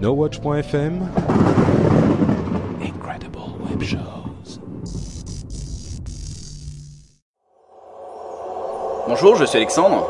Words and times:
NoWatch.fm 0.00 1.00
Incredible 2.80 3.40
Web 3.68 3.82
Shows. 3.82 4.60
Bonjour, 9.08 9.34
je 9.34 9.44
suis 9.44 9.56
Alexandre 9.56 10.06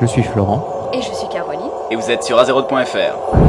Je 0.00 0.06
suis 0.06 0.22
Florent. 0.24 0.90
Et 0.92 1.00
je 1.02 1.12
suis 1.12 1.28
Caroline. 1.28 1.60
et 1.90 1.96
vous 1.96 2.10
êtes 2.10 2.24
sur 2.24 2.36
Azeroth.fr. 2.38 3.47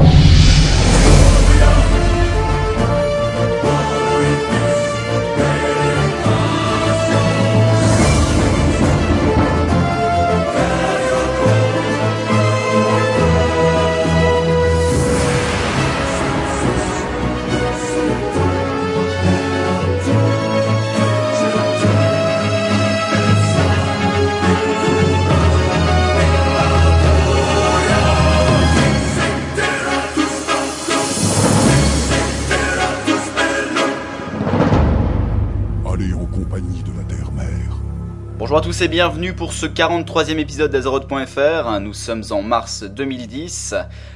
Bonjour 38.50 38.64
à 38.64 38.66
tous 38.66 38.82
et 38.82 38.88
bienvenue 38.88 39.36
pour 39.36 39.54
ce 39.54 39.68
43e 39.68 40.40
épisode 40.40 40.72
d'Azeroth.fr. 40.72 41.80
Nous 41.82 41.94
sommes 41.94 42.24
en 42.32 42.42
mars 42.42 42.82
2010. 42.82 43.76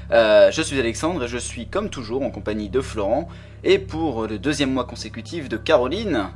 Euh, 0.09 0.51
je 0.51 0.61
suis 0.63 0.79
Alexandre 0.79 1.25
et 1.25 1.27
je 1.27 1.37
suis 1.37 1.67
comme 1.67 1.91
toujours 1.91 2.23
en 2.23 2.31
compagnie 2.31 2.67
de 2.67 2.81
Florent 2.81 3.27
et 3.63 3.77
pour 3.77 4.25
le 4.25 4.39
deuxième 4.39 4.73
mois 4.73 4.85
consécutif 4.85 5.49
de 5.49 5.57
Caroline. 5.57 6.29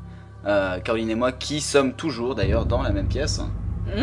Euh, 0.45 0.79
Caroline 0.79 1.09
et 1.09 1.15
moi 1.15 1.31
qui 1.31 1.59
sommes 1.59 1.93
toujours 1.93 2.35
d'ailleurs 2.35 2.67
dans 2.67 2.83
la 2.83 2.91
même 2.91 3.07
pièce. 3.07 3.41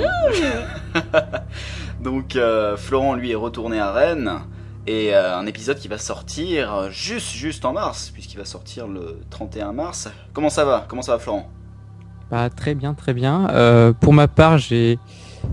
Donc 2.01 2.35
euh, 2.35 2.77
Florent 2.77 3.15
lui 3.15 3.31
est 3.31 3.37
retourné 3.37 3.79
à 3.79 3.93
Rennes 3.93 4.41
et 4.89 5.15
un 5.15 5.47
épisode 5.47 5.79
qui 5.79 5.87
va 5.87 5.99
sortir 5.99 6.91
juste 6.91 7.31
juste 7.31 7.65
en 7.65 7.73
mars 7.73 8.11
puisqu'il 8.13 8.39
va 8.39 8.45
sortir 8.45 8.89
le 8.89 9.21
31 9.31 9.73
mars. 9.73 10.09
Comment 10.33 10.51
ça 10.51 10.65
va? 10.65 10.85
Comment 10.89 11.03
ça 11.03 11.13
va 11.13 11.21
Florent? 11.21 11.49
Bah, 12.31 12.51
très 12.51 12.75
bien, 12.75 12.95
très 12.95 13.15
bien. 13.15 13.49
Euh, 13.51 13.93
pour 13.93 14.13
ma 14.13 14.29
part, 14.29 14.59
j'ai 14.59 14.99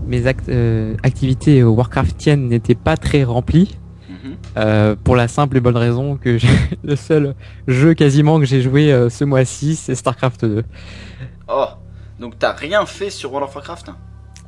mes 0.06 0.26
act- 0.26 0.48
euh, 0.48 0.94
activités 1.02 1.62
Warcraftiennes 1.62 2.48
n'étaient 2.48 2.74
pas 2.74 2.96
très 2.96 3.24
remplies. 3.24 3.78
Mhm. 4.08 4.36
euh, 4.58 4.94
pour 5.02 5.16
la 5.16 5.26
simple 5.26 5.56
et 5.56 5.60
bonne 5.60 5.76
raison 5.76 6.16
que 6.16 6.36
le 6.84 6.96
seul 6.96 7.34
jeu 7.66 7.94
quasiment 7.94 8.38
que 8.38 8.44
j'ai 8.44 8.60
joué 8.60 8.92
euh, 8.92 9.08
ce 9.08 9.24
mois-ci, 9.24 9.74
c'est 9.74 9.94
StarCraft 9.94 10.44
2. 10.44 10.64
Oh, 11.48 11.64
donc 12.20 12.38
t'as 12.38 12.52
rien 12.52 12.84
fait 12.84 13.10
sur 13.10 13.32
World 13.32 13.48
of 13.48 13.54
Warcraft 13.56 13.90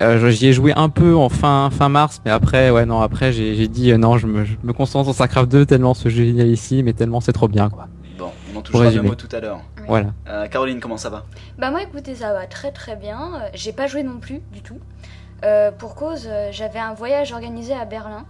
Euh, 0.03 0.19
je- 0.21 0.29
J'y 0.29 0.49
ai 0.49 0.53
joué 0.53 0.73
un 0.77 0.89
peu 0.91 1.15
en 1.17 1.29
fin, 1.29 1.71
fin 1.71 1.89
mars, 1.89 2.21
mais 2.25 2.31
après, 2.31 2.71
ouais, 2.71 2.85
non, 2.85 3.01
après, 3.01 3.33
j'ai 3.33 3.55
j'ai 3.55 3.69
dit 3.69 3.91
euh, 3.93 3.97
non, 3.97 4.19
je 4.19 4.27
me, 4.27 4.45
je 4.45 4.55
me 4.65 4.73
concentre 4.73 5.07
sur 5.07 5.15
StarCraft 5.15 5.51
2 5.51 5.65
tellement 5.67 5.95
ce 5.95 6.09
jeu 6.09 6.25
est 6.25 6.27
génial 6.27 6.49
ici, 6.49 6.83
mais 6.83 6.93
tellement 6.93 7.21
c'est 7.21 7.33
trop 7.33 7.49
bien, 7.49 7.71
quoi. 7.71 7.89
On 8.55 8.59
en 8.59 8.63
touchera 8.63 8.91
deux 8.91 9.03
mots 9.03 9.15
tout 9.15 9.29
à 9.35 9.41
l'heure. 9.41 9.61
Oui. 9.79 9.85
Voilà. 9.89 10.09
Euh, 10.29 10.47
Caroline, 10.47 10.81
comment 10.81 10.97
ça 10.97 11.11
va? 11.11 11.25
Bah 11.59 11.71
moi 11.71 11.83
écoutez 11.83 12.15
ça 12.15 12.33
va 12.33 12.47
très 12.47 12.71
très 12.73 12.97
bien. 12.97 13.35
Euh, 13.35 13.49
J'ai 13.55 13.73
pas 13.73 13.87
joué 13.87 14.03
non 14.03 14.19
plus 14.19 14.41
du 14.53 14.63
tout. 14.63 14.79
Euh, 15.45 15.71
pour 15.73 15.95
cause 15.95 16.29
j'avais 16.53 16.79
un 16.79 16.95
voyage 16.95 17.33
organisé 17.33 17.75
à 17.75 17.85
Berlin. 17.85 18.25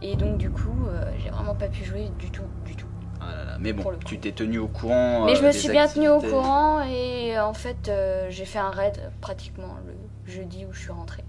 Et 0.00 0.16
donc 0.16 0.38
du 0.38 0.50
coup 0.50 0.86
euh, 0.88 1.04
j'ai 1.22 1.30
vraiment 1.30 1.54
pas 1.54 1.68
pu 1.68 1.84
jouer 1.84 2.08
du 2.18 2.30
tout 2.30 2.42
du 2.64 2.74
tout. 2.74 2.86
Ah 3.20 3.26
là 3.36 3.44
là, 3.44 3.56
Mais 3.60 3.72
bon, 3.72 3.84
tu 4.04 4.18
t'es 4.18 4.32
tenu 4.32 4.58
au 4.58 4.66
courant. 4.66 5.26
Mais 5.26 5.32
euh, 5.32 5.36
je 5.36 5.46
me 5.46 5.52
suis 5.52 5.68
bien 5.68 5.86
tenue 5.86 6.08
au 6.08 6.20
courant 6.20 6.82
et 6.82 7.36
euh, 7.36 7.44
en 7.44 7.54
fait 7.54 7.88
euh, 7.88 8.26
j'ai 8.30 8.44
fait 8.44 8.58
un 8.58 8.70
raid 8.70 8.98
pratiquement 9.20 9.76
le 9.86 10.32
jeudi 10.32 10.66
où 10.68 10.72
je 10.72 10.80
suis 10.80 10.90
rentrée. 10.92 11.24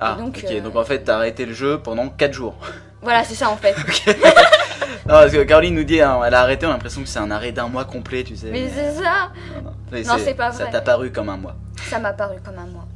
Ah, 0.00 0.16
Et 0.18 0.22
donc, 0.22 0.42
ok, 0.44 0.50
euh, 0.50 0.60
donc 0.60 0.76
en 0.76 0.84
fait 0.84 1.00
t'as 1.04 1.16
arrêté 1.16 1.46
le 1.46 1.52
jeu 1.54 1.80
pendant 1.80 2.08
4 2.08 2.32
jours. 2.32 2.54
Voilà 3.02 3.24
c'est 3.24 3.34
ça 3.34 3.50
en 3.50 3.56
fait. 3.56 3.74
parce 5.06 5.32
que 5.32 5.42
Caroline 5.44 5.74
nous 5.74 5.84
dit, 5.84 6.00
hein, 6.00 6.20
elle 6.26 6.34
a 6.34 6.40
arrêté, 6.40 6.66
on 6.66 6.70
a 6.70 6.72
l'impression 6.72 7.02
que 7.02 7.08
c'est 7.08 7.18
un 7.18 7.30
arrêt 7.30 7.52
d'un 7.52 7.68
mois 7.68 7.84
complet, 7.84 8.24
tu 8.24 8.36
sais. 8.36 8.50
Mais 8.50 8.68
c'est 8.68 8.92
ça 9.02 9.30
Non, 9.56 9.70
non. 9.70 9.72
C'est 10.18 10.34
pas 10.34 10.52
Ça 10.52 10.64
vrai. 10.64 10.72
t'a 10.72 10.80
paru 10.80 11.10
comme 11.12 11.28
un 11.28 11.36
mois. 11.36 11.56
Ça 11.88 11.98
m'a 11.98 12.12
paru 12.12 12.36
comme 12.44 12.58
un 12.58 12.66
mois. 12.66 12.86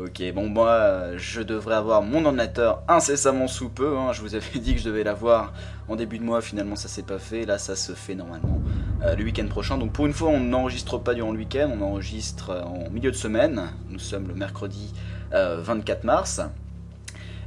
Ok, 0.00 0.22
bon, 0.34 0.48
moi, 0.48 0.68
euh, 0.68 1.14
je 1.18 1.40
devrais 1.42 1.74
avoir 1.74 2.00
mon 2.00 2.24
ordinateur 2.24 2.82
incessamment 2.88 3.48
sous 3.48 3.68
peu. 3.68 3.98
hein. 3.98 4.12
Je 4.12 4.20
vous 4.22 4.34
avais 4.34 4.46
dit 4.58 4.74
que 4.74 4.80
je 4.80 4.84
devais 4.84 5.02
l'avoir 5.02 5.52
en 5.88 5.96
début 5.96 6.18
de 6.18 6.24
mois, 6.24 6.40
finalement, 6.40 6.76
ça 6.76 6.88
s'est 6.88 7.02
pas 7.02 7.18
fait. 7.18 7.44
Là, 7.44 7.58
ça 7.58 7.74
se 7.74 7.92
fait 7.92 8.14
normalement 8.14 8.60
euh, 9.04 9.16
le 9.16 9.24
week-end 9.24 9.46
prochain. 9.48 9.76
Donc, 9.78 9.92
pour 9.92 10.06
une 10.06 10.12
fois, 10.12 10.28
on 10.28 10.38
n'enregistre 10.40 10.96
pas 10.98 11.12
durant 11.14 11.32
le 11.32 11.38
week-end, 11.38 11.70
on 11.78 11.82
enregistre 11.82 12.50
euh, 12.50 12.62
en 12.62 12.88
milieu 12.90 13.10
de 13.10 13.16
semaine. 13.16 13.62
Nous 13.90 13.98
sommes 13.98 14.28
le 14.28 14.34
mercredi 14.34 14.94
euh, 15.34 15.60
24 15.60 16.04
mars. 16.04 16.40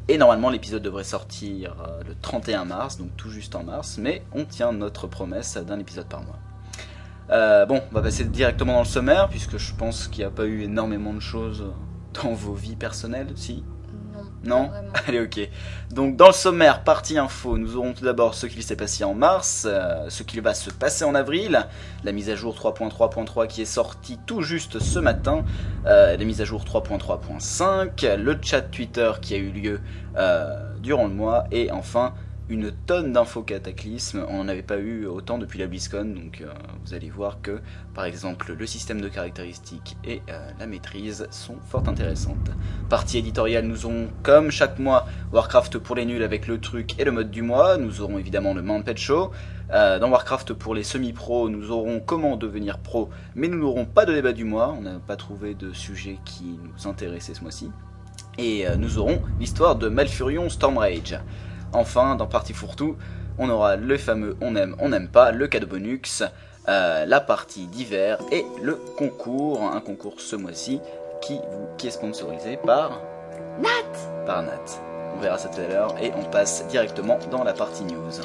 Et 0.09 0.17
normalement, 0.17 0.49
l'épisode 0.49 0.83
devrait 0.83 1.05
sortir 1.05 1.75
euh, 1.87 2.03
le 2.05 2.15
31 2.15 2.65
mars, 2.65 2.97
donc 2.97 3.15
tout 3.15 3.29
juste 3.29 3.55
en 3.55 3.63
mars. 3.63 3.97
Mais 3.99 4.23
on 4.33 4.43
tient 4.43 4.73
notre 4.73 5.07
promesse 5.07 5.57
d'un 5.57 5.79
épisode 5.79 6.07
par 6.07 6.23
mois. 6.23 6.39
Euh, 7.29 7.65
bon, 7.65 7.81
on 7.89 7.95
va 7.95 8.01
passer 8.01 8.25
directement 8.25 8.73
dans 8.73 8.79
le 8.79 8.85
sommaire, 8.85 9.29
puisque 9.29 9.57
je 9.57 9.73
pense 9.73 10.07
qu'il 10.07 10.19
n'y 10.19 10.25
a 10.25 10.29
pas 10.29 10.45
eu 10.45 10.63
énormément 10.63 11.13
de 11.13 11.21
choses 11.21 11.65
dans 12.21 12.33
vos 12.33 12.53
vies 12.53 12.75
personnelles, 12.75 13.31
si? 13.35 13.63
Non. 14.43 14.71
Allez, 15.07 15.21
ok. 15.21 15.49
Donc, 15.91 16.15
dans 16.15 16.27
le 16.27 16.33
sommaire, 16.33 16.83
partie 16.83 17.17
info, 17.17 17.57
nous 17.57 17.77
aurons 17.77 17.93
tout 17.93 18.03
d'abord 18.03 18.33
ce 18.33 18.45
qu'il 18.45 18.63
s'est 18.63 18.75
passé 18.75 19.03
en 19.03 19.13
mars, 19.13 19.65
euh, 19.69 20.05
ce 20.09 20.23
qu'il 20.23 20.41
va 20.41 20.53
se 20.53 20.69
passer 20.69 21.05
en 21.05 21.15
avril, 21.15 21.65
la 22.03 22.11
mise 22.11 22.29
à 22.29 22.35
jour 22.35 22.55
3.3.3 22.55 23.47
qui 23.47 23.61
est 23.61 23.65
sortie 23.65 24.19
tout 24.25 24.41
juste 24.41 24.79
ce 24.79 24.99
matin, 24.99 25.43
euh, 25.85 26.17
la 26.17 26.25
mise 26.25 26.41
à 26.41 26.45
jour 26.45 26.63
3.3.5, 26.65 28.15
le 28.15 28.37
chat 28.41 28.61
Twitter 28.61 29.11
qui 29.21 29.35
a 29.35 29.37
eu 29.37 29.51
lieu 29.51 29.81
euh, 30.17 30.73
durant 30.81 31.07
le 31.07 31.13
mois, 31.13 31.45
et 31.51 31.71
enfin 31.71 32.13
une 32.49 32.71
tonne 32.71 33.13
d'infos 33.13 33.41
cataclysmes. 33.41 34.25
On 34.27 34.43
n'en 34.43 34.47
avait 34.47 34.63
pas 34.63 34.77
eu 34.77 35.05
autant 35.05 35.37
depuis 35.37 35.59
la 35.59 35.67
BlizzCon, 35.67 36.05
donc 36.05 36.41
euh, 36.41 36.51
vous 36.83 36.93
allez 36.93 37.09
voir 37.09 37.41
que, 37.41 37.61
par 37.93 38.05
exemple, 38.05 38.53
le 38.57 38.65
système 38.65 38.99
de 38.99 39.07
caractéristiques 39.07 39.95
et 40.03 40.21
euh, 40.29 40.49
la 40.59 40.67
maîtrise 40.67 41.27
sont 41.31 41.55
fort 41.65 41.87
intéressantes. 41.87 42.51
Partie 42.89 43.17
éditoriale, 43.17 43.65
nous 43.65 43.85
aurons, 43.85 44.09
comme 44.23 44.51
chaque 44.51 44.77
mois, 44.79 45.05
Warcraft 45.31 45.77
pour 45.77 45.95
les 45.95 46.05
nuls 46.05 46.23
avec 46.23 46.47
le 46.47 46.59
truc 46.59 46.99
et 46.99 47.05
le 47.05 47.11
mode 47.11 47.31
du 47.31 47.41
mois. 47.41 47.77
Nous 47.77 48.01
aurons 48.01 48.17
évidemment 48.17 48.53
le 48.53 48.61
Mount 48.61 48.83
Pet 48.83 48.97
Show. 48.97 49.31
Euh, 49.71 49.97
dans 49.97 50.09
Warcraft 50.09 50.53
pour 50.53 50.75
les 50.75 50.83
semi-pros, 50.83 51.49
nous 51.49 51.71
aurons 51.71 52.01
comment 52.01 52.35
devenir 52.35 52.77
pro, 52.79 53.09
mais 53.35 53.47
nous 53.47 53.57
n'aurons 53.57 53.85
pas 53.85 54.05
de 54.05 54.13
débat 54.13 54.33
du 54.33 54.43
mois. 54.43 54.75
On 54.77 54.81
n'a 54.81 54.99
pas 54.99 55.15
trouvé 55.15 55.55
de 55.55 55.71
sujet 55.71 56.19
qui 56.25 56.59
nous 56.61 56.89
intéressait 56.89 57.33
ce 57.33 57.41
mois-ci. 57.41 57.71
Et 58.37 58.65
nous 58.77 58.97
aurons 58.97 59.21
l'histoire 59.39 59.75
de 59.75 59.89
Malfurion 59.89 60.49
Stormrage. 60.49 61.19
Enfin, 61.73 62.15
dans 62.15 62.27
Partie 62.27 62.53
Fourre-tout, 62.53 62.95
on 63.37 63.49
aura 63.49 63.75
le 63.75 63.97
fameux 63.97 64.37
on 64.41 64.55
aime, 64.55 64.75
on 64.79 64.89
n'aime 64.89 65.07
pas, 65.07 65.31
le 65.31 65.47
cadeau 65.47 65.67
bonus, 65.67 66.23
euh, 66.69 67.05
la 67.05 67.19
partie 67.19 67.67
d'hiver 67.67 68.19
et 68.31 68.45
le 68.61 68.75
concours, 68.75 69.61
un 69.63 69.81
concours 69.81 70.21
ce 70.21 70.35
mois-ci 70.35 70.79
qui, 71.21 71.39
qui 71.77 71.87
est 71.87 71.91
sponsorisé 71.91 72.57
par 72.57 73.01
Nat 73.59 74.25
par 74.25 74.43
Nat. 74.43 74.79
On 75.15 75.19
verra 75.19 75.37
ça 75.37 75.49
tout 75.49 75.61
à 75.61 75.67
l'heure 75.67 75.95
et 76.01 76.11
on 76.15 76.23
passe 76.29 76.65
directement 76.67 77.19
dans 77.31 77.43
la 77.43 77.53
partie 77.53 77.83
news. 77.83 78.21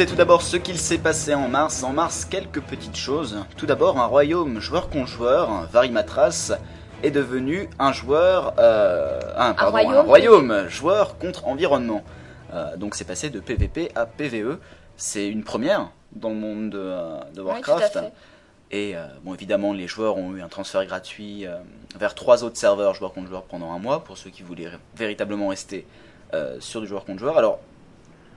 Et 0.00 0.06
tout 0.06 0.14
d'abord 0.16 0.42
ce 0.42 0.56
qu'il 0.56 0.78
s'est 0.78 0.98
passé 0.98 1.34
en 1.34 1.48
mars. 1.48 1.82
En 1.82 1.92
mars, 1.92 2.24
quelques 2.24 2.60
petites 2.60 2.96
choses. 2.96 3.44
Tout 3.56 3.66
d'abord, 3.66 3.98
un 3.98 4.06
royaume 4.06 4.60
joueur 4.60 4.88
contre 4.88 5.08
joueur, 5.08 5.68
Varimatras, 5.72 6.52
est 7.02 7.10
devenu 7.10 7.68
un 7.78 7.92
joueur, 7.92 8.54
euh, 8.58 9.20
un, 9.36 9.54
pardon, 9.54 9.70
royaume. 9.72 10.06
royaume, 10.06 10.68
joueur 10.68 11.18
contre 11.18 11.46
environnement. 11.46 12.02
Euh, 12.52 12.76
donc 12.76 12.94
c'est 12.94 13.04
passé 13.04 13.30
de 13.30 13.40
PVP 13.40 13.90
à 13.94 14.06
PVE. 14.06 14.58
C'est 14.96 15.28
une 15.28 15.44
première 15.44 15.90
dans 16.12 16.30
le 16.30 16.36
monde 16.36 16.70
de, 16.70 17.40
Warcraft. 17.40 17.98
Et 18.70 18.96
euh, 18.96 19.06
bon, 19.22 19.34
évidemment, 19.34 19.72
les 19.72 19.86
joueurs 19.86 20.16
ont 20.16 20.34
eu 20.34 20.42
un 20.42 20.48
transfert 20.48 20.84
gratuit 20.84 21.46
euh, 21.46 21.56
vers 21.98 22.14
trois 22.14 22.42
autres 22.42 22.56
serveurs 22.56 22.94
joueur 22.94 23.12
contre 23.12 23.28
joueur 23.28 23.44
pendant 23.44 23.72
un 23.72 23.78
mois 23.78 24.02
pour 24.02 24.18
ceux 24.18 24.30
qui 24.30 24.42
voulaient 24.42 24.70
véritablement 24.96 25.48
rester 25.48 25.86
euh, 26.34 26.58
sur 26.60 26.80
du 26.80 26.86
joueur 26.86 27.04
contre 27.04 27.20
joueur. 27.20 27.38
Alors, 27.38 27.60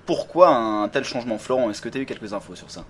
pourquoi 0.09 0.49
un 0.49 0.87
tel 0.87 1.03
changement, 1.03 1.37
Florent? 1.37 1.69
Est-ce 1.69 1.83
que 1.83 1.89
tu 1.89 1.99
as 1.99 2.01
eu 2.01 2.05
quelques 2.07 2.33
infos 2.33 2.55
sur 2.55 2.71
ça? 2.71 2.83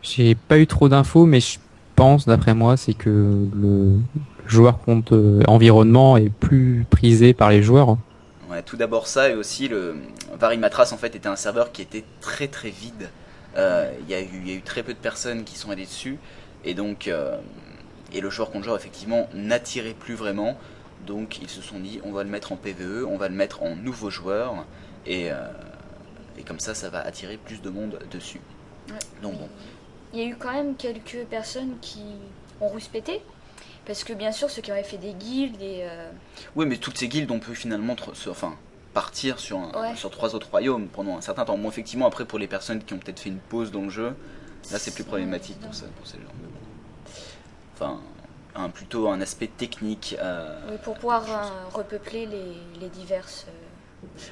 J'ai 0.00 0.34
pas 0.34 0.56
eu 0.56 0.66
trop 0.66 0.88
d'infos, 0.88 1.26
mais 1.26 1.40
je 1.40 1.58
pense, 1.94 2.24
d'après 2.24 2.54
moi, 2.54 2.78
c'est 2.78 2.94
que 2.94 3.46
le 3.54 3.98
joueur 4.46 4.78
contre 4.78 5.14
euh, 5.14 5.42
environnement 5.46 6.16
est 6.16 6.30
plus 6.30 6.86
prisé 6.88 7.34
par 7.34 7.50
les 7.50 7.62
joueurs. 7.62 7.98
Ouais, 8.50 8.62
tout 8.62 8.78
d'abord 8.78 9.08
ça 9.08 9.28
et 9.28 9.34
aussi 9.34 9.68
le 9.68 9.96
Varimatras 10.40 10.92
en 10.94 10.96
fait 10.96 11.14
était 11.14 11.28
un 11.28 11.36
serveur 11.36 11.70
qui 11.70 11.82
était 11.82 12.04
très 12.22 12.48
très 12.48 12.70
vide. 12.70 13.10
Euh, 13.58 13.92
Il 14.02 14.10
y, 14.10 14.14
a 14.14 14.22
eu- 14.22 14.40
il 14.42 14.48
y 14.48 14.52
a 14.54 14.56
eu 14.56 14.62
très 14.62 14.82
peu 14.82 14.94
de 14.94 14.98
personnes 14.98 15.44
qui 15.44 15.58
sont 15.58 15.70
allées 15.70 15.84
dessus 15.84 16.18
et 16.64 16.72
donc 16.72 17.08
euh, 17.08 17.36
et 18.14 18.22
le 18.22 18.30
joueur 18.30 18.50
contre 18.50 18.64
joueur 18.64 18.76
effectivement 18.76 19.28
n'attirait 19.34 19.96
plus 19.98 20.14
vraiment. 20.14 20.56
Donc 21.06 21.42
ils 21.42 21.50
se 21.50 21.60
sont 21.60 21.78
dit 21.78 22.00
on 22.04 22.12
va 22.12 22.24
le 22.24 22.30
mettre 22.30 22.52
en 22.52 22.56
PVE, 22.56 23.04
on 23.06 23.18
va 23.18 23.28
le 23.28 23.34
mettre 23.34 23.62
en 23.62 23.76
nouveau 23.76 24.08
joueur 24.08 24.64
et, 25.06 25.30
euh, 25.30 25.34
et 26.38 26.42
comme 26.42 26.60
ça 26.60 26.74
ça 26.74 26.90
va 26.90 27.00
attirer 27.00 27.36
plus 27.36 27.60
de 27.62 27.70
monde 27.70 27.98
dessus. 28.10 28.40
Ouais. 28.88 28.94
Donc 29.22 29.38
bon. 29.38 29.48
Il 30.12 30.20
y 30.20 30.22
a 30.22 30.26
eu 30.26 30.36
quand 30.36 30.52
même 30.52 30.76
quelques 30.76 31.24
personnes 31.26 31.76
qui 31.80 32.02
ont 32.60 32.68
rouspété. 32.68 33.20
Parce 33.84 34.02
que 34.02 34.12
bien 34.12 34.32
sûr, 34.32 34.50
ceux 34.50 34.62
qui 34.62 34.70
avaient 34.72 34.82
fait 34.82 34.98
des 34.98 35.12
guildes 35.12 35.62
et. 35.62 35.80
euh, 35.82 36.10
Oui 36.56 36.66
mais 36.66 36.76
toutes 36.76 36.98
ces 36.98 37.06
guildes 37.08 37.30
on 37.30 37.38
peut 37.38 37.54
finalement 37.54 37.94
se- 38.14 38.30
enfin 38.30 38.56
partir 38.94 39.38
sur, 39.38 39.58
un- 39.58 39.80
Ouais. 39.90 39.94
sur 39.96 40.10
trois 40.10 40.34
autres 40.34 40.48
royaumes 40.50 40.88
pendant 40.88 41.16
un 41.16 41.20
certain 41.20 41.44
temps. 41.44 41.56
Bon 41.58 41.68
effectivement 41.68 42.06
après 42.06 42.24
pour 42.24 42.38
les 42.38 42.48
personnes 42.48 42.82
qui 42.82 42.94
ont 42.94 42.98
peut-être 42.98 43.20
fait 43.20 43.28
une 43.28 43.38
pause 43.38 43.70
dans 43.70 43.82
le 43.82 43.90
jeu, 43.90 44.16
Là, 44.72 44.78
c'est 44.80 44.92
plus 44.92 45.04
problématique 45.04 45.60
pour, 45.60 45.72
ça, 45.74 45.86
pour 45.96 46.06
ces 46.06 46.16
gens. 46.16 47.12
Enfin, 47.74 48.00
un, 48.56 48.68
plutôt 48.70 49.08
un 49.08 49.20
aspect 49.20 49.46
technique. 49.48 50.16
euh, 50.18 50.58
oui, 50.70 50.76
pour 50.82 50.94
pouvoir 50.94 51.24
euh, 51.28 51.68
repeupler 51.72 52.26
les, 52.26 52.54
les 52.80 52.88
diverses. 52.88 53.46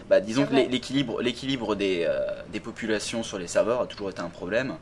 Bah, 0.08 0.20
disons 0.20 0.46
que 0.46 0.54
l'équilibre, 0.54 1.20
l'équilibre 1.22 1.74
des, 1.74 2.04
euh, 2.08 2.20
des 2.52 2.60
populations 2.60 3.22
sur 3.22 3.38
les 3.38 3.46
serveurs 3.46 3.80
a 3.80 3.86
toujours 3.86 4.10
été 4.10 4.20
un 4.20 4.28
problème. 4.28 4.76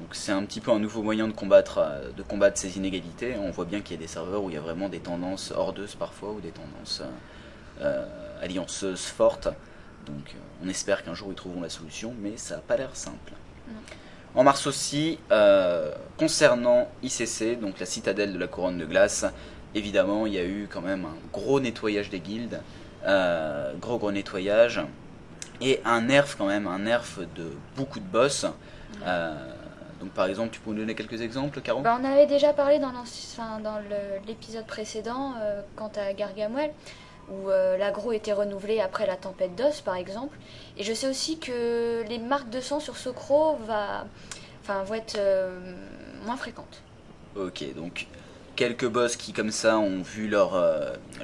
Donc 0.00 0.14
c'est 0.14 0.32
un 0.32 0.42
petit 0.44 0.60
peu 0.60 0.70
un 0.70 0.78
nouveau 0.78 1.02
moyen 1.02 1.28
de 1.28 1.32
combattre, 1.32 1.78
euh, 1.78 2.10
de 2.16 2.22
combattre 2.22 2.58
ces 2.58 2.78
inégalités. 2.78 3.34
On 3.38 3.50
voit 3.50 3.66
bien 3.66 3.80
qu'il 3.80 3.96
y 3.96 3.98
a 3.98 4.02
des 4.02 4.08
serveurs 4.08 4.42
où 4.42 4.50
il 4.50 4.54
y 4.54 4.58
a 4.58 4.60
vraiment 4.60 4.88
des 4.88 5.00
tendances 5.00 5.52
hordeuses 5.54 5.94
parfois 5.94 6.30
ou 6.30 6.40
des 6.40 6.52
tendances 6.52 7.02
euh, 7.82 8.06
allianceuses 8.40 9.04
fortes. 9.04 9.48
Donc 10.06 10.34
on 10.64 10.68
espère 10.68 11.04
qu'un 11.04 11.14
jour 11.14 11.28
ils 11.30 11.34
trouveront 11.34 11.60
la 11.60 11.68
solution, 11.68 12.14
mais 12.18 12.36
ça 12.36 12.56
n'a 12.56 12.62
pas 12.62 12.76
l'air 12.78 12.96
simple. 12.96 13.32
Non. 13.68 13.74
En 14.34 14.44
mars 14.44 14.66
aussi, 14.66 15.18
euh, 15.32 15.92
concernant 16.16 16.88
ICC, 17.02 17.58
donc 17.60 17.80
la 17.80 17.86
citadelle 17.86 18.32
de 18.32 18.38
la 18.38 18.46
couronne 18.46 18.78
de 18.78 18.86
glace, 18.86 19.26
évidemment 19.74 20.24
il 20.26 20.34
y 20.34 20.38
a 20.38 20.44
eu 20.44 20.68
quand 20.70 20.80
même 20.80 21.04
un 21.04 21.16
gros 21.32 21.60
nettoyage 21.60 22.10
des 22.10 22.20
guildes, 22.20 22.60
euh, 23.06 23.72
gros 23.80 23.98
gros 23.98 24.12
nettoyage, 24.12 24.80
et 25.60 25.80
un 25.84 26.02
nerf 26.02 26.36
quand 26.36 26.46
même, 26.46 26.66
un 26.66 26.80
nerf 26.80 27.20
de 27.36 27.52
beaucoup 27.76 28.00
de 28.00 28.04
boss. 28.04 28.46
Euh, 29.02 29.34
donc 30.00 30.10
par 30.10 30.26
exemple, 30.26 30.50
tu 30.52 30.60
peux 30.60 30.70
nous 30.70 30.78
donner 30.78 30.94
quelques 30.94 31.20
exemples, 31.20 31.60
Caro? 31.60 31.80
Bah, 31.80 31.98
on 32.00 32.04
avait 32.04 32.26
déjà 32.26 32.52
parlé 32.52 32.78
dans 32.78 32.92
enfin, 32.94 33.60
l'épisode 34.26 34.66
précédent, 34.66 35.34
euh, 35.40 35.62
quant 35.76 35.90
à 35.96 36.12
Gargamel, 36.12 36.72
où 37.30 37.48
l'agro 37.78 38.12
était 38.12 38.32
renouvelé 38.32 38.80
après 38.80 39.06
la 39.06 39.16
tempête 39.16 39.54
d'os, 39.54 39.80
par 39.82 39.94
exemple. 39.94 40.36
Et 40.76 40.82
je 40.82 40.92
sais 40.92 41.08
aussi 41.08 41.38
que 41.38 42.02
les 42.08 42.18
marques 42.18 42.50
de 42.50 42.60
sang 42.60 42.80
sur 42.80 42.96
Socro 42.96 43.56
va, 43.66 44.06
enfin, 44.62 44.82
vont 44.82 44.94
être 44.94 45.16
moins 46.26 46.36
fréquentes. 46.36 46.82
Ok, 47.36 47.64
donc 47.76 48.08
quelques 48.56 48.88
boss 48.88 49.14
qui 49.14 49.32
comme 49.32 49.52
ça 49.52 49.78
ont 49.78 50.02
vu 50.02 50.28
leur, 50.28 50.60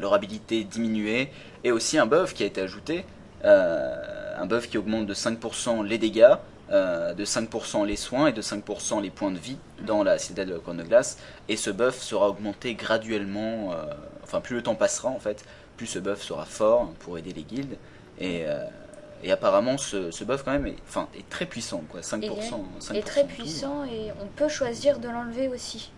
leur 0.00 0.14
habilité 0.14 0.62
diminuer, 0.62 1.32
et 1.66 1.72
aussi 1.72 1.98
un 1.98 2.06
buff 2.06 2.32
qui 2.32 2.44
a 2.44 2.46
été 2.46 2.60
ajouté, 2.60 3.04
euh, 3.44 4.36
un 4.38 4.46
buff 4.46 4.68
qui 4.68 4.78
augmente 4.78 5.04
de 5.04 5.14
5% 5.14 5.84
les 5.84 5.98
dégâts, 5.98 6.36
euh, 6.70 7.12
de 7.12 7.24
5% 7.24 7.84
les 7.84 7.96
soins 7.96 8.28
et 8.28 8.32
de 8.32 8.40
5% 8.40 9.02
les 9.02 9.10
points 9.10 9.32
de 9.32 9.38
vie 9.38 9.56
dans 9.84 10.04
la 10.04 10.16
citadelle 10.16 10.50
de 10.50 10.54
la 10.54 10.60
couronne 10.60 10.76
de 10.76 10.84
glace, 10.84 11.18
et 11.48 11.56
ce 11.56 11.70
buff 11.70 12.00
sera 12.00 12.28
augmenté 12.28 12.74
graduellement, 12.74 13.72
euh, 13.72 13.84
enfin 14.22 14.40
plus 14.40 14.54
le 14.54 14.62
temps 14.62 14.76
passera 14.76 15.08
en 15.08 15.18
fait, 15.18 15.44
plus 15.76 15.86
ce 15.86 15.98
buff 15.98 16.22
sera 16.22 16.44
fort 16.44 16.92
pour 17.00 17.18
aider 17.18 17.32
les 17.32 17.42
guildes, 17.42 17.76
et... 18.20 18.44
et 19.24 19.32
apparemment, 19.32 19.76
ce, 19.76 20.12
ce 20.12 20.22
buff 20.22 20.42
quand 20.44 20.52
même 20.52 20.68
est, 20.68 20.76
enfin, 20.86 21.08
est 21.18 21.28
très 21.28 21.46
puissant, 21.46 21.82
quoi. 21.90 22.00
5%, 22.00 22.22
Et 22.22 22.28
5% 22.28 22.94
est 22.94 23.02
très 23.02 23.24
puissant 23.24 23.84
et 23.84 24.12
on 24.22 24.26
peut 24.26 24.48
choisir 24.48 25.00
de 25.00 25.08
l'enlever 25.08 25.48
aussi. 25.48 25.90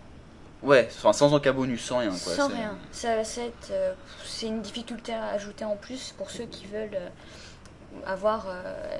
Ouais, 0.61 0.87
enfin, 0.91 1.13
sans 1.13 1.33
aucun 1.33 1.53
bonus, 1.53 1.83
sans 1.85 1.99
rien, 1.99 2.09
quoi. 2.09 2.17
Sans 2.33 2.49
C'est- 2.49 2.55
rien. 2.55 2.77
Ça, 2.91 3.15
être, 3.15 3.71
euh, 3.71 3.93
c'est 4.25 4.47
une 4.47 4.61
difficulté 4.61 5.13
à 5.13 5.27
ajouter 5.27 5.63
en 5.65 5.75
plus 5.77 6.13
pour 6.17 6.29
ceux 6.29 6.45
qui 6.45 6.65
veulent 6.67 6.89
euh, 6.95 7.09
avoir, 8.05 8.45
euh, 8.49 8.97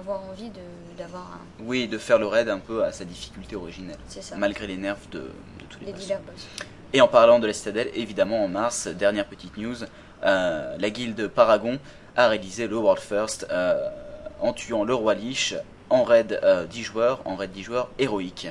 avoir 0.00 0.22
envie 0.24 0.48
de- 0.50 0.96
d'avoir 0.96 1.22
un. 1.34 1.64
Oui, 1.64 1.86
de 1.88 1.98
faire 1.98 2.18
le 2.18 2.26
raid 2.26 2.48
un 2.48 2.60
peu 2.60 2.82
à 2.84 2.92
sa 2.92 3.04
difficulté 3.04 3.56
originelle, 3.56 3.98
C'est 4.08 4.22
ça. 4.22 4.36
malgré 4.36 4.66
les 4.66 4.76
nerfs 4.76 4.96
de, 5.10 5.18
de 5.20 5.64
tous 5.68 5.80
les, 5.80 5.86
les 5.86 5.92
boss. 5.92 6.00
divers 6.02 6.20
boss. 6.20 6.46
Et 6.94 7.00
en 7.02 7.08
parlant 7.08 7.38
de 7.38 7.46
la 7.46 7.52
citadelle, 7.52 7.90
évidemment, 7.94 8.42
en 8.44 8.48
mars, 8.48 8.86
dernière 8.88 9.26
petite 9.26 9.56
news, 9.58 9.76
euh, 10.24 10.76
la 10.78 10.90
guilde 10.90 11.28
Paragon 11.28 11.78
a 12.16 12.28
réalisé 12.28 12.66
le 12.66 12.76
World 12.78 13.02
First 13.02 13.46
euh, 13.50 13.86
en 14.40 14.52
tuant 14.54 14.84
le 14.84 14.94
roi 14.94 15.14
Lich 15.14 15.54
en 15.90 16.04
raid 16.04 16.40
euh, 16.42 16.64
10 16.64 16.82
joueurs, 16.84 17.20
en 17.26 17.36
raid 17.36 17.50
10 17.52 17.62
joueurs 17.64 17.90
héroïque. 17.98 18.48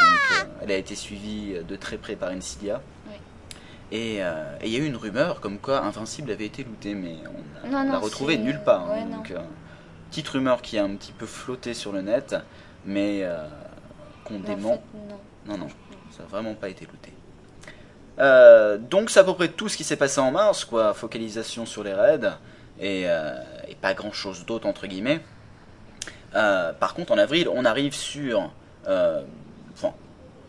Donc, 0.00 0.18
euh, 0.32 0.44
elle 0.62 0.70
a 0.72 0.76
été 0.76 0.94
suivie 0.94 1.54
de 1.66 1.76
très 1.76 1.96
près 1.96 2.16
par 2.16 2.30
Encilia. 2.32 2.80
Oui. 3.08 3.14
Et 3.92 4.22
euh, 4.22 4.56
et 4.60 4.66
il 4.66 4.72
y 4.72 4.76
a 4.76 4.78
eu 4.80 4.86
une 4.86 4.96
rumeur 4.96 5.40
comme 5.40 5.58
quoi 5.58 5.80
Invincible 5.84 6.30
avait 6.30 6.46
été 6.46 6.64
looté, 6.64 6.94
mais 6.94 7.16
on 7.64 7.70
l'a 7.70 7.98
retrouvé 7.98 8.36
nulle 8.38 8.62
part. 8.62 8.88
hein. 8.90 8.94
ouais, 8.94 9.16
donc, 9.16 9.30
euh, 9.30 9.38
petite 10.10 10.28
rumeur 10.28 10.62
qui 10.62 10.78
a 10.78 10.84
un 10.84 10.94
petit 10.96 11.12
peu 11.12 11.26
flotté 11.26 11.74
sur 11.74 11.92
le 11.92 12.02
net, 12.02 12.34
mais 12.84 13.20
euh, 13.22 13.46
qu'on 14.24 14.36
en 14.36 14.40
dément. 14.40 14.72
fait, 14.74 14.98
non. 15.08 15.20
Non, 15.46 15.58
non, 15.58 15.68
ça 16.10 16.22
n'a 16.22 16.28
vraiment 16.28 16.54
pas 16.54 16.68
été 16.68 16.84
looté. 16.86 17.12
Euh, 18.18 18.76
donc 18.76 19.08
c'est 19.08 19.20
à 19.20 19.24
peu 19.24 19.34
près 19.34 19.48
tout 19.48 19.68
ce 19.68 19.76
qui 19.76 19.84
s'est 19.84 19.96
passé 19.96 20.20
en 20.20 20.30
mars, 20.30 20.64
quoi. 20.64 20.92
Focalisation 20.94 21.64
sur 21.64 21.82
les 21.82 21.94
raids 21.94 22.20
et, 22.78 23.04
euh, 23.06 23.40
et 23.66 23.74
pas 23.74 23.94
grand 23.94 24.12
chose 24.12 24.44
d'autre 24.44 24.66
entre 24.66 24.86
guillemets. 24.86 25.20
Euh, 26.34 26.72
par 26.74 26.94
contre 26.94 27.12
en 27.12 27.18
avril 27.18 27.48
on 27.52 27.64
arrive 27.64 27.94
sur, 27.94 28.52
euh, 28.86 29.22
enfin 29.80 29.94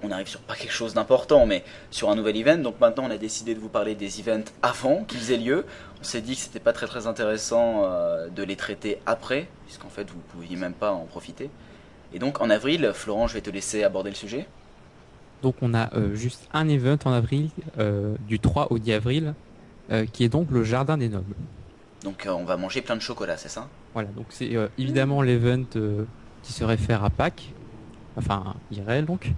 on 0.04 0.12
arrive 0.12 0.28
sur 0.28 0.40
pas 0.40 0.56
quelque 0.56 0.74
chose 0.74 0.94
d'important, 0.94 1.46
mais 1.46 1.64
sur 1.92 2.10
un 2.10 2.16
nouvel 2.16 2.38
event. 2.38 2.58
Donc 2.58 2.80
maintenant 2.80 3.04
on 3.08 3.12
a 3.12 3.18
décidé 3.18 3.54
de 3.54 3.60
vous 3.60 3.70
parler 3.70 3.96
des 3.96 4.20
events 4.20 4.52
avant 4.62 5.04
qu'ils 5.04 5.32
aient 5.32 5.38
lieu. 5.38 5.66
On 6.00 6.04
s'est 6.04 6.22
dit 6.22 6.36
que 6.36 6.42
c'était 6.42 6.60
pas 6.60 6.74
très 6.74 6.88
très 6.88 7.08
intéressant 7.08 7.84
euh, 7.84 8.30
de 8.30 8.44
les 8.44 8.56
traiter 8.56 9.00
après, 9.06 9.48
puisqu'en 9.66 9.90
fait 9.90 10.10
vous 10.10 10.20
pouviez 10.32 10.56
même 10.56 10.74
pas 10.74 10.92
en 10.92 11.06
profiter. 11.06 11.50
Et 12.14 12.20
donc 12.20 12.42
en 12.42 12.50
avril, 12.50 12.92
Florent, 12.94 13.28
je 13.28 13.36
vais 13.36 13.42
te 13.42 13.50
laisser 13.50 13.84
aborder 13.84 14.10
le 14.10 14.16
sujet. 14.16 14.48
Donc 15.42 15.56
on 15.62 15.74
a 15.74 15.94
euh, 15.96 16.14
juste 16.14 16.48
un 16.54 16.68
event 16.68 16.98
en 17.06 17.14
avril, 17.14 17.50
euh, 17.80 18.16
du 18.28 18.40
3 18.40 18.72
au 18.72 18.80
10 18.80 18.94
avril, 18.94 19.34
qui 20.14 20.24
est 20.24 20.30
donc 20.30 20.50
le 20.52 20.64
Jardin 20.64 20.98
des 20.98 21.10
Nobles. 21.10 21.36
Donc 22.06 22.26
on 22.26 22.46
va 22.46 22.56
manger 22.56 22.82
plein 22.82 22.96
de 22.96 23.02
chocolat, 23.02 23.36
c'est 23.36 23.50
ça? 23.50 23.68
Voilà, 23.94 24.08
donc 24.16 24.28
c'est 24.30 24.50
évidemment 24.78 25.22
l'event 25.22 25.66
qui 26.44 26.54
se 26.54 26.64
réfère 26.64 27.04
à 27.04 27.10
Pâques, 27.10 27.52
enfin 28.18 28.56
IRL 28.72 29.06
donc. 29.06 29.32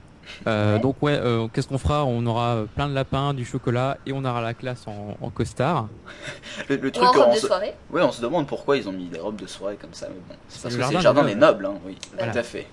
Euh, 0.48 0.75
Ouais. 0.75 0.80
Donc 0.80 0.96
ouais, 1.01 1.13
euh, 1.13 1.48
qu'est-ce 1.51 1.68
qu'on 1.68 1.77
fera? 1.77 2.06
On 2.06 2.25
aura 2.25 2.63
plein 2.75 2.88
de 2.88 2.94
lapins, 2.94 3.34
du 3.34 3.44
chocolat 3.44 3.98
et 4.06 4.13
on 4.13 4.24
aura 4.24 4.42
la 4.42 4.53
classe 4.53 4.88
en, 4.88 5.18
en 5.22 5.30
costard. 5.30 5.89
le, 6.70 6.80
truc, 6.92 7.03
en 7.03 7.12
robe 7.12 7.25
on 7.27 7.34
de 7.34 7.39
se... 7.39 7.48
soirée? 7.48 7.74
Ouais, 7.92 8.01
on 8.01 8.12
se 8.12 8.22
demande 8.22 8.48
pourquoi 8.48 8.77
ils 8.77 8.88
ont 8.88 8.94
mis 8.94 9.08
des 9.08 9.20
robes 9.20 9.36
de 9.36 9.48
soirée 9.48 9.75
comme 9.75 9.94
ça, 9.94 10.08
mais 10.08 10.15
bon, 10.30 10.36
c'est 10.48 10.62
parce 10.63 10.75
le 10.75 10.80
que 10.80 10.86
c'est 10.86 10.92
jardin 10.94 10.98
le 10.98 11.03
jardin 11.03 11.24
des 11.24 11.34
des 11.34 11.39
nobles, 11.39 11.65
hein, 11.65 11.74
oui, 11.86 11.98
Voilà. 12.15 12.32
tout 12.32 12.39
à 12.39 12.44
fait. 12.44 12.68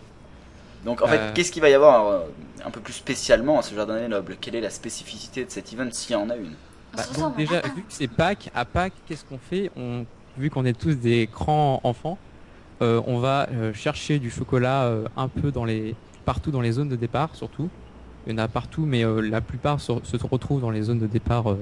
Donc 0.85 1.02
en 1.02 1.09
fait, 1.09 1.19
Euh. 1.19 1.33
qu'est-ce 1.35 1.50
qu'il 1.50 1.61
va 1.61 1.69
y 1.69 1.75
avoir 1.75 2.07
euh, 2.07 2.21
un 2.64 2.71
peu 2.71 2.80
plus 2.80 2.92
spécialement 2.92 3.59
à 3.59 3.62
ce 3.62 3.75
jardin 3.75 3.99
des 4.00 4.09
nobles? 4.09 4.37
Quelle 4.40 4.54
est 4.54 4.61
la 4.61 4.71
spécificité 4.71 5.45
de 5.45 5.50
cet 5.50 5.73
event 5.73 5.88
s'il 5.90 6.12
y 6.12 6.16
en 6.16 6.30
a 6.30 6.37
une? 6.37 6.54
Bah, 6.97 7.02
donc 7.19 7.37
déjà, 7.37 7.61
vu 7.62 7.83
que 7.83 7.92
c'est 7.92 8.09
Pâques, 8.09 8.50
à 8.54 8.64
Pâques, 8.64 8.95
qu'est-ce 9.07 9.25
qu'on 9.25 9.38
fait? 9.38 9.71
On, 9.76 10.07
Vu 10.38 10.49
qu'on 10.49 10.64
est 10.64 10.78
tous 10.78 10.95
des 10.95 11.28
grands 11.30 11.80
enfants, 11.83 12.16
euh, 12.82 13.00
on 13.06 13.18
va 13.18 13.49
euh, 13.52 13.72
chercher 13.72 14.18
du 14.18 14.30
chocolat 14.30 14.84
euh, 14.84 15.04
un 15.16 15.28
peu 15.28 15.50
dans 15.50 15.64
les 15.64 15.94
partout 16.25 16.50
dans 16.50 16.60
les 16.60 16.72
zones 16.72 16.88
de 16.88 16.96
départ, 16.96 17.30
surtout. 17.34 17.68
Il 18.26 18.32
y 18.32 18.34
en 18.34 18.38
a 18.38 18.49
partout, 18.49 18.84
mais 18.84 19.04
euh, 19.04 19.20
la 19.20 19.40
plupart 19.40 19.80
se, 19.80 19.92
se 20.04 20.16
retrouvent 20.26 20.60
dans 20.60 20.70
les 20.70 20.82
zones 20.82 20.99
de 20.99 21.06
départ. 21.06 21.50
euh, 21.50 21.56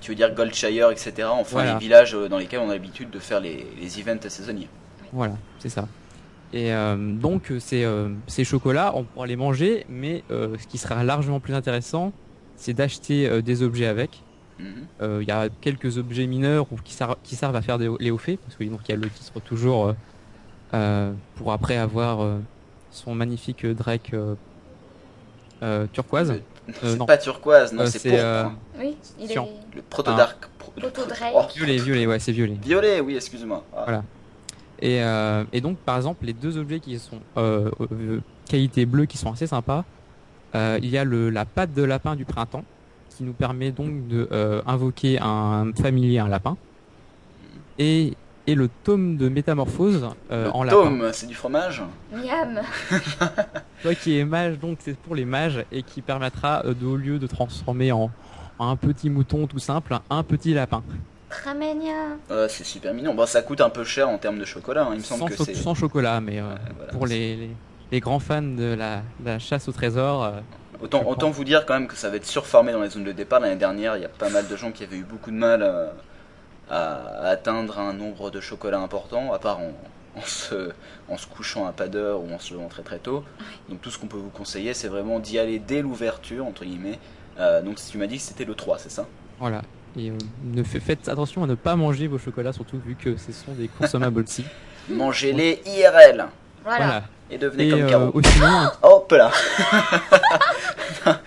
Tu 0.00 0.12
veux 0.12 0.14
dire 0.14 0.32
Goldshire, 0.34 0.90
etc. 0.90 1.28
Enfin, 1.30 1.42
Voilà. 1.52 1.72
les 1.74 1.78
villages 1.80 2.12
dans 2.30 2.38
lesquels 2.38 2.60
on 2.60 2.70
a 2.70 2.74
l'habitude 2.74 3.10
de 3.10 3.18
faire 3.18 3.40
les, 3.40 3.66
les 3.80 3.98
events 4.00 4.28
saisonniers. 4.28 4.68
Voilà, 5.12 5.34
c'est 5.58 5.68
ça. 5.68 5.88
Et 6.52 6.72
euh, 6.72 6.96
donc 6.96 7.52
ces, 7.58 7.84
euh, 7.84 8.08
ces 8.26 8.44
chocolats, 8.44 8.92
on 8.94 9.04
pourra 9.04 9.26
les 9.26 9.36
manger, 9.36 9.84
mais 9.88 10.22
euh, 10.30 10.56
ce 10.58 10.66
qui 10.66 10.78
sera 10.78 11.02
largement 11.04 11.40
plus 11.40 11.52
intéressant, 11.54 12.12
c'est 12.56 12.72
d'acheter 12.72 13.28
euh, 13.28 13.42
des 13.42 13.62
objets 13.62 13.86
avec. 13.86 14.22
Mhm. 14.58 14.66
Euh, 15.02 15.18
Il 15.22 15.28
y 15.28 15.32
a 15.32 15.48
quelques 15.60 15.98
objets 15.98 16.26
mineurs 16.26 16.66
ou 16.72 16.76
qui, 16.82 16.94
servent- 16.94 17.16
qui 17.22 17.36
servent 17.36 17.56
à 17.56 17.62
faire 17.62 17.78
des, 17.78 17.90
les 18.00 18.10
hauts 18.10 18.18
faits, 18.18 18.40
parce 18.40 18.54
que 18.56 18.64
donc 18.64 18.80
il 18.88 18.92
y 18.92 18.94
a 18.94 18.96
le 18.96 19.08
titre 19.10 19.40
toujours 19.40 19.94
pour 20.70 21.52
après 21.52 21.76
avoir 21.76 22.22
euh, 22.22 22.38
son 22.90 23.14
magnifique 23.14 23.64
Drake 23.66 24.10
euh, 24.14 24.34
euh, 25.62 25.86
turquoise. 25.92 26.30
Euh, 26.30 26.38
c'est 26.82 26.96
non. 26.96 27.06
pas 27.06 27.16
turquoise, 27.18 27.72
non, 27.72 27.82
Euh, 27.82 27.86
c'est 27.86 28.08
pourpre. 28.10 28.24
euh, 28.24 28.44
Oui, 28.78 28.96
il 29.18 29.32
est 29.32 29.34
Le 29.34 29.82
proto 29.88 30.10
Ah. 30.14 30.16
dark. 30.16 30.48
pro- 30.58 30.72
Proto 30.76 31.04
Drake. 31.08 31.32
Oh, 31.34 31.42
Violet, 31.56 31.76
violet, 31.78 32.06
ouais, 32.06 32.18
c'est 32.18 32.32
violet. 32.32 32.56
Violet, 32.62 33.00
oui, 33.00 33.16
excuse-moi. 33.16 33.64
Ah. 33.74 33.82
Voilà. 33.84 34.04
Et, 34.80 35.02
euh, 35.02 35.44
et 35.52 35.60
donc, 35.60 35.78
par 35.78 35.96
exemple, 35.96 36.24
les 36.24 36.32
deux 36.34 36.56
objets 36.58 36.78
qui 36.78 36.98
sont 36.98 37.18
euh, 37.36 37.70
euh, 37.90 38.20
qualité 38.48 38.86
bleue, 38.86 39.06
qui 39.06 39.16
sont 39.18 39.32
assez 39.32 39.46
sympas, 39.48 39.84
euh, 40.54 40.78
il 40.82 40.88
y 40.90 40.98
a 40.98 41.04
le, 41.04 41.30
la 41.30 41.44
patte 41.46 41.72
de 41.74 41.82
lapin 41.82 42.14
du 42.14 42.24
printemps, 42.24 42.64
qui 43.10 43.24
nous 43.24 43.32
permet 43.32 43.72
donc 43.72 44.06
de 44.06 44.28
euh, 44.30 44.62
invoquer 44.66 45.18
un 45.20 45.72
familier, 45.80 46.18
un 46.20 46.28
lapin, 46.28 46.56
et, 47.78 48.12
et 48.48 48.54
le 48.54 48.68
tome 48.82 49.16
de 49.18 49.28
métamorphose 49.28 50.08
euh, 50.32 50.46
Le 50.46 50.50
en 50.56 50.62
lapin. 50.64 50.76
tome, 50.82 51.10
c'est 51.12 51.26
du 51.26 51.34
fromage 51.34 51.82
Miam. 52.12 52.62
Toi 53.82 53.94
qui 53.94 54.18
es 54.18 54.24
mage, 54.24 54.58
donc 54.58 54.78
c'est 54.80 54.96
pour 54.96 55.14
les 55.14 55.24
mages, 55.24 55.64
et 55.70 55.82
qui 55.82 56.00
permettra 56.02 56.62
euh, 56.64 56.74
de, 56.74 56.86
au 56.86 56.96
lieu 56.96 57.18
de 57.18 57.26
transformer 57.26 57.92
en, 57.92 58.10
en 58.58 58.68
un 58.70 58.76
petit 58.76 59.10
mouton 59.10 59.46
tout 59.46 59.58
simple, 59.58 59.98
un 60.10 60.22
petit 60.22 60.54
lapin. 60.54 60.82
Tramania. 61.28 62.16
Euh, 62.30 62.48
C'est 62.48 62.64
super 62.64 62.94
mignon. 62.94 63.14
Bon, 63.14 63.26
ça 63.26 63.42
coûte 63.42 63.60
un 63.60 63.68
peu 63.68 63.84
cher 63.84 64.08
en 64.08 64.16
termes 64.16 64.38
de 64.38 64.46
chocolat, 64.46 64.84
hein. 64.84 64.90
il 64.92 64.98
me 64.98 65.02
semble 65.04 65.20
Sans, 65.20 65.26
que 65.26 65.34
c'est... 65.52 65.54
sans 65.54 65.74
chocolat, 65.74 66.20
mais 66.22 66.40
euh, 66.40 66.54
voilà. 66.76 66.92
pour 66.92 67.06
les, 67.06 67.36
les, 67.36 67.50
les 67.92 68.00
grands 68.00 68.18
fans 68.18 68.40
de 68.40 68.74
la, 69.22 69.38
chasse 69.38 69.68
au 69.68 69.72
trésor. 69.72 70.24
euh, 70.24 70.30
Autant, 70.80 71.30
vous 71.30 71.44
dire 71.44 71.66
quand 71.66 71.74
même 71.74 71.86
que 71.88 71.96
ça 71.96 72.08
va 72.08 72.16
être 72.16 72.24
surfarmé 72.24 72.72
dans 72.72 72.80
les 72.80 72.88
zones 72.88 73.04
de 73.04 73.12
départ. 73.12 73.40
L'année 73.40 73.56
dernière, 73.56 73.96
il 73.96 74.02
y 74.02 74.06
a 74.06 74.08
pas 74.08 74.30
mal 74.30 74.46
de 74.48 74.56
gens 74.56 74.70
qui 74.72 74.84
avaient 74.84 74.96
eu 74.96 75.04
beaucoup 75.04 75.30
de 75.30 75.36
mal 75.36 75.62
à, 76.70 77.26
atteindre 77.28 77.78
un 77.78 77.92
nombre 77.92 78.30
de 78.30 78.40
chocolats 78.40 78.80
important, 78.80 79.32
à 79.32 79.38
part 79.38 79.58
en, 79.60 79.72
en 80.16 80.22
se, 80.22 80.70
en 81.08 81.16
se 81.16 81.26
couchant 81.26 81.66
à 81.66 81.72
pas 81.72 81.88
d'heure 81.88 82.20
ou 82.22 82.32
en 82.34 82.38
se 82.38 82.52
levant 82.54 82.68
très 82.68 82.82
très 82.82 82.98
tôt. 82.98 83.24
Donc 83.68 83.80
tout 83.80 83.90
ce 83.90 83.98
qu'on 83.98 84.06
peut 84.06 84.16
vous 84.16 84.30
conseiller, 84.30 84.74
c'est 84.74 84.88
vraiment 84.88 85.18
d'y 85.20 85.38
aller 85.38 85.58
dès 85.58 85.82
l'ouverture, 85.82 86.44
entre 86.46 86.64
guillemets. 86.64 86.98
Euh, 87.38 87.62
donc 87.62 87.76
tu 87.90 87.98
m'as 87.98 88.06
dit 88.06 88.16
que 88.16 88.22
c'était 88.22 88.44
le 88.44 88.54
3, 88.54 88.78
c'est 88.78 88.90
ça? 88.90 89.06
Voilà. 89.38 89.62
Et 89.96 90.10
euh, 90.10 90.14
ne 90.44 90.62
fait- 90.62 90.80
faites 90.80 91.08
attention 91.08 91.44
à 91.44 91.46
ne 91.46 91.54
pas 91.54 91.76
manger 91.76 92.06
vos 92.08 92.18
chocolats, 92.18 92.52
surtout 92.52 92.78
vu 92.84 92.94
que 92.96 93.16
ce 93.16 93.32
sont 93.32 93.52
des 93.52 93.68
consommables 93.68 94.20
aussi. 94.22 94.44
Mangez-les 94.90 95.62
IRL 95.66 96.26
Voilà. 96.64 96.86
Voilà. 96.86 97.02
et 97.30 97.38
devenez 97.38 97.66
Et 97.68 97.70
comme 97.70 97.80
euh, 97.82 97.88
Caro. 97.88 98.10
aussi, 98.14 98.38
Hop 98.82 99.12
là 99.12 99.30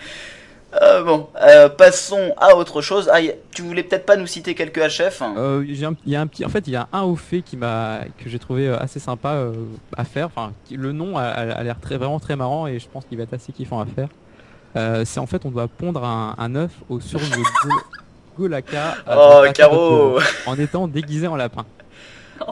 Euh, 0.81 1.03
Bon, 1.03 1.27
euh, 1.41 1.67
passons 1.67 2.33
à 2.37 2.55
autre 2.55 2.81
chose. 2.81 3.09
Ah, 3.11 3.19
y- 3.21 3.33
tu 3.53 3.61
voulais 3.61 3.83
peut-être 3.83 4.05
pas 4.05 4.15
nous 4.15 4.27
citer 4.27 4.55
quelques 4.55 4.77
HF 4.79 5.21
euh, 5.21 5.61
un- 5.83 5.95
il 6.05 6.11
y 6.11 6.15
a 6.15 6.21
un 6.21 6.27
petit, 6.27 6.45
en 6.45 6.49
fait, 6.49 6.65
il 6.67 6.73
y 6.73 6.75
a 6.75 6.87
un 6.93 7.01
haut 7.01 7.15
fait 7.15 7.41
qui 7.41 7.57
m'a, 7.57 8.01
que 8.17 8.29
j'ai 8.29 8.39
trouvé 8.39 8.67
euh, 8.69 8.77
assez 8.79 8.99
sympa 8.99 9.29
euh, 9.33 9.53
à 9.97 10.05
faire. 10.05 10.27
Enfin, 10.27 10.53
qui- 10.65 10.77
le 10.77 10.91
nom 10.93 11.17
a, 11.17 11.63
l'air 11.63 11.79
très, 11.81 11.97
vraiment 11.97 12.19
très 12.19 12.35
marrant 12.35 12.67
et 12.67 12.79
je 12.79 12.87
pense 12.87 13.03
qu'il 13.05 13.17
va 13.17 13.23
être 13.23 13.33
assez 13.33 13.51
kiffant 13.51 13.79
à 13.81 13.85
faire. 13.85 14.07
Euh, 14.77 15.03
c'est 15.05 15.19
en 15.19 15.25
fait, 15.25 15.43
on 15.45 15.49
doit 15.51 15.67
pondre 15.67 16.03
un, 16.05 16.35
un 16.37 16.55
œuf 16.55 16.71
au 16.89 17.01
sur 17.01 17.19
de 17.19 17.25
Go- 17.25 17.81
Golaka. 18.37 18.95
Oh, 19.13 19.43
Caro 19.53 20.19
En 20.45 20.57
étant 20.57 20.87
déguisé 20.87 21.27
en 21.27 21.35
lapin. 21.35 21.65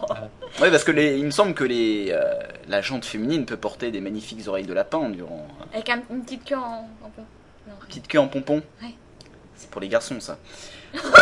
Oui, 0.61 0.67
parce 0.71 0.83
que 0.83 0.91
les, 0.91 1.17
il 1.17 1.25
me 1.25 1.31
semble 1.31 1.53
que 1.53 1.63
les, 1.63 2.07
euh, 2.11 2.21
la 2.67 2.81
jante 2.81 3.05
féminine 3.05 3.45
peut 3.45 3.55
porter 3.55 3.91
des 3.91 4.01
magnifiques 4.01 4.45
oreilles 4.47 4.65
de 4.65 4.73
lapin 4.73 5.07
durant 5.09 5.47
Avec 5.73 5.89
un- 5.89 6.01
une 6.11 6.21
petite 6.23 6.43
queue 6.43 6.57
en. 6.57 6.87
Petite 7.89 8.07
queue 8.07 8.19
en 8.19 8.27
pompon. 8.27 8.61
Ouais. 8.81 8.93
C'est 9.55 9.69
pour 9.69 9.81
les 9.81 9.89
garçons, 9.89 10.19
ça. 10.21 10.37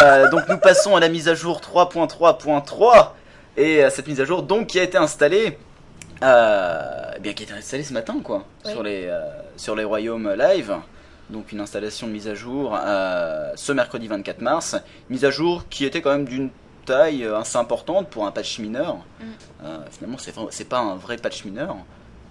Euh, 0.04 0.30
donc 0.30 0.48
nous 0.48 0.58
passons 0.58 0.96
à 0.96 1.00
la 1.00 1.10
mise 1.10 1.28
à 1.28 1.36
jour 1.36 1.60
3.3.3 1.60 3.12
et 3.58 3.84
à 3.84 3.90
cette 3.90 4.08
mise 4.08 4.22
à 4.22 4.26
jour 4.26 4.44
donc 4.44 4.68
qui 4.68 4.80
a 4.80 4.84
été 4.84 4.98
installée, 4.98 5.58
euh, 6.24 7.12
eh 7.16 7.20
bien 7.20 7.34
qui 7.34 7.44
a 7.44 7.46
été 7.46 7.54
installée 7.54 7.84
ce 7.84 7.94
matin 7.94 8.18
quoi, 8.24 8.46
sur 8.64 8.84
les 8.84 9.08
euh, 9.08 9.22
sur 9.56 9.76
les 9.76 9.84
royaumes 9.84 10.34
live. 10.34 10.76
Donc 11.30 11.52
une 11.52 11.60
installation 11.60 12.08
de 12.08 12.14
mise 12.14 12.28
à 12.30 12.36
jour 12.36 12.78
ce 13.56 13.72
mercredi 13.74 14.08
24 14.08 14.42
mars, 14.42 14.78
mise 15.10 15.26
à 15.26 15.32
jour 15.32 15.66
qui 15.70 15.84
était 15.84 16.02
quand 16.02 16.12
même 16.12 16.26
d'une 16.26 16.50
taille 16.86 17.26
assez 17.26 17.58
importante 17.58 18.08
pour 18.08 18.26
un 18.26 18.32
patch 18.32 18.60
mineur. 18.60 19.00
Mm. 19.20 19.66
Finalement 19.92 20.18
c'est 20.52 20.70
pas 20.70 20.80
un 20.80 20.96
vrai 20.96 21.18
patch 21.18 21.44
mineur. 21.44 21.76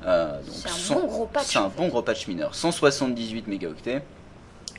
C'est 0.03 0.95
un 0.95 0.97
bon 1.01 1.07
gros 1.07 1.27
patch, 1.27 1.57
un 1.57 1.69
bon 1.69 1.89
gros 1.89 2.01
patch 2.01 2.27
mineur, 2.27 2.55
178 2.55 3.49
mégaoctets 3.49 4.03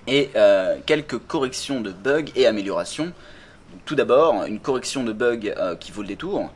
et 0.08 0.30
euh, 0.36 0.78
quelques 0.86 1.18
corrections 1.18 1.82
de 1.82 1.92
bugs 1.92 2.26
et 2.36 2.48
améliorations. 2.48 3.06
Donc, 3.06 3.86
tout 3.86 3.96
d'abord, 3.96 4.46
une 4.46 4.60
correction 4.60 5.04
de 5.04 5.14
bugs 5.14 5.40
euh, 5.46 5.76
qui 5.76 5.92
vaut 5.92 6.02
le 6.02 6.08
détour, 6.08 6.52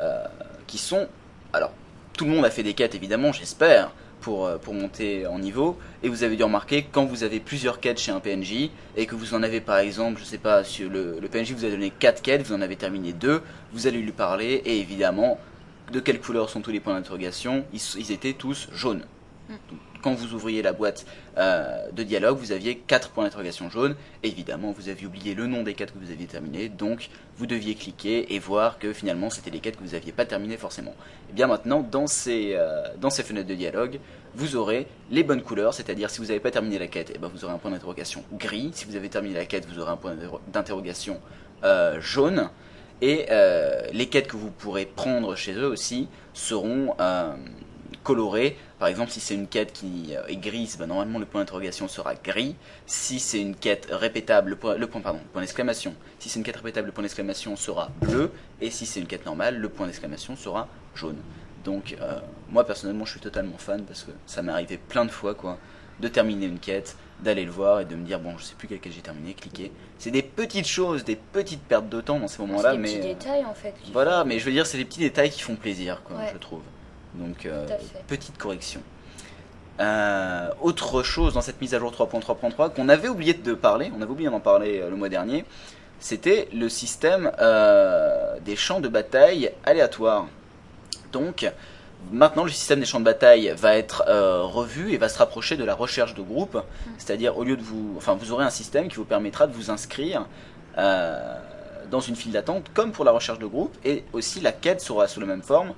euh, 0.00 0.24
qui 0.66 0.78
sont... 0.78 1.08
Alors, 1.52 1.72
tout 2.16 2.24
le 2.24 2.30
monde 2.30 2.44
a 2.44 2.50
fait 2.50 2.62
des 2.62 2.74
quêtes 2.74 2.94
évidemment, 2.94 3.32
j'espère, 3.32 3.92
pour, 4.20 4.50
pour 4.60 4.72
monter 4.72 5.26
en 5.26 5.38
niveau, 5.38 5.78
et 6.02 6.08
vous 6.08 6.22
avez 6.24 6.36
dû 6.36 6.44
remarquer 6.44 6.86
quand 6.90 7.04
vous 7.04 7.24
avez 7.24 7.40
plusieurs 7.40 7.78
quêtes 7.78 8.00
chez 8.00 8.10
un 8.10 8.20
PNJ, 8.20 8.70
et 8.96 9.06
que 9.06 9.14
vous 9.14 9.34
en 9.34 9.42
avez 9.42 9.60
par 9.60 9.78
exemple, 9.78 10.20
je 10.20 10.24
sais 10.24 10.38
pas, 10.38 10.64
sur 10.64 10.88
le, 10.88 11.18
le 11.20 11.28
PNJ 11.28 11.52
vous 11.52 11.64
a 11.64 11.70
donné 11.70 11.90
4 11.90 12.22
quêtes, 12.22 12.42
vous 12.42 12.54
en 12.54 12.62
avez 12.62 12.76
terminé 12.76 13.12
2, 13.12 13.42
vous 13.72 13.86
allez 13.86 13.98
lui 13.98 14.12
parler, 14.12 14.62
et 14.64 14.78
évidemment, 14.78 15.38
de 15.92 16.00
quelle 16.00 16.20
couleur 16.20 16.48
sont 16.48 16.60
tous 16.60 16.70
les 16.70 16.80
points 16.80 16.94
d'interrogation 16.94 17.64
ils, 17.72 17.80
ils 17.98 18.12
étaient 18.12 18.32
tous 18.32 18.68
jaunes. 18.72 19.04
Donc, 19.48 19.80
quand 20.04 20.12
vous 20.12 20.34
ouvriez 20.34 20.60
la 20.60 20.74
boîte 20.74 21.06
euh, 21.38 21.90
de 21.90 22.02
dialogue, 22.02 22.36
vous 22.36 22.52
aviez 22.52 22.76
quatre 22.76 23.08
points 23.08 23.24
d'interrogation 23.24 23.70
jaunes. 23.70 23.96
Évidemment, 24.22 24.70
vous 24.70 24.90
aviez 24.90 25.06
oublié 25.06 25.34
le 25.34 25.46
nom 25.46 25.62
des 25.62 25.72
quêtes 25.72 25.94
que 25.94 25.98
vous 25.98 26.10
aviez 26.10 26.26
terminées, 26.26 26.68
donc 26.68 27.08
vous 27.38 27.46
deviez 27.46 27.74
cliquer 27.74 28.34
et 28.34 28.38
voir 28.38 28.78
que 28.78 28.92
finalement 28.92 29.30
c'était 29.30 29.50
les 29.50 29.60
quêtes 29.60 29.78
que 29.78 29.82
vous 29.82 29.92
n'aviez 29.92 30.12
pas 30.12 30.26
terminées 30.26 30.58
forcément. 30.58 30.94
Et 31.30 31.32
bien 31.32 31.46
maintenant, 31.46 31.80
dans 31.80 32.06
ces, 32.06 32.52
euh, 32.52 32.82
dans 33.00 33.08
ces 33.08 33.22
fenêtres 33.22 33.48
de 33.48 33.54
dialogue, 33.54 33.98
vous 34.34 34.56
aurez 34.56 34.86
les 35.10 35.22
bonnes 35.22 35.40
couleurs, 35.40 35.72
c'est-à-dire 35.72 36.10
si 36.10 36.18
vous 36.20 36.26
n'avez 36.26 36.40
pas 36.40 36.50
terminé 36.50 36.78
la 36.78 36.88
quête, 36.88 37.10
eh 37.14 37.18
ben, 37.18 37.30
vous 37.32 37.46
aurez 37.46 37.54
un 37.54 37.58
point 37.58 37.70
d'interrogation 37.70 38.24
gris. 38.34 38.72
Si 38.74 38.84
vous 38.84 38.96
avez 38.96 39.08
terminé 39.08 39.34
la 39.34 39.46
quête, 39.46 39.66
vous 39.66 39.80
aurez 39.80 39.92
un 39.92 39.96
point 39.96 40.14
d'inter- 40.14 40.36
d'interrogation 40.52 41.18
euh, 41.64 41.98
jaune. 41.98 42.50
Et 43.02 43.26
les 43.92 44.06
quêtes 44.06 44.28
que 44.28 44.36
vous 44.36 44.50
pourrez 44.50 44.86
prendre 44.86 45.34
chez 45.34 45.52
eux 45.52 45.66
aussi 45.66 46.08
seront 46.32 46.94
colorées. 48.04 48.56
Par 48.78 48.86
exemple, 48.86 49.10
si 49.10 49.18
c'est 49.18 49.34
une 49.34 49.48
quête 49.48 49.72
qui 49.72 50.14
euh, 50.14 50.24
est 50.28 50.36
grise, 50.36 50.76
ben, 50.78 50.86
normalement 50.86 51.18
le 51.18 51.26
point 51.26 51.40
d'interrogation 51.40 51.88
sera 51.88 52.14
gris. 52.14 52.54
Si 52.86 53.18
c'est 53.18 53.40
une 53.40 53.56
quête 53.56 53.88
répétable, 53.90 54.50
le 54.50 54.56
point, 54.56 54.76
le 54.76 54.86
point 54.86 55.00
pardon, 55.00 55.18
le 55.24 55.28
point 55.32 55.40
d'exclamation. 55.42 55.94
Si 56.20 56.28
c'est 56.28 56.38
une 56.38 56.44
quête 56.44 56.56
répétable, 56.56 56.86
le 56.86 56.92
point 56.92 57.02
d'exclamation 57.02 57.56
sera 57.56 57.90
bleu. 58.00 58.30
Et 58.60 58.70
si 58.70 58.86
c'est 58.86 59.00
une 59.00 59.06
quête 59.08 59.26
normale, 59.26 59.56
le 59.58 59.68
point 59.68 59.86
d'exclamation 59.86 60.36
sera 60.36 60.68
jaune. 60.94 61.16
Donc, 61.64 61.96
euh, 62.00 62.20
moi 62.50 62.64
personnellement, 62.66 63.06
je 63.06 63.12
suis 63.12 63.20
totalement 63.20 63.56
fan 63.58 63.82
parce 63.84 64.02
que 64.04 64.10
ça 64.26 64.42
m'est 64.42 64.52
arrivé 64.52 64.76
plein 64.78 65.06
de 65.06 65.10
fois, 65.10 65.34
quoi, 65.34 65.58
de 65.98 66.08
terminer 66.08 66.44
une 66.46 66.58
quête, 66.58 66.96
d'aller 67.20 67.44
le 67.46 67.50
voir 67.50 67.80
et 67.80 67.84
de 67.86 67.96
me 67.96 68.04
dire 68.04 68.20
bon, 68.20 68.36
je 68.36 68.44
sais 68.44 68.54
plus 68.54 68.68
quelle 68.68 68.80
quête 68.80 68.92
j'ai 68.92 69.00
terminé, 69.00 69.32
cliquer. 69.32 69.72
C'est 69.98 70.10
des 70.10 70.22
petites 70.22 70.66
choses, 70.66 71.04
des 71.04 71.16
petites 71.16 71.62
pertes 71.62 71.88
de 71.88 72.02
temps 72.02 72.18
dans 72.20 72.28
ces 72.28 72.42
moments-là, 72.42 72.72
des 72.72 72.78
mais 72.78 72.88
petits 72.88 72.98
euh, 73.08 73.14
détails 73.14 73.44
en 73.46 73.54
fait. 73.54 73.74
voilà, 73.94 74.24
mais 74.24 74.38
je 74.38 74.44
veux 74.44 74.52
dire, 74.52 74.66
c'est 74.66 74.76
les 74.76 74.84
petits 74.84 75.00
détails 75.00 75.30
qui 75.30 75.40
font 75.40 75.56
plaisir, 75.56 76.02
quoi, 76.04 76.18
Ouais. 76.18 76.30
je 76.34 76.38
trouve. 76.38 76.60
Donc, 77.14 77.46
euh, 77.46 77.66
petite 78.06 78.36
correction. 78.38 78.80
Euh, 79.80 80.50
autre 80.60 81.02
chose 81.02 81.34
dans 81.34 81.40
cette 81.40 81.60
mise 81.60 81.74
à 81.74 81.78
jour 81.78 81.92
3.3.3 81.92 82.72
qu'on 82.72 82.88
avait 82.88 83.08
oublié 83.08 83.34
de 83.34 83.54
parler, 83.54 83.90
on 83.96 84.02
avait 84.02 84.10
oublié 84.10 84.30
d'en 84.30 84.40
parler 84.40 84.80
euh, 84.80 84.90
le 84.90 84.96
mois 84.96 85.08
dernier, 85.08 85.44
c'était 85.98 86.48
le 86.52 86.68
système 86.68 87.32
euh, 87.40 88.38
des 88.44 88.56
champs 88.56 88.80
de 88.80 88.88
bataille 88.88 89.50
aléatoires. 89.64 90.26
Donc, 91.12 91.50
maintenant 92.12 92.44
le 92.44 92.50
système 92.50 92.80
des 92.80 92.86
champs 92.86 93.00
de 93.00 93.04
bataille 93.04 93.54
va 93.56 93.76
être 93.76 94.04
euh, 94.08 94.42
revu 94.42 94.92
et 94.92 94.98
va 94.98 95.08
se 95.08 95.18
rapprocher 95.18 95.56
de 95.56 95.64
la 95.64 95.74
recherche 95.74 96.14
de 96.14 96.22
groupe, 96.22 96.62
c'est-à-dire 96.98 97.38
au 97.38 97.44
lieu 97.44 97.56
de 97.56 97.62
vous, 97.62 97.94
enfin 97.96 98.14
vous 98.14 98.32
aurez 98.32 98.44
un 98.44 98.50
système 98.50 98.88
qui 98.88 98.96
vous 98.96 99.04
permettra 99.04 99.46
de 99.46 99.52
vous 99.52 99.70
inscrire 99.70 100.26
euh, 100.76 101.38
dans 101.90 102.00
une 102.00 102.16
file 102.16 102.32
d'attente 102.32 102.66
comme 102.74 102.92
pour 102.92 103.04
la 103.04 103.12
recherche 103.12 103.38
de 103.38 103.46
groupe 103.46 103.74
et 103.84 104.04
aussi 104.12 104.40
la 104.40 104.52
quête 104.52 104.80
sera 104.80 105.08
sous 105.08 105.20
la 105.20 105.26
même 105.26 105.42
forme. 105.42 105.72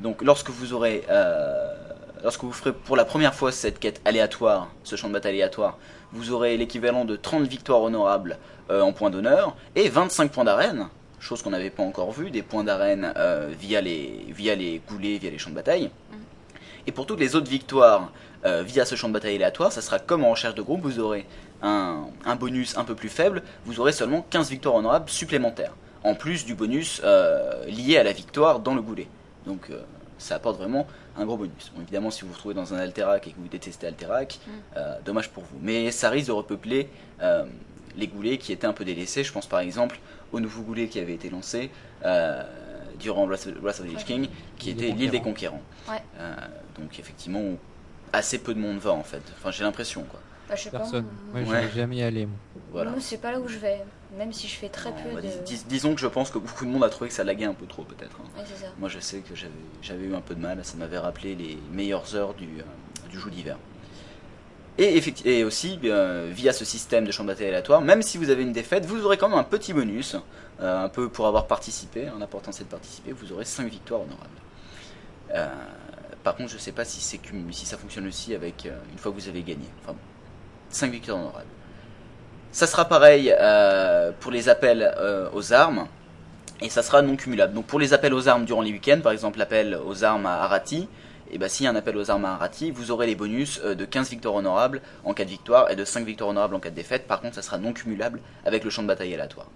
Donc 0.00 0.22
lorsque 0.22 0.50
vous 0.50 0.72
aurez, 0.72 1.04
euh, 1.10 1.74
lorsque 2.22 2.42
vous 2.42 2.52
ferez 2.52 2.72
pour 2.72 2.96
la 2.96 3.04
première 3.04 3.34
fois 3.34 3.52
cette 3.52 3.78
quête 3.78 4.00
aléatoire, 4.04 4.68
ce 4.84 4.96
champ 4.96 5.08
de 5.08 5.12
bataille 5.12 5.32
aléatoire, 5.32 5.78
vous 6.12 6.32
aurez 6.32 6.56
l'équivalent 6.56 7.04
de 7.04 7.16
30 7.16 7.46
victoires 7.46 7.82
honorables 7.82 8.38
euh, 8.70 8.80
en 8.80 8.92
points 8.92 9.10
d'honneur 9.10 9.56
et 9.74 9.88
25 9.88 10.30
points 10.30 10.44
d'arène, 10.44 10.88
chose 11.20 11.42
qu'on 11.42 11.50
n'avait 11.50 11.70
pas 11.70 11.82
encore 11.82 12.12
vu, 12.12 12.30
des 12.30 12.42
points 12.42 12.64
d'arène 12.64 13.12
euh, 13.16 13.50
via 13.58 13.80
les 13.80 14.24
via 14.28 14.54
les 14.54 14.80
goulets, 14.88 15.18
via 15.18 15.30
les 15.30 15.38
champs 15.38 15.50
de 15.50 15.56
bataille. 15.56 15.90
Et 16.86 16.92
pour 16.92 17.04
toutes 17.04 17.20
les 17.20 17.36
autres 17.36 17.50
victoires 17.50 18.12
euh, 18.46 18.62
via 18.62 18.84
ce 18.84 18.94
champ 18.94 19.08
de 19.08 19.12
bataille 19.12 19.34
aléatoire, 19.34 19.72
ça 19.72 19.82
sera 19.82 19.98
comme 19.98 20.24
en 20.24 20.30
recherche 20.30 20.54
de 20.54 20.62
groupe, 20.62 20.80
vous 20.82 21.00
aurez 21.00 21.26
un, 21.60 22.06
un 22.24 22.36
bonus 22.36 22.78
un 22.78 22.84
peu 22.84 22.94
plus 22.94 23.08
faible, 23.08 23.42
vous 23.64 23.80
aurez 23.80 23.92
seulement 23.92 24.24
15 24.30 24.48
victoires 24.48 24.76
honorables 24.76 25.10
supplémentaires, 25.10 25.74
en 26.04 26.14
plus 26.14 26.46
du 26.46 26.54
bonus 26.54 27.02
euh, 27.04 27.66
lié 27.66 27.98
à 27.98 28.04
la 28.04 28.12
victoire 28.12 28.60
dans 28.60 28.74
le 28.74 28.80
goulet. 28.80 29.08
Donc 29.46 29.70
euh, 29.70 29.82
ça 30.18 30.34
apporte 30.36 30.56
vraiment 30.58 30.86
un 31.16 31.24
gros 31.24 31.36
bonus. 31.36 31.72
Bon, 31.74 31.82
évidemment, 31.82 32.10
si 32.10 32.22
vous 32.22 32.28
vous 32.28 32.34
retrouvez 32.34 32.54
dans 32.54 32.74
un 32.74 32.78
Alterac 32.78 33.26
et 33.26 33.30
que 33.32 33.36
vous 33.36 33.48
détestez 33.48 33.86
Alterac, 33.86 34.38
Mm. 34.46 34.50
euh, 34.76 34.94
dommage 35.04 35.30
pour 35.30 35.44
vous. 35.44 35.58
Mais 35.62 35.90
ça 35.90 36.10
risque 36.10 36.26
de 36.28 36.32
repeupler 36.32 36.88
euh, 37.22 37.44
les 37.96 38.06
goulets 38.08 38.38
qui 38.38 38.52
étaient 38.52 38.66
un 38.66 38.72
peu 38.72 38.84
délaissés. 38.84 39.24
Je 39.24 39.32
pense 39.32 39.46
par 39.46 39.60
exemple 39.60 39.98
au 40.32 40.40
nouveau 40.40 40.62
goulet 40.62 40.88
qui 40.88 40.98
avait 41.00 41.14
été 41.14 41.30
lancé 41.30 41.70
euh, 42.04 42.42
durant 42.98 43.26
Wrath 43.26 43.46
of 43.46 43.80
the 43.80 43.84
Lich 43.84 44.04
King, 44.04 44.28
qui 44.58 44.70
était 44.70 44.88
l'île 44.90 45.10
des 45.10 45.20
Conquérants. 45.20 45.62
Ouais. 45.88 46.02
Euh, 46.18 46.34
donc 46.78 46.98
effectivement, 46.98 47.42
assez 48.12 48.38
peu 48.38 48.54
de 48.54 48.58
monde 48.60 48.78
va 48.78 48.90
en 48.92 49.02
fait. 49.04 49.22
Enfin, 49.38 49.50
j'ai 49.52 49.64
l'impression 49.64 50.02
quoi. 50.02 50.20
Bah, 50.48 50.54
je 50.56 50.62
sais 50.64 50.70
pas. 50.70 50.78
Personne. 50.78 51.04
moi, 51.32 51.42
Moi, 51.42 51.52
Ouais. 51.54 51.68
j'ai 51.72 51.80
jamais 51.80 51.96
y 51.96 52.02
allé. 52.02 52.26
Moi. 52.26 52.34
Voilà. 52.72 52.90
moi, 52.90 53.00
c'est 53.00 53.18
pas 53.18 53.30
là 53.32 53.38
où 53.40 53.46
je 53.48 53.58
vais. 53.58 53.82
Même 54.16 54.32
si 54.32 54.48
je 54.48 54.54
fais 54.56 54.68
très 54.70 54.90
peu 54.92 55.10
bah, 55.14 55.20
de. 55.20 55.26
dis- 55.26 55.40
dis- 55.44 55.64
disons 55.68 55.94
que 55.94 56.00
je 56.00 56.06
pense 56.06 56.30
que 56.30 56.38
beaucoup 56.38 56.64
de 56.64 56.70
monde 56.70 56.82
a 56.84 56.88
trouvé 56.88 57.08
que 57.08 57.14
ça 57.14 57.24
laguait 57.24 57.44
un 57.44 57.54
peu 57.54 57.66
trop 57.66 57.82
peut-être. 57.84 58.16
hein. 58.20 58.28
Ouais, 58.38 58.44
c'est 58.46 58.64
ça. 58.64 58.72
Moi 58.78 58.88
je 58.88 58.98
sais 59.00 59.18
que 59.18 59.34
j'avais 59.82 60.04
eu 60.04 60.14
un 60.14 60.20
peu 60.20 60.34
de 60.34 60.40
mal, 60.40 60.64
ça 60.64 60.76
m'avait 60.76 60.98
rappelé 60.98 61.34
les 61.34 61.58
meilleures 61.72 62.14
heures 62.14 62.34
du, 62.34 62.46
euh, 62.46 63.08
du 63.10 63.18
jour 63.18 63.30
d'hiver. 63.30 63.58
Et, 64.80 65.02
et 65.24 65.42
aussi, 65.42 65.78
euh, 65.84 66.30
via 66.32 66.52
ce 66.52 66.64
système 66.64 67.04
de 67.04 67.10
champ 67.10 67.24
de 67.24 67.28
bataille 67.28 67.48
aléatoire, 67.48 67.80
même 67.80 68.00
si 68.00 68.16
vous 68.16 68.30
avez 68.30 68.44
une 68.44 68.52
défaite, 68.52 68.86
vous 68.86 69.04
aurez 69.04 69.18
quand 69.18 69.28
même 69.28 69.38
un 69.38 69.42
petit 69.44 69.72
bonus, 69.72 70.14
euh, 70.60 70.84
un 70.84 70.88
peu 70.88 71.08
pour 71.08 71.26
avoir 71.26 71.48
participé, 71.48 72.08
en 72.10 72.20
apportant 72.20 72.52
cette 72.52 72.68
participé, 72.68 73.10
vous 73.10 73.32
aurez 73.32 73.44
5 73.44 73.68
victoires 73.68 74.02
honorables. 74.02 74.28
Euh, 75.34 75.48
par 76.22 76.36
contre, 76.36 76.50
je 76.52 76.58
sais 76.58 76.70
pas 76.70 76.84
si, 76.84 77.00
c'est 77.00 77.18
si 77.50 77.66
ça 77.66 77.76
fonctionne 77.76 78.06
aussi 78.06 78.36
avec 78.36 78.66
euh, 78.66 78.78
une 78.92 78.98
fois 78.98 79.10
que 79.10 79.16
vous 79.20 79.28
avez 79.28 79.42
gagné. 79.42 79.64
Enfin 79.82 79.94
bon, 79.94 79.98
5 80.70 80.92
victoires 80.92 81.18
honorables. 81.18 81.46
Ça 82.50 82.66
sera 82.66 82.86
pareil 82.86 83.34
euh, 83.38 84.10
pour 84.20 84.32
les 84.32 84.48
appels 84.48 84.94
euh, 84.96 85.28
aux 85.34 85.52
armes 85.52 85.86
et 86.62 86.70
ça 86.70 86.82
sera 86.82 87.02
non 87.02 87.16
cumulable. 87.16 87.52
Donc 87.52 87.66
pour 87.66 87.78
les 87.78 87.92
appels 87.92 88.14
aux 88.14 88.26
armes 88.26 88.46
durant 88.46 88.62
les 88.62 88.72
week-ends, 88.72 89.00
par 89.02 89.12
exemple 89.12 89.38
l'appel 89.38 89.78
aux 89.86 90.02
armes 90.02 90.26
à 90.26 90.42
Arati, 90.42 90.88
et 91.30 91.36
ben 91.36 91.48
s'il 91.48 91.64
y 91.64 91.66
a 91.66 91.70
un 91.70 91.76
appel 91.76 91.96
aux 91.96 92.10
armes 92.10 92.24
à 92.24 92.32
Arati, 92.32 92.70
vous 92.70 92.90
aurez 92.90 93.06
les 93.06 93.14
bonus 93.14 93.60
euh, 93.64 93.74
de 93.74 93.84
15 93.84 94.10
victoires 94.10 94.34
honorables 94.34 94.80
en 95.04 95.12
cas 95.12 95.24
de 95.24 95.30
victoire 95.30 95.70
et 95.70 95.76
de 95.76 95.84
5 95.84 96.06
victoires 96.06 96.30
honorables 96.30 96.54
en 96.54 96.60
cas 96.60 96.70
de 96.70 96.74
défaite. 96.74 97.06
Par 97.06 97.20
contre, 97.20 97.34
ça 97.34 97.42
sera 97.42 97.58
non 97.58 97.74
cumulable 97.74 98.20
avec 98.46 98.64
le 98.64 98.70
champ 98.70 98.82
de 98.82 98.88
bataille 98.88 99.12
aléatoire. 99.12 99.48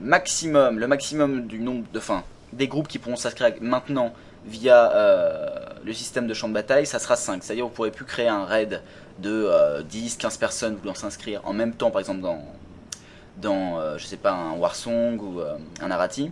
Maximum, 0.00 0.78
le 0.78 0.86
maximum 0.86 1.46
du 1.46 1.58
nombre 1.58 1.84
de, 1.92 2.00
des 2.52 2.68
groupes 2.68 2.88
qui 2.88 2.98
pourront 2.98 3.16
s'inscrire 3.16 3.52
maintenant 3.60 4.14
via 4.46 4.92
le 5.84 5.92
système 5.92 6.26
de 6.26 6.32
champ 6.32 6.48
de 6.48 6.54
bataille, 6.54 6.86
ça 6.86 6.98
sera 6.98 7.16
5. 7.16 7.42
C'est-à-dire 7.42 7.64
vous 7.64 7.70
ne 7.70 7.74
pourrez 7.74 7.90
plus 7.90 8.06
créer 8.06 8.28
un 8.28 8.44
raid 8.44 8.80
de 9.20 9.30
euh, 9.30 9.82
10, 9.82 10.16
15 10.16 10.36
personnes 10.38 10.76
voulant 10.76 10.94
s'inscrire 10.94 11.40
en 11.44 11.52
même 11.52 11.74
temps, 11.74 11.90
par 11.90 12.00
exemple 12.00 12.20
dans, 12.20 12.44
dans 13.40 13.80
euh, 13.80 13.98
je 13.98 14.06
sais 14.06 14.16
pas, 14.16 14.32
un 14.32 14.52
Warsong 14.52 15.20
ou 15.20 15.40
euh, 15.40 15.56
un 15.80 15.90
Arati. 15.90 16.30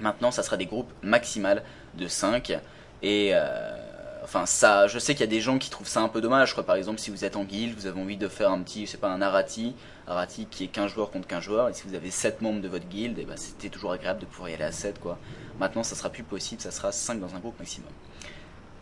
Maintenant, 0.00 0.30
ça 0.30 0.42
sera 0.42 0.56
des 0.56 0.66
groupes 0.66 0.90
maximales 1.02 1.62
de 1.96 2.08
5. 2.08 2.58
Et 3.02 3.30
euh, 3.32 3.76
enfin, 4.22 4.46
ça, 4.46 4.86
je 4.86 4.98
sais 4.98 5.14
qu'il 5.14 5.20
y 5.20 5.28
a 5.28 5.30
des 5.30 5.40
gens 5.40 5.58
qui 5.58 5.68
trouvent 5.70 5.88
ça 5.88 6.00
un 6.00 6.08
peu 6.08 6.20
dommage. 6.20 6.54
Quoi. 6.54 6.64
Par 6.64 6.76
exemple, 6.76 6.98
si 6.98 7.10
vous 7.10 7.24
êtes 7.24 7.36
en 7.36 7.44
guild, 7.44 7.76
vous 7.76 7.86
avez 7.86 8.00
envie 8.00 8.16
de 8.16 8.28
faire 8.28 8.50
un 8.50 8.60
petit, 8.60 8.86
je 8.86 8.96
pas, 8.96 9.08
un 9.08 9.20
Arati. 9.20 9.74
Arati 10.06 10.46
qui 10.46 10.64
est 10.64 10.68
15 10.68 10.92
joueurs 10.92 11.10
contre 11.10 11.28
15 11.28 11.42
joueurs. 11.42 11.68
Et 11.68 11.74
si 11.74 11.86
vous 11.86 11.94
avez 11.94 12.10
7 12.10 12.40
membres 12.40 12.60
de 12.60 12.68
votre 12.68 12.86
guild, 12.86 13.18
et 13.18 13.24
ben, 13.24 13.36
c'était 13.36 13.68
toujours 13.68 13.92
agréable 13.92 14.20
de 14.20 14.26
pouvoir 14.26 14.48
y 14.48 14.54
aller 14.54 14.64
à 14.64 14.72
7. 14.72 14.98
Quoi. 15.00 15.18
Maintenant, 15.58 15.82
ça 15.82 15.94
sera 15.94 16.08
plus 16.08 16.22
possible, 16.22 16.62
ça 16.62 16.70
sera 16.70 16.92
5 16.92 17.20
dans 17.20 17.34
un 17.34 17.38
groupe 17.40 17.58
maximum. 17.58 17.90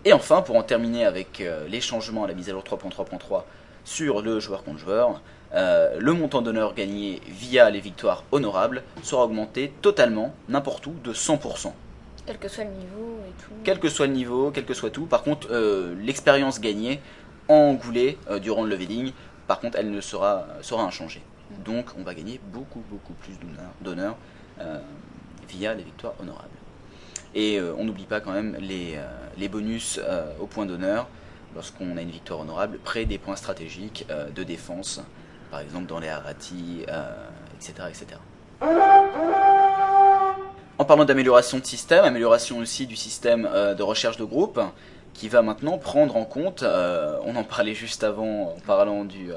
Et 0.05 0.13
enfin, 0.13 0.43
pour 0.43 0.57
en 0.57 0.63
terminer 0.63 1.05
avec 1.05 1.41
euh, 1.41 1.67
les 1.69 1.81
changements 1.81 2.25
à 2.25 2.29
la 2.29 2.35
mise 2.35 2.49
à 2.49 2.53
jour 2.53 2.63
3.3.3 2.63 3.43
sur 3.85 4.23
le 4.23 4.39
joueur 4.41 4.63
contre 4.65 4.79
joueur, 4.79 5.21
euh, 5.55 5.97
le 5.99 6.13
montant 6.13 6.43
d'honneur 6.43 6.75
gagné 6.75 7.21
via 7.27 7.69
les 7.71 7.81
victoires 7.81 8.23
honorables 8.33 8.83
sera 9.03 9.25
augmenté 9.25 9.73
totalement, 9.83 10.35
n'importe 10.49 10.87
où, 10.87 10.93
de 11.03 11.13
100%. 11.13 11.73
Quel 12.27 12.39
que 12.39 12.49
soit 12.49 12.65
le 12.65 12.71
niveau 12.71 13.19
et 13.27 13.43
tout. 13.43 13.51
Quel 13.65 13.79
que 13.81 13.89
soit 13.89 14.07
le 14.07 14.13
niveau, 14.13 14.51
quel 14.51 14.67
que 14.67 14.75
soit 14.75 14.91
tout. 14.91 15.07
Par 15.07 15.23
contre, 15.23 15.49
euh, 15.51 15.95
l'expérience 16.01 16.61
gagnée 16.61 17.01
en 17.49 17.73
goulet 17.75 18.19
euh, 18.31 18.39
durant 18.39 18.63
le 18.63 18.69
leveling, 18.71 19.13
par 19.47 19.61
contre, 19.61 19.79
elle 19.79 19.91
ne 19.91 20.01
sera, 20.03 20.47
sera 20.61 20.83
inchangée. 20.83 21.23
Donc, 21.65 21.87
on 21.99 22.03
va 22.03 22.13
gagner 22.15 22.39
beaucoup, 22.53 22.83
beaucoup 22.91 23.15
plus 23.15 23.33
d'honneur- 23.81 24.17
via 25.49 25.73
les 25.75 25.83
victoires 25.83 26.13
honorables. 26.21 26.58
Et 27.35 27.59
euh, 27.59 27.75
on 27.79 27.85
n'oublie 27.85 28.05
pas 28.05 28.21
quand 28.21 28.33
même 28.33 28.57
les, 28.61 28.97
euh, 28.97 29.49
bonus 29.49 30.01
euh, 30.03 30.33
au 30.41 30.47
point 30.47 30.67
d'honneur 30.67 31.09
lorsqu'on 31.55 31.97
a 31.97 32.03
une 32.03 32.11
victoire 32.11 32.41
honorable 32.41 32.79
près 32.79 33.05
des 33.05 33.19
points 33.19 33.37
stratégiques 33.37 34.07
de 34.37 34.43
défense, 34.43 35.01
par 35.51 35.61
exemple 35.61 35.87
dans 35.87 35.99
les 35.99 36.09
Harati, 36.09 36.85
etc., 37.57 37.89
etc. 37.89 38.21
En 40.77 40.85
parlant 40.85 41.07
d'amélioration 41.07 41.59
de 41.59 41.65
système, 41.65 42.05
amélioration 42.05 42.59
aussi 42.59 42.87
du 42.87 42.97
système 42.97 43.45
de 43.45 43.83
recherche 43.83 44.19
de 44.19 44.25
groupe, 44.25 44.61
qui 45.15 45.29
va 45.31 45.41
maintenant 45.41 45.79
prendre 45.79 46.17
en 46.17 46.27
compte, 46.27 46.63
on 46.63 47.35
en 47.35 47.45
parlait 47.45 47.75
juste 47.75 48.05
avant 48.05 48.53
en 48.53 48.61
parlant 48.67 49.07
du, 49.07 49.33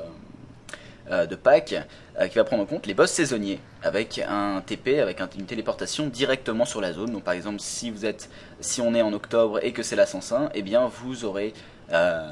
de 1.10 1.36
Pâques, 1.36 1.76
euh, 2.20 2.28
qui 2.28 2.36
va 2.36 2.44
prendre 2.44 2.64
en 2.64 2.66
compte 2.66 2.86
les 2.86 2.94
boss 2.94 3.12
saisonniers, 3.12 3.60
avec 3.84 4.20
un 4.20 4.62
TP, 4.66 5.00
avec 5.00 5.20
un- 5.22 5.30
une 5.38 5.46
téléportation 5.46 6.08
directement 6.08 6.66
sur 6.66 6.82
la 6.82 6.94
zone. 6.94 7.12
Donc 7.12 7.24
par 7.24 7.34
exemple, 7.34 7.60
si 7.60 7.90
vous 7.92 8.06
êtes, 8.06 8.30
si 8.60 8.82
on 8.82 8.94
est 8.94 9.02
en 9.02 9.12
octobre 9.14 9.60
et 9.64 9.72
que 9.74 9.84
c'est 9.84 9.96
la 9.96 10.06
105, 10.06 10.50
eh 10.54 10.62
bien 10.62 10.88
vous 10.88 11.26
aurez 11.26 11.54
euh, 11.94 12.24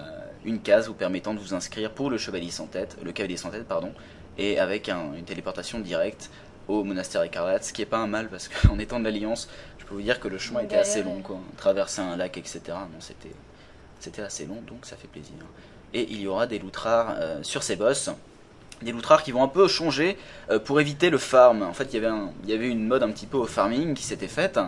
une 0.46 0.62
case 0.62 0.88
vous 0.88 0.94
permettant 0.94 1.34
de 1.34 1.40
vous 1.40 1.54
inscrire 1.54 1.92
pour 1.92 2.10
le 2.10 2.18
chevalier 2.18 2.50
sans 2.52 2.66
tête, 2.68 2.96
le 3.04 3.12
cavalier 3.12 3.36
sans 3.36 3.50
tête, 3.50 3.68
pardon, 3.68 3.92
et 4.38 4.58
avec 4.58 4.88
un- 4.88 5.14
une 5.18 5.26
téléportation 5.26 5.80
directe 5.80 6.30
au 6.70 6.84
monastère 6.86 7.24
écarlate, 7.24 7.66
ce 7.66 7.74
qui 7.74 7.82
est 7.82 7.86
pas 7.86 7.98
un 7.98 8.08
mal 8.08 8.30
parce 8.30 8.48
qu'en 8.48 8.80
étant 8.80 9.00
de 9.00 9.04
l'Alliance, 9.04 9.50
je 9.80 9.86
peux 9.86 9.96
vous 9.96 10.02
dire 10.02 10.20
que 10.22 10.28
le 10.30 10.38
chemin 10.38 10.62
était 10.62 10.78
assez 10.78 11.04
long, 11.04 11.22
quoi. 11.22 11.40
Traverser 11.58 12.00
un 12.02 12.16
lac, 12.16 12.38
etc. 12.38 12.62
Non, 12.68 13.00
c'était, 13.00 13.34
c'était 14.00 14.22
assez 14.22 14.46
long, 14.46 14.62
donc 14.68 14.86
ça 14.86 14.96
fait 14.96 15.08
plaisir. 15.10 15.34
Et 15.94 16.04
il 16.10 16.22
y 16.22 16.28
aura 16.28 16.48
des 16.48 16.60
loots 16.60 16.78
rares 16.78 17.16
euh, 17.18 17.40
sur 17.44 17.64
ces 17.64 17.76
boss, 17.76 18.10
des 18.82 18.92
loots 18.92 19.06
rares 19.06 19.24
qui 19.24 19.32
vont 19.32 19.44
un 19.44 19.48
peu 19.48 19.68
changer 19.68 20.18
euh, 20.50 20.60
pour 20.60 20.80
éviter 20.80 21.10
le 21.10 21.18
farm. 21.18 21.64
En 21.64 21.74
fait, 21.74 21.94
il 21.94 22.02
y 22.48 22.54
avait 22.54 22.70
une 22.70 22.88
mode 22.88 23.04
un 23.04 23.12
petit 23.12 23.26
peu 23.26 23.38
au 23.38 23.46
farming 23.46 23.94
qui 23.94 24.04
s'était 24.04 24.28
faite. 24.28 24.60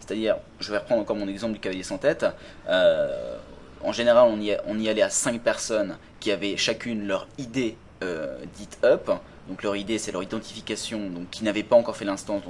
C'est-à-dire, 0.00 0.36
je 0.58 0.72
vais 0.72 0.78
reprendre 0.78 1.02
encore 1.02 1.16
mon 1.16 1.28
exemple 1.28 1.52
du 1.52 1.60
cavalier 1.60 1.82
sans 1.82 1.98
tête. 1.98 2.26
Euh, 2.68 3.36
en 3.82 3.92
général, 3.92 4.28
on 4.28 4.40
y, 4.78 4.88
allait 4.88 5.02
à 5.02 5.10
5 5.10 5.40
personnes 5.40 5.96
qui 6.18 6.32
avaient 6.32 6.56
chacune 6.56 7.06
leur 7.06 7.28
idée 7.38 7.76
euh, 8.02 8.36
dite 8.56 8.78
up. 8.84 9.10
Donc 9.48 9.62
leur 9.62 9.76
idée, 9.76 9.98
c'est 9.98 10.12
leur 10.12 10.22
identification, 10.22 11.10
donc 11.10 11.30
qui 11.30 11.44
n'avaient 11.44 11.62
pas 11.62 11.76
encore 11.76 11.96
fait 11.96 12.04
l'instance 12.04 12.42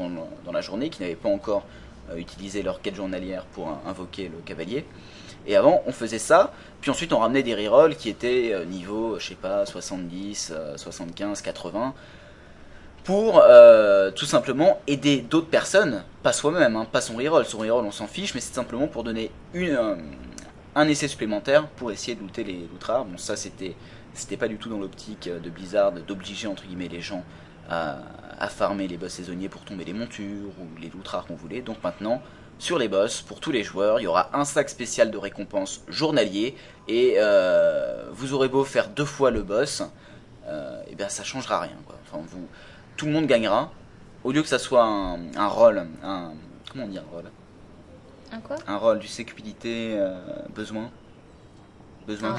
dans, 0.44 0.52
la 0.52 0.60
journée, 0.60 0.90
qui 0.90 1.02
n'avaient 1.02 1.14
pas 1.14 1.28
encore 1.28 1.64
euh, 2.10 2.16
utilisé 2.16 2.62
leur 2.62 2.80
quête 2.80 2.96
journalière 2.96 3.44
pour 3.52 3.68
invoquer 3.86 4.28
le 4.28 4.38
cavalier. 4.44 4.84
Et 5.46 5.56
avant, 5.56 5.82
on 5.86 5.92
faisait 5.92 6.18
ça, 6.18 6.52
puis 6.80 6.90
ensuite 6.90 7.12
on 7.12 7.18
ramenait 7.18 7.42
des 7.42 7.54
rerolls 7.54 7.96
qui 7.96 8.08
étaient 8.08 8.50
euh, 8.52 8.64
niveau, 8.64 9.18
je 9.18 9.28
sais 9.28 9.34
pas, 9.34 9.66
70, 9.66 10.52
euh, 10.54 10.76
75, 10.76 11.42
80, 11.42 11.94
pour 13.04 13.40
euh, 13.42 14.10
tout 14.10 14.26
simplement 14.26 14.80
aider 14.86 15.18
d'autres 15.18 15.48
personnes, 15.48 16.04
pas 16.22 16.32
soi-même, 16.32 16.76
hein, 16.76 16.86
pas 16.90 17.00
son 17.00 17.16
reroll. 17.16 17.44
Son 17.44 17.58
reroll, 17.58 17.84
on 17.84 17.90
s'en 17.90 18.06
fiche, 18.06 18.34
mais 18.34 18.40
c'est 18.40 18.54
simplement 18.54 18.86
pour 18.86 19.04
donner 19.04 19.30
euh, 19.54 19.96
un 20.74 20.88
essai 20.88 21.08
supplémentaire 21.08 21.66
pour 21.66 21.90
essayer 21.90 22.14
de 22.14 22.20
looter 22.20 22.44
les 22.44 22.52
loot. 22.52 22.86
Bon, 22.86 23.16
ça 23.16 23.36
c'était 23.36 23.74
c'était 24.12 24.36
pas 24.36 24.48
du 24.48 24.56
tout 24.56 24.68
dans 24.68 24.78
l'optique 24.78 25.28
euh, 25.28 25.38
de 25.38 25.50
Blizzard 25.50 25.92
d'obliger 25.92 26.48
entre 26.48 26.64
guillemets 26.64 26.88
les 26.88 27.00
gens 27.00 27.24
à, 27.68 27.98
à 28.38 28.48
farmer 28.48 28.88
les 28.88 28.96
boss 28.96 29.12
saisonniers 29.12 29.48
pour 29.48 29.62
tomber 29.64 29.84
les 29.84 29.92
montures 29.92 30.50
ou 30.60 30.80
les 30.80 30.88
loot 30.88 31.08
qu'on 31.26 31.34
voulait. 31.34 31.62
Donc 31.62 31.82
maintenant, 31.82 32.20
sur 32.60 32.78
les 32.78 32.88
boss, 32.88 33.22
pour 33.22 33.40
tous 33.40 33.50
les 33.50 33.64
joueurs, 33.64 33.98
il 34.00 34.04
y 34.04 34.06
aura 34.06 34.30
un 34.32 34.44
sac 34.44 34.68
spécial 34.68 35.10
de 35.10 35.16
récompense 35.18 35.82
journalier 35.88 36.54
et 36.88 37.14
euh, 37.18 38.04
vous 38.12 38.32
aurez 38.34 38.48
beau 38.48 38.64
faire 38.64 38.88
deux 38.88 39.04
fois 39.06 39.30
le 39.30 39.42
boss, 39.42 39.82
euh, 40.46 40.80
et 40.88 40.94
bien 40.94 41.08
ça 41.08 41.24
changera 41.24 41.58
rien. 41.60 41.76
Quoi. 41.86 41.96
Enfin, 42.06 42.22
vous, 42.28 42.46
tout 42.96 43.06
le 43.06 43.12
monde 43.12 43.26
gagnera. 43.26 43.72
Au 44.24 44.30
lieu 44.32 44.42
que 44.42 44.48
ça 44.48 44.58
soit 44.58 44.84
un, 44.84 45.18
un 45.36 45.46
rôle, 45.48 45.86
un 46.04 46.32
comment 46.70 46.84
on 46.84 46.88
dit 46.88 46.98
un 46.98 47.04
rôle, 47.10 47.24
Un 48.30 48.40
quoi? 48.40 48.56
Un 48.68 48.76
rôle 48.76 48.98
du 48.98 49.08
sécurité 49.08 49.94
euh, 49.98 50.14
besoin, 50.54 50.90
besoin 52.06 52.28
Un 52.30 52.32
de 52.34 52.38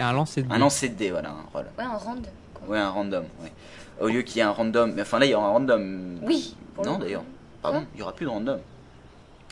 un 0.00 0.12
lancer 0.12 0.42
de 0.42 0.52
Un 0.52 0.58
lancer 0.58 0.88
de 0.90 0.94
dés, 0.94 1.10
voilà, 1.10 1.30
un 1.30 1.46
rôle. 1.52 1.66
Ouais, 1.76 1.84
un 1.84 1.96
rand. 1.96 2.22
quoi. 2.54 2.68
Ouais, 2.68 2.78
un 2.78 2.90
random. 2.90 3.24
Ouais. 3.42 3.52
Au 4.00 4.06
lieu 4.08 4.22
qu'il 4.22 4.36
y 4.36 4.40
ait 4.40 4.42
un 4.44 4.52
random, 4.52 4.92
mais 4.94 5.02
enfin 5.02 5.18
là 5.18 5.26
il 5.26 5.30
y 5.30 5.34
aura 5.34 5.48
un 5.48 5.50
random. 5.50 6.18
Oui. 6.22 6.56
Non 6.84 6.98
le- 6.98 7.04
d'ailleurs. 7.04 7.24
Pardon, 7.62 7.84
il 7.94 7.98
y 8.00 8.02
aura 8.02 8.12
plus 8.12 8.26
de 8.26 8.30
random. 8.30 8.60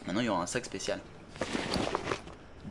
Maintenant 0.07 0.21
il 0.21 0.27
y 0.27 0.29
aura 0.29 0.43
un 0.43 0.47
sac 0.47 0.65
spécial. 0.65 0.99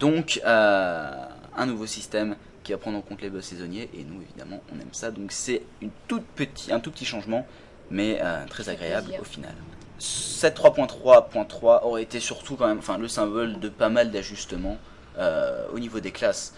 Donc 0.01 0.41
euh, 0.45 1.25
un 1.55 1.65
nouveau 1.65 1.85
système 1.85 2.35
qui 2.63 2.71
va 2.71 2.77
prendre 2.77 2.97
en 2.97 3.01
compte 3.01 3.21
les 3.21 3.29
boss 3.29 3.45
saisonniers 3.45 3.89
et 3.93 4.03
nous 4.03 4.21
évidemment 4.21 4.61
on 4.75 4.79
aime 4.79 4.93
ça. 4.93 5.11
Donc 5.11 5.31
c'est 5.31 5.61
un 5.81 6.79
tout 6.79 6.91
petit 6.91 7.05
changement, 7.05 7.45
mais 7.89 8.19
euh, 8.21 8.45
très 8.47 8.69
agréable 8.69 9.13
au 9.19 9.23
final. 9.23 9.53
Cette 9.99 10.57
3.3.3 10.57 11.83
aurait 11.83 12.01
été 12.01 12.19
surtout 12.19 12.57
enfin 12.59 12.97
le 12.97 13.07
symbole 13.07 13.59
de 13.59 13.69
pas 13.69 13.89
mal 13.89 14.09
d'ajustements 14.09 14.77
euh, 15.19 15.67
au 15.71 15.79
niveau 15.79 15.99
des 15.99 16.11
classes. 16.11 16.55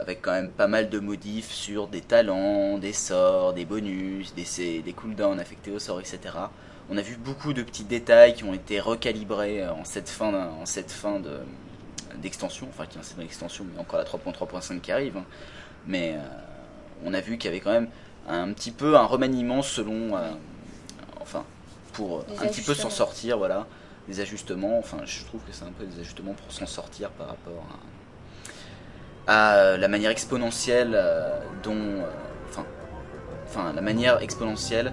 Avec 0.00 0.20
quand 0.20 0.32
même 0.32 0.50
pas 0.50 0.66
mal 0.66 0.90
de 0.90 0.98
modifs 0.98 1.52
sur 1.52 1.86
des 1.86 2.00
talents, 2.00 2.76
des 2.76 2.92
sorts, 2.92 3.52
des 3.52 3.64
bonus, 3.64 4.34
des, 4.34 4.82
des 4.82 4.92
cooldowns 4.92 5.38
affectés 5.38 5.70
aux 5.70 5.78
sorts, 5.78 6.00
etc. 6.00 6.18
On 6.90 6.96
a 6.98 7.02
vu 7.02 7.16
beaucoup 7.16 7.52
de 7.52 7.62
petits 7.62 7.84
détails 7.84 8.34
qui 8.34 8.44
ont 8.44 8.54
été 8.54 8.78
recalibrés 8.80 9.62
euh, 9.62 9.72
en 9.72 9.84
cette 9.84 10.08
fin, 10.08 10.32
en 10.34 10.66
cette 10.66 10.90
fin 10.90 11.20
de 11.20 11.40
d'extension, 12.16 12.68
enfin 12.70 12.86
qui 12.86 12.98
est 12.98 13.02
une 13.16 13.22
extension, 13.22 13.64
mais 13.72 13.80
encore 13.80 13.98
la 13.98 14.04
3.3.5 14.04 14.80
qui 14.80 14.92
arrive. 14.92 15.16
hein. 15.16 15.24
Mais 15.86 16.14
euh, 16.16 16.20
on 17.04 17.14
a 17.14 17.20
vu 17.20 17.38
qu'il 17.38 17.50
y 17.50 17.54
avait 17.54 17.60
quand 17.60 17.72
même 17.72 17.88
un 18.28 18.52
petit 18.52 18.70
peu 18.70 18.96
un 18.96 19.04
remaniement 19.04 19.62
selon, 19.62 20.16
euh, 20.16 20.30
enfin, 21.20 21.44
pour 21.92 22.24
Des 22.24 22.38
un 22.38 22.46
petit 22.48 22.62
peu 22.62 22.74
s'en 22.74 22.90
sortir, 22.90 23.38
voilà, 23.38 23.66
des 24.08 24.20
ajustements. 24.20 24.78
Enfin, 24.78 24.98
je 25.04 25.24
trouve 25.24 25.40
que 25.42 25.52
c'est 25.52 25.64
un 25.64 25.72
peu 25.72 25.84
des 25.84 26.00
ajustements 26.00 26.34
pour 26.34 26.52
s'en 26.52 26.66
sortir 26.66 27.10
par 27.10 27.28
rapport 27.28 27.64
à, 29.26 29.72
à, 29.72 29.76
la 29.76 29.88
manière 29.88 30.10
exponentielle 30.10 30.92
euh, 30.94 31.38
dont, 31.62 32.02
enfin, 32.48 32.64
enfin, 33.46 33.72
la 33.72 33.82
manière 33.82 34.22
exponentielle 34.22 34.92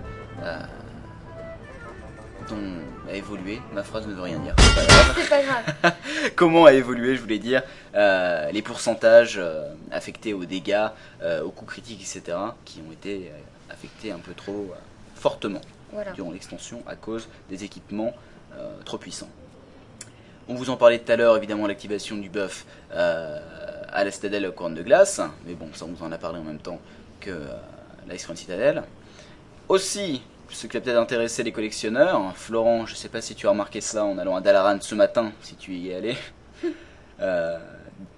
dont 2.51 3.09
a 3.09 3.15
évolué. 3.15 3.61
Ma 3.73 3.83
phrase 3.83 4.07
ne 4.07 4.13
veut 4.13 4.21
rien 4.21 4.39
dire. 4.39 4.55
c'est 5.15 5.29
pas 5.29 5.41
grave. 5.41 5.93
Comment 6.35 6.65
a 6.65 6.73
évolué, 6.73 7.15
je 7.15 7.21
voulais 7.21 7.39
dire, 7.39 7.63
euh, 7.95 8.51
les 8.51 8.61
pourcentages 8.61 9.37
euh, 9.37 9.73
affectés 9.91 10.33
aux 10.33 10.45
dégâts, 10.45 10.87
euh, 11.21 11.43
aux 11.43 11.51
coups 11.51 11.71
critiques, 11.71 12.01
etc., 12.01 12.37
qui 12.65 12.81
ont 12.87 12.91
été 12.91 13.31
affectés 13.69 14.11
un 14.11 14.19
peu 14.19 14.33
trop 14.33 14.73
fortement 15.15 15.61
Voilà. 15.91 16.11
durant 16.11 16.31
l'extension 16.31 16.83
à 16.87 16.95
cause 16.95 17.27
des 17.49 17.63
équipements 17.63 18.13
trop 18.83 18.97
puissants. 18.97 19.29
On 20.49 20.55
vous 20.55 20.69
en 20.69 20.75
parlait 20.75 20.99
tout 20.99 21.09
à 21.09 21.15
l'heure, 21.15 21.37
évidemment, 21.37 21.67
l'activation 21.67 22.17
du 22.17 22.29
buff 22.29 22.65
à 22.91 24.03
la 24.03 24.11
citadelle 24.11 24.51
couronne 24.51 24.75
de 24.75 24.83
glace, 24.83 25.21
mais 25.45 25.53
bon, 25.53 25.69
ça 25.73 25.85
on 25.85 25.93
vous 25.93 26.03
en 26.03 26.11
a 26.11 26.17
parlé 26.17 26.39
en 26.39 26.43
même 26.43 26.59
temps 26.59 26.79
que 27.21 27.31
la 28.07 28.15
Ice 28.15 28.23
Crown 28.23 28.35
Citadel. 28.35 28.83
Aussi, 29.69 30.21
ce 30.51 30.67
qui 30.67 30.77
va 30.77 30.81
peut-être 30.81 30.97
intéresser 30.97 31.43
les 31.43 31.51
collectionneurs, 31.51 32.35
Florent, 32.35 32.85
je 32.85 32.95
sais 32.95 33.09
pas 33.09 33.21
si 33.21 33.35
tu 33.35 33.47
as 33.47 33.51
remarqué 33.51 33.81
ça 33.81 34.05
en 34.05 34.17
allant 34.17 34.35
à 34.35 34.41
Dalaran 34.41 34.77
ce 34.81 34.95
matin, 34.95 35.31
si 35.41 35.55
tu 35.55 35.73
y 35.73 35.89
es 35.89 35.95
allé. 35.95 36.15
Euh, 37.19 37.59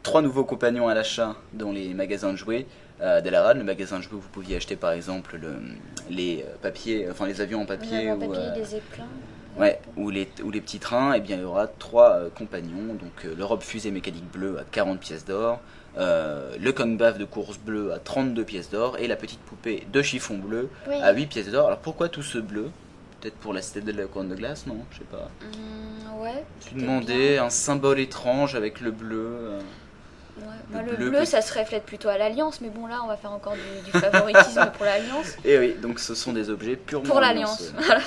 trois 0.01 0.21
nouveaux 0.21 0.45
compagnons 0.45 0.87
à 0.87 0.93
l'achat 0.93 1.35
dans 1.51 1.73
les 1.73 1.93
magasins 1.93 2.31
de 2.31 2.37
jouets. 2.37 2.65
Euh, 3.01 3.19
Dalaran, 3.19 3.55
le 3.55 3.65
magasin 3.65 3.97
de 3.97 4.03
jouets 4.03 4.13
où 4.15 4.21
vous 4.21 4.29
pouviez 4.29 4.55
acheter 4.55 4.77
par 4.77 4.91
exemple 4.93 5.37
le- 5.41 5.57
les 6.09 6.45
euh, 6.47 6.53
papiers, 6.61 7.07
enfin 7.11 7.27
les 7.27 7.41
avions 7.41 7.63
en 7.63 7.65
papier, 7.65 8.09
ou, 8.13 8.17
papier, 8.17 8.37
euh, 8.45 8.53
des 8.55 8.75
éplins. 8.77 9.07
Ouais, 9.57 9.81
ou 9.97 10.09
les, 10.09 10.29
ou 10.41 10.51
les 10.51 10.61
petits 10.61 10.79
trains, 10.79 11.11
et 11.15 11.19
bien 11.19 11.35
il 11.35 11.41
y 11.41 11.45
aura 11.45 11.67
trois 11.67 12.11
euh, 12.11 12.29
compagnons. 12.29 12.93
Donc 12.93 13.25
l'Europe 13.37 13.61
fusée 13.61 13.91
mécanique 13.91 14.31
bleue 14.31 14.57
à 14.57 14.63
40 14.71 15.01
pièces 15.01 15.25
d'or, 15.25 15.59
euh, 15.97 16.55
le 16.59 16.71
Kongbaf 16.71 17.17
de 17.17 17.25
course 17.25 17.57
bleu 17.57 17.91
à 17.93 17.99
32 17.99 18.43
pièces 18.43 18.69
d'or, 18.69 18.97
et 18.99 19.07
la 19.07 19.15
petite 19.15 19.39
poupée 19.41 19.85
de 19.91 20.01
chiffon 20.01 20.37
bleu 20.37 20.69
Oui. 20.87 20.95
à 21.01 21.11
8 21.13 21.27
pièces 21.27 21.49
d'or. 21.49 21.67
Alors 21.67 21.79
pourquoi 21.79 22.09
tout 22.09 22.23
ce 22.23 22.37
bleu? 22.39 22.69
Peut-être 23.21 23.35
pour 23.37 23.53
la 23.53 23.61
citadelle 23.61 23.95
de 23.95 24.01
la 24.01 24.07
couronne 24.07 24.29
de 24.29 24.35
glace, 24.35 24.65
non? 24.67 24.77
Je 24.91 24.97
sais 24.97 25.03
pas. 25.05 25.29
Hum, 25.43 26.21
ouais. 26.21 26.43
Peut-être 26.59 26.75
demandais 26.77 27.37
un 27.37 27.49
symbole 27.49 27.99
étrange 27.99 28.55
avec 28.55 28.81
le 28.81 28.91
bleu. 28.91 29.27
euh. 29.31 29.59
Ouais. 30.39 30.83
Le 30.97 31.09
bleu 31.09 31.25
ça 31.25 31.41
se 31.41 31.57
reflète 31.57 31.83
plutôt 31.85 32.09
à 32.09 32.17
l'Alliance, 32.17 32.59
mais 32.59 32.69
bon, 32.69 32.87
là, 32.87 33.01
on 33.03 33.07
va 33.07 33.15
faire 33.17 33.31
encore 33.31 33.53
du, 33.53 33.85
du 33.85 33.91
favoritisme 33.91 34.71
pour 34.75 34.83
l'Alliance. 34.85 35.35
Et 35.45 35.59
oui, 35.59 35.75
donc 35.79 35.99
ce 35.99 36.15
sont 36.15 36.33
des 36.33 36.49
objets 36.49 36.75
purement 36.75 37.05
Pour 37.07 37.19
l'Alliance, 37.21 37.71
voilà. 37.77 38.01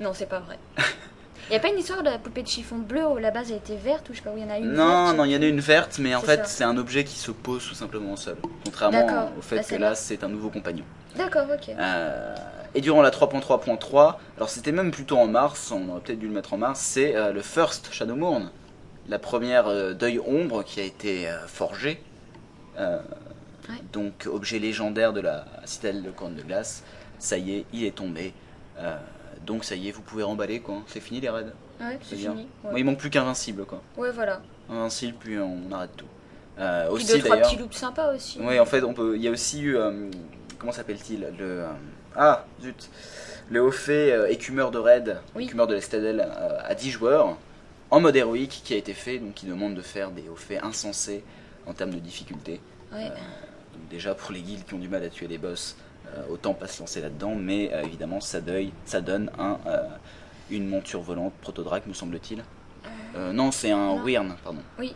Non, 0.00 0.12
c'est 0.12 0.28
pas 0.28 0.40
vrai. 0.40 0.58
Il 1.50 1.54
n'y 1.54 1.56
a 1.56 1.60
pas 1.60 1.68
une 1.70 1.80
histoire 1.80 2.04
de 2.04 2.08
la 2.08 2.18
poupée 2.18 2.44
de 2.44 2.48
chiffon 2.48 2.76
bleu 2.78 3.04
où 3.08 3.18
la 3.18 3.32
base 3.32 3.50
elle 3.50 3.56
était 3.56 3.74
verte 3.74 4.08
ou 4.08 4.12
je 4.12 4.18
sais 4.18 4.22
pas 4.22 4.30
où 4.30 4.36
il 4.36 4.44
y 4.44 4.46
en 4.46 4.50
a 4.50 4.58
une 4.58 4.72
Non, 4.72 5.06
verte, 5.06 5.16
non, 5.16 5.24
il 5.24 5.32
y 5.32 5.36
en 5.36 5.42
a 5.42 5.46
une 5.46 5.58
verte, 5.58 5.98
mais 5.98 6.14
en 6.14 6.20
fait, 6.20 6.46
c'est 6.46 6.62
un 6.62 6.76
objet 6.76 7.02
qui 7.02 7.18
se 7.18 7.32
pose 7.32 7.66
tout 7.66 7.74
simplement 7.74 8.12
au 8.12 8.16
sol. 8.16 8.36
Contrairement 8.64 9.32
au 9.36 9.42
fait 9.42 9.58
Ah, 9.58 9.64
que 9.64 9.74
là, 9.74 9.96
c'est 9.96 10.22
un 10.22 10.28
nouveau 10.28 10.48
compagnon. 10.48 10.84
D'accord, 11.16 11.46
ok. 11.52 11.70
Euh, 11.76 12.36
et 12.76 12.80
durant 12.80 13.02
la 13.02 13.10
3.3.3, 13.10 14.18
alors 14.36 14.48
c'était 14.48 14.70
même 14.70 14.92
plutôt 14.92 15.18
en 15.18 15.26
mars, 15.26 15.72
on 15.72 15.88
aurait 15.88 16.00
peut-être 16.02 16.20
dû 16.20 16.28
le 16.28 16.34
mettre 16.34 16.54
en 16.54 16.56
mars, 16.58 16.78
c'est 16.78 17.16
euh, 17.16 17.32
le 17.32 17.42
First 17.42 17.92
Shadowmourne, 17.92 18.52
la 19.08 19.18
première 19.18 19.66
euh, 19.66 19.92
deuil 19.92 20.20
ombre 20.20 20.62
qui 20.62 20.78
a 20.78 20.84
été 20.84 21.28
euh, 21.28 21.48
forgée. 21.48 22.00
Ouais. 22.78 23.74
Donc, 23.92 24.28
objet 24.30 24.60
légendaire 24.60 25.12
de 25.12 25.20
la 25.20 25.46
citadelle 25.64 26.04
de 26.04 26.10
Corne 26.10 26.36
de 26.36 26.42
Glace. 26.42 26.84
Ça 27.18 27.38
y 27.38 27.56
est, 27.56 27.66
il 27.72 27.84
est 27.84 27.94
tombé. 27.94 28.32
Donc, 29.46 29.64
ça 29.64 29.74
y 29.74 29.88
est, 29.88 29.92
vous 29.92 30.02
pouvez 30.02 30.22
remballer 30.22 30.60
quoi. 30.60 30.76
C'est 30.86 31.00
fini 31.00 31.20
les 31.20 31.30
raids. 31.30 31.46
Ouais, 31.80 31.98
c'est 32.02 32.16
fini. 32.16 32.46
Ouais. 32.64 32.78
il 32.80 32.84
manque 32.84 32.98
plus 32.98 33.10
qu'invincible 33.10 33.64
quoi. 33.64 33.80
ouais, 33.96 34.10
voilà. 34.10 34.40
Invincible, 34.68 35.16
puis 35.18 35.38
on 35.38 35.72
arrête 35.72 35.96
tout. 35.96 36.06
Euh, 36.58 36.84
Puis 36.86 36.94
aussi 37.04 37.12
deux, 37.14 37.18
trois 37.20 37.36
petits 37.38 37.56
loops 37.56 37.76
sympas 37.76 38.14
aussi. 38.14 38.38
Oui, 38.42 38.60
en 38.60 38.66
fait, 38.66 38.82
on 38.84 38.92
peut. 38.92 39.16
Il 39.16 39.22
y 39.22 39.28
a 39.28 39.30
aussi 39.30 39.62
eu. 39.62 39.76
euh, 39.76 40.10
comment 40.58 40.72
s'appelle-t-il 40.72 41.20
Le. 41.20 41.28
euh, 41.40 41.66
ah, 42.16 42.44
zut 42.62 42.90
Le 43.48 43.62
haut 43.62 43.70
fait 43.72 44.12
euh, 44.12 44.28
écumeur 44.28 44.70
de 44.70 44.78
raid, 44.78 45.18
Oui. 45.34 45.44
écumeur 45.44 45.66
de 45.66 45.74
l'Estadelle 45.74 46.20
euh, 46.20 46.58
à 46.62 46.74
10 46.74 46.90
joueurs, 46.90 47.36
en 47.90 48.00
mode 48.00 48.14
héroïque, 48.14 48.60
qui 48.64 48.74
a 48.74 48.76
été 48.76 48.92
fait, 48.94 49.18
donc 49.18 49.34
qui 49.34 49.46
demande 49.46 49.74
de 49.74 49.80
faire 49.82 50.10
des 50.10 50.28
hauts 50.28 50.36
faits 50.36 50.62
insensés 50.62 51.24
en 51.66 51.72
termes 51.72 51.90
de 51.94 51.98
difficulté. 51.98 52.60
Ouais. 52.92 53.04
Donc, 53.08 53.88
déjà, 53.88 54.14
pour 54.14 54.32
les 54.32 54.42
guildes 54.42 54.64
qui 54.66 54.74
ont 54.74 54.78
du 54.78 54.88
mal 54.88 55.02
à 55.02 55.08
tuer 55.08 55.28
les 55.28 55.38
boss, 55.38 55.76
autant 56.30 56.54
pas 56.54 56.66
se 56.66 56.80
lancer 56.80 57.00
là-dedans, 57.00 57.34
mais 57.34 57.72
euh, 57.72 57.82
évidemment, 57.82 58.20
ça, 58.20 58.40
deuil, 58.40 58.72
ça 58.84 59.00
donne 59.00 59.30
un, 59.38 59.58
euh, 59.66 59.86
une 60.50 60.68
monture 60.68 61.00
volante, 61.00 61.32
protodrac, 61.40 61.86
me 61.86 61.94
semble-t-il. 61.94 62.42
Euh, 63.16 63.32
non, 63.32 63.50
c'est 63.50 63.70
un. 63.70 64.02
Wyrn, 64.02 64.36
pardon. 64.42 64.62
Oui. 64.78 64.94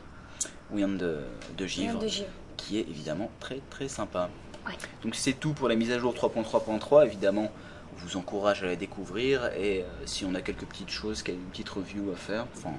Wyrn 0.72 0.96
de, 0.96 1.20
de 1.57 1.66
givre 1.66 1.98
de 1.98 2.07
givre. 2.09 2.29
qui 2.57 2.79
est 2.79 2.88
évidemment 2.88 3.31
très 3.40 3.61
très 3.70 3.88
sympa. 3.88 4.31
Ouais. 4.66 4.72
Donc 5.03 5.14
c'est 5.14 5.35
tout 5.35 5.53
pour 5.53 5.68
la 5.68 5.74
mise 5.74 5.90
à 5.90 5.98
jour 5.98 6.14
3.3.3. 6.14 7.05
Évidemment, 7.07 7.50
on 7.92 8.00
vous 8.00 8.16
encourage 8.16 8.62
à 8.62 8.66
la 8.66 8.77
découvrir 8.77 9.46
et 9.57 9.83
euh, 9.83 9.85
si 10.07 10.24
on 10.24 10.35
a 10.35 10.40
quelques 10.40 10.64
petites 10.64 10.90
choses, 10.90 11.22
quelques 11.22 11.38
petites 11.50 11.68
reviews 11.68 12.11
à 12.12 12.16
faire, 12.16 12.46
enfin, 12.57 12.72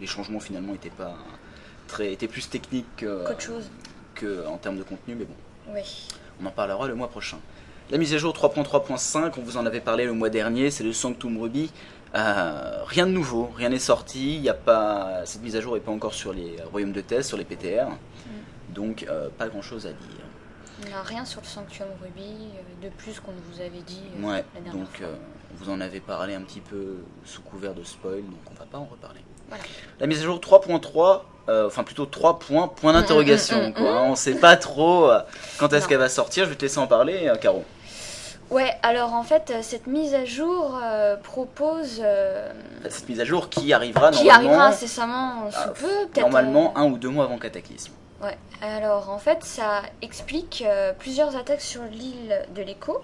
les 0.00 0.06
changements 0.06 0.40
finalement 0.40 0.74
étaient 0.74 0.90
pas 0.90 1.16
très, 1.86 2.12
étaient 2.12 2.28
plus 2.28 2.48
techniques 2.50 2.86
que, 2.96 3.24
chose. 3.38 3.70
que 4.14 4.46
en 4.46 4.58
termes 4.58 4.76
de 4.78 4.82
contenu, 4.82 5.14
mais 5.14 5.24
bon, 5.24 5.34
Oui. 5.74 6.08
On 6.42 6.46
en 6.46 6.50
parlera 6.50 6.86
le 6.86 6.94
mois 6.94 7.08
prochain. 7.08 7.38
La 7.90 7.98
mise 7.98 8.12
à 8.14 8.18
jour 8.18 8.34
3.3.5, 8.34 9.32
on 9.38 9.42
vous 9.42 9.56
en 9.56 9.64
avait 9.66 9.80
parlé 9.80 10.04
le 10.04 10.12
mois 10.12 10.28
dernier, 10.30 10.70
c'est 10.70 10.84
le 10.84 10.92
Sanctum 10.92 11.40
Ruby. 11.40 11.70
Euh, 12.14 12.82
rien 12.86 13.06
de 13.06 13.12
nouveau, 13.12 13.50
rien 13.56 13.70
n'est 13.70 13.78
sorti. 13.78 14.36
Il 14.36 14.42
y 14.42 14.48
a 14.48 14.54
pas, 14.54 15.22
cette 15.24 15.42
mise 15.42 15.56
à 15.56 15.60
jour 15.60 15.74
n'est 15.74 15.80
pas 15.80 15.92
encore 15.92 16.14
sur 16.14 16.32
les 16.32 16.56
royaumes 16.70 16.92
de 16.92 17.00
test, 17.00 17.28
sur 17.28 17.38
les 17.38 17.44
PTR. 17.44 17.88
Donc 18.70 19.06
euh, 19.08 19.28
pas 19.36 19.48
grand 19.48 19.62
chose 19.62 19.86
à 19.86 19.90
dire. 19.90 20.24
On 20.86 20.90
n'a 20.90 21.02
rien 21.02 21.24
sur 21.24 21.40
le 21.40 21.46
Sanctuum 21.46 21.88
Ruby 22.02 22.22
euh, 22.82 22.86
de 22.88 22.94
plus 22.94 23.18
qu'on 23.20 23.32
vous 23.32 23.60
avait 23.60 23.80
dit 23.86 24.02
Ouais, 24.20 24.44
la 24.54 24.60
dernière 24.60 24.72
donc 24.74 24.96
fois. 24.96 25.06
euh, 25.06 25.16
vous 25.56 25.70
en 25.70 25.80
avez 25.80 26.00
parlé 26.00 26.34
un 26.34 26.42
petit 26.42 26.60
peu 26.60 26.98
sous 27.24 27.42
couvert 27.42 27.74
de 27.74 27.82
spoil, 27.82 28.22
donc 28.22 28.38
on 28.50 28.54
va 28.54 28.66
pas 28.66 28.78
en 28.78 28.84
reparler. 28.84 29.20
Voilà. 29.48 29.62
La 30.00 30.06
mise 30.06 30.20
à 30.20 30.24
jour 30.24 30.38
3.3, 30.40 31.22
euh, 31.48 31.66
enfin 31.66 31.82
plutôt 31.82 32.06
3 32.06 32.38
points, 32.38 32.68
point 32.68 32.92
d'interrogation. 32.92 33.56
Mm, 33.68 33.80
mm, 33.80 33.82
mm. 33.82 33.86
On 34.10 34.14
sait 34.14 34.34
pas 34.34 34.56
trop 34.56 35.10
euh, 35.10 35.20
quand 35.58 35.72
est-ce 35.72 35.88
qu'elle 35.88 35.98
va 35.98 36.08
sortir, 36.08 36.44
je 36.44 36.50
vais 36.50 36.56
te 36.56 36.62
laisser 36.62 36.78
en 36.78 36.86
parler, 36.86 37.28
euh, 37.28 37.36
Caro. 37.36 37.64
Ouais, 38.50 38.72
alors 38.82 39.12
en 39.12 39.24
fait, 39.24 39.52
cette 39.62 39.86
mise 39.86 40.14
à 40.14 40.24
jour 40.24 40.78
euh, 40.82 41.16
propose. 41.16 42.00
euh, 42.02 42.50
cette 42.88 43.06
mise 43.08 43.20
à 43.20 43.24
jour 43.26 43.50
qui 43.50 43.72
arrivera 43.74 44.10
qui 44.10 44.24
normalement, 44.24 44.48
arrivera 44.50 44.66
incessamment 44.68 45.50
sous 45.50 45.58
Ah, 45.62 45.68
peu, 45.68 45.86
peut-être. 45.86 46.20
normalement 46.20 46.76
un 46.78 46.84
ou 46.86 46.96
deux 46.96 47.10
mois 47.10 47.24
avant 47.24 47.36
Cataclysme. 47.38 47.92
Ouais, 48.22 48.38
alors 48.62 49.10
en 49.10 49.18
fait, 49.18 49.44
ça 49.44 49.82
explique 50.00 50.64
euh, 50.66 50.92
plusieurs 50.98 51.36
attaques 51.36 51.60
sur 51.60 51.82
l'île 51.92 52.40
de 52.54 52.62
l'écho. 52.62 53.02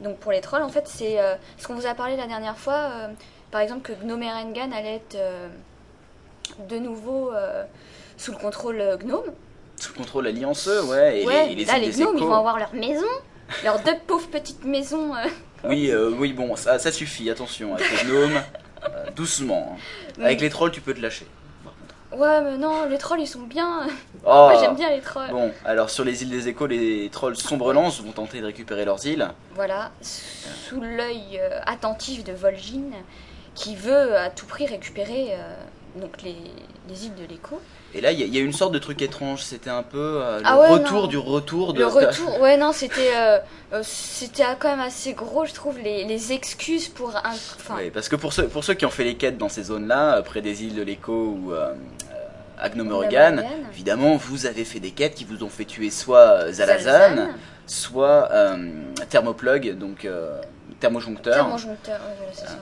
Donc 0.00 0.16
pour 0.16 0.32
les 0.32 0.40
trolls, 0.40 0.62
en 0.62 0.68
fait, 0.70 0.88
c'est 0.88 1.18
ce 1.58 1.66
qu'on 1.66 1.74
vous 1.74 1.86
a 1.86 1.94
parlé 1.94 2.16
la 2.16 2.26
dernière 2.26 2.56
fois. 2.58 2.90
par 3.50 3.60
exemple, 3.62 3.80
que 3.82 3.92
Gnomerengan 4.04 4.70
allait 4.72 4.96
être 4.96 5.16
de 6.68 6.78
nouveau 6.78 7.32
euh, 7.32 7.64
sous 8.16 8.32
le 8.32 8.38
contrôle 8.38 8.80
euh, 8.80 8.96
gnome. 8.96 9.24
Sous 9.76 9.92
le 9.92 9.98
contrôle 9.98 10.26
allianceux, 10.26 10.82
ouais, 10.84 11.22
et 11.22 11.26
ouais, 11.26 11.46
les, 11.46 11.52
et 11.52 11.54
les 11.56 11.64
là, 11.66 11.78
les 11.78 11.90
gnomes, 11.90 12.16
ils 12.16 12.24
vont 12.24 12.34
avoir 12.34 12.58
leur 12.58 12.72
maison. 12.74 13.04
Leurs 13.62 13.80
deux 13.82 13.96
pauvres 14.06 14.28
petites 14.28 14.64
maisons. 14.64 15.14
euh, 15.14 15.28
Oui, 15.64 15.92
oui, 16.18 16.32
bon, 16.32 16.56
ça, 16.56 16.78
ça 16.78 16.92
suffit, 16.92 17.28
attention, 17.30 17.74
avec 17.74 17.86
les 18.02 18.08
gnomes, 18.08 18.40
doucement. 19.14 19.76
hein. 20.18 20.22
Avec 20.22 20.40
les 20.40 20.48
trolls, 20.50 20.70
tu 20.70 20.80
peux 20.80 20.94
te 20.94 21.00
lâcher. 21.00 21.26
Ouais, 22.12 22.40
mais 22.40 22.56
non, 22.56 22.86
les 22.88 22.96
trolls, 22.98 23.20
ils 23.20 23.26
sont 23.26 23.40
bien. 23.42 23.86
Oh, 24.24 24.48
Moi, 24.48 24.54
j'aime 24.60 24.76
bien 24.76 24.88
les 24.90 25.00
trolls. 25.00 25.30
Bon, 25.30 25.52
alors 25.64 25.90
sur 25.90 26.04
les 26.04 26.22
îles 26.22 26.30
des 26.30 26.48
échos, 26.48 26.66
les 26.66 27.10
trolls 27.10 27.36
sombrelance 27.36 28.00
vont 28.00 28.12
tenter 28.12 28.40
de 28.40 28.46
récupérer 28.46 28.84
leurs 28.84 29.04
îles. 29.06 29.28
Voilà, 29.54 29.90
sous 30.00 30.80
l'œil 30.80 31.40
attentif 31.66 32.24
de 32.24 32.32
Vol'jin, 32.32 32.84
qui 33.54 33.74
veut 33.76 34.16
à 34.16 34.30
tout 34.30 34.46
prix 34.46 34.66
récupérer 34.66 35.34
euh, 35.34 35.54
donc 36.00 36.22
les, 36.22 36.36
les 36.88 37.06
îles 37.06 37.14
de 37.14 37.26
l'écho. 37.28 37.60
Et 37.94 38.00
là, 38.00 38.12
il 38.12 38.20
y, 38.20 38.22
a- 38.22 38.26
il 38.26 38.34
y 38.34 38.38
a 38.38 38.42
une 38.42 38.52
sorte 38.52 38.72
de 38.72 38.78
truc 38.78 39.00
étrange. 39.00 39.42
C'était 39.42 39.70
un 39.70 39.82
peu 39.82 40.20
euh, 40.22 40.38
le 40.40 40.44
Ah 40.46 40.58
ouais, 40.60 40.68
retour 40.68 41.02
non. 41.02 41.06
du 41.06 41.16
retour 41.18 41.72
de. 41.72 41.78
Le 41.80 41.86
retour, 41.86 42.40
ouais, 42.40 42.56
non, 42.56 42.72
c'était 42.72 43.12
euh, 43.16 43.38
euh, 43.72 43.80
c'était 43.82 44.44
quand 44.58 44.68
même 44.68 44.80
assez 44.80 45.14
gros, 45.14 45.44
je 45.46 45.52
trouve, 45.54 45.78
les, 45.78 46.04
les 46.04 46.32
excuses 46.32 46.88
pour 46.88 47.14
un. 47.16 47.20
Enfin, 47.30 47.74
Oui, 47.78 47.90
parce 47.90 48.08
que 48.08 48.16
pour 48.16 48.32
ceux, 48.32 48.48
pour 48.48 48.64
ceux 48.64 48.74
qui 48.74 48.84
ont 48.84 48.90
fait 48.90 49.04
les 49.04 49.14
quêtes 49.16 49.38
dans 49.38 49.48
ces 49.48 49.62
zones-là, 49.64 50.16
euh, 50.18 50.22
près 50.22 50.42
des 50.42 50.64
îles 50.64 50.74
de 50.74 50.82
l'écho 50.82 51.12
ou 51.12 51.52
euh, 51.52 51.72
évidemment, 53.72 54.16
vous 54.16 54.46
avez 54.46 54.64
fait 54.64 54.80
des 54.80 54.90
quêtes 54.90 55.14
qui 55.14 55.24
vous 55.24 55.42
ont 55.44 55.48
fait 55.48 55.64
tuer 55.64 55.90
soit 55.90 56.50
Zalazan, 56.52 57.28
soit 57.66 58.28
Thermoplug, 59.10 59.76
donc 59.78 60.06
thermojoncteur, 60.80 61.34
Thermojoncteur, 61.36 62.00
c'est 62.32 62.46
ça. 62.46 62.56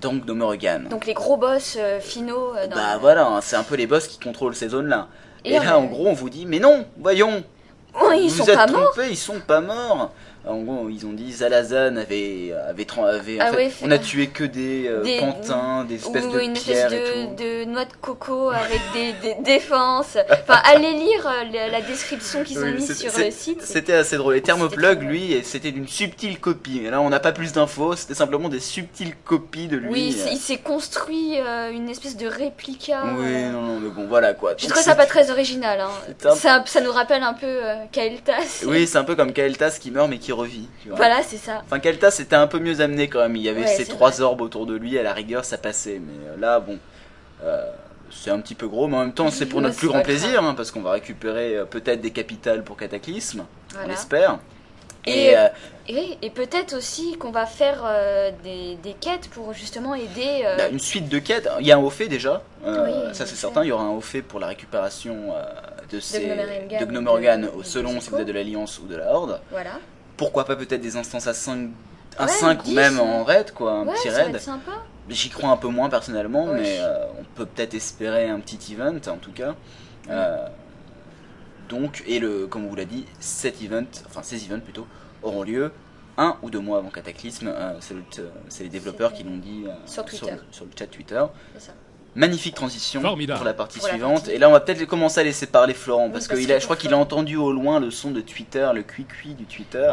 Donc 0.00 0.26
Nomeregan. 0.26 0.88
Donc 0.90 1.06
les 1.06 1.14
gros 1.14 1.36
boss 1.36 1.76
euh, 1.78 2.00
finaux. 2.00 2.54
euh, 2.56 2.66
dans 2.66 2.76
Bah 2.76 2.94
le- 2.94 3.00
voilà, 3.00 3.26
hein, 3.26 3.40
c'est 3.40 3.56
un 3.56 3.62
peu 3.62 3.74
les 3.76 3.86
boss 3.86 4.06
qui 4.06 4.18
contrôlent 4.18 4.54
ces 4.54 4.68
zones-là. 4.68 5.08
Et, 5.44 5.54
Et 5.54 5.58
là, 5.58 5.78
en 5.78 5.84
gros, 5.84 6.06
on 6.08 6.12
vous 6.12 6.28
dit, 6.30 6.44
mais 6.46 6.58
non, 6.58 6.84
voyons, 6.98 7.42
Oh, 8.00 8.10
ils 8.14 8.28
vous 8.28 8.44
sont 8.44 8.46
êtes 8.48 8.56
pas 8.56 8.66
morts. 8.66 8.90
trompés, 8.92 9.08
ils 9.10 9.16
sont 9.16 9.40
pas 9.40 9.60
morts. 9.60 10.10
En 10.46 10.58
gros, 10.58 10.88
ils 10.88 11.04
ont 11.06 11.12
dit 11.12 11.32
Zalazan 11.32 11.96
avait, 11.96 12.52
avait, 12.68 12.86
avait- 12.86 13.40
en 13.40 13.44
Ah 13.44 13.50
fait, 13.50 13.56
ouais, 13.56 13.68
fait- 13.70 13.84
on 13.84 13.90
a 13.90 13.98
tué 13.98 14.28
que 14.28 14.44
des, 14.44 14.86
euh, 14.86 15.02
Des- 15.02 15.18
pantins, 15.18 15.84
des 15.84 15.96
espèces 15.96 16.24
Ou 16.26 16.32
de 16.32 16.40
une 16.40 16.52
pierres 16.52 16.92
espèce 16.92 17.08
et 17.08 17.26
tout. 17.26 17.42
de, 17.42 17.64
de 17.64 17.70
noix 17.70 17.84
de 17.84 17.92
coco 18.00 18.50
avec 18.50 18.80
des, 18.94 19.12
des 19.22 19.34
défenses. 19.42 20.16
Enfin, 20.30 20.60
allez 20.64 20.92
lire 20.92 21.26
euh, 21.26 21.44
la, 21.52 21.68
la 21.68 21.80
description 21.80 22.44
qu'ils 22.44 22.58
ont 22.58 22.62
Oui, 22.62 22.74
mise 22.74 22.96
sur 22.96 23.12
le 23.18 23.30
site. 23.30 23.62
C'était 23.62 23.92
assez 23.94 24.16
drôle. 24.16 24.36
Et 24.36 24.40
Thermoplug, 24.42 25.02
lui, 25.02 25.40
c'était 25.42 25.72
d'une 25.72 25.88
subtile 25.88 26.38
copie. 26.38 26.82
Et 26.84 26.90
là, 26.90 27.00
on 27.00 27.08
n'a 27.10 27.20
pas 27.20 27.32
plus 27.32 27.52
d'infos, 27.52 27.96
c'était 27.96 28.14
simplement 28.14 28.48
des 28.48 28.60
subtiles 28.60 29.14
copies 29.24 29.66
de 29.66 29.76
lui. 29.76 29.90
Oui, 29.90 30.16
il 30.30 30.36
s'est- 30.38 30.56
construit 30.58 31.38
euh, 31.38 31.70
une 31.70 31.88
espèce 31.88 32.16
de 32.16 32.26
réplica. 32.26 33.02
Oui, 33.18 33.24
euh. 33.26 33.50
non, 33.52 33.62
non, 33.62 33.80
mais 33.80 33.88
bon, 33.90 34.06
voilà 34.08 34.32
quoi. 34.34 34.50
Donc, 34.54 34.60
trouvé 34.68 34.82
ça 34.82 34.94
pas 34.94 35.06
très 35.06 35.30
original. 35.30 35.80
Hein. 35.80 35.90
un- 36.24 36.34
Ça, 36.34 36.62
ça 36.66 36.80
nous 36.80 36.92
rappelle 36.92 37.22
un 37.22 37.34
peu 37.34 37.46
euh, 37.46 37.74
Kael'thas. 37.92 38.64
Oui, 38.66 38.86
c'est 38.86 38.98
un 38.98 39.04
peu 39.04 39.14
comme 39.16 39.32
Kael'thas 39.32 39.78
qui 39.80 39.90
meurt 39.90 40.08
mais 40.08 40.18
qui 40.18 40.32
revit. 40.36 40.68
tu 40.82 40.88
vois. 40.88 40.96
Voilà, 40.96 41.22
c'est 41.22 41.36
ça. 41.36 41.62
Enfin, 41.64 41.78
Kael'thas 41.80 42.10
c'était 42.12 42.36
un 42.36 42.46
peu 42.46 42.58
mieux 42.58 42.80
amené 42.80 43.08
quand 43.08 43.20
même. 43.20 43.36
Il 43.36 43.42
y 43.42 43.48
avait 43.48 43.62
Ouais, 43.62 43.66
ces 43.66 43.86
trois 43.86 44.10
vrai. 44.10 44.20
orbes 44.22 44.40
autour 44.42 44.66
de 44.66 44.74
lui, 44.76 44.98
à 44.98 45.02
la 45.02 45.12
rigueur, 45.12 45.44
ça 45.44 45.58
passait. 45.58 46.00
Mais 46.00 46.28
euh, 46.28 46.36
là, 46.38 46.60
bon, 46.60 46.78
euh, 47.44 47.70
c'est 48.10 48.30
un 48.30 48.40
petit 48.40 48.54
peu 48.54 48.68
gros, 48.68 48.86
mais 48.86 48.96
en 48.96 49.00
même 49.00 49.12
temps, 49.14 49.30
c'est 49.30 49.46
pour 49.46 49.60
notre 49.60 49.76
plus 49.76 49.88
grand 49.88 50.02
plaisir, 50.02 50.42
hein, 50.44 50.54
parce 50.54 50.70
qu'on 50.70 50.82
va 50.82 50.92
récupérer 50.92 51.56
euh, 51.56 51.64
peut-être 51.64 52.00
des 52.00 52.12
capitales 52.12 52.62
pour 52.62 52.76
Cataclysme, 52.76 53.44
on 53.84 53.90
espère. 53.90 54.38
Et- 55.08 55.26
Et, 55.28 55.38
euh, 55.38 55.46
Et, 55.88 56.18
et 56.22 56.30
peut-être 56.30 56.74
aussi 56.76 57.16
qu'on 57.16 57.30
va 57.30 57.46
faire 57.46 57.82
euh, 57.86 58.32
des, 58.42 58.74
des 58.82 58.92
quêtes 58.94 59.28
pour 59.30 59.52
justement 59.52 59.94
aider. 59.94 60.42
bah, 60.58 60.68
une 60.68 60.80
suite 60.80 61.08
de 61.08 61.20
quêtes. 61.20 61.48
Il 61.60 61.66
y 61.66 61.70
a 61.70 61.76
un 61.76 61.78
haut 61.78 61.90
fait 61.90 62.08
déjà, 62.08 62.42
Oui, 62.64 62.72
ça 63.12 63.24
c'est 63.24 63.36
certain. 63.36 63.62
Il 63.62 63.68
y 63.68 63.72
aura 63.72 63.84
un 63.84 63.90
haut 63.90 64.00
fait 64.00 64.20
pour 64.22 64.40
la 64.40 64.48
récupération 64.48 65.32
de 65.92 66.00
ces 66.00 66.26
de 66.26 67.62
selon 67.62 68.00
si 68.00 68.10
vous 68.10 68.18
êtes 68.18 68.26
de 68.26 68.32
l'Alliance 68.32 68.80
ou 68.80 68.86
de 68.88 68.96
la 68.96 69.12
Horde. 69.14 69.40
Voilà. 69.52 69.78
Pourquoi 70.16 70.44
pas 70.44 70.56
peut-être 70.56 70.80
des 70.80 70.96
instances 70.96 71.26
à 71.26 71.34
5 71.34 71.70
un 72.18 72.24
Ouais, 72.26 72.30
5 72.32 72.60
ou 72.64 72.68
10, 72.68 72.74
même 72.74 72.98
en 73.00 73.24
raid 73.24 73.52
quoi, 73.52 73.72
un 73.72 73.86
ouais, 73.86 73.94
petit 73.94 74.08
raid. 74.08 74.40
J'y 75.10 75.28
crois 75.30 75.50
un 75.50 75.56
peu 75.56 75.68
moins 75.68 75.88
personnellement, 75.90 76.46
Oui. 76.46 76.58
mais 76.60 76.78
euh, 76.80 77.06
on 77.20 77.24
peut 77.34 77.46
peut-être 77.46 77.74
espérer 77.74 78.28
un 78.28 78.40
petit 78.40 78.72
event 78.72 78.96
en 79.08 79.18
tout 79.18 79.32
cas. 79.32 79.54
Euh, 80.10 80.46
donc, 81.68 82.02
et 82.06 82.18
le, 82.18 82.46
comme 82.46 82.64
on 82.64 82.68
vous 82.68 82.76
l'a 82.76 82.84
dit, 82.84 83.04
cet 83.20 83.62
event, 83.62 83.84
enfin 84.06 84.22
ces 84.22 84.44
events 84.46 84.60
plutôt, 84.60 84.86
auront 85.22 85.42
lieu 85.42 85.72
un 86.16 86.36
ou 86.42 86.48
deux 86.50 86.60
mois 86.60 86.78
avant 86.78 86.88
Cataclysme. 86.90 87.48
Euh, 87.48 87.76
c'est 87.80 87.94
le- 87.94 88.02
c'est 88.48 88.64
les 88.64 88.70
développeurs 88.70 89.12
qui 89.12 89.22
l'ont 89.24 89.36
dit 89.36 89.64
Sur 89.84 90.04
le, 90.04 90.10
sur 90.50 90.64
le 90.64 90.70
chat 90.78 90.86
Twitter. 90.86 91.22
C'est 91.54 91.66
ça. 91.66 91.72
Magnifique 92.16 92.54
transition 92.54 93.00
Formidable. 93.02 93.36
pour 93.38 93.44
la 93.46 93.54
partie 93.54 93.78
Pour 93.78 93.88
la 93.88 93.94
suivante. 93.94 94.14
partie. 94.14 94.30
Et 94.32 94.38
là, 94.38 94.48
on 94.48 94.52
va 94.52 94.60
peut-être 94.60 94.84
commencer 94.86 95.20
à 95.20 95.22
laisser 95.24 95.46
parler 95.46 95.74
Florent 95.74 96.06
Oui, 96.06 96.12
parce, 96.12 96.26
parce 96.26 96.38
que 96.40 96.42
il 96.42 96.48
que 96.48 96.52
a, 96.54 96.58
je 96.58 96.64
crois 96.64 96.76
qu'il 96.76 96.92
a 96.94 96.98
entendu 96.98 97.36
au 97.36 97.52
loin 97.52 97.78
le 97.78 97.90
son 97.90 98.10
de 98.10 98.20
Twitter, 98.20 98.68
le 98.74 98.82
cuit-cuit 98.82 99.34
du 99.34 99.44
Twitter. 99.44 99.92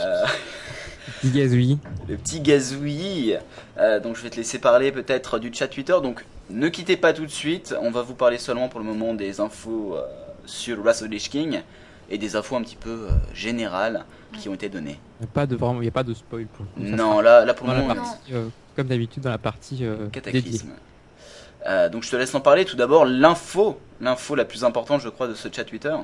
Euh, 0.00 0.24
Petit 1.20 1.30
gazouillis. 1.30 1.78
le 2.08 2.16
petit 2.16 2.40
gazouillis. 2.40 3.34
Euh, 3.78 4.00
donc 4.00 4.16
je 4.16 4.22
vais 4.22 4.30
te 4.30 4.36
laisser 4.36 4.58
parler 4.58 4.90
peut-être 4.90 5.38
du 5.38 5.52
chat 5.52 5.68
Twitter. 5.68 5.94
Donc 6.02 6.24
ne 6.50 6.68
quittez 6.68 6.96
pas 6.96 7.12
tout 7.12 7.24
de 7.26 7.30
suite. 7.30 7.74
On 7.80 7.90
va 7.92 8.02
vous 8.02 8.14
parler 8.14 8.38
seulement 8.38 8.68
pour 8.68 8.80
le 8.80 8.86
moment 8.86 9.14
des 9.14 9.38
infos 9.40 9.94
euh, 9.94 10.02
sur 10.46 10.78
Wrath 10.82 11.02
of 11.02 11.08
the 11.08 11.12
Lich 11.12 11.30
King 11.30 11.60
et 12.10 12.18
des 12.18 12.34
infos 12.36 12.56
un 12.56 12.62
petit 12.62 12.76
peu 12.76 12.90
euh, 12.90 13.10
générales 13.34 14.04
qui 14.32 14.48
ont 14.48 14.54
été 14.54 14.68
données. 14.68 14.98
Il 15.20 15.24
n'y 15.24 15.28
a 15.30 15.32
pas 15.32 15.46
de 15.46 15.54
vraiment, 15.54 15.80
il 15.80 15.84
y 15.84 15.88
a 15.88 15.92
pas 15.92 16.02
de 16.02 16.12
spoil 16.14 16.46
pour 16.46 16.64
le 16.76 16.82
coup. 16.82 16.90
Ça 16.90 16.96
Non, 16.96 17.12
sera 17.12 17.22
là, 17.22 17.44
là 17.44 17.54
pour 17.54 17.66
le 17.68 17.72
la 17.74 17.80
moment, 17.80 17.94
partie, 17.94 18.32
euh, 18.34 18.48
comme 18.74 18.88
d'habitude 18.88 19.22
dans 19.22 19.30
la 19.30 19.38
partie 19.38 19.78
euh, 19.82 20.08
dédiée. 20.24 20.60
Euh, 21.66 21.88
donc 21.88 22.02
je 22.04 22.10
te 22.10 22.16
laisse 22.16 22.34
en 22.34 22.40
parler. 22.40 22.64
Tout 22.64 22.76
d'abord 22.76 23.04
l'info, 23.04 23.78
l'info 24.00 24.34
la 24.34 24.44
plus 24.44 24.64
importante, 24.64 25.00
je 25.00 25.08
crois, 25.08 25.26
de 25.28 25.34
ce 25.34 25.48
chat 25.52 25.64
Twitter. 25.64 25.94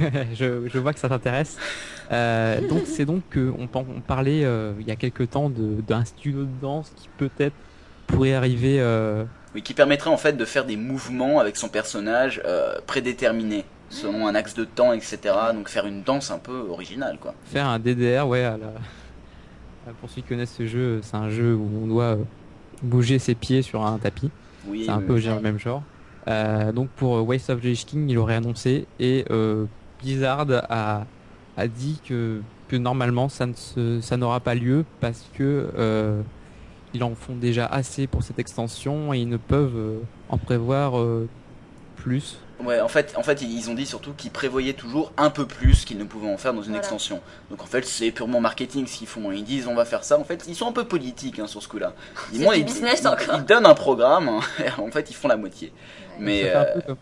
je, 0.34 0.68
je 0.68 0.78
vois 0.78 0.92
que 0.92 1.00
ça 1.00 1.08
t'intéresse. 1.08 1.56
Euh, 2.12 2.60
donc 2.68 2.82
c'est 2.86 3.04
donc 3.04 3.22
que 3.30 3.52
on, 3.58 3.66
pen- 3.66 3.86
on 3.96 4.00
parlait 4.00 4.44
euh, 4.44 4.72
il 4.80 4.86
y 4.86 4.90
a 4.90 4.96
quelques 4.96 5.30
temps 5.30 5.50
d'un 5.50 6.04
studio 6.04 6.42
de 6.42 6.60
danse 6.60 6.92
qui 6.96 7.08
peut-être 7.18 7.54
pourrait 8.06 8.34
arriver. 8.34 8.80
Oui, 9.54 9.62
qui 9.62 9.74
permettrait 9.74 10.10
en 10.10 10.16
fait 10.16 10.36
de 10.36 10.44
faire 10.44 10.64
des 10.64 10.76
mouvements 10.76 11.40
avec 11.40 11.56
son 11.56 11.68
personnage 11.68 12.40
prédéterminé 12.86 13.64
selon 13.88 14.28
un 14.28 14.34
axe 14.36 14.54
de 14.54 14.64
temps, 14.64 14.92
etc. 14.92 15.18
Donc 15.54 15.68
faire 15.68 15.86
une 15.86 16.02
danse 16.04 16.30
un 16.30 16.38
peu 16.38 16.66
originale, 16.70 17.18
quoi. 17.20 17.34
faire 17.46 17.66
un 17.66 17.80
DDR, 17.80 18.28
ouais, 18.28 18.44
à 18.44 18.56
la... 18.56 19.92
pour 20.00 20.08
ceux 20.08 20.22
qui 20.22 20.28
connaissent 20.28 20.54
ce 20.56 20.66
jeu, 20.66 21.00
c'est 21.02 21.16
un 21.16 21.30
jeu 21.30 21.54
où 21.56 21.68
on 21.82 21.86
doit 21.88 22.16
bouger 22.82 23.18
ses 23.18 23.34
pieds 23.34 23.62
sur 23.62 23.84
un 23.84 23.98
tapis. 23.98 24.30
Oui, 24.66 24.82
C'est 24.84 24.90
un 24.92 24.98
oui, 24.98 25.04
peu 25.06 25.14
oui. 25.14 25.22
le 25.24 25.40
même 25.40 25.58
genre. 25.58 25.82
Euh, 26.28 26.70
donc 26.72 26.88
pour 26.90 27.16
euh, 27.16 27.20
Waste 27.22 27.50
of 27.50 27.60
the 27.60 27.64
Lich 27.64 27.86
King, 27.86 28.08
il 28.10 28.18
aurait 28.18 28.34
annoncé 28.36 28.86
et 28.98 29.24
euh, 29.30 29.64
Blizzard 30.02 30.46
a, 30.68 31.06
a 31.56 31.66
dit 31.68 32.00
que, 32.06 32.40
que 32.68 32.76
normalement 32.76 33.28
ça 33.28 33.46
ne 33.46 33.54
se- 33.54 34.00
ça 34.02 34.16
n'aura 34.18 34.40
pas 34.40 34.54
lieu 34.54 34.84
parce 35.00 35.26
que 35.34 35.70
euh, 35.78 36.20
ils 36.92 37.02
en 37.02 37.14
font 37.14 37.36
déjà 37.36 37.66
assez 37.66 38.06
pour 38.06 38.22
cette 38.22 38.38
extension 38.38 39.14
et 39.14 39.20
ils 39.20 39.28
ne 39.28 39.36
peuvent 39.38 39.76
euh, 39.76 39.98
en 40.28 40.36
prévoir 40.38 40.98
euh, 40.98 41.26
plus. 41.96 42.38
Ouais, 42.64 42.80
en 42.80 42.88
fait, 42.88 43.14
en 43.16 43.22
fait, 43.22 43.40
ils 43.42 43.70
ont 43.70 43.74
dit 43.74 43.86
surtout 43.86 44.12
qu'ils 44.16 44.30
prévoyaient 44.30 44.74
toujours 44.74 45.12
un 45.16 45.30
peu 45.30 45.46
plus 45.46 45.84
qu'ils 45.84 45.98
ne 45.98 46.04
pouvaient 46.04 46.32
en 46.32 46.36
faire 46.36 46.52
dans 46.52 46.60
une 46.60 46.68
Voilà. 46.68 46.78
extension. 46.80 47.20
Donc 47.50 47.62
en 47.62 47.66
fait, 47.66 47.84
c'est 47.86 48.10
purement 48.10 48.40
marketing 48.40 48.86
ce 48.86 48.98
qu'ils 48.98 49.06
font. 49.06 49.32
Ils 49.32 49.44
disent 49.44 49.66
on 49.66 49.74
va 49.74 49.84
faire 49.84 50.04
ça. 50.04 50.18
En 50.18 50.24
fait, 50.24 50.44
ils 50.48 50.54
sont 50.54 50.66
un 50.68 50.72
peu 50.72 50.84
politiques 50.84 51.38
hein, 51.38 51.46
sur 51.46 51.62
ce 51.62 51.68
coup-là. 51.68 51.94
Ils, 52.32 52.42
ils- 52.56 52.64
business 52.64 53.02
ils- 53.02 53.44
donnent 53.46 53.66
un 53.66 53.74
programme. 53.74 54.28
hein, 54.28 54.40
et 54.64 54.80
en 54.80 54.90
fait, 54.90 55.10
ils 55.10 55.14
font 55.14 55.28
la 55.28 55.36
moitié. 55.36 55.72
Mais 56.18 56.52
un 56.52 56.60
euh, 56.60 56.74
peu 56.74 56.80
comme, 56.82 56.96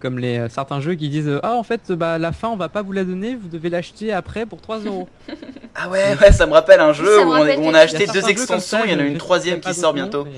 comme 0.00 0.18
les 0.18 0.38
euh, 0.38 0.48
certains 0.48 0.80
jeux 0.80 0.94
qui 0.94 1.08
disent 1.10 1.30
ah 1.42 1.52
en 1.54 1.62
fait 1.62 1.92
bah 1.92 2.18
la 2.18 2.32
fin 2.32 2.48
on 2.48 2.56
va 2.56 2.68
pas 2.70 2.80
vous 2.82 2.92
la 2.92 3.04
donner, 3.04 3.34
vous 3.34 3.48
devez 3.48 3.68
l'acheter 3.68 4.12
après 4.12 4.46
pour 4.46 4.60
3 4.62 4.78
euros. 4.80 5.08
ah 5.74 5.88
ouais, 5.90 6.16
ouais, 6.20 6.32
ça 6.32 6.46
me 6.46 6.52
rappelle 6.52 6.80
un 6.80 6.92
jeu 6.94 7.18
Ça 7.18 7.26
où 7.26 7.32
on, 7.32 7.70
où 7.70 7.74
a 7.74 7.78
acheté 7.78 8.06
deux 8.06 8.28
extensions. 8.28 8.78
Il 8.84 8.92
y 8.92 8.94
en 8.94 8.98
a 8.98 9.02
une 9.02 9.18
troisième 9.18 9.60
qui 9.60 9.74
sort 9.74 9.92
bientôt. 9.92 10.24
mais- 10.24 10.30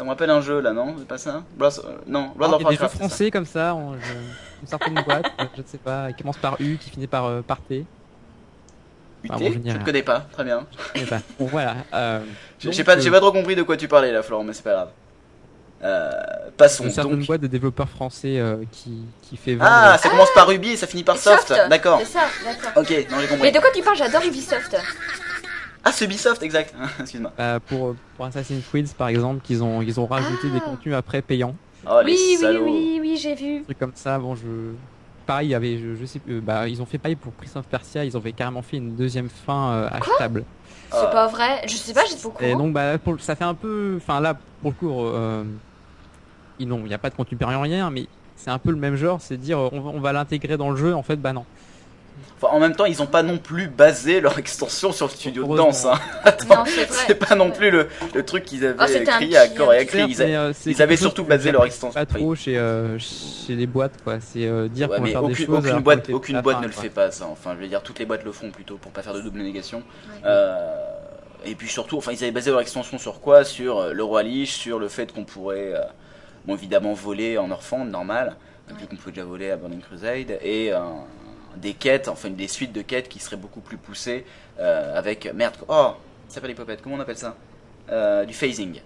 Ça 0.00 0.04
me 0.04 0.08
rappelle 0.08 0.30
un 0.30 0.40
jeu 0.40 0.60
là, 0.62 0.72
non? 0.72 0.94
C'est 0.98 1.06
pas 1.06 1.18
ça? 1.18 1.42
Euh, 1.60 1.70
Non, 2.06 2.32
World 2.38 2.42
Alors, 2.42 2.54
of 2.54 2.60
il 2.62 2.64
y 2.64 2.66
a 2.68 2.70
des 2.70 2.76
jeux 2.76 2.80
Warcraft. 2.80 2.92
ça. 2.94 2.98
français 3.00 3.30
comme 3.30 3.44
ça, 3.44 3.74
on- 3.74 3.96
je- 3.96 4.12
une 4.62 4.66
certaine 4.66 4.94
boîte, 5.06 5.26
euh, 5.38 5.44
je 5.56 5.60
ne 5.60 5.66
sais 5.66 5.76
pas, 5.76 6.10
qui 6.14 6.22
commence 6.22 6.38
par 6.38 6.56
U, 6.58 6.78
qui 6.80 6.88
finit 6.88 7.06
par, 7.06 7.26
euh, 7.26 7.42
par 7.42 7.60
T. 7.60 7.80
UT, 7.80 9.28
Ah 9.30 9.36
bon, 9.36 9.52
je 9.52 9.58
ne 9.78 9.84
connais 9.84 10.02
pas. 10.02 10.20
Très 10.32 10.42
bien. 10.44 10.64
Je 10.94 11.00
sais 11.00 11.06
pas. 11.06 11.20
Bon 11.38 11.44
voilà. 11.48 11.74
euh, 11.92 12.20
J'ai 12.60 12.82
pas, 12.82 12.96
euh, 12.96 13.20
trop 13.20 13.30
compris 13.30 13.54
de 13.56 13.62
quoi 13.62 13.76
tu 13.76 13.88
parlais 13.88 14.10
là, 14.10 14.22
Florent, 14.22 14.42
mais 14.42 14.54
c'est 14.54 14.62
pas 14.64 14.72
grave. 14.72 14.88
Euh, 15.84 16.10
passons. 16.56 16.84
Une 16.84 16.90
certaine 16.92 17.18
Donc... 17.18 17.26
boîte 17.26 17.42
de 17.42 17.46
développeurs 17.46 17.90
français 17.90 18.38
euh, 18.38 18.56
qui, 18.72 19.02
qui 19.20 19.36
fait 19.36 19.54
vendre. 19.54 19.70
Ah, 19.70 19.98
ça 19.98 20.08
commence 20.08 20.32
par 20.34 20.46
Ruby 20.48 20.70
et 20.70 20.76
ça 20.78 20.86
finit 20.86 21.04
par 21.04 21.18
Soft. 21.18 21.52
D'accord. 21.68 21.98
C'est 22.00 22.06
ça, 22.06 22.20
d'accord. 22.42 22.70
Ok, 22.82 22.90
non 23.10 23.16
j'ai 23.20 23.22
Mais 23.22 23.28
compris. 23.28 23.52
de 23.52 23.58
quoi 23.58 23.68
tu 23.74 23.82
parles? 23.82 23.96
J'adore 23.98 24.22
Ubisoft. 24.24 24.74
Ah, 25.84 25.92
c'est 25.92 26.04
Ubisoft, 26.04 26.42
exact. 26.42 26.74
Excuse-moi. 27.00 27.32
bah, 27.36 27.58
pour, 27.60 27.94
pour 28.16 28.26
Assassin's 28.26 28.64
Creed 28.68 28.88
par 28.94 29.08
exemple, 29.08 29.40
qu'ils 29.42 29.62
ont, 29.62 29.80
ils 29.82 29.98
ont 29.98 30.06
rajouté 30.06 30.48
Ah. 30.50 30.54
des 30.54 30.60
contenus 30.60 30.94
après 30.94 31.22
payants. 31.22 31.54
Oh 31.88 32.00
les 32.04 32.12
oui, 32.12 32.38
oui, 32.42 32.58
oui, 32.62 32.98
oui, 33.00 33.16
j'ai 33.16 33.34
vu. 33.34 33.58
Des 33.60 33.64
trucs 33.64 33.78
comme 33.78 33.92
ça, 33.94 34.18
bon 34.18 34.34
je. 34.34 34.72
Pareil, 35.26 35.48
il 35.48 35.50
y 35.52 35.54
avait, 35.54 35.78
je, 35.78 35.94
je 35.94 36.04
sais 36.06 36.18
plus, 36.18 36.40
bah, 36.40 36.66
ils 36.68 36.82
ont 36.82 36.86
fait 36.86 36.98
pareil 36.98 37.14
pour 37.16 37.32
Prince 37.32 37.54
of 37.56 37.64
Persia, 37.66 38.04
ils 38.04 38.16
ont 38.16 38.20
fait 38.20 38.32
carrément 38.32 38.62
fait 38.62 38.78
une 38.78 38.96
deuxième 38.96 39.28
fin 39.28 39.70
euh, 39.72 39.88
achetable. 39.90 40.44
C'est 40.90 40.98
Ah. 40.98 41.06
pas 41.06 41.26
vrai. 41.28 41.62
Je 41.66 41.76
sais 41.76 41.94
pas, 41.94 42.04
j'étais 42.08 42.26
au 42.26 42.30
Et 42.40 42.50
courant. 42.52 42.58
donc 42.64 42.72
bah 42.74 42.98
pour, 42.98 43.18
ça 43.20 43.36
fait 43.36 43.44
un 43.44 43.54
peu, 43.54 43.94
enfin 43.96 44.20
là 44.20 44.36
pour 44.60 44.72
le 44.72 44.76
coup, 44.76 44.90
euh, 45.06 45.44
ils 46.58 46.66
n'ont- 46.68 46.80
il 46.80 46.86
n'y 46.88 46.94
a 46.94 46.98
pas 46.98 47.10
de 47.10 47.14
contenu 47.14 47.38
payant 47.38 47.60
rien, 47.60 47.90
mais 47.90 48.06
c'est 48.36 48.50
un 48.50 48.58
peu 48.58 48.70
le 48.70 48.76
même 48.76 48.96
genre, 48.96 49.20
c'est 49.20 49.36
dire 49.36 49.58
euh, 49.58 49.68
on 49.72 49.80
va, 49.80 49.90
on 49.90 50.00
va 50.00 50.12
l'intégrer 50.12 50.56
dans 50.56 50.70
le 50.70 50.76
jeu, 50.76 50.94
en 50.94 51.02
fait 51.02 51.16
bah 51.16 51.32
non. 51.32 51.44
Enfin, 52.40 52.54
en 52.54 52.60
même 52.60 52.74
temps, 52.74 52.86
ils 52.86 53.02
ont 53.02 53.06
pas 53.06 53.22
non 53.22 53.36
plus 53.38 53.68
basé 53.68 54.20
leur 54.20 54.38
extension 54.38 54.92
sur 54.92 55.06
le 55.06 55.12
studio 55.12 55.46
de 55.46 55.56
danse. 55.56 55.84
Hein. 55.84 55.98
C'est 57.06 57.14
pas 57.14 57.34
non 57.34 57.50
plus 57.50 57.70
le, 57.70 57.88
le 58.14 58.24
truc 58.24 58.44
qu'ils 58.44 58.64
avaient 58.64 58.76
Oh, 58.80 58.84
écrit 58.96 59.36
à 59.36 59.48
corps 59.48 59.74
et 59.74 59.78
à 59.78 59.80
un 59.82 59.84
cri. 59.84 59.98
Certes, 59.98 60.10
Ils, 60.10 60.22
a- 60.22 60.26
mais, 60.26 60.36
euh, 60.36 60.52
ils 60.66 60.82
avaient 60.82 60.96
surtout 60.96 61.24
basé 61.24 61.52
leur 61.52 61.64
extension. 61.66 61.92
Pas 61.92 62.06
trop 62.06 62.34
chez, 62.34 62.56
euh, 62.56 62.98
chez 62.98 63.54
les 63.54 63.66
boîtes 63.66 64.02
quoi, 64.02 64.18
c'est 64.20 64.46
euh, 64.46 64.68
dire 64.68 64.88
Ouais, 64.90 64.96
qu'on 64.96 65.02
va 65.04 65.08
faire 65.10 65.22
des 65.22 65.32
aucune, 65.32 65.46
choses. 65.46 65.58
aucune 65.66 65.80
boîte, 65.80 66.10
aucune 66.10 66.42
fin, 66.42 66.60
ne 66.60 66.66
le 66.66 66.72
quoi. 66.72 66.82
fait 66.82 66.88
pas 66.90 67.10
ça. 67.10 67.26
Enfin, 67.30 67.54
je 67.56 67.62
veux 67.62 67.68
dire, 67.68 67.82
toutes 67.82 67.98
les 67.98 68.06
boîtes 68.06 68.24
le 68.24 68.32
font 68.32 68.50
plutôt 68.50 68.76
pour 68.76 68.90
pas 68.92 69.02
faire 69.02 69.14
de 69.14 69.20
double 69.20 69.40
négation. 69.40 69.78
Ouais. 69.78 70.20
Euh, 70.24 70.74
et 71.44 71.54
puis 71.54 71.68
surtout, 71.68 71.98
enfin, 71.98 72.12
ils 72.12 72.22
avaient 72.22 72.32
basé 72.32 72.50
leur 72.50 72.60
extension 72.60 72.98
sur 72.98 73.20
quoi? 73.20 73.44
Sur 73.44 73.78
euh, 73.78 73.92
le 73.92 74.02
roi 74.02 74.22
Lich, 74.22 74.52
sur 74.52 74.78
le 74.78 74.88
fait 74.88 75.12
qu'on 75.12 75.24
pourrait, 75.24 75.72
euh, 75.74 75.80
bon, 76.46 76.54
évidemment, 76.54 76.92
voler 76.94 77.38
en 77.38 77.50
Orphan, 77.50 77.84
normal, 77.84 78.36
vu 78.78 78.86
qu'on 78.86 78.96
pouvait 78.96 79.12
déjà 79.12 79.24
voler 79.26 79.50
à 79.50 79.56
Burning 79.56 79.80
Crusade, 79.80 80.38
et 80.42 80.72
euh, 80.72 80.78
des 81.56 81.74
quêtes, 81.74 82.08
enfin, 82.08 82.30
des 82.30 82.48
suites 82.48 82.72
de 82.72 82.82
quêtes 82.82 83.08
qui 83.08 83.18
seraient 83.18 83.36
beaucoup 83.36 83.60
plus 83.60 83.76
poussées 83.76 84.24
euh, 84.58 84.96
avec 84.96 85.32
merde. 85.34 85.54
Oh, 85.68 85.92
ça 86.28 86.34
s'appelle 86.34 86.50
les 86.50 86.54
popettes. 86.56 86.82
Comment 86.82 86.96
on 86.96 87.00
appelle 87.00 87.18
ça? 87.18 87.36
Euh, 87.90 88.24
Du 88.24 88.34
phasing. 88.34 88.80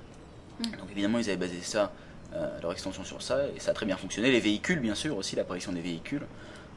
Donc 0.60 0.90
évidemment, 0.90 1.18
ils 1.18 1.28
avaient 1.28 1.36
basé 1.36 1.60
ça, 1.62 1.92
euh, 2.34 2.46
leur 2.62 2.72
extension 2.72 3.04
sur 3.04 3.20
ça, 3.22 3.38
et 3.56 3.60
ça 3.60 3.72
a 3.72 3.74
très 3.74 3.86
bien 3.86 3.96
fonctionné. 3.96 4.30
Les 4.30 4.40
véhicules, 4.40 4.78
bien 4.78 4.94
sûr, 4.94 5.16
aussi 5.16 5.36
l'apparition 5.36 5.72
des 5.72 5.80
véhicules. 5.80 6.22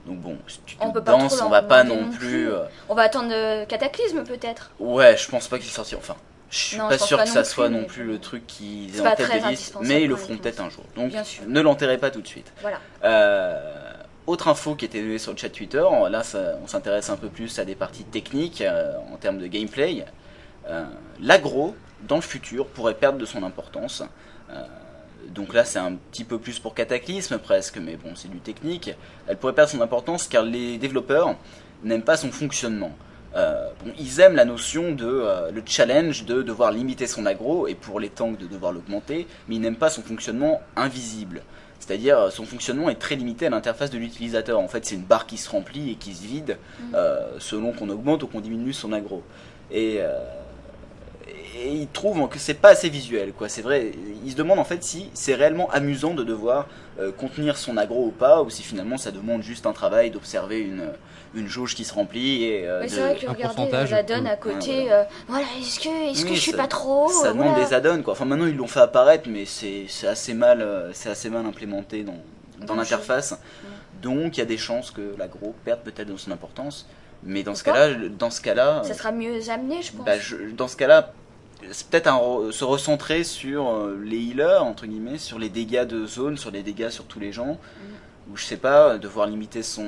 Donc 0.06 0.20
bon, 0.20 0.38
si 0.48 0.60
tu 0.66 0.78
On 0.80 0.92
peut 0.92 1.04
pas 1.04 1.12
danses, 1.12 1.38
trop 1.38 1.48
on 1.48 1.50
va 1.50 1.62
pas 1.62 1.84
non 1.84 2.10
plus. 2.10 2.50
On 2.90 2.96
va 2.96 3.04
attendre 3.04 3.66
Cataclysme 3.66 4.24
peut-être. 4.24 4.72
Ouais, 4.80 5.16
je 5.18 5.30
pense 5.30 5.48
pas 5.48 5.60
qu'il 5.60 5.70
sortira. 5.70 6.00
Enfin, 6.00 6.16
je 6.50 6.58
suis 6.58 6.78
Non, 6.78 6.88
pas 6.88 6.98
sûr 6.98 7.18
pas 7.18 7.26
que 7.26 7.30
ça 7.30 7.42
plus, 7.42 7.50
soit 7.52 7.70
non 7.70 7.84
plus 7.84 8.04
le 8.06 8.20
truc 8.20 8.44
aient 8.62 9.02
pas 9.02 9.12
en 9.12 9.16
tête 9.16 9.28
très 9.28 9.40
de 9.42 9.48
liste, 9.48 9.76
indispensable 9.76 9.88
mais 9.88 10.04
ils 10.04 10.08
le 10.08 10.16
feront 10.16 10.38
peut-être 10.38 10.62
un 10.62 10.70
jour. 10.70 10.86
Donc 10.96 11.12
ne 11.46 11.62
l'enterrez 11.62 11.98
pas 11.98 12.10
tout 12.10 12.22
de 12.22 12.28
suite. 12.28 12.54
Voilà. 12.62 12.80
Euh, 13.04 13.87
autre 14.28 14.50
info 14.50 14.76
qui 14.76 14.86
était 14.86 15.02
donnée 15.02 15.18
sur 15.18 15.32
le 15.32 15.38
chat 15.38 15.50
Twitter, 15.50 15.84
là 16.10 16.22
on 16.62 16.68
s'intéresse 16.68 17.10
un 17.10 17.16
peu 17.16 17.30
plus 17.30 17.58
à 17.60 17.66
des 17.66 17.76
parties 17.76 18.04
techniques 18.04 18.62
euh, 18.62 18.94
en 19.12 19.16
termes 19.16 19.40
de 19.40 19.48
gameplay. 19.48 20.06
Euh, 20.68 20.84
L'agro, 21.22 21.76
dans 22.08 22.18
le 22.18 22.22
futur, 22.22 22.68
pourrait 22.68 22.94
perdre 22.94 23.18
de 23.18 23.26
son 23.26 23.44
importance. 23.44 24.04
Euh, 24.52 24.64
donc 25.30 25.54
là 25.54 25.64
c'est 25.64 25.80
un 25.80 25.94
petit 26.12 26.26
peu 26.26 26.38
plus 26.38 26.60
pour 26.60 26.76
Cataclysme 26.76 27.38
presque, 27.38 27.78
mais 27.78 27.96
bon 27.96 28.12
c'est 28.16 28.30
du 28.30 28.40
technique. 28.40 28.92
Elle 29.28 29.38
pourrait 29.38 29.54
perdre 29.54 29.72
son 29.72 29.82
importance 29.82 30.28
car 30.28 30.44
les 30.44 30.78
développeurs 30.78 31.36
n'aiment 31.84 32.04
pas 32.04 32.18
son 32.18 32.32
fonctionnement. 32.32 32.92
Euh, 33.36 33.70
bon, 33.84 33.92
ils 34.00 34.20
aiment 34.20 34.36
la 34.36 34.46
notion 34.46 34.92
de 34.94 35.52
le 35.52 35.64
challenge 35.66 36.26
de 36.26 36.42
devoir 36.42 36.72
limiter 36.72 37.08
son 37.08 37.26
agro 37.26 37.68
et 37.68 37.76
pour 37.76 38.00
les 38.00 38.10
tanks 38.10 38.38
de 38.38 38.48
devoir 38.48 38.72
l'augmenter, 38.72 39.28
mais 39.48 39.56
ils 39.56 39.62
n'aiment 39.62 39.76
pas 39.76 39.90
son 39.90 40.02
fonctionnement 40.02 40.62
invisible. 40.76 41.44
C'est-à-dire 41.88 42.20
euh, 42.20 42.30
son 42.30 42.44
fonctionnement 42.46 42.90
est 42.90 42.96
très 43.00 43.16
limité 43.16 43.48
à 43.48 43.50
l'interface 43.50 43.90
de 43.90 43.98
l'utilisateur. 43.98 44.60
En 44.60 44.68
fait, 44.68 44.86
c'est 44.86 44.96
une 44.96 45.04
barre 45.04 45.26
qui 45.26 45.38
se 45.38 45.50
remplit 45.50 45.92
et 45.92 45.96
qui 45.96 46.14
se 46.14 46.24
vide 46.26 46.58
Mhm. 46.82 46.96
euh, 46.96 47.40
selon 47.40 47.72
qu'on 47.72 47.90
augmente 47.90 48.24
ou 48.24 48.28
qu'on 48.28 48.42
diminue 48.42 48.74
son 48.74 48.92
agro. 48.92 49.24
Et, 49.72 49.98
euh, 50.00 50.12
et 51.60 51.70
ils 51.70 51.88
trouvent 51.88 52.28
que 52.30 52.40
c'est 52.40 52.54
pas 52.56 52.70
assez 52.70 52.90
visuel, 52.90 53.32
quoi. 53.34 53.48
C'est 53.50 53.62
vrai. 53.62 53.92
Ils 54.26 54.32
se 54.32 54.36
demandent 54.36 54.60
en 54.60 54.64
fait 54.66 54.84
si 54.84 55.10
c'est 55.14 55.34
réellement 55.34 55.70
amusant 55.72 56.14
de 56.14 56.24
devoir 56.24 56.68
euh, 57.00 57.12
contenir 57.12 57.58
son 57.58 57.78
agro 57.78 58.08
ou 58.08 58.12
pas, 58.12 58.42
ou 58.44 58.50
si 58.50 58.64
finalement 58.64 58.98
ça 58.98 59.12
demande 59.12 59.42
juste 59.42 59.66
un 59.66 59.74
travail 59.74 60.12
d'observer 60.12 60.60
une 60.60 60.84
une 61.38 61.48
jauge 61.48 61.76
qui 61.76 61.86
se 61.86 61.94
remplit 61.94 62.44
et 62.44 62.68
euh, 62.68 62.86
c'est 62.88 63.00
vrai 63.00 63.16
que 63.16 63.26
un 63.28 63.32
regardez 63.34 63.56
pourcentage, 63.56 63.92
la 63.92 64.04
donne 64.04 64.28
à 64.28 64.32
ouais, 64.32 64.38
côté. 64.40 64.82
voilà. 64.88 65.02
euh, 65.02 65.04
voilà, 65.28 65.46
est-ce 65.60 65.80
que, 65.80 66.10
est-ce 66.12 66.26
que 66.26 66.34
je 66.34 66.40
suis 66.40 66.52
ça- 66.52 66.58
pas 66.58 66.68
trop 66.68 67.10
ça 67.10 67.28
euh, 67.30 67.34
demande 67.34 67.50
voilà. 67.54 67.66
des 67.66 67.74
add-ons 67.74 68.02
quoi. 68.04 68.14
Enfin 68.14 68.26
maintenant 68.26 68.46
ils 68.48 68.56
l'ont 68.56 68.68
fait 68.68 68.80
apparaître 68.82 69.30
mais 69.30 69.46
c'est 69.46 69.86
c'est 69.88 70.08
assez 70.08 70.34
mal 70.34 70.62
euh, 70.62 70.92
c'est 70.94 71.10
assez 71.10 71.30
mal 71.30 71.46
implémenté 71.46 72.04
dans 72.04 72.16
dans 72.60 72.66
Dans 72.66 72.76
l'interface. 72.76 73.38
Donc 74.02 74.38
il 74.38 74.40
y 74.40 74.44
a 74.44 74.46
des 74.46 74.58
chances 74.58 74.92
que 74.92 75.16
l'agro 75.18 75.54
perde 75.64 75.82
peut-être 75.82 76.08
de 76.12 76.18
son 76.18 76.32
importance. 76.32 76.88
Mais 77.24 77.42
dans 77.44 77.56
ce 77.56 77.64
cas-là, 77.64 77.96
dans 78.20 78.30
ce 78.30 78.42
cas-là, 78.42 78.82
Ça 78.84 78.94
sera 78.94 79.12
mieux 79.12 79.50
amené, 79.50 79.82
je 79.82 79.92
pense. 79.92 80.06
bah, 80.06 80.20
je- 80.20 80.52
dans 80.56 80.68
ce 80.68 80.76
cas-là, 80.78 81.14
c'est 81.72 81.88
peut-être 81.88 82.08
se 82.52 82.64
recentrer 82.64 83.24
sur 83.24 83.88
les 84.04 84.18
healers 84.18 84.64
entre 84.64 84.86
guillemets, 84.86 85.18
sur 85.18 85.40
les 85.40 85.50
dégâts 85.50 85.84
de 85.86 86.06
zone, 86.06 86.38
sur 86.38 86.52
les 86.52 86.62
dégâts 86.62 86.90
sur 86.90 87.06
tous 87.06 87.20
les 87.20 87.32
gens, 87.32 87.54
Mm. 87.54 88.32
ou 88.34 88.38
je 88.38 88.44
sais 88.44 88.58
pas, 88.58 88.98
devoir 89.00 89.26
limiter 89.28 89.64
son 89.64 89.88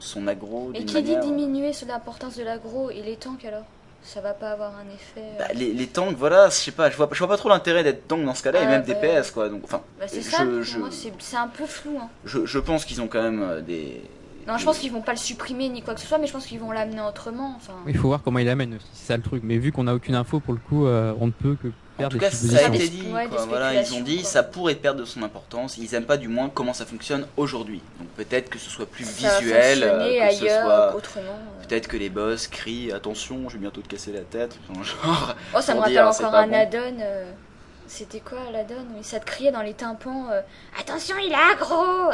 son 0.00 0.26
agro 0.26 0.70
Et 0.74 0.84
qui 0.84 1.02
dit 1.02 1.12
manière. 1.12 1.24
diminuer 1.24 1.72
sur 1.72 1.86
l'importance 1.86 2.36
de 2.36 2.42
l'agro 2.42 2.90
et 2.90 3.02
les 3.02 3.16
tanks 3.16 3.44
alors? 3.44 3.64
Ça 4.02 4.22
va 4.22 4.32
pas 4.32 4.52
avoir 4.52 4.72
un 4.78 4.94
effet. 4.94 5.20
euh, 5.20 5.38
Bah, 5.38 5.48
les, 5.54 5.74
les 5.74 5.86
tanks, 5.86 6.16
voilà, 6.16 6.48
je 6.48 6.54
sais 6.54 6.70
pas, 6.72 6.88
je 6.88 6.96
vois, 6.96 7.06
je 7.12 7.18
vois 7.18 7.28
pas 7.28 7.36
trop 7.36 7.50
l'intérêt 7.50 7.84
d'être 7.84 8.08
tank 8.08 8.24
dans 8.24 8.34
ce 8.34 8.42
cas-là, 8.42 8.60
et 8.62 8.64
Ah, 8.64 8.68
même 8.68 8.82
bah, 8.82 8.94
DPS 8.94 9.30
quoi. 9.30 9.50
Donc, 9.50 9.60
enfin, 9.64 9.82
bah, 9.98 10.06
c'est 10.08 10.22
ça, 10.22 10.38
je- 10.62 10.78
c'est 11.18 11.36
un 11.36 11.48
peu 11.48 11.66
flou. 11.66 11.98
Hein. 12.00 12.08
je, 12.24 12.46
je 12.46 12.58
pense 12.58 12.86
qu'ils 12.86 13.02
ont 13.02 13.08
quand 13.08 13.22
même 13.22 13.42
euh, 13.42 13.60
des. 13.60 14.00
Non, 14.48 14.58
je 14.58 14.64
pense 14.64 14.78
qu'ils 14.78 14.90
vont 14.90 15.02
pas 15.02 15.12
le 15.12 15.18
supprimer 15.18 15.68
ni 15.68 15.82
quoi 15.82 15.94
que 15.94 16.00
ce 16.00 16.06
soit, 16.06 16.18
mais 16.18 16.26
je 16.26 16.32
pense 16.32 16.46
qu'ils 16.46 16.58
vont 16.60 16.72
l'amener 16.72 17.00
autrement. 17.02 17.54
Enfin, 17.56 17.74
Il 17.86 17.96
faut 17.96 18.08
voir 18.08 18.22
comment 18.22 18.38
il 18.38 18.46
l'amène 18.46 18.74
aussi, 18.74 18.86
c'est 18.94 19.06
ça 19.08 19.16
le 19.16 19.22
truc. 19.22 19.42
Mais 19.44 19.58
vu 19.58 19.70
qu'on 19.72 19.86
a 19.86 19.94
aucune 19.94 20.14
info 20.14 20.40
pour 20.40 20.54
le 20.54 20.60
coup, 20.60 20.86
euh, 20.86 21.12
on 21.20 21.26
ne 21.26 21.32
peut 21.32 21.56
que 21.62 21.68
En 21.68 21.72
perdre 21.98 22.12
tout 22.14 22.18
des 22.18 22.24
cas, 22.24 22.30
ça 22.30 22.66
a 22.66 22.74
été 22.74 22.88
dit. 22.88 23.06
ouais, 23.12 23.26
quoi. 23.28 23.42
des 23.42 23.48
Voilà, 23.48 23.74
ils 23.82 23.94
ont 23.94 24.00
dit 24.00 24.22
quoi. 24.22 24.24
ça 24.30 24.42
pourrait 24.42 24.74
perdre 24.74 25.00
de 25.00 25.04
son 25.04 25.22
importance. 25.22 25.76
Ils 25.78 25.94
aiment 25.94 26.06
pas 26.06 26.16
du 26.16 26.28
moins 26.28 26.48
comment 26.48 26.72
ça 26.72 26.86
fonctionne 26.86 27.26
aujourd'hui. 27.36 27.82
Donc 27.98 28.08
peut-être 28.16 28.48
que 28.48 28.58
ce 28.58 28.70
soit 28.70 28.86
plus 28.86 29.04
ça 29.04 29.38
visuel, 29.38 29.82
euh, 29.84 30.30
ce 30.32 30.42
ailleurs, 30.44 30.64
soit 30.64 30.96
autrement. 30.96 31.26
euh. 31.60 31.66
peut-être 31.68 31.86
que 31.86 31.96
les 31.98 32.08
boss 32.08 32.48
crient 32.48 32.92
attention, 32.92 33.48
je 33.48 33.54
vais 33.54 33.60
bientôt 33.60 33.82
te 33.82 33.88
casser 33.88 34.10
la 34.12 34.20
tête, 34.22 34.58
genre. 34.74 35.34
Oh, 35.54 35.60
ça 35.60 35.74
me 35.74 35.80
rappelle 35.80 36.00
encore 36.02 36.34
un 36.34 36.46
bon. 36.48 36.54
add-on. 36.54 36.98
euh, 37.00 37.30
C'était 37.86 38.20
quoi 38.20 38.38
l'add-on? 38.52 38.96
Oui, 38.96 39.02
Ça 39.04 39.20
te 39.20 39.26
criait 39.26 39.52
dans 39.52 39.62
les 39.62 39.74
tympans 39.74 40.28
euh, 40.32 40.40
Attention, 40.80 41.16
il 41.22 41.30
est 41.30 41.52
aggro 41.54 42.10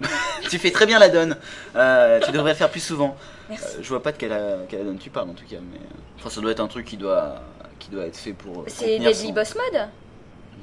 tu 0.50 0.58
fais 0.58 0.70
très 0.70 0.86
bien 0.86 0.98
la 0.98 1.08
donne. 1.08 1.36
Euh, 1.76 2.20
tu 2.24 2.32
devrais 2.32 2.54
faire 2.54 2.70
plus 2.70 2.80
souvent. 2.84 3.16
Merci. 3.48 3.76
Euh, 3.76 3.82
je 3.82 3.88
vois 3.88 4.02
pas 4.02 4.12
de 4.12 4.16
quelle, 4.16 4.32
euh, 4.32 4.64
quelle 4.68 4.84
donne 4.84 4.98
tu 4.98 5.10
parles 5.10 5.30
en 5.30 5.34
tout 5.34 5.44
cas, 5.48 5.56
mais 5.60 5.78
enfin 6.16 6.30
ça 6.30 6.40
doit 6.40 6.50
être 6.50 6.60
un 6.60 6.66
truc 6.68 6.86
qui 6.86 6.96
doit 6.96 7.36
qui 7.78 7.90
doit 7.90 8.04
être 8.06 8.16
fait 8.16 8.32
pour. 8.32 8.64
C'est 8.66 8.98
Deadly 8.98 9.14
son- 9.14 9.32
Boss 9.32 9.54
Mode 9.54 9.88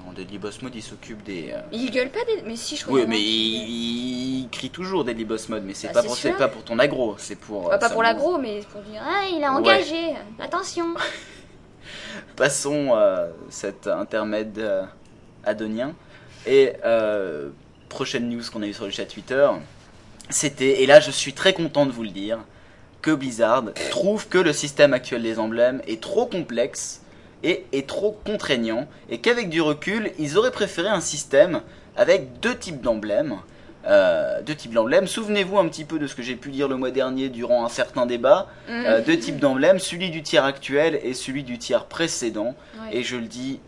Non, 0.06 0.12
Deadly 0.14 0.38
Boss 0.40 0.62
Mode, 0.62 0.76
il 0.76 0.82
s'occupe 0.82 1.24
des. 1.24 1.52
euh, 1.54 1.62
Il 1.72 1.92
gueule 1.92 2.10
pas 2.10 2.24
des... 2.26 2.42
Mais 2.46 2.56
si, 2.56 2.76
je 2.76 2.84
crois 2.84 3.00
Oui, 3.00 3.06
mais 3.08 3.20
il, 3.20 4.42
il 4.44 4.50
crie 4.50 4.70
toujours 4.72 5.04
Deadly 5.06 5.26
Boss 5.26 5.48
Mode, 5.50 5.64
mais 5.66 5.74
c'est 5.76 5.88
Bah, 5.88 5.94
pas 5.94 6.04
pour 6.04 6.16
c'est 6.18 6.32
pas 6.34 6.48
pour 6.48 6.64
ton 6.64 6.80
aggro, 6.80 7.16
c'est 7.18 7.36
pour. 7.36 7.70
Bah, 7.70 7.76
euh, 7.76 7.78
pas 7.78 7.90
pour 7.90 8.02
l'agro, 8.04 8.38
mais 8.38 8.62
pour 8.72 8.82
dire 8.82 9.02
Ah, 9.06 9.26
il 9.32 9.44
a 9.44 9.52
engagé 9.54 10.14
Attention 10.40 10.88
Passons 12.36 12.98
cet 13.50 13.88
intermède 13.88 14.62
adonien 15.44 15.94
et 16.46 16.74
prochaine 17.92 18.30
news 18.30 18.42
qu'on 18.52 18.64
a 18.64 18.68
eu 18.68 18.74
sur 18.74 18.86
le 18.86 18.92
chat 18.92 19.06
Twitter, 19.06 19.48
c'était 20.30 20.82
et 20.82 20.86
là 20.86 21.00
je 21.00 21.12
suis 21.12 21.34
très 21.34 21.54
content 21.54 21.86
de 21.86 21.92
vous 21.92 22.04
le 22.04 22.10
dire 22.10 22.40
que 23.02 23.12
Blizzard 23.12 23.66
trouve 23.90 24.28
que 24.30 24.38
le 24.38 24.54
système 24.54 24.94
actuel 24.94 25.24
des 25.24 25.38
emblèmes 25.40 25.82
est 25.88 26.02
trop 26.02 26.26
complexe 26.26 27.02
et 27.44 27.66
est 27.74 27.88
trop 27.88 28.18
contraignant 28.26 28.88
et 29.10 29.20
qu'avec 29.20 29.50
du 29.50 29.62
recul 29.62 30.12
ils 30.18 30.38
auraient 30.38 30.52
préféré 30.52 30.88
un 30.88 31.02
système 31.02 31.62
avec 31.98 32.40
deux 32.40 32.58
types 32.58 32.82
d'emblèmes. 32.82 33.36
Euh, 33.88 34.44
deux 34.44 34.54
types 34.54 34.74
d'emblèmes. 34.74 35.08
Souvenez-vous 35.08 35.58
un 35.58 35.68
petit 35.68 35.86
peu 35.86 35.98
de 35.98 36.06
ce 36.06 36.14
que 36.14 36.22
j'ai 36.22 36.36
pu 36.36 36.52
dire 36.52 36.68
le 36.68 36.78
mois 36.78 36.92
dernier 36.92 37.30
durant 37.30 37.66
un 37.66 37.70
certain 37.70 38.06
débat. 38.06 38.48
Mm. 38.70 38.72
Euh, 38.86 39.02
deux 39.02 39.18
types 39.18 39.40
d'emblèmes, 39.40 39.80
celui 39.80 40.12
du 40.12 40.22
tiers 40.22 40.46
actuel 40.46 41.00
et 41.04 41.16
celui 41.16 41.44
du 41.44 41.58
tiers 41.58 41.86
précédent. 41.86 42.56
Ouais. 42.80 42.98
Et 42.98 43.04
je 43.04 43.16
le 43.16 43.26
dis 43.26 43.60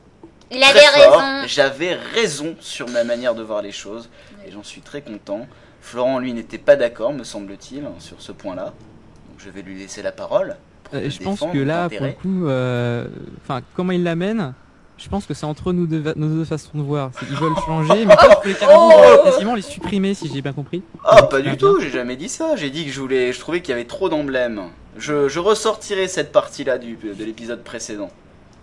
Il 0.54 0.62
très 0.62 0.70
avait 0.86 1.04
fort, 1.06 1.22
raison 1.22 1.48
j'avais 1.48 1.94
raison 2.14 2.56
sur 2.60 2.90
ma 2.90 3.04
manière 3.04 3.36
de 3.36 3.44
voir 3.44 3.62
les 3.62 3.72
choses. 3.72 4.10
Et 4.48 4.52
j'en 4.52 4.64
suis 4.64 4.82
très 4.82 5.02
content. 5.02 5.48
Florent, 5.82 6.20
lui, 6.20 6.34
n'était 6.34 6.58
pas 6.58 6.76
d'accord, 6.76 7.12
me 7.14 7.24
semble-t-il, 7.24 7.84
sur 8.00 8.22
ce 8.22 8.32
point-là. 8.32 8.66
Donc 8.66 9.38
je 9.40 9.50
vais 9.50 9.62
lui 9.62 9.78
laisser 9.78 10.02
la 10.02 10.12
parole. 10.12 10.56
pour 10.86 10.96
Euh, 10.96 11.10
je 11.10 11.20
pense 11.20 11.40
que 11.42 11.58
là, 11.58 11.90
pour 11.90 12.00
le 12.02 12.12
coup, 12.14 12.48
euh, 12.48 13.06
enfin, 13.44 13.62
comment 13.76 13.92
il 13.92 14.04
l'amène, 14.04 14.54
je 14.98 15.10
pense 15.10 15.26
que 15.26 15.34
c'est 15.34 15.46
entre 15.46 15.74
nous 15.74 15.88
deux, 15.88 16.02
nos 16.16 16.28
deux 16.28 16.46
façons 16.46 16.78
de 16.78 16.84
voir. 16.84 17.12
Qu'ils 17.18 17.36
veulent 17.36 17.56
changer, 17.66 18.06
mais 18.06 18.16
toi, 18.16 18.30
je 18.38 18.42
voulais 18.44 18.54
carrément 18.60 18.92
Oh 18.96 19.24
quasiment 19.26 19.56
les 19.56 19.62
supprimer, 19.62 20.14
si 20.14 20.30
j'ai 20.34 20.42
bien 20.42 20.54
compris. 20.54 20.84
Ah, 21.04 21.24
pas 21.24 21.42
du 21.42 21.58
tout, 21.58 21.80
j'ai 21.82 21.90
jamais 21.90 22.16
dit 22.16 22.30
ça. 22.30 22.56
J'ai 22.56 22.70
dit 22.70 22.86
que 22.86 22.92
je 22.92 23.02
voulais, 23.02 23.34
je 23.34 23.40
trouvais 23.40 23.62
qu'il 23.62 23.72
y 23.72 23.74
avait 23.74 23.86
trop 23.88 24.08
d'emblèmes. 24.08 24.62
Je, 24.98 25.28
je 25.28 25.40
ressortirai 25.40 26.08
cette 26.08 26.32
partie-là 26.32 26.78
du- 26.78 26.96
de 26.96 27.24
l'épisode 27.26 27.64
précédent. 27.64 28.12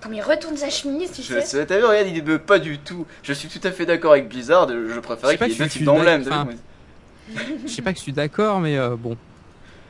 Comme 0.01 0.15
il 0.15 0.23
retourne 0.23 0.57
sa 0.57 0.71
chemise, 0.71 1.13
tu 1.13 1.23
Je, 1.23 1.41
sais 1.41 1.67
T'as 1.67 1.79
vu, 1.79 1.85
regarde, 1.85 2.07
il 2.07 2.15
dit 2.15 2.23
mais 2.23 2.39
pas 2.39 2.59
du 2.59 2.79
tout. 2.79 3.07
Je 3.23 3.33
suis 3.33 3.49
tout 3.49 3.61
à 3.67 3.71
fait 3.71 3.85
d'accord 3.87 4.13
avec 4.13 4.29
Blizzard, 4.29 4.69
je 4.69 4.99
préférais 5.01 5.37
qu'il 5.37 5.49
y 5.49 5.53
ait 5.53 5.59
deux 5.59 5.65
je 5.65 5.71
types 5.71 5.85
d'emblèmes. 5.85 6.25
Je 7.65 7.71
sais 7.71 7.83
pas 7.83 7.93
que 7.93 7.99
je 7.99 8.03
suis 8.03 8.13
d'accord, 8.13 8.59
mais 8.59 8.77
euh, 8.77 8.97
bon. 8.97 9.17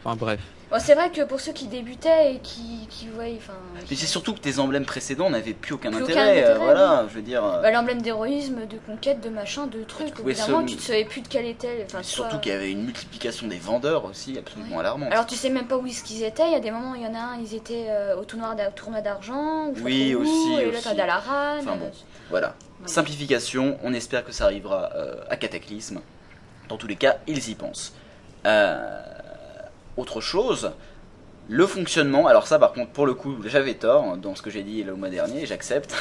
Enfin 0.04 0.14
bref. 0.14 0.40
Bon, 0.70 0.76
c'est 0.78 0.94
vrai 0.94 1.10
que 1.10 1.22
pour 1.22 1.40
ceux 1.40 1.52
qui 1.52 1.66
débutaient 1.66 2.34
et 2.34 2.38
qui, 2.38 2.86
qui 2.88 3.08
voyaient... 3.08 3.36
Enfin, 3.38 3.54
Mais 3.90 3.96
c'est 3.96 4.06
surtout 4.06 4.32
que 4.34 4.38
tes 4.38 4.60
emblèmes 4.60 4.84
précédents 4.84 5.28
n'avaient 5.28 5.52
plus 5.52 5.74
aucun 5.74 5.90
Plus 5.90 6.02
intérêt. 6.04 6.44
euh, 6.44 6.50
intérêt, 6.52 6.58
voilà, 6.64 7.06
je 7.08 7.14
veux 7.16 7.22
dire. 7.22 7.44
euh, 7.44 7.60
bah, 7.60 7.72
l'emblème 7.72 8.00
d'héroïsme, 8.02 8.66
de 8.66 8.76
conquête, 8.86 9.20
de 9.20 9.30
machin, 9.30 9.66
de 9.66 9.82
trucs. 9.82 10.18
Au 10.20 10.22
bout 10.22 10.32
d'un 10.32 10.46
moment, 10.46 10.66
se- 10.68 10.72
tu 10.72 10.76
te 10.78 10.82
savais 10.82 11.04
plus 11.04 11.22
de 11.22 11.28
quel 11.28 11.46
était... 11.46 11.84
Enfin, 11.86 12.04
surtout 12.04 12.30
soit- 12.30 12.38
qu'il 12.38 12.52
y 12.52 12.54
avait 12.54 12.70
une 12.70 12.84
multiplication 12.84 13.48
des 13.48 13.58
vendeurs 13.58 14.04
aussi 14.04 14.38
absolument 14.38 14.78
alarmante. 14.78 15.12
Alors 15.12 15.26
tu 15.26 15.34
sais 15.34 15.50
même 15.50 15.66
pas 15.66 15.76
où 15.76 15.84
est-ce 15.88 16.04
qu'ils 16.04 16.22
étaient, 16.22 16.46
il 16.46 16.52
y 16.52 16.56
a 16.56 16.60
des 16.60 16.70
moments, 16.70 16.94
il 16.94 17.02
y 17.02 17.06
en 17.06 17.14
a 17.16 17.18
un, 17.18 17.38
ils 17.40 17.54
étaient 17.56 17.86
euh, 17.88 18.16
au 18.16 18.24
tournoi 18.24 18.54
d'a- 18.54 18.70
tournoi 18.70 19.00
d'argent, 19.00 19.72
Oui, 19.82 20.14
aussi, 20.14 20.30
où, 20.30 20.58
et 20.60 20.64
l'autre 20.66 20.78
aussi. 20.78 20.88
à 20.88 20.94
Dalaran. 20.94 21.58
Enfin 21.58 21.76
bon. 21.76 21.90
Voilà. 22.30 22.54
Simplification, 22.86 23.76
on 23.82 23.92
espère 23.92 24.24
que 24.24 24.30
ça 24.30 24.44
arrivera 24.44 24.90
euh, 24.94 25.16
à 25.28 25.36
Cataclysme. 25.36 26.00
Dans 26.68 26.76
tous 26.76 26.86
les 26.86 26.94
cas, 26.96 27.16
ils 27.26 27.48
y 27.48 27.54
pensent. 27.56 27.92
Euh, 28.46 29.02
autre 30.00 30.20
chose, 30.20 30.72
le 31.50 31.66
fonctionnement, 31.66 32.28
alors 32.28 32.46
ça 32.46 32.60
par 32.60 32.72
contre 32.72 32.92
pour 32.92 33.06
le 33.06 33.14
coup 33.14 33.34
j'avais 33.44 33.74
tort 33.74 34.16
dans 34.16 34.36
ce 34.36 34.42
que 34.42 34.50
j'ai 34.50 34.62
dit 34.62 34.84
le 34.84 34.94
mois 34.94 35.08
dernier, 35.08 35.46
j'accepte, 35.46 35.96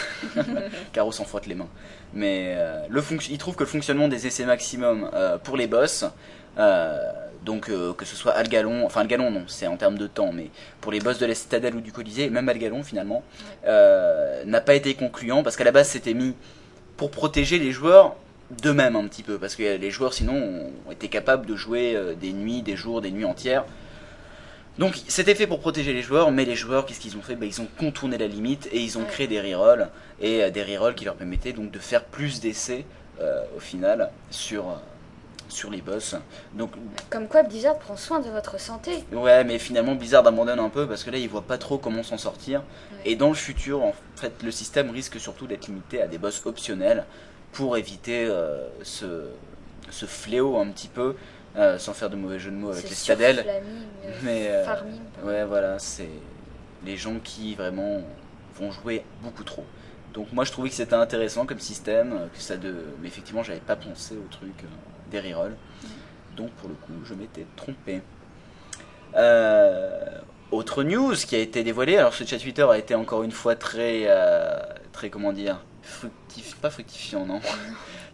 Caro 0.94 1.12
s'en 1.12 1.26
frotte 1.26 1.48
les 1.48 1.56
mains. 1.56 1.68
Mais 2.14 2.54
euh, 2.56 2.86
le 2.88 3.04
il 3.32 3.38
trouve 3.40 3.56
que 3.56 3.64
le 3.64 3.70
fonctionnement 3.70 4.08
des 4.08 4.28
essais 4.28 4.46
maximum 4.46 5.10
euh, 5.16 5.40
pour 5.40 5.58
les 5.58 5.66
boss, 5.66 6.06
euh, 6.60 6.98
donc 7.44 7.70
euh, 7.70 7.94
que 7.94 8.06
ce 8.06 8.16
soit 8.16 8.34
Algalon, 8.34 8.86
enfin 8.86 9.02
Algalon 9.02 9.32
non, 9.32 9.46
c'est 9.48 9.66
en 9.66 9.76
termes 9.76 9.98
de 9.98 10.06
temps, 10.06 10.32
mais 10.32 10.52
pour 10.82 10.92
les 10.92 11.00
boss 11.00 11.18
de 11.18 11.26
la 11.26 11.34
Citadelle 11.34 11.76
ou 11.76 11.82
du 11.82 11.92
Colisée, 11.92 12.30
même 12.30 12.48
Algalon 12.48 12.84
finalement, 12.84 13.24
n'a 13.66 14.62
pas 14.62 14.76
été 14.76 14.94
concluant 14.94 15.42
parce 15.42 15.58
qu'à 15.58 15.64
la 15.64 15.72
base 15.72 15.90
c'était 15.90 16.14
mis 16.14 16.36
pour 16.96 17.10
protéger 17.10 17.58
les 17.58 17.72
joueurs 17.72 18.18
d'eux-mêmes 18.62 18.96
un 18.96 19.08
petit 19.08 19.24
peu, 19.24 19.40
parce 19.40 19.56
que 19.56 19.78
les 19.78 19.90
joueurs 19.90 20.14
sinon 20.14 20.70
ont 20.88 20.92
été 20.92 21.08
capables 21.08 21.48
de 21.48 21.56
jouer 21.56 21.98
des 22.22 22.34
nuits, 22.34 22.62
des 22.62 22.76
jours, 22.76 23.02
des 23.02 23.10
nuits 23.10 23.26
entières. 23.26 23.66
Donc 24.78 24.96
c'était 25.10 25.36
fait 25.36 25.48
pour 25.48 25.60
protéger 25.60 25.94
les 25.94 26.02
joueurs, 26.02 26.32
mais 26.32 26.46
les 26.46 26.56
joueurs, 26.56 26.86
qu'est-ce 26.86 27.00
qu'ils 27.02 27.18
ont 27.18 27.22
fait? 27.22 27.36
Bah, 27.36 27.46
Ils 27.46 27.60
ont 27.62 27.68
contourné 27.78 28.18
la 28.18 28.28
limite 28.28 28.70
et 28.72 28.80
ils 28.80 28.98
ont 28.98 29.04
créé 29.04 29.28
des 29.28 29.42
rerolls, 29.42 29.90
et 30.22 30.44
euh, 30.44 30.50
des 30.52 30.64
rerolls 30.64 30.96
qui 30.96 31.04
leur 31.06 31.16
permettaient 31.16 31.52
donc 31.54 31.72
de 31.72 31.80
faire 31.80 32.06
plus 32.06 32.40
d'essais 32.40 32.86
euh, 33.20 33.44
au 33.58 33.60
final 33.60 34.10
sur, 34.30 34.70
euh, 34.70 34.74
sur 35.50 35.70
les 35.70 35.82
boss. 35.82 36.16
Donc 36.54 36.72
Comme 37.10 37.28
quoi 37.28 37.44
Blizzard 37.44 37.78
prend 37.78 37.98
soin 37.98 38.22
de 38.22 38.30
votre 38.30 38.58
santé. 38.58 38.92
ouais, 39.12 39.44
mais 39.44 39.60
finalement 39.60 39.96
Blizzard 39.96 40.26
abandonne 40.26 40.60
un 40.60 40.70
peu 40.70 40.88
parce 40.88 41.04
que 41.04 41.10
là 41.12 41.18
ils 41.18 41.28
voient 41.28 41.42
pas 41.42 41.58
trop 41.58 41.78
comment 41.78 42.04
s'en 42.04 42.18
sortir. 42.18 42.62
Ouais. 42.94 43.12
Et 43.12 43.16
dans 43.18 43.30
le 43.30 43.36
futur, 43.36 43.84
en 43.84 43.94
fait, 44.16 44.32
le 44.44 44.52
système 44.52 44.90
risque 44.92 45.20
surtout 45.20 45.46
d'être 45.48 45.68
limité 45.68 46.02
à 46.02 46.08
des 46.08 46.18
boss 46.18 46.42
optionnels 46.46 47.04
pour 47.52 47.76
éviter 47.76 48.26
euh, 48.26 48.66
ce, 48.84 49.26
ce 49.90 50.06
fléau 50.06 50.56
un 50.58 50.68
petit 50.68 50.88
peu, 50.88 51.16
euh, 51.58 51.78
sans 51.78 51.94
faire 51.94 52.10
de 52.10 52.16
mauvais 52.16 52.40
jeu 52.40 52.52
de 52.52 52.56
mots 52.56 52.72
avec 52.72 52.84
les 52.90 52.96
citadelles. 52.96 53.46
euh, 53.48 54.12
Mais 54.24 54.48
euh, 54.50 54.66
farming, 54.66 55.00
ouais, 55.24 55.46
voilà, 55.46 55.80
c'est 55.80 56.10
les 56.86 56.96
gens 56.96 57.16
qui 57.24 57.56
vraiment 57.56 58.02
vont 58.56 58.72
jouer 58.72 59.04
beaucoup 59.22 59.44
trop. 59.44 59.66
Donc 60.14 60.32
moi 60.34 60.44
je 60.44 60.52
trouvais 60.52 60.70
que 60.70 60.76
c'était 60.76 60.96
intéressant 60.96 61.46
comme 61.46 61.60
système, 61.60 62.30
que 62.34 62.42
ça 62.42 62.58
de, 62.58 62.74
mais 63.02 63.08
effectivement 63.08 63.44
j'avais 63.44 63.60
pas 63.60 63.76
pensé 63.76 64.16
au 64.16 64.28
truc 64.32 64.54
euh, 64.64 64.68
des 65.12 65.20
rerolls. 65.20 65.56
Donc 66.36 66.50
pour 66.52 66.70
le 66.70 66.76
coup 66.76 66.94
je 67.04 67.14
m'étais 67.14 67.46
trompé. 67.56 68.02
Autre 70.52 70.84
news 70.84 71.14
qui 71.14 71.36
a 71.36 71.40
été 71.40 71.64
dévoilée, 71.64 71.98
alors 71.98 72.14
ce 72.14 72.24
chat 72.24 72.40
Twitter 72.40 72.64
a 72.64 72.78
été 72.78 72.96
encore 72.96 73.22
une 73.22 73.32
fois 73.32 73.56
très, 73.56 74.08
très 74.92 75.10
comment 75.12 75.32
dire, 75.32 75.60
fructif, 75.84 76.56
pas 76.56 76.70
fructifiant 76.72 77.26
non. 77.26 77.40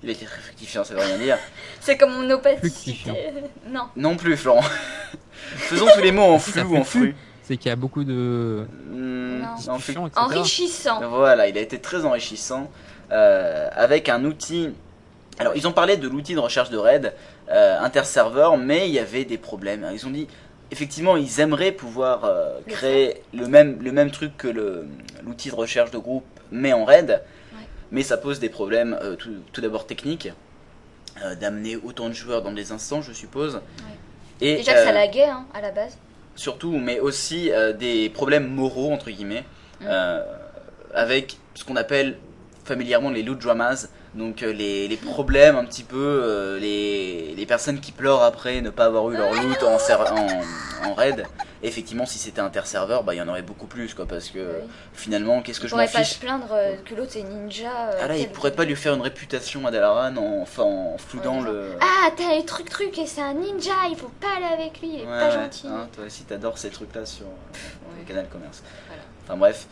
Il 0.05 0.09
a 0.09 0.13
été 0.13 0.25
très 0.25 0.39
fructifiant, 0.39 0.83
ça 0.83 0.93
veut 0.93 0.99
rien 1.01 1.17
dire. 1.17 1.37
C'est 1.81 1.97
comme 1.97 2.13
mon 2.13 2.29
opacité. 2.29 3.11
non. 3.67 3.87
Non 3.95 4.15
plus 4.15 4.37
Florent. 4.37 4.61
Faisons 5.31 5.87
tous 5.95 6.01
les 6.01 6.11
mots 6.11 6.21
en 6.21 6.37
Si, 6.39 6.51
flux 6.51 6.61
ça 6.61 6.67
ou 6.67 6.77
en 6.77 6.83
fru. 6.83 7.15
C'est 7.41 7.57
qu'il 7.57 7.69
y 7.69 7.71
a 7.71 7.75
beaucoup 7.75 8.03
de 8.03 8.67
Non. 8.91 9.79
flux. 9.79 9.93
etc. 9.93 10.11
Enrichissant. 10.15 11.09
Voilà, 11.09 11.47
il 11.47 11.57
a 11.57 11.61
été 11.61 11.79
très 11.79 12.05
enrichissant 12.05 12.69
euh, 13.11 13.67
avec 13.73 14.07
un 14.07 14.25
outil. 14.25 14.69
Alors, 15.39 15.53
ils 15.55 15.67
ont 15.67 15.71
parlé 15.71 15.97
de 15.97 16.07
l'outil 16.07 16.35
de 16.35 16.39
recherche 16.39 16.69
de 16.69 16.77
RAID 16.77 17.13
euh, 17.49 17.79
interserveur, 17.79 18.57
mais 18.57 18.87
il 18.87 18.93
y 18.93 18.99
avait 18.99 19.25
des 19.25 19.39
problèmes. 19.39 19.87
Ils 19.91 20.05
ont 20.05 20.11
dit, 20.11 20.27
effectivement, 20.69 21.17
ils 21.17 21.39
aimeraient 21.39 21.71
pouvoir 21.71 22.25
euh, 22.25 22.59
créer 22.67 23.21
le 23.33 23.47
même, 23.47 23.79
le 23.81 23.91
même 23.91 24.11
truc 24.11 24.37
que 24.37 24.47
l'outil 25.23 25.49
de 25.49 25.55
recherche 25.55 25.89
de 25.89 25.97
groupe, 25.97 26.25
mais 26.51 26.73
en 26.73 26.85
RAID. 26.85 27.21
Mais 27.95 28.03
ça 28.03 28.17
pose 28.17 28.41
des 28.41 28.49
problèmes, 28.49 28.97
euh, 29.01 29.15
tout, 29.15 29.29
tout 29.53 29.61
d'abord 29.61 29.87
techniques, 29.87 30.29
euh, 31.23 31.33
d'amener 31.35 31.77
autant 31.77 32.09
de 32.09 32.13
joueurs 32.13 32.41
dans 32.41 32.51
des 32.51 32.73
instants, 32.73 33.01
je 33.01 33.13
suppose. 33.13 33.61
Et, 34.41 34.57
Déjà 34.57 34.73
que 34.73 34.83
ça 34.83 34.89
euh, 34.89 34.91
laguait 34.91 35.29
hein, 35.29 35.45
à 35.53 35.61
la 35.61 35.71
base. 35.71 35.97
surtout, 36.35 36.77
mais 36.77 36.99
aussi 36.99 37.51
des 37.79 38.09
problèmes 38.09 38.49
moraux, 38.49 38.91
entre 38.91 39.09
guillemets, 39.09 39.45
Mm. 39.81 39.87
avec 40.93 41.37
ce 41.53 41.65
qu'on 41.65 41.75
appelle 41.75 42.17
familièrement 42.63 43.09
les 43.09 43.23
loot 43.23 43.37
dramas, 43.39 43.89
donc 44.15 44.41
euh, 44.43 44.51
les, 44.53 44.87
les 44.87 44.97
problèmes 44.97 45.55
un 45.55 45.65
petit 45.65 45.83
peu, 45.83 45.97
euh, 46.23 46.57
les, 46.59 47.35
les 47.35 47.45
personnes 47.45 47.79
qui 47.79 47.91
pleurent 47.91 48.23
après 48.23 48.61
ne 48.61 48.69
pas 48.69 48.85
avoir 48.85 49.09
eu 49.11 49.15
leur 49.17 49.33
loot 49.33 49.61
en, 49.63 49.75
en, 49.75 50.89
en 50.89 50.93
raid. 50.93 51.25
Effectivement, 51.63 52.05
si 52.05 52.19
c'était 52.19 52.41
interserveur, 52.41 53.03
bah, 53.03 53.15
il 53.15 53.17
y 53.17 53.21
en 53.21 53.27
aurait 53.27 53.41
beaucoup 53.41 53.65
plus, 53.65 53.93
quoi, 53.95 54.05
parce 54.05 54.29
que 54.29 54.39
Oui. 54.39 54.67
finalement, 54.93 55.41
qu'est-ce 55.41 55.59
que 55.59 55.67
je 55.67 55.73
m'en 55.75 55.81
pourrait 55.81 55.91
pas 55.91 56.03
fiche 56.03 56.13
se 56.15 56.19
plaindre 56.19 56.47
euh, 56.51 56.75
que 56.85 56.93
l'autre 56.93 57.11
c'est 57.13 57.23
ninja. 57.23 57.89
euh, 57.89 57.99
ah 58.03 58.07
là, 58.07 58.17
il 58.17 58.29
pourrait 58.29 58.51
pas 58.51 58.65
lui 58.65 58.75
faire 58.75 58.93
une 58.93 59.01
réputation 59.01 59.65
à 59.65 59.71
Dalaran 59.71 60.15
en, 60.17 60.41
enfin, 60.43 60.63
en 60.63 60.97
floudant 60.99 61.39
Ouais, 61.39 61.49
le... 61.49 61.69
Ah, 61.81 62.11
t'as 62.15 62.35
les 62.35 62.45
trucs 62.45 62.69
trucs 62.69 62.97
et 62.99 63.07
c'est 63.07 63.21
un 63.21 63.33
ninja, 63.33 63.71
il 63.89 63.95
faut 63.97 64.11
pas 64.21 64.35
aller 64.37 64.63
avec 64.63 64.79
lui, 64.79 64.89
il 64.93 64.99
est 64.99 65.05
Ouais, 65.07 65.19
pas 65.19 65.27
ouais. 65.27 65.31
gentil. 65.43 65.67
Hein, 65.67 65.87
toi 65.95 66.05
aussi, 66.05 66.23
t'adores 66.25 66.57
ces 66.59 66.69
trucs-là 66.69 67.05
sur 67.05 67.25
euh, 67.25 67.97
Ouais. 67.97 68.05
Canal 68.07 68.27
Commerce. 68.29 68.61
Voilà. 68.87 69.01
Enfin 69.23 69.37
bref, 69.37 69.67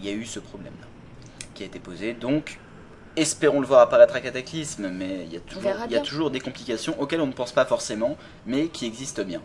il 0.00 0.06
y 0.06 0.10
a 0.10 0.12
eu 0.14 0.24
ce 0.24 0.38
problème-là 0.40 0.86
qui 1.54 1.62
a 1.62 1.66
été 1.66 1.78
posé. 1.78 2.14
Donc, 2.14 2.58
espérons 3.20 3.60
le 3.60 3.66
voir 3.66 3.80
apparaître 3.80 4.14
à 4.16 4.20
Cataclysme, 4.20 4.88
mais 4.88 5.24
il 5.26 5.32
y 5.32 5.36
a 5.36 5.40
toujours, 5.40 5.70
il 5.86 5.92
y 5.92 5.96
a 5.96 6.00
toujours 6.00 6.30
des 6.30 6.40
complications 6.40 6.94
auxquelles 7.00 7.20
on 7.20 7.26
ne 7.26 7.32
pense 7.32 7.52
pas 7.52 7.64
forcément, 7.64 8.16
mais 8.46 8.66
qui 8.68 8.86
existent 8.86 9.22
bien. 9.22 9.40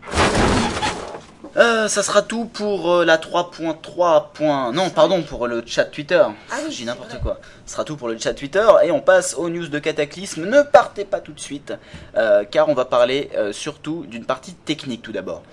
Euh, 1.56 1.88
ça 1.88 2.02
sera 2.02 2.24
tout 2.24 2.46
pour 2.46 2.92
euh, 2.92 3.06
la 3.06 3.18
3.3. 3.18 4.32
point- 4.34 4.72
Non, 4.72 4.90
pardon, 4.90 5.22
pour 5.22 5.46
le 5.48 5.62
chat 5.66 5.86
Twitter. 5.86 6.24
Ah 6.52 6.56
oui, 6.66 6.72
J'ai 6.72 6.86
n'importe 6.86 7.20
quoi. 7.22 7.40
Ce 7.66 7.74
sera 7.74 7.84
tout 7.84 7.96
pour 7.96 8.08
le 8.08 8.18
chat 8.18 8.34
Twitter 8.34 8.66
et 8.84 8.90
on 8.92 9.02
passe 9.02 9.36
aux 9.36 9.50
news 9.50 9.68
de 9.68 9.78
Cataclysme. 9.80 10.46
Ne 10.46 10.64
partez 10.64 11.06
pas 11.06 11.20
tout 11.20 11.34
de 11.34 11.40
suite, 11.40 11.74
euh, 12.18 12.44
car 12.50 12.70
on 12.70 12.74
va 12.74 12.86
parler 12.86 13.30
surtout 13.52 14.06
d'une 14.08 14.26
partie 14.26 14.54
technique 14.54 15.04
tout 15.04 15.12
d'abord. 15.12 15.44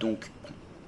Donc, 0.00 0.30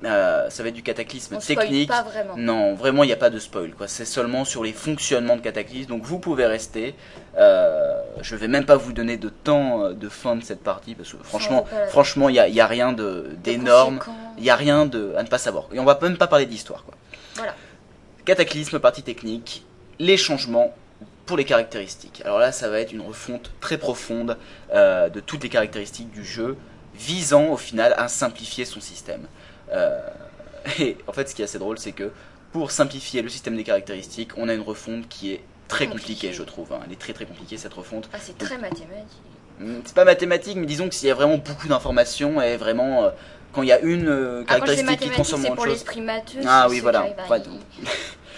euh, 0.04 0.50
ça 0.50 0.62
va 0.62 0.68
être 0.68 0.74
du 0.74 0.82
Cataclysme 0.82 1.36
On 1.36 1.38
technique. 1.38 1.88
pas 1.88 2.02
vraiment. 2.02 2.36
Non, 2.36 2.74
vraiment, 2.74 3.04
il 3.04 3.08
n'y 3.08 3.12
a 3.12 3.16
pas 3.16 3.30
de 3.30 3.38
spoil. 3.38 3.72
quoi. 3.72 3.88
C'est 3.88 4.04
seulement 4.04 4.44
sur 4.44 4.64
les 4.64 4.72
fonctionnements 4.72 5.36
de 5.36 5.40
Cataclysme. 5.40 5.88
Donc, 5.88 6.02
vous 6.02 6.18
pouvez 6.18 6.46
rester. 6.46 6.94
Euh, 7.36 8.00
je 8.20 8.36
vais 8.36 8.48
même 8.48 8.64
pas 8.64 8.76
vous 8.76 8.92
donner 8.92 9.16
de 9.16 9.28
temps 9.28 9.84
euh, 9.84 9.92
de 9.92 10.08
fin 10.08 10.36
de 10.36 10.44
cette 10.44 10.62
partie 10.62 10.94
parce 10.94 11.12
que 11.12 11.22
franchement, 11.22 11.66
franchement, 11.88 12.28
il 12.28 12.34
n'y 12.52 12.60
a, 12.60 12.66
rien 12.66 12.92
d'énorme. 12.92 14.00
Il 14.36 14.42
n'y 14.42 14.50
a 14.50 14.56
rien 14.56 14.86
de, 14.86 15.14
à 15.16 15.22
ne 15.22 15.28
pas 15.28 15.38
savoir. 15.38 15.68
Et 15.72 15.78
on 15.78 15.84
va 15.84 15.98
même 16.00 16.16
pas 16.16 16.26
parler 16.26 16.46
d'histoire. 16.46 16.84
quoi. 16.84 16.94
Voilà. 17.36 17.54
Cataclysme, 18.24 18.78
partie 18.78 19.02
technique, 19.02 19.64
les 19.98 20.16
changements 20.16 20.74
pour 21.26 21.36
les 21.36 21.44
caractéristiques. 21.44 22.22
Alors 22.24 22.38
là, 22.38 22.52
ça 22.52 22.68
va 22.68 22.80
être 22.80 22.92
une 22.92 23.00
refonte 23.00 23.50
très 23.60 23.78
profonde 23.78 24.36
euh, 24.72 25.08
de 25.08 25.20
toutes 25.20 25.42
les 25.42 25.48
caractéristiques 25.48 26.10
du 26.10 26.24
jeu, 26.24 26.56
visant 26.94 27.46
au 27.48 27.56
final 27.56 27.94
à 27.96 28.08
simplifier 28.08 28.64
son 28.64 28.80
système. 28.80 29.26
Euh, 29.74 30.00
et 30.80 30.96
en 31.06 31.12
fait, 31.12 31.28
ce 31.28 31.34
qui 31.34 31.42
est 31.42 31.44
assez 31.44 31.58
drôle, 31.58 31.78
c'est 31.78 31.92
que 31.92 32.10
pour 32.52 32.70
simplifier 32.70 33.20
le 33.22 33.28
système 33.28 33.56
des 33.56 33.64
caractéristiques, 33.64 34.30
on 34.36 34.48
a 34.48 34.54
une 34.54 34.62
refonte 34.62 35.08
qui 35.08 35.32
est 35.32 35.42
très 35.68 35.86
compliquée, 35.88 36.32
je 36.32 36.42
trouve. 36.42 36.72
hein. 36.72 36.80
Elle 36.86 36.92
est 36.92 36.98
très 37.00 37.12
très 37.12 37.26
compliquée 37.26 37.56
cette 37.58 37.74
refonte. 37.74 38.08
Ah, 38.12 38.18
c'est 38.20 38.38
très 38.38 38.56
mathématique. 38.58 39.18
Hmm, 39.60 39.80
C'est 39.84 39.94
pas 39.94 40.04
mathématique, 40.04 40.56
mais 40.56 40.66
disons 40.66 40.88
qu'il 40.88 41.06
y 41.08 41.10
a 41.10 41.14
vraiment 41.14 41.38
beaucoup 41.38 41.68
d'informations 41.68 42.40
et 42.40 42.56
vraiment, 42.56 43.04
euh, 43.04 43.10
quand 43.52 43.62
il 43.62 43.68
y 43.68 43.72
a 43.72 43.80
une 43.80 44.08
euh, 44.08 44.42
Ah, 44.48 44.54
caractéristique 44.54 45.00
qui 45.00 45.10
consomme 45.10 45.42
moins 45.42 45.54
de 45.54 45.60
choses. 45.60 45.68
l'esprit 45.68 46.00
matheux. 46.00 46.40
Ah 46.46 46.66
oui, 46.70 46.80
voilà. 46.80 47.06
Ouais, 47.28 47.40
donc- 47.40 47.60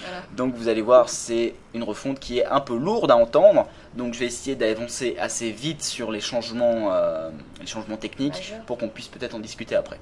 Voilà. 0.08 0.22
Donc 0.36 0.54
vous 0.54 0.68
allez 0.68 0.82
voir, 0.82 1.08
c'est 1.08 1.54
une 1.74 1.82
refonte 1.82 2.20
qui 2.20 2.38
est 2.38 2.44
un 2.46 2.60
peu 2.60 2.76
lourde 2.76 3.10
à 3.10 3.16
entendre. 3.16 3.66
Donc 3.94 4.14
je 4.14 4.20
vais 4.20 4.26
essayer 4.26 4.54
d'avancer 4.54 5.16
assez 5.18 5.50
vite 5.50 5.82
sur 5.82 6.12
les 6.12 6.20
changements, 6.20 6.92
euh, 6.92 7.28
les 7.60 7.66
changements 7.66 7.96
techniques 7.96 8.54
pour 8.66 8.78
qu'on 8.78 8.88
puisse 8.88 9.08
peut-être 9.08 9.34
en 9.34 9.40
discuter 9.40 9.74
après. 9.74 9.98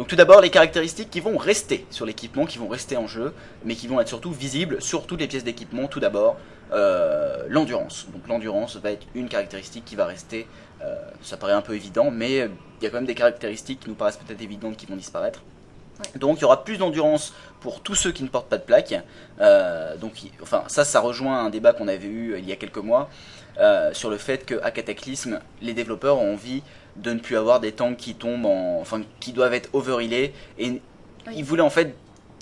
Donc 0.00 0.08
tout 0.08 0.16
d'abord 0.16 0.40
les 0.40 0.48
caractéristiques 0.48 1.10
qui 1.10 1.20
vont 1.20 1.36
rester 1.36 1.84
sur 1.90 2.06
l'équipement, 2.06 2.46
qui 2.46 2.56
vont 2.56 2.68
rester 2.68 2.96
en 2.96 3.06
jeu, 3.06 3.34
mais 3.66 3.74
qui 3.74 3.86
vont 3.86 4.00
être 4.00 4.08
surtout 4.08 4.32
visibles 4.32 4.80
sur 4.80 5.06
toutes 5.06 5.20
les 5.20 5.28
pièces 5.28 5.44
d'équipement. 5.44 5.88
Tout 5.88 6.00
d'abord 6.00 6.38
euh, 6.72 7.44
l'endurance. 7.48 8.06
Donc 8.10 8.26
l'endurance 8.26 8.76
va 8.76 8.92
être 8.92 9.06
une 9.14 9.28
caractéristique 9.28 9.84
qui 9.84 9.96
va 9.96 10.06
rester. 10.06 10.46
Euh, 10.82 10.94
ça 11.20 11.36
paraît 11.36 11.52
un 11.52 11.60
peu 11.60 11.74
évident, 11.74 12.10
mais 12.10 12.40
euh, 12.40 12.48
il 12.80 12.84
y 12.84 12.86
a 12.86 12.90
quand 12.90 12.96
même 12.96 13.04
des 13.04 13.14
caractéristiques 13.14 13.80
qui 13.80 13.90
nous 13.90 13.94
paraissent 13.94 14.16
peut-être 14.16 14.40
évidentes 14.40 14.78
qui 14.78 14.86
vont 14.86 14.96
disparaître. 14.96 15.42
Donc 16.16 16.38
il 16.38 16.40
y 16.40 16.44
aura 16.46 16.64
plus 16.64 16.78
d'endurance 16.78 17.34
pour 17.60 17.82
tous 17.82 17.94
ceux 17.94 18.10
qui 18.10 18.22
ne 18.22 18.28
portent 18.28 18.48
pas 18.48 18.56
de 18.56 18.62
plaque. 18.62 18.94
Euh, 19.42 19.98
donc, 19.98 20.22
il- 20.22 20.30
enfin, 20.40 20.64
ça, 20.68 20.86
ça 20.86 21.00
rejoint 21.00 21.44
un 21.44 21.50
débat 21.50 21.74
qu'on 21.74 21.88
avait 21.88 22.06
eu 22.08 22.38
il 22.38 22.48
y 22.48 22.52
a 22.52 22.56
quelques 22.56 22.78
mois 22.78 23.10
euh, 23.58 23.92
sur 23.92 24.08
le 24.08 24.16
fait 24.16 24.46
qu'à 24.46 24.70
Cataclysme, 24.70 25.40
les 25.60 25.74
développeurs 25.74 26.16
ont 26.16 26.32
envie 26.32 26.62
de 26.96 27.12
ne 27.12 27.18
plus 27.18 27.36
avoir 27.36 27.60
des 27.60 27.72
tanks 27.72 27.96
qui 27.96 28.14
tombent 28.14 28.46
en, 28.46 28.78
enfin, 28.80 29.02
qui 29.20 29.32
doivent 29.32 29.54
être 29.54 29.68
overhealés 29.72 30.32
et 30.58 30.70
Oui. 31.26 31.34
ils 31.36 31.44
voulaient 31.44 31.62
en 31.62 31.70
fait 31.70 31.94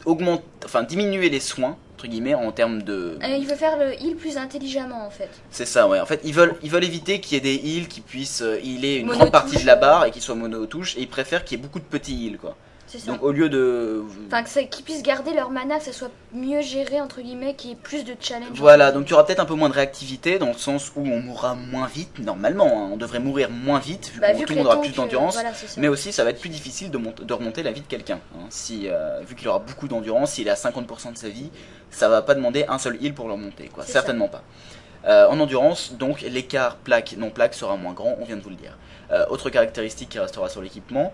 augmenter, 0.04 0.44
enfin, 0.64 0.82
diminuer 0.82 1.28
les 1.30 1.40
soins 1.40 1.76
entre 1.94 2.06
guillemets 2.06 2.34
en 2.34 2.52
termes 2.52 2.82
de. 2.82 3.18
Euh, 3.24 3.36
il 3.36 3.44
veut 3.46 3.56
faire 3.56 3.76
le 3.76 3.92
heal 3.94 4.14
plus 4.14 4.36
intelligemment 4.36 5.04
en 5.04 5.10
fait. 5.10 5.28
C'est 5.50 5.64
ça, 5.66 5.88
ouais. 5.88 5.98
En 5.98 6.06
fait, 6.06 6.20
ils 6.22 6.32
veulent, 6.32 6.54
ils 6.62 6.70
veulent 6.70 6.84
éviter 6.84 7.20
qu'il 7.20 7.34
y 7.34 7.38
ait 7.38 7.40
des 7.40 7.56
heals 7.56 7.88
qui 7.88 8.00
puissent 8.00 8.42
euh, 8.42 8.60
healer 8.62 8.98
une 8.98 9.08
grande 9.08 9.32
partie 9.32 9.56
de 9.56 9.66
la 9.66 9.74
barre 9.74 10.04
et 10.04 10.12
qui 10.12 10.20
soient 10.20 10.36
mono 10.36 10.64
touche 10.66 10.96
et 10.96 11.00
ils 11.00 11.08
préfèrent 11.08 11.44
qu'il 11.44 11.58
y 11.58 11.60
ait 11.60 11.64
beaucoup 11.64 11.80
de 11.80 11.84
petits 11.84 12.26
heals, 12.26 12.38
quoi. 12.38 12.56
Ça. 12.88 12.98
Donc 13.12 13.22
au 13.22 13.32
lieu 13.32 13.48
de. 13.48 14.02
Enfin, 14.28 14.42
qu'ils 14.44 14.84
puissent 14.84 15.02
garder 15.02 15.34
leur 15.34 15.50
mana, 15.50 15.78
que 15.78 15.84
ça 15.84 15.92
soit 15.92 16.10
mieux 16.32 16.62
géré 16.62 17.00
entre 17.00 17.20
guillemets, 17.20 17.54
qu'il 17.54 17.70
y 17.70 17.72
ait 17.74 17.76
plus 17.76 18.04
de 18.04 18.14
challenge. 18.18 18.48
Voilà, 18.54 18.92
donc 18.92 19.06
il 19.06 19.10
y 19.10 19.12
aura 19.14 19.26
peut-être 19.26 19.40
un 19.40 19.44
peu 19.44 19.54
moins 19.54 19.68
de 19.68 19.74
réactivité 19.74 20.38
dans 20.38 20.46
le 20.48 20.54
sens 20.54 20.90
où 20.96 21.00
on 21.00 21.20
mourra 21.20 21.54
moins 21.54 21.86
vite, 21.86 22.18
normalement, 22.18 22.66
hein. 22.84 22.90
on 22.92 22.96
devrait 22.96 23.20
mourir 23.20 23.50
moins 23.50 23.78
vite 23.78 24.10
vu 24.14 24.20
Bah, 24.20 24.32
vu 24.32 24.44
tout 24.44 24.52
le 24.52 24.58
monde 24.58 24.66
aura 24.68 24.80
plus 24.80 24.94
d'endurance, 24.94 25.36
euh, 25.36 25.40
voilà, 25.40 25.54
ça. 25.54 25.66
mais 25.80 25.88
aussi 25.88 26.12
ça 26.12 26.24
va 26.24 26.30
être 26.30 26.40
plus 26.40 26.48
difficile 26.50 26.90
de, 26.90 26.98
mont- 26.98 27.14
de 27.20 27.32
remonter 27.34 27.62
la 27.62 27.72
vie 27.72 27.82
de 27.82 27.86
quelqu'un. 27.86 28.20
hein. 28.34 28.46
Si, 28.50 28.88
euh, 28.88 29.20
vu 29.26 29.34
qu'il 29.34 29.48
aura 29.48 29.58
beaucoup 29.58 29.88
d'endurance, 29.88 30.32
s'il 30.32 30.46
est 30.46 30.50
à 30.50 30.54
50% 30.54 31.12
de 31.12 31.18
sa 31.18 31.28
vie, 31.28 31.50
ça 31.90 32.08
va 32.08 32.22
pas 32.22 32.34
demander 32.34 32.64
un 32.68 32.78
seul 32.78 32.96
heal 33.02 33.12
pour 33.14 33.26
le 33.26 33.32
remonter, 33.34 33.68
quoi. 33.68 33.84
Certainement 33.84 34.28
pas. 34.28 34.42
Euh, 35.06 35.26
en 35.28 35.38
endurance, 35.40 35.92
donc 35.92 36.22
l'écart 36.22 36.76
plaque-non 36.76 37.30
plaque 37.30 37.54
sera 37.54 37.76
moins 37.76 37.92
grand, 37.92 38.16
on 38.20 38.24
vient 38.24 38.36
de 38.36 38.42
vous 38.42 38.50
le 38.50 38.56
dire. 38.56 38.76
Euh, 39.12 39.24
autre 39.30 39.48
caractéristique 39.48 40.08
qui 40.10 40.18
restera 40.18 40.48
sur 40.48 40.60
l'équipement, 40.60 41.12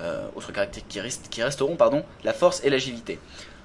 euh, 0.00 0.26
autres 0.34 0.52
caractéristiques 0.52 0.88
qui, 0.88 1.00
restent- 1.00 1.28
qui 1.28 1.42
resteront, 1.42 1.76
pardon, 1.76 2.04
la 2.24 2.32
force 2.32 2.60
et 2.64 2.70
l'agilité. 2.70 3.18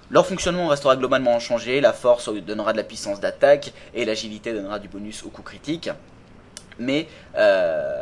Leur 0.09 0.25
fonctionnement 0.25 0.67
restera 0.67 0.95
globalement 0.95 1.35
inchangé, 1.35 1.81
la 1.81 1.91
force 1.93 2.29
donnera 2.29 2.71
de 2.71 2.77
la 2.77 2.83
puissance 2.83 3.19
d'attaque 3.19 3.73
et 3.93 4.05
l'agilité 4.05 4.53
donnera 4.53 4.79
du 4.79 4.87
bonus 4.87 5.23
au 5.23 5.29
coup 5.29 5.41
critique. 5.41 5.89
Mais 6.79 7.07
euh, 7.35 7.99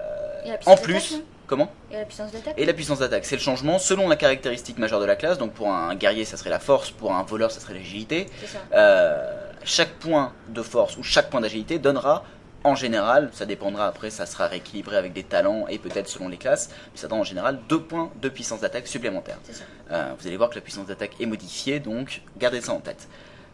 en 0.65 0.76
plus, 0.78 1.13
non 1.13 1.21
comment 1.47 1.71
Et 1.91 1.95
la 1.97 2.05
puissance 2.05 2.32
d'attaque 2.32 2.53
Et 2.57 2.65
la 2.65 2.73
puissance 2.73 2.99
d'attaque, 2.99 3.26
c'est 3.26 3.36
le 3.36 3.41
changement 3.41 3.80
selon 3.80 4.07
la 4.09 4.15
caractéristique 4.15 4.78
majeure 4.78 4.99
de 4.99 5.05
la 5.05 5.15
classe. 5.15 5.38
Donc 5.38 5.53
pour 5.53 5.69
un 5.71 5.95
guerrier, 5.95 6.26
ça 6.26 6.38
serait 6.38 6.49
la 6.49 6.59
force, 6.59 6.91
pour 6.91 7.13
un 7.13 7.23
voleur, 7.23 7.51
ça 7.51 7.59
serait 7.59 7.73
l'agilité. 7.76 8.28
Euh, 8.73 9.32
chaque 9.63 9.91
point 9.93 10.34
de 10.49 10.61
force 10.61 10.97
ou 10.97 11.03
chaque 11.03 11.30
point 11.30 11.41
d'agilité 11.41 11.80
donnera 11.80 12.23
en 12.66 12.76
général, 12.76 13.30
ça 13.32 13.45
dépendra 13.45 13.88
après, 13.88 14.09
ça 14.09 14.26
sera 14.26 14.47
rééquilibré 14.47 14.97
avec 14.97 15.13
des 15.13 15.24
talents 15.24 15.68
et 15.68 15.78
peut-être 15.78 16.09
selon 16.09 16.28
les 16.28 16.38
classes, 16.38 16.70
mais 16.91 16.99
ça 16.99 17.07
donne 17.07 17.20
en 17.20 17.24
général 17.24 17.59
2 17.70 17.80
points 17.82 18.11
de 18.20 18.28
puissance 18.28 18.61
d'attaque 18.61 18.88
supplémentaire. 18.88 19.38
C'est 19.43 19.53
ça. 19.53 19.63
Euh, 19.91 20.11
vous 20.20 20.26
allez 20.26 20.36
voir 20.36 20.49
que 20.49 20.55
la 20.55 20.61
puissance 20.61 20.88
d'attaque 20.88 21.11
est 21.20 21.28
modifiée, 21.28 21.80
donc 21.80 22.22
gardez 22.38 22.61
ça 22.61 22.74
en 22.74 22.80
tête. 22.80 23.07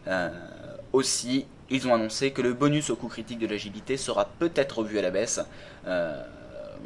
Euh, 0.08 0.30
aussi, 0.94 1.46
ils 1.68 1.86
ont 1.86 1.94
annoncé 1.94 2.32
que 2.32 2.40
le 2.40 2.54
bonus 2.54 2.88
au 2.88 2.96
coup 2.96 3.08
critique 3.08 3.38
de 3.38 3.46
l'agilité 3.46 3.98
sera 3.98 4.30
peut-être 4.38 4.78
revu 4.78 4.98
à 4.98 5.02
la 5.02 5.10
baisse. 5.10 5.40
Euh, 5.86 6.22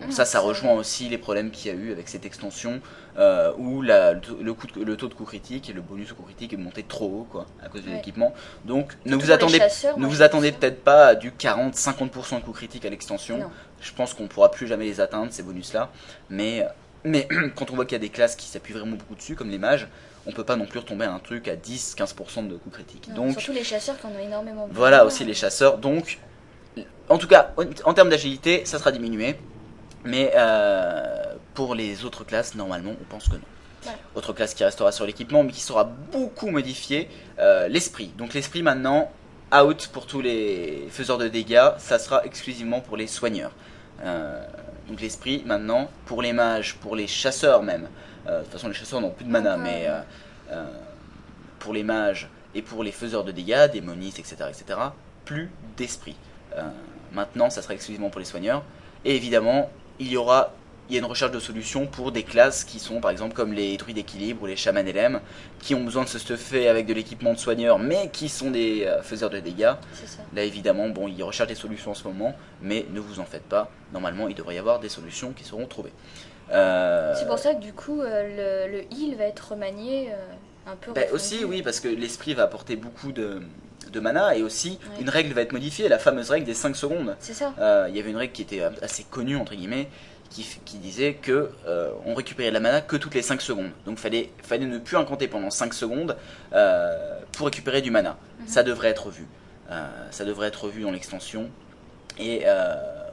Ah, 0.03 0.11
ça, 0.11 0.25
ça 0.25 0.41
rejoint 0.41 0.75
aussi 0.75 1.09
les 1.09 1.17
problèmes 1.17 1.51
qu'il 1.51 1.73
y 1.73 1.75
a 1.75 1.79
eu 1.79 1.91
avec 1.91 2.09
cette 2.09 2.27
extension 2.27 2.81
euh, 3.19 3.53
où 3.57 3.81
la- 3.83 4.13
le, 4.13 4.53
coup 4.53 4.67
de- 4.67 4.83
le 4.85 4.97
taux 4.97 5.09
de 5.09 5.15
coup 5.15 5.25
critique 5.25 5.71
et 5.71 5.73
le 5.73 5.81
bonus 5.81 6.13
au 6.13 6.15
coup 6.15 6.23
critique 6.25 6.53
est 6.53 6.57
monté 6.59 6.83
trop 6.83 7.07
haut 7.07 7.27
quoi, 7.31 7.47
à 7.65 7.69
cause 7.69 7.83
de 7.83 7.89
Ouais. 7.89 7.95
l'équipement. 7.97 8.35
Donc 8.65 8.93
ne 9.07 9.17
vous 9.17 9.31
attendez, 9.31 9.59
ne 9.59 10.07
vous 10.07 10.19
pense. 10.19 10.41
peut-être 10.59 10.85
pas 10.85 11.07
à 11.09 11.15
du 11.15 11.31
40-50% 11.31 12.37
de 12.41 12.45
coup 12.45 12.53
critique 12.53 12.85
à 12.85 12.91
l'extension. 12.91 13.51
Je 13.81 13.93
pense 13.93 14.15
qu'on 14.15 14.27
pourra 14.27 14.51
plus 14.51 14.67
jamais 14.67 14.85
les 14.85 15.01
atteindre 15.01 15.33
ces 15.33 15.43
bonus 15.43 15.73
là. 15.73 15.91
Mais, 16.31 16.67
mais 17.05 17.27
quand 17.57 17.71
on 17.71 17.75
voit 17.75 17.85
qu'il 17.87 17.95
y 17.95 18.01
a 18.01 18.01
des 18.01 18.09
classes 18.11 18.37
qui 18.37 18.47
s'appuient 18.49 18.73
vraiment 18.75 18.97
beaucoup 18.97 19.15
dessus, 19.15 19.35
comme 19.35 19.51
les 19.51 19.59
mages, 19.59 19.89
on 20.27 20.33
peut 20.33 20.45
pas 20.45 20.57
non 20.57 20.67
plus 20.67 20.81
retomber 20.81 21.05
à 21.05 21.13
un 21.13 21.19
truc 21.21 21.47
à 21.49 21.55
10-15% 21.57 22.49
de 22.49 22.57
coup 22.57 22.71
critique. 22.71 23.09
Non, 23.09 23.27
Donc 23.27 23.33
Surtout 23.41 23.53
les 23.53 23.63
chasseurs 23.65 23.97
qui 23.99 24.07
en 24.07 24.11
ont 24.11 24.19
énormément 24.19 24.67
besoin. 24.67 24.79
voilà 24.79 25.05
aussi 25.07 25.25
les 25.25 25.35
chasseurs. 25.35 25.79
Donc, 25.79 26.19
en 27.09 27.17
tout 27.19 27.29
cas, 27.29 27.53
en, 27.57 27.63
en 27.89 27.95
termes 27.95 28.11
d'agilité, 28.11 28.65
ça 28.65 28.79
sera 28.79 28.91
diminué. 28.93 29.37
Mais 30.05 30.33
euh, 30.37 31.26
pour 31.57 31.75
les 31.75 32.05
autres 32.05 32.23
classes, 32.23 32.55
normalement, 32.55 32.93
on 33.01 33.05
pense 33.05 33.29
que 33.29 33.35
non. 33.35 33.93
Autre 34.15 34.33
classe 34.33 34.53
qui 34.55 34.63
restera 34.63 34.93
sur 34.93 35.07
l'équipement, 35.07 35.43
mais 35.43 35.53
qui 35.53 35.61
sera 35.61 35.85
beaucoup 35.85 36.51
modifiée, 36.51 37.09
euh, 37.39 37.67
l'esprit. 37.69 38.13
Donc 38.19 38.35
l'esprit 38.35 38.63
maintenant, 38.63 39.11
out 39.55 39.89
pour 39.93 40.07
tous 40.07 40.21
les 40.21 40.87
faiseurs 40.91 41.19
de 41.19 41.29
dégâts, 41.29 41.71
ça 41.79 41.99
sera 41.99 42.25
exclusivement 42.25 42.81
pour 42.81 42.97
les 42.97 43.07
soigneurs. 43.07 43.53
Euh, 44.03 44.45
donc 44.89 45.01
l'esprit 45.01 45.43
maintenant, 45.47 45.89
pour 46.05 46.21
les 46.21 46.33
mages, 46.33 46.77
pour 46.77 46.95
les 46.95 47.07
chasseurs 47.07 47.63
même. 47.63 47.89
Euh, 48.27 48.41
de 48.41 48.45
toute 48.45 48.53
façon, 48.53 48.69
les 48.69 48.75
chasseurs 48.75 49.01
n'ont 49.01 49.11
plus 49.11 49.25
de 49.25 49.31
mana, 49.31 49.57
mais 49.57 49.89
pour 51.59 51.73
les 51.73 51.85
mages 51.85 52.29
et 52.55 52.63
pour 52.63 52.83
les 52.83 52.93
faiseurs 52.93 53.25
de 53.25 53.33
dégâts, 53.33 53.71
démonistes, 53.73 54.19
etc., 54.19 54.37
etc., 54.49 54.79
plus 55.25 55.51
d'esprit. 55.77 56.17
Maintenant, 57.13 57.51
ça 57.51 57.63
sera 57.63 57.75
exclusivement 57.75 58.11
pour 58.11 58.19
les 58.19 58.27
soigneurs. 58.27 58.63
Et 59.05 59.15
évidemment, 59.15 59.71
il 59.99 60.09
y 60.09 60.17
aura 60.17 60.53
il 60.89 60.95
y 60.95 60.99
a 60.99 61.01
une 61.01 61.07
recherche 61.07 61.33
de 61.33 61.41
solutions 61.41 61.87
pour 61.87 62.13
des 62.13 62.23
classes 62.23 62.65
qui 62.65 62.79
sont 62.79 63.01
par 63.01 63.11
exemple 63.11 63.35
comme 63.35 63.53
les 63.53 63.77
druides 63.77 63.97
d'équilibre 63.97 64.43
ou 64.43 64.47
les 64.47 64.57
chamans 64.57 64.83
LM 64.83 65.21
qui 65.61 65.75
ont 65.75 65.83
besoin 65.83 66.05
de 66.05 66.09
se 66.09 66.19
stuffer 66.19 66.69
avec 66.69 66.87
de 66.87 66.95
l'équipement 66.95 67.33
de 67.33 67.39
soigneurs 67.39 67.79
mais 67.79 68.09
qui 68.13 68.29
sont 68.29 68.51
des 68.51 68.85
euh, 68.87 69.03
faiseurs 69.03 69.31
de 69.31 69.41
dégâts. 69.41 69.73
Ça. 69.95 70.23
Là 70.35 70.45
évidemment, 70.45 70.89
bon, 70.89 71.09
ils 71.09 71.23
recherchent 71.23 71.49
des 71.49 71.55
solutions 71.57 71.91
en 71.91 71.95
ce 71.95 72.05
moment, 72.05 72.35
mais 72.63 72.87
ne 72.93 73.01
vous 73.01 73.19
en 73.21 73.25
faites 73.25 73.43
pas. 73.45 73.71
Normalement, 73.93 74.29
il 74.29 74.35
devrait 74.35 74.55
y 74.55 74.59
avoir 74.59 74.79
des 74.81 74.89
solutions 74.89 75.33
qui 75.33 75.45
seront 75.45 75.67
trouvées. 75.67 75.93
Euh, 76.53 77.15
C'est 77.19 77.27
pour 77.27 77.39
ça 77.39 77.55
que 77.55 77.61
du 77.61 77.73
coup, 77.73 78.01
euh, 78.01 78.67
le, 78.69 78.79
le 78.79 78.83
heal 78.93 79.17
va 79.17 79.25
être 79.25 79.51
remanié 79.53 80.11
euh, 80.13 80.71
un 80.73 80.77
peu. 80.77 80.93
bah, 80.93 81.03
aussi, 81.13 81.45
oui, 81.45 81.63
parce 81.63 81.81
que 81.81 81.89
l'esprit 81.89 82.35
va 82.35 82.45
apporter 82.45 82.77
beaucoup 82.77 83.11
de, 83.11 83.43
de 83.93 84.01
mana 84.01 84.37
et 84.37 84.43
aussi 84.43 84.79
Ouais. 84.95 85.01
une 85.03 85.09
règle 85.11 85.33
va 85.33 85.43
être 85.43 85.53
modifiée, 85.53 85.89
la 85.89 85.99
fameuse 85.99 86.31
règle 86.31 86.47
des 86.47 86.55
5 86.55 86.77
secondes. 86.77 87.17
C'est 87.19 87.35
ça. 87.35 87.53
Il 87.89 87.97
y 87.97 88.01
avait 88.01 88.11
une 88.11 88.17
règle 88.17 88.33
qui 88.33 88.43
était 88.43 88.63
assez 88.83 89.03
connue 89.05 89.37
entre 89.37 89.55
guillemets 89.55 89.89
qui, 90.43 90.79
disait 90.79 91.15
que 91.15 91.51
euh, 91.67 91.91
on 92.05 92.15
récupérait 92.15 92.49
de 92.51 92.55
la 92.55 92.61
mana 92.61 92.81
que 92.81 92.97
toutes 92.97 93.15
les 93.15 93.23
5 93.23 93.41
secondes. 93.41 93.71
Donc 93.85 93.99
fallait 93.99 94.31
fallait 94.43 94.67
ne 94.67 94.79
plus 94.79 94.97
incanter 94.97 95.29
pendant 95.29 95.51
5 95.51 95.75
secondes 95.75 96.17
euh, 96.53 97.21
pour 97.33 97.47
récupérer 97.47 97.83
du 97.83 97.91
mana. 97.91 98.17
Mhm. 98.41 98.49
Ça 98.49 98.63
devrait 98.63 98.89
être 98.89 99.07
revu. 99.07 99.27
Euh, 99.71 99.87
ça 100.11 100.25
devrait 100.25 100.49
être 100.49 100.65
revu 100.65 100.83
dans 100.83 100.91
l'extension. 100.91 101.51
Et 102.19 102.47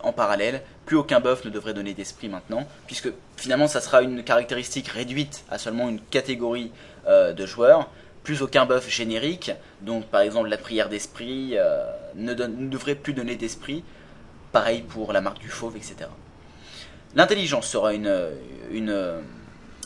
en 0.01 0.13
parallèle, 0.13 0.61
plus 0.85 0.95
aucun 0.95 1.19
buff 1.19 1.43
ne 1.43 1.49
devrait 1.49 1.73
donner 1.73 1.93
d'esprit 1.93 2.29
maintenant, 2.29 2.65
puisque 2.87 3.09
finalement 3.35 3.67
ça 3.67 3.81
sera 3.81 4.01
une 4.01 4.23
caractéristique 4.23 4.87
réduite 4.87 5.43
à 5.49 5.57
seulement 5.57 5.89
une 5.89 5.99
catégorie 5.99 6.71
de 7.05 7.45
joueurs. 7.45 7.89
Plus 8.23 8.41
aucun 8.41 8.65
buff 8.65 8.89
générique, 8.89 9.51
donc 9.81 10.05
par 10.05 10.21
exemple 10.21 10.47
la 10.47 10.57
prière 10.57 10.87
d'esprit 10.87 11.57
euh, 11.57 11.83
ne 12.15 12.33
devrait 12.33 12.95
plus 12.95 13.11
donner 13.11 13.35
d'esprit. 13.35 13.83
Pareil 14.53 14.81
pour 14.81 15.11
la 15.11 15.19
marque 15.19 15.39
du 15.39 15.49
fauve, 15.49 15.75
etc. 15.75 16.09
L'intelligence 17.15 17.67
sera 17.67 17.93
une, 17.93 18.11
une 18.71 19.13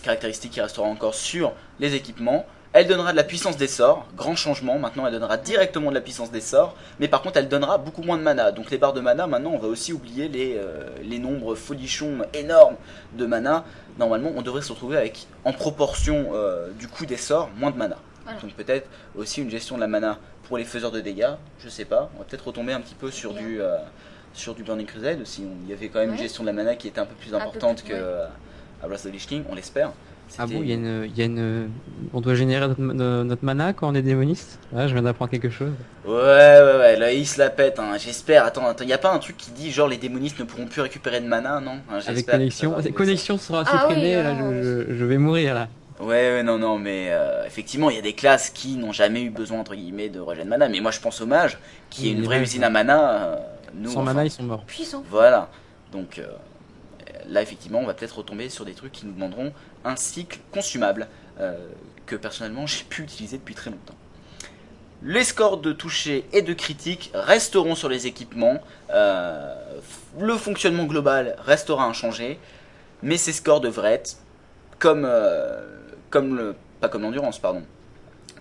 caractéristique 0.02 0.52
qui 0.52 0.62
restera 0.62 0.88
encore 0.88 1.16
sur 1.16 1.54
les 1.80 1.96
équipements. 1.96 2.46
Elle 2.74 2.88
donnera 2.88 3.12
de 3.12 3.18
la 3.18 3.24
puissance 3.24 3.58
des 3.58 3.68
sorts, 3.68 4.06
grand 4.16 4.36
changement, 4.36 4.78
maintenant 4.78 5.08
elle 5.08 5.14
donnera 5.14 5.38
directement 5.38 5.90
de 5.90 5.96
la 5.96 6.02
puissance 6.02 6.32
des 6.32 6.42
sorts, 6.42 6.76
mais 7.00 7.08
par 7.08 7.22
contre 7.22 7.38
elle 7.38 7.48
donnera 7.48 7.78
beaucoup 7.78 8.04
moins 8.04 8.18
de 8.18 8.22
mana. 8.22 8.52
Donc 8.52 8.70
les 8.70 8.78
barres 8.78 8.94
de 8.94 9.00
mana, 9.00 9.26
maintenant 9.26 9.52
on 9.52 9.58
va 9.58 9.68
aussi 9.68 9.94
oublier 9.94 10.28
les, 10.28 10.58
euh, 10.58 10.90
les 11.02 11.18
nombres 11.18 11.56
folichons 11.56 12.20
énormes 12.34 12.76
de 13.14 13.26
mana. 13.26 13.66
Normalement 13.98 14.32
on 14.36 14.42
devrait 14.42 14.62
se 14.62 14.72
retrouver 14.72 14.98
avec, 14.98 15.28
en 15.44 15.54
proportion 15.54 16.28
euh, 16.34 16.70
du 16.78 16.88
coût 16.88 17.06
des 17.06 17.18
sorts, 17.18 17.50
moins 17.58 17.72
de 17.72 17.78
mana. 17.78 17.98
Voilà. 18.26 18.40
Donc 18.42 18.54
peut-être 18.54 18.88
aussi 19.16 19.42
une 19.42 19.50
gestion 19.50 19.76
de 19.76 19.82
la 19.82 19.88
mana 19.88 20.20
pour 20.44 20.58
les 20.58 20.66
faiseurs 20.66 20.92
de 20.92 21.00
dégâts, 21.00 21.36
je 21.64 21.70
sais 21.70 21.86
pas. 21.86 22.12
On 22.16 22.20
va 22.20 22.26
peut-être 22.26 22.48
retomber 22.48 22.74
un 22.74 22.82
petit 22.82 22.96
peu 22.96 23.10
sur 23.10 23.34
du, 23.34 23.62
euh, 23.62 23.78
sur 24.34 24.54
du 24.56 24.64
Burning 24.64 24.86
Crusade 24.86 25.22
aussi. 25.22 25.44
On- 25.46 25.58
Il 25.66 25.70
y 25.70 25.74
avait 25.74 25.90
quand 25.90 26.00
même 26.00 26.12
une 26.12 26.18
gestion 26.18 26.44
de 26.44 26.48
la 26.48 26.54
mana 26.54 26.76
qui 26.76 26.88
était 26.88 27.00
un 27.00 27.06
peu 27.06 27.16
plus 27.16 27.32
peu 27.32 27.36
importante 27.38 27.82
plus, 27.84 27.90
que 27.90 27.94
ouais. 27.94 28.00
euh, 28.02 28.26
à 28.84 28.88
Wrath 28.88 29.06
of 29.06 29.12
the 29.12 29.14
Lich 29.14 29.28
King, 29.28 29.44
on 29.50 29.56
l'espère. 29.56 29.92
Ah 30.38 30.46
bon, 30.46 30.62
il 30.62 30.68
y 30.68 30.72
a 30.74 30.76
une, 30.76 31.06
il 31.06 31.18
y 31.18 31.22
a 31.22 31.26
une, 31.26 31.70
on 32.14 32.20
doit 32.20 32.36
générer 32.36 32.68
notre, 32.68 32.82
no- 32.82 33.24
notre 33.24 33.46
mana 33.46 33.72
quand 33.72 33.90
on 33.90 33.96
est 33.96 34.02
démoniste? 34.02 34.60
Ah, 34.76 34.86
je 34.88 34.94
viens 34.94 35.02
d'apprendre 35.02 35.32
quelque 35.32 35.50
chose. 35.50 35.72
Ouais, 36.06 36.14
ouais, 36.14 36.78
ouais, 36.80 36.96
là 36.98 37.14
il 37.14 37.26
se 37.26 37.40
la 37.40 37.50
pète, 37.50 37.80
hein. 37.80 37.94
j'espère. 37.98 38.44
Attends, 38.46 38.68
attends, 38.68 38.84
y 38.84 38.92
a 38.94 38.98
pas 38.98 39.12
un 39.14 39.20
truc 39.20 39.38
qui 39.38 39.52
dit 39.52 39.72
genre 39.72 39.88
les 39.88 39.98
démonistes 39.98 40.38
ne 40.40 40.44
pourront 40.44 40.66
plus 40.66 40.82
récupérer 40.82 41.22
de 41.22 41.28
mana, 41.28 41.62
non? 41.62 41.80
Hein, 41.90 42.00
Avec 42.06 42.26
connexion, 42.26 42.74
connexion 42.94 43.38
sera 43.38 43.64
Ah 43.66 43.88
oui, 43.90 44.12
là, 44.12 44.36
je, 44.38 44.84
je- 44.90 44.94
je 44.96 45.06
vais 45.06 45.18
mourir 45.18 45.54
là. 45.54 45.70
Ouais, 46.00 46.08
ouais, 46.36 46.44
non, 46.44 46.60
non, 46.60 46.78
mais 46.78 47.08
euh, 47.10 47.44
effectivement, 47.46 47.90
il 47.90 47.96
y 47.96 48.00
a 48.00 48.04
des 48.04 48.14
classes 48.14 48.50
qui 48.52 48.76
n'ont 48.76 48.92
jamais 48.92 49.24
eu 49.24 49.30
besoin, 49.32 49.60
entre 49.60 49.74
guillemets, 49.76 50.10
de 50.10 50.20
rejet 50.20 50.44
de 50.44 50.50
mana. 50.50 50.70
Mais 50.70 50.80
moi 50.80 50.92
je 50.92 51.00
pense 51.00 51.22
aux 51.22 51.26
mages, 51.26 51.58
qui 51.90 52.10
est 52.10 52.12
une 52.12 52.22
vraie 52.24 52.42
usine 52.42 52.64
à 52.64 52.70
mana. 52.70 53.24
euh, 53.24 53.36
nous, 53.78 53.90
Sans 53.90 54.02
enfin, 54.02 54.14
mana, 54.14 54.26
ils 54.26 54.32
sont 54.32 54.44
morts. 54.44 54.64
Puissant. 54.66 55.04
Voilà. 55.10 55.50
Donc 55.92 56.20
euh, 56.20 56.28
là, 57.28 57.42
effectivement, 57.42 57.80
on 57.80 57.86
va 57.86 57.94
peut-être 57.94 58.18
retomber 58.18 58.50
sur 58.50 58.66
des 58.66 58.74
trucs 58.74 58.92
qui 58.92 59.06
nous 59.06 59.14
demanderont 59.14 59.54
un 59.86 59.96
cycle 59.96 60.40
consumable 60.52 61.08
euh, 61.40 61.56
que 62.06 62.16
personnellement 62.16 62.66
j'ai 62.66 62.84
pu 62.84 63.04
utiliser 63.04 63.38
depuis 63.38 63.56
très 63.56 63.70
longtemps. 63.70 63.96
Les 65.04 65.24
scores 65.24 65.58
de 65.58 65.74
toucher 65.74 66.26
et 66.34 66.42
de 66.42 66.54
critique 66.54 67.12
resteront 67.14 67.76
sur 67.76 67.88
les 67.88 68.08
équipements. 68.08 68.60
Euh, 68.90 69.54
le 70.20 70.36
fonctionnement 70.36 70.86
global 70.86 71.36
restera 71.40 71.86
inchangé. 71.86 72.40
Mais 73.04 73.18
ces 73.18 73.32
scores 73.32 73.62
devraient 73.62 73.94
être 73.94 74.18
comme, 74.80 75.06
euh, 75.06 75.62
comme 76.10 76.36
le. 76.36 76.56
Pas 76.82 76.90
comme 76.90 77.04
l'endurance, 77.04 77.40
pardon. 77.40 77.64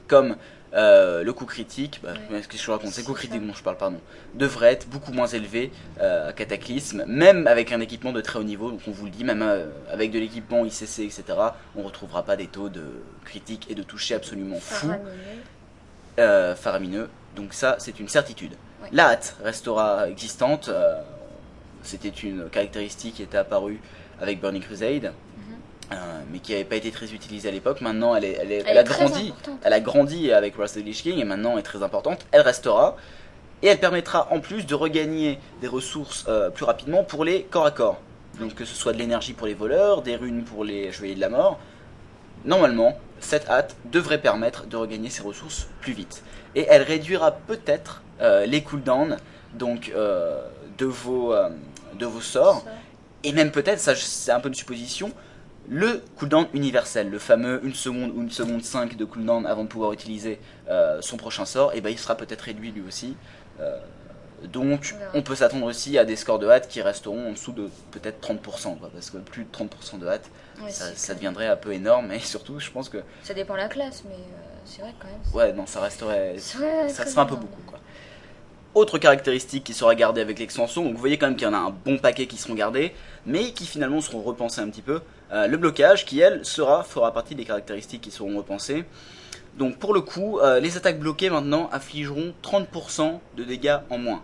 Comme 0.08 0.36
euh, 0.76 1.22
le 1.22 1.32
coup 1.32 1.46
critique. 1.46 2.00
Bah, 2.02 2.14
Ouais. 2.30 2.38
Qu'est-ce 2.38 2.48
que 2.48 2.56
je 2.58 2.70
raconte 2.70 2.90
C'est 2.90 3.00
le 3.00 3.06
C'est 3.06 3.14
critique 3.14 3.46
dont 3.46 3.54
je 3.54 3.62
parle, 3.62 3.76
pardon. 3.76 3.98
Devrait 4.34 4.72
être 4.72 4.88
beaucoup 4.88 5.12
moins 5.12 5.26
élevé 5.26 5.72
euh, 6.00 6.28
à 6.28 6.32
Cataclysme, 6.32 7.04
même 7.06 7.46
avec 7.46 7.72
un 7.72 7.80
équipement 7.80 8.12
de 8.12 8.20
très 8.20 8.38
haut 8.38 8.44
niveau. 8.44 8.70
Donc 8.70 8.80
on 8.86 8.90
vous 8.90 9.06
le 9.06 9.10
dit, 9.10 9.24
même 9.24 9.42
euh, 9.42 9.66
avec 9.90 10.10
de 10.10 10.18
l'équipement 10.18 10.64
ICC, 10.64 11.00
etc., 11.00 11.24
on 11.76 11.82
retrouvera 11.82 12.22
pas 12.24 12.36
des 12.36 12.46
taux 12.46 12.68
de 12.68 12.84
critique 13.24 13.66
et 13.70 13.74
de 13.74 13.82
toucher 13.82 14.14
absolument 14.14 14.60
fous 14.60 14.92
Faramineux. 16.16 17.08
Donc 17.34 17.52
ça, 17.52 17.76
c'est 17.78 18.00
une 18.00 18.08
certitude. 18.08 18.52
Ouais. 18.82 18.88
La 18.92 19.10
hâte 19.10 19.36
restera 19.42 20.08
existante. 20.08 20.70
C'était 21.82 22.08
une 22.08 22.48
caractéristique 22.48 23.14
qui 23.16 23.22
était 23.22 23.38
apparue 23.38 23.80
avec 24.20 24.40
Burning 24.40 24.62
Crusade. 24.62 25.12
Euh, 25.92 25.94
mais 26.32 26.38
qui 26.40 26.52
n'avait 26.52 26.64
pas 26.64 26.76
été 26.76 26.90
très 26.90 27.12
utilisée 27.12 27.48
à 27.48 27.52
l'époque. 27.52 27.80
Maintenant, 27.80 28.14
elle, 28.16 28.24
est, 28.24 28.38
elle, 28.40 28.52
est- 28.52 28.56
elle 28.58 28.64
Elle 28.68 28.78
a 28.78 28.80
est 28.80 28.84
grandi. 28.84 29.32
Elle 29.62 29.72
a 29.72 29.80
grandi 29.80 30.32
avec 30.32 30.56
Wrath 30.56 30.76
of 30.76 30.82
the 30.82 30.84
Lich 30.86 31.02
King 31.02 31.18
et 31.18 31.24
maintenant 31.24 31.58
est 31.58 31.62
très 31.62 31.82
importante. 31.82 32.26
Elle 32.32 32.40
restera. 32.42 32.96
Et 33.62 33.68
elle 33.68 33.78
permettra 33.78 34.28
en 34.32 34.40
plus 34.40 34.66
de 34.66 34.74
regagner 34.74 35.38
des 35.60 35.68
ressources 35.68 36.24
euh, 36.28 36.50
plus 36.50 36.64
rapidement 36.64 37.04
pour 37.04 37.24
les 37.24 37.42
corps 37.44 37.66
à 37.66 37.70
corps. 37.70 38.00
Donc 38.38 38.54
que 38.54 38.64
ce 38.66 38.74
soit 38.74 38.92
de 38.92 38.98
l'énergie 38.98 39.32
pour 39.32 39.46
les 39.46 39.54
voleurs, 39.54 40.02
des 40.02 40.16
runes 40.16 40.42
pour 40.44 40.62
les 40.64 40.92
chevaliers 40.92 41.14
de 41.14 41.20
la 41.20 41.30
mort. 41.30 41.58
Normalement, 42.44 42.98
cette 43.18 43.48
hâte 43.48 43.74
devrait 43.86 44.20
permettre 44.20 44.66
de 44.66 44.76
regagner 44.76 45.08
ces 45.08 45.22
ressources 45.22 45.68
plus 45.80 45.94
vite. 45.94 46.22
Et 46.54 46.66
elle 46.68 46.82
réduira 46.82 47.32
peut-être 47.32 48.02
euh, 48.20 48.44
les 48.46 48.62
cooldowns 48.62 49.16
donc, 49.54 49.90
de, 49.94 50.84
vos, 50.84 51.34
de 51.98 52.04
vos 52.06 52.20
sorts. 52.20 52.62
Et 53.24 53.32
même 53.32 53.50
peut-être, 53.50 53.80
ça 53.80 53.94
c'est 53.96 54.30
un 54.32 54.38
peu 54.40 54.48
une 54.48 54.54
supposition, 54.54 55.10
le 55.68 56.02
cooldown 56.16 56.46
universel, 56.54 57.10
le 57.10 57.18
fameux 57.18 57.60
1 57.64 57.74
seconde 57.74 58.12
ou 58.14 58.22
1 58.22 58.30
seconde 58.30 58.62
5 58.62 58.96
de 58.96 59.04
cooldown 59.04 59.46
avant 59.46 59.64
de 59.64 59.68
pouvoir 59.68 59.92
utiliser 59.92 60.38
euh, 60.68 61.00
son 61.00 61.16
prochain 61.16 61.44
sort, 61.44 61.74
et 61.74 61.80
ben 61.80 61.90
il 61.90 61.98
sera 61.98 62.16
peut-être 62.16 62.42
réduit 62.42 62.70
lui 62.70 62.82
aussi. 62.86 63.16
Euh, 63.60 63.76
donc 64.44 64.94
On 65.14 65.22
peut 65.22 65.34
s'attendre 65.34 65.64
aussi 65.64 65.96
à 65.98 66.04
des 66.04 66.14
scores 66.14 66.38
de 66.38 66.48
hâte 66.48 66.68
qui 66.68 66.82
resteront 66.82 67.28
en 67.28 67.32
dessous 67.32 67.52
de 67.52 67.70
peut-être 67.90 68.20
30%, 68.20 68.78
quoi, 68.78 68.90
parce 68.92 69.10
que 69.10 69.16
plus 69.16 69.44
de 69.44 69.50
30% 69.50 69.98
de 69.98 70.06
hâte, 70.06 70.30
Ouais, 70.62 70.70
ça, 70.70 71.12
deviendrait 71.12 71.48
un 71.48 71.56
peu 71.56 71.72
énorme, 71.72 72.12
et 72.12 72.18
surtout 72.20 72.58
je 72.60 72.70
pense 72.70 72.88
que, 72.88 72.98
Ça 73.22 73.34
dépend 73.34 73.54
de 73.54 73.58
la 73.58 73.68
classe, 73.68 74.04
mais 74.08 74.14
euh, 74.14 74.58
c'est 74.64 74.82
vrai 74.82 74.94
quand 74.98 75.08
même. 75.08 75.20
ouais 75.34 75.52
non, 75.52 75.66
ça 75.66 75.80
resterait, 75.80 76.36
vrai, 76.54 76.88
ça 76.88 77.04
serait 77.06 77.20
un 77.20 77.26
peu 77.26 77.36
beaucoup 77.36 77.62
quoi. 77.66 77.78
Autre 78.74 78.98
caractéristique 78.98 79.64
qui 79.64 79.72
sera 79.72 79.94
gardée 79.94 80.20
avec 80.20 80.38
l'extension, 80.38 80.84
donc 80.84 80.94
vous 80.94 81.00
voyez 81.00 81.18
quand 81.18 81.26
même 81.26 81.36
qu'il 81.36 81.46
y 81.46 81.50
en 81.50 81.54
a 81.54 81.58
un 81.58 81.70
bon 81.70 81.98
paquet 81.98 82.26
qui 82.26 82.36
seront 82.36 82.54
gardés, 82.54 82.94
mais 83.24 83.52
qui 83.52 83.66
finalement 83.66 84.02
seront 84.02 84.20
repensés 84.22 84.60
un 84.60 84.68
petit 84.68 84.82
peu. 84.82 85.00
Euh, 85.32 85.46
le 85.46 85.56
blocage 85.56 86.04
qui, 86.04 86.20
elle, 86.20 86.44
sera, 86.44 86.84
fera 86.84 87.12
partie 87.12 87.34
des 87.34 87.44
caractéristiques 87.44 88.02
qui 88.02 88.10
seront 88.10 88.36
repensées. 88.36 88.84
Donc 89.58 89.78
pour 89.78 89.94
le 89.94 90.00
coup, 90.00 90.38
euh, 90.38 90.60
les 90.60 90.76
attaques 90.76 91.00
bloquées 91.00 91.30
maintenant 91.30 91.68
affligeront 91.72 92.34
30% 92.42 93.18
de 93.36 93.44
dégâts 93.44 93.78
en 93.90 93.98
moins. 93.98 94.22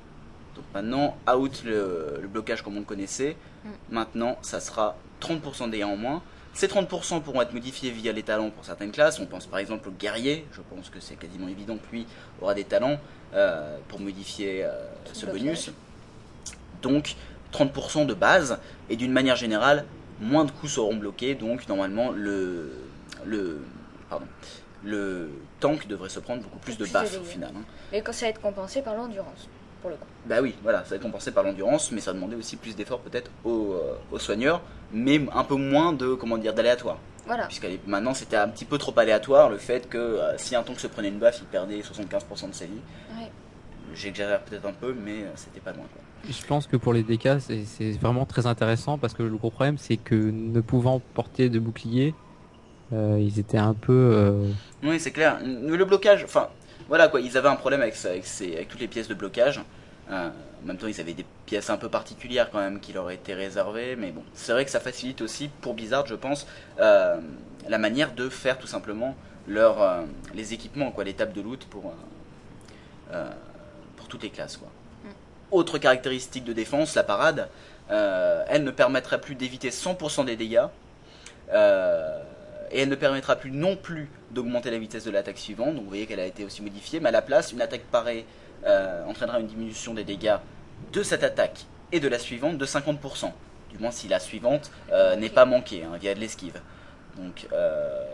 Donc 0.54 0.64
maintenant, 0.74 1.16
out 1.32 1.62
le, 1.64 2.18
le 2.20 2.28
blocage 2.28 2.62
comme 2.62 2.76
on 2.76 2.80
le 2.80 2.86
connaissait. 2.86 3.36
Mm. 3.64 3.68
Maintenant, 3.90 4.38
ça 4.42 4.60
sera 4.60 4.96
30% 5.20 5.66
de 5.66 5.70
dégâts 5.70 5.84
en 5.84 5.96
moins. 5.96 6.22
Ces 6.54 6.68
30% 6.68 7.22
pourront 7.22 7.40
être 7.40 7.54
modifiés 7.54 7.90
via 7.90 8.12
les 8.12 8.22
talents 8.22 8.50
pour 8.50 8.64
certaines 8.64 8.92
classes. 8.92 9.18
On 9.18 9.26
pense 9.26 9.46
par 9.46 9.58
exemple 9.58 9.88
au 9.88 9.92
guerrier. 9.92 10.44
Je 10.52 10.60
pense 10.60 10.90
que 10.90 11.00
c'est 11.00 11.16
quasiment 11.16 11.48
évident 11.48 11.78
que 11.78 11.90
lui 11.90 12.06
aura 12.42 12.52
des 12.52 12.64
talents 12.64 12.98
euh, 13.34 13.78
pour 13.88 14.00
modifier 14.00 14.66
ce 15.14 15.24
bonus. 15.24 15.70
Donc 16.82 17.16
30% 17.54 18.04
de 18.04 18.12
base. 18.12 18.58
Et 18.90 18.96
d'une 18.96 19.12
manière 19.12 19.36
générale, 19.36 19.86
moins 20.22 20.44
de 20.44 20.50
coups 20.50 20.72
seront 20.72 20.96
bloqués. 20.96 21.34
Donc 21.34 21.68
normalement, 21.68 22.10
le, 22.10 22.72
le, 23.26 23.60
pardon, 24.08 24.26
le 24.84 25.30
tank 25.60 25.86
devrait 25.86 26.08
se 26.08 26.20
prendre 26.20 26.42
beaucoup 26.42 26.58
plus 26.58 26.72
de 26.78 26.84
Plus 26.84 26.88
de 26.88 26.92
baffes 26.92 27.18
au 27.20 27.24
final. 27.24 27.50
hein. 27.56 27.62
Mais 27.92 28.00
quand 28.02 28.12
ça 28.12 28.26
va 28.26 28.30
être 28.30 28.40
compensé 28.40 28.82
par 28.82 28.94
l'endurance, 28.96 29.48
pour 29.80 29.90
le 29.90 29.96
coup. 29.96 30.06
Bah 30.26 30.40
oui, 30.40 30.54
voilà, 30.62 30.84
ça 30.84 30.90
va 30.90 30.96
être 30.96 31.02
compensé 31.02 31.30
par 31.32 31.42
l'endurance, 31.44 31.90
mais 31.92 32.00
ça 32.00 32.12
va 32.12 32.14
demander 32.14 32.36
aussi 32.36 32.56
plus 32.56 32.74
d'efforts 32.76 33.00
peut-être 33.00 33.30
aux, 33.44 33.72
euh, 33.74 33.96
aux 34.12 34.18
soigneurs, 34.18 34.62
mais 34.92 35.20
un 35.34 35.44
peu 35.44 35.56
moins 35.56 35.92
de, 35.92 36.14
comment 36.14 36.38
dire, 36.38 36.54
d'aléatoire. 36.54 36.98
Voilà. 37.26 37.46
Puisqu'à 37.46 37.68
l'é- 37.68 37.80
maintenant 37.86 38.14
c'était 38.14 38.36
un 38.36 38.48
petit 38.48 38.64
peu 38.64 38.78
trop 38.78 38.92
aléatoire 38.98 39.48
le 39.48 39.56
fait 39.58 39.88
que 39.88 39.96
euh, 39.98 40.36
si 40.38 40.56
un 40.56 40.62
tank 40.64 40.80
se 40.80 40.88
prenait 40.88 41.08
une 41.08 41.18
baffe, 41.20 41.38
il 41.40 41.46
perdait 41.46 41.80
75% 41.80 42.48
de 42.50 42.54
sa 42.54 42.64
vie. 42.64 42.72
Ouais. 43.18 43.30
J'exagère 43.94 44.40
peut-être 44.42 44.66
un 44.66 44.72
peu, 44.72 44.92
mais 44.92 45.22
euh, 45.22 45.30
c'était 45.36 45.60
pas 45.60 45.72
loin. 45.72 45.84
Quoi. 45.92 46.02
Je 46.28 46.46
pense 46.46 46.66
que 46.66 46.76
pour 46.76 46.92
les 46.92 47.02
DK, 47.02 47.40
c'est 47.40 47.92
vraiment 48.00 48.26
très 48.26 48.46
intéressant 48.46 48.96
parce 48.98 49.14
que 49.14 49.22
le 49.22 49.36
gros 49.36 49.50
problème, 49.50 49.78
c'est 49.78 49.96
que 49.96 50.14
ne 50.14 50.60
pouvant 50.60 51.00
porter 51.14 51.48
de 51.48 51.58
bouclier, 51.58 52.14
euh, 52.92 53.18
ils 53.20 53.38
étaient 53.38 53.58
un 53.58 53.74
peu. 53.74 53.92
euh, 53.92 54.48
Oui, 54.82 55.00
c'est 55.00 55.10
clair. 55.10 55.38
Le 55.44 55.84
blocage, 55.84 56.24
enfin, 56.24 56.48
voilà 56.88 57.08
quoi, 57.08 57.20
ils 57.20 57.36
avaient 57.36 57.48
un 57.48 57.56
problème 57.56 57.80
avec, 57.80 57.96
toutes 58.68 58.80
les 58.80 58.88
pièces 58.88 59.08
de 59.08 59.14
blocage. 59.14 59.60
Euh, 60.10 60.28
en 60.62 60.66
même 60.66 60.76
temps, 60.76 60.86
ils 60.86 61.00
avaient 61.00 61.14
des 61.14 61.24
pièces 61.46 61.70
un 61.70 61.76
peu 61.76 61.88
particulières 61.88 62.50
quand 62.50 62.58
même 62.58 62.80
qui 62.80 62.92
leur 62.92 63.10
étaient 63.10 63.34
réservées, 63.34 63.96
mais 63.96 64.10
bon, 64.10 64.22
c'est 64.34 64.52
vrai 64.52 64.64
que 64.64 64.70
ça 64.70 64.80
facilite 64.80 65.20
aussi 65.22 65.48
pour 65.60 65.74
Blizzard, 65.74 66.06
je 66.06 66.14
pense, 66.14 66.46
la 66.78 67.78
manière 67.78 68.14
de 68.14 68.28
faire 68.28 68.58
tout 68.58 68.66
simplement 68.66 69.16
leur, 69.48 70.04
les 70.34 70.54
équipements, 70.54 70.92
quoi, 70.92 71.04
les 71.04 71.14
tables 71.14 71.32
de 71.32 71.40
loot 71.40 71.66
pour, 71.68 71.92
pour 73.96 74.08
toutes 74.08 74.22
les 74.22 74.30
classes. 74.30 74.56
Quoi. 74.56 74.68
Autre 75.52 75.76
caractéristique 75.76 76.44
de 76.44 76.54
défense, 76.54 76.94
la 76.94 77.04
parade, 77.04 77.46
euh, 77.90 78.42
elle 78.48 78.64
ne 78.64 78.70
permettra 78.70 79.18
plus 79.18 79.34
d'éviter 79.34 79.68
100% 79.68 80.24
des 80.24 80.34
dégâts. 80.34 80.64
Euh, 81.52 82.22
et 82.70 82.80
elle 82.80 82.88
ne 82.88 82.94
permettra 82.94 83.36
plus 83.36 83.50
non 83.50 83.76
plus 83.76 84.08
d'augmenter 84.30 84.70
la 84.70 84.78
vitesse 84.78 85.04
de 85.04 85.10
l'attaque 85.10 85.36
suivante. 85.36 85.74
Donc 85.74 85.82
vous 85.82 85.90
voyez 85.90 86.06
qu'elle 86.06 86.20
a 86.20 86.24
été 86.24 86.46
aussi 86.46 86.62
modifiée. 86.62 87.00
Mais 87.00 87.10
à 87.10 87.12
la 87.12 87.20
place, 87.20 87.52
une 87.52 87.60
attaque 87.60 87.82
parée 87.82 88.24
euh, 88.64 89.04
entraînera 89.04 89.40
une 89.40 89.46
diminution 89.46 89.92
des 89.92 90.04
dégâts 90.04 90.36
de 90.90 91.02
cette 91.02 91.22
attaque 91.22 91.66
et 91.92 92.00
de 92.00 92.08
la 92.08 92.18
suivante 92.18 92.56
de 92.56 92.64
50%. 92.64 93.30
Du 93.70 93.78
moins 93.78 93.90
si 93.90 94.08
la 94.08 94.20
suivante 94.20 94.70
n'est 95.18 95.30
pas 95.30 95.44
manquée 95.44 95.84
hein, 95.84 95.98
via 96.00 96.14
de 96.14 96.20
l'esquive. 96.20 96.60
Donc 97.16 97.46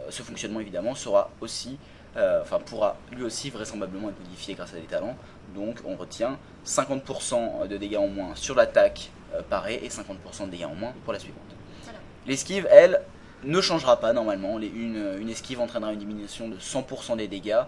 ce 0.09 0.23
fonctionnement 0.23 0.61
évidemment 0.61 0.95
sera 0.95 1.31
aussi, 1.41 1.79
enfin 2.17 2.59
pourra 2.65 2.97
lui 3.13 3.25
aussi 3.25 3.51
vraisemblablement 3.51 4.11
être 4.11 4.21
modifié 4.21 4.55
grâce 4.55 4.73
à 4.75 4.77
des 4.77 4.87
talents. 4.87 5.17
Donc 5.55 5.79
on 5.85 5.97
retient 5.97 6.39
50% 6.67 7.67
de 7.69 7.77
dégâts 7.77 7.97
en 7.97 8.09
moins 8.09 8.35
sur 8.35 8.55
l'attaque 8.55 9.11
euh, 9.35 9.43
parée 9.49 9.81
et 9.83 9.89
50% 9.89 10.47
de 10.47 10.51
dégâts 10.51 10.65
en 10.65 10.75
moins 10.75 10.93
pour 11.05 11.13
la 11.13 11.19
suivante. 11.19 11.41
Voilà. 11.85 11.99
L'esquive, 12.27 12.67
elle, 12.71 13.01
ne 13.45 13.61
changera 13.61 14.01
pas 14.01 14.13
normalement. 14.13 14.59
Les- 14.59 14.67
une, 14.69 15.17
une 15.21 15.29
esquive 15.29 15.61
entraînera 15.61 15.93
une 15.93 15.99
diminution 15.99 16.49
de 16.49 16.57
100% 16.57 17.17
des 17.17 17.29
dégâts. 17.29 17.63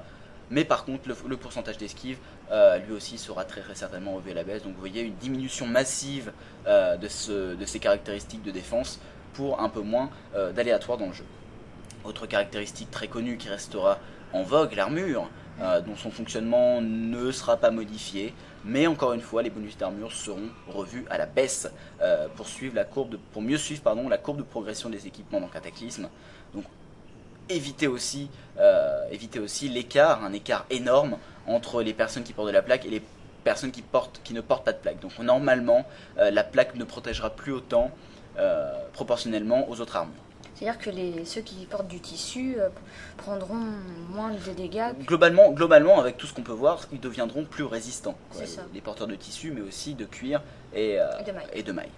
Mais 0.50 0.64
par 0.64 0.84
contre, 0.84 1.08
le, 1.08 1.16
le 1.28 1.36
pourcentage 1.36 1.78
d'esquive, 1.78 2.18
euh, 2.50 2.78
lui 2.78 2.92
aussi, 2.92 3.18
sera 3.18 3.44
très, 3.44 3.60
très 3.60 3.76
certainement 3.76 4.14
revu 4.14 4.32
à 4.32 4.34
la 4.34 4.42
baisse. 4.42 4.62
Donc 4.64 4.74
vous 4.74 4.80
voyez 4.80 5.02
une 5.02 5.14
diminution 5.14 5.66
massive 5.66 6.32
euh, 6.66 6.96
de, 6.96 7.06
ce- 7.08 7.54
de 7.54 7.64
ces 7.66 7.78
caractéristiques 7.78 8.42
de 8.42 8.50
défense 8.50 8.98
pour 9.34 9.60
un 9.60 9.68
peu 9.68 9.80
moins 9.80 10.10
d'aléatoire 10.56 10.98
dans 10.98 11.06
le 11.06 11.12
jeu. 11.12 11.24
Autre 12.04 12.26
caractéristique 12.26 12.90
très 12.90 13.06
connue 13.06 13.36
qui 13.36 13.48
restera 13.48 13.98
en 14.32 14.42
vogue, 14.42 14.72
l'armure, 14.74 15.28
euh, 15.62 15.82
dont 15.82 15.94
son 15.94 16.10
fonctionnement 16.10 16.80
ne 16.80 17.30
sera 17.32 17.58
pas 17.58 17.70
modifié. 17.70 18.32
Mais 18.64 18.86
encore 18.86 19.12
une 19.12 19.20
fois, 19.20 19.42
les 19.42 19.50
bonus 19.50 19.76
d'armure 19.76 20.12
seront 20.12 20.48
revus 20.68 21.04
à 21.10 21.18
la 21.18 21.26
baisse 21.26 21.70
euh, 22.00 22.28
pour, 22.34 22.48
suivre 22.48 22.74
la 22.74 22.84
courbe 22.84 23.18
mieux 23.36 23.58
suivre 23.58 23.82
la 24.08 24.16
courbe 24.16 24.38
de 24.38 24.42
progression 24.42 24.88
des 24.88 25.06
équipements 25.06 25.40
dans 25.40 25.48
Cataclysme. 25.48 26.08
Donc 26.54 26.64
éviter 27.50 27.88
aussi, 27.88 28.30
euh, 28.58 29.04
aussi 29.42 29.68
l'écart, 29.68 30.24
un 30.24 30.32
écart 30.32 30.64
énorme 30.70 31.18
entre 31.46 31.82
les 31.82 31.92
personnes 31.92 32.22
qui 32.22 32.32
portent 32.32 32.48
de 32.48 32.52
la 32.52 32.62
plaque 32.62 32.86
et 32.86 32.90
les 32.90 33.02
personnes 33.44 33.70
qui, 33.70 33.82
ne 34.32 34.40
portent 34.40 34.64
pas 34.64 34.72
de 34.72 34.78
plaque. 34.78 35.00
Donc 35.00 35.18
normalement, 35.18 35.84
la 36.16 36.44
plaque 36.44 36.74
ne 36.74 36.84
protégera 36.84 37.30
plus 37.30 37.52
autant 37.52 37.90
proportionnellement 38.92 39.68
aux 39.68 39.80
autres 39.80 39.96
armures. 39.96 40.29
C'est-à-dire 40.60 40.78
que 40.78 40.90
les, 40.90 41.24
ceux 41.24 41.40
qui 41.40 41.64
portent 41.64 41.88
du 41.88 42.00
tissu 42.00 42.56
euh, 42.58 42.68
prendront 43.16 43.64
moins 44.10 44.30
de 44.30 44.52
dégâts. 44.52 44.92
Globalement, 45.06 45.52
globalement, 45.52 45.98
avec 45.98 46.18
tout 46.18 46.26
ce 46.26 46.34
qu'on 46.34 46.42
peut 46.42 46.52
voir, 46.52 46.80
ils 46.92 47.00
deviendront 47.00 47.46
plus 47.46 47.64
résistants. 47.64 48.14
quoi. 48.30 48.42
C'est 48.42 48.46
ça. 48.46 48.62
Les 48.74 48.82
porteurs 48.82 49.06
de 49.06 49.14
tissu, 49.14 49.52
mais 49.52 49.62
aussi 49.62 49.94
de 49.94 50.04
cuir 50.04 50.42
et, 50.74 51.00
euh, 51.00 51.06
Et 51.18 51.24
de 51.24 51.32
mailles. 51.32 51.46
et 51.54 51.62
de 51.62 51.72
mailles. 51.72 51.90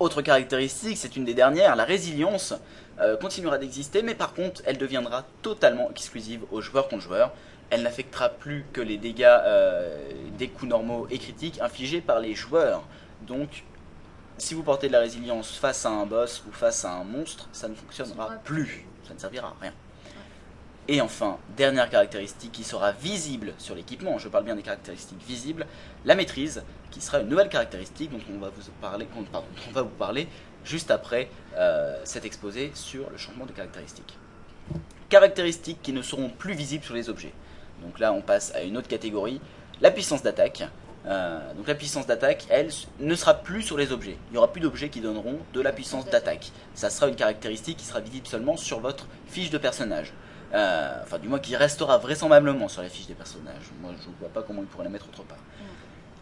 Autre 0.00 0.20
caractéristique, 0.20 0.98
c'est 0.98 1.16
une 1.16 1.24
des 1.24 1.32
dernières, 1.32 1.76
la 1.76 1.84
résilience 1.84 2.52
euh, 3.00 3.16
continuera 3.16 3.56
d'exister, 3.56 4.02
mais 4.02 4.14
par 4.14 4.34
contre, 4.34 4.60
elle 4.66 4.76
deviendra 4.76 5.24
totalement 5.40 5.88
exclusive 5.90 6.42
aux 6.52 6.60
joueurs 6.60 6.88
contre 6.88 7.04
joueurs. 7.04 7.32
Elle 7.70 7.84
n'affectera 7.84 8.28
plus 8.28 8.66
que 8.74 8.82
les 8.82 8.98
dégâts 8.98 9.38
des 10.36 10.48
coups 10.48 10.68
normaux 10.68 11.06
et 11.10 11.18
critiques 11.18 11.58
infligés 11.62 12.02
par 12.02 12.20
les 12.20 12.34
joueurs. 12.34 12.82
Donc, 13.26 13.64
si 14.38 14.54
vous 14.54 14.62
portez 14.62 14.88
de 14.88 14.92
la 14.92 15.00
résilience 15.00 15.56
face 15.56 15.86
à 15.86 15.90
un 15.90 16.06
boss 16.06 16.42
ou 16.48 16.52
face 16.52 16.84
à 16.84 16.92
un 16.92 17.04
monstre, 17.04 17.48
ça 17.52 17.68
ne 17.68 17.74
fonctionnera 17.74 18.28
Ça 18.28 18.34
plus. 18.36 18.84
Ça 19.06 19.14
ne 19.14 19.18
servira 19.18 19.48
à 19.48 19.54
rien. 19.60 19.72
Et 20.86 21.00
enfin, 21.00 21.38
dernière 21.56 21.88
caractéristique 21.88 22.52
qui 22.52 22.62
sera 22.64 22.92
visible 22.92 23.54
sur 23.58 23.74
l'équipement, 23.74 24.18
je 24.18 24.28
parle 24.28 24.44
bien 24.44 24.54
des 24.54 24.62
caractéristiques 24.62 25.22
visibles, 25.26 25.66
la 26.04 26.14
maîtrise, 26.14 26.62
qui 26.90 27.00
sera 27.00 27.20
une 27.20 27.28
nouvelle 27.28 27.48
caractéristique 27.48 28.10
dont 28.10 28.20
on 28.34 28.38
va 28.38 28.50
vous 28.50 28.62
parler, 28.82 29.06
dont- 29.14 29.22
pardon, 29.24 29.46
dont 29.56 29.62
on 29.70 29.72
va 29.72 29.82
vous 29.82 29.88
parler 29.88 30.28
juste 30.62 30.90
après 30.90 31.30
euh, 31.56 31.98
cet 32.04 32.26
exposé 32.26 32.70
sur 32.74 33.08
le 33.08 33.16
changement 33.16 33.46
de 33.46 33.52
caractéristiques. 33.52 34.18
Caractéristiques 35.08 35.80
qui 35.82 35.92
ne 35.92 36.02
seront 36.02 36.28
plus 36.28 36.54
visibles 36.54 36.84
sur 36.84 36.94
les 36.94 37.08
objets. 37.08 37.32
Donc 37.82 37.98
là, 37.98 38.12
on 38.12 38.20
passe 38.20 38.54
à 38.54 38.62
une 38.62 38.76
autre 38.76 38.88
catégorie, 38.88 39.40
la 39.80 39.90
puissance 39.90 40.22
d'attaque. 40.22 40.64
Euh, 41.06 41.52
donc 41.54 41.68
la 41.68 41.74
puissance 41.74 42.06
d'attaque, 42.06 42.46
elle, 42.48 42.70
ne 43.00 43.14
sera 43.14 43.34
plus 43.34 43.62
sur 43.62 43.76
les 43.76 43.92
objets. 43.92 44.16
Il 44.28 44.32
n'y 44.32 44.38
aura 44.38 44.50
plus 44.52 44.60
d'objets 44.60 44.88
qui 44.88 45.00
donneront 45.00 45.38
de 45.52 45.60
la 45.60 45.72
puissance 45.72 46.06
d'attaque. 46.06 46.50
Ça 46.74 46.90
sera 46.90 47.08
une 47.08 47.16
caractéristique 47.16 47.76
qui 47.78 47.84
sera 47.84 48.00
visible 48.00 48.26
seulement 48.26 48.56
sur 48.56 48.80
votre 48.80 49.06
fiche 49.26 49.50
de 49.50 49.58
personnage. 49.58 50.12
Euh, 50.54 51.00
enfin, 51.02 51.18
du 51.18 51.28
moins 51.28 51.40
qui 51.40 51.56
restera 51.56 51.98
vraisemblablement 51.98 52.68
sur 52.68 52.80
la 52.82 52.88
fiche 52.88 53.06
des 53.06 53.14
personnages. 53.14 53.70
Moi, 53.82 53.90
je 54.00 54.08
ne 54.08 54.14
vois 54.20 54.28
pas 54.28 54.42
comment 54.42 54.62
ils 54.62 54.68
pourraient 54.68 54.84
la 54.84 54.90
mettre 54.90 55.08
autre 55.08 55.24
part. 55.24 55.38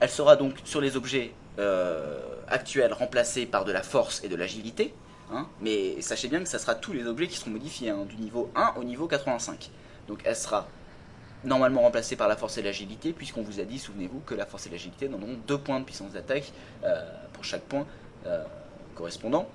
Elle 0.01 0.11
sera 0.11 0.37
donc 0.37 0.57
sur 0.65 0.81
les 0.81 0.97
objets 0.97 1.33
euh, 1.59 2.19
actuels 2.49 2.93
remplacés 2.93 3.47
par 3.47 3.65
de 3.65 3.73
la 3.73 3.83
force 3.83 4.23
et 4.25 4.29
de 4.29 4.37
l'agilité. 4.37 4.95
hein. 5.33 5.47
mais 5.61 6.01
sachez 6.01 6.29
bien 6.29 6.41
que 6.43 6.49
ça 6.49 6.59
sera 6.59 6.75
tous 6.75 6.93
les 6.93 7.07
objets 7.07 7.29
qui 7.29 7.37
seront 7.37 7.51
modifiés, 7.51 7.91
hein, 7.91 8.05
du 8.09 8.17
niveau 8.17 8.51
1 8.57 8.75
au 8.77 8.85
niveau 8.85 9.07
85. 9.07 9.71
Donc 10.09 10.21
elle 10.25 10.37
sera 10.37 10.67
normalement 11.45 11.83
remplacée 11.83 12.17
par 12.17 12.29
la 12.29 12.37
force 12.37 12.59
et 12.59 12.63
l'agilité, 12.63 13.13
puisqu'on 13.13 13.43
vous 13.43 13.61
a 13.61 13.65
dit, 13.65 13.79
souvenez-vous, 13.79 14.21
que 14.21 14.35
la 14.35 14.47
force 14.47 14.67
et 14.67 14.71
l'agilité 14.71 15.09
donneront 15.09 15.37
2 15.47 15.59
points 15.59 15.81
de 15.81 15.85
puissance 15.85 16.13
d'attaque 16.13 16.53
euh, 16.85 17.03
pour 17.33 17.45
chaque 17.45 17.63
point 17.63 17.87
euh, 18.27 18.45
correspondant. 18.95 19.49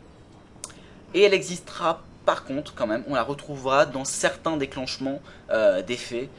Et 1.14 1.22
elle 1.22 1.34
existera 1.34 2.04
par 2.26 2.44
contre, 2.44 2.76
quand 2.76 2.88
même, 2.88 3.06
on 3.08 3.16
la 3.16 3.24
retrouvera 3.24 3.86
dans 3.86 4.04
certains 4.04 4.58
déclenchements 4.58 5.22
euh, 5.50 5.82
d'effets. 5.82 6.30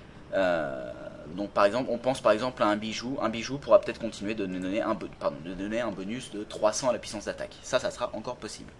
Donc 1.34 1.50
par 1.50 1.64
exemple, 1.64 1.88
on 1.90 1.98
pense 1.98 2.20
par 2.20 2.32
exemple 2.32 2.62
à 2.62 2.66
un 2.66 2.76
bijou. 2.76 3.18
Un 3.22 3.30
bijou 3.30 3.58
pourra 3.58 3.80
peut-être 3.80 3.98
continuer 3.98 4.34
de 4.34 4.44
donner 4.44 4.82
un, 4.82 4.94
de 4.94 5.54
donner 5.54 5.80
un 5.80 5.90
bonus 5.90 6.30
de 6.30 6.44
300 6.44 6.90
à 6.90 6.92
la 6.92 6.98
puissance 6.98 7.24
d'attaque. 7.24 7.56
Ça, 7.62 7.78
ça 7.78 7.90
sera 7.90 8.10
encore 8.14 8.36
possible. 8.36 8.70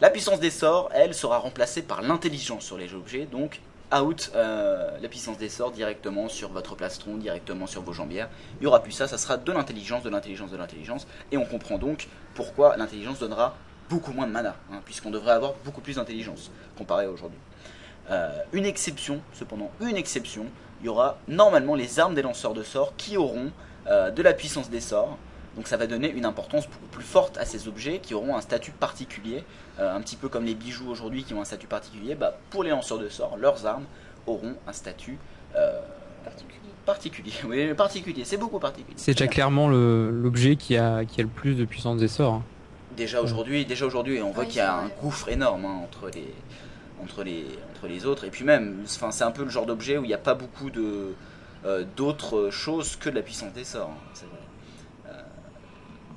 La 0.00 0.10
puissance 0.10 0.38
des 0.38 0.50
sorts, 0.50 0.90
elle, 0.92 1.12
sera 1.12 1.38
remplacée 1.38 1.82
par 1.82 2.02
l'intelligence 2.02 2.64
sur 2.64 2.78
les 2.78 2.94
objets. 2.94 3.26
Donc 3.26 3.60
out 3.94 4.30
euh, 4.34 4.90
la 5.00 5.08
puissance 5.08 5.38
des 5.38 5.48
sorts 5.48 5.70
directement 5.70 6.28
sur 6.28 6.50
votre 6.50 6.74
plastron, 6.74 7.16
directement 7.16 7.66
sur 7.66 7.82
vos 7.82 7.92
jambières. 7.92 8.28
Il 8.56 8.60
n'y 8.62 8.66
aura 8.66 8.82
plus 8.82 8.92
ça, 8.92 9.08
ça 9.08 9.18
sera 9.18 9.36
de 9.36 9.52
l'intelligence, 9.52 10.02
de 10.02 10.10
l'intelligence, 10.10 10.50
de 10.50 10.56
l'intelligence. 10.56 11.06
Et 11.32 11.36
on 11.36 11.44
comprend 11.44 11.78
donc 11.78 12.08
pourquoi 12.34 12.76
l'intelligence 12.76 13.18
donnera 13.18 13.56
beaucoup 13.88 14.12
moins 14.12 14.26
de 14.26 14.32
mana, 14.32 14.56
hein, 14.72 14.80
puisqu'on 14.84 15.10
devrait 15.10 15.32
avoir 15.32 15.54
beaucoup 15.64 15.80
plus 15.80 15.96
d'intelligence 15.96 16.50
comparé 16.76 17.06
à 17.06 17.10
aujourd'hui. 17.10 17.38
Euh, 18.10 18.30
une 18.52 18.64
exception, 18.64 19.20
cependant, 19.32 19.70
une 19.80 19.96
exception, 19.96 20.46
il 20.80 20.86
y 20.86 20.88
aura 20.88 21.18
normalement 21.26 21.74
les 21.74 21.98
armes 21.98 22.14
des 22.14 22.22
lanceurs 22.22 22.54
de 22.54 22.62
sorts 22.62 22.94
qui 22.96 23.16
auront 23.16 23.50
euh, 23.86 24.10
de 24.10 24.22
la 24.22 24.32
puissance 24.32 24.70
des 24.70 24.80
sorts. 24.80 25.18
Donc 25.58 25.66
ça 25.66 25.76
va 25.76 25.88
donner 25.88 26.08
une 26.08 26.24
importance 26.24 26.66
beaucoup 26.68 26.86
plus 26.92 27.02
forte 27.04 27.36
à 27.36 27.44
ces 27.44 27.66
objets 27.66 27.98
qui 27.98 28.14
auront 28.14 28.36
un 28.36 28.40
statut 28.40 28.70
particulier, 28.70 29.42
euh, 29.80 29.92
un 29.92 30.00
petit 30.00 30.14
peu 30.14 30.28
comme 30.28 30.44
les 30.44 30.54
bijoux 30.54 30.88
aujourd'hui 30.88 31.24
qui 31.24 31.34
ont 31.34 31.40
un 31.40 31.44
statut 31.44 31.66
particulier. 31.66 32.14
Bah, 32.14 32.38
pour 32.50 32.62
les 32.62 32.70
lanceurs 32.70 32.98
de 33.00 33.08
sorts, 33.08 33.36
leurs 33.36 33.66
armes 33.66 33.84
auront 34.28 34.54
un 34.68 34.72
statut 34.72 35.18
euh, 35.56 35.80
Particulier. 36.24 36.60
particulier. 36.86 37.32
Oui, 37.48 37.74
particulier, 37.74 38.24
c'est 38.24 38.36
beaucoup 38.36 38.60
particulier. 38.60 38.94
C'est 38.96 39.14
déjà 39.14 39.26
clairement 39.26 39.68
l'objet 39.68 40.54
qui 40.54 40.76
a, 40.76 41.04
qui 41.04 41.20
a 41.20 41.24
le 41.24 41.28
plus 41.28 41.56
de 41.56 41.64
puissance 41.64 41.98
des 41.98 42.06
sorts. 42.08 42.34
hein. 42.34 42.42
Déjà 42.96 43.20
aujourd'hui, 43.20 43.66
déjà 43.66 43.84
aujourd'hui, 43.84 44.22
on 44.22 44.30
voit 44.30 44.44
Oui, 44.44 44.50
qu'il 44.50 44.58
y 44.58 44.60
a 44.60 44.76
un 44.76 44.88
gouffre 45.02 45.28
énorme 45.28 45.64
hein, 45.64 45.80
entre 45.82 46.08
les 46.14 46.32
entre 47.02 47.24
les 47.24 47.44
entre 47.74 47.88
les 47.88 48.06
autres. 48.06 48.22
Et 48.24 48.30
puis 48.30 48.44
même, 48.44 48.78
enfin, 48.84 49.10
c'est 49.10 49.24
un 49.24 49.32
peu 49.32 49.42
le 49.42 49.50
genre 49.50 49.66
d'objet 49.66 49.98
où 49.98 50.04
il 50.04 50.08
n'y 50.08 50.14
a 50.14 50.18
pas 50.18 50.34
beaucoup 50.34 50.70
de 50.70 51.14
euh, 51.66 51.84
d'autres 51.96 52.50
choses 52.50 52.94
que 52.94 53.10
de 53.10 53.16
la 53.16 53.22
puissance 53.22 53.52
des 53.54 53.64
sorts. 53.64 53.90
hein, 53.90 54.14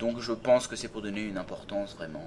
donc 0.02 0.20
je 0.20 0.34
pense 0.34 0.68
que 0.68 0.76
c'est 0.76 0.88
pour 0.88 1.04
donner 1.04 1.22
une 1.22 1.38
importance 1.38 1.96
vraiment 1.96 2.26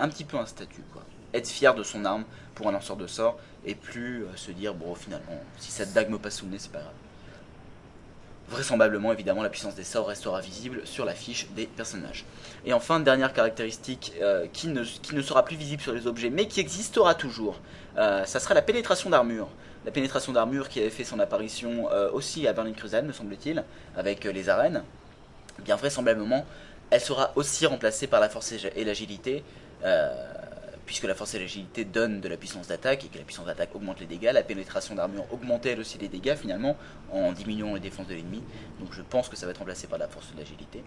un 0.00 0.08
petit 0.08 0.24
peu 0.24 0.36
un 0.36 0.46
statut 0.46 0.82
quoi. 0.92 1.02
Être 1.32 1.48
fier 1.48 1.74
de 1.74 1.84
son 1.84 2.04
arme 2.04 2.24
pour 2.56 2.68
un 2.68 2.72
lanceur 2.72 2.96
de 2.96 3.06
sorts 3.06 3.38
et 3.64 3.76
plus 3.76 4.24
euh, 4.24 4.36
se 4.36 4.50
dire 4.50 4.74
bon 4.74 4.94
finalement 4.96 5.40
si 5.58 5.70
cette 5.70 5.92
dague 5.92 6.10
me 6.10 6.18
passe 6.18 6.38
sous 6.38 6.44
le 6.44 6.50
nez 6.50 6.58
c'est 6.58 6.72
pas 6.72 6.80
grave. 6.80 6.92
Vraisemblablement, 8.48 9.12
évidemment, 9.12 9.42
la 9.42 9.48
puissance 9.48 9.74
des 9.74 9.82
sorts 9.82 10.06
restera 10.06 10.40
visible 10.40 10.82
sur 10.84 11.04
la 11.04 11.14
fiche 11.14 11.48
des 11.56 11.66
personnages. 11.66 12.24
Et 12.64 12.72
enfin, 12.72 13.00
dernière 13.00 13.32
caractéristique 13.32 14.12
euh, 14.22 14.46
qui, 14.52 14.68
ne, 14.68 14.84
sera 14.84 15.44
plus 15.44 15.56
visible 15.56 15.82
sur 15.82 15.92
les 15.92 16.06
objets, 16.06 16.30
mais 16.30 16.46
qui 16.46 16.60
existera 16.60 17.16
toujours, 17.16 17.58
euh, 17.98 18.24
ça 18.24 18.38
sera 18.38 18.54
la 18.54 18.62
pénétration 18.62 19.10
d'armure. 19.10 19.48
La 19.84 19.90
pénétration 19.90 20.32
d'armure 20.32 20.68
qui 20.68 20.78
avait 20.78 20.90
fait 20.90 21.02
son 21.02 21.18
apparition 21.18 21.86
aussi 22.12 22.46
à 22.46 22.52
Burning 22.52 22.74
Crusade, 22.74 23.04
me 23.04 23.12
semble-t-il, 23.12 23.64
avec 23.96 24.22
les 24.24 24.48
arènes. 24.48 24.84
Bien 25.64 25.76
vraisemblablement, 25.76 26.44
elle 26.90 27.00
sera 27.00 27.32
aussi 27.34 27.66
remplacée 27.66 28.06
par 28.06 28.20
la 28.20 28.28
force 28.28 28.52
et 28.52 28.72
et 28.76 28.84
l'agilité, 28.84 29.42
euh, 29.84 30.14
puisque 30.84 31.04
la 31.04 31.14
force 31.14 31.34
et 31.34 31.38
l'agilité 31.40 31.84
donnent 31.84 32.20
de 32.20 32.28
la 32.28 32.36
puissance 32.36 32.68
d'attaque 32.68 33.04
et 33.04 33.08
que 33.08 33.18
la 33.18 33.24
puissance 33.24 33.46
d'attaque 33.46 33.74
augmente 33.74 33.98
les 33.98 34.06
dégâts. 34.06 34.30
La 34.32 34.42
pénétration 34.42 34.94
d'armure 34.94 35.24
augmentait 35.32 35.70
elle 35.70 35.80
aussi 35.80 35.98
les 35.98 36.08
dégâts 36.08 36.36
finalement 36.36 36.76
en 37.10 37.32
diminuant 37.32 37.74
les 37.74 37.80
défenses 37.80 38.06
de 38.06 38.14
l'ennemi. 38.14 38.42
Donc 38.78 38.92
je 38.92 39.02
pense 39.02 39.28
que 39.28 39.36
ça 39.36 39.46
va 39.46 39.50
être 39.50 39.58
remplacé 39.58 39.88
par 39.88 39.98
la 39.98 40.06
force 40.06 40.32
de 40.32 40.38
l'agilité. 40.38 40.84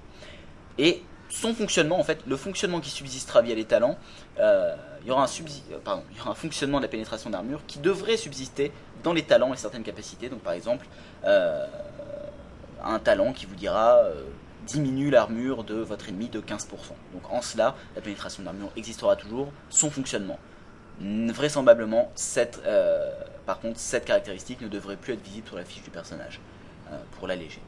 Et 0.78 1.04
son 1.30 1.54
fonctionnement, 1.54 2.00
en 2.00 2.04
fait, 2.04 2.20
le 2.26 2.38
fonctionnement 2.38 2.80
qui 2.80 2.90
subsistera 2.90 3.42
via 3.42 3.54
les 3.54 3.66
talents, 3.66 3.98
euh, 4.40 4.76
il, 5.02 5.08
y 5.08 5.12
aura 5.12 5.24
un 5.24 5.28
subsi- 5.28 5.64
euh, 5.72 5.78
il 6.12 6.18
y 6.18 6.22
aura 6.22 6.32
un 6.32 6.36
fonctionnement 6.36 6.78
de 6.78 6.84
la 6.84 6.90
pénétration 6.90 7.30
d'armure 7.30 7.62
qui 7.68 7.80
devrait 7.80 8.18
subsister 8.18 8.72
dans 9.04 9.14
les 9.14 9.24
talents 9.24 9.54
et 9.54 9.58
certaines 9.58 9.84
capacités. 9.84 10.30
Donc 10.30 10.40
par 10.40 10.54
exemple, 10.54 10.88
un 12.84 13.00
talent 13.00 13.34
qui 13.34 13.46
vous 13.46 13.56
dira 13.56 14.04
diminue 14.70 15.10
l'armure 15.10 15.64
de 15.64 15.76
votre 15.76 16.10
ennemi 16.10 16.30
de 16.30 16.40
15%. 16.40 16.68
Donc 17.14 17.32
en 17.32 17.42
cela, 17.42 17.76
la 17.96 18.02
pénétration 18.02 18.44
d'armure 18.44 18.72
existera 18.76 19.16
toujours, 19.16 19.52
son 19.70 19.90
fonctionnement. 19.90 20.40
Vraisemblablement, 21.02 22.12
cette, 22.16 22.62
euh, 22.66 23.10
par 23.46 23.60
contre, 23.60 23.80
cette 23.80 24.06
caractéristique 24.06 24.62
ne 24.62 24.68
devrait 24.68 24.98
plus 24.98 25.14
être 25.14 25.24
visible 25.24 25.48
sur 25.48 25.56
la 25.56 25.64
fiche 25.64 25.82
du 25.82 25.90
personnage, 25.90 26.40
euh, 26.92 26.98
pour 27.18 27.28
l'alléger. 27.28 27.62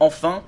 Enfin, 0.00 0.42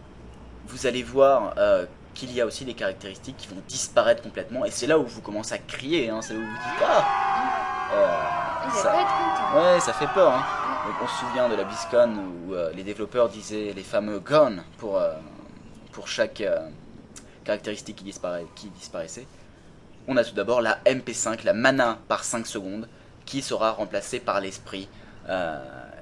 vous 0.66 0.86
allez 0.86 1.02
voir 1.02 1.54
euh, 1.56 1.86
qu'il 2.14 2.32
y 2.32 2.40
a 2.40 2.46
aussi 2.46 2.64
des 2.64 2.74
caractéristiques 2.74 3.36
qui 3.36 3.48
vont 3.48 3.62
disparaître 3.66 4.22
complètement, 4.22 4.64
et 4.64 4.70
c'est 4.70 4.86
là 4.86 4.98
où 4.98 5.06
vous 5.06 5.22
commencez 5.22 5.54
à 5.54 5.58
crier, 5.58 6.10
hein, 6.10 6.20
c'est 6.22 6.34
là 6.34 6.40
où 6.40 6.42
vous 6.42 6.48
dites 6.48 6.84
Ah 6.86 8.70
ça-. 8.72 8.94
Ouais, 9.54 9.80
ça 9.80 9.92
fait 9.92 10.08
peur. 10.14 10.32
Hein. 10.34 10.69
On 10.98 11.06
se 11.06 11.20
souvient 11.20 11.48
de 11.48 11.54
la 11.54 11.64
BlizzCon 11.64 12.16
où 12.48 12.54
euh, 12.54 12.72
les 12.72 12.82
développeurs 12.82 13.28
disaient 13.28 13.72
les 13.74 13.82
fameux 13.82 14.18
gone 14.18 14.62
pour, 14.76 14.98
euh, 14.98 15.12
pour 15.92 16.08
chaque 16.08 16.40
euh, 16.40 16.68
caractéristique 17.44 17.96
qui, 17.96 18.70
disparaissait. 18.70 19.26
On 20.08 20.16
a 20.16 20.24
tout 20.24 20.34
d'abord 20.34 20.60
la 20.60 20.78
MP5, 20.84 21.44
la 21.44 21.52
mana 21.52 21.98
par 22.08 22.24
5 22.24 22.46
secondes, 22.46 22.88
qui 23.24 23.40
sera 23.40 23.70
remplacée 23.70 24.18
par 24.18 24.40
l'esprit. 24.40 24.88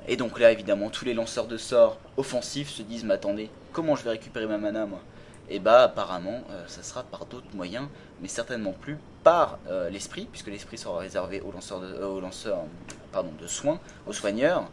Et 0.06 0.16
donc 0.16 0.40
là, 0.40 0.52
évidemment, 0.52 0.88
tous 0.88 1.04
les 1.04 1.12
lanceurs 1.12 1.46
de 1.46 1.58
sorts 1.58 1.98
offensifs 2.16 2.70
se 2.70 2.82
disent 2.82 3.04
Mais 3.04 3.14
attendez, 3.14 3.50
comment 3.72 3.94
je 3.94 4.04
vais 4.04 4.10
récupérer 4.10 4.46
ma 4.46 4.56
mana 4.56 4.86
moi? 4.86 5.00
Et 5.50 5.58
bah, 5.58 5.82
apparemment, 5.82 6.42
ça 6.66 6.82
sera 6.82 7.02
par 7.02 7.26
d'autres 7.26 7.54
moyens, 7.54 7.88
mais 8.22 8.28
certainement 8.28 8.72
plus 8.72 8.96
par 9.22 9.58
l'esprit, 9.90 10.26
puisque 10.30 10.46
l'esprit 10.46 10.78
sera 10.78 10.98
réservé 10.98 11.42
aux 11.42 11.52
lanceurs 11.52 11.80
de, 11.80 12.02
aux 12.02 12.20
lanceurs, 12.20 12.62
de 13.38 13.46
soins, 13.46 13.80
aux 14.06 14.12
soigneurs, 14.12 14.70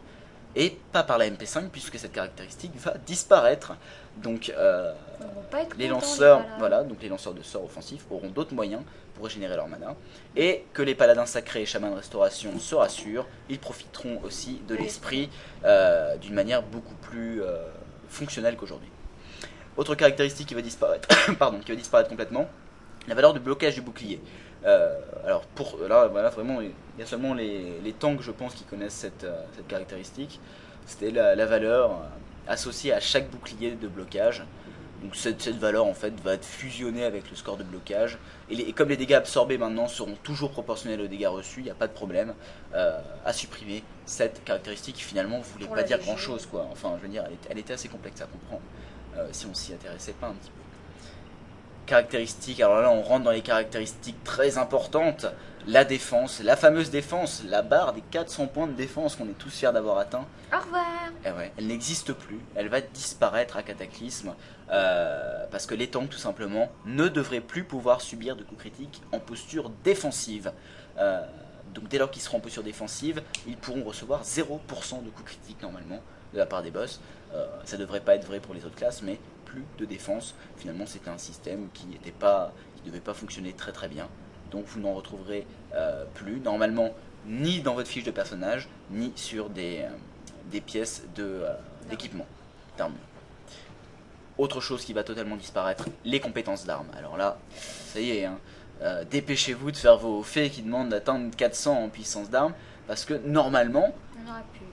et 0.56 0.76
pas 0.90 1.02
par 1.02 1.18
la 1.18 1.28
MP5, 1.28 1.68
puisque 1.68 1.98
cette 1.98 2.12
caractéristique 2.12 2.72
va 2.76 2.94
disparaître. 3.06 3.74
Donc, 4.16 4.50
euh, 4.56 4.92
les 5.78 5.88
lanceurs, 5.88 6.42
voilà, 6.58 6.82
donc 6.82 7.02
les 7.02 7.10
lanceurs 7.10 7.34
de 7.34 7.42
sorts 7.42 7.64
offensifs 7.64 8.06
auront 8.10 8.30
d'autres 8.30 8.54
moyens 8.54 8.82
pour 9.14 9.26
régénérer 9.26 9.54
leur 9.56 9.68
mana, 9.68 9.94
et 10.34 10.64
que 10.72 10.82
les 10.82 10.94
paladins 10.94 11.26
sacrés 11.26 11.62
et 11.62 11.66
chamans 11.66 11.90
de 11.90 11.96
restauration 11.96 12.58
se 12.58 12.74
rassurent, 12.74 13.26
ils 13.48 13.58
profiteront 13.58 14.20
aussi 14.24 14.60
de 14.66 14.74
l'esprit 14.74 15.30
euh, 15.64 16.16
d'une 16.16 16.34
manière 16.34 16.62
beaucoup 16.62 16.94
plus 16.94 17.42
euh, 17.42 17.68
fonctionnelle 18.08 18.56
qu'aujourd'hui. 18.56 18.90
Autre 19.76 19.94
caractéristique 19.94 20.48
qui 20.48 20.54
va 20.54 20.62
disparaître, 20.62 21.08
pardon, 21.38 21.58
qui 21.60 21.70
va 21.70 21.76
disparaître 21.76 22.08
complètement, 22.08 22.48
la 23.06 23.14
valeur 23.14 23.34
de 23.34 23.38
blocage 23.38 23.74
du 23.74 23.82
bouclier. 23.82 24.20
Euh, 24.66 24.98
alors 25.24 25.42
pour 25.46 25.78
là, 25.88 26.08
voilà, 26.08 26.30
vraiment, 26.30 26.60
il 26.60 26.72
y 26.98 27.02
a 27.02 27.06
seulement 27.06 27.34
les, 27.34 27.78
les 27.84 27.92
tanks, 27.92 28.20
je 28.20 28.30
pense, 28.32 28.54
qui 28.54 28.64
connaissent 28.64 28.94
cette, 28.94 29.24
euh, 29.24 29.40
cette 29.54 29.68
caractéristique. 29.68 30.40
C'était 30.86 31.10
la, 31.10 31.34
la 31.34 31.46
valeur 31.46 31.90
euh, 31.92 31.94
associée 32.48 32.92
à 32.92 33.00
chaque 33.00 33.30
bouclier 33.30 33.72
de 33.72 33.88
blocage. 33.88 34.44
Donc 35.02 35.14
cette, 35.14 35.42
cette 35.42 35.58
valeur 35.58 35.84
en 35.84 35.92
fait 35.94 36.18
va 36.22 36.32
être 36.34 36.44
fusionnée 36.44 37.04
avec 37.04 37.28
le 37.30 37.36
score 37.36 37.58
de 37.58 37.62
blocage. 37.62 38.18
Et, 38.50 38.56
les- 38.56 38.62
et 38.64 38.72
comme 38.72 38.88
les 38.88 38.96
dégâts 38.96 39.12
absorbés 39.12 39.58
maintenant 39.58 39.88
seront 39.88 40.16
toujours 40.22 40.50
proportionnels 40.52 41.00
aux 41.02 41.06
dégâts 41.06 41.26
reçus, 41.28 41.60
il 41.60 41.64
n'y 41.64 41.70
a 41.70 41.74
pas 41.74 41.86
de 41.86 41.92
problème 41.92 42.34
euh, 42.74 42.98
à 43.24 43.32
supprimer 43.34 43.84
cette 44.06 44.42
caractéristique 44.44 44.96
qui 44.96 45.02
finalement 45.02 45.38
voulait 45.40 45.66
pas 45.76 45.82
dire 45.86 45.98
grand 45.98 46.16
chose 46.16 46.46
quoi. 46.46 46.66
Enfin 46.72 46.94
je 46.96 47.02
veux 47.02 47.08
dire 47.08 47.24
elle, 47.26 47.34
était- 47.34 47.48
elle 47.50 47.58
était 47.58 47.74
assez 47.74 47.88
complexe 47.88 48.20
à 48.22 48.26
comprendre 48.26 48.62
euh, 49.18 49.28
si 49.32 49.46
on 49.46 49.54
s'y 49.54 49.74
intéressait 49.74 50.12
pas 50.14 50.28
un 50.28 50.32
petit 50.34 50.50
peu. 50.50 50.62
Caractéristiques, 51.86 52.60
alors 52.60 52.80
là 52.80 52.90
on 52.90 53.02
rentre 53.02 53.24
dans 53.24 53.30
les 53.30 53.42
caractéristiques 53.42 54.22
très 54.24 54.58
importantes. 54.58 55.26
La 55.68 55.84
défense, 55.84 56.40
la 56.44 56.56
fameuse 56.56 56.90
défense, 56.90 57.42
la 57.48 57.62
barre 57.62 57.92
des 57.92 58.00
400 58.00 58.46
points 58.48 58.66
de 58.68 58.72
défense 58.72 59.16
qu'on 59.16 59.28
est 59.28 59.38
tous 59.38 59.50
fiers 59.50 59.72
d'avoir 59.72 59.98
atteint. 59.98 60.24
Au 60.52 60.60
revoir. 60.60 60.84
Eh 61.24 61.30
ouais, 61.30 61.52
elle 61.58 61.66
n'existe 61.66 62.12
plus, 62.12 62.38
elle 62.54 62.68
va 62.68 62.80
disparaître 62.80 63.56
à 63.56 63.62
Cataclysme, 63.62 64.34
euh, 64.70 65.44
parce 65.50 65.66
que 65.66 65.74
les 65.74 65.88
tanks 65.88 66.10
tout 66.10 66.18
simplement 66.18 66.70
ne 66.84 67.08
devraient 67.08 67.40
plus 67.40 67.64
pouvoir 67.64 68.00
subir 68.00 68.36
de 68.36 68.44
coups 68.44 68.60
critiques 68.60 69.02
en 69.12 69.18
posture 69.18 69.70
défensive. 69.82 70.52
Euh, 70.98 71.20
donc 71.74 71.88
dès 71.88 71.98
lors 71.98 72.10
qu'ils 72.10 72.22
seront 72.22 72.38
en 72.38 72.40
posture 72.40 72.62
défensive, 72.62 73.22
ils 73.46 73.56
pourront 73.56 73.82
recevoir 73.84 74.22
0% 74.22 75.04
de 75.04 75.10
coups 75.10 75.32
critiques 75.32 75.62
normalement 75.62 76.00
de 76.32 76.38
la 76.38 76.46
part 76.46 76.62
des 76.62 76.70
boss. 76.70 77.00
Euh, 77.34 77.46
ça 77.64 77.76
devrait 77.76 78.00
pas 78.00 78.14
être 78.14 78.26
vrai 78.26 78.40
pour 78.40 78.54
les 78.54 78.64
autres 78.64 78.76
classes, 78.76 79.02
mais 79.02 79.18
plus 79.56 79.64
de 79.78 79.84
défense. 79.84 80.34
Finalement 80.56 80.86
c'était 80.86 81.10
un 81.10 81.18
système 81.18 81.68
qui 81.72 81.86
n'était 81.86 82.12
pas, 82.12 82.52
qui 82.76 82.82
devait 82.82 83.00
pas 83.00 83.14
fonctionner 83.14 83.52
très 83.52 83.72
très 83.72 83.88
bien. 83.88 84.08
Donc 84.50 84.66
vous 84.66 84.80
n'en 84.80 84.94
retrouverez 84.94 85.46
euh, 85.74 86.04
plus 86.14 86.40
normalement 86.40 86.92
ni 87.26 87.60
dans 87.60 87.74
votre 87.74 87.88
fiche 87.88 88.04
de 88.04 88.10
personnage, 88.10 88.68
ni 88.90 89.12
sur 89.16 89.50
des, 89.50 89.80
euh, 89.80 89.88
des 90.50 90.60
pièces 90.60 91.04
de, 91.16 91.24
euh, 91.24 91.54
d'équipement, 91.90 92.26
d'armure. 92.78 92.98
Autre 94.38 94.60
chose 94.60 94.84
qui 94.84 94.92
va 94.92 95.02
totalement 95.02 95.36
disparaître, 95.36 95.86
les 96.04 96.20
compétences 96.20 96.66
d'armes. 96.66 96.88
Alors 96.96 97.16
là, 97.16 97.38
ça 97.58 98.00
y 98.00 98.10
est, 98.10 98.26
hein, 98.26 98.38
dépêchez-vous 99.10 99.70
de 99.70 99.76
faire 99.76 99.96
vos 99.96 100.22
faits 100.22 100.52
qui 100.52 100.62
demandent 100.62 100.90
d'atteindre 100.90 101.34
400 101.34 101.84
en 101.84 101.88
puissance 101.88 102.28
d'armes, 102.28 102.52
parce 102.86 103.06
que 103.06 103.14
normalement, 103.14 103.94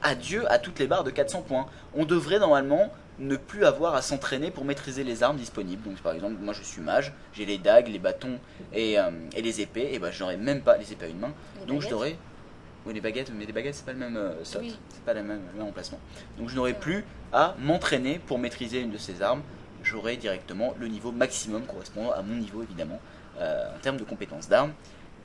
adieu 0.01 0.51
à 0.51 0.59
toutes 0.59 0.79
les 0.79 0.87
barres 0.87 1.05
de 1.05 1.11
400 1.11 1.43
points. 1.43 1.65
On 1.95 2.05
devrait 2.05 2.39
normalement 2.39 2.91
ne 3.23 3.35
plus 3.35 3.65
avoir 3.65 3.95
à 3.95 4.01
s'entraîner 4.01 4.51
pour 4.51 4.65
maîtriser 4.65 5.03
les 5.03 5.23
armes 5.23 5.37
disponibles. 5.37 5.83
Donc 5.83 5.97
par 6.01 6.13
exemple, 6.13 6.35
moi 6.41 6.53
je 6.53 6.61
suis 6.63 6.81
mage, 6.81 7.13
j'ai 7.33 7.45
les 7.45 7.57
dagues, 7.57 7.87
les 7.87 7.99
bâtons 7.99 8.39
et, 8.73 8.99
euh, 8.99 9.09
et 9.35 9.41
les 9.41 9.61
épées, 9.61 9.89
et 9.93 9.99
ben 9.99 10.11
je 10.11 10.19
n'aurai 10.21 10.37
même 10.37 10.61
pas 10.61 10.77
les 10.77 10.91
épées 10.91 11.05
à 11.05 11.09
une 11.09 11.19
main. 11.19 11.33
Les 11.61 11.65
Donc 11.65 11.75
je 11.81 11.87
baguettes. 11.87 11.91
n'aurai... 11.91 12.17
Oui 12.85 12.93
les 12.93 12.99
baguettes, 13.01 13.31
mais 13.33 13.45
les 13.45 13.53
baguettes 13.53 13.75
c'est 13.75 13.85
pas 13.85 13.93
le 13.93 13.99
même 13.99 14.17
euh, 14.17 14.43
sort, 14.43 14.61
Oui. 14.61 14.75
c'est 14.89 15.03
pas 15.05 15.13
le 15.13 15.23
même, 15.23 15.39
le 15.53 15.59
même 15.59 15.67
emplacement. 15.69 15.99
Donc 16.37 16.49
je 16.49 16.55
n'aurai 16.55 16.73
plus 16.73 17.05
à 17.31 17.55
m'entraîner 17.59 18.19
pour 18.19 18.37
maîtriser 18.39 18.81
une 18.81 18.91
de 18.91 18.97
ces 18.97 19.21
armes. 19.21 19.41
J'aurai 19.83 20.17
directement 20.17 20.73
le 20.79 20.87
niveau 20.87 21.11
maximum 21.13 21.63
correspondant 21.65 22.11
à 22.11 22.21
mon 22.21 22.35
niveau 22.35 22.61
évidemment 22.61 22.99
euh, 23.39 23.73
en 23.73 23.79
termes 23.79 23.97
de 23.97 24.03
compétences 24.03 24.49
d'armes. 24.49 24.73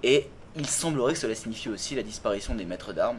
Et 0.05 0.29
il 0.57 0.67
semblerait 0.67 1.15
que 1.15 1.19
cela 1.19 1.35
signifie 1.35 1.69
aussi 1.69 1.97
la 1.97 2.03
disparition 2.05 2.55
des 2.55 2.65
maîtres 2.65 2.93
d'armes. 2.93 3.19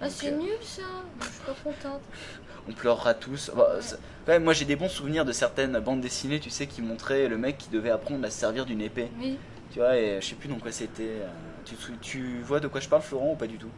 Ah, 0.00 0.08
c'est 0.10 0.32
nul 0.32 0.48
ça. 0.62 0.82
Je 1.20 1.24
suis 1.26 1.40
pas 1.46 1.54
contente. 1.62 2.00
on 2.68 2.72
pleurera 2.72 3.14
tous. 3.14 3.50
Bah, 3.56 3.76
c'est- 3.80 3.96
quand 4.26 4.32
même, 4.32 4.44
moi 4.44 4.52
j'ai 4.54 4.64
des 4.64 4.76
bons 4.76 4.88
souvenirs 4.88 5.24
de 5.24 5.32
certaines 5.32 5.78
bandes 5.80 6.00
dessinées, 6.00 6.40
tu 6.40 6.50
sais, 6.50 6.66
qui 6.66 6.80
montraient 6.82 7.28
le 7.28 7.36
mec 7.36 7.58
qui 7.58 7.68
devait 7.70 7.90
apprendre 7.90 8.24
à 8.24 8.30
se 8.30 8.38
servir 8.38 8.64
d'une 8.66 8.80
épée. 8.80 9.08
Oui. 9.20 9.38
Tu 9.72 9.78
vois, 9.80 9.96
et 9.98 10.20
je 10.20 10.26
sais 10.26 10.34
plus 10.36 10.48
dans 10.48 10.58
quoi 10.58 10.70
c'était. 10.72 11.02
euh, 11.02 11.28
Tu, 12.00 12.40
vois 12.42 12.60
de 12.60 12.68
quoi 12.68 12.80
je 12.80 12.88
parle, 12.88 13.02
Florent, 13.02 13.32
ou 13.32 13.36
pas 13.36 13.46
du 13.46 13.58
tout? 13.58 13.70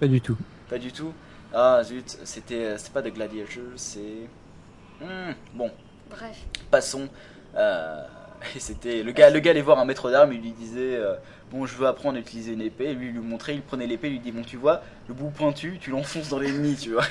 Pas 0.00 0.06
du 0.08 0.20
tout. 0.20 0.36
Pas 0.68 0.78
du 0.78 0.90
tout? 0.92 1.12
Ah 1.54 1.82
zut, 1.84 2.18
c'était 2.24 2.78
c'était 2.78 2.92
pas 2.92 3.02
de 3.02 3.10
Gladiator, 3.10 3.62
c'est. 3.76 4.28
Hmm, 5.00 5.32
bon, 5.54 5.70
Bref. 6.10 6.38
passons. 6.70 7.08
Euh, 7.56 8.02
et 8.56 8.60
c'était 8.60 9.02
le 9.02 9.12
gars, 9.12 9.28
le 9.30 9.40
gars 9.40 9.50
allait 9.50 9.60
voir 9.60 9.78
un 9.78 9.84
maître 9.84 10.10
d'armes, 10.10 10.32
il 10.32 10.40
lui 10.40 10.52
disait 10.52 10.96
euh, 10.96 11.14
bon, 11.50 11.66
je 11.66 11.76
veux 11.76 11.86
apprendre 11.86 12.16
à 12.16 12.20
utiliser 12.20 12.52
une 12.54 12.62
épée. 12.62 12.86
Et 12.86 12.94
lui 12.94 13.08
il 13.08 13.12
lui 13.12 13.20
montrait, 13.20 13.54
il 13.54 13.62
prenait 13.62 13.86
l'épée, 13.86 14.08
il 14.08 14.12
lui 14.14 14.20
dit 14.20 14.32
bon, 14.32 14.42
tu 14.42 14.56
vois, 14.56 14.82
le 15.08 15.14
bout 15.14 15.28
pointu, 15.30 15.78
tu 15.80 15.90
l'enfonces 15.90 16.30
dans 16.30 16.38
l'ennemi, 16.38 16.74
tu 16.76 16.92
vois. 16.92 17.04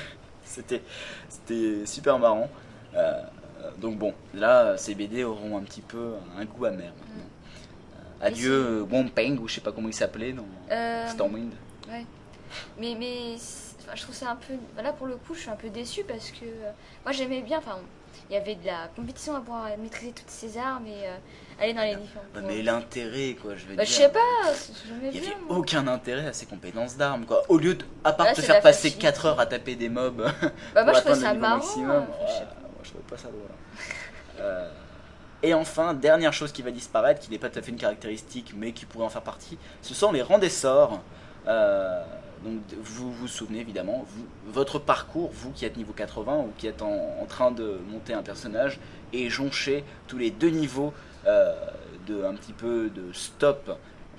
C'était 0.52 0.82
c'était 1.28 1.86
super 1.86 2.18
marrant. 2.18 2.48
Euh, 2.94 3.22
donc 3.78 3.96
bon, 3.98 4.12
là, 4.34 4.76
ces 4.76 4.94
BD 4.94 5.24
auront 5.24 5.56
un 5.56 5.62
petit 5.62 5.80
peu 5.80 6.14
un 6.36 6.44
goût 6.44 6.66
amer. 6.66 6.92
maintenant. 6.98 7.24
Euh, 8.22 8.26
adieu, 8.26 8.82
Wompeng 8.82 9.38
ou 9.38 9.48
je 9.48 9.54
sais 9.54 9.60
pas 9.62 9.72
comment 9.72 9.88
il 9.88 9.94
s'appelait 9.94 10.32
dans 10.32 10.44
Euh, 10.70 11.08
Stormwind. 11.08 11.52
Mais, 12.78 12.94
mais 12.98 13.34
enfin, 13.80 13.92
je 13.94 14.02
trouve 14.02 14.14
ça 14.14 14.30
un 14.32 14.36
peu. 14.36 14.54
Là, 14.82 14.92
pour 14.92 15.06
le 15.06 15.16
coup, 15.16 15.34
je 15.34 15.40
suis 15.40 15.50
un 15.50 15.56
peu 15.56 15.70
déçue 15.70 16.04
parce 16.04 16.30
que 16.30 16.44
moi, 17.04 17.12
j'aimais 17.12 17.40
bien. 17.40 17.58
Enfin, 17.58 17.78
il 18.28 18.34
y 18.34 18.36
avait 18.36 18.56
de 18.56 18.66
la 18.66 18.88
compétition 18.94 19.34
à 19.34 19.40
pouvoir 19.40 19.68
maîtriser 19.78 20.12
toutes 20.12 20.28
ces 20.28 20.58
armes 20.58 20.86
et 20.86 21.06
aller 21.60 21.74
dans 21.74 21.82
les 21.82 21.96
différents. 21.96 22.24
Ouais, 22.34 22.42
mais 22.46 22.62
l'intérêt, 22.62 23.34
quoi, 23.40 23.54
je 23.56 23.66
veux 23.66 23.74
Bah, 23.76 23.84
dire. 23.84 23.92
je 23.92 23.98
sais 24.00 24.08
pas, 24.08 24.20
Il 25.12 25.20
n'y 25.20 25.26
avait 25.26 25.36
moi. 25.48 25.58
aucun 25.58 25.86
intérêt 25.86 26.26
à 26.26 26.32
ces 26.32 26.46
compétences 26.46 26.96
d'armes, 26.96 27.24
quoi. 27.26 27.42
Au 27.48 27.58
lieu 27.58 27.74
de, 27.74 27.84
à 28.04 28.12
part 28.12 28.26
Là, 28.26 28.34
te 28.34 28.40
faire 28.40 28.60
passer 28.60 28.88
facilité. 28.88 29.00
4 29.02 29.26
heures 29.26 29.40
à 29.40 29.46
taper 29.46 29.74
des 29.76 29.88
mobs 29.88 30.16
Bah, 30.22 30.30
pour 30.74 30.84
moi, 30.84 30.92
je 30.94 31.00
trouve 31.00 31.14
ça 31.14 31.34
marrant. 31.34 31.56
maximum, 31.56 31.90
ouais, 32.00 32.26
je 32.26 32.32
sais 32.32 32.38
pas. 32.40 32.56
moi, 32.60 32.80
je 32.82 32.88
trouvais 32.90 33.04
pas 33.08 33.16
ça 33.16 33.28
drôle. 33.28 33.42
Euh, 34.40 34.68
et 35.42 35.54
enfin, 35.54 35.94
dernière 35.94 36.32
chose 36.32 36.52
qui 36.52 36.62
va 36.62 36.70
disparaître, 36.70 37.20
qui 37.20 37.30
n'est 37.30 37.38
pas 37.38 37.48
tout 37.50 37.58
à 37.58 37.62
fait 37.62 37.70
une 37.70 37.76
caractéristique, 37.76 38.52
mais 38.56 38.72
qui 38.72 38.84
pourrait 38.86 39.04
en 39.04 39.10
faire 39.10 39.22
partie, 39.22 39.58
ce 39.82 39.92
sont 39.94 40.12
les 40.12 40.22
rangs 40.22 40.38
des 40.38 40.48
sorts. 40.50 41.00
Euh, 41.48 42.02
donc, 42.44 42.60
vous 42.80 43.12
vous 43.12 43.28
souvenez 43.28 43.60
évidemment, 43.60 44.04
vous, 44.08 44.24
votre 44.52 44.78
parcours, 44.78 45.30
vous 45.32 45.50
qui 45.50 45.64
êtes 45.64 45.76
niveau 45.76 45.92
80 45.92 46.36
ou 46.38 46.52
qui 46.58 46.66
êtes 46.66 46.82
en, 46.82 46.92
en 47.20 47.24
train 47.26 47.50
de 47.52 47.78
monter 47.88 48.14
un 48.14 48.22
personnage, 48.22 48.78
et 49.12 49.28
joncher 49.28 49.84
tous 50.08 50.16
les 50.18 50.30
deux 50.30 50.48
niveaux 50.48 50.92
de 51.26 52.24
un 52.24 52.34
petit 52.34 52.52
peu 52.52 52.90
de 52.90 53.12
stop 53.12 53.70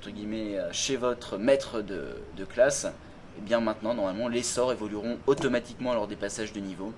entre 0.03 0.11
guillemets 0.11 0.59
euh, 0.59 0.69
chez 0.73 0.97
votre 0.97 1.37
maître 1.37 1.81
de, 1.81 2.17
de 2.35 2.43
classe, 2.43 2.85
et 3.37 3.41
bien 3.41 3.61
maintenant 3.61 3.93
normalement 3.93 4.27
les 4.27 4.43
sorts 4.43 4.73
évolueront 4.73 5.17
automatiquement 5.27 5.93
lors 5.93 6.07
des 6.07 6.17
passages 6.17 6.51
de 6.51 6.59
niveau. 6.59 6.91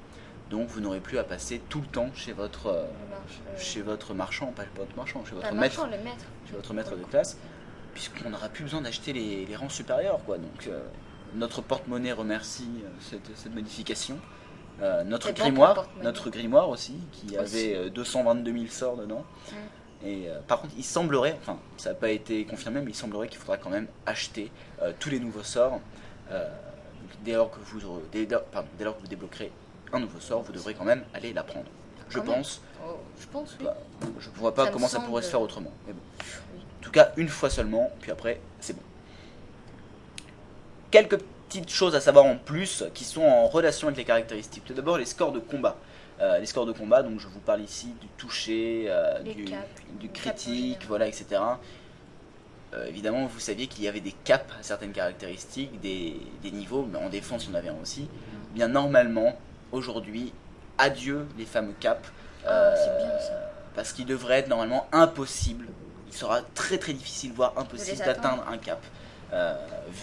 Donc 0.50 0.70
vous 0.70 0.80
n'aurez 0.80 1.00
plus 1.00 1.20
à 1.20 1.24
passer 1.24 1.62
tout 1.70 1.82
le 1.82 1.88
temps 1.88 2.10
chez 2.16 2.34
votre 2.34 2.68
euh, 2.68 2.84
euh, 2.84 3.58
chez 3.60 3.82
votre 3.84 4.16
marchand, 4.16 4.48
pas 4.56 4.64
votre 4.76 4.96
marchand, 4.96 5.24
chez 5.24 5.36
votre 5.36 5.54
maître, 5.54 5.82
marchand, 5.86 6.04
maître. 6.04 6.26
chez 6.48 6.56
votre 6.56 6.74
maître 6.74 6.96
de 6.96 7.04
classe, 7.04 7.38
puisqu'on 7.94 8.32
n'aura 8.32 8.50
plus 8.50 8.64
besoin 8.64 8.82
d'acheter 8.82 9.14
les, 9.14 9.46
les 9.46 9.56
rangs 9.56 9.70
supérieurs 9.70 10.20
quoi. 10.26 10.38
Donc 10.38 10.68
euh, 10.68 10.80
notre 11.36 11.62
porte-monnaie 11.62 12.12
remercie 12.12 12.70
euh, 12.84 12.88
cette, 13.00 13.30
cette 13.36 13.54
modification. 13.54 14.18
Euh, 14.82 15.04
notre 15.04 15.30
bon 15.32 15.34
grimoire, 15.42 15.88
notre 16.04 16.30
grimoire 16.30 16.70
aussi, 16.70 16.96
qui 17.12 17.38
Aussi. 17.38 17.38
avait 17.38 17.76
euh, 17.76 17.90
222 17.90 18.52
000 18.52 18.66
sorts 18.68 18.98
dedans. 18.98 19.24
Et 20.06 20.30
euh, 20.30 20.40
par 20.48 20.62
contre, 20.62 20.74
il 20.78 20.84
semblerait, 20.84 21.36
enfin, 21.42 21.58
ça 21.78 21.90
n'a 21.90 21.96
pas 21.96 22.10
été 22.10 22.46
confirmé, 22.46 22.80
mais 22.82 22.92
il 22.92 22.96
semblerait 22.96 23.28
qu'il 23.28 23.40
faudra 23.40 23.58
quand 23.58 23.72
même 23.72 23.88
acheter 24.06 24.52
euh, 24.82 24.92
tous 25.00 25.10
les 25.10 25.20
nouveaux 25.20 25.44
sorts. 25.44 25.80
Euh, 26.32 26.48
dès, 27.24 27.34
lors 27.34 27.50
que 27.50 27.60
vous, 27.60 28.02
dès, 28.12 28.26
lors- 28.28 28.44
pardon, 28.44 28.68
dès 28.78 28.84
lors 28.86 28.96
que 28.96 29.02
vous 29.02 29.08
débloquerez 29.08 29.52
un 29.92 30.00
nouveau 30.00 30.20
sort, 30.20 30.44
vous 30.44 30.52
devrez 30.54 30.76
quand 30.76 30.84
même 30.84 31.04
aller 31.14 31.34
l'apprendre. 31.34 31.66
Je 32.10 32.20
Quand 32.20 32.26
même. 32.26 32.36
pense. 32.36 32.62
Oh, 32.88 32.98
je 33.20 33.26
pense, 33.28 33.56
oui. 33.60 33.66
Bah, 33.66 33.78
je 34.20 34.30
vois 34.36 34.54
pas 34.54 34.66
Ça 34.66 34.72
comment 34.72 34.88
ça 34.88 35.00
pourrait 35.00 35.24
se 35.24 35.30
faire 35.32 35.42
autrement. 35.42 35.72
Mais 35.88 35.94
bon. 35.94 36.00
Oui. 36.54 36.60
En 36.80 36.84
tout 36.84 36.92
cas, 36.92 37.12
une 37.18 37.30
fois 37.30 37.50
seulement, 37.50 37.92
puis 38.00 38.12
après, 38.12 38.40
c'est 38.60 38.74
bon. 38.74 38.82
Quelques 40.92 41.18
petites 41.50 41.70
choses 41.72 41.96
à 41.96 42.02
savoir 42.02 42.26
en 42.26 42.38
plus 42.38 42.84
qui 42.94 43.04
sont 43.04 43.24
en 43.24 43.48
relation 43.48 43.88
avec 43.88 43.98
les 43.98 44.06
caractéristiques. 44.06 44.66
Tout 44.66 44.74
d'abord, 44.74 44.98
les 45.00 45.06
scores 45.06 45.32
de 45.32 45.40
combat. 45.40 45.78
Euh, 46.22 46.40
les 46.40 46.46
scores 46.46 46.66
de 46.66 46.72
combat, 46.72 47.04
donc 47.04 47.20
je 47.20 47.28
vous 47.28 47.40
parle 47.40 47.62
ici 47.62 47.88
du 48.00 48.08
toucher, 48.18 48.86
euh, 48.88 49.20
du, 49.20 49.44
caps, 49.44 49.68
critique, 50.14 50.86
voilà, 50.88 51.08
etc. 51.08 51.42
Euh, 52.74 52.86
évidemment, 52.88 53.26
vous 53.26 53.40
saviez 53.40 53.68
qu'il 53.68 53.84
y 53.84 53.88
avait 53.90 54.00
des 54.00 54.14
caps 54.24 54.50
à 54.58 54.64
certaines 54.64 54.94
caractéristiques, 54.94 55.80
des, 55.82 56.16
des 56.42 56.52
niveaux, 56.52 56.88
mais 56.90 57.00
en 57.00 57.10
défense, 57.10 57.46
il 57.46 57.50
y 57.50 57.52
en 57.52 57.56
avait 57.56 57.70
un 57.70 57.82
aussi. 57.82 58.08
Bien, 58.54 58.70
normalement, 58.70 59.38
aujourd'hui, 59.74 60.32
adieu 60.78 61.28
les 61.38 61.46
fameux 61.46 61.76
caps. 61.80 62.10
C'est 62.44 62.98
bien, 62.98 63.20
ça. 63.20 63.52
Parce 63.76 63.92
qu'il 63.92 64.06
devrait 64.06 64.40
être 64.40 64.48
normalement 64.48 64.88
impossible. 64.94 65.68
Il 66.08 66.14
sera 66.14 66.42
très 66.54 66.78
très 66.78 66.94
difficile, 66.94 67.34
voire 67.34 67.54
impossible 67.58 67.98
d'atteindre 67.98 68.46
un 68.48 68.58
cap. 68.58 68.82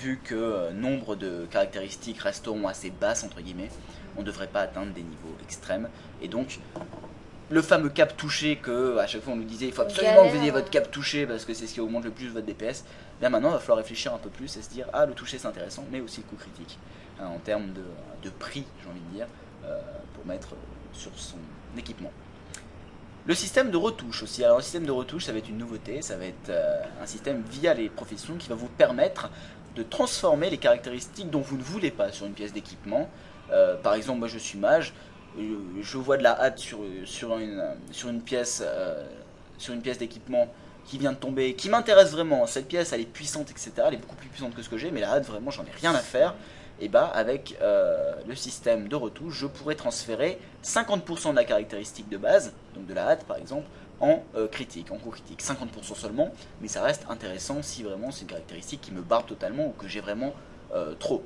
Vu 0.03 0.21
que 0.23 0.71
nombre 0.73 1.17
de 1.17 1.47
caractéristiques 1.51 2.21
resteront 2.21 2.69
assez 2.69 2.91
basses, 2.91 3.25
entre 3.25 3.41
guillemets, 3.41 3.71
on 4.17 4.21
ne 4.21 4.27
devrait 4.27 4.47
pas 4.47 4.61
atteindre 4.61 4.93
des 4.93 5.03
niveaux 5.03 5.37
extrêmes. 5.43 5.89
Et 6.21 6.29
donc, 6.29 6.59
le 7.51 7.63
fameux 7.63 7.91
cap 7.91 8.17
touché 8.17 8.57
que 8.57 8.97
à 8.99 9.07
chaque 9.07 9.23
fois 9.23 9.35
on 9.35 9.37
nous 9.37 9.45
disait 9.45 9.67
il 9.67 9.73
faut 9.73 9.83
absolument 9.83 10.25
que 10.25 10.37
vous 10.37 10.43
ayez 10.43 10.51
votre 10.51 10.71
cap 10.71 10.91
touché 10.91 11.27
parce 11.27 11.45
que 11.45 11.53
c'est 11.53 11.67
ce 11.67 11.75
qui 11.75 11.81
augmente 11.81 12.05
le 12.05 12.11
plus 12.11 12.29
votre 12.29 12.47
DPS. 12.47 12.85
Là 13.21 13.29
maintenant, 13.29 13.51
il 13.51 13.53
va 13.53 13.59
falloir 13.59 13.79
réfléchir 13.79 14.15
un 14.15 14.19
peu 14.19 14.31
plus 14.31 14.57
et 14.57 14.63
se 14.63 14.71
dire 14.71 14.89
ah 14.93 15.05
le 15.07 15.13
toucher 15.13 15.39
c'est 15.39 15.49
intéressant, 15.49 15.85
mais 15.93 16.01
aussi 16.01 16.23
le 16.23 16.27
coup 16.27 16.37
critique 16.37 16.79
hein, 17.21 17.27
en 17.27 17.39
termes 17.39 17.73
de, 17.73 17.85
de 18.23 18.31
prix, 18.31 18.65
j'ai 18.83 18.89
envie 18.89 19.01
de 19.01 19.17
dire, 19.17 19.27
euh, 19.65 19.79
pour 20.15 20.25
mettre 20.27 20.55
sur 20.93 21.11
son 21.17 21.37
équipement. 21.77 22.11
Le 23.25 23.35
système 23.35 23.71
de 23.71 23.77
retouche 23.77 24.25
aussi. 24.25 24.43
Alors 24.45 24.57
le 24.57 24.63
système 24.63 24.85
de 24.85 24.91
retouche, 24.91 25.27
ça 25.27 25.33
va 25.33 25.39
être 25.39 25.49
une 25.49 25.59
nouveauté, 25.59 26.03
ça 26.03 26.17
va 26.17 26.25
être 26.25 26.49
euh, 26.49 26.83
un 27.01 27.07
système 27.07 27.43
via 27.51 27.73
les 27.75 27.89
professions 27.89 28.37
qui 28.37 28.49
va 28.49 28.57
vous 28.57 28.69
permettre 28.69 29.31
de 29.77 29.83
transformer 29.83 30.51
les 30.51 30.59
caractéristiques 30.59 31.31
dont 31.31 31.41
vous 31.41 31.57
ne 31.57 31.63
voulez 31.63 31.91
pas 31.91 32.11
sur 32.13 32.27
une 32.27 32.33
pièce 32.33 32.53
d'équipement. 32.53 33.09
Euh, 33.51 33.77
par 33.77 33.95
exemple, 33.95 34.21
moi 34.21 34.29
je 34.29 34.39
suis 34.39 34.59
mage, 34.59 34.95
je 35.37 35.97
vois 35.99 36.17
de 36.17 36.23
la 36.23 36.41
hâte 36.41 36.63
euh, 36.75 37.05
sur 37.07 37.35
une 37.37 38.23
pièce 38.23 38.63
d'équipement 39.99 40.49
qui 40.85 40.99
vient 40.99 41.13
de 41.13 41.17
tomber, 41.17 41.55
qui 41.55 41.69
m'intéresse 41.69 42.13
vraiment. 42.13 42.47
Cette 42.47 42.69
pièce, 42.69 42.93
elle 42.93 43.01
est 43.01 43.05
puissante, 43.05 43.51
etc. 43.51 43.71
Elle 43.87 43.95
est 43.95 43.99
beaucoup 43.99 44.17
plus 44.17 44.29
puissante 44.29 44.55
que 44.55 44.63
ce 44.63 44.69
que 44.69 44.77
j'ai, 44.77 44.91
mais 44.91 45.01
la 45.01 45.13
hâte, 45.13 45.27
vraiment, 45.27 45.51
j'en 45.51 45.65
ai 45.65 45.71
rien 45.81 45.95
à 45.95 46.01
faire. 46.01 46.35
Et 46.81 46.89
bah, 46.89 47.11
avec 47.15 47.57
euh, 47.63 48.15
le 48.27 48.35
système 48.35 48.89
de 48.89 48.97
retouche, 48.97 49.39
je 49.39 49.47
pourrais 49.47 49.77
transférer 49.77 50.39
50% 50.65 51.31
de 51.31 51.37
la 51.37 51.45
caractéristique 51.45 52.09
de 52.09 52.17
base, 52.17 52.53
donc 52.75 52.87
de 52.87 52.95
la 52.95 53.11
hâte 53.11 53.25
par 53.25 53.37
exemple, 53.37 53.67
en 54.01 54.21
critique, 54.51 54.91
en 54.91 54.97
coup 54.97 55.11
critique. 55.11 55.41
50% 55.43 55.95
seulement, 55.95 56.33
mais 56.61 56.67
ça 56.67 56.83
reste 56.83 57.05
intéressant 57.09 57.63
si 57.63 57.85
vraiment 57.85 58.11
c'est 58.11 58.23
une 58.23 58.27
caractéristique 58.29 58.81
qui 58.81 58.91
me 58.91 59.01
barre 59.01 59.25
totalement 59.25 59.67
ou 59.67 59.71
que 59.71 59.87
j'ai 59.87 60.01
vraiment 60.01 60.35
trop. 60.99 61.23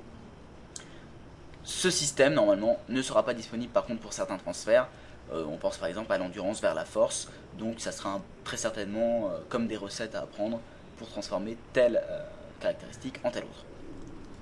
Ce 1.66 1.90
système, 1.90 2.34
normalement, 2.34 2.78
ne 2.88 3.02
sera 3.02 3.24
pas 3.24 3.34
disponible 3.34 3.72
par 3.72 3.86
contre 3.86 4.00
pour 4.00 4.12
certains 4.12 4.38
transferts. 4.38 4.86
Euh, 5.32 5.44
on 5.50 5.56
pense 5.56 5.78
par 5.78 5.88
exemple 5.88 6.12
à 6.12 6.18
l'endurance 6.18 6.62
vers 6.62 6.76
la 6.76 6.84
force, 6.84 7.28
donc 7.58 7.80
ça 7.80 7.90
sera 7.90 8.20
très 8.44 8.56
certainement 8.56 9.30
euh, 9.30 9.40
comme 9.48 9.66
des 9.66 9.76
recettes 9.76 10.14
à 10.14 10.20
apprendre 10.20 10.60
pour 10.96 11.08
transformer 11.08 11.56
telle 11.72 12.00
euh, 12.08 12.22
caractéristique 12.60 13.18
en 13.24 13.32
telle 13.32 13.42
autre. 13.42 13.64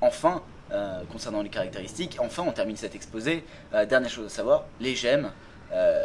Enfin, 0.02 0.42
concernant 1.10 1.40
les 1.40 1.48
caractéristiques, 1.48 2.16
enfin 2.18 2.42
on 2.46 2.52
termine 2.52 2.76
cet 2.76 2.94
exposé. 2.94 3.44
Dernière 3.72 4.10
chose 4.10 4.26
à 4.26 4.28
savoir, 4.28 4.64
les 4.80 4.96
gemmes, 4.96 5.30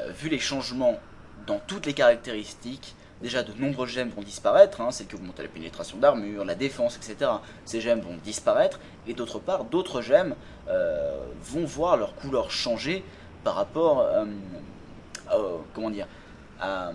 vu 0.09 0.29
les 0.29 0.37
changements 0.39 0.99
dans 1.47 1.59
toutes 1.59 1.85
les 1.85 1.93
caractéristiques, 1.93 2.95
déjà 3.21 3.43
de 3.43 3.51
nombreux 3.53 3.85
gemmes 3.87 4.09
vont 4.09 4.21
disparaître, 4.21 4.79
hein, 4.81 4.91
celles 4.91 5.07
qui 5.07 5.15
augmentent 5.15 5.39
la 5.39 5.47
pénétration 5.47 5.97
d'armure, 5.97 6.45
la 6.45 6.55
défense, 6.55 6.95
etc. 6.97 7.31
Ces 7.65 7.81
gemmes 7.81 8.01
vont 8.01 8.15
disparaître, 8.23 8.79
et 9.07 9.13
d'autre 9.13 9.39
part, 9.39 9.65
d'autres 9.65 10.01
gemmes 10.01 10.35
euh, 10.69 11.17
vont 11.41 11.65
voir 11.65 11.97
leur 11.97 12.15
couleur 12.15 12.49
changer 12.51 13.03
par 13.43 13.55
rapport, 13.55 14.01
euh, 14.01 14.25
au- 15.35 15.61
comment 15.73 15.89
dire, 15.89 16.07
à, 16.61 16.91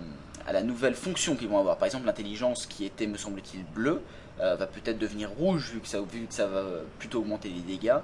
à 0.47 0.53
la 0.53 0.61
nouvelle 0.63 0.95
fonction 0.95 1.35
qu'ils 1.35 1.47
vont 1.49 1.59
avoir. 1.59 1.77
Par 1.77 1.85
exemple, 1.85 2.05
l'intelligence 2.05 2.65
qui 2.65 2.85
était, 2.85 3.07
me 3.07 3.17
semble-t-il, 3.17 3.63
bleue, 3.63 4.01
euh, 4.41 4.55
va 4.55 4.67
peut-être 4.67 4.97
devenir 4.99 5.29
rouge 5.31 5.71
vu 5.73 5.79
que 5.79 5.87
ça, 5.87 5.99
vu 6.01 6.25
que 6.25 6.33
ça 6.33 6.47
va 6.47 6.63
plutôt 6.99 7.19
augmenter 7.19 7.49
les 7.49 7.61
dégâts. 7.61 7.97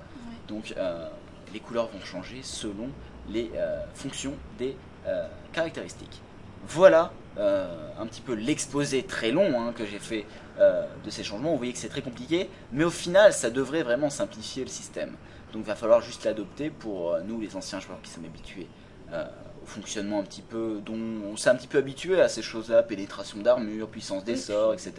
Donc 0.47 0.73
les 1.53 1.59
couleurs 1.59 1.87
vont 1.87 1.99
changer 2.03 2.39
selon 2.43 2.89
les 3.29 3.51
fonctions 3.93 4.33
des 4.57 4.75
caractéristiques. 5.53 6.21
Voilà 6.67 7.11
euh, 7.37 7.89
un 7.99 8.05
petit 8.07 8.21
peu 8.21 8.33
l'exposé 8.33 9.03
très 9.03 9.31
long 9.31 9.59
hein, 9.61 9.73
que 9.73 9.85
j'ai 9.85 9.99
fait 9.99 10.25
euh, 10.59 10.85
de 11.05 11.09
ces 11.09 11.23
changements. 11.23 11.51
Vous 11.51 11.57
voyez 11.57 11.73
que 11.73 11.79
c'est 11.79 11.89
très 11.89 12.01
compliqué, 12.01 12.49
mais 12.71 12.83
au 12.83 12.89
final 12.89 13.33
ça 13.33 13.49
devrait 13.49 13.83
vraiment 13.83 14.09
simplifier 14.09 14.63
le 14.63 14.69
système. 14.69 15.11
Donc 15.53 15.63
il 15.63 15.67
va 15.67 15.75
falloir 15.75 16.01
juste 16.01 16.23
l'adopter 16.25 16.69
pour 16.69 17.13
euh, 17.13 17.21
nous 17.25 17.39
les 17.39 17.55
anciens 17.55 17.79
joueurs 17.79 18.01
qui 18.01 18.09
sommes 18.11 18.25
habitués 18.25 18.67
au 19.61 19.65
fonctionnement 19.65 20.19
un 20.19 20.23
petit 20.23 20.41
peu 20.41 20.81
dont 20.85 20.97
on 21.29 21.35
s'est 21.35 21.49
un 21.49 21.55
petit 21.55 21.67
peu 21.67 21.77
habitué 21.79 22.21
à 22.21 22.29
ces 22.29 22.41
choses-là, 22.41 22.81
pénétration 22.81 23.39
d'armure, 23.41 23.89
puissance 23.89 24.23
des 24.23 24.37
sorts, 24.37 24.73
etc. 24.73 24.93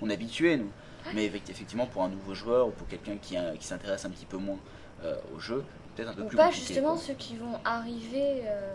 On 0.00 0.08
est 0.08 0.14
habitué 0.14 0.56
nous. 0.56 0.70
Mais 1.14 1.26
effect- 1.26 1.50
effectivement 1.50 1.86
pour 1.86 2.02
un 2.02 2.08
nouveau 2.08 2.34
joueur 2.34 2.68
ou 2.68 2.70
pour 2.70 2.88
quelqu'un 2.88 3.16
qui, 3.20 3.36
qui 3.58 3.66
s'intéresse 3.66 4.04
un 4.06 4.10
petit 4.10 4.24
peu 4.26 4.38
moins 4.38 4.58
euh, 5.04 5.14
au 5.36 5.38
jeu, 5.38 5.62
peut-être 5.94 6.08
un 6.08 6.14
peu 6.14 6.22
Ou 6.22 6.28
plus 6.28 6.36
pas 6.38 6.46
compliqué. 6.46 6.66
justement 6.66 6.94
quoi. 6.94 7.02
ceux 7.02 7.12
qui 7.14 7.36
vont 7.36 7.58
arriver 7.64 8.42
euh, 8.46 8.74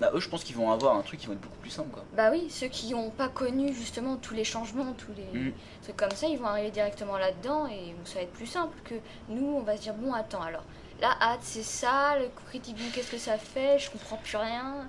Bah, 0.00 0.10
eux, 0.14 0.20
je 0.20 0.28
pense 0.28 0.44
qu'ils 0.44 0.56
vont 0.56 0.70
avoir 0.70 0.96
un 0.96 1.02
truc 1.02 1.20
qui 1.20 1.26
va 1.26 1.32
être 1.32 1.40
beaucoup 1.40 1.56
plus 1.58 1.70
simple, 1.70 1.88
quoi. 1.90 2.04
Bah 2.14 2.30
oui, 2.30 2.48
ceux 2.50 2.68
qui 2.68 2.90
n'ont 2.90 3.08
pas 3.10 3.28
connu 3.28 3.72
justement 3.72 4.16
tous 4.16 4.34
les 4.34 4.44
changements, 4.44 4.92
tous 4.92 5.12
les 5.16 5.38
Mm. 5.40 5.52
trucs 5.84 5.96
comme 5.96 6.10
ça, 6.10 6.26
ils 6.26 6.38
vont 6.38 6.46
arriver 6.46 6.70
directement 6.70 7.16
là-dedans 7.16 7.66
et 7.66 7.94
ça 8.04 8.16
va 8.16 8.20
être 8.22 8.32
plus 8.32 8.46
simple 8.46 8.76
que 8.84 8.94
nous, 9.30 9.46
on 9.56 9.60
va 9.62 9.76
se 9.76 9.82
dire 9.82 9.94
bon 9.94 10.12
attends 10.12 10.42
alors, 10.42 10.64
là 11.00 11.16
hâte 11.20 11.40
c'est 11.42 11.62
ça, 11.62 12.18
le 12.18 12.28
critique 12.50 12.76
qu'est-ce 12.94 13.10
que 13.10 13.18
ça 13.18 13.38
fait, 13.38 13.78
je 13.78 13.90
comprends 13.90 14.16
plus 14.18 14.36
rien. 14.36 14.86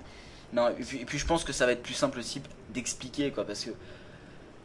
Non, 0.52 0.68
et 0.68 0.82
puis, 0.82 0.98
et 1.00 1.04
puis 1.04 1.18
je 1.18 1.26
pense 1.26 1.42
que 1.44 1.52
ça 1.52 1.64
va 1.66 1.72
être 1.72 1.82
plus 1.82 1.94
simple 1.94 2.18
aussi 2.18 2.42
d'expliquer, 2.70 3.30
quoi, 3.30 3.44
parce 3.46 3.64
que 3.64 3.70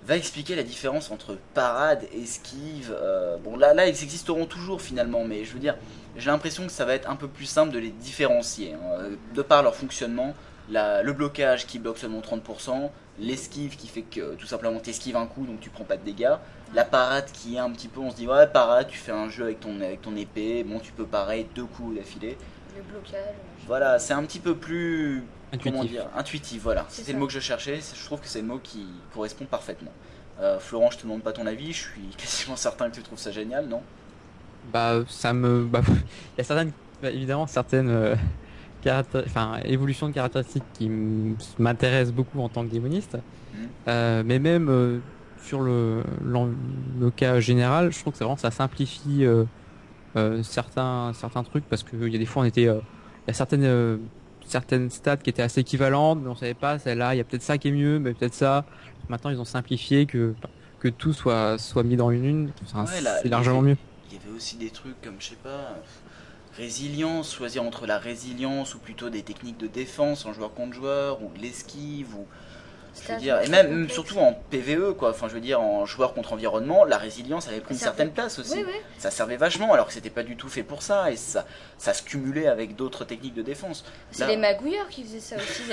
va 0.06 0.18
expliquer 0.18 0.56
la 0.56 0.64
différence 0.64 1.12
entre 1.12 1.38
parade, 1.54 2.06
esquive. 2.14 2.94
euh, 2.98 3.38
bon, 3.38 3.56
là, 3.56 3.74
là, 3.74 3.88
ils 3.88 4.04
existeront 4.04 4.46
toujours 4.46 4.82
finalement, 4.82 5.24
mais 5.24 5.46
je 5.46 5.54
veux 5.54 5.60
dire, 5.60 5.78
j'ai 6.16 6.30
l'impression 6.30 6.66
que 6.66 6.72
ça 6.72 6.86
va 6.86 6.94
être 6.94 7.10
un 7.10 7.16
peu 7.16 7.28
plus 7.28 7.46
simple 7.46 7.72
de 7.74 7.80
les 7.80 7.90
différencier, 7.90 8.74
hein, 8.74 8.80
euh, 9.00 9.16
de 9.34 9.42
par 9.42 9.64
leur 9.64 9.76
fonctionnement. 9.76 10.34
La- 10.70 11.04
le 11.04 11.12
blocage 11.12 11.68
qui 11.68 11.78
bloque 11.78 11.98
seulement 11.98 12.22
30%, 12.22 12.90
l'esquive 13.20 13.76
qui 13.76 13.88
fait 13.88 14.02
que 14.04 14.36
tout 14.36 14.46
simplement 14.48 14.80
t'esquives 14.80 15.18
un 15.18 15.26
coup 15.28 15.46
donc 15.46 15.60
tu 15.60 15.70
prends 15.70 15.84
pas 15.84 15.98
de 15.98 16.04
dégâts, 16.04 16.36
la 16.74 16.86
parade 16.86 17.26
qui 17.34 17.56
est 17.56 17.60
un 17.60 17.70
petit 17.72 17.90
peu, 17.90 18.00
on 18.00 18.10
se 18.12 18.16
dit 18.16 18.28
ouais 18.28 18.48
parade, 18.48 18.88
tu 18.88 18.98
fais 18.98 19.12
un 19.12 19.30
jeu 19.30 19.44
avec 19.44 19.60
ton, 19.60 19.76
avec 19.82 20.02
ton 20.02 20.16
épée, 20.16 20.64
bon 20.64 20.80
tu 20.80 20.94
peux 20.94 21.06
pareil 21.06 21.48
deux 21.54 21.66
coups 21.66 21.98
d'affilée. 21.98 22.38
Le 22.78 22.82
blocage. 22.84 23.12
machin. 23.12 23.66
Voilà, 23.68 24.00
c'est 24.00 24.14
un 24.14 24.24
petit 24.24 24.40
peu 24.40 24.56
plus 24.56 25.24
comment 25.62 25.82
Intuitif. 25.82 25.92
dire 25.92 26.08
intuitif 26.16 26.62
voilà 26.64 26.86
C'est 26.90 27.02
c'était 27.02 27.14
le 27.14 27.20
mot 27.20 27.28
que 27.28 27.34
je 27.34 27.40
cherchais 27.42 27.80
c'est- 27.82 27.96
je 27.96 28.04
trouve 28.06 28.20
que 28.22 28.28
c'est 28.28 28.42
le 28.42 28.48
mot 28.48 28.58
qui 28.58 28.88
correspond 29.14 29.46
parfaitement 29.46 29.92
Euh, 30.40 30.58
Florent 30.60 30.90
je 30.90 30.98
te 30.98 31.04
demande 31.04 31.22
pas 31.22 31.32
ton 31.34 31.46
avis 31.46 31.74
je 31.74 31.84
suis 31.84 32.08
quasiment 32.18 32.56
certain 32.56 32.90
que 32.90 32.96
tu 32.96 33.04
trouves 33.04 33.20
ça 33.20 33.32
génial 33.32 33.68
non? 33.68 33.84
Bah, 34.72 35.04
ça 35.08 35.34
me. 35.34 35.66
Bah, 35.66 35.82
il 35.88 36.38
y 36.38 36.42
a 36.42 36.44
certaines, 36.44 36.72
bah, 37.02 37.12
évidemment, 37.12 37.48
certaines 37.48 37.90
euh, 37.90 38.16
caractér- 38.84 39.24
enfin, 39.26 39.60
évolutions 39.66 40.08
de 40.08 40.14
caractéristiques 40.14 40.64
qui 40.74 40.90
m'intéressent 41.60 42.14
beaucoup 42.14 42.40
en 42.40 42.50
tant 42.50 42.66
que 42.66 42.72
démoniste. 42.72 43.18
Mhm. 43.54 43.70
Euh, 43.90 44.24
mais 44.26 44.40
même 44.40 44.70
euh, 44.70 45.00
sur 45.38 45.62
le, 45.62 46.04
le 46.24 47.12
cas 47.12 47.40
général, 47.40 47.92
je 47.92 48.00
trouve 48.00 48.14
que 48.14 48.20
ça, 48.20 48.26
vraiment, 48.26 48.38
ça 48.38 48.52
simplifie 48.52 49.26
euh, 49.26 49.46
euh, 50.16 50.44
certains, 50.44 51.12
certains 51.14 51.44
trucs 51.44 51.66
parce 51.68 51.84
qu'il 51.84 52.08
y 52.10 52.16
a 52.16 52.20
des 52.20 52.26
fois, 52.26 52.44
on 52.44 52.46
était. 52.46 52.68
euh, 52.68 52.80
Il 53.28 53.30
y 53.30 53.32
a 53.32 53.34
certaines. 53.34 53.64
euh, 53.64 53.98
certaines 54.46 54.90
stats 54.90 55.16
qui 55.16 55.30
étaient 55.30 55.42
assez 55.42 55.62
équivalentes 55.62 56.20
mais 56.22 56.28
on 56.28 56.36
savait 56.36 56.54
pas 56.54 56.78
celle-là 56.78 57.16
il 57.16 57.18
y 57.18 57.22
a 57.22 57.24
peut-être 57.24 57.42
ça 57.44 57.58
qui 57.58 57.70
est 57.70 57.72
mieux 57.72 57.98
mais 57.98 58.14
peut-être 58.14 58.34
ça 58.34 58.66
maintenant 59.08 59.30
ils 59.30 59.40
ont 59.40 59.46
simplifié 59.46 60.06
que 60.06 60.36
que 60.80 60.90
tout 60.90 61.14
soit 61.14 61.58
soit 61.58 61.84
mis 61.84 61.96
dans 61.96 62.12
une 62.12 62.26
une 62.26 62.54
Enfin, 62.64 62.84
Ouais, 62.84 63.00
là, 63.00 63.20
c'est 63.22 63.30
largement 63.30 63.62
mieux 63.62 63.78
il 64.14 64.20
y 64.20 64.22
avait 64.30 64.36
aussi 64.38 64.58
des 64.58 64.70
trucs 64.70 65.02
comme 65.02 65.16
je 65.20 65.30
sais 65.30 65.36
pas 65.36 65.76
résilience 66.58 67.34
choisir 67.34 67.64
entre 67.64 67.88
la 67.88 67.98
résilience 67.98 68.76
ou 68.76 68.80
plutôt 68.80 69.10
des 69.10 69.24
techniques 69.24 69.58
de 69.58 69.68
défense 69.68 70.26
en 70.26 70.34
joueur 70.34 70.54
contre 70.54 70.74
joueur 70.76 71.24
ou 71.24 71.32
de 71.36 71.40
l'esquive 71.42 72.14
ou 72.16 72.28
je 72.96 73.00
C'était 73.00 73.14
veux 73.14 73.20
dire, 73.22 73.42
et 73.42 73.48
même, 73.50 73.90
surtout 73.90 74.20
en 74.20 74.34
PVE 74.52 74.94
quoi 74.94 75.10
enfin 75.10 75.28
je 75.28 75.34
veux 75.34 75.42
dire 75.42 75.60
en 75.60 75.84
joueur 75.88 76.14
contre 76.14 76.34
environnement 76.34 76.86
la 76.86 77.00
résilience 77.00 77.48
avait 77.48 77.60
pris 77.60 77.74
une 77.74 77.80
certaine 77.80 78.12
place 78.12 78.38
aussi 78.38 78.58
Oui, 78.58 78.66
oui. 78.68 78.74
ça 79.00 79.10
servait 79.10 79.36
vachement 79.36 79.74
alors 79.74 79.88
que 79.88 79.94
c'était 79.94 80.12
pas 80.12 80.22
du 80.22 80.36
tout 80.38 80.48
fait 80.48 80.62
pour 80.62 80.84
ça 80.84 81.10
et 81.12 81.16
ça 81.16 81.48
ça 81.80 81.96
se 81.96 82.04
cumulait 82.04 82.46
avec 82.46 82.76
d'autres 82.76 83.04
techniques 83.04 83.34
de 83.34 83.42
défense 83.42 83.84
C'est 84.12 84.28
les 84.28 84.38
magouilleurs 84.38 84.90
qui 84.90 85.04
faisaient 85.04 85.20
ça 85.22 85.38
aussi. 85.38 85.64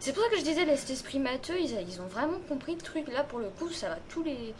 C'est 0.00 0.12
pour 0.12 0.22
ça 0.24 0.28
que 0.28 0.36
je 0.36 0.42
disais, 0.42 0.66
les- 0.66 0.76
cet 0.76 0.90
esprit 0.90 1.18
matheux, 1.18 1.58
ils, 1.58 1.74
ils 1.88 1.98
ont 2.02 2.06
vraiment 2.08 2.38
compris 2.46 2.74
le 2.74 2.82
truc. 2.82 3.08
Là, 3.10 3.24
pour 3.24 3.38
le 3.38 3.48
coup, 3.48 3.70
ça 3.70 3.88
va 3.88 3.96
tout 4.10 4.22
les... 4.22 4.54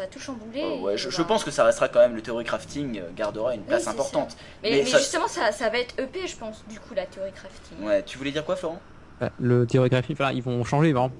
Ça 0.00 0.06
va 0.06 0.12
tout. 0.12 0.56
Euh, 0.56 0.78
ouais, 0.80 0.96
je, 0.96 1.10
je 1.10 1.18
bah- 1.18 1.24
pense 1.28 1.44
que 1.44 1.50
ça 1.50 1.64
restera 1.64 1.88
quand 1.88 1.98
même 2.00 2.14
le 2.14 2.22
theory 2.22 2.44
crafting 2.44 2.98
euh, 2.98 3.02
gardera 3.16 3.54
une 3.54 3.62
place 3.62 3.86
importante. 3.86 4.36
Mais, 4.62 4.70
mais 4.70 4.76
mais 4.78 4.84
ça- 4.86 4.98
justement, 4.98 5.28
ça, 5.28 5.52
ça 5.52 5.68
va 5.68 5.78
être 5.78 5.94
EP, 5.98 6.26
je 6.26 6.36
pense, 6.36 6.64
du 6.70 6.78
coup, 6.80 6.94
la 6.94 7.04
théorie 7.06 7.32
crafting. 7.32 7.86
Ouais, 7.86 8.02
tu 8.02 8.16
voulais 8.16 8.30
dire 8.30 8.44
quoi, 8.44 8.56
Florent? 8.56 8.80
Bah, 9.20 9.30
Le 9.38 9.66
théographie, 9.66 10.14
enfin, 10.14 10.32
ils 10.32 10.42
vont 10.42 10.64
changer. 10.64 10.92
pour 10.94 11.10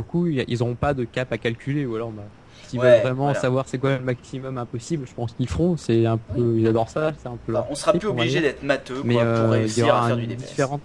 le 0.00 0.02
coup, 0.02 0.26
a- 0.26 0.44
ils 0.48 0.58
n'auront 0.60 0.74
pas 0.74 0.94
de 0.94 1.04
cap 1.04 1.30
à 1.32 1.38
calculer. 1.38 1.84
Ou 1.84 1.96
alors, 1.96 2.10
bah, 2.10 2.22
s'ils 2.66 2.78
Ouais, 2.78 2.92
veulent 2.92 3.02
vraiment 3.02 3.24
voilà. 3.24 3.38
savoir 3.40 3.64
c'est 3.68 3.76
quoi 3.78 3.98
le 3.98 4.00
maximum 4.04 4.56
impossible, 4.56 5.06
je 5.06 5.12
pense 5.12 5.32
qu'ils 5.32 5.48
feront. 5.48 5.76
C'est 5.76 6.06
un 6.06 6.16
peu, 6.16 6.56
ils 6.58 6.66
adorent 6.66 6.88
ça. 6.88 7.12
C'est 7.20 7.28
un 7.28 7.36
peu. 7.46 7.54
On 7.68 7.74
sera 7.74 7.92
plus 7.92 8.08
obligé 8.08 8.40
d'être 8.40 8.62
matheux 8.62 9.02
Mais 9.04 9.14
quoi, 9.14 9.22
euh, 9.24 9.42
pour 9.44 9.52
réussir 9.52 9.94
à 9.94 10.06
faire 10.06 10.16
du 10.16 10.26
DPS 10.26 10.48
différent. 10.48 10.80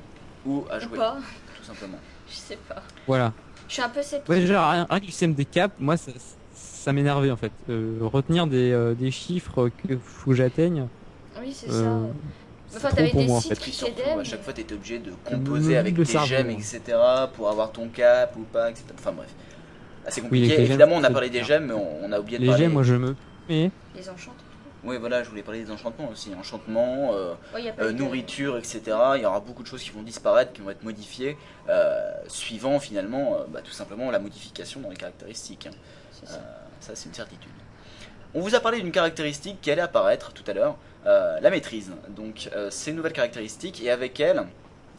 ou 0.46 0.66
à 0.70 0.78
Ou 0.78 0.80
jouer, 0.82 0.98
pas, 0.98 1.18
tout 1.58 1.64
simplement. 1.64 1.98
je 2.30 2.36
sais 2.36 2.58
pas. 2.68 2.82
Voilà. 3.08 3.32
Je 3.68 3.74
suis 3.74 3.82
un 3.82 3.90
peu 3.90 4.02
sceptique. 4.04 4.30
Ouais, 4.30 4.40
déjà, 4.42 4.70
rien, 4.70 4.88
rien 4.90 5.00
que 5.00 5.06
le 5.06 5.10
système 5.12 5.34
des 5.34 5.46
caps, 5.46 5.74
moi, 5.80 5.98
ça, 5.98 6.12
ça 6.86 6.94
m'énervait 6.94 7.32
en 7.32 7.36
fait. 7.36 7.52
Euh, 7.68 7.98
retenir 8.02 8.46
des, 8.46 8.72
euh, 8.72 8.94
des 8.94 9.10
chiffres 9.10 9.70
que 9.70 9.98
faut 9.98 10.30
que 10.30 10.36
j'atteigne. 10.36 10.86
Oui, 11.42 11.52
c'est 11.52 11.68
euh, 11.72 12.06
ça. 12.70 12.78
Enfin, 12.78 12.90
t'avais 12.96 13.12
des 13.12 13.26
moi 13.26 13.38
en 13.38 13.42
sites 13.42 13.56
fait. 13.58 13.60
Qui 13.60 13.72
surtout, 13.72 14.20
à 14.20 14.24
chaque 14.24 14.44
fois, 14.44 14.54
tu 14.54 14.62
étais 14.62 14.76
obligé 14.76 15.00
de 15.00 15.12
composer 15.24 15.78
avec 15.78 15.98
le 15.98 16.06
tes 16.06 16.20
gemmes, 16.20 16.52
etc. 16.52 16.82
pour 17.36 17.50
avoir 17.50 17.72
ton 17.72 17.88
cap 17.88 18.36
ou 18.38 18.42
pas, 18.44 18.70
etc. 18.70 18.86
Enfin 19.00 19.14
bref, 19.14 19.30
assez 20.06 20.22
Oui, 20.22 20.28
compliqué. 20.28 20.48
les 20.50 20.56
gemmes, 20.58 20.66
Évidemment, 20.66 20.96
on 20.98 21.04
a 21.04 21.10
parlé 21.10 21.32
des 21.32 21.44
gemmes, 21.44 21.66
mais 21.66 21.74
on, 21.74 22.06
on 22.06 22.12
a 22.12 22.20
oublié 22.20 22.38
de 22.38 22.44
Les 22.44 22.50
parler. 22.50 22.66
gemmes, 22.66 22.74
moi, 22.74 22.84
je 22.84 22.94
me. 22.94 23.16
Mais 23.50 23.72
Les 23.96 24.08
enchantes. 24.08 24.36
Oui, 24.84 24.98
voilà, 25.00 25.24
je 25.24 25.30
voulais 25.32 25.42
parler 25.42 25.64
des 25.64 25.72
enchantements 25.72 26.10
aussi. 26.12 26.30
Enchantements, 26.40 27.14
euh, 27.16 27.34
Ouais, 27.56 27.74
euh, 27.80 27.92
nourriture, 27.94 28.60
etc. 28.60 28.82
Il 29.16 29.24
y 29.24 29.26
aura 29.26 29.40
beaucoup 29.40 29.64
de 29.64 29.68
choses 29.68 29.82
qui 29.82 29.90
vont 29.90 30.04
disparaître, 30.04 30.54
qui 30.54 30.62
vont 30.62 30.70
être 30.70 30.84
modifiées, 30.84 31.36
euh, 31.70 32.12
suivant 32.28 32.80
finalement, 32.80 33.34
euh, 33.40 33.44
bah, 33.52 33.62
tout 33.64 33.72
simplement, 33.72 34.12
la 34.12 34.20
modification 34.20 34.82
dans 34.82 34.90
les 34.92 34.96
caractéristiques. 34.96 35.68
hein. 35.68 36.38
C'est 36.86 36.96
ça. 36.96 36.96
C'est 36.96 37.10
une 37.10 37.16
certitude. 37.16 37.52
On 38.34 38.42
vous 38.42 38.56
a 38.56 38.60
parlé 38.60 38.82
d'une 38.82 38.92
caractéristique 38.92 39.62
qui 39.62 39.72
allait 39.72 39.82
apparaître 39.82 40.34
tout 40.34 40.44
à 40.48 40.54
l'heure, 40.54 40.76
euh, 41.06 41.40
la 41.40 41.50
maîtrise. 41.50 41.92
Donc, 42.10 42.50
euh, 42.54 42.70
c'est 42.70 42.92
une 42.92 42.98
nouvelle 42.98 43.14
caractéristique, 43.14 43.82
et 43.82 43.90
avec 43.90 44.20
elle, 44.20 44.46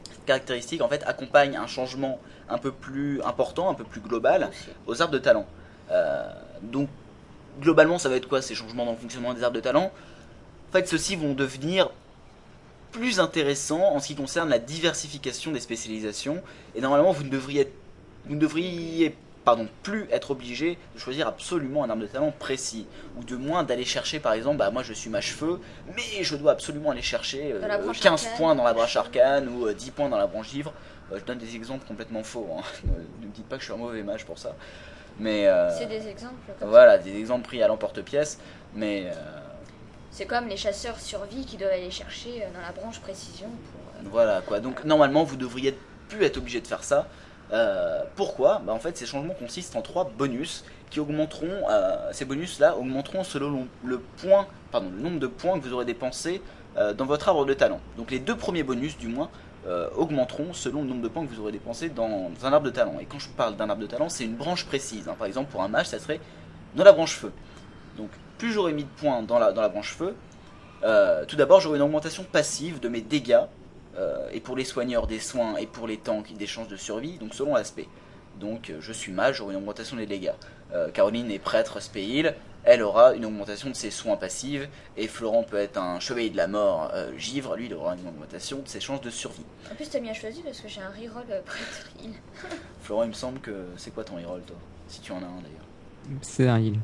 cette 0.04 0.24
caractéristique 0.24 0.80
en 0.80 0.88
fait 0.88 1.02
accompagne 1.06 1.56
un 1.56 1.66
changement 1.66 2.18
un 2.48 2.58
peu 2.58 2.72
plus 2.72 3.20
important, 3.22 3.68
un 3.68 3.74
peu 3.74 3.84
plus 3.84 4.00
global 4.00 4.50
aux 4.86 5.02
arbres 5.02 5.12
de 5.12 5.18
talent. 5.18 5.46
Euh, 5.90 6.32
donc, 6.62 6.88
globalement, 7.60 7.98
ça 7.98 8.08
va 8.08 8.16
être 8.16 8.28
quoi 8.28 8.40
ces 8.40 8.54
changements 8.54 8.86
dans 8.86 8.92
le 8.92 8.98
fonctionnement 8.98 9.34
des 9.34 9.42
arbres 9.44 9.56
de 9.56 9.60
talent? 9.60 9.92
En 10.70 10.72
fait, 10.72 10.88
ceux-ci 10.88 11.16
vont 11.16 11.34
devenir 11.34 11.90
plus 12.92 13.20
intéressants 13.20 13.94
en 13.94 14.00
ce 14.00 14.08
qui 14.08 14.14
concerne 14.14 14.48
la 14.48 14.58
diversification 14.58 15.52
des 15.52 15.60
spécialisations. 15.60 16.42
Et 16.74 16.80
normalement, 16.80 17.12
vous 17.12 17.24
ne 17.24 17.28
devriez, 17.28 17.70
vous 18.24 18.34
ne 18.34 18.40
devriez 18.40 19.14
pardon, 19.46 19.66
plus 19.82 20.06
être 20.10 20.32
obligé 20.32 20.76
de 20.94 20.98
choisir 21.00 21.26
absolument 21.28 21.84
un 21.84 21.88
arbre 21.88 22.02
de 22.02 22.06
talent 22.08 22.32
précis. 22.38 22.86
Ou 23.16 23.24
de 23.24 23.36
moins 23.36 23.62
d'aller 23.62 23.84
chercher, 23.86 24.20
par 24.20 24.34
exemple, 24.34 24.58
bah 24.58 24.70
moi 24.70 24.82
je 24.82 24.92
suis 24.92 25.08
mâche-feu, 25.08 25.60
mais 25.96 26.22
je 26.22 26.36
dois 26.36 26.52
absolument 26.52 26.90
aller 26.90 27.00
chercher 27.00 27.52
euh, 27.54 27.60
Dans 27.62 27.68
la 27.68 27.78
branche 27.78 28.00
15 28.00 28.24
arcane. 28.24 28.36
points 28.38 28.54
dans 28.54 28.64
la 28.64 28.74
branche 28.74 28.96
arcane 28.96 29.48
ou 29.48 29.66
euh, 29.68 29.72
10 29.72 29.90
points 29.92 30.08
dans 30.10 30.18
la 30.18 30.26
branche 30.26 30.52
livre. 30.52 30.74
Euh, 31.12 31.18
je 31.18 31.24
donne 31.24 31.38
des 31.38 31.54
exemples 31.56 31.86
complètement 31.86 32.22
faux. 32.24 32.46
hein. 32.58 32.62
Ne- 32.84 33.26
me 33.28 33.32
dites 33.32 33.46
pas 33.48 33.54
que 33.56 33.62
je 33.62 33.66
suis 33.66 33.74
un 33.74 33.78
mauvais 33.78 34.02
mage 34.02 34.26
pour 34.26 34.36
ça. 34.38 34.54
Mais 35.18 35.46
euh, 35.46 35.70
C'est 35.78 35.86
des 35.86 36.08
exemples 36.08 36.34
comme 36.46 36.56
ça. 36.60 36.66
voilà, 36.66 36.98
des 36.98 37.16
exemples 37.16 37.46
pris 37.46 37.62
à 37.62 37.68
l'emporte-pièce. 37.68 38.38
Mais 38.74 39.04
euh, 39.06 39.12
C'est 40.10 40.26
comme 40.26 40.48
les 40.48 40.56
chasseurs 40.56 40.98
survie 41.00 41.44
qui 41.46 41.56
doivent 41.56 41.72
aller 41.72 41.90
chercher 41.92 42.42
euh, 42.42 42.46
dans 42.52 42.60
la 42.60 42.72
branche 42.72 42.98
précision 43.00 43.46
pour. 43.46 43.80
euh, 44.04 44.08
voilà 44.10 44.42
quoi. 44.42 44.58
Donc 44.60 44.84
normalement, 44.84 45.22
vous 45.22 45.36
devriez 45.36 45.78
plus 46.08 46.24
être 46.24 46.36
obligé 46.38 46.60
de 46.60 46.66
faire 46.66 46.82
ça. 46.84 47.06
Euh, 47.52 48.02
pourquoi 48.16 48.60
bah, 48.64 48.72
En 48.72 48.78
fait, 48.78 48.96
ces 48.96 49.06
changements 49.06 49.34
consistent 49.34 49.76
en 49.76 49.82
trois 49.82 50.04
bonus 50.04 50.64
qui 50.90 51.00
augmenteront. 51.00 51.68
euh, 51.70 52.10
ces 52.12 52.24
bonus-là 52.24 52.76
augmenteront 52.76 53.24
selon 53.24 53.66
le 53.84 53.98
point, 53.98 54.46
pardon, 54.72 54.90
le 54.94 55.00
nombre 55.02 55.20
de 55.20 55.26
points 55.26 55.58
que 55.58 55.64
vous 55.66 55.72
aurez 55.72 55.84
dépensé 55.84 56.42
euh, 56.76 56.92
dans 56.92 57.06
votre 57.06 57.28
arbre 57.28 57.44
de 57.44 57.54
talent. 57.54 57.80
Donc 57.96 58.10
les 58.10 58.18
deux 58.18 58.36
premiers 58.36 58.62
bonus, 58.62 58.96
du 58.98 59.08
moins, 59.08 59.30
augmenteront 59.96 60.52
selon 60.52 60.82
le 60.82 60.88
nombre 60.88 61.02
de 61.02 61.08
points 61.08 61.26
que 61.26 61.34
vous 61.34 61.40
aurez 61.40 61.50
dépensé 61.50 61.88
dans 61.88 62.30
un 62.44 62.52
arbre 62.52 62.66
de 62.66 62.70
talent. 62.70 63.00
Et 63.00 63.04
quand 63.04 63.18
je 63.18 63.28
parle 63.30 63.56
d'un 63.56 63.68
arbre 63.68 63.82
de 63.82 63.88
talent, 63.88 64.08
c'est 64.08 64.22
une 64.22 64.36
branche 64.36 64.64
précise. 64.64 65.08
hein. 65.08 65.16
Par 65.18 65.26
exemple, 65.26 65.50
pour 65.50 65.60
un 65.60 65.66
mage, 65.66 65.86
ça 65.86 65.98
serait 65.98 66.20
dans 66.76 66.84
la 66.84 66.92
branche 66.92 67.16
feu. 67.16 67.32
Donc 67.96 68.08
plus 68.38 68.52
j'aurai 68.52 68.72
mis 68.72 68.84
de 68.84 68.88
points 69.00 69.22
dans 69.22 69.40
la, 69.40 69.50
branche 69.68 69.92
feu, 69.92 70.14
tout 71.26 71.34
d'abord 71.34 71.58
j'aurai 71.58 71.78
une 71.78 71.82
augmentation 71.82 72.22
passive 72.22 72.78
de 72.78 72.88
mes 72.88 73.00
dégâts, 73.00 73.40
euh, 73.98 74.28
et 74.32 74.40
pour 74.40 74.56
les 74.56 74.64
soigneurs 74.64 75.06
des 75.06 75.20
soins, 75.20 75.56
et 75.56 75.66
pour 75.66 75.86
les 75.86 75.96
tanks 75.98 76.32
des 76.34 76.46
chances 76.46 76.68
de 76.68 76.76
survie, 76.76 77.18
donc 77.18 77.34
selon 77.34 77.54
l'aspect. 77.54 77.88
Donc 78.40 78.70
euh, 78.70 78.76
je 78.80 78.92
suis 78.92 79.12
mage, 79.12 79.36
j'aurai 79.36 79.54
une 79.54 79.58
augmentation 79.60 79.96
des 79.96 80.06
dégâts. 80.06 80.32
Euh, 80.74 80.90
Caroline 80.90 81.30
est 81.30 81.38
prêtre 81.38 81.80
spéil, 81.80 82.34
elle 82.64 82.82
aura 82.82 83.14
une 83.14 83.24
augmentation 83.24 83.68
de 83.70 83.74
ses 83.74 83.90
soins 83.92 84.16
passives, 84.16 84.68
et 84.96 85.06
Florent 85.06 85.44
peut 85.44 85.56
être 85.56 85.78
un 85.78 86.00
chevalier 86.00 86.30
de 86.30 86.36
la 86.36 86.48
mort 86.48 86.90
euh, 86.92 87.16
givre, 87.16 87.54
lui 87.56 87.66
il 87.66 87.74
aura 87.74 87.94
une 87.94 88.06
augmentation 88.08 88.58
de 88.58 88.68
ses 88.68 88.80
chances 88.80 89.00
de 89.00 89.08
survie. 89.10 89.44
En 89.70 89.74
plus, 89.76 89.88
t'as 89.88 90.00
bien 90.00 90.12
choisi 90.12 90.42
parce 90.42 90.60
que 90.60 90.68
j'ai 90.68 90.80
un 90.80 90.90
reroll 90.90 91.24
euh, 91.30 91.40
prêtre 91.42 91.88
heal. 92.02 92.10
Florent, 92.82 93.04
il 93.04 93.08
me 93.10 93.14
semble 93.14 93.38
que 93.40 93.66
c'est 93.76 93.94
quoi 93.94 94.02
ton 94.04 94.16
reroll 94.16 94.42
toi? 94.42 94.56
Si 94.88 95.00
tu 95.00 95.12
en 95.12 95.16
as 95.18 95.26
un 95.26 95.40
d'ailleurs. 95.40 96.20
c'est 96.22 96.48
un 96.48 96.58
heal. 96.58 96.78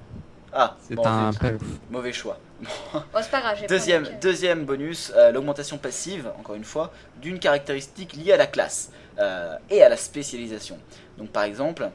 Ah, 0.53 0.77
C'est 0.81 0.95
bon, 0.95 1.05
un 1.07 1.33
zut, 1.33 1.41
payoff. 1.41 1.63
mauvais 1.91 2.13
choix. 2.13 2.39
Bon, 2.63 3.01
c'est 3.21 3.31
pas 3.31 3.41
grave, 3.41 3.57
j'ai 3.61 3.67
pas 3.67 4.19
Deuxième, 4.21 4.65
bonus, 4.65 5.13
euh, 5.17 5.33
l'augmentation 5.33 5.79
passive, 5.79 6.31
encore 6.39 6.55
une 6.55 6.65
fois, 6.65 6.93
d'une 7.21 7.39
caractéristique 7.39 8.15
liée 8.15 8.33
à 8.33 8.37
la 8.37 8.47
classe 8.47 8.91
euh, 9.19 9.57
et 9.71 9.83
à 9.83 9.89
la 9.89 9.97
spécialisation. 9.97 10.79
Donc 11.19 11.31
par 11.31 11.43
exemple, 11.43 11.91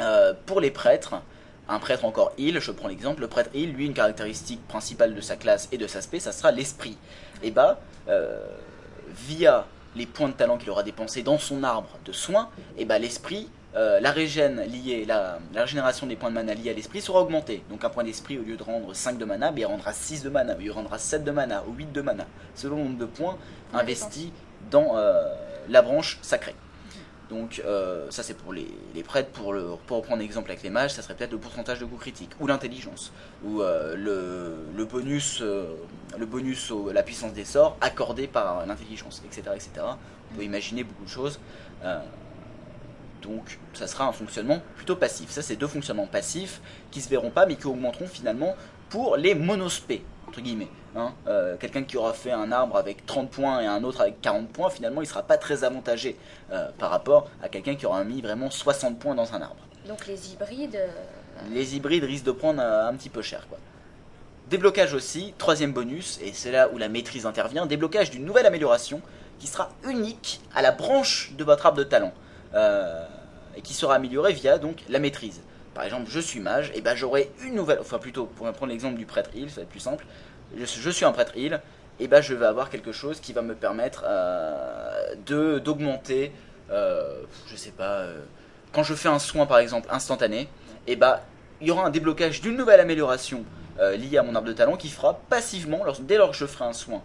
euh, 0.00 0.32
pour 0.46 0.60
les 0.60 0.70
prêtres, 0.70 1.14
un 1.68 1.78
prêtre 1.78 2.04
encore 2.04 2.32
heal, 2.38 2.58
je 2.60 2.70
prends 2.70 2.88
l'exemple, 2.88 3.20
le 3.20 3.28
prêtre 3.28 3.50
heal, 3.54 3.72
lui, 3.72 3.86
une 3.86 3.94
caractéristique 3.94 4.66
principale 4.66 5.14
de 5.14 5.20
sa 5.20 5.36
classe 5.36 5.68
et 5.72 5.78
de 5.78 5.86
sa 5.86 6.00
spé, 6.00 6.20
ça 6.20 6.32
sera 6.32 6.50
l'esprit. 6.52 6.96
Et 7.42 7.50
bah, 7.50 7.80
via 9.08 9.66
les 9.94 10.06
points 10.06 10.28
de 10.28 10.34
talent 10.34 10.56
qu'il 10.56 10.70
aura 10.70 10.82
dépensés 10.82 11.22
dans 11.22 11.38
son 11.38 11.62
arbre 11.64 11.90
de 12.04 12.12
soins, 12.12 12.48
et 12.78 12.84
bah 12.84 12.98
l'esprit, 12.98 13.48
euh, 13.74 14.00
la 14.00 14.12
régène 14.12 14.60
liée, 14.64 15.06
la, 15.06 15.38
la 15.54 15.62
régénération 15.62 16.06
des 16.06 16.14
points 16.14 16.28
de 16.28 16.34
mana 16.34 16.52
liés 16.52 16.70
à 16.70 16.72
l'esprit 16.74 17.00
sera 17.00 17.22
augmentée. 17.22 17.62
Donc 17.70 17.84
un 17.84 17.88
point 17.88 18.04
d'esprit, 18.04 18.38
au 18.38 18.42
lieu 18.42 18.56
de 18.56 18.62
rendre 18.62 18.94
5 18.94 19.16
de 19.16 19.24
mana, 19.24 19.50
bah, 19.50 19.60
il 19.60 19.64
rendra 19.64 19.92
6 19.94 20.22
de 20.22 20.28
mana, 20.28 20.56
il 20.60 20.70
rendra 20.70 20.98
7 20.98 21.24
de 21.24 21.30
mana 21.30 21.64
ou 21.66 21.72
8 21.72 21.90
de 21.90 22.02
mana, 22.02 22.26
selon 22.54 22.76
le 22.76 22.82
nombre 22.82 22.98
de 22.98 23.06
points 23.06 23.38
investis 23.72 24.28
dans 24.70 24.96
euh, 24.96 25.24
la 25.70 25.80
branche 25.80 26.18
sacrée. 26.20 26.54
Donc 27.30 27.62
euh, 27.64 28.10
ça 28.10 28.22
c'est 28.22 28.34
pour 28.34 28.52
les, 28.52 28.68
les 28.94 29.02
prêtres, 29.02 29.30
pour, 29.30 29.54
le, 29.54 29.64
pour 29.86 29.96
reprendre 29.96 30.20
l'exemple 30.20 30.50
avec 30.50 30.62
les 30.62 30.68
mages, 30.68 30.92
ça 30.92 31.00
serait 31.00 31.14
peut-être 31.14 31.32
le 31.32 31.38
pourcentage 31.38 31.78
de 31.80 31.86
coups 31.86 32.02
critiques, 32.02 32.32
ou 32.40 32.46
l'intelligence, 32.46 33.10
ou 33.42 33.60
le, 33.60 34.66
le 34.76 34.84
bonus, 34.84 35.40
le 35.40 36.26
bonus 36.26 36.70
au, 36.70 36.92
la 36.92 37.02
puissance 37.02 37.32
des 37.32 37.46
sorts 37.46 37.78
accordé 37.80 38.26
par 38.26 38.66
l'intelligence, 38.66 39.22
etc., 39.24 39.54
etc. 39.54 39.70
On 40.32 40.36
peut 40.36 40.44
imaginer 40.44 40.84
beaucoup 40.84 41.04
de 41.04 41.08
choses. 41.08 41.40
Donc 43.22 43.58
ça 43.74 43.86
sera 43.86 44.06
un 44.06 44.12
fonctionnement 44.12 44.60
plutôt 44.76 44.96
passif. 44.96 45.30
Ça 45.30 45.42
c'est 45.42 45.56
deux 45.56 45.66
fonctionnements 45.68 46.06
passifs 46.06 46.60
qui 46.90 47.00
se 47.00 47.08
verront 47.08 47.30
pas 47.30 47.46
mais 47.46 47.56
qui 47.56 47.66
augmenteront 47.66 48.06
finalement 48.06 48.54
pour 48.90 49.16
les 49.16 49.34
monospés, 49.34 50.04
entre 50.28 50.40
guillemets. 50.40 50.68
hein. 50.96 51.12
Euh, 51.26 51.56
Quelqu'un 51.56 51.82
qui 51.84 51.96
aura 51.96 52.12
fait 52.12 52.32
un 52.32 52.52
arbre 52.52 52.76
avec 52.76 53.06
30 53.06 53.30
points 53.30 53.60
et 53.62 53.66
un 53.66 53.82
autre 53.84 54.00
avec 54.02 54.20
40 54.20 54.48
points, 54.48 54.68
finalement 54.70 55.00
il 55.00 55.06
sera 55.06 55.22
pas 55.22 55.38
très 55.38 55.64
avantagé 55.64 56.16
euh, 56.52 56.68
par 56.78 56.90
rapport 56.90 57.30
à 57.42 57.48
quelqu'un 57.48 57.74
qui 57.76 57.86
aura 57.86 58.04
mis 58.04 58.20
vraiment 58.20 58.50
60 58.50 58.98
points 58.98 59.14
dans 59.14 59.32
un 59.34 59.40
arbre. 59.40 59.56
Donc 59.88 60.06
les 60.06 60.32
hybrides. 60.32 60.76
euh, 60.76 60.88
Les 61.50 61.76
hybrides 61.76 62.04
risquent 62.04 62.26
de 62.26 62.32
prendre 62.32 62.60
un 62.60 62.92
petit 62.94 63.08
peu 63.08 63.22
cher 63.22 63.46
quoi. 63.48 63.58
Déblocage 64.50 64.92
aussi, 64.92 65.32
troisième 65.38 65.72
bonus, 65.72 66.18
et 66.22 66.32
c'est 66.34 66.50
là 66.52 66.68
où 66.72 66.76
la 66.76 66.88
maîtrise 66.90 67.24
intervient, 67.24 67.64
déblocage 67.64 68.10
d'une 68.10 68.24
nouvelle 68.24 68.44
amélioration 68.44 69.00
qui 69.38 69.46
sera 69.46 69.70
unique 69.84 70.40
à 70.54 70.60
la 70.60 70.72
branche 70.72 71.32
de 71.38 71.42
votre 71.44 71.64
arbre 71.64 71.78
de 71.78 71.84
talent, 71.84 72.12
euh, 72.54 73.06
et 73.56 73.62
qui 73.62 73.74
sera 73.74 73.94
améliorée 73.94 74.32
via 74.32 74.58
donc 74.58 74.78
la 74.88 74.98
maîtrise. 74.98 75.40
Par 75.74 75.84
exemple, 75.84 76.06
je 76.10 76.20
suis 76.20 76.40
mage, 76.40 76.70
et 76.74 76.80
ben 76.80 76.94
j'aurai 76.94 77.30
une 77.44 77.54
nouvelle, 77.54 77.78
enfin 77.80 77.98
plutôt, 77.98 78.26
pour 78.26 78.50
prendre 78.52 78.70
l'exemple 78.70 78.98
du 78.98 79.06
prêtre 79.06 79.30
heal, 79.34 79.48
ça 79.48 79.56
va 79.56 79.62
être 79.62 79.68
plus 79.68 79.80
simple, 79.80 80.04
je, 80.56 80.90
suis 80.90 81.04
un 81.04 81.12
prêtre 81.12 81.32
heal, 81.36 81.62
et 81.98 82.08
ben 82.08 82.20
je 82.20 82.34
vais 82.34 82.44
avoir 82.44 82.68
quelque 82.68 82.92
chose 82.92 83.20
qui 83.20 83.32
va 83.32 83.40
me 83.40 83.54
permettre 83.54 84.04
euh, 84.06 85.14
de 85.24 85.58
d'augmenter, 85.58 86.32
euh, 86.70 87.22
je 87.46 87.56
sais 87.56 87.70
pas, 87.70 88.00
euh, 88.00 88.20
quand 88.72 88.82
je 88.82 88.94
fais 88.94 89.08
un 89.08 89.18
soin 89.18 89.46
par 89.46 89.58
exemple 89.58 89.88
instantané, 89.90 90.48
et 90.86 90.96
ben 90.96 91.20
il 91.60 91.68
y 91.68 91.70
aura 91.70 91.86
un 91.86 91.90
déblocage 91.90 92.42
d'une 92.42 92.56
nouvelle 92.56 92.80
amélioration 92.80 93.44
liée 93.96 94.18
à 94.18 94.22
mon 94.22 94.34
arbre 94.34 94.48
de 94.48 94.52
talent 94.52 94.76
qui 94.76 94.88
fera 94.88 95.18
passivement, 95.30 95.84
dès 96.00 96.18
lors 96.18 96.30
que 96.30 96.36
je 96.36 96.44
ferai 96.44 96.66
un 96.66 96.74
soin 96.74 97.02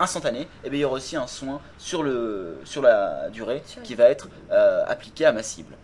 instantané, 0.00 0.48
et 0.64 0.70
bien 0.70 0.78
il 0.78 0.82
y 0.82 0.84
aura 0.84 0.96
aussi 0.96 1.14
un 1.16 1.26
soin 1.26 1.60
sur, 1.78 2.02
le, 2.02 2.58
sur 2.64 2.82
la 2.82 3.28
durée 3.30 3.62
Sur 3.66 3.82
qui 3.82 3.94
va 3.94 4.04
être 4.04 4.28
euh, 4.50 4.84
appliqué 4.88 5.24
à 5.26 5.32
ma 5.32 5.42
cible. 5.42 5.76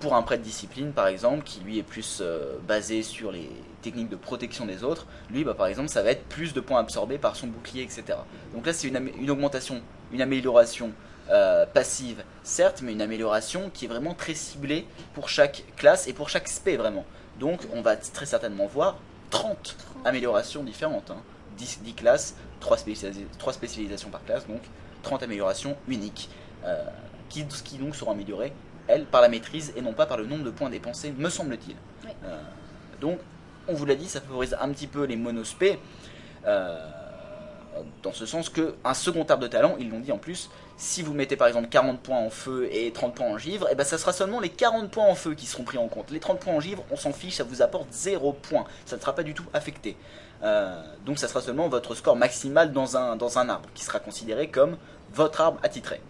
Pour 0.00 0.14
un 0.14 0.22
prêtre 0.22 0.42
discipline 0.42 0.92
par 0.92 1.06
exemple, 1.06 1.42
qui 1.44 1.60
lui 1.60 1.78
est 1.78 1.82
plus 1.82 2.18
euh, 2.20 2.56
basé 2.66 3.02
sur 3.02 3.32
les 3.32 3.50
techniques 3.80 4.10
de 4.10 4.16
protection 4.16 4.66
des 4.66 4.84
autres, 4.84 5.06
lui 5.30 5.44
bah, 5.44 5.54
par 5.54 5.68
exemple 5.68 5.88
ça 5.88 6.02
va 6.02 6.10
être 6.10 6.24
plus 6.24 6.52
de 6.52 6.60
points 6.60 6.80
absorbés 6.80 7.18
par 7.18 7.36
son 7.36 7.46
bouclier, 7.46 7.82
etc. 7.82 8.04
Donc 8.52 8.66
là 8.66 8.72
c'est 8.74 8.88
une, 8.88 9.10
une 9.18 9.30
augmentation, 9.30 9.80
une 10.12 10.20
amélioration 10.20 10.92
euh, 11.30 11.66
passive, 11.66 12.22
certes, 12.42 12.82
mais 12.82 12.92
une 12.92 13.02
amélioration 13.02 13.70
qui 13.72 13.86
est 13.86 13.88
vraiment 13.88 14.14
très 14.14 14.34
ciblée 14.34 14.86
pour 15.14 15.28
chaque 15.28 15.64
classe 15.76 16.06
et 16.08 16.12
pour 16.12 16.28
chaque 16.28 16.48
spé 16.48 16.76
vraiment. 16.76 17.04
Donc 17.40 17.60
on 17.72 17.80
va 17.80 17.96
très 17.96 18.26
certainement 18.26 18.66
voir 18.66 18.98
30 19.30 19.76
améliorations 20.04 20.62
différentes. 20.62 21.10
hein. 21.10 21.16
10, 21.56 21.80
10 21.82 21.94
classes, 21.94 22.34
3, 22.60 22.78
spécialisations 22.78 24.10
par 24.10 24.24
classe, 24.24 24.46
donc 24.46 24.60
30 25.02 25.22
améliorations 25.22 25.76
uniques, 25.88 26.28
euh, 26.64 26.84
qui, 27.28 27.44
qui 27.64 27.78
donc 27.78 27.96
seront 27.96 28.12
améliorées, 28.12 28.52
elles, 28.88 29.04
par 29.04 29.20
la 29.20 29.28
maîtrise 29.28 29.72
et 29.76 29.80
non 29.80 29.92
pas 29.92 30.06
par 30.06 30.16
le 30.16 30.26
nombre 30.26 30.44
de 30.44 30.50
points 30.50 30.70
dépensés, 30.70 31.12
me 31.16 31.28
semble-t-il. 31.28 31.76
Oui. 32.04 32.10
Euh, 32.24 32.40
donc, 33.00 33.18
on 33.68 33.74
vous 33.74 33.84
l'a 33.84 33.94
dit, 33.94 34.08
ça 34.08 34.20
favorise 34.20 34.56
un 34.60 34.68
petit 34.70 34.86
peu 34.86 35.04
les 35.04 35.16
monospés, 35.16 35.78
euh, 36.46 36.88
dans 38.02 38.12
ce 38.12 38.26
sens 38.26 38.48
que 38.48 38.74
un 38.84 38.94
second 38.94 39.24
arbre 39.24 39.42
de 39.42 39.48
talent, 39.48 39.76
ils 39.78 39.90
l'ont 39.90 40.00
dit 40.00 40.12
en 40.12 40.18
plus, 40.18 40.50
si 40.76 41.02
vous 41.02 41.14
mettez 41.14 41.36
par 41.36 41.48
exemple 41.48 41.68
40 41.68 42.00
points 42.00 42.18
en 42.18 42.30
feu 42.30 42.68
et 42.70 42.90
30 42.92 43.14
points 43.14 43.26
en 43.26 43.38
givre, 43.38 43.68
et 43.70 43.74
ben 43.74 43.84
ça 43.84 43.98
sera 43.98 44.12
seulement 44.12 44.40
les 44.40 44.48
40 44.48 44.90
points 44.90 45.06
en 45.06 45.14
feu 45.14 45.34
qui 45.34 45.46
seront 45.46 45.64
pris 45.64 45.78
en 45.78 45.88
compte. 45.88 46.10
Les 46.10 46.20
30 46.20 46.40
points 46.40 46.54
en 46.54 46.60
givre, 46.60 46.84
on 46.90 46.96
s'en 46.96 47.12
fiche, 47.12 47.34
ça 47.34 47.44
vous 47.44 47.62
apporte 47.62 47.88
0 47.92 48.32
points. 48.32 48.64
Ça 48.84 48.96
ne 48.96 49.00
sera 49.00 49.14
pas 49.14 49.22
du 49.22 49.34
tout 49.34 49.46
affecté. 49.52 49.96
Euh, 50.42 50.82
donc 51.04 51.18
ça 51.18 51.28
sera 51.28 51.40
seulement 51.40 51.68
votre 51.68 51.94
score 51.94 52.16
maximal 52.16 52.72
dans 52.72 52.96
un, 52.96 53.48
arbre, 53.48 53.68
qui 53.74 53.84
sera 53.84 53.98
considéré 53.98 54.48
comme 54.48 54.76
votre 55.12 55.40
arbre 55.40 55.58
attitré. 55.62 56.00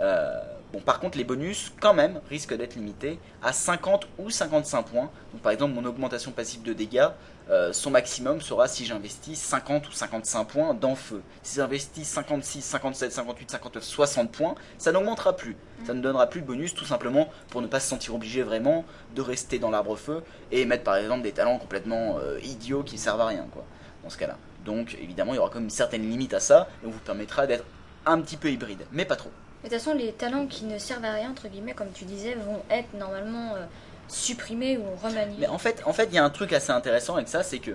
Euh, 0.00 0.40
par 0.84 1.00
contre, 1.00 1.16
les 1.16 1.24
bonus, 1.24 1.72
quand 1.80 1.94
même, 1.94 2.20
risquent 2.28 2.54
d'être 2.56 2.74
limités 2.74 3.18
à 3.42 3.52
50 3.52 4.06
ou 4.18 4.30
55 4.30 4.82
points. 4.82 5.10
Par 5.42 5.52
exemple, 5.52 5.74
mon 5.74 5.84
augmentation 5.84 6.32
passive 6.32 6.62
de 6.62 6.72
dégâts, 6.72 7.08
euh, 7.48 7.72
son 7.72 7.90
maximum 7.90 8.40
sera 8.40 8.66
si 8.66 8.84
j'investis 8.84 9.38
50 9.38 9.88
ou 9.88 9.92
55 9.92 10.44
points 10.44 10.74
dans 10.74 10.96
feu. 10.96 11.22
Si 11.42 11.56
j'investis 11.56 12.08
56, 12.08 12.60
57, 12.62 13.12
58, 13.12 13.50
59, 13.50 13.84
60 13.84 14.32
points, 14.32 14.54
ça 14.78 14.90
n'augmentera 14.90 15.36
plus. 15.36 15.56
Ça 15.84 15.94
ne 15.94 16.00
donnera 16.00 16.28
plus 16.28 16.40
de 16.40 16.46
bonus, 16.46 16.74
tout 16.74 16.84
simplement 16.84 17.28
pour 17.50 17.62
ne 17.62 17.68
pas 17.68 17.78
se 17.78 17.88
sentir 17.88 18.14
obligé 18.14 18.42
vraiment 18.42 18.84
de 19.14 19.22
rester 19.22 19.58
dans 19.58 19.70
l'arbre 19.70 19.96
feu 19.96 20.22
et 20.50 20.64
mettre 20.64 20.82
par 20.82 20.96
exemple 20.96 21.22
des 21.22 21.32
talents 21.32 21.58
complètement 21.58 22.18
euh, 22.18 22.40
idiots 22.42 22.82
qui 22.82 22.98
servent 22.98 23.20
à 23.20 23.26
rien, 23.26 23.46
quoi, 23.52 23.64
dans 24.02 24.10
ce 24.10 24.18
cas-là. 24.18 24.36
Donc, 24.64 24.96
évidemment, 25.00 25.32
il 25.32 25.36
y 25.36 25.38
aura 25.38 25.50
comme 25.50 25.64
une 25.64 25.70
certaine 25.70 26.02
limite 26.02 26.34
à 26.34 26.40
ça, 26.40 26.68
et 26.82 26.86
on 26.86 26.90
vous 26.90 26.98
permettra 26.98 27.46
d'être 27.46 27.64
un 28.04 28.20
petit 28.20 28.36
peu 28.36 28.50
hybride, 28.50 28.84
mais 28.90 29.04
pas 29.04 29.16
trop. 29.16 29.30
De 29.62 29.68
toute 29.68 29.78
façon, 29.78 29.94
les 29.94 30.12
talents 30.12 30.46
qui 30.46 30.64
ne 30.64 30.78
servent 30.78 31.04
à 31.04 31.12
rien, 31.12 31.30
entre 31.30 31.48
guillemets, 31.48 31.72
comme 31.72 31.90
tu 31.92 32.04
disais, 32.04 32.34
vont 32.34 32.62
être 32.70 32.92
normalement 32.94 33.54
euh, 33.54 33.64
supprimés 34.08 34.78
ou 34.78 34.84
remaniés. 35.02 35.36
Mais 35.40 35.46
en 35.46 35.58
fait, 35.58 35.82
en 35.84 35.92
fait, 35.92 36.06
il 36.06 36.14
y 36.14 36.18
a 36.18 36.24
un 36.24 36.30
truc 36.30 36.52
assez 36.52 36.70
intéressant 36.70 37.16
avec 37.16 37.28
ça, 37.28 37.42
c'est 37.42 37.58
que 37.58 37.72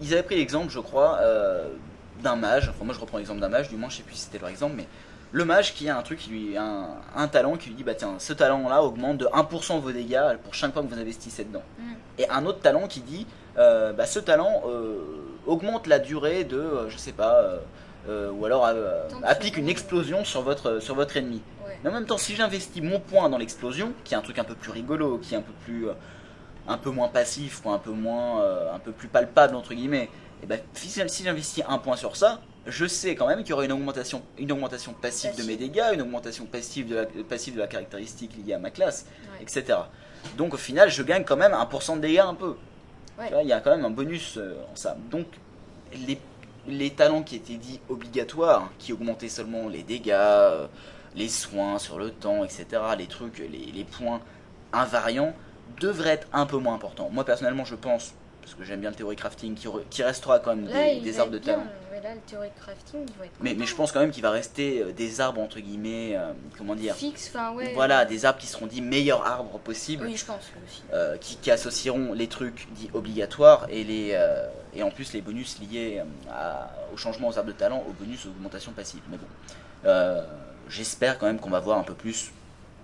ils 0.00 0.12
avaient 0.12 0.22
pris 0.22 0.36
l'exemple, 0.36 0.70
je 0.70 0.80
crois, 0.80 1.18
euh, 1.20 1.68
d'un 2.22 2.36
mage. 2.36 2.70
Enfin, 2.70 2.84
moi, 2.84 2.94
je 2.94 3.00
reprends 3.00 3.18
l'exemple 3.18 3.40
d'un 3.40 3.48
mage. 3.48 3.68
Du 3.68 3.76
moins, 3.76 3.90
je 3.90 3.98
sais 3.98 4.02
plus 4.02 4.14
si 4.14 4.22
c'était 4.22 4.38
leur 4.38 4.48
exemple, 4.48 4.74
mais 4.76 4.86
le 5.32 5.44
mage 5.44 5.74
qui 5.74 5.88
a 5.88 5.96
un 5.96 6.02
truc, 6.02 6.18
qui 6.18 6.30
lui, 6.30 6.56
un, 6.56 6.88
un 7.14 7.28
talent 7.28 7.56
qui 7.56 7.68
lui 7.68 7.76
dit, 7.76 7.84
bah 7.84 7.94
tiens, 7.94 8.14
ce 8.18 8.32
talent-là 8.32 8.82
augmente 8.82 9.18
de 9.18 9.26
1% 9.26 9.80
vos 9.80 9.92
dégâts 9.92 10.36
pour 10.42 10.54
chaque 10.54 10.72
fois 10.72 10.82
que 10.82 10.88
vous 10.88 10.98
investissez 10.98 11.44
dedans. 11.44 11.62
Mm. 11.78 11.92
Et 12.18 12.30
un 12.30 12.46
autre 12.46 12.60
talent 12.60 12.88
qui 12.88 13.00
dit, 13.00 13.26
euh, 13.58 13.92
bah 13.92 14.06
ce 14.06 14.18
talent 14.18 14.62
euh, 14.66 14.98
augmente 15.46 15.86
la 15.86 15.98
durée 15.98 16.44
de, 16.44 16.88
je 16.88 16.96
sais 16.96 17.12
pas, 17.12 17.60
ou 18.08 18.44
alors 18.44 18.68
applique 19.22 19.56
une 19.56 19.68
explosion 19.68 20.24
sur 20.24 20.42
votre 20.42 20.80
sur 20.80 20.96
votre 20.96 21.16
ennemi. 21.16 21.40
Mais 21.82 21.90
en 21.90 21.92
même 21.92 22.06
temps, 22.06 22.18
si 22.18 22.34
j'investis 22.36 22.82
mon 22.82 23.00
point 23.00 23.28
dans 23.28 23.38
l'explosion, 23.38 23.92
qui 24.04 24.14
est 24.14 24.16
un 24.16 24.20
truc 24.22 24.38
un 24.38 24.44
peu 24.44 24.54
plus 24.54 24.70
rigolo, 24.70 25.18
qui 25.18 25.34
est 25.34 25.38
un 25.38 25.42
peu 25.42 25.52
plus, 25.64 25.88
euh, 25.88 25.92
un 26.68 26.76
peu 26.78 26.90
moins 26.90 27.08
passif 27.08 27.62
ou 27.64 27.70
un 27.70 27.78
peu 27.78 27.90
moins, 27.90 28.42
euh, 28.42 28.74
un 28.74 28.78
peu 28.78 28.92
plus 28.92 29.08
palpable 29.08 29.54
entre 29.56 29.74
guillemets, 29.74 30.08
et 30.42 30.46
ben 30.46 30.60
si 30.74 30.90
j'investis 31.24 31.64
un 31.68 31.78
point 31.78 31.96
sur 31.96 32.16
ça, 32.16 32.40
je 32.66 32.86
sais 32.86 33.14
quand 33.14 33.26
même 33.26 33.40
qu'il 33.40 33.50
y 33.50 33.52
aura 33.54 33.64
une 33.64 33.72
augmentation, 33.72 34.22
une 34.38 34.52
augmentation 34.52 34.92
passive 34.92 35.34
de 35.36 35.42
mes 35.44 35.56
dégâts, 35.56 35.84
une 35.94 36.02
augmentation 36.02 36.44
passive 36.44 36.88
de 36.88 36.96
la, 36.96 37.06
passive 37.28 37.54
de 37.54 37.60
la 37.60 37.66
caractéristique 37.66 38.32
liée 38.44 38.52
à 38.54 38.58
ma 38.58 38.70
classe, 38.70 39.06
Ouais. 39.32 39.42
etc. 39.42 39.78
Donc 40.36 40.52
au 40.54 40.58
final, 40.58 40.90
je 40.90 41.02
gagne 41.02 41.24
quand 41.24 41.36
même 41.36 41.54
un 41.54 41.64
pourcent 41.66 41.96
de 41.96 42.02
dégâts 42.02 42.18
un 42.18 42.34
peu. 42.34 42.56
Ouais. 43.18 43.30
Il 43.42 43.48
y 43.48 43.52
a 43.52 43.60
quand 43.60 43.70
même 43.70 43.84
un 43.86 43.90
bonus 43.90 44.36
euh, 44.36 44.54
en 44.70 44.76
ça. 44.76 44.96
Donc 45.10 45.26
les, 46.06 46.18
les 46.68 46.90
talents 46.90 47.22
qui 47.22 47.36
étaient 47.36 47.54
dits 47.56 47.80
obligatoires, 47.88 48.70
qui 48.78 48.92
augmentaient 48.92 49.28
seulement 49.30 49.68
les 49.68 49.82
dégâts, 49.82 50.10
euh, 50.12 50.66
les 51.16 51.28
soins 51.28 51.78
sur 51.78 51.98
le 51.98 52.10
temps, 52.10 52.44
etc., 52.44 52.66
les 52.98 53.06
trucs, 53.06 53.38
les, 53.38 53.46
les 53.48 53.84
points 53.84 54.20
invariants, 54.72 55.34
devraient 55.80 56.10
être 56.10 56.26
un 56.32 56.46
peu 56.46 56.56
moins 56.58 56.74
importants. 56.74 57.08
Moi 57.12 57.24
personnellement, 57.24 57.64
je 57.64 57.74
pense, 57.74 58.12
parce 58.42 58.54
que 58.54 58.64
j'aime 58.64 58.80
bien 58.80 58.90
le 58.90 58.96
théorie 58.96 59.16
crafting, 59.16 59.54
qui, 59.54 59.66
re- 59.68 59.82
qui 59.90 60.02
restera 60.02 60.38
quand 60.40 60.54
même 60.56 60.66
Là, 60.68 61.00
des, 61.00 61.18
arbres 61.20 61.32
de 61.32 61.38
talent. 61.38 61.64
Ouais, 61.92 62.00
là, 62.00 62.14
le 62.14 62.20
théorie 62.20 62.48
crafting, 62.60 63.00
il 63.06 63.18
va 63.18 63.24
être 63.26 63.32
Mais, 63.40 63.54
mais 63.54 63.66
je 63.66 63.74
pense 63.74 63.92
quand 63.92 64.00
même 64.00 64.10
qu'il 64.10 64.22
va 64.22 64.30
rester 64.30 64.82
euh, 64.82 64.92
des 64.92 65.20
arbres 65.20 65.40
entre 65.40 65.60
guillemets, 65.60 66.16
euh, 66.16 66.32
comment 66.58 66.74
dire, 66.74 66.94
fixe, 66.94 67.30
enfin 67.34 67.52
ouais. 67.54 67.72
voilà, 67.74 68.04
des 68.04 68.24
arbres 68.24 68.38
qui 68.38 68.46
seront 68.46 68.66
dits 68.66 68.82
meilleurs 68.82 69.24
arbres 69.26 69.58
possibles. 69.58 70.06
Oui, 70.06 70.16
je 70.16 70.24
pense 70.24 70.50
aussi. 70.66 70.82
euh, 70.92 71.16
qui, 71.18 71.36
qui 71.36 71.50
associeront 71.50 72.12
les 72.14 72.26
trucs 72.28 72.66
dits 72.72 72.90
obligatoires 72.94 73.66
et, 73.68 73.84
les, 73.84 74.10
euh, 74.14 74.46
et 74.74 74.82
en 74.82 74.90
plus 74.90 75.12
les 75.12 75.20
bonus 75.20 75.58
liés 75.60 76.02
à- 76.32 76.70
au 76.92 76.96
changement 76.96 77.28
aux 77.28 77.36
arbres 77.38 77.48
de 77.52 77.56
talent, 77.56 77.84
aux 77.88 77.92
bonus 77.92 78.26
d'augmentation 78.26 78.72
passive. 78.72 79.02
Mais 79.10 79.16
bon, 79.18 79.26
j'espère 80.70 81.18
quand 81.18 81.26
même 81.26 81.38
qu'on 81.38 81.50
va 81.50 81.60
voir 81.60 81.78
un 81.78 81.82
peu 81.82 81.94
plus, 81.94 82.30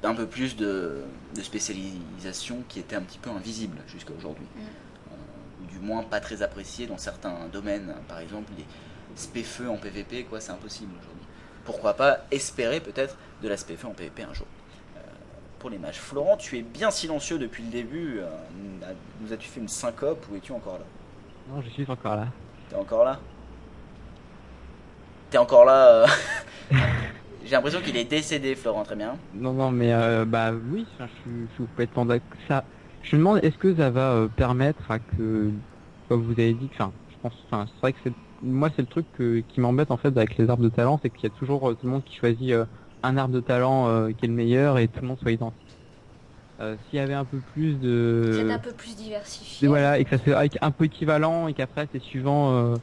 un 0.02 0.14
peu 0.14 0.26
plus 0.26 0.56
de, 0.56 1.02
de 1.34 1.42
spécialisation 1.42 2.62
qui 2.68 2.80
était 2.80 2.96
un 2.96 3.02
petit 3.02 3.18
peu 3.18 3.30
invisible 3.30 3.78
jusqu'à 3.88 4.12
aujourd'hui. 4.16 4.46
Mm. 4.56 4.60
Euh, 4.60 5.62
ou 5.62 5.66
du 5.66 5.78
moins 5.78 6.02
pas 6.02 6.20
très 6.20 6.42
appréciée 6.42 6.86
dans 6.86 6.98
certains 6.98 7.34
domaines. 7.52 7.94
Par 8.08 8.18
exemple, 8.18 8.52
les 8.58 8.64
spé-feu 9.14 9.70
en 9.70 9.76
PVP, 9.76 10.24
quoi, 10.24 10.40
c'est 10.40 10.52
impossible 10.52 10.92
aujourd'hui. 11.00 11.26
Pourquoi 11.64 11.94
pas 11.94 12.18
espérer 12.30 12.80
peut-être 12.80 13.16
de 13.42 13.48
la 13.48 13.56
spé-feu 13.56 13.88
en 13.88 13.92
PVP 13.92 14.22
un 14.24 14.34
jour 14.34 14.46
Euh, 14.96 15.00
pour 15.58 15.70
les 15.70 15.78
mages. 15.78 15.98
Florent, 15.98 16.36
tu 16.36 16.58
es 16.58 16.62
bien 16.62 16.90
silencieux 16.90 17.38
depuis 17.38 17.62
le 17.64 17.70
début. 17.70 18.18
euh, 18.20 18.26
nous 19.20 19.32
as-tu 19.32 19.48
fait 19.48 19.60
une 19.60 19.68
syncope 19.68 20.24
ou 20.30 20.36
es-tu 20.36 20.52
encore 20.52 20.78
là? 20.78 20.84
Non, 21.48 21.62
je 21.62 21.70
suis 21.70 21.88
encore 21.90 22.16
là. 22.16 22.26
T'es 22.68 22.76
encore 22.76 23.04
là? 23.04 23.18
T'es 25.30 25.38
encore 25.38 25.64
là 25.64 26.06
J'ai 27.47 27.52
l'impression 27.52 27.81
qu'il 27.81 27.97
est 27.97 28.05
décédé, 28.05 28.55
Florent, 28.55 28.82
très 28.82 28.97
bien. 28.97 29.16
Non, 29.32 29.52
non, 29.55 29.70
mais 29.70 29.93
euh, 29.93 30.24
bah 30.24 30.52
oui, 30.52 30.89
je, 30.98 31.06
suis- 31.06 31.48
complètement 31.56 32.05
d'accord. 32.06 32.39
Ça, 32.48 32.66
je 33.02 33.16
me 33.16 33.20
demande, 33.20 33.39
est-ce 33.44 33.56
que 33.59 33.74
ça 33.74 33.90
va 33.90 34.12
euh, 34.14 34.28
permettre 34.28 34.90
à 34.90 34.98
que, 34.98 35.52
comme 36.09 36.23
vous 36.24 36.32
avez 36.32 36.55
dit, 36.55 36.68
enfin, 36.73 36.93
je 37.09 37.16
pense, 37.23 37.35
enfin, 37.51 37.66
c'est 37.68 37.81
vrai 37.81 37.93
que 37.93 37.98
c'est, 38.02 38.14
moi, 38.43 38.70
c'est 38.74 38.82
le 38.82 38.89
truc 38.89 39.10
que- 39.12 39.40
qui 39.40 39.60
m'embête 39.60 39.90
en 39.90 39.97
fait 39.97 40.09
avec 40.16 40.36
les 40.39 40.48
arbres 40.51 40.62
de 40.62 40.68
talent, 40.68 40.98
c'est 41.02 41.10
qu'il 41.10 41.24
y 41.24 41.27
a 41.27 41.31
toujours 41.31 41.70
euh, 41.70 41.74
tout 41.74 41.86
le 41.86 41.93
monde 41.93 42.05
qui 42.05 42.14
choisit 42.16 42.51
euh, 42.52 42.66
un 43.02 43.16
arbre 43.16 43.35
de 43.35 43.40
talent 43.40 43.89
euh, 43.89 44.12
qui 44.12 44.24
est 44.24 44.28
le 44.28 44.35
meilleur 44.35 44.78
et 44.78 44.89
tout 44.89 45.01
le 45.02 45.09
monde 45.09 45.18
soit 45.20 45.32
identique. 45.32 45.78
Euh, 46.60 46.77
S'il 46.89 46.98
y 46.98 47.01
avait 47.02 47.14
un 47.14 47.27
peu 47.27 47.40
plus 47.40 47.78
de, 47.78 48.23
C'est 48.32 48.51
un 48.52 48.59
peu 48.59 48.73
plus 48.73 48.97
diversifié. 48.97 49.66
et 49.66 49.68
voilà, 49.68 49.98
et 49.98 50.05
que 50.05 50.10
ça 50.16 50.23
soit 50.23 50.36
avec 50.39 50.56
un 50.62 50.70
peu 50.70 50.85
équivalent 50.85 51.48
et 51.48 51.55
qu'après 51.55 51.89
c'est 51.93 52.01
suivant 52.01 52.55
euh, 52.56 52.77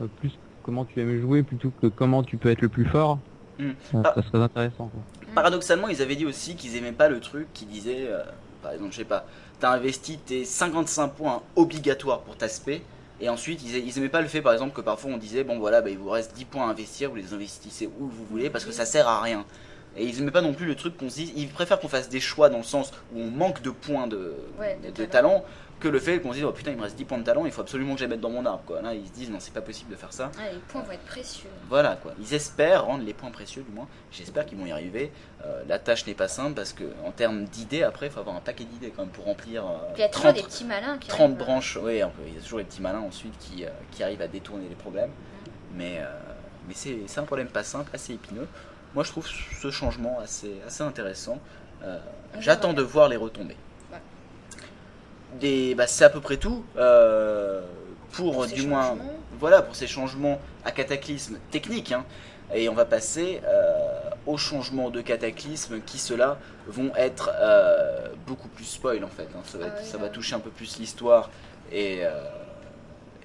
euh, 0.00 0.08
plus 0.08 0.38
comment 0.62 0.84
tu 0.84 1.00
aimes 1.00 1.20
jouer 1.20 1.42
plutôt 1.42 1.70
que 1.72 1.86
comment 1.86 2.22
tu 2.22 2.38
peux 2.38 2.50
être 2.50 2.62
le 2.62 2.68
plus 2.68 2.84
fort. 2.86 3.22
Hmm. 3.58 3.70
euh, 3.94 4.02
Ah. 4.04 4.12
Ça 4.14 4.22
serait 4.22 4.42
intéressant. 4.42 4.88
Quoi. 4.88 5.00
Paradoxalement, 5.34 5.88
ils 5.88 6.00
avaient 6.02 6.16
dit 6.16 6.26
aussi 6.26 6.54
qu'ils 6.56 6.76
aimaient 6.76 6.92
pas 6.92 7.08
le 7.08 7.20
truc 7.20 7.48
qui 7.54 7.64
disait, 7.66 8.06
euh, 8.08 8.22
par 8.62 8.72
exemple, 8.72 8.92
je 8.92 8.98
sais 8.98 9.04
pas, 9.04 9.26
t'as 9.60 9.70
investi 9.72 10.18
tes 10.18 10.44
55 10.44 11.08
points 11.08 11.42
obligatoires 11.56 12.20
pour 12.20 12.36
ta 12.36 12.48
spé, 12.48 12.82
et 13.20 13.28
ensuite 13.28 13.60
ils, 13.64 13.76
ils 13.86 13.98
aimaient 13.98 14.08
pas 14.08 14.20
le 14.22 14.28
fait, 14.28 14.40
par 14.40 14.52
exemple, 14.52 14.74
que 14.74 14.80
parfois 14.80 15.10
on 15.12 15.16
disait, 15.16 15.44
bon 15.44 15.58
voilà, 15.58 15.80
bah, 15.82 15.90
il 15.90 15.98
vous 15.98 16.08
reste 16.10 16.34
10 16.36 16.44
points 16.44 16.66
à 16.66 16.70
investir, 16.70 17.10
vous 17.10 17.16
les 17.16 17.34
investissez 17.34 17.86
où 17.86 18.06
vous 18.06 18.24
voulez, 18.30 18.48
parce 18.50 18.64
que 18.64 18.72
ça 18.72 18.84
sert 18.86 19.06
à 19.08 19.20
rien. 19.20 19.44
Et 19.96 20.04
ils 20.06 20.18
aimaient 20.20 20.30
pas 20.30 20.42
non 20.42 20.54
plus 20.54 20.66
le 20.66 20.76
truc 20.76 20.96
qu'on 20.96 21.10
se 21.10 21.16
dise, 21.16 21.32
ils 21.36 21.48
préfèrent 21.48 21.80
qu'on 21.80 21.88
fasse 21.88 22.08
des 22.08 22.20
choix 22.20 22.48
dans 22.48 22.58
le 22.58 22.62
sens 22.62 22.92
où 23.14 23.20
on 23.20 23.30
manque 23.30 23.62
de 23.62 23.70
points 23.70 24.06
de, 24.06 24.34
Ouais, 24.58 24.78
de, 24.82 24.88
de 24.90 24.92
de 24.92 25.04
talent. 25.06 25.30
talent, 25.40 25.44
que 25.78 25.88
le 25.88 25.98
fait 25.98 26.20
qu'on 26.20 26.30
se 26.30 26.34
dise, 26.36 26.44
oh 26.44 26.52
putain, 26.52 26.72
il 26.72 26.76
me 26.76 26.82
reste 26.82 26.96
10 26.96 27.04
points 27.04 27.18
de 27.18 27.24
talent, 27.24 27.46
il 27.46 27.52
faut 27.52 27.60
absolument 27.60 27.94
que 27.94 28.00
je 28.00 28.04
les 28.04 28.08
mette 28.10 28.20
dans 28.20 28.30
mon 28.30 28.44
arbre, 28.46 28.62
quoi. 28.66 28.82
Là, 28.82 28.94
ils 28.94 29.06
se 29.06 29.12
disent, 29.12 29.30
non, 29.30 29.38
c'est 29.40 29.52
pas 29.52 29.60
possible 29.60 29.90
de 29.90 29.96
faire 29.96 30.12
ça. 30.12 30.30
Ah, 30.38 30.50
les 30.52 30.58
points 30.58 30.82
vont 30.82 30.92
être 30.92 31.04
précieux. 31.04 31.48
Voilà 31.68 31.96
quoi, 31.96 32.12
ils 32.20 32.34
espèrent 32.34 32.84
rendre 32.84 33.04
les 33.04 33.14
points 33.14 33.30
précieux 33.30 33.62
du 33.62 33.70
moins. 33.70 33.86
J'espère 34.10 34.46
qu'ils 34.46 34.58
vont 34.58 34.66
y 34.66 34.72
arriver. 34.72 35.12
Euh, 35.44 35.62
la 35.68 35.78
tâche 35.78 36.06
n'est 36.06 36.14
pas 36.14 36.28
simple 36.28 36.54
parce 36.54 36.72
que 36.72 36.84
en 37.04 37.10
termes 37.12 37.44
d'idées, 37.44 37.82
après, 37.82 38.06
il 38.06 38.12
faut 38.12 38.20
avoir 38.20 38.36
un 38.36 38.40
paquet 38.40 38.64
d'idées 38.64 38.92
quand 38.94 39.02
même 39.02 39.12
pour 39.12 39.24
remplir 39.24 39.64
euh, 39.64 39.68
Puis 39.94 39.98
il 39.98 40.00
y 40.00 40.04
a 40.04 40.08
toujours 40.08 40.24
30, 40.32 40.36
des 40.36 40.42
petits 40.42 40.64
malins 40.64 40.98
qui 40.98 41.08
30 41.08 41.20
arrivent. 41.20 41.36
branches. 41.38 41.78
Oui, 41.82 42.02
un 42.02 42.08
peu, 42.08 42.22
il 42.26 42.34
y 42.34 42.38
a 42.38 42.40
toujours 42.40 42.58
les 42.58 42.64
petits 42.64 42.82
malins 42.82 43.00
ensuite 43.00 43.38
qui, 43.38 43.64
euh, 43.64 43.68
qui 43.92 44.02
arrivent 44.02 44.22
à 44.22 44.28
détourner 44.28 44.68
les 44.68 44.74
problèmes. 44.74 45.10
Mais, 45.74 45.98
euh, 45.98 46.06
mais 46.66 46.74
c'est 46.74 47.18
un 47.18 47.24
problème 47.24 47.48
pas 47.48 47.62
simple, 47.62 47.90
assez 47.94 48.14
épineux. 48.14 48.48
Moi, 48.94 49.04
je 49.04 49.10
trouve 49.10 49.26
ce 49.26 49.70
changement 49.70 50.18
assez, 50.20 50.54
assez 50.66 50.82
intéressant. 50.82 51.38
J'attends 52.40 52.72
de 52.72 52.82
voir 52.82 53.08
les 53.08 53.16
retombées. 53.16 53.56
Des, 55.40 55.74
bah, 55.74 55.86
c'est 55.86 56.04
à 56.04 56.10
peu 56.10 56.20
près 56.20 56.38
tout 56.38 56.64
euh, 56.76 57.60
pour, 58.12 58.46
du 58.46 58.66
moins 58.66 58.88
changements. 58.88 59.04
voilà 59.38 59.60
pour 59.62 59.76
ces 59.76 59.86
changements 59.86 60.40
à 60.64 60.70
cataclysme 60.72 61.38
technique 61.50 61.92
hein. 61.92 62.04
et 62.54 62.68
on 62.70 62.74
va 62.74 62.86
passer 62.86 63.42
euh, 63.44 64.00
aux 64.26 64.38
changements 64.38 64.88
de 64.88 65.02
cataclysme 65.02 65.80
qui 65.84 65.98
ceux-là 65.98 66.38
vont 66.66 66.92
être 66.96 67.30
euh, 67.34 68.08
beaucoup 68.26 68.48
plus 68.48 68.64
spoil 68.64 69.04
en 69.04 69.08
fait 69.08 69.28
hein. 69.36 69.40
ça, 69.44 69.58
va, 69.58 69.64
Ah 69.66 69.68
être- 69.68 69.82
oui, 69.84 69.88
ça 69.90 69.98
va 69.98 70.04
oui. 70.06 70.12
toucher 70.12 70.34
un 70.34 70.40
peu 70.40 70.50
plus 70.50 70.78
l'histoire 70.78 71.30
et 71.70 72.00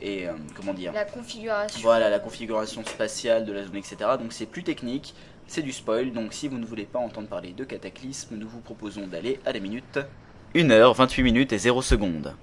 et 0.02 0.28
comment 0.56 0.74
dire 0.74 0.92
La 0.92 1.06
configuration. 1.06 1.80
voilà 1.82 2.10
la 2.10 2.20
configuration 2.20 2.84
spatiale 2.84 3.46
de 3.46 3.54
la 3.54 3.64
zone 3.64 3.78
etc 3.78 3.96
donc 4.20 4.34
c'est 4.34 4.46
plus 4.46 4.64
technique 4.64 5.16
c'est 5.48 5.62
du 5.62 5.72
spoil 5.72 6.12
donc 6.12 6.34
si 6.34 6.50
vous 6.50 6.58
ne 6.58 6.66
voulez 6.66 6.86
pas 6.86 7.00
entendre 7.00 7.30
parler 7.30 7.54
de 7.54 7.64
cataclysme 7.64 8.36
nous 8.36 8.50
vous 8.50 8.60
proposons 8.60 9.08
d'aller 9.08 9.40
à 9.46 9.54
la 9.54 9.60
minute 9.62 10.00
1h 10.56 10.94
28 10.96 11.24
minutes 11.24 11.54
et 11.54 11.58
0 11.58 11.82
secondes 11.82 12.34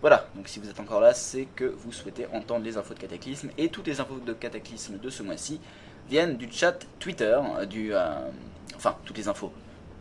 voilà, 0.00 0.26
donc 0.34 0.48
si 0.48 0.58
vous 0.58 0.68
êtes 0.68 0.80
encore 0.80 1.00
là, 1.00 1.14
c'est 1.14 1.46
que 1.54 1.62
vous 1.64 1.92
souhaitez 1.92 2.26
entendre 2.32 2.64
les 2.64 2.76
infos 2.76 2.92
de 2.92 2.98
Cataclysme. 2.98 3.50
Et 3.56 3.68
toutes 3.68 3.86
les 3.86 4.00
infos 4.00 4.18
de 4.18 4.32
Cataclysme 4.32 4.98
de 4.98 5.08
ce 5.10 5.22
mois-ci 5.22 5.60
viennent 6.10 6.36
du 6.36 6.50
chat 6.50 6.74
Twitter, 6.98 7.38
euh, 7.60 7.66
du, 7.66 7.94
euh, 7.94 8.00
enfin, 8.74 8.96
toutes 9.04 9.16
les 9.16 9.28
infos. 9.28 9.52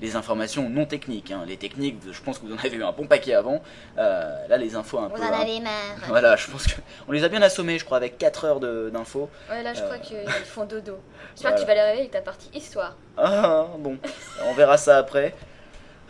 Les 0.01 0.15
informations 0.15 0.67
non 0.71 0.87
techniques. 0.87 1.29
hein. 1.29 1.43
Les 1.45 1.55
techniques, 1.55 1.99
je 2.11 2.19
pense 2.23 2.39
que 2.39 2.47
vous 2.47 2.53
en 2.53 2.57
avez 2.57 2.75
eu 2.77 2.83
un 2.83 2.91
bon 2.93 3.05
paquet 3.05 3.35
avant. 3.35 3.61
Euh, 3.99 4.47
là, 4.47 4.57
les 4.57 4.75
infos 4.75 4.97
un 4.97 5.09
Vous 5.09 5.13
peu... 5.17 5.21
en 5.21 5.25
hein. 5.25 5.39
avez 5.39 5.59
marre. 5.59 5.71
Voilà, 6.07 6.35
je 6.35 6.49
pense 6.49 6.65
que 6.65 6.81
on 7.07 7.11
les 7.11 7.23
a 7.23 7.29
bien 7.29 7.43
assommés, 7.43 7.77
je 7.77 7.85
crois, 7.85 7.97
avec 7.97 8.17
4 8.17 8.45
heures 8.45 8.59
de- 8.59 8.89
d'infos. 8.91 9.29
Ouais, 9.51 9.61
là 9.61 9.75
je 9.75 9.81
Euh. 9.81 9.85
crois 9.85 9.99
qu'ils 9.99 10.27
font 10.45 10.65
dodo. 10.65 10.93
Voilà. 10.93 10.99
J'espère 11.35 11.53
que 11.53 11.59
tu 11.59 11.67
vas 11.67 11.75
les 11.75 11.81
réveiller 11.81 11.99
avec 11.99 12.11
ta 12.11 12.21
partie 12.21 12.49
histoire. 12.57 12.95
Ah, 13.17 13.67
bon, 13.77 13.99
on 14.47 14.53
verra 14.55 14.77
ça 14.77 14.97
après. 14.97 15.35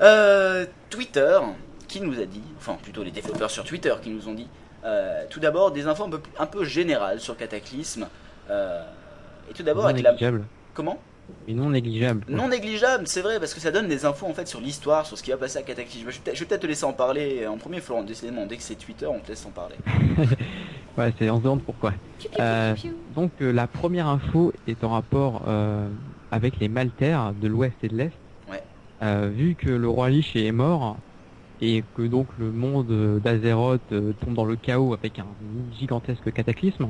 Euh, 0.02 0.66
Twitter, 0.90 1.40
qui 1.88 2.02
nous 2.02 2.20
a 2.20 2.26
dit, 2.26 2.44
enfin 2.58 2.78
plutôt 2.82 3.04
les 3.04 3.12
développeurs 3.12 3.52
sur 3.52 3.64
Twitter 3.64 3.94
qui 4.02 4.10
nous 4.10 4.28
ont 4.28 4.34
dit, 4.34 4.48
euh, 4.84 5.26
tout 5.30 5.40
d'abord 5.40 5.72
des 5.72 5.88
infos 5.88 6.06
un 6.06 6.10
peu, 6.10 6.22
un 6.40 6.46
peu 6.46 6.64
générales 6.64 7.20
sur 7.20 7.38
Cataclysme. 7.38 8.08
Euh, 8.50 8.84
et 9.50 9.54
tout 9.54 9.64
d'abord 9.64 9.84
non 9.84 9.90
avec 9.90 10.04
la... 10.04 10.12
négligeable. 10.12 10.46
Comment? 10.74 11.00
Mais 11.48 11.54
non 11.54 11.70
négligeable. 11.70 12.26
quoi. 12.26 12.36
Non 12.36 12.50
négligeable, 12.50 13.08
c'est 13.08 13.22
vrai, 13.22 13.40
parce 13.40 13.54
que 13.54 13.60
ça 13.60 13.72
donne 13.72 13.88
des 13.88 14.06
infos 14.06 14.26
en 14.26 14.34
fait 14.34 14.48
sur 14.48 14.60
l'histoire, 14.60 15.06
sur 15.06 15.18
ce 15.18 15.24
qui 15.24 15.32
va 15.32 15.38
passer 15.38 15.60
à 15.60 15.62
Cataclysme. 15.62 16.10
Je 16.10 16.16
vais 16.16 16.22
peut-être 16.24 16.36
je 16.36 16.40
vais 16.42 16.46
peut-être 16.48 16.62
te 16.62 16.68
laisser 16.68 16.84
en 16.84 16.94
parler 16.94 17.48
en 17.48 17.58
premier, 17.58 17.80
Florent, 17.80 18.04
décidément, 18.04 18.46
dès 18.46 18.58
que 18.58 18.64
c'est 18.64 18.76
Twitter, 18.76 19.06
on 19.06 19.20
te 19.20 19.30
laisse 19.30 19.46
en 19.46 19.52
parler. 19.52 19.76
Ouais, 20.98 21.14
c'est 21.18 21.30
on 21.30 21.38
se 21.38 21.44
demande 21.44 21.64
pourquoi. 21.64 21.94
Euh. 22.40 22.76
Donc 23.16 23.32
euh, 23.42 23.52
la 23.52 23.68
première 23.68 24.08
info 24.08 24.54
est 24.68 24.84
en 24.84 24.90
rapport 24.90 25.44
euh, 25.48 25.88
avec 26.32 26.60
les 26.60 26.68
Maltaires 26.68 27.34
de 27.40 27.48
l'ouest 27.48 27.76
et 27.84 27.88
de 27.88 27.96
l'est. 27.96 28.12
Euh, 29.04 29.30
vu 29.34 29.56
que 29.56 29.70
le 29.70 29.90
roi 29.90 30.10
Lich 30.10 30.36
est 30.36 30.52
mort 30.52 30.98
et 31.60 31.84
que 31.96 32.04
donc 32.04 32.28
le 32.40 32.52
monde 32.52 33.20
d'Azeroth 33.24 33.82
euh, 33.92 34.14
tombe 34.24 34.36
dans 34.36 34.46
le 34.46 34.56
chaos 34.56 34.94
avec 34.94 35.18
un 35.20 35.26
gigantesque 35.80 36.32
cataclysme, 36.32 36.88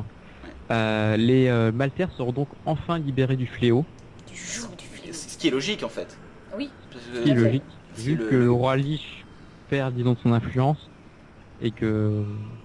euh, 0.71 1.15
les 1.17 1.47
euh, 1.47 1.71
Maltaires 1.71 2.09
seront 2.17 2.31
donc 2.33 2.49
enfin 2.65 2.99
libérés 2.99 3.37
du 3.37 3.47
fléau. 3.47 3.85
Du 4.29 4.35
joug 4.37 4.67
du 4.77 4.85
fléau. 4.85 5.13
Ce 5.13 5.37
qui 5.37 5.47
est 5.47 5.51
logique 5.51 5.83
en 5.83 5.89
fait. 5.89 6.17
Oui. 6.57 6.69
Ce 7.15 7.21
qui 7.21 7.29
est 7.31 7.35
que- 7.35 7.39
logique, 7.39 7.63
vu 7.97 8.15
le- 8.15 8.25
que 8.27 8.35
le 8.35 8.51
roi 8.51 8.75
Lich 8.75 9.25
perd 9.69 9.93
disons 9.95 10.17
son 10.21 10.33
influence 10.33 10.89
et 11.61 11.71
que 11.71 12.23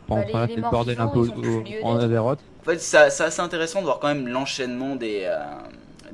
bon, 0.08 0.16
Bah, 0.16 0.24
les- 0.24 0.30
voilà, 0.32 0.46
les 0.46 0.54
c'est 0.54 0.60
le 0.60 0.70
bordel 0.70 1.00
un 1.00 1.08
peu 1.08 1.20
en. 1.82 1.96
Azeroth. 1.98 2.40
En 2.62 2.64
fait, 2.64 2.78
ça- 2.80 3.10
c'est 3.10 3.22
assez 3.24 3.40
intéressant 3.42 3.78
de 3.80 3.84
voir 3.84 4.00
quand 4.00 4.08
même 4.08 4.26
l'enchaînement 4.26 4.96
des, 4.96 5.22
euh, 5.24 5.38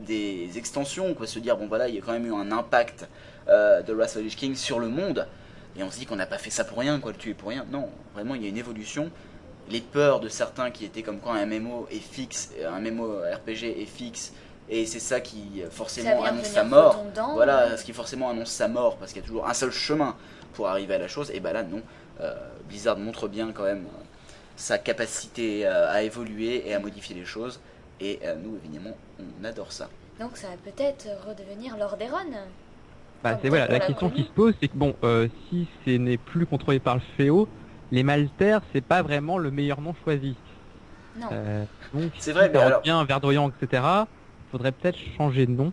des 0.02 0.50
extensions, 0.56 1.14
quoi. 1.14 1.26
Se 1.26 1.38
dire, 1.38 1.56
bon 1.56 1.66
voilà, 1.66 1.88
il 1.88 1.94
y 1.94 1.98
a 1.98 2.00
quand 2.00 2.12
même 2.12 2.26
eu 2.26 2.34
un 2.34 2.52
impact 2.52 3.08
euh, 3.48 3.82
de 3.82 3.92
Wrath 3.92 4.16
of 4.16 4.22
the 4.22 4.24
Lich 4.24 4.36
King 4.36 4.54
sur 4.54 4.78
le 4.78 4.88
monde, 4.88 5.26
et 5.76 5.82
on 5.82 5.90
se 5.90 5.98
dit 5.98 6.06
qu'on 6.06 6.16
n'a 6.16 6.26
pas 6.26 6.38
fait 6.38 6.50
ça 6.50 6.64
pour 6.64 6.78
rien, 6.78 7.00
quoi, 7.00 7.12
le 7.12 7.18
tuer 7.18 7.34
pour 7.34 7.48
rien. 7.48 7.64
Non, 7.70 7.88
vraiment, 8.14 8.34
il 8.34 8.42
y 8.42 8.46
a 8.46 8.48
une 8.48 8.58
évolution. 8.58 9.10
Les 9.70 9.80
peurs 9.80 10.20
de 10.20 10.28
certains 10.28 10.70
qui 10.70 10.84
étaient 10.84 11.02
comme 11.02 11.20
quoi 11.20 11.34
un 11.34 11.46
MMO 11.46 11.86
est 11.90 11.98
fixe, 11.98 12.50
un 12.66 12.80
MMO 12.80 13.20
RPG 13.20 13.80
est 13.80 13.86
fixe, 13.86 14.32
et 14.68 14.86
c'est 14.86 15.00
ça 15.00 15.20
qui 15.20 15.62
euh, 15.62 15.66
Ça 15.66 15.70
forcément 15.70 16.24
annonce 16.24 16.46
sa 16.46 16.64
mort. 16.64 17.04
Voilà, 17.34 17.76
ce 17.76 17.84
qui 17.84 17.92
forcément 17.92 18.30
annonce 18.30 18.50
sa 18.50 18.68
mort, 18.68 18.96
parce 18.96 19.12
qu'il 19.12 19.22
y 19.22 19.24
a 19.24 19.26
toujours 19.26 19.48
un 19.48 19.54
seul 19.54 19.70
chemin 19.70 20.16
pour 20.52 20.68
arriver 20.68 20.94
à 20.94 20.98
la 20.98 21.08
chose, 21.08 21.30
et 21.32 21.40
bah 21.40 21.52
là 21.52 21.62
non. 21.62 21.82
Euh, 22.20 22.34
Blizzard 22.68 22.98
montre 22.98 23.28
bien 23.28 23.52
quand 23.52 23.64
même 23.64 23.86
euh, 23.86 24.02
sa 24.56 24.78
capacité 24.78 25.66
euh, 25.66 25.90
à 25.90 26.02
évoluer 26.02 26.68
et 26.68 26.74
à 26.74 26.78
modifier 26.78 27.14
les 27.14 27.24
choses, 27.24 27.60
et 28.02 28.18
euh, 28.24 28.34
nous 28.42 28.56
évidemment 28.64 28.94
on 29.20 29.44
adore 29.44 29.72
ça. 29.72 29.88
Donc 30.20 30.36
ça 30.36 30.48
va 30.48 30.56
peut-être 30.70 31.06
redevenir 31.26 31.76
Lord 31.78 31.96
Eron. 32.00 32.18
Bah, 33.24 33.38
c'est 33.40 33.48
voilà, 33.48 33.68
la 33.68 33.78
question 33.80 34.10
qui 34.10 34.24
se 34.24 34.30
pose, 34.30 34.52
c'est 34.60 34.66
que 34.68 34.76
bon, 34.76 34.94
euh, 35.04 35.28
si 35.48 35.68
ce 35.86 35.90
n'est 35.90 36.16
plus 36.18 36.44
contrôlé 36.44 36.80
par 36.80 36.96
le 36.96 37.00
fléau, 37.14 37.48
les 37.92 38.02
Maltaires, 38.02 38.60
c'est 38.72 38.80
pas 38.84 39.02
vraiment 39.02 39.38
le 39.38 39.50
meilleur 39.52 39.80
nom 39.80 39.94
choisi. 40.02 40.34
Non. 41.16 41.28
Euh, 41.30 41.64
donc, 41.94 42.10
C'est 42.18 42.30
si 42.30 42.32
vrai, 42.32 42.48
mais 42.48 42.58
ça 42.58 42.66
alors- 42.66 42.78
revient 42.80 43.04
verdoyant, 43.06 43.50
etc., 43.60 43.82
faudrait 44.50 44.72
peut-être 44.72 44.98
changer 45.16 45.46
de 45.46 45.52
nom. 45.52 45.72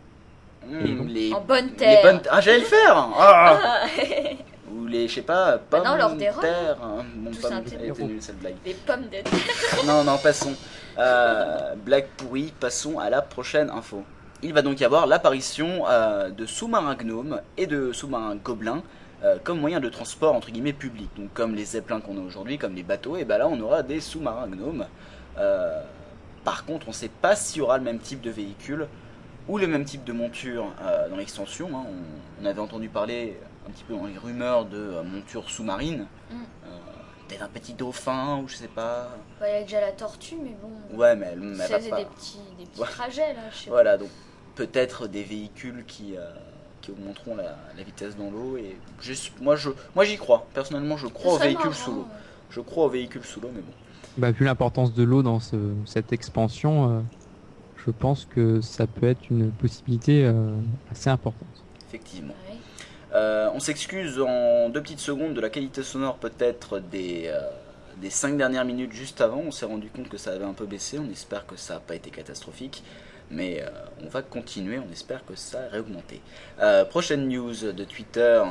Donc- 0.69 1.07
les, 1.09 1.33
En 1.33 1.41
bonne 1.41 1.67
les 1.69 1.73
terre. 1.75 2.01
bonnes 2.03 2.21
Ah 2.29 2.41
j'allais 2.41 2.59
le 2.59 2.65
faire 2.65 2.95
Ah 3.17 3.59
Ah, 3.63 3.85
les, 4.89 5.07
je 5.07 5.15
sais 5.15 5.21
pas, 5.21 5.57
pommes 5.57 5.83
non, 5.85 5.95
Lord 5.95 6.11
des 6.15 6.29
terre, 6.41 6.77
hein, 6.83 7.03
mon 7.15 7.31
Tout 7.31 7.37
pomme- 7.39 7.49
simplement. 7.51 7.81
elle 7.83 7.89
était 7.91 8.03
nulle, 8.03 8.21
cette 8.21 8.39
blague. 8.39 8.55
Les 8.65 8.73
pommes 8.73 9.03
de 9.03 9.09
terre. 9.09 9.23
non, 9.85 10.03
non, 10.03 10.17
passons. 10.17 10.53
Euh, 10.97 11.75
blague 11.75 12.07
pourrie, 12.17 12.53
passons 12.59 12.99
à 12.99 13.09
la 13.09 13.21
prochaine 13.21 13.69
info. 13.69 14.03
Il 14.41 14.53
va 14.53 14.61
donc 14.61 14.79
y 14.79 14.85
avoir 14.85 15.07
l'apparition 15.07 15.85
euh, 15.87 16.29
de 16.29 16.45
sous-marins 16.45 16.95
gnomes 16.95 17.41
et 17.57 17.67
de 17.67 17.91
sous-marins 17.91 18.35
gobelins 18.35 18.83
euh, 19.23 19.37
comme 19.43 19.59
moyen 19.59 19.79
de 19.81 19.89
transport 19.89 20.33
entre 20.33 20.49
guillemets 20.51 20.71
public. 20.73 21.09
Donc 21.17 21.33
comme 21.33 21.55
les 21.55 21.65
zeppelins 21.65 21.99
qu'on 21.99 22.17
a 22.17 22.21
aujourd'hui, 22.21 22.57
comme 22.57 22.73
les 22.75 22.83
bateaux, 22.83 23.17
et 23.17 23.25
ben 23.25 23.37
là 23.37 23.47
on 23.49 23.59
aura 23.59 23.83
des 23.83 23.99
sous-marins 23.99 24.47
gnomes. 24.47 24.85
Euh, 25.37 25.81
par 26.45 26.65
contre, 26.65 26.87
on 26.87 26.91
ne 26.91 26.95
sait 26.95 27.09
pas 27.21 27.35
s'il 27.35 27.59
y 27.59 27.61
aura 27.61 27.77
le 27.77 27.83
même 27.83 27.99
type 27.99 28.21
de 28.21 28.29
véhicule 28.31 28.87
ou 29.49 29.57
le 29.57 29.67
même 29.67 29.83
type 29.83 30.03
de 30.05 30.13
monture 30.13 30.67
euh, 30.83 31.09
dans 31.09 31.17
l'extension. 31.17 31.67
hein. 31.75 31.83
On, 31.85 32.43
on 32.43 32.45
avait 32.45 32.61
entendu 32.61 32.87
parler 32.87 33.37
un 33.69 33.71
petit 33.71 33.83
peu 33.83 33.95
dans 33.95 34.05
les 34.07 34.17
rumeurs 34.17 34.65
de 34.65 34.77
euh, 34.77 35.03
montures 35.03 35.49
sous-marines. 35.49 36.05
Mm. 36.31 36.35
Euh, 36.65 36.67
Peut-être 37.27 37.43
un 37.43 37.47
petit 37.49 37.73
dauphin 37.73 38.39
ou 38.43 38.47
je 38.47 38.55
sais 38.55 38.67
pas. 38.67 39.09
Bah, 39.39 39.45
il 39.49 39.53
y 39.53 39.57
a 39.57 39.61
déjà 39.61 39.81
la 39.81 39.91
tortue, 39.91 40.35
mais 40.41 40.55
bon. 40.61 40.97
Ouais, 40.97 41.15
mais 41.15 41.27
elle, 41.33 41.43
elle 41.43 41.55
faisait 41.77 41.89
pas. 41.91 41.97
des 41.99 42.05
petits, 42.05 42.39
des 42.57 42.65
petits 42.65 42.81
Ouais. 42.81 42.87
trajets 42.87 43.33
là, 43.35 43.41
je 43.51 43.57
sais 43.65 43.69
Voilà, 43.69 43.97
donc 43.99 44.09
peut-être 44.55 45.07
des 45.07 45.21
véhicules 45.23 45.85
qui, 45.87 46.17
euh, 46.17 46.27
qui 46.81 46.89
augmenteront 46.89 47.35
la, 47.35 47.55
la 47.77 47.83
vitesse 47.83 48.17
dans 48.17 48.31
l'eau. 48.31 48.57
Et 48.57 48.75
je- 48.99 49.13
moi, 49.41 49.55
je, 49.55 49.69
moi, 49.95 50.05
j'y 50.05 50.17
crois. 50.17 50.47
Personnellement, 50.55 50.97
je 50.97 51.05
crois 51.05 51.35
aux 51.35 51.37
véhicules 51.37 51.65
marrant, 51.69 51.75
sous 51.77 51.91
l'eau. 51.91 51.99
ouais. 51.99 52.17
Je 52.49 52.61
crois 52.61 52.85
aux 52.85 52.89
véhicules 52.89 53.23
sous 53.23 53.39
l'eau, 53.41 53.51
mais 53.53 53.61
bon. 53.61 53.73
Bah, 54.17 54.31
vu 54.31 54.43
l'importance 54.43 54.91
de 54.95 55.03
l'eau 55.03 55.21
dans 55.21 55.39
ce, 55.39 55.55
cette 55.85 56.11
expansion, 56.11 56.89
euh, 56.97 56.99
je 57.85 57.91
pense 57.91 58.25
que 58.25 58.59
ça 58.59 58.87
peut 58.87 59.07
être 59.07 59.29
une 59.29 59.51
possibilité 59.51 60.25
euh, 60.25 60.55
assez 60.91 61.11
importante. 61.11 61.47
Effectivement. 61.87 62.33
Euh, 63.13 63.49
on 63.53 63.59
s'excuse 63.59 64.21
en 64.21 64.69
deux 64.69 64.81
petites 64.81 64.99
secondes 64.99 65.33
de 65.33 65.41
la 65.41 65.49
qualité 65.49 65.81
sonore 65.83 66.17
peut-être 66.17 66.79
des, 66.79 67.23
euh, 67.27 67.39
des 67.97 68.09
cinq 68.09 68.37
dernières 68.37 68.65
minutes 68.65 68.93
juste 68.93 69.21
avant. 69.21 69.39
On 69.39 69.51
s'est 69.51 69.65
rendu 69.65 69.89
compte 69.89 70.09
que 70.09 70.17
ça 70.17 70.31
avait 70.31 70.45
un 70.45 70.53
peu 70.53 70.65
baissé. 70.65 70.99
On 70.99 71.09
espère 71.11 71.45
que 71.45 71.55
ça 71.55 71.75
n'a 71.75 71.79
pas 71.79 71.95
été 71.95 72.09
catastrophique. 72.11 72.83
Mais 73.31 73.61
euh, 73.61 73.69
on 74.03 74.09
va 74.09 74.21
continuer, 74.21 74.79
on 74.79 74.91
espère 74.91 75.23
que 75.25 75.35
ça 75.35 75.59
a 75.59 75.69
réaugmenté. 75.69 76.21
Prochaine 76.89 77.27
news 77.27 77.53
de 77.71 77.83
Twitter, 77.83 78.43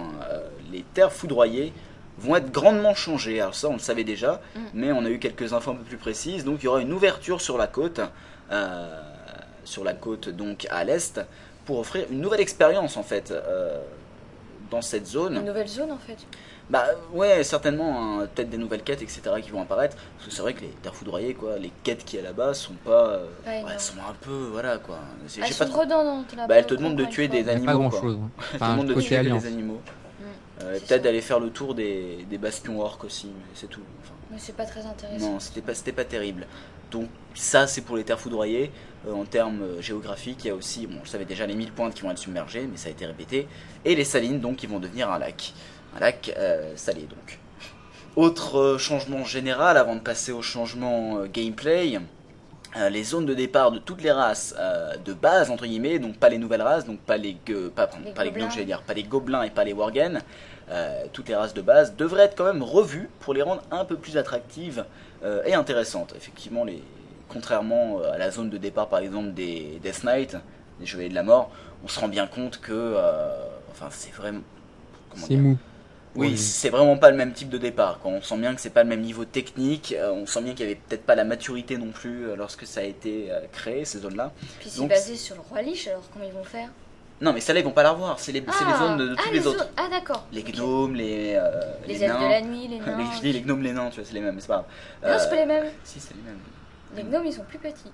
les 0.72 0.85
terres 0.94 1.12
foudroyées 1.12 1.72
vont 2.18 2.36
être 2.36 2.52
grandement 2.52 2.94
changées. 2.94 3.40
Alors 3.40 3.55
ça 3.56 3.68
on 3.68 3.72
le 3.74 3.78
savait 3.80 4.05
déjà, 4.05 4.40
Mm. 4.55 4.60
mais 4.74 4.93
on 4.93 5.05
a 5.05 5.10
eu 5.10 5.18
quelques 5.18 5.52
infos 5.52 5.72
un 5.72 5.74
peu 5.74 5.85
plus 5.85 5.97
précises. 5.97 6.44
Donc 6.44 6.62
il 6.62 6.66
y 6.66 6.68
aura 6.68 6.80
une 6.80 6.93
ouverture 6.93 7.40
sur 7.40 7.59
la 7.59 7.66
côte, 7.66 8.01
sur 9.64 9.82
la 9.85 9.94
côte 9.94 10.28
donc 10.28 10.66
à 10.70 10.85
l'est, 10.85 11.20
pour 11.68 11.80
offrir 11.80 12.06
une 12.10 12.20
nouvelle 12.20 12.40
expérience 12.40 12.97
en 12.97 13.02
fait 13.02 13.30
euh, 13.30 13.78
dans 14.70 14.82
cette 14.82 15.07
zone. 15.07 15.36
Une 15.36 15.45
nouvelle 15.45 15.69
zone 15.69 15.90
en 15.93 15.99
fait. 15.99 16.16
Bah 16.70 16.85
ouais, 17.15 17.43
certainement, 17.45 18.20
hein, 18.20 18.27
peut-être 18.35 18.51
des 18.51 18.59
nouvelles 18.59 18.82
quêtes, 18.82 19.01
etc. 19.01 19.23
qui 19.43 19.51
vont 19.51 19.62
apparaître. 19.62 19.97
Parce 20.16 20.28
que 20.28 20.35
c'est 20.35 20.43
vrai 20.43 20.53
que 20.53 20.61
les 20.61 20.69
terres 20.69 20.95
foudroyées, 20.95 21.32
quoi, 21.32 21.57
les 21.59 21.73
quêtes 21.82 22.05
qui 22.05 22.19
est 22.19 22.23
là-bas 22.23 22.53
sont 22.53 22.74
pas. 22.85 23.07
euh, 23.09 23.27
Pas 23.45 23.51
ouais, 23.53 23.59
énorme. 23.61 23.78
sont 23.78 23.95
un 24.09 24.12
peu. 24.20 24.49
Voilà 24.53 24.77
quoi. 24.77 24.99
C'est- 25.27 25.40
Elles 25.40 25.47
j'ai 25.47 25.53
sont 25.55 25.65
pas 25.65 25.70
trop- 25.70 25.81
redondantes 25.81 26.36
là. 26.36 26.47
Bah, 26.47 26.57
elles 26.57 26.66
te 26.66 26.74
demandent 26.74 26.97
de 26.97 27.07
tuer 27.07 27.28
des 27.28 27.39
Il 27.39 27.45
n'y 27.45 27.51
a 27.51 27.53
pas 27.55 27.59
Animaux, 27.59 27.78
grand 27.78 27.90
quoi. 27.90 28.01
chose. 28.03 28.16
Tout 28.16 28.43
le 28.53 28.57
Enfin, 28.57 28.77
monde 28.77 28.86
de 28.89 28.95
côté 28.95 29.07
tuer 29.07 29.16
Alliance. 29.16 29.43
des 29.43 29.49
animaux. 29.49 29.81
Mm. 29.81 30.24
Euh, 30.24 30.24
C'est 30.61 30.66
peut-être 30.81 30.89
ça. 30.89 30.99
d'aller 30.99 31.20
faire 31.23 31.40
le 31.40 31.51
tour 31.51 31.74
des, 31.74 32.27
des 32.28 32.36
bastions 32.39 32.78
orques 32.81 33.05
aussi, 33.05 33.28
mais 33.28 33.55
c'est 33.55 33.69
tout. 33.69 33.81
Enfin, 34.03 34.12
Mais 34.31 34.36
c'est 34.39 34.55
pas 34.57 34.66
très 34.66 34.85
intéressant. 34.85 35.31
non, 35.32 35.40
c'était 35.40 35.62
pas, 35.62 35.73
c'était 35.74 35.93
pas 35.93 36.05
terrible. 36.05 36.47
Donc 36.90 37.09
ça, 37.35 37.66
c'est 37.66 37.82
pour 37.82 37.97
les 37.97 38.05
terres 38.05 38.20
foudroyées. 38.20 38.70
Euh, 39.06 39.12
en 39.12 39.24
termes 39.24 39.62
euh, 39.62 39.81
géographiques, 39.81 40.44
il 40.44 40.48
y 40.48 40.51
a 40.51 40.55
aussi, 40.55 40.86
bon, 40.86 40.98
je 41.05 41.10
savais 41.10 41.24
déjà 41.24 41.47
les 41.47 41.55
1000 41.55 41.73
pointes 41.73 41.94
qui 41.94 42.02
vont 42.02 42.10
être 42.10 42.19
submergées, 42.19 42.66
mais 42.70 42.77
ça 42.77 42.89
a 42.89 42.90
été 42.90 43.06
répété. 43.06 43.47
Et 43.85 43.94
les 43.94 44.05
salines, 44.05 44.40
donc, 44.40 44.56
qui 44.56 44.66
vont 44.66 44.81
devenir 44.81 45.10
un 45.10 45.19
lac. 45.19 45.52
Un 45.97 46.01
lac 46.01 46.35
euh, 46.36 46.73
salé, 46.77 47.02
donc. 47.02 47.39
Autre 48.16 48.77
changement 48.78 49.24
général, 49.24 49.77
avant 49.77 49.94
de 49.94 50.01
passer 50.01 50.32
au 50.32 50.43
changement 50.43 51.24
gameplay, 51.27 52.01
euh, 52.77 52.90
les 52.90 53.02
zones 53.02 53.24
de 53.24 53.32
départ 53.32 53.73
de 53.73 53.78
toutes 53.78 54.02
les 54.02 54.10
races 54.12 54.55
euh, 54.59 54.94
de 55.02 55.15
base, 55.15 55.51
entre 55.51 55.65
guillemets, 55.65 55.98
donc 55.98 56.19
pas 56.19 56.28
les 56.28 56.36
nouvelles 56.36 56.60
races, 56.60 56.85
donc 56.85 57.01
pas 57.01 57.16
les, 57.16 57.35
pas, 57.74 57.89
Les 58.05 58.12
pas 58.12 58.24
les 58.24 58.65
dire, 58.66 58.82
pas 58.82 58.93
les 58.93 59.05
gobelins 59.05 59.43
et 59.43 59.51
pas 59.51 59.65
les 59.65 59.73
worgen, 59.73 60.20
toutes 61.15 61.31
les 61.31 61.35
races 61.35 61.55
de 61.55 61.62
base 61.62 61.97
devraient 61.97 62.24
être 62.24 62.36
quand 62.36 62.44
même 62.44 62.62
revues 62.62 63.09
pour 63.20 63.32
les 63.32 63.40
rendre 63.40 63.62
un 63.70 63.86
peu 63.86 63.97
plus 63.97 64.19
attractives 64.19 64.85
euh, 65.24 65.43
et 65.45 65.55
intéressantes. 65.55 66.15
Effectivement, 66.16 66.65
les, 66.65 66.82
contrairement 67.28 68.01
euh, 68.01 68.12
à 68.12 68.19
la 68.19 68.31
zone 68.31 68.51
de 68.51 68.59
départ 68.59 68.89
par 68.89 69.01
exemple 69.01 69.32
des 69.32 69.78
Death 69.82 70.05
Knight, 70.05 70.36
des 70.81 70.86
Chevaliers 70.86 71.09
de 71.11 71.15
la 71.15 71.23
Mort, 71.23 71.51
on 71.85 71.89
se 71.89 71.99
rend 72.01 72.09
bien 72.09 72.27
compte 72.27 72.61
que, 72.61 72.73
euh, 72.73 73.31
enfin, 73.70 73.89
c'est 73.90 74.12
vraiment. 74.12 74.40
comment 75.11 75.27
C'est 75.27 75.35
dire 75.35 75.43
mou. 75.43 75.59
oui, 76.16 76.28
Oui. 76.31 76.39
c'est 76.39 76.70
vraiment 76.70 76.97
pas 76.97 77.11
le 77.11 77.16
même 77.16 77.32
type 77.32 77.49
de 77.51 77.59
départ. 77.59 77.99
Quoi. 78.01 78.11
On 78.12 78.23
sent 78.23 78.36
bien 78.39 78.55
que 78.55 78.61
c'est 78.61 78.70
pas 78.70 78.82
le 78.82 78.89
même 78.89 79.01
niveau 79.03 79.24
technique. 79.24 79.95
euh, 79.97 80.11
on 80.12 80.27
sent 80.27 80.43
bien 80.43 80.53
qu'il 80.55 80.66
y 80.66 80.70
avait 80.70 80.81
peut-être 80.89 81.05
pas 81.05 81.15
la 81.15 81.24
maturité 81.24 81.77
non 81.77 81.90
plus 81.90 82.27
euh, 82.28 82.36
lorsque 82.36 82.66
ça 82.66 82.81
a 82.81 82.85
été 82.85 83.31
euh, 83.31 83.40
créé 83.53 83.85
ces 83.85 83.99
zones-là. 84.01 84.32
Puis 84.61 84.70
c'est 84.70 84.81
Donc- 84.81 84.90
basé 84.90 85.16
sur 85.16 85.35
le 85.36 85.43
roi 85.43 85.62
Lich, 85.62 85.86
alors 85.89 86.03
comment 86.12 86.24
ils 86.24 86.32
vont 86.32 86.45
faire? 86.45 86.69
Non, 87.20 87.32
mais 87.32 87.40
celle-là 87.40 87.61
ils 87.61 87.65
vont 87.65 87.73
pas 87.73 87.82
la 87.82 87.90
revoir. 87.93 88.19
C'est 88.20 88.31
les, 88.32 88.40
c'est 88.40 88.65
les 88.65 88.70
Ah, 88.74 88.78
zones 88.78 88.97
de, 88.97 89.09
de 89.09 89.16
ah, 89.19 89.23
tous 89.27 89.32
les, 89.32 89.47
autres. 89.47 89.69
Ah 89.77 89.89
d'accord. 89.90 90.24
Les 90.32 90.43
gnomes, 90.45 90.95
les, 90.95 91.35
euh, 91.36 91.51
Les, 91.86 91.95
les 91.95 92.05
elfes 92.05 92.15
de 92.20 92.27
la 92.28 92.40
nuit, 92.43 92.69
les 92.69 92.78
nains. 92.81 92.97
les, 92.99 93.16
je 93.16 93.20
dis 93.20 93.32
les 93.32 93.40
gnomes, 93.40 93.62
les 93.62 93.73
nains, 93.73 93.90
tu 93.90 93.97
vois, 93.97 94.05
c'est 94.05 94.15
les 94.15 94.20
mêmes, 94.20 94.35
mais 94.36 94.40
c'est 94.40 94.47
pas 94.49 94.55
grave. 94.55 94.66
Non, 95.03 95.09
Euh, 95.09 95.19
c'est 95.19 95.31
pas 95.31 95.36
les 95.36 95.47
mêmes. 95.47 95.66
Si, 95.85 95.99
c'est 96.01 96.15
les 96.15 96.23
mêmes. 96.23 96.39
Les 96.97 97.03
gnomes, 97.03 97.27
ils 97.27 97.32
sont 97.32 97.45
plus 97.45 97.59
petits. 97.59 97.90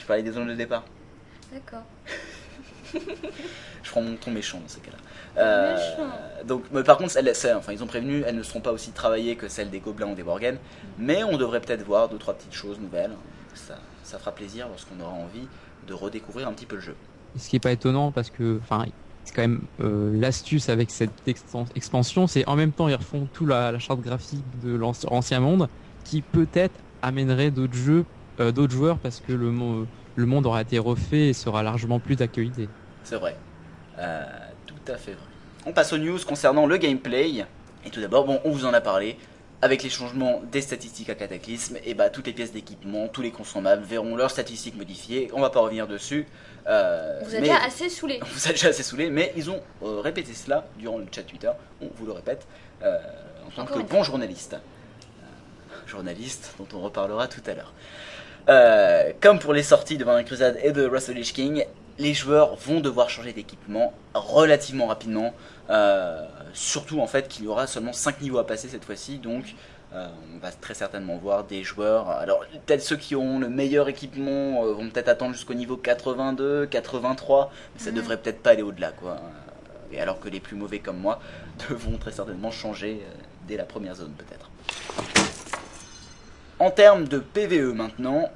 Je 0.00 0.06
parlais 0.06 0.22
des 0.22 0.32
zones 0.32 0.48
de 0.48 0.54
départ. 0.54 0.84
D'accord. 1.52 1.82
Je 3.82 3.90
prends 3.90 4.02
mon 4.02 4.16
ton 4.16 4.30
méchant 4.30 4.58
dans 4.58 4.68
ces 4.68 4.80
cas-là. 4.80 4.96
Euh, 5.42 5.74
Méchant. 5.76 6.10
donc, 6.44 6.64
mais 6.72 6.82
par 6.82 6.98
contre, 6.98 7.16
elles, 7.16 7.32
enfin, 7.56 7.72
ils 7.72 7.82
ont 7.82 7.86
prévenu, 7.86 8.22
elles 8.26 8.34
ne 8.36 8.42
seront 8.42 8.60
pas 8.60 8.72
aussi 8.72 8.90
travaillées 8.90 9.36
que 9.36 9.48
celles 9.48 9.70
des 9.70 9.80
gobelins 9.80 10.08
ou 10.08 10.14
des 10.14 10.22
worgen, 10.22 10.58
mais 10.98 11.22
on 11.24 11.36
devrait 11.36 11.60
peut-être 11.60 11.82
voir 11.84 12.08
deux 12.08 12.18
trois 12.18 12.34
petites 12.34 12.52
choses 12.54 12.78
nouvelles. 12.80 13.12
Ça, 13.54 13.76
ça 14.02 14.18
fera 14.18 14.32
plaisir 14.32 14.68
lorsqu'on 14.68 15.00
aura 15.00 15.12
envie 15.12 15.46
de 15.86 15.94
redécouvrir 15.94 16.48
un 16.48 16.52
petit 16.52 16.66
peu 16.66 16.76
le 16.76 16.82
jeu. 16.82 16.96
Ce 17.38 17.48
qui 17.48 17.56
est 17.56 17.60
pas 17.60 17.72
étonnant 17.72 18.12
parce 18.12 18.30
que, 18.30 18.58
enfin, 18.62 18.86
c'est 19.24 19.34
quand 19.34 19.42
même 19.42 19.60
euh, 19.80 20.10
l'astuce 20.18 20.68
avec 20.68 20.90
cette 20.90 21.10
expansion, 21.74 22.26
c'est 22.26 22.46
en 22.48 22.56
même 22.56 22.72
temps 22.72 22.88
ils 22.88 22.94
refont 22.94 23.28
tout 23.32 23.46
la, 23.46 23.78
charte 23.78 24.00
graphique 24.00 24.44
de 24.62 24.74
l'anci- 24.74 25.06
l'ancien 25.10 25.40
monde, 25.40 25.68
qui 26.04 26.22
peut-être 26.22 26.74
amènerait 27.02 27.50
d'autres 27.50 27.76
jeux, 27.76 28.04
euh, 28.40 28.50
d'autres 28.52 28.72
joueurs 28.72 28.98
parce 28.98 29.20
que 29.20 29.32
le, 29.32 29.52
le 30.16 30.26
monde 30.26 30.46
aura 30.46 30.62
été 30.62 30.78
refait 30.78 31.28
et 31.28 31.32
sera 31.32 31.62
largement 31.62 32.00
plus 32.00 32.16
d'actualité. 32.16 32.68
C'est 33.04 33.16
vrai. 33.16 33.36
Euh, 33.98 34.24
tout 34.66 34.92
à 34.92 34.96
fait 34.96 35.12
vrai. 35.12 35.22
On 35.66 35.72
passe 35.72 35.92
aux 35.92 35.98
news 35.98 36.18
concernant 36.26 36.66
le 36.66 36.76
gameplay. 36.76 37.44
Et 37.84 37.90
tout 37.90 38.00
d'abord, 38.00 38.24
bon, 38.24 38.40
on 38.44 38.50
vous 38.50 38.64
en 38.64 38.72
a 38.72 38.80
parlé. 38.80 39.16
Avec 39.62 39.82
les 39.82 39.90
changements 39.90 40.40
des 40.50 40.62
statistiques 40.62 41.10
à 41.10 41.14
Cataclysme, 41.14 41.76
et 41.84 41.92
bah 41.92 42.08
toutes 42.08 42.26
les 42.26 42.32
pièces 42.32 42.52
d'équipement, 42.52 43.08
tous 43.08 43.20
les 43.20 43.30
consommables 43.30 43.82
verront 43.82 44.16
leurs 44.16 44.30
statistiques 44.30 44.76
modifiées. 44.76 45.30
On 45.34 45.40
va 45.42 45.50
pas 45.50 45.60
revenir 45.60 45.86
dessus. 45.86 46.26
Euh, 46.66 47.20
Vous 47.24 47.34
êtes 47.34 47.42
déjà 47.42 47.62
assez 47.62 47.88
saoulés. 47.88 48.20
On 48.22 48.26
vous 48.26 48.48
a 48.48 48.50
déjà 48.50 48.68
assez 48.68 48.82
saoulé, 48.82 49.10
mais 49.10 49.32
ils 49.36 49.50
ont 49.50 49.60
euh, 49.82 50.00
répété 50.00 50.34
cela 50.34 50.66
durant 50.78 50.98
le 50.98 51.06
chat 51.10 51.22
Twitter. 51.22 51.50
On 51.80 51.88
vous 51.94 52.06
le 52.06 52.12
répète 52.12 52.46
euh, 52.82 52.98
en 53.46 53.50
tant 53.50 53.62
Encore 53.62 53.76
que 53.78 53.82
bon 53.82 53.88
fois. 53.96 54.02
journaliste. 54.02 54.56
Journaliste 55.86 56.54
dont 56.58 56.68
on 56.74 56.80
reparlera 56.80 57.26
tout 57.26 57.42
à 57.46 57.54
l'heure. 57.54 57.72
Comme 59.20 59.38
pour 59.38 59.52
les 59.52 59.62
sorties 59.62 59.98
de 59.98 60.04
Burning 60.04 60.24
Crusade 60.24 60.58
et 60.62 60.72
de 60.72 60.86
Wrestle 60.86 61.14
Lich 61.14 61.32
King, 61.32 61.64
les 61.98 62.14
joueurs 62.14 62.56
vont 62.56 62.80
devoir 62.80 63.10
changer 63.10 63.32
d'équipement 63.32 63.92
relativement 64.14 64.86
rapidement. 64.86 65.34
Surtout 66.52 67.00
en 67.00 67.06
fait 67.06 67.28
qu'il 67.28 67.44
y 67.44 67.48
aura 67.48 67.66
seulement 67.66 67.92
5 67.92 68.20
niveaux 68.20 68.38
à 68.38 68.46
passer 68.46 68.68
cette 68.68 68.84
fois-ci, 68.84 69.18
donc 69.18 69.54
euh, 69.94 70.08
on 70.34 70.38
va 70.38 70.52
très 70.52 70.74
certainement 70.74 71.16
voir 71.16 71.44
des 71.44 71.62
joueurs. 71.64 72.08
Alors 72.10 72.44
peut-être 72.66 72.82
ceux 72.82 72.96
qui 72.96 73.16
ont 73.16 73.38
le 73.38 73.48
meilleur 73.48 73.88
équipement 73.88 74.64
euh, 74.64 74.72
vont 74.72 74.88
peut-être 74.90 75.08
attendre 75.08 75.34
jusqu'au 75.34 75.54
niveau 75.54 75.76
82, 75.76 76.66
83, 76.66 77.50
mais 77.74 77.80
ça 77.82 77.90
Mhm. 77.90 77.96
devrait 77.96 78.16
peut-être 78.18 78.42
pas 78.42 78.50
aller 78.50 78.62
au-delà 78.62 78.92
quoi. 78.92 79.12
Euh, 79.12 79.92
Et 79.92 80.00
alors 80.00 80.20
que 80.20 80.28
les 80.28 80.38
plus 80.40 80.56
mauvais 80.56 80.78
comme 80.78 80.98
moi 80.98 81.18
devront 81.68 81.98
très 81.98 82.12
certainement 82.12 82.50
changer 82.52 83.00
euh, 83.04 83.12
dès 83.48 83.56
la 83.56 83.64
première 83.64 83.94
zone 83.96 84.12
peut-être. 84.16 84.48
En 86.58 86.70
termes 86.70 87.08
de 87.08 87.18
PVE 87.18 87.72
maintenant, 87.74 88.28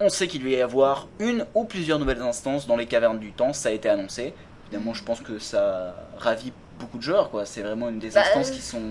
on 0.00 0.08
sait 0.08 0.28
qu'il 0.28 0.42
va 0.44 0.48
y 0.50 0.60
avoir 0.60 1.08
une 1.18 1.44
ou 1.54 1.64
plusieurs 1.64 1.98
nouvelles 1.98 2.22
instances 2.22 2.66
dans 2.66 2.76
les 2.76 2.86
cavernes 2.86 3.18
du 3.18 3.32
temps, 3.32 3.52
ça 3.52 3.68
a 3.68 3.72
été 3.72 3.88
annoncé. 3.88 4.32
Évidemment, 4.70 4.94
je 4.94 5.02
pense 5.04 5.20
que 5.20 5.38
ça 5.38 5.94
ravit 6.18 6.52
beaucoup 6.78 6.98
de 6.98 7.02
joueurs, 7.02 7.30
quoi. 7.30 7.44
C'est 7.46 7.62
vraiment 7.62 7.88
une 7.88 7.98
des 7.98 8.10
Bah, 8.10 8.20
instances 8.22 8.50
euh, 8.50 8.54
qui 8.54 8.60
sont. 8.62 8.82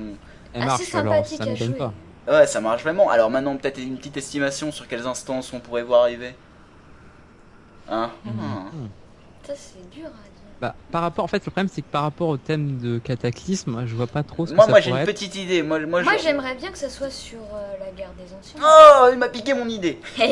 Elle 0.53 0.61
Assez 0.63 0.67
marche 0.67 0.95
alors, 0.95 1.25
ça 1.25 1.43
à 1.43 1.55
jouer. 1.55 1.69
pas. 1.69 1.93
Ouais, 2.27 2.47
ça 2.47 2.61
marche 2.61 2.83
vraiment. 2.83 3.09
Alors 3.09 3.29
maintenant, 3.29 3.55
peut-être 3.57 3.79
une 3.79 3.97
petite 3.97 4.17
estimation 4.17 4.71
sur 4.71 4.87
quelles 4.87 5.07
instances 5.07 5.51
on 5.53 5.59
pourrait 5.59 5.83
voir 5.83 6.01
arriver. 6.03 6.35
Hein 7.89 8.11
Mhm. 8.25 8.89
Ça, 9.43 9.53
c'est 9.55 9.89
dur 9.89 10.07
à 10.07 10.29
dire. 10.29 10.32
Bah, 10.63 10.75
par 10.93 11.01
rapport, 11.01 11.25
en 11.25 11.27
fait, 11.27 11.45
le 11.45 11.51
problème 11.51 11.67
c'est 11.69 11.81
que 11.81 11.87
par 11.91 12.03
rapport 12.03 12.29
au 12.29 12.37
thème 12.37 12.77
de 12.77 12.97
cataclysme, 12.97 13.83
je 13.85 13.93
vois 13.95 14.07
pas 14.07 14.23
trop 14.23 14.45
ce 14.45 14.51
que 14.51 14.55
Moi, 14.55 14.63
ça 14.63 14.71
moi 14.71 14.79
j'ai 14.79 14.91
une 14.91 14.95
pourrait 14.95 15.03
être. 15.03 15.11
petite 15.11 15.35
idée. 15.35 15.61
Moi, 15.61 15.77
moi, 15.85 16.01
j'aimerais 16.21 16.55
bien 16.55 16.71
que 16.71 16.77
ça 16.77 16.89
soit 16.89 17.09
sur 17.09 17.39
euh, 17.39 17.73
la 17.81 17.91
guerre 17.91 18.11
des 18.17 18.33
anciens. 18.33 18.61
Oh, 18.63 19.09
il 19.11 19.17
m'a 19.19 19.27
piqué 19.27 19.53
mon 19.53 19.67
idée. 19.67 19.99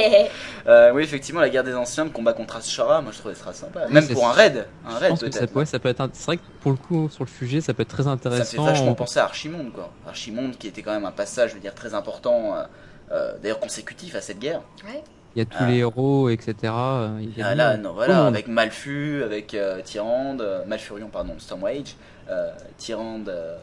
Euh, 0.68 0.91
oui, 0.94 1.03
effectivement, 1.03 1.41
la 1.41 1.49
guerre 1.49 1.64
des 1.66 1.74
anciens, 1.76 2.03
le 2.06 2.12
combat 2.12 2.34
contre 2.34 2.56
Ashara, 2.56 3.02
moi 3.02 3.12
je 3.12 3.18
trouvais 3.18 3.34
ça 3.36 3.52
sympa. 3.52 3.88
Même 3.90 4.03
c'est 4.08 4.14
pour 4.14 4.28
un 4.28 4.32
raid. 4.32 4.68
Un 4.86 4.91
Je 4.91 4.95
raid 4.98 5.10
pense 5.10 5.20
que 5.22 5.32
ça, 5.32 5.40
peut-être. 5.40 5.56
ouais, 5.56 5.66
ça 5.66 5.80
peut 5.80 5.90
être. 5.90 5.99
int- 6.02 6.10
C'est 6.14 6.26
vrai 6.28 6.38
que 6.38 6.44
pour 6.62 6.72
le 6.72 6.78
coup, 6.78 7.10
sur 7.10 7.24
le 7.26 7.30
sujet, 7.30 7.60
ça 7.62 7.74
peut 7.74 7.82
être 7.82 7.90
très 7.90 8.03
Ça 8.03 8.10
fait 8.18 8.28
intéressant. 8.28 8.64
vachement 8.64 8.91
On- 8.91 8.95
penser 8.95 9.20
à 9.20 9.24
Archimonde, 9.26 9.74
quoi. 9.74 9.90
Archimonde 10.08 10.58
qui 10.58 10.68
était 10.68 10.82
quand 10.84 10.91
même 10.94 11.06
un 11.06 11.12
passage, 11.12 11.49
je 11.49 11.56
veux 11.56 11.62
dire, 11.62 11.74
très 11.76 11.94
important, 11.95 12.56
euh, 12.56 12.64
euh, 13.12 13.34
d'ailleurs 13.41 13.60
consécutif 13.60 14.16
à 14.16 14.22
cette 14.22 14.40
guerre. 14.40 14.62
Ouais. 14.86 15.03
Il 15.36 15.40
y 15.40 15.41
a 15.41 15.45
tous 15.45 15.58
Ah. 15.62 15.68
les 15.68 15.78
héros, 15.78 16.30
etc. 16.30 16.56
euh, 16.66 17.18
il 17.22 17.38
y 17.38 17.41
a 17.41 17.48
Ah 17.48 17.56
là, 17.56 17.78
non, 17.78 17.94
voilà, 17.94 18.26
avec 18.28 18.48
Malfu, 18.48 19.24
avec 19.24 19.53
euh, 19.53 19.82
Tyrande, 19.82 20.41
euh, 20.41 20.66
Malfurion, 20.66 21.08
pardon, 21.08 21.36
Stormwage, 21.40 21.95
euh, 22.30 22.52
Tyrande, 22.78 23.30
euh, 23.30 23.58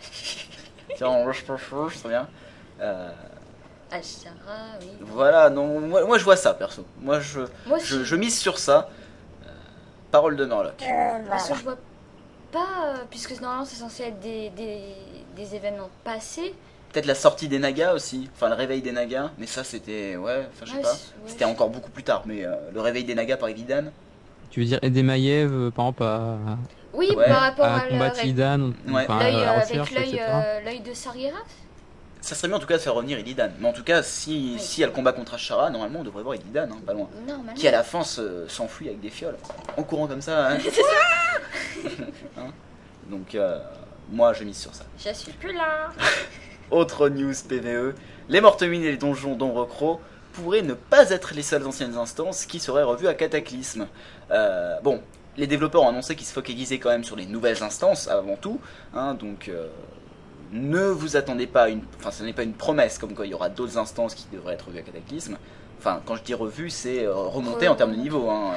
Tyrande, 0.96 1.26
Rush, 1.26 1.44
Rush, 1.48 1.70
Rush, 1.72 1.96
c'est 1.96 2.08
bien. 2.08 2.26
Euh, 2.80 3.10
Ashara, 3.90 4.78
oui. 4.80 4.88
voilà, 5.00 5.50
non, 5.50 5.80
moi, 5.80 6.04
moi 6.06 6.18
je 6.18 6.24
vois 6.24 6.36
ça, 6.36 6.54
perso. 6.54 6.84
Moi 7.00 7.20
je, 7.20 7.40
Moi 7.66 7.78
je, 7.78 8.02
je 8.02 8.16
mise 8.16 8.36
sur 8.38 8.58
ça. 8.58 8.88
Euh, 9.44 9.48
parole 10.10 10.34
de 10.36 10.44
Murloc. 10.46 10.82
Parce 11.28 11.48
que 11.50 11.54
je 11.56 11.62
vois 11.62 11.76
pas, 12.50 12.66
euh, 12.86 12.94
puisque 13.10 13.38
normalement 13.40 13.64
c'est 13.66 13.76
censé 13.76 14.04
être 14.04 14.18
des, 14.20 14.50
des, 14.50 14.80
des 15.36 15.54
événements 15.54 15.90
passés. 16.04 16.54
Peut-être 16.92 17.06
la 17.06 17.14
sortie 17.14 17.48
des 17.48 17.58
Nagas 17.58 17.94
aussi, 17.94 18.28
enfin 18.34 18.48
le 18.50 18.54
réveil 18.54 18.82
des 18.82 18.92
Nagas, 18.92 19.30
mais 19.38 19.46
ça 19.46 19.64
c'était, 19.64 20.16
ouais, 20.16 20.46
enfin 20.52 20.66
je 20.66 20.70
sais 20.72 20.76
Ouais, 20.76 20.82
pas. 20.82 20.96
C'était 21.26 21.46
encore 21.46 21.70
beaucoup 21.70 21.90
plus 21.90 22.02
tard, 22.02 22.22
mais 22.26 22.44
euh, 22.44 22.54
le 22.74 22.80
réveil 22.82 23.04
des 23.04 23.14
Nagas 23.14 23.38
par 23.38 23.48
Illidan. 23.48 23.84
Tu 24.50 24.60
veux 24.60 24.66
dire 24.66 24.78
aider 24.82 25.02
Maiev, 25.02 25.50
euh, 25.50 25.70
par 25.70 25.86
exemple, 25.86 26.02
à, 26.02 26.36
Oui, 26.92 27.08
Ouais, 27.16 27.26
par 27.26 27.40
rapport 27.40 27.64
à 27.64 27.80
combattre 27.80 28.16
avec 28.16 28.24
Illidan, 28.26 28.72
enfin, 28.90 29.20
euh, 29.22 29.48
avec 29.60 29.90
l'œil 29.90 30.20
euh, 30.20 30.78
de 30.84 30.92
Sargeras. 30.92 31.38
Ça 32.20 32.34
serait 32.36 32.46
bien 32.48 32.58
en 32.58 32.60
tout 32.60 32.66
cas 32.66 32.76
de 32.76 32.82
faire 32.82 32.94
revenir 32.94 33.18
Illidan. 33.18 33.48
Mais 33.58 33.68
en 33.68 33.72
tout 33.72 33.82
cas, 33.82 34.02
si, 34.02 34.52
Oui. 34.56 34.60
si 34.60 34.82
elle 34.82 34.92
combat 34.92 35.12
contre 35.14 35.34
Ashara, 35.34 35.70
normalement 35.70 36.00
on 36.00 36.04
devrait 36.04 36.22
voir 36.22 36.34
Illidan, 36.36 36.68
hein, 36.70 36.78
pas 36.86 36.92
loin. 36.92 37.08
Normalement. 37.26 37.54
Qui 37.54 37.66
à 37.66 37.70
la 37.72 37.82
fin 37.82 38.04
se- 38.04 38.46
s'enfuit 38.48 38.88
avec 38.88 39.00
des 39.00 39.10
fioles. 39.10 39.36
En 39.78 39.82
courant 39.82 40.06
comme 40.06 40.20
ça. 40.20 40.48
Hein. 40.50 40.58
Hein 42.38 42.50
Donc 43.08 43.34
euh, 43.34 43.58
moi 44.10 44.32
je 44.34 44.44
mise 44.44 44.58
sur 44.58 44.74
ça. 44.74 44.84
Je 45.04 45.12
suis 45.14 45.32
plus 45.32 45.52
là. 45.54 45.90
Autre 46.72 47.10
news 47.10 47.34
PVE, 47.46 47.94
les 48.30 48.40
mortemines 48.40 48.82
et 48.82 48.92
les 48.92 48.96
donjons 48.96 49.34
d'Ombre 49.34 49.66
Croc 49.66 50.00
pourraient 50.32 50.62
ne 50.62 50.72
pas 50.72 51.10
être 51.10 51.34
les 51.34 51.42
seules 51.42 51.66
anciennes 51.66 51.98
instances 51.98 52.46
qui 52.46 52.60
seraient 52.60 52.82
revues 52.82 53.08
à 53.08 53.14
Cataclysme. 53.14 53.88
Euh, 54.30 54.80
bon, 54.82 55.02
les 55.36 55.46
développeurs 55.46 55.82
ont 55.82 55.90
annoncé 55.90 56.16
qu'ils 56.16 56.26
se 56.26 56.32
focalisaient 56.32 56.78
quand 56.78 56.88
même 56.88 57.04
sur 57.04 57.14
les 57.14 57.26
nouvelles 57.26 57.62
instances 57.62 58.08
avant 58.08 58.36
tout, 58.36 58.58
hein, 58.94 59.12
donc 59.12 59.48
euh, 59.48 59.68
ne 60.52 60.86
vous 60.86 61.18
attendez 61.18 61.46
pas 61.46 61.64
à 61.64 61.68
une... 61.68 61.82
Enfin, 61.98 62.10
ce 62.10 62.24
n'est 62.24 62.32
pas 62.32 62.42
une 62.42 62.54
promesse 62.54 62.96
comme 62.96 63.14
quoi 63.14 63.26
il 63.26 63.32
y 63.32 63.34
aura 63.34 63.50
d'autres 63.50 63.76
instances 63.76 64.14
qui 64.14 64.26
devraient 64.32 64.54
être 64.54 64.68
revues 64.68 64.78
à 64.78 64.82
Cataclysme. 64.82 65.36
Enfin, 65.78 66.00
quand 66.06 66.16
je 66.16 66.22
dis 66.22 66.32
revues, 66.32 66.70
c'est 66.70 67.04
euh, 67.04 67.12
remonté 67.14 67.68
en 67.68 67.74
termes 67.74 67.92
de 67.92 68.00
niveau, 68.00 68.30
hein, 68.30 68.52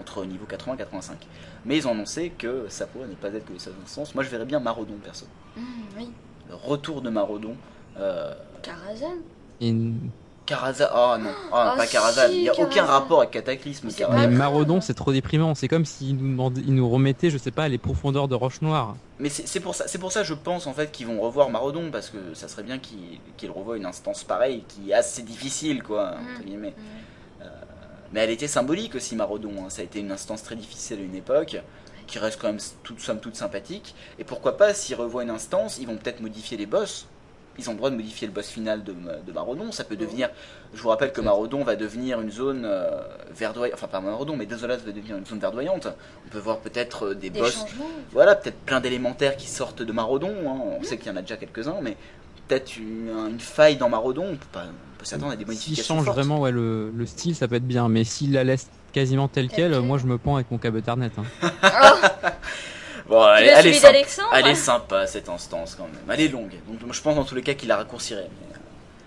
entre 0.00 0.24
niveau 0.24 0.46
80 0.46 0.74
et 0.74 0.78
85. 0.78 1.18
Mais 1.64 1.78
ils 1.78 1.88
ont 1.88 1.90
annoncé 1.90 2.30
que 2.30 2.66
ça 2.68 2.86
pourrait 2.86 3.08
ne 3.08 3.14
pas 3.16 3.26
être 3.30 3.44
que 3.44 3.54
les 3.54 3.58
seules 3.58 3.74
instances. 3.82 4.14
Moi 4.14 4.22
je 4.22 4.28
verrais 4.28 4.44
bien 4.44 4.60
Marodon 4.60 4.98
perso. 5.02 5.26
Hum, 5.56 5.64
oui. 5.98 6.12
Le 6.48 6.54
retour 6.54 7.02
de 7.02 7.10
Marodon. 7.10 7.54
Euh, 7.98 8.32
Karazhan. 8.62 9.14
Et 9.60 9.68
une- 9.68 10.10
Karazhan, 10.44 10.84
oh 10.94 11.16
non, 11.18 11.30
Ah, 11.52 11.72
Ah, 11.72 11.76
pas 11.76 11.86
Karazhan, 11.88 12.28
si, 12.28 12.36
il 12.36 12.42
n'y 12.42 12.48
a 12.48 12.52
aucun 12.52 12.66
Karazhan. 12.66 12.86
rapport 12.92 13.18
avec 13.18 13.32
Cataclysme. 13.32 13.88
Mais 14.12 14.28
Marodon, 14.28 14.80
c'est 14.80 14.94
trop 14.94 15.10
déprimant. 15.12 15.56
C'est 15.56 15.66
comme 15.66 15.84
s'ils 15.84 16.16
nous, 16.16 16.88
remettaient, 16.88 17.30
je 17.30 17.38
sais 17.38 17.50
pas, 17.50 17.66
les 17.68 17.78
profondeurs 17.78 18.28
de 18.28 18.36
Roche 18.36 18.62
Noire. 18.62 18.94
Mais 19.18 19.28
c'est 19.28 19.58
pour 19.60 19.74
ça, 19.74 19.88
c'est 19.88 19.98
pour 19.98 20.12
ça, 20.12 20.22
je 20.22 20.34
pense 20.34 20.66
en 20.68 20.72
fait 20.72 20.92
qu'ils 20.92 21.06
vont 21.08 21.20
revoir 21.20 21.50
Marodon 21.50 21.90
parce 21.90 22.10
que 22.10 22.18
ça 22.34 22.46
serait 22.48 22.62
bien 22.62 22.78
qu'ils 22.78 23.18
qu'ils 23.36 23.50
revoient 23.50 23.76
une 23.76 23.86
instance 23.86 24.22
pareille 24.22 24.62
qui 24.68 24.90
est 24.90 24.94
assez 24.94 25.22
difficile 25.22 25.82
quoi. 25.82 26.10
entre 26.12 26.40
Mhm. 26.40 26.44
guillemets. 26.46 26.74
Hum. 26.78 27.46
Mais 28.12 28.20
elle 28.20 28.30
était 28.30 28.46
symbolique 28.46 28.94
aussi 28.94 29.16
Marodon. 29.16 29.50
hein. 29.58 29.68
Ça 29.68 29.82
a 29.82 29.84
été 29.84 29.98
une 29.98 30.12
instance 30.12 30.42
très 30.44 30.54
difficile 30.54 30.98
à 31.00 31.02
une 31.02 31.16
époque 31.16 31.56
qui 32.06 32.18
reste 32.18 32.40
quand 32.40 32.48
même 32.48 32.60
toute 32.82 33.00
somme 33.00 33.18
toute 33.20 33.36
sympathique. 33.36 33.94
Et 34.18 34.24
pourquoi 34.24 34.56
pas 34.56 34.74
s'ils 34.74 34.96
revoient 34.96 35.22
une 35.22 35.30
instance, 35.30 35.78
ils 35.78 35.86
vont 35.86 35.96
peut-être 35.96 36.20
modifier 36.20 36.56
les 36.56 36.66
boss. 36.66 37.06
Ils 37.58 37.70
ont 37.70 37.72
le 37.72 37.78
droit 37.78 37.88
de 37.88 37.96
modifier 37.96 38.26
le 38.26 38.34
boss 38.34 38.48
final 38.48 38.84
de, 38.84 38.92
de 39.26 39.32
Marodon. 39.32 39.72
Ça 39.72 39.82
peut 39.84 39.96
devenir. 39.96 40.28
Je 40.74 40.82
vous 40.82 40.90
rappelle 40.90 41.10
que 41.10 41.22
Marodon 41.22 41.64
va 41.64 41.74
devenir 41.74 42.20
une 42.20 42.30
zone 42.30 42.64
euh, 42.66 43.00
verdoyante. 43.34 43.72
Enfin, 43.78 43.88
pas 43.88 44.00
Marodon, 44.00 44.36
mais 44.36 44.44
Désolate 44.44 44.84
va 44.84 44.92
devenir 44.92 45.16
une 45.16 45.24
zone 45.24 45.38
verdoyante. 45.38 45.88
On 46.26 46.28
peut 46.28 46.38
voir 46.38 46.58
peut-être 46.58 47.06
euh, 47.06 47.14
des, 47.14 47.30
Des 47.30 47.40
boss. 47.40 47.64
Voilà, 48.12 48.34
peut-être 48.36 48.58
plein 48.66 48.80
d'élémentaires 48.80 49.38
qui 49.38 49.46
sortent 49.48 49.80
de 49.80 49.90
Marodon. 49.92 50.34
hein. 50.46 50.76
On 50.78 50.82
sait 50.82 50.98
qu'il 50.98 51.06
y 51.10 51.10
en 51.10 51.16
a 51.16 51.22
déjà 51.22 51.38
quelques-uns, 51.38 51.78
mais 51.80 51.96
peut-être 52.46 52.76
une, 52.76 53.08
une 53.30 53.40
faille 53.40 53.76
dans 53.78 53.88
Marodon. 53.88 54.32
On 54.32 54.36
peut, 54.36 54.60
s'attendre 55.04 55.32
à 55.32 55.36
des 55.36 55.44
S'ils 55.44 55.46
modifications. 55.46 55.94
changent 55.94 56.04
fortes. 56.04 56.16
vraiment 56.18 56.40
ouais, 56.40 56.50
le, 56.52 56.90
le 56.90 57.06
style, 57.06 57.34
ça 57.34 57.48
peut 57.48 57.54
être 57.54 57.66
bien. 57.66 57.88
Mais 57.88 58.04
s'ils 58.04 58.32
la 58.32 58.44
laissent 58.44 58.68
quasiment 58.96 59.28
quelle, 59.28 59.48
quelle. 59.48 59.78
moi 59.80 59.98
je 59.98 60.06
me 60.06 60.16
pends 60.16 60.36
avec 60.36 60.50
mon 60.50 60.56
câble 60.58 60.78
Ethernet. 60.78 61.10
hein. 61.18 61.50
Oh, 61.62 62.28
Bon, 63.08 63.20
allez, 63.22 63.50
allez, 63.50 63.72
suivi 63.74 64.04
sympa. 64.08 64.30
Elle 64.38 64.46
est 64.48 64.54
sympa 64.56 65.06
cette 65.06 65.28
instance 65.28 65.76
quand 65.76 65.84
même. 65.84 65.94
Elle 66.10 66.22
est 66.22 66.28
longue. 66.28 66.54
Donc 66.66 66.92
je 66.92 67.00
pense 67.02 67.14
dans 67.14 67.24
tous 67.24 67.34
les 67.36 67.42
cas 67.42 67.54
qu'il 67.54 67.68
la 67.68 67.76
raccourcirait. 67.76 68.28
Mais, 68.30 68.56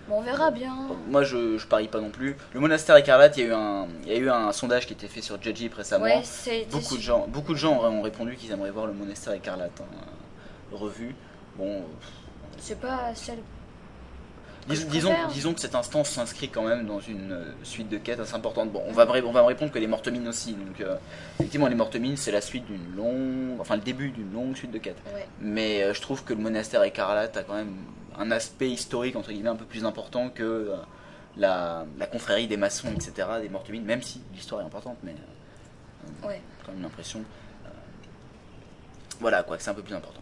Bon, 0.08 0.20
on 0.20 0.22
verra 0.22 0.50
bien. 0.52 0.74
euh, 0.90 0.94
moi 1.12 1.24
je, 1.24 1.58
je 1.58 1.68
parie 1.68 1.88
pas 1.88 2.00
non 2.00 2.10
plus. 2.10 2.36
Le 2.54 2.60
monastère 2.60 2.96
écarlate, 2.96 3.36
il 3.38 3.44
y 3.44 3.46
a 3.46 3.50
eu 3.50 3.54
un, 3.54 3.88
il 4.06 4.12
y 4.12 4.16
a 4.16 4.18
eu 4.20 4.30
un 4.30 4.52
sondage 4.54 4.86
qui 4.88 4.94
a 4.94 4.96
été 4.96 5.08
fait 5.08 5.22
sur 5.22 5.40
Judgy 5.42 5.70
récemment. 5.76 6.06
Ouais, 6.06 6.24
beaucoup 6.72 6.98
de 6.98 7.02
gens, 7.02 7.26
beaucoup 7.28 7.54
de 7.54 7.60
gens 7.60 7.78
auraient- 7.78 7.90
ont 7.90 8.02
répondu 8.02 8.36
qu'ils 8.36 8.52
aimeraient 8.52 8.72
voir 8.72 8.86
le 8.88 8.94
monastère 8.94 9.34
écarlate 9.34 9.80
hein, 9.82 9.98
revu. 10.72 11.14
Bon, 11.58 11.84
C'est 12.58 12.80
pas 12.80 13.12
celle. 13.16 13.40
Dis- 14.76 14.86
disons, 15.34 15.54
que 15.54 15.60
cette 15.60 15.76
instance 15.76 16.10
s'inscrit 16.10 16.50
quand 16.50 16.64
même 16.64 16.86
dans 16.86 17.00
une 17.00 17.32
euh, 17.32 17.52
suite 17.64 17.90
de 17.90 17.98
quêtes 17.98 18.20
assez 18.20 18.36
importante. 18.36 18.72
Bon, 18.72 18.84
on 18.88 18.92
va, 18.92 19.08
on 19.26 19.32
va 19.32 19.42
me 19.42 19.48
répondre 19.48 19.72
que 19.72 19.80
les 19.80 19.88
mortemines 19.88 20.28
aussi. 20.28 20.54
Donc 20.54 20.80
euh, 20.82 20.96
effectivement, 21.40 21.68
les 21.68 21.76
mortemines 21.76 22.18
c'est 22.18 22.32
la 22.32 22.42
suite 22.42 22.66
d'une 22.66 22.96
longue, 22.96 23.60
enfin 23.60 23.76
le 23.76 23.82
début 23.82 24.10
d'une 24.12 24.32
longue 24.34 24.56
suite 24.56 24.72
de 24.72 24.78
quêtes. 24.78 25.02
Ouais. 25.14 25.28
Mais 25.42 25.84
euh, 25.84 25.94
je 25.94 26.02
trouve 26.02 26.24
que 26.24 26.34
le 26.34 26.40
monastère 26.42 26.84
écarlate 26.84 27.36
a 27.38 27.44
quand 27.44 27.56
même 27.56 27.74
un 28.18 28.32
aspect 28.32 28.70
historique 28.70 29.16
entre 29.16 29.32
guillemets 29.32 29.50
un 29.50 29.56
peu 29.56 29.66
plus 29.66 29.86
important 29.86 30.30
que 30.30 30.72
la, 31.38 31.86
la 31.98 32.06
confrérie 32.08 32.48
des 32.48 32.58
maçons, 32.58 32.90
etc., 32.94 33.28
des 33.42 33.50
mortemines, 33.50 33.86
même 33.86 34.02
si 34.02 34.22
l'histoire 34.34 34.62
est 34.62 34.66
importante, 34.66 34.98
mais 35.04 35.16
Ouais. 36.28 36.42
quand 36.66 36.72
même 36.74 36.82
l'impression. 36.82 37.22
voilà 39.20 39.44
quoi, 39.44 39.58
que 39.58 39.64
c'est 39.64 39.70
un 39.70 39.74
peu 39.74 39.84
plus 39.84 39.94
important. 39.96 40.22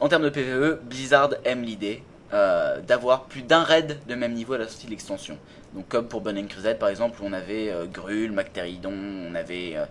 En 0.00 0.08
termes 0.08 0.22
de 0.22 0.30
PvE, 0.30 0.80
Blizzard 0.84 1.30
aime 1.44 1.62
l'idée 1.62 2.02
euh, 2.32 2.80
d'avoir 2.80 3.24
plus 3.24 3.42
d'un 3.42 3.62
raid 3.62 3.98
de 4.06 4.14
même 4.14 4.34
niveau 4.34 4.54
à 4.54 4.58
la 4.58 4.68
sortie 4.68 4.86
de 4.86 4.90
l'extension. 4.90 5.38
Donc 5.74 5.88
comme 5.88 6.08
pour 6.08 6.20
Burning 6.20 6.46
Crusade 6.48 6.78
par 6.78 6.88
exemple, 6.88 7.20
on 7.22 7.32
avait 7.32 7.70
euh, 7.70 7.86
Grul, 7.86 8.32
Macteridon, 8.32 8.92
on 8.92 9.34
avait 9.34 9.76
euh, 9.76 9.84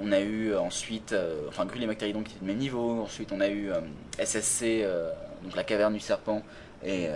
on 0.00 0.12
a 0.12 0.20
eu 0.20 0.52
euh, 0.52 0.60
ensuite, 0.60 1.14
enfin 1.48 1.66
Grul 1.66 1.82
et 1.82 1.86
Macteridon 1.86 2.22
qui 2.22 2.32
étaient 2.32 2.40
de 2.40 2.46
même 2.46 2.58
niveau, 2.58 3.02
ensuite 3.02 3.32
on 3.32 3.40
a 3.40 3.48
eu 3.48 3.70
SSC, 4.18 4.84
donc 5.42 5.54
la 5.54 5.64
caverne 5.64 5.94
du 5.94 6.00
serpent, 6.00 6.42
et, 6.84 7.08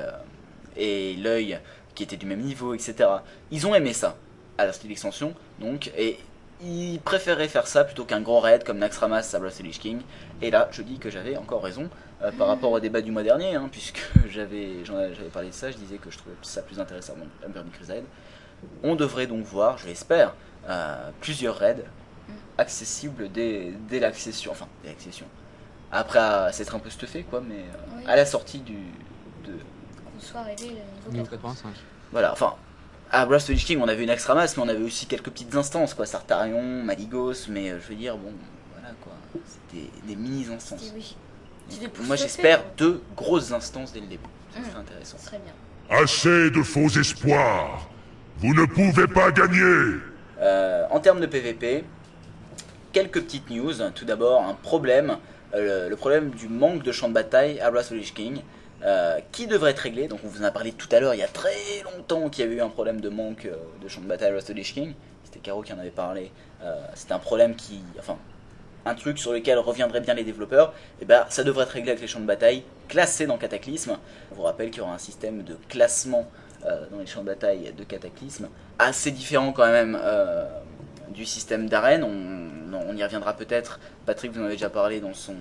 et 0.76 1.16
l'œil 1.16 1.58
qui 1.94 2.02
était 2.02 2.16
du 2.16 2.26
même 2.26 2.40
niveau, 2.40 2.74
etc. 2.74 3.08
Ils 3.50 3.66
ont 3.66 3.74
aimé 3.74 3.92
ça 3.92 4.16
à 4.58 4.66
la 4.66 4.72
sortie 4.72 4.88
de 4.88 5.26
donc, 5.58 5.90
et 5.96 6.18
ils 6.62 7.00
préféraient 7.00 7.48
faire 7.48 7.66
ça 7.66 7.84
plutôt 7.84 8.04
qu'un 8.04 8.20
gros 8.20 8.40
raid 8.40 8.64
comme 8.64 8.78
Naxxramas, 8.78 9.22
Sabras 9.22 9.56
et 9.58 9.62
Lich 9.62 9.78
King. 9.78 10.00
Et 10.42 10.50
là, 10.50 10.68
je 10.70 10.82
dis 10.82 10.98
que 10.98 11.10
j'avais 11.10 11.36
encore 11.36 11.62
raison 11.62 11.88
euh, 12.22 12.32
par 12.32 12.48
rapport 12.48 12.72
au 12.72 12.80
débat 12.80 13.00
du 13.02 13.10
mois 13.10 13.22
dernier, 13.22 13.54
hein, 13.54 13.68
puisque 13.70 14.02
j'avais 14.28 14.84
j'avais 14.84 15.28
parlé 15.32 15.48
de 15.48 15.54
ça, 15.54 15.70
je 15.70 15.76
disais 15.76 15.98
que 15.98 16.10
je 16.10 16.18
trouvais 16.18 16.36
ça 16.42 16.62
plus 16.62 16.80
intéressant 16.80 17.14
dans 17.42 17.48
Burning 17.48 17.72
Crusade. 17.72 18.04
On 18.82 18.94
devrait 18.96 19.26
donc 19.26 19.44
voir, 19.44 19.76
je 19.78 19.86
l'espère, 19.86 20.34
euh, 20.68 21.10
plusieurs 21.20 21.56
raids 21.56 21.84
accessibles 22.58 23.30
dès, 23.30 23.72
dès 23.88 24.00
l'accession, 24.00 24.52
enfin, 24.52 24.66
dès 24.82 24.88
l'accession. 24.90 25.26
Après, 25.92 26.18
à 26.18 26.50
s'être 26.52 26.74
un 26.74 26.78
peu 26.78 26.90
stuffé, 26.90 27.22
quoi, 27.28 27.40
mais 27.46 27.56
euh, 27.60 27.96
Oui. 27.98 28.04
à 28.06 28.16
la 28.16 28.26
sortie 28.26 28.58
du. 28.60 28.74
De, 29.44 29.52
Qu'on 29.52 30.20
soit 30.20 30.40
arrivé 30.40 30.64
au 31.06 31.10
Niveau 31.10 31.24
niveau 31.24 31.24
80. 31.26 31.48
85. 31.54 31.68
voilà, 32.12 32.32
enfin, 32.32 32.54
à 33.12 33.24
Blast 33.26 33.50
of 33.50 33.56
King, 33.56 33.78
on 33.80 33.86
avait 33.88 34.02
une 34.02 34.10
Extramas, 34.10 34.52
mais 34.56 34.62
on 34.62 34.68
avait 34.68 34.82
aussi 34.82 35.06
quelques 35.06 35.30
petites 35.30 35.54
instances, 35.54 35.94
quoi, 35.94 36.06
Sartarion, 36.06 36.82
Maligos, 36.82 37.48
mais 37.48 37.70
euh, 37.70 37.78
je 37.80 37.88
veux 37.88 37.94
dire, 37.94 38.16
bon, 38.16 38.32
voilà, 38.72 38.94
quoi, 39.02 39.12
c'était 39.46 39.88
des 40.08 40.16
mini-instances. 40.16 40.92
Oui, 40.94 41.16
Moi, 42.06 42.16
j'espère 42.16 42.62
deux 42.76 43.02
grosses 43.16 43.52
instances 43.52 43.92
dès 43.92 44.00
le 44.00 44.06
début. 44.06 44.22
Ça 44.54 44.60
Mm. 44.60 44.64
serait 44.64 44.78
intéressant. 44.80 45.18
serait 45.18 45.38
bien. 45.40 45.98
Assez 45.98 46.50
de 46.50 46.62
faux 46.62 46.88
espoirs. 46.88 47.88
Vous 48.38 48.54
ne 48.54 48.64
pouvez 48.66 49.06
pas 49.06 49.30
gagner. 49.32 49.96
Euh, 50.40 50.86
en 50.90 51.00
termes 51.00 51.20
de 51.20 51.26
PVP, 51.26 51.84
quelques 52.92 53.22
petites 53.22 53.50
news. 53.50 53.72
Tout 53.94 54.04
d'abord, 54.04 54.42
un 54.42 54.54
problème, 54.54 55.18
euh, 55.54 55.88
le, 55.88 55.96
problème 55.96 56.30
du 56.30 56.48
manque 56.48 56.82
de 56.82 56.92
champ 56.92 57.08
de 57.08 57.14
bataille 57.14 57.60
à 57.60 57.70
Wrath 57.70 57.86
of 57.86 57.90
the 57.90 57.92
Lich 58.00 58.14
King, 58.14 58.40
euh, 58.84 59.18
qui 59.32 59.46
devrait 59.46 59.70
être 59.72 59.80
réglé. 59.80 60.06
Donc, 60.08 60.20
on 60.24 60.28
vous 60.28 60.42
en 60.42 60.44
a 60.44 60.50
parlé 60.50 60.72
tout 60.72 60.88
à 60.92 61.00
l'heure, 61.00 61.14
il 61.14 61.20
y 61.20 61.22
a 61.22 61.28
très 61.28 61.82
longtemps 61.84 62.28
qu'il 62.28 62.44
y 62.44 62.46
avait 62.46 62.56
eu 62.56 62.60
un 62.60 62.68
problème 62.68 63.00
de 63.00 63.08
manque 63.08 63.46
euh, 63.46 63.56
de 63.82 63.88
champ 63.88 64.00
de 64.00 64.06
bataille 64.06 64.28
à 64.28 64.32
Wrath 64.32 64.44
of 64.44 64.50
the 64.50 64.56
Lich 64.56 64.74
King. 64.74 64.92
C'était 65.24 65.38
Caro 65.40 65.62
qui 65.62 65.72
en 65.72 65.78
avait 65.78 65.90
parlé. 65.90 66.30
Euh, 66.62 66.74
C'était 66.94 67.12
un 67.14 67.18
problème 67.18 67.54
qui. 67.56 67.80
Enfin, 67.98 68.16
un 68.86 68.94
truc 68.94 69.18
sur 69.18 69.32
lequel 69.32 69.58
reviendraient 69.58 70.00
bien 70.00 70.14
les 70.14 70.24
développeurs, 70.24 70.72
et 71.02 71.04
ben 71.04 71.26
ça 71.28 71.44
devrait 71.44 71.64
être 71.64 71.70
réglé 71.70 71.90
avec 71.90 72.00
les 72.00 72.06
champs 72.08 72.20
de 72.20 72.24
bataille 72.24 72.62
classés 72.88 73.26
dans 73.26 73.36
Cataclysme. 73.36 73.98
Je 74.30 74.36
vous 74.36 74.42
rappelle 74.42 74.70
qu'il 74.70 74.78
y 74.78 74.82
aura 74.82 74.94
un 74.94 74.98
système 74.98 75.42
de 75.42 75.58
classement 75.68 76.26
euh, 76.64 76.86
dans 76.90 76.98
les 76.98 77.06
champs 77.06 77.20
de 77.20 77.26
bataille 77.26 77.74
de 77.76 77.84
Cataclysme, 77.84 78.48
assez 78.78 79.10
différent 79.10 79.52
quand 79.52 79.70
même 79.70 79.98
euh, 80.00 80.46
du 81.10 81.26
système 81.26 81.68
d'arène. 81.68 82.04
On, 82.04 82.78
on 82.88 82.96
y 82.96 83.02
reviendra 83.02 83.34
peut-être. 83.34 83.80
Patrick 84.06 84.32
vous 84.32 84.40
en 84.40 84.44
avez 84.44 84.54
déjà 84.54 84.70
parlé 84.70 85.00
dans 85.00 85.14
son 85.14 85.34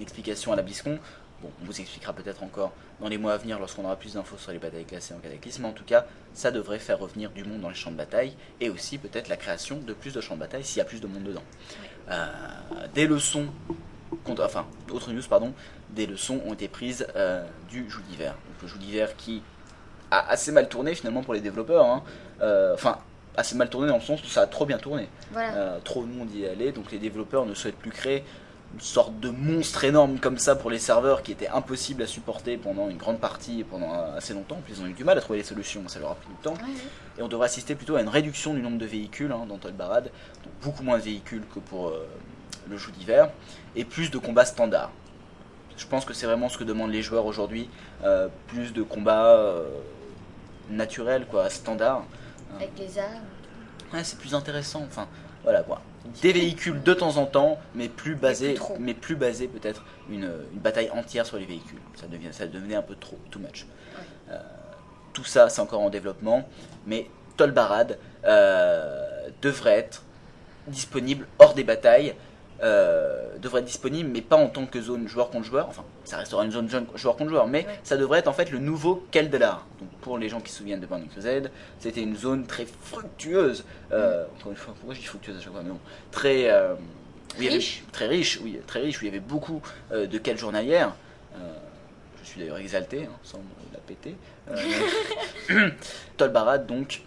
explication 0.00 0.52
à 0.52 0.56
la 0.56 0.62
BlizzCon. 0.62 0.98
Bon, 1.42 1.50
on 1.62 1.64
vous 1.64 1.80
expliquera 1.80 2.12
peut-être 2.12 2.42
encore 2.42 2.72
dans 3.00 3.08
les 3.08 3.16
mois 3.16 3.32
à 3.32 3.36
venir 3.38 3.58
lorsqu'on 3.58 3.84
aura 3.84 3.96
plus 3.96 4.14
d'infos 4.14 4.36
sur 4.36 4.52
les 4.52 4.58
batailles 4.58 4.84
classées 4.84 5.14
en 5.14 5.18
cataclysme. 5.18 5.62
Mais 5.62 5.68
en 5.68 5.72
tout 5.72 5.84
cas, 5.84 6.04
ça 6.34 6.50
devrait 6.50 6.78
faire 6.78 6.98
revenir 6.98 7.30
du 7.30 7.44
monde 7.44 7.60
dans 7.62 7.68
les 7.70 7.74
champs 7.74 7.90
de 7.90 7.96
bataille 7.96 8.34
et 8.60 8.68
aussi 8.68 8.98
peut-être 8.98 9.28
la 9.28 9.36
création 9.38 9.78
de 9.78 9.92
plus 9.94 10.12
de 10.12 10.20
champs 10.20 10.34
de 10.34 10.40
bataille 10.40 10.64
s'il 10.64 10.78
y 10.78 10.82
a 10.82 10.84
plus 10.84 11.00
de 11.00 11.06
monde 11.06 11.22
dedans. 11.24 11.42
Euh, 12.10 12.26
des 12.94 13.06
leçons, 13.06 13.46
contre- 14.24 14.44
enfin, 14.44 14.66
autre 14.90 15.12
news, 15.12 15.22
pardon, 15.28 15.54
des 15.90 16.06
leçons 16.06 16.40
ont 16.46 16.52
été 16.52 16.68
prises 16.68 17.06
euh, 17.16 17.42
du 17.70 17.88
joug 17.88 18.02
d'hiver. 18.10 18.32
Donc 18.32 18.62
le 18.62 18.68
joug 18.68 18.78
d'hiver 18.78 19.16
qui 19.16 19.42
a 20.10 20.28
assez 20.28 20.52
mal 20.52 20.68
tourné 20.68 20.94
finalement 20.94 21.22
pour 21.22 21.34
les 21.34 21.40
développeurs. 21.40 21.86
hein. 21.86 22.02
Euh, 22.42 22.74
Enfin, 22.74 22.98
assez 23.36 23.54
mal 23.54 23.70
tourné 23.70 23.86
dans 23.88 23.94
le 23.94 24.00
sens 24.02 24.22
où 24.22 24.26
ça 24.26 24.42
a 24.42 24.46
trop 24.46 24.66
bien 24.66 24.76
tourné. 24.78 25.08
Voilà. 25.32 25.78
Trop 25.84 26.02
de 26.02 26.08
monde 26.08 26.30
y 26.34 26.42
est 26.44 26.48
allé, 26.50 26.72
donc 26.72 26.90
les 26.90 26.98
développeurs 26.98 27.46
ne 27.46 27.54
souhaitent 27.54 27.78
plus 27.78 27.92
créer 27.92 28.24
une 28.74 28.80
sorte 28.80 29.18
de 29.18 29.30
monstre 29.30 29.82
énorme 29.84 30.18
comme 30.20 30.38
ça 30.38 30.54
pour 30.54 30.70
les 30.70 30.78
serveurs 30.78 31.22
qui 31.22 31.32
était 31.32 31.48
impossible 31.48 32.02
à 32.02 32.06
supporter 32.06 32.56
pendant 32.56 32.88
une 32.88 32.96
grande 32.96 33.18
partie 33.18 33.60
et 33.60 33.64
pendant 33.64 33.92
assez 34.16 34.32
longtemps. 34.32 34.56
En 34.56 34.60
plus, 34.60 34.74
ils 34.78 34.82
ont 34.82 34.86
eu 34.86 34.92
du 34.92 35.02
mal 35.04 35.18
à 35.18 35.20
trouver 35.20 35.40
les 35.40 35.44
solutions, 35.44 35.82
ça 35.88 35.98
leur 35.98 36.12
a 36.12 36.14
pris 36.14 36.28
du 36.28 36.36
temps. 36.36 36.54
Et 37.18 37.22
on 37.22 37.28
devrait 37.28 37.46
assister 37.46 37.74
plutôt 37.74 37.96
à 37.96 38.00
une 38.00 38.08
réduction 38.08 38.54
du 38.54 38.62
nombre 38.62 38.78
de 38.78 38.86
véhicules 38.86 39.32
hein, 39.32 39.44
dans 39.48 39.58
Tolbarad, 39.58 40.04
donc 40.04 40.52
beaucoup 40.62 40.82
moins 40.84 40.98
de 40.98 41.02
véhicules 41.02 41.42
que 41.52 41.58
pour 41.58 41.88
euh, 41.88 42.06
le 42.68 42.76
jeu 42.78 42.92
d'hiver, 42.92 43.30
et 43.74 43.84
plus 43.84 44.10
de 44.10 44.18
combats 44.18 44.44
standards. 44.44 44.92
Je 45.76 45.86
pense 45.86 46.04
que 46.04 46.12
c'est 46.12 46.26
vraiment 46.26 46.48
ce 46.48 46.58
que 46.58 46.64
demandent 46.64 46.92
les 46.92 47.02
joueurs 47.02 47.26
aujourd'hui. 47.26 47.68
euh, 48.04 48.28
plus 48.48 48.72
de 48.72 48.82
combats 48.82 49.34
euh, 49.36 49.64
naturels, 50.70 51.26
quoi, 51.26 51.50
standard. 51.50 52.04
Avec 52.56 52.70
les 52.78 52.98
armes. 52.98 53.24
Ouais, 53.92 54.04
c'est 54.04 54.18
plus 54.18 54.34
intéressant. 54.34 54.82
Enfin, 54.86 55.08
voilà 55.42 55.62
quoi. 55.62 55.80
Des 56.22 56.32
véhicules 56.32 56.82
de 56.82 56.94
temps 56.94 57.18
en 57.18 57.26
temps, 57.26 57.58
mais 57.74 57.88
plus 57.88 58.14
basé, 58.14 58.54
plus 58.54 58.64
mais 58.78 58.94
plus 58.94 59.16
basé 59.16 59.48
peut-être 59.48 59.84
une, 60.08 60.30
une 60.52 60.58
bataille 60.58 60.90
entière 60.90 61.26
sur 61.26 61.36
les 61.36 61.44
véhicules. 61.44 61.78
Ça 61.94 62.06
devient, 62.06 62.32
ça 62.32 62.46
devenait 62.46 62.74
un 62.74 62.82
peu 62.82 62.94
trop, 62.94 63.18
too 63.30 63.38
much. 63.38 63.66
Euh, 64.30 64.38
tout 65.12 65.24
ça, 65.24 65.48
c'est 65.50 65.60
encore 65.60 65.80
en 65.82 65.90
développement, 65.90 66.48
mais 66.86 67.06
Tolbarad 67.36 67.98
euh, 68.24 69.28
devrait 69.42 69.78
être 69.78 70.02
disponible 70.66 71.26
hors 71.38 71.54
des 71.54 71.64
batailles. 71.64 72.14
Euh, 72.62 73.36
devrait 73.38 73.60
être 73.60 73.66
disponible, 73.66 74.10
mais 74.12 74.20
pas 74.20 74.36
en 74.36 74.48
tant 74.48 74.66
que 74.66 74.80
zone 74.80 75.08
joueur 75.08 75.30
contre 75.30 75.46
joueur. 75.46 75.66
Enfin, 75.68 75.84
ça 76.04 76.16
restera 76.18 76.44
une 76.44 76.50
zone 76.52 76.68
joueur 76.94 77.16
contre 77.16 77.30
joueur, 77.30 77.46
mais 77.46 77.66
Ouais. 77.66 77.78
ça 77.84 77.96
devrait 77.96 78.18
être 78.18 78.28
en 78.28 78.32
fait 78.32 78.50
le 78.50 78.58
nouveau 78.58 79.04
Keldelar. 79.10 79.66
Donc, 79.80 79.88
pour 80.02 80.18
les 80.18 80.28
gens 80.28 80.40
qui 80.40 80.50
se 80.52 80.58
souviennent 80.58 80.80
de 80.80 80.86
Burning 80.86 81.08
Crusade, 81.08 81.50
c'était 81.78 82.02
une 82.02 82.16
zone 82.16 82.46
très 82.46 82.66
fructueuse. 82.82 83.64
Euh, 83.92 84.24
encore 84.38 84.52
une 84.52 84.58
fois, 84.58 84.74
pourquoi 84.74 84.94
je 84.94 85.00
dis 85.00 85.06
fructueuse 85.06 85.36
à 85.38 85.40
chaque 85.40 85.52
fois 85.52 85.62
Mais 85.62 85.70
non, 85.70 85.78
très 86.10 86.50
euh, 86.50 86.74
avait- 87.36 87.48
Riche. 87.48 87.82
très 87.92 88.06
riche, 88.06 88.40
oui, 88.42 88.60
très 88.66 88.80
riche. 88.80 89.00
Où 89.00 89.04
il 89.04 89.08
y 89.08 89.10
avait 89.10 89.20
beaucoup 89.20 89.62
de 89.92 90.18
quêtes 90.18 90.38
journalières. 90.38 90.92
Je 92.22 92.28
suis 92.28 92.40
d'ailleurs 92.40 92.58
exalté, 92.58 93.04
hein, 93.06 93.16
sans 93.22 93.40
la 93.72 93.78
péter. 93.80 94.14
Tolbarad, 96.16 96.66
donc, 96.66 97.02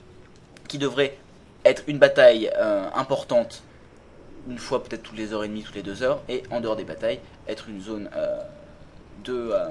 qui 0.67 0.77
devrait 0.77 1.17
être 1.65 1.83
une 1.87 1.97
bataille 1.99 2.51
importante 2.95 3.61
une 4.49 4.57
fois 4.59 4.83
peut-être 4.83 5.03
toutes 5.03 5.17
les 5.17 5.33
heures 5.33 5.43
et 5.43 5.47
demie, 5.47 5.63
toutes 5.63 5.75
les 5.75 5.83
deux 5.83 6.03
heures, 6.03 6.21
et 6.29 6.43
en 6.51 6.59
dehors 6.61 6.75
des 6.75 6.83
batailles, 6.83 7.19
être 7.47 7.69
une 7.69 7.81
zone 7.81 8.09
euh, 8.15 8.37
de, 9.23 9.51
euh, 9.53 9.67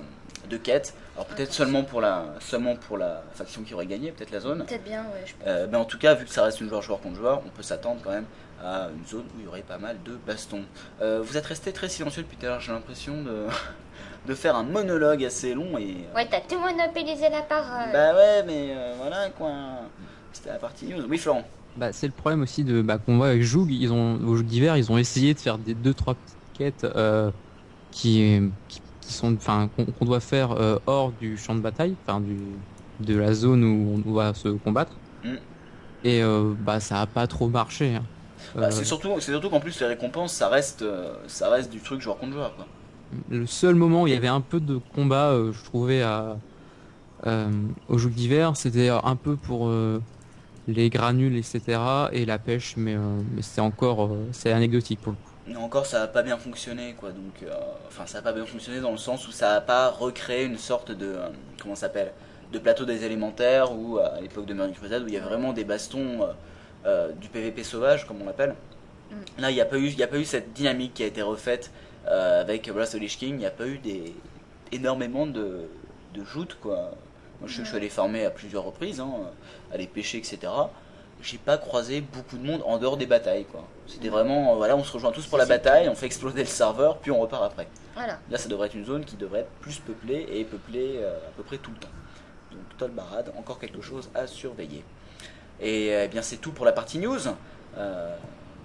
de 0.49 0.57
quête. 0.57 0.95
Alors 1.15 1.27
peut-être 1.27 1.53
seulement 1.53 1.83
pour 1.85 2.01
la 2.01 2.25
seulement 2.41 2.75
pour 2.77 2.97
la 2.97 3.23
faction 3.35 3.63
qui 3.63 3.75
aurait 3.75 3.87
gagné, 3.87 4.13
peut-être 4.13 4.31
la 4.31 4.41
zone. 4.41 4.65
Peut-être 4.65 4.83
bien, 4.85 5.03
ouais, 5.03 5.23
je 5.27 5.33
pense. 5.35 5.43
Euh, 5.47 5.67
mais 5.71 5.77
en 5.77 5.85
tout 5.85 5.99
cas, 5.99 6.15
vu 6.15 6.25
que 6.25 6.31
ça 6.31 6.43
reste 6.45 6.61
une 6.61 6.69
joueur 6.69 6.81
joueur 6.83 7.01
contre 7.01 7.17
joueur, 7.17 7.43
on 7.45 7.51
peut 7.51 7.63
s'attendre 7.63 8.01
quand 8.03 8.11
même 8.13 8.25
à 8.65 8.89
une 8.97 9.05
zone 9.07 9.25
où 9.37 9.41
il 9.41 9.45
y 9.45 9.49
aurait 9.49 9.61
pas 9.63 9.77
mal 9.79 9.97
de 10.05 10.13
bastons. 10.27 10.63
Euh, 11.03 11.21
vous 11.23 11.37
êtes 11.37 11.45
resté 11.47 11.73
très 11.73 11.89
silencieux 11.89 12.23
depuis 12.23 12.37
tout 12.39 12.47
à 12.47 12.51
l'heure, 12.51 12.61
j'ai 12.61 12.73
l'impression 12.73 13.21
de, 13.23 13.47
de 14.27 14.35
faire 14.35 14.57
un 14.57 14.63
monologue 14.63 15.23
assez 15.25 15.53
long 15.53 15.77
et. 15.77 15.97
euh, 16.11 16.15
Ouais, 16.15 16.27
t'as 16.31 16.41
tout 16.41 16.59
monopolisé 16.59 17.29
la 17.29 17.43
parole. 17.43 17.93
Bah 17.93 18.15
ouais, 18.15 18.43
mais 18.47 18.75
voilà 18.99 19.29
quoi. 19.31 19.51
C'était 20.33 20.49
la 20.51 20.57
partie 20.59 20.87
news. 20.87 21.05
Oui, 21.11 21.19
Florent. 21.19 21.45
Bah, 21.77 21.93
c'est 21.93 22.07
le 22.07 22.13
problème 22.13 22.43
aussi 22.43 22.65
de 22.65 22.83
bah, 22.83 22.99
qu'on 22.99 23.17
voit 23.17 23.29
avec 23.29 23.43
Joug, 23.43 23.69
ils 23.71 23.93
ont 23.93 24.17
au 24.27 24.37
Joug 24.37 24.45
d'hiver, 24.47 24.77
ils 24.77 24.93
ont 24.93 24.99
essayé 24.99 25.35
de 25.35 25.41
faire 25.41 25.59
des 25.59 25.75
deux 25.75 25.95
trois 25.95 26.15
petites 26.15 26.39
quêtes 26.53 26.85
euh, 26.85 27.31
qui, 27.91 28.41
qui 28.69 28.81
qui 29.01 29.13
sont 29.15 29.35
enfin 29.35 29.69
qu'on 29.69 30.05
doit 30.05 30.21
faire 30.21 30.53
euh, 30.53 30.79
hors 30.87 31.13
du 31.13 31.37
champ 31.37 31.55
de 31.57 31.61
bataille, 31.61 31.99
enfin 32.07 32.21
du 32.21 32.63
de 33.01 33.17
la 33.17 33.35
zone 33.35 33.65
où 33.65 33.95
on 33.95 33.99
doit 33.99 34.35
se 34.35 34.49
combattre. 34.49 35.01
Mm. 35.25 35.37
Et 36.05 36.23
euh, 36.23 36.55
bah 36.59 36.81
ça 36.81 37.01
a 37.03 37.07
pas 37.07 37.27
trop 37.27 37.49
marché. 37.49 37.97
hein. 37.97 38.11
Bah, 38.55 38.69
Euh, 38.69 38.71
c'est 38.71 38.85
surtout, 38.85 39.21
c'est 39.21 39.33
surtout 39.33 39.51
qu'en 39.51 39.61
plus 39.61 39.79
les 39.81 39.87
récompenses, 39.87 40.35
ça 40.35 40.49
reste, 40.49 40.83
euh, 40.83 41.15
ça 41.27 41.51
reste 41.51 41.71
du 41.73 41.81
truc 41.83 42.01
joueur 42.01 42.19
contre 42.19 42.33
joueur 42.33 42.57
quoi. 42.57 42.67
le 43.29 43.47
seul 43.47 43.75
moment 43.75 44.03
où 44.03 44.07
il 44.07 44.13
y 44.13 44.17
avait 44.17 44.29
un 44.29 44.41
peu 44.41 44.61
de 44.61 44.77
combat, 44.79 45.31
euh, 45.31 45.53
je 45.53 45.65
trouvais 45.65 46.03
à 46.03 46.43
euh, 47.27 47.51
au 47.89 47.99
Joug 47.99 48.13
d'hiver, 48.13 48.57
c'était 48.57 48.89
un 48.91 49.17
peu 49.17 49.37
pour 49.37 49.69
euh, 49.69 50.01
les 50.67 50.91
granules, 50.91 51.37
etc. 51.37 51.81
et 52.13 52.25
la 52.27 52.39
pêche, 52.39 52.75
mais, 52.77 52.95
euh, 52.95 53.23
mais 53.35 53.43
c'est 53.43 53.61
encore 53.61 54.05
euh, 54.07 54.29
c'est 54.33 54.53
anecdotique 54.53 55.01
pour 55.01 55.13
le 55.13 55.19
coup. 55.19 55.33
Mais 55.47 55.57
encore, 55.57 55.87
ça 55.87 56.03
a 56.03 56.07
pas 56.07 56.23
bien 56.23 56.39
fonctionné 56.39 56.95
quoi. 56.95 57.11
Donc, 57.11 57.43
euh, 57.43 57.55
enfin, 57.89 58.07
ça 58.07 58.19
a 58.19 58.23
pas 58.23 58.33
bien 58.33 58.47
fonctionné 58.47 58.81
dans 58.81 58.93
le 58.93 58.97
sens 58.97 59.27
où 59.27 59.33
ça 59.33 59.55
a 59.55 59.61
pas 59.61 59.89
recréé 59.91 60.45
une 60.45 60.59
sorte 60.59 60.93
de, 60.93 61.07
euh, 61.07 61.29
comment 61.61 61.75
ça 61.75 61.83
s'appelle, 61.83 62.13
de 62.53 62.59
plateau 62.59 62.85
des 62.85 63.05
élémentaires 63.05 63.73
ou 63.77 63.99
à 63.99 64.21
l'époque 64.21 64.47
de 64.47 64.55
Burning 64.55 64.75
Crusade 64.75 65.03
où 65.03 65.09
il 65.09 65.15
y 65.15 65.17
a 65.17 65.21
vraiment 65.23 65.53
des 65.53 65.65
bastons 65.65 66.23
euh, 66.23 66.33
euh, 66.87 67.13
du 67.13 67.29
PVP 67.29 67.65
sauvage 67.65 68.07
comme 68.07 68.23
on 68.23 68.27
l'appelle. 68.27 68.55
Là, 69.39 69.51
il 69.51 69.55
n'y 69.55 69.61
a 69.61 69.65
pas 69.67 69.79
eu, 69.79 69.87
il 69.87 69.99
y 69.99 70.03
a 70.03 70.07
pas 70.09 70.19
eu 70.19 70.25
cette 70.25 70.53
dynamique 70.53 70.95
qui 70.95 71.03
a 71.03 71.07
été 71.07 71.23
refaite 71.23 71.71
euh, 72.07 72.41
avec 72.41 72.63
the 72.63 72.95
Lich 72.95 73.19
King. 73.19 73.35
Il 73.35 73.39
n'y 73.39 73.47
a 73.47 73.51
pas 73.51 73.67
eu 73.67 73.79
des 73.79 74.15
énormément 74.71 75.27
de, 75.27 75.69
de 76.15 76.25
joutes 76.25 76.57
quoi. 76.61 76.93
Moi, 77.43 77.49
je 77.49 77.65
suis 77.65 77.77
allé 77.77 77.89
farmer 77.89 78.25
à 78.25 78.31
plusieurs 78.31 78.63
reprises, 78.63 79.01
hein, 79.01 79.11
aller 79.73 79.89
pêcher, 79.89 80.19
etc. 80.19 80.39
J'ai 81.21 81.39
pas 81.39 81.59
croisé 81.59 82.01
beaucoup 82.01 82.39
de 82.39 82.47
monde 82.47 82.63
en 82.65 82.79
dehors 82.79 82.97
des 82.97 83.07
batailles 83.07 83.47
quoi. 83.47 83.65
C'était 83.89 84.11
vraiment, 84.11 84.53
euh, 84.53 84.57
voilà, 84.57 84.77
on 84.77 84.85
se 84.85 84.93
rejoint 84.93 85.11
tous 85.11 85.27
pour 85.27 85.39
la 85.39 85.47
bataille, 85.47 85.89
on 85.89 85.97
fait 85.97 86.07
exploser 86.07 86.39
le 86.39 86.47
serveur, 86.47 86.99
puis 86.99 87.11
on 87.11 87.21
repart 87.21 87.43
après. 87.43 87.67
Voilà. 87.95 88.21
Là, 88.31 88.39
ça 88.39 88.49
devrait 88.49 88.69
être 88.69 88.77
une 88.77 88.85
zone 88.85 89.05
qui 89.05 89.17
devrait 89.17 89.41
être 89.41 89.51
plus 89.61 89.81
peuplée 89.81 90.25
et 90.33 90.45
peuplée 90.45 90.99
euh, 90.99 91.17
à 91.19 91.31
peu 91.37 91.43
près 91.43 91.59
tout 91.59 91.73
le 91.73 91.79
temps. 91.79 91.89
Donc, 92.53 92.61
Tolbarad, 92.79 93.33
encore 93.37 93.59
quelque 93.59 93.83
chose 93.83 94.09
à 94.15 94.29
surveiller. 94.29 94.85
Et 95.61 95.93
euh, 95.93 96.05
eh 96.05 96.09
bien, 96.09 96.23
c'est 96.23 96.37
tout 96.37 96.53
pour 96.53 96.65
la 96.65 96.73
partie 96.73 97.01
news. 97.01 97.27
Euh, 97.77 98.17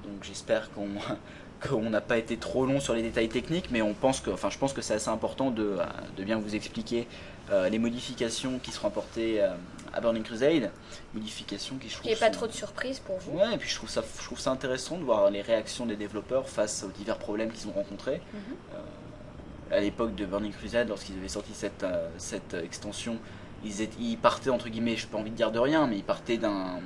donc, 0.04 0.24
j'espère 0.24 0.70
qu'on 0.70 0.90
qu'on 1.60 1.90
n'a 1.90 2.02
pas 2.02 2.18
été 2.18 2.38
trop 2.38 2.66
long 2.66 2.80
sur 2.80 2.94
les 2.94 3.02
détails 3.02 3.30
techniques, 3.30 3.70
mais 3.72 3.82
on 3.82 3.94
pense 3.94 4.22
que, 4.22 4.30
enfin, 4.30 4.50
je 4.50 4.58
pense 4.58 4.74
que 4.74 4.82
c'est 4.82 4.94
assez 4.94 5.10
important 5.10 5.52
de, 5.52 5.78
euh, 5.80 5.86
de 6.16 6.24
bien 6.24 6.38
vous 6.38 6.56
expliquer 6.56 7.08
euh, 7.52 7.70
les 7.70 7.80
modifications 7.80 8.60
qui 8.60 8.72
seront 8.72 8.88
apportées 8.90 9.42
euh, 9.42 9.50
à 9.94 10.02
Burning 10.02 10.24
Crusade. 10.24 10.72
Modifications 11.14 11.78
qui, 11.78 11.90
je 11.90 11.96
trouve, 11.96 12.12
ait 12.12 12.16
pas 12.16 12.28
sont- 12.28 12.32
trop 12.34 12.48
de 12.48 12.52
surprises 12.52 13.00
pour 13.00 13.18
vous. 13.20 13.38
Ouais, 13.38 13.54
et 13.54 13.58
puis 13.58 13.70
je 13.70 13.76
trouve 13.76 13.90
ça, 13.90 14.04
je 14.20 14.26
trouve 14.26 14.40
ça 14.40 14.52
intéressant 14.52 14.98
de 14.98 15.04
voir 15.04 15.30
les 15.32 15.42
réactions 15.42 15.86
des 15.86 15.96
développeurs 15.96 16.50
face 16.50 16.84
aux 16.84 16.92
divers 16.92 17.18
problèmes 17.18 17.52
qu'ils 17.52 17.68
ont 17.70 17.74
rencontrés. 17.74 18.22
Mhm. 18.34 18.40
Euh, 18.76 19.76
à 19.78 19.80
l'époque 19.82 20.16
de 20.16 20.26
Burning 20.26 20.52
Crusade, 20.54 20.88
lorsqu'ils 20.90 21.18
avaient 21.18 21.28
sorti 21.28 21.52
cette, 21.54 21.86
cette 22.18 22.54
extension, 22.54 23.18
ils, 23.66 23.82
étaient, 23.82 23.98
ils 24.00 24.18
partaient, 24.18 24.50
entre 24.50 24.70
guillemets, 24.70 24.96
je 24.96 25.06
n'ai 25.06 25.12
pas 25.12 25.18
envie 25.18 25.32
de 25.32 25.36
dire 25.36 25.52
de 25.52 25.60
rien, 25.60 25.88
mais 25.88 25.98
ils 25.98 26.04
partaient 26.06 26.38
d'un, 26.38 26.80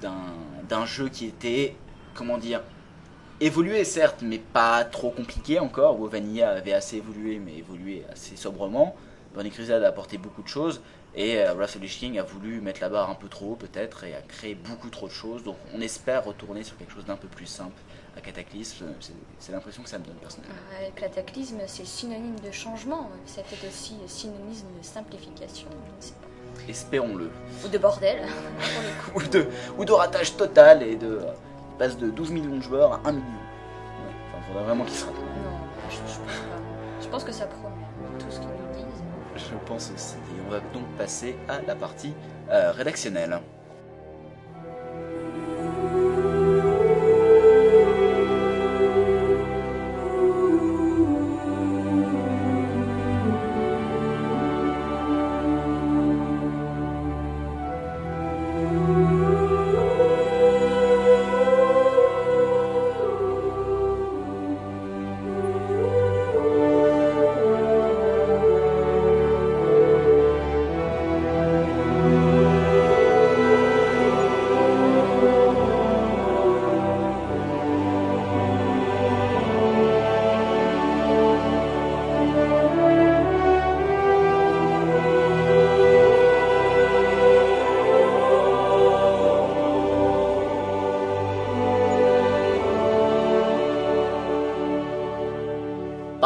d'un, 0.00 0.14
d'un 0.68 0.86
jeu 0.86 1.08
qui 1.10 1.26
était, 1.26 1.76
comment 2.14 2.38
dire, 2.38 2.62
évolué 3.40 3.84
certes, 3.84 4.20
mais 4.22 4.38
pas 4.38 4.84
trop 4.84 5.10
compliqué 5.10 5.58
encore. 5.60 6.00
Où 6.00 6.06
Vanilla 6.06 6.50
avait 6.52 6.72
assez 6.72 6.96
évolué, 6.96 7.38
mais 7.38 7.56
évolué 7.58 8.04
assez 8.10 8.36
sobrement. 8.36 8.96
Burning 9.34 9.52
Crusade 9.52 9.82
a 9.82 9.88
apporté 9.88 10.18
beaucoup 10.18 10.42
de 10.42 10.48
choses. 10.48 10.80
Et 11.14 11.38
euh, 11.38 11.66
the 11.66 11.74
Lich 11.80 11.98
King 11.98 12.18
a 12.18 12.22
voulu 12.22 12.60
mettre 12.60 12.80
la 12.80 12.88
barre 12.88 13.10
un 13.10 13.14
peu 13.14 13.28
trop 13.28 13.52
haut 13.52 13.56
peut-être 13.56 14.04
et 14.04 14.14
a 14.14 14.22
créé 14.22 14.54
beaucoup 14.54 14.88
trop 14.88 15.06
de 15.08 15.12
choses. 15.12 15.42
Donc 15.44 15.56
on 15.74 15.80
espère 15.80 16.24
retourner 16.24 16.62
sur 16.64 16.76
quelque 16.78 16.92
chose 16.92 17.04
d'un 17.04 17.16
peu 17.16 17.28
plus 17.28 17.46
simple 17.46 17.80
à 18.16 18.20
Cataclysme. 18.20 18.86
C'est, 19.00 19.12
c'est 19.38 19.52
l'impression 19.52 19.82
que 19.82 19.88
ça 19.88 19.98
me 19.98 20.04
donne 20.04 20.16
personnellement. 20.16 20.54
Euh, 20.80 20.88
Cataclysme, 20.96 21.60
c'est 21.66 21.86
synonyme 21.86 22.38
de 22.40 22.50
changement. 22.50 23.10
C'est 23.26 23.44
peut-être 23.44 23.68
aussi 23.68 23.96
synonyme 24.06 24.78
de 24.78 24.84
simplification. 24.84 25.68
Espérons-le. 26.68 27.30
Ou 27.64 27.68
de 27.68 27.78
bordel, 27.78 28.20
pour 28.22 28.82
le 28.82 29.20
coup. 29.20 29.26
Ou 29.26 29.30
de, 29.30 29.46
ou 29.78 29.84
de 29.84 29.92
ratage 29.92 30.36
total 30.36 30.82
et 30.82 30.96
de 30.96 31.18
euh, 31.18 31.32
passe 31.78 31.96
de 31.98 32.08
12 32.10 32.30
millions 32.30 32.56
de 32.56 32.62
joueurs 32.62 32.92
à 32.92 33.00
1 33.04 33.12
million. 33.12 33.24
Ouais, 33.26 34.14
enfin, 34.28 34.46
faudrait 34.46 34.64
vraiment 34.64 34.84
qu'il 34.84 34.94
se 34.94 35.04
rattrape. 35.04 35.24
Non, 35.24 35.90
je, 35.90 35.96
je 35.96 36.00
pense 36.00 36.16
pas. 36.16 37.02
Je 37.02 37.08
pense 37.08 37.24
que 37.24 37.32
ça 37.32 37.46
promet. 37.46 37.71
Je 39.50 39.56
pense 39.66 39.90
aussi. 39.94 40.16
Et 40.16 40.40
on 40.46 40.50
va 40.50 40.60
donc 40.72 40.86
passer 40.96 41.36
à 41.48 41.60
la 41.62 41.74
partie 41.74 42.14
euh, 42.50 42.72
rédactionnelle. 42.72 43.40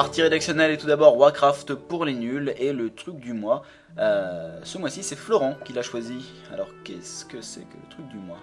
Partie 0.06 0.22
rédactionnelle 0.22 0.70
et 0.70 0.76
tout 0.76 0.86
d'abord 0.86 1.16
Warcraft 1.18 1.74
pour 1.74 2.04
les 2.04 2.14
nuls 2.14 2.54
et 2.58 2.72
le 2.72 2.90
truc 2.90 3.16
du 3.18 3.32
mois. 3.32 3.62
Euh, 3.98 4.60
ce 4.62 4.78
mois-ci, 4.78 5.02
c'est 5.02 5.16
Florent 5.16 5.56
qui 5.64 5.72
l'a 5.72 5.82
choisi. 5.82 6.32
Alors, 6.54 6.68
qu'est-ce 6.84 7.24
que 7.24 7.40
c'est 7.40 7.62
que 7.62 7.74
le 7.74 7.88
truc 7.90 8.06
du 8.06 8.16
mois? 8.18 8.38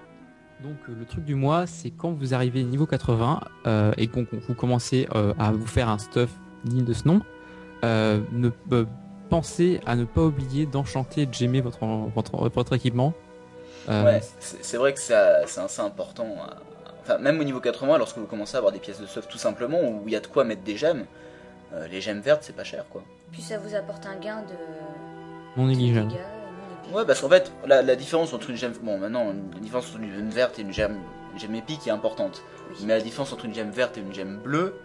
Donc 0.61 0.76
euh, 0.90 0.94
le 0.99 1.06
truc 1.06 1.23
du 1.23 1.35
mois, 1.35 1.65
c'est 1.65 1.91
quand 1.91 2.11
vous 2.11 2.34
arrivez 2.34 2.64
niveau 2.65 2.85
80 2.85 3.40
euh, 3.65 3.94
et 3.98 4.07
qu'on- 4.10 4.27
vous 4.30 4.56
commencez 4.56 5.07
euh, 5.15 5.34
à 5.40 5.53
vous 5.53 5.65
faire 5.65 5.88
un 5.88 5.99
stuff 5.99 6.31
digne 6.65 6.84
de 6.84 6.91
ce 6.91 7.07
nom, 7.07 7.22
euh, 7.85 8.19
ne 8.34 8.49
pensez 9.30 9.80
à 9.85 9.95
ne 9.95 10.03
pas 10.03 10.22
oublier 10.23 10.65
d'enchanter 10.65 11.22
et 11.22 11.26
de 11.27 11.34
gemmer 11.34 11.61
votre, 11.61 11.80
votre, 12.14 12.49
votre 12.49 12.73
équipement. 12.73 13.14
Ouais, 13.88 14.19
c'est 14.41 14.76
vrai 14.77 14.94
que 14.94 14.99
c'est 14.99 15.14
assez 15.15 15.80
important. 15.81 16.26
euh, 16.26 16.53
Enfin, 17.03 17.19
même 17.19 17.40
au 17.40 17.44
niveau 17.45 17.61
80, 17.61 17.98
lorsque 17.99 18.18
vous 18.18 18.26
commencez 18.27 18.56
à 18.56 18.57
avoir 18.57 18.73
des 18.73 18.80
pièces 18.80 18.99
de 18.99 19.06
stuff 19.06 19.30
tout 19.30 19.38
simplement, 19.38 19.80
où 19.81 20.03
il 20.07 20.11
y 20.11 20.15
a 20.18 20.19
de 20.22 20.27
quoi 20.27 20.44
mettre 20.44 20.64
des 20.64 20.76
gemmes, 20.77 21.06
euh, 21.74 21.88
les 21.88 22.02
gemmes 22.02 22.22
vertes, 22.22 22.44
c'est 22.44 22.56
pas 22.56 22.64
cher, 22.64 22.86
quoi. 22.90 23.04
Puis 23.32 23.41
ça 23.41 23.58
vous 23.58 23.76
apporte 23.76 24.06
un 24.06 24.16
gain 24.18 24.41
de. 24.41 24.56
non 25.58 25.66
de 25.66 25.72
négligeable. 25.72 26.14
Ouais, 26.91 27.06
parce 27.06 27.22
qu'en 27.22 27.30
fait, 27.30 27.52
la, 27.66 27.82
la 27.82 27.95
différence 27.95 28.34
entre 28.34 28.50
une 28.50 28.58
gemme... 28.58 28.74
Bon, 28.84 28.98
maintenant, 28.98 29.34
la 29.54 29.60
différence 29.60 29.90
entre 29.90 30.02
une 30.02 30.14
gemme 30.14 30.30
verte 30.30 30.60
et 30.60 30.64
une 30.64 30.74
gemme, 30.74 31.00
une 31.34 31.40
gemme 31.40 31.56
épique 31.56 31.88
est 31.88 31.91
importante. 31.91 32.44
Oui. 32.70 32.76
Mais 32.86 32.98
la 32.98 33.02
différence 33.02 33.32
entre 33.32 33.45
une 33.45 33.54
gemme 33.54 33.72
verte 33.72 33.98
et 33.98 34.02
une 34.02 34.14
gemme 34.14 34.38
bleue 34.38 34.76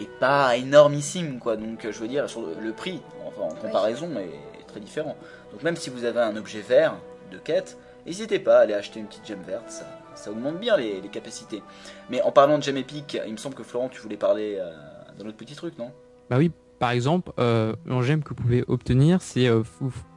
est 0.00 0.08
pas 0.08 0.56
énormissime, 0.56 1.38
quoi. 1.40 1.56
Donc, 1.56 1.84
euh, 1.84 1.92
je 1.92 1.98
veux 1.98 2.08
dire, 2.08 2.30
sur 2.30 2.42
le, 2.42 2.54
le 2.60 2.72
prix, 2.72 3.02
enfin, 3.26 3.42
en 3.42 3.54
comparaison, 3.54 4.08
est, 4.16 4.60
est 4.60 4.66
très 4.66 4.80
différent. 4.80 5.16
Donc, 5.52 5.62
même 5.64 5.76
si 5.76 5.90
vous 5.90 6.04
avez 6.04 6.20
un 6.20 6.36
objet 6.36 6.60
vert 6.60 6.94
de 7.30 7.38
quête, 7.38 7.76
n'hésitez 8.06 8.38
pas 8.38 8.58
à 8.58 8.60
aller 8.60 8.74
acheter 8.74 9.00
une 9.00 9.06
petite 9.06 9.26
gemme 9.26 9.42
verte, 9.42 9.68
ça, 9.68 9.84
ça 10.14 10.30
augmente 10.30 10.58
bien 10.58 10.76
les, 10.76 11.00
les 11.00 11.08
capacités. 11.08 11.62
Mais 12.08 12.22
en 12.22 12.30
parlant 12.30 12.56
de 12.56 12.62
gemme 12.62 12.76
épique, 12.76 13.18
il 13.26 13.32
me 13.32 13.36
semble 13.36 13.56
que 13.56 13.64
Florent, 13.64 13.88
tu 13.88 14.00
voulais 14.00 14.16
parler 14.16 14.58
euh, 14.60 14.70
d'un 15.18 15.26
autre 15.26 15.36
petit 15.36 15.56
truc, 15.56 15.76
non? 15.76 15.90
Bah 16.30 16.36
oui, 16.38 16.50
par 16.78 16.90
exemple, 16.90 17.32
euh, 17.38 17.74
un 17.88 18.02
gemme 18.02 18.22
que 18.22 18.30
vous 18.30 18.34
pouvez 18.36 18.64
obtenir, 18.68 19.22
c'est 19.22 19.46
euh, 19.46 19.62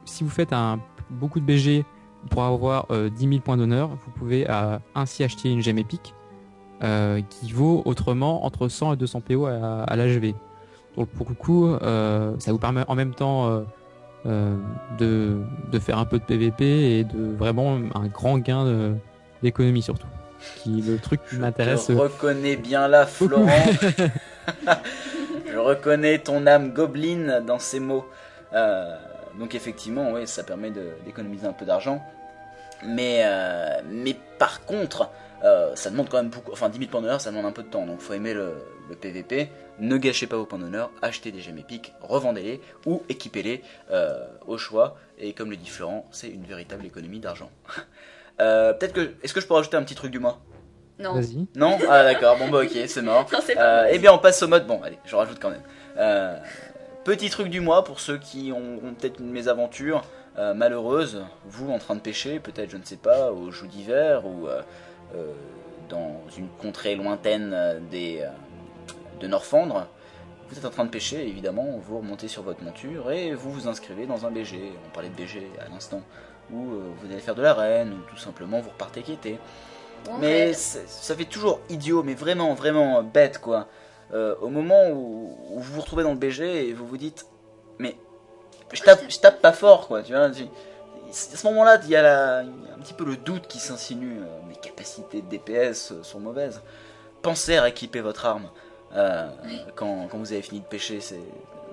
si 0.04 0.24
vous 0.24 0.30
faites 0.30 0.52
un, 0.52 0.80
beaucoup 1.10 1.40
de 1.40 1.44
BG 1.44 1.84
pour 2.30 2.42
avoir 2.44 2.86
euh, 2.90 3.08
10 3.08 3.28
000 3.28 3.40
points 3.40 3.56
d'honneur, 3.56 3.90
vous 3.90 4.10
pouvez 4.16 4.46
euh, 4.48 4.78
ainsi 4.94 5.22
acheter 5.22 5.50
une 5.50 5.62
gemme 5.62 5.78
épique 5.78 6.14
euh, 6.82 7.20
qui 7.30 7.52
vaut 7.52 7.82
autrement 7.84 8.44
entre 8.44 8.68
100 8.68 8.94
et 8.94 8.96
200 8.96 9.20
PO 9.20 9.46
à, 9.46 9.84
à 9.84 9.96
l'HV. 9.96 10.32
Donc 10.96 11.08
pour 11.10 11.28
le 11.28 11.34
coup, 11.34 11.66
euh, 11.68 12.34
ça 12.38 12.52
vous 12.52 12.58
permet 12.58 12.82
en 12.88 12.94
même 12.94 13.14
temps 13.14 13.48
euh, 13.48 13.60
euh, 14.26 14.56
de, 14.98 15.38
de 15.70 15.78
faire 15.78 15.98
un 15.98 16.04
peu 16.04 16.18
de 16.18 16.24
PVP 16.24 16.64
et 16.98 17.04
de 17.04 17.36
vraiment 17.36 17.78
un 17.94 18.06
grand 18.06 18.38
gain 18.38 18.96
d'économie 19.42 19.82
surtout. 19.82 20.06
Qui 20.56 20.82
le 20.82 20.98
truc 20.98 21.20
qui 21.28 21.36
m'intéresse. 21.36 21.86
Je 21.88 21.94
reconnais 21.96 22.56
bien 22.56 22.88
là, 22.88 23.06
Florent. 23.06 23.46
Je 25.56 25.60
reconnais 25.60 26.18
ton 26.18 26.46
âme 26.46 26.74
gobeline 26.74 27.42
dans 27.46 27.58
ces 27.58 27.80
mots. 27.80 28.04
Euh, 28.52 28.94
donc 29.38 29.54
effectivement, 29.54 30.12
oui, 30.12 30.26
ça 30.26 30.42
permet 30.42 30.70
d'économiser 31.02 31.46
un 31.46 31.54
peu 31.54 31.64
d'argent. 31.64 32.04
Mais, 32.84 33.22
euh, 33.24 33.80
mais 33.88 34.14
par 34.38 34.66
contre, 34.66 35.08
euh, 35.44 35.74
ça 35.74 35.88
demande 35.88 36.10
quand 36.10 36.18
même 36.18 36.28
beaucoup. 36.28 36.52
Enfin, 36.52 36.68
10 36.68 36.76
000 36.76 36.90
points 36.90 37.00
d'honneur, 37.00 37.22
ça 37.22 37.30
demande 37.30 37.46
un 37.46 37.52
peu 37.52 37.62
de 37.62 37.68
temps. 37.68 37.86
Donc 37.86 38.00
faut 38.00 38.12
aimer 38.12 38.34
le, 38.34 38.52
PVP. 39.00 39.48
Ne 39.78 39.96
gâchez 39.96 40.26
pas 40.26 40.36
vos 40.36 40.44
points 40.44 40.58
d'honneur. 40.58 40.90
Achetez 41.00 41.32
des 41.32 41.40
gemmes 41.40 41.56
épiques, 41.56 41.94
revendez-les 42.02 42.60
ou 42.84 43.02
équipez-les 43.08 43.62
au 44.46 44.58
choix. 44.58 44.98
Et 45.18 45.32
comme 45.32 45.48
le 45.48 45.56
dit 45.56 45.70
Florent, 45.70 46.06
c'est 46.10 46.28
une 46.28 46.44
véritable 46.44 46.84
économie 46.84 47.18
d'argent. 47.18 47.50
Peut-être 48.36 48.92
que. 48.92 49.14
Est-ce 49.22 49.32
que 49.32 49.40
je 49.40 49.46
peux 49.46 49.54
rajouter 49.54 49.78
un 49.78 49.84
petit 49.84 49.94
truc 49.94 50.12
du 50.12 50.18
mois? 50.18 50.38
Non. 50.98 51.14
Vas-y. 51.14 51.46
Non? 51.54 51.78
Ah 51.88 52.02
d'accord, 52.04 52.38
bon 52.38 52.48
bah 52.48 52.60
ok, 52.62 52.76
c'est 52.86 53.02
mort. 53.02 53.26
Non, 53.32 53.38
c'est 53.44 53.54
pas 53.54 53.82
Euh, 53.84 53.88
eh 53.90 53.98
bien, 53.98 54.12
on 54.12 54.18
passe 54.18 54.42
au 54.42 54.48
mode. 54.48 54.66
Bon, 54.66 54.80
allez, 54.82 54.98
je 55.04 55.14
rajoute 55.14 55.38
quand 55.40 55.50
même. 55.50 55.62
Euh, 55.98 56.36
petit 57.04 57.28
truc 57.30 57.48
du 57.48 57.60
mois 57.60 57.84
pour 57.84 58.00
ceux 58.00 58.18
qui 58.18 58.52
ont, 58.52 58.76
ont 58.86 58.94
peut-être 58.94 59.20
une 59.20 59.30
mésaventure 59.30 60.02
euh, 60.38 60.54
malheureuse. 60.54 61.22
Vous 61.44 61.70
en 61.70 61.78
train 61.78 61.94
de 61.94 62.00
pêcher, 62.00 62.40
peut-être, 62.40 62.70
je 62.70 62.76
ne 62.76 62.84
sais 62.84 62.96
pas, 62.96 63.30
au 63.32 63.50
joug 63.50 63.66
d'hiver 63.68 64.26
ou 64.26 64.48
euh, 64.48 64.62
euh, 65.14 65.32
dans 65.88 66.22
une 66.36 66.48
contrée 66.48 66.96
lointaine 66.96 67.54
des, 67.90 68.20
euh, 68.22 68.28
de 69.20 69.26
Norfandre. 69.26 69.86
Vous 70.48 70.56
êtes 70.58 70.64
en 70.64 70.70
train 70.70 70.84
de 70.84 70.90
pêcher, 70.90 71.26
évidemment, 71.28 71.64
vous 71.80 71.98
remontez 71.98 72.28
sur 72.28 72.42
votre 72.42 72.62
monture 72.62 73.10
et 73.10 73.34
vous 73.34 73.50
vous 73.50 73.66
inscrivez 73.68 74.06
dans 74.06 74.26
un 74.26 74.30
BG. 74.30 74.72
On 74.86 74.90
parlait 74.94 75.08
de 75.08 75.14
BG 75.16 75.50
à 75.60 75.68
l'instant. 75.72 76.02
Où 76.52 76.72
euh, 76.74 76.80
vous 77.00 77.10
allez 77.10 77.20
faire 77.20 77.34
de 77.34 77.42
l'arène 77.42 77.92
ou 77.92 78.10
tout 78.10 78.16
simplement 78.16 78.60
vous 78.60 78.70
repartez 78.70 79.02
quêter. 79.02 79.38
Mais 80.20 80.52
c'est- 80.52 80.88
ça 80.88 81.14
fait 81.14 81.24
toujours 81.24 81.60
idiot, 81.68 82.02
mais 82.02 82.14
vraiment, 82.14 82.54
vraiment 82.54 83.02
bête, 83.02 83.38
quoi. 83.38 83.66
Euh, 84.14 84.34
au 84.40 84.48
moment 84.48 84.88
où, 84.90 85.36
où 85.50 85.58
vous 85.60 85.74
vous 85.74 85.80
retrouvez 85.80 86.02
dans 86.04 86.12
le 86.12 86.18
BG 86.18 86.68
et 86.68 86.72
vous 86.72 86.86
vous 86.86 86.96
dites, 86.96 87.26
mais 87.78 87.96
je 88.72 88.82
tape, 88.82 89.00
je 89.08 89.18
tape 89.18 89.40
pas 89.42 89.52
fort, 89.52 89.88
quoi. 89.88 90.02
Tu 90.02 90.12
vois, 90.12 90.30
tu- 90.30 90.44
à 90.44 91.12
ce 91.12 91.46
moment-là, 91.48 91.80
il 91.84 91.90
y, 91.90 91.96
a 91.96 92.42
y 92.42 92.46
un 92.46 92.78
petit 92.80 92.94
peu 92.94 93.04
le 93.04 93.16
doute 93.16 93.46
qui 93.48 93.58
s'insinue. 93.58 94.20
euh, 94.20 94.48
Mes 94.48 94.56
capacités 94.56 95.22
de 95.22 95.28
DPS 95.28 95.92
euh, 95.92 96.02
sont 96.02 96.20
mauvaises. 96.20 96.60
Pensez 97.22 97.56
à 97.58 97.68
équiper 97.68 98.00
votre 98.00 98.26
arme 98.26 98.48
euh, 98.94 99.28
Oui. 99.44 99.60
quand, 99.74 100.08
quand 100.10 100.18
vous 100.18 100.32
avez 100.32 100.42
fini 100.42 100.60
de 100.60 100.64
pêcher. 100.66 101.00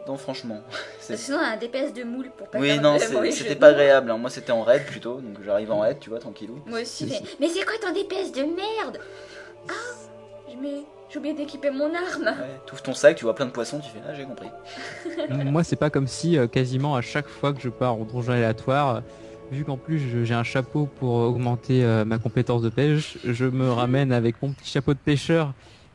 Non, 0.08 0.18
franchement. 0.18 0.60
sinon, 1.00 1.38
on 1.38 1.42
a 1.42 1.48
un 1.54 1.58
DPS 1.58 1.94
de 1.94 2.04
moule 2.04 2.30
pour 2.38 2.48
pas 2.48 2.60
Oui, 2.60 2.68
faire 2.70 2.82
non, 2.82 2.98
c'était 3.32 3.56
pas 3.56 3.68
agréable. 3.68 4.12
hein. 4.12 4.18
Moi, 4.18 4.30
c'était 4.30 4.52
en 4.52 4.64
raid 4.64 4.86
plutôt, 4.86 5.22
donc 5.22 5.38
j'arrive 5.46 5.72
en 5.72 5.80
raid, 5.80 5.98
tu 6.00 6.10
vois, 6.10 6.20
tranquillou. 6.20 6.60
Moi 6.66 6.82
aussi, 6.82 7.10
Si, 7.10 7.22
mais, 7.24 7.30
mais 7.40 7.48
c'est 7.54 7.64
quoi 7.66 7.76
ton 7.82 7.94
DPS 7.94 8.32
de 8.34 8.42
merde? 8.44 9.00
Ah 9.70 9.74
je 10.52 10.58
mets- 10.58 10.84
J'ai 11.10 11.20
oublié 11.20 11.34
d'équiper 11.34 11.70
mon 11.72 11.86
arme. 11.94 12.26
Ouais, 12.26 12.60
tu 12.66 12.74
ouvres 12.74 12.82
ton 12.84 12.94
sac, 12.94 13.16
tu 13.16 13.24
vois 13.24 13.34
plein 13.36 13.46
de 13.46 13.52
poissons, 13.52 13.80
tu 13.80 13.90
fais 13.90 14.02
ah 14.08 14.14
j'ai 14.14 14.26
compris. 14.26 14.50
Moi, 15.30 15.64
c'est 15.64 15.76
pas 15.78 15.90
comme 15.90 16.08
si 16.08 16.38
euh, 16.38 16.48
quasiment 16.48 16.96
à 16.96 17.02
chaque 17.02 17.28
fois 17.30 17.54
que 17.54 17.62
je 17.62 17.70
pars 17.70 17.94
en 17.94 18.04
donjon 18.04 18.34
aléatoire, 18.34 18.96
euh, 18.98 19.00
vu 19.52 19.64
qu'en 19.64 19.78
plus 19.78 20.00
je- 20.00 20.24
j'ai 20.26 20.34
un 20.34 20.44
chapeau 20.44 20.88
pour 21.00 21.14
augmenter 21.14 21.84
euh, 21.86 22.04
ma 22.04 22.18
compétence 22.18 22.62
de 22.62 22.70
pêche, 22.70 23.18
je 23.24 23.46
me 23.46 23.72
ramène 23.72 24.12
avec 24.12 24.42
mon 24.42 24.52
petit 24.52 24.70
chapeau 24.70 24.94
de 24.94 25.00
pêcheur 25.00 25.54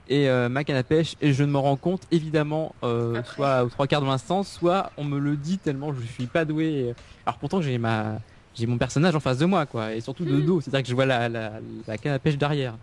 et 0.08 0.28
euh, 0.28 0.48
ma 0.48 0.64
canne 0.64 0.76
à 0.76 0.84
pêche 0.84 1.16
et 1.20 1.32
je 1.32 1.44
ne 1.44 1.50
me 1.52 1.58
rends 1.58 1.76
compte 1.76 2.04
évidemment 2.10 2.76
euh, 2.84 3.22
soit 3.24 3.64
aux 3.64 3.68
trois 3.70 3.86
quarts 3.86 4.00
de 4.02 4.06
l'instant, 4.06 4.42
soit 4.42 4.92
on 4.96 5.04
me 5.04 5.18
le 5.18 5.36
dit 5.36 5.60
tellement 5.60 5.92
je 5.92 6.02
suis 6.06 6.26
pas 6.28 6.44
doué. 6.44 6.94
Alors 7.26 7.38
pourtant 7.38 7.60
j'ai 7.62 7.78
ma 7.78 8.20
j'ai 8.54 8.66
mon 8.66 8.78
personnage 8.78 9.14
en 9.14 9.20
face 9.20 9.38
de 9.38 9.46
moi 9.46 9.66
quoi 9.66 9.94
et 9.94 10.00
surtout 10.00 10.26
de 10.26 10.40
Mhm. 10.40 10.44
dos, 10.44 10.60
c'est-à-dire 10.60 10.82
que 10.82 10.88
je 10.88 10.94
vois 10.94 11.06
la, 11.06 11.28
la, 11.28 11.60
la 11.86 11.98
canne 11.98 12.12
à 12.12 12.18
pêche 12.18 12.38
derrière. 12.38 12.78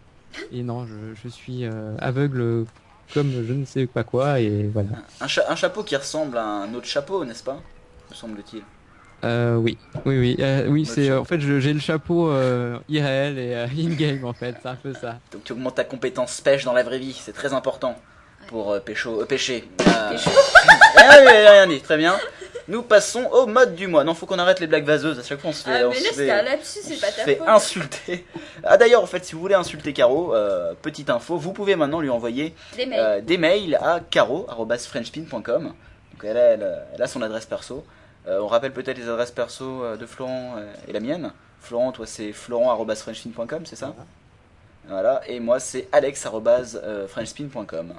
Et 0.52 0.64
non, 0.64 0.86
je, 0.86 1.14
je 1.14 1.28
suis 1.28 1.66
euh, 1.66 1.96
aveugle 2.00 2.68
comme 3.10 3.44
je 3.44 3.54
ne 3.54 3.66
sais 3.66 3.88
pas 3.88 4.04
quoi 4.04 4.40
et 4.42 4.70
voilà. 4.70 4.90
Un, 5.20 5.28
cha- 5.28 5.50
un 5.52 5.56
chapeau 5.56 5.84
qui 5.84 5.96
ressemble 5.96 6.38
à 6.38 6.46
un 6.46 6.74
autre 6.74 6.88
chapeau, 6.88 7.26
n'est-ce 7.26 7.44
pas? 7.44 7.62
Me 8.10 8.16
semble-t-il. 8.16 8.66
Euh, 9.24 9.56
oui, 9.56 9.78
oui, 10.06 10.18
oui, 10.20 10.36
euh, 10.40 10.68
oui. 10.68 10.86
C'est 10.86 11.08
chapeau. 11.08 11.22
en 11.22 11.26
fait 11.26 11.40
j'ai 11.40 11.74
le 11.74 11.80
chapeau 11.80 12.30
euh, 12.30 12.78
IRL 12.90 13.40
et 13.40 13.56
euh, 13.56 13.66
in-game 13.78 14.24
en 14.26 14.34
fait, 14.34 14.56
c'est 14.62 14.68
un 14.70 14.76
peu 14.76 14.94
ça. 14.94 15.20
Donc 15.32 15.44
tu 15.44 15.54
augmentes 15.54 15.76
ta 15.76 15.84
compétence 15.84 16.42
pêche 16.42 16.64
dans 16.66 16.74
la 16.74 16.84
vraie 16.84 17.00
vie, 17.00 17.18
c'est 17.20 17.32
très 17.34 17.54
important 17.54 17.96
pour 18.48 18.72
euh, 18.74 18.80
pécho, 18.80 19.22
euh, 19.22 19.26
pêcher. 19.26 19.68
Euh, 19.88 20.12
Pécho. 20.12 20.30
rien, 20.96 21.22
dit, 21.22 21.28
rien 21.48 21.68
dit, 21.68 21.82
très 21.82 21.98
bien. 21.98 22.16
Nous 22.68 22.82
passons 22.84 23.24
au 23.32 23.46
mode 23.46 23.76
du 23.76 23.86
mois. 23.88 24.04
Non, 24.04 24.14
faut 24.16 24.26
qu'on 24.26 24.40
arrête 24.40 24.60
les 24.60 24.66
blagues 24.68 24.86
vaseuses. 24.86 25.20
À 25.20 25.24
chaque 25.24 25.40
fois, 25.40 25.52
on 25.52 25.54
se 25.54 25.64
fait, 25.64 25.82
Ah, 25.84 25.88
on 25.88 25.90
mais 25.90 25.96
se 25.98 26.04
là, 26.04 26.10
fait- 26.10 26.16
c'était 26.16 26.32
un 26.32 26.42
lapsus, 26.42 26.80
c'est 26.84 26.96
on 26.96 27.00
pas 27.00 27.08
se 27.12 27.16
ta 27.18 27.24
fait 27.24 27.36
faute. 27.36 27.48
insulter. 27.48 28.26
Ah 28.64 28.78
d'ailleurs, 28.78 29.04
en 29.04 29.06
fait, 29.08 29.24
si 29.24 29.34
vous 29.34 29.40
voulez 29.42 29.54
insulter 29.56 29.94
Caro, 29.94 30.34
euh, 30.36 30.74
petite 30.82 31.10
info, 31.12 31.38
vous 31.38 31.54
pouvez 31.54 31.76
maintenant 31.76 32.00
lui 32.02 32.10
envoyer 32.10 32.54
Des 32.76 32.86
mails. 32.88 33.00
euh, 33.00 33.22
des 33.22 33.38
mails 33.38 33.76
à 33.82 34.00
caro@frenchpin.com. 34.10 35.64
Donc 35.64 35.74
elle 36.24 36.38
a, 36.38 36.42
elle 36.54 36.64
a- 36.64 36.86
elle 36.96 37.02
a 37.02 37.08
son 37.08 37.22
adresse 37.22 37.46
perso. 37.46 37.86
Euh, 38.28 38.40
on 38.40 38.48
rappelle 38.48 38.74
peut-être 38.74 38.98
les 38.98 39.08
adresses 39.08 39.32
perso 39.32 39.84
euh, 39.84 39.98
de 39.98 40.06
Florent 40.06 40.56
euh, 40.58 40.74
et 40.88 40.94
la 40.94 41.00
mienne. 41.00 41.32
Florent, 41.60 41.92
toi 41.92 42.06
c'est 42.06 42.32
florent@frenchpin.com, 42.32 43.66
c'est 43.66 43.76
ça 43.76 43.96
Voilà. 44.88 45.22
Et 45.28 45.40
moi 45.40 45.60
c'est 45.60 45.88
alex@frenchpin.com. 45.92 47.96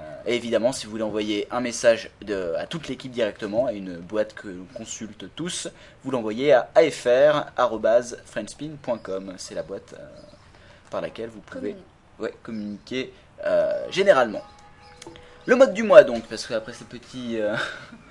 Euh, 0.00 0.22
et 0.26 0.34
évidemment, 0.36 0.72
si 0.72 0.86
vous 0.86 0.92
voulez 0.92 1.02
envoyer 1.02 1.46
un 1.50 1.60
message 1.60 2.10
de, 2.22 2.54
à 2.56 2.66
toute 2.66 2.88
l'équipe 2.88 3.12
directement, 3.12 3.66
à 3.66 3.72
une 3.72 3.98
boîte 3.98 4.32
que 4.34 4.48
l'on 4.48 4.64
consulte 4.74 5.26
tous, 5.34 5.68
vous 6.04 6.10
l'envoyez 6.10 6.52
à 6.52 6.70
afr.frenchpin.com. 6.74 9.34
C'est 9.36 9.54
la 9.54 9.62
boîte 9.62 9.94
euh, 9.98 10.06
par 10.90 11.00
laquelle 11.00 11.28
vous 11.28 11.40
pouvez 11.40 11.76
ouais, 12.18 12.34
communiquer 12.42 13.12
euh, 13.44 13.86
généralement. 13.90 14.42
Le 15.46 15.56
mode 15.56 15.72
du 15.72 15.82
mois 15.82 16.04
donc, 16.04 16.24
parce 16.24 16.46
qu'après 16.46 16.72
ces 16.72 16.84
petits 16.84 17.40
euh, 17.40 17.56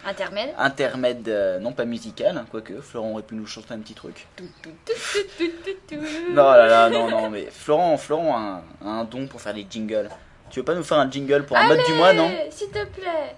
Intermède. 0.05 0.49
intermèdes, 0.57 1.27
euh, 1.27 1.59
non 1.59 1.71
pas 1.73 1.85
musical, 1.85 2.37
hein, 2.37 2.45
quoique, 2.49 2.79
Florent 2.81 3.11
aurait 3.11 3.23
pu 3.23 3.35
nous 3.35 3.45
chanter 3.45 3.73
un 3.73 3.79
petit 3.79 3.93
truc. 3.93 4.27
Tout, 4.35 4.43
tout, 4.61 4.69
tout, 4.85 4.93
tout, 4.93 5.43
tout, 5.45 5.51
tout, 5.65 5.95
tout. 5.95 6.33
Non 6.33 6.43
là 6.51 6.67
là, 6.67 6.89
non, 6.89 7.09
non, 7.09 7.29
mais 7.29 7.47
Florent, 7.51 7.97
Florent 7.97 8.35
a 8.37 8.39
un, 8.39 8.87
a 8.87 8.89
un 9.01 9.03
don 9.03 9.27
pour 9.27 9.41
faire 9.41 9.53
les 9.53 9.67
jingles. 9.69 10.09
Tu 10.49 10.59
veux 10.59 10.65
pas 10.65 10.73
nous 10.75 10.83
faire 10.83 10.99
un 10.99 11.11
jingle 11.11 11.45
pour 11.45 11.57
un 11.57 11.67
mode 11.67 11.81
du 11.85 11.93
mois, 11.93 12.13
non? 12.13 12.31
S'il 12.49 12.69
te 12.69 12.83
plaît. 12.85 13.35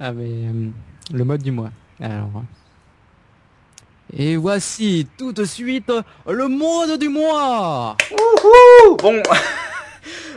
Ah 0.00 0.12
mais 0.12 0.24
euh, 0.48 0.70
le 1.12 1.24
mode 1.24 1.42
du 1.42 1.50
mois. 1.52 1.70
Alors. 2.00 2.28
hein. 2.36 2.44
Et 4.16 4.36
voici 4.36 5.06
tout 5.18 5.32
de 5.32 5.44
suite 5.44 5.92
le 6.26 6.48
mode 6.48 6.98
du 6.98 7.08
mois. 7.10 7.94
Ouh, 8.10 8.96
Bon, 8.96 9.22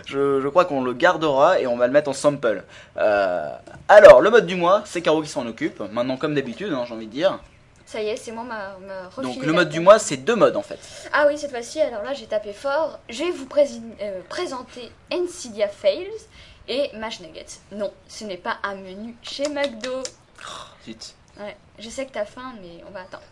je, 0.06 0.42
je 0.42 0.48
crois 0.48 0.66
qu'on 0.66 0.84
le 0.84 0.94
gardera 0.94 1.60
et 1.60 1.68
on 1.68 1.78
va 1.78 1.88
le 1.88 1.94
mettre 1.94 2.10
en 2.10 2.14
sample. 2.14 2.64
Euh, 2.98 3.50
alors, 3.88 4.22
le 4.22 4.30
mode 4.30 4.46
du 4.46 4.56
mois, 4.56 4.84
c'est 4.86 5.02
Caro 5.02 5.22
qui 5.22 5.30
s'en 5.30 5.46
occupe. 5.48 5.80
Maintenant, 5.92 6.18
comme 6.18 6.36
d'habitude, 6.36 6.72
hein, 6.74 6.84
j'ai 6.88 6.94
envie 6.94 7.08
de 7.08 7.12
dire. 7.12 7.40
Ça 7.86 8.02
y 8.02 8.08
est, 8.08 8.16
c'est 8.16 8.32
moi, 8.32 8.44
m'a 8.44 8.78
m'a 8.88 9.22
Donc, 9.22 9.44
le 9.44 9.52
mode 9.52 9.70
du 9.70 9.82
mois, 9.82 10.00
c'est 10.00 10.18
deux 10.18 10.36
modes 10.36 10.56
en 10.56 10.62
fait. 10.62 10.80
Ah 11.12 11.26
oui, 11.28 11.38
cette 11.38 11.52
fois-ci, 11.52 11.82
alors 11.82 12.04
là, 12.04 12.14
j'ai 12.14 12.26
tapé 12.26 12.54
fort. 12.54 13.00
Je 13.10 13.24
vais 13.24 13.32
vous 13.32 13.48
euh, 14.02 14.22
présenter 14.30 14.92
Ncydia 15.12 15.68
Fails. 15.68 16.08
et 16.70 16.90
Mage 16.96 17.20
Nuggets. 17.20 17.60
Non, 17.74 17.92
ce 18.08 18.24
n'est 18.24 18.38
pas 18.38 18.58
un 18.64 18.76
menu 18.76 19.16
chez 19.22 19.50
McDo. 19.50 20.04
Zut. 20.86 21.16
Ouais, 21.38 21.58
je 21.80 21.90
sais 21.90 22.06
que 22.06 22.12
t'as 22.12 22.26
faim, 22.26 22.54
mais 22.62 22.84
on 22.88 22.92
va 22.92 23.02
attendre. 23.02 23.24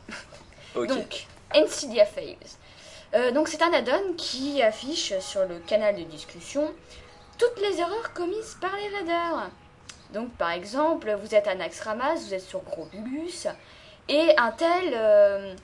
Ok. 0.75 0.87
Donc, 0.87 1.27
Fails. 2.13 2.37
Euh, 3.15 3.31
donc, 3.31 3.47
c'est 3.47 3.61
un 3.61 3.73
add-on 3.73 4.13
qui 4.13 4.61
affiche 4.61 5.17
sur 5.19 5.45
le 5.45 5.59
canal 5.59 5.95
de 5.95 6.03
discussion 6.03 6.71
toutes 7.37 7.59
les 7.61 7.79
erreurs 7.79 8.13
commises 8.13 8.57
par 8.59 8.75
les 8.75 8.95
raiders. 8.97 9.49
Donc, 10.13 10.31
par 10.33 10.51
exemple, 10.51 11.15
vous 11.21 11.33
êtes 11.33 11.47
à 11.47 11.55
Naxxramas, 11.55 12.15
vous 12.15 12.33
êtes 12.33 12.41
sur 12.41 12.61
Gros 12.61 12.85
Bugus, 12.85 13.47
et 14.07 14.33
un 14.37 14.51
tel 14.51 14.91
euh, 14.93 15.55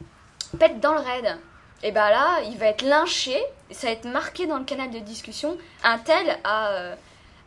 pète 0.57 0.80
dans 0.80 0.93
le 0.93 1.01
raid. 1.01 1.38
Et 1.84 1.91
ben 1.91 2.09
là, 2.09 2.41
il 2.43 2.57
va 2.57 2.67
être 2.67 2.84
lynché, 2.84 3.38
ça 3.72 3.88
va 3.88 3.93
être 3.93 4.05
marqué 4.05 4.47
dans 4.47 4.57
le 4.57 4.63
canal 4.63 4.89
de 4.89 4.99
discussion, 4.99 5.57
un 5.84 5.97
tel 5.99 6.38
a, 6.43 6.72
euh, 6.72 6.95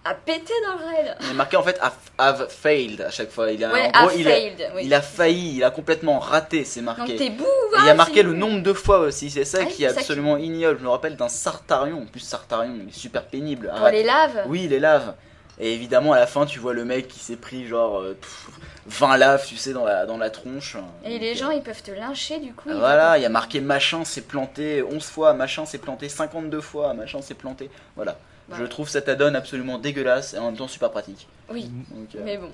a 0.05 0.15
pété 0.15 0.53
dans 0.67 0.79
le 0.79 0.85
raid. 0.87 1.17
Il 1.23 1.31
est 1.31 1.35
marqué 1.35 1.57
en 1.57 1.63
fait 1.63 1.79
have, 2.19 2.49
failed 2.49 3.01
à 3.03 3.11
chaque 3.11 3.31
fois. 3.31 3.51
Il 3.53 3.63
a, 3.65 3.73
Ouais, 3.73 3.91
en 3.95 4.07
gros, 4.07 4.09
a 4.11 4.15
il, 4.15 4.29
a, 4.29 4.33
oui. 4.75 4.83
il 4.85 4.95
a 4.95 5.03
failli, 5.03 5.57
il 5.57 5.65
a 5.65 5.71
complètement 5.71 6.19
raté, 6.19 6.65
c'est 6.65 6.81
Donc 6.81 6.97
marqué. 6.99 7.17
t'es 7.17 7.31
bourre. 7.31 7.47
Et 7.79 7.83
il 7.85 7.89
a 7.89 7.95
marqué 7.95 8.23
le 8.23 8.33
nombre 8.33 8.63
de 8.63 8.73
fois 8.73 9.01
aussi, 9.01 9.31
c'est 9.31 9.45
ça 9.45 9.59
Ah 9.63 9.67
qui 9.67 9.85
est 9.85 9.89
c'est 9.89 9.95
ça 9.95 10.01
qui- 10.01 10.07
absolument 10.07 10.37
ignoble. 10.39 10.79
Je 10.79 10.85
me 10.85 10.89
rappelle 10.89 11.17
d'un 11.17 11.29
Sartarion, 11.29 12.03
en 12.03 12.07
plus 12.07 12.21
Sartarion, 12.21 12.75
il 12.83 12.89
est 12.89 12.93
super 12.99 13.25
pénible. 13.27 13.71
Pour 13.77 13.89
les 13.89 14.03
laves. 14.05 14.45
Oui, 14.47 14.67
les 14.69 14.79
laves. 14.81 15.15
Et 15.61 15.75
évidemment, 15.75 16.13
à 16.13 16.21
la 16.21 16.29
fin, 16.29 16.47
tu 16.47 16.61
vois 16.61 16.73
le 16.73 16.85
mec 16.85 17.09
qui 17.09 17.19
s'est 17.19 17.35
pris 17.37 17.67
genre 17.67 17.99
euh, 18.01 18.17
pff, 18.19 18.49
20 18.87 19.17
laves, 19.17 19.45
tu 19.45 19.57
sais, 19.57 19.73
dans 19.73 19.85
la, 19.85 20.07
dans 20.07 20.17
la 20.17 20.31
tronche. 20.31 20.77
Et 21.05 21.19
les 21.19 21.35
gens, 21.35 21.51
ils 21.51 21.63
peuvent 21.63 21.83
te 21.83 21.91
lyncher 21.91 22.39
du 22.39 22.55
coup. 22.55 22.69
Ah, 22.71 22.77
Voilà, 22.79 23.19
il 23.19 23.23
y 23.23 23.27
a 23.27 23.29
marqué 23.29 23.61
machin 23.61 24.05
s'est 24.05 24.21
planté 24.23 24.85
11 24.85 25.03
fois, 25.05 25.33
machin 25.35 25.67
s'est 25.67 25.79
planté 25.79 26.09
52 26.09 26.61
fois, 26.61 26.95
machin 26.95 27.21
s'est 27.23 27.35
planté. 27.35 27.71
Voilà. 27.97 28.17
Je 28.57 28.65
trouve 28.65 28.89
cette 28.89 29.09
add-on 29.09 29.35
absolument 29.35 29.79
dégueulasse 29.79 30.35
et 30.35 30.39
en 30.39 30.47
même 30.47 30.57
temps 30.57 30.69
super 30.69 30.91
pratique. 30.91 31.29
Oui, 31.53 31.65
Donc, 31.91 32.15
euh, 32.15 32.21
mais 32.25 32.39
bon. 32.39 32.51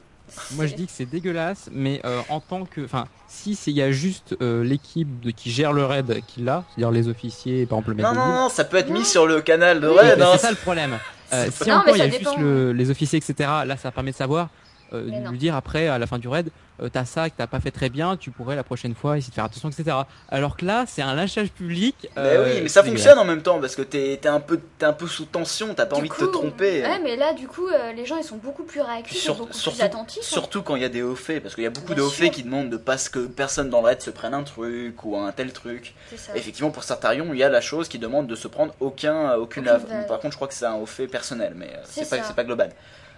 Moi 0.53 0.67
je 0.67 0.75
dis 0.75 0.87
que 0.87 0.93
c'est 0.93 1.05
dégueulasse, 1.05 1.69
mais 1.71 2.01
euh, 2.07 2.21
en 2.31 2.41
tant 2.41 2.65
que, 2.65 2.81
enfin, 2.83 3.07
si 3.29 3.55
c'est 3.55 3.71
il 3.71 3.77
y 3.77 3.83
a 3.83 3.93
juste 3.93 4.35
euh, 4.41 4.65
l'équipe 4.65 5.21
de 5.21 5.31
qui 5.31 5.51
gère 5.51 5.73
le 5.75 5.85
raid 5.85 6.21
qui 6.27 6.41
l'a, 6.41 6.65
c'est-à-dire 6.71 6.91
les 6.91 7.09
officiers, 7.09 7.67
par 7.67 7.79
exemple 7.81 7.97
le 7.99 8.03
Non, 8.03 8.15
non, 8.15 8.27
non, 8.29 8.49
ça 8.49 8.65
peut 8.65 8.79
être 8.79 8.89
Non. 8.89 8.99
mis 9.01 9.05
sur 9.05 9.27
le 9.27 9.43
canal 9.43 9.81
de 9.81 9.89
Oui, 9.89 9.97
Red. 9.99 10.19
mais 10.19 10.25
hein. 10.25 10.29
c'est 10.33 10.39
ça 10.39 10.51
le 10.51 10.57
problème. 10.57 10.99
Euh, 11.33 11.45
C'est 11.53 11.65
si 11.65 11.71
Non, 11.71 11.77
encore 11.77 11.95
il 11.97 11.99
y 11.99 12.03
a 12.03 12.09
juste 12.09 12.39
le- 12.39 12.73
les 12.73 12.91
officiers, 12.91 13.19
etc. 13.19 13.35
Là, 13.67 13.77
ça 13.77 13.91
permet 13.93 14.13
de 14.13 14.17
savoir, 14.17 14.49
euh, 14.95 15.31
lui 15.31 15.39
dire 15.39 15.55
après, 15.55 15.89
à 15.89 15.99
la 15.99 16.07
fin 16.07 16.19
du 16.19 16.29
raid, 16.29 16.51
euh, 16.83 16.89
t'as 16.93 17.05
ça 17.05 17.31
que 17.31 17.35
t'as 17.37 17.47
pas 17.47 17.61
fait 17.61 17.71
très 17.71 17.89
bien, 17.89 18.17
tu 18.17 18.31
pourrais 18.33 18.57
la 18.57 18.65
prochaine 18.65 18.95
fois 18.97 19.17
essayer 19.17 19.31
de 19.31 19.35
faire 19.35 19.45
attention, 19.45 19.69
etc. 19.71 19.97
Alors 20.29 20.57
que 20.57 20.65
là, 20.65 20.85
c'est 20.89 21.03
un 21.03 21.15
lynchage 21.15 21.51
public. 21.53 22.09
Mais 22.17 22.23
euh, 22.23 22.55
oui, 22.57 22.61
mais 22.63 22.69
ça 22.69 22.83
fonctionne 22.83 23.17
en 23.19 23.25
même 23.25 23.43
temps 23.43 23.61
parce 23.61 23.77
que 23.77 23.83
t'es 23.83 24.19
t'es 24.21 24.29
un, 24.29 24.41
peu- 24.41 24.61
t'es 24.79 24.87
un 24.87 24.93
peu 24.93 25.07
sous 25.07 25.25
tension, 25.25 25.73
t'as 25.75 25.87
pas 25.87 25.95
Du 25.97 26.01
envie 26.01 26.09
de 26.11 26.15
te 26.15 26.25
tromper. 26.25 26.83
Ouais, 26.83 26.99
mais 27.01 27.15
là, 27.17 27.33
du 27.33 27.47
coup, 27.47 27.69
euh, 27.69 27.93
les 27.93 28.05
gens, 28.07 28.17
ils 28.17 28.25
sont 28.25 28.39
beaucoup 28.39 28.65
plus 28.65 28.81
réactifs 28.81 29.19
Sur- 29.19 29.37
beaucoup 29.37 29.53
surtout- 29.53 29.77
plus 29.79 29.85
attentifs. 29.85 30.23
hein. 30.23 30.27
Surtout 30.29 30.63
quand 30.63 30.75
il 30.75 30.83
y 30.83 30.85
a 30.85 30.89
des 30.89 31.03
hauts 31.03 31.15
faits, 31.15 31.43
parce 31.43 31.55
qu'il 31.55 31.63
y 31.63 31.67
a 31.67 31.71
beaucoup 31.71 31.87
Bien 31.95 31.97
de 31.97 32.03
hauts 32.03 32.11
faits 32.11 32.33
qui 32.33 32.43
demandent 32.43 32.71
de 32.71 32.77
pas 32.77 32.97
que 32.97 33.27
personne 33.27 33.71
dans 33.71 33.81
le 33.81 33.87
raid 33.87 34.01
se 34.03 34.11
prenne 34.11 34.35
un 34.35 34.43
truc 34.43 35.05
ou 35.05 35.17
un 35.17 35.31
tel 35.31 35.53
truc. 35.53 35.95
Ça. 36.17 36.33
Effectivement, 36.37 36.71
pour 36.73 36.83
Sartarion, 36.83 37.29
il 37.33 37.39
y 37.39 37.45
a 37.45 37.49
la 37.49 37.61
chose 37.61 37.89
qui 37.89 37.99
demande 38.01 38.27
de 38.27 38.35
se 38.35 38.49
prendre 38.49 38.75
aucun, 38.81 39.35
aucune 39.35 39.45
Aucune 39.45 39.65
lave. 39.65 40.07
Par 40.09 40.19
contre, 40.19 40.33
je 40.33 40.37
crois 40.39 40.49
que 40.49 40.55
c'est 40.55 40.65
un 40.67 40.75
haut 40.75 40.87
fait 40.87 41.07
personnel, 41.07 41.53
mais 41.55 41.67
euh, 41.75 41.83
C'est 41.85 42.09
pas, 42.11 42.19
pas 42.19 42.45
global. 42.45 42.71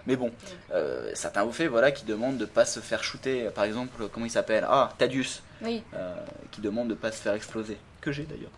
Mais 0.07 0.15
bon, 0.15 0.31
euh, 0.73 1.11
certains 1.13 1.43
hauts 1.43 1.51
faits 1.51 1.67
voilà, 1.69 1.91
qui 1.91 2.05
demandent 2.05 2.37
de 2.37 2.45
pas 2.45 2.63
se 2.65 2.79
faire 2.79 3.03
shooter. 3.03 3.49
Par 3.53 3.65
exemple, 3.65 4.07
comment 4.11 4.25
il 4.25 4.31
s'appelle? 4.31 4.65
Ah, 4.67 4.89
Tadius, 4.97 5.43
Oui. 5.61 5.83
euh, 5.93 6.15
qui 6.51 6.61
demande 6.61 6.87
de 6.87 6.93
pas 6.95 7.11
se 7.11 7.21
faire 7.21 7.33
exploser. 7.33 7.77
Que 8.01 8.11
j'ai 8.13 8.23
d'ailleurs. 8.23 8.51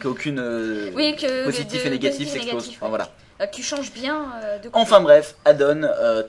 Qu'aucune 0.00 0.38
euh, 0.38 0.90
Oui, 0.94 1.16
que 1.16 1.44
positif 1.46 1.82
de- 1.82 1.86
et 1.88 1.90
négatif 1.90 2.28
s'explose. 2.28 2.68
Enfin, 2.68 2.88
voilà. 2.88 3.08
Tu 3.52 3.62
changes 3.62 3.92
bien 3.92 4.30
de 4.62 4.68
Enfin 4.74 5.00
bref, 5.00 5.36
add-on 5.44 5.82
euh, 5.84 6.22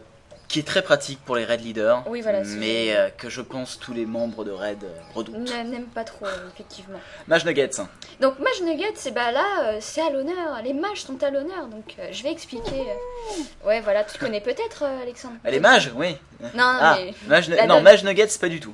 qui 0.50 0.60
est 0.60 0.64
très 0.68 0.82
pratique 0.82 1.20
pour 1.24 1.36
les 1.36 1.46
raid 1.46 1.62
leaders, 1.64 2.04
Oui, 2.08 2.22
voilà, 2.22 2.42
mais 2.44 2.96
euh, 2.96 3.10
que 3.16 3.30
je 3.30 3.40
pense 3.40 3.80
tous 3.80 3.94
les 3.94 4.06
membres 4.08 4.44
de 4.44 4.52
raid 4.52 4.84
euh, 4.84 4.88
redoutent. 5.14 5.38
N'a- 5.50 5.64
N'aime 5.64 5.86
pas 5.86 6.04
trop, 6.04 6.26
euh, 6.26 6.50
effectivement. 6.54 7.00
Mage 7.28 7.46
Nuggets, 7.46 7.70
Donc, 8.20 8.40
Mage 8.40 8.62
Nugget, 8.64 8.94
c'est 8.96 9.12
bah 9.12 9.32
là, 9.32 9.80
c'est 9.80 10.02
à 10.02 10.10
l'honneur. 10.10 10.60
Les 10.64 10.74
mages 10.74 11.04
sont 11.04 11.22
à 11.24 11.30
l'honneur. 11.30 11.68
Donc, 11.68 11.94
euh, 12.00 12.08
je 12.12 12.24
vais 12.24 12.32
expliquer. 12.32 12.84
Ouais, 13.64 13.80
voilà, 13.82 14.04
tu 14.04 14.18
connais 14.18 14.42
peut-être, 14.42 14.84
Alexandre? 15.04 15.36
Elle 15.44 15.54
est 15.54 15.60
mage, 15.60 15.92
oui. 15.96 16.18
Non, 16.42 16.50
Ah, 16.64 16.98
mais. 17.00 17.14
Mage, 17.28 17.48
la 17.50 17.68
non. 17.68 17.82
Mage 17.82 18.04
Nuggets, 18.04 18.28
pas 18.42 18.50
du 18.50 18.60
tout. 18.60 18.74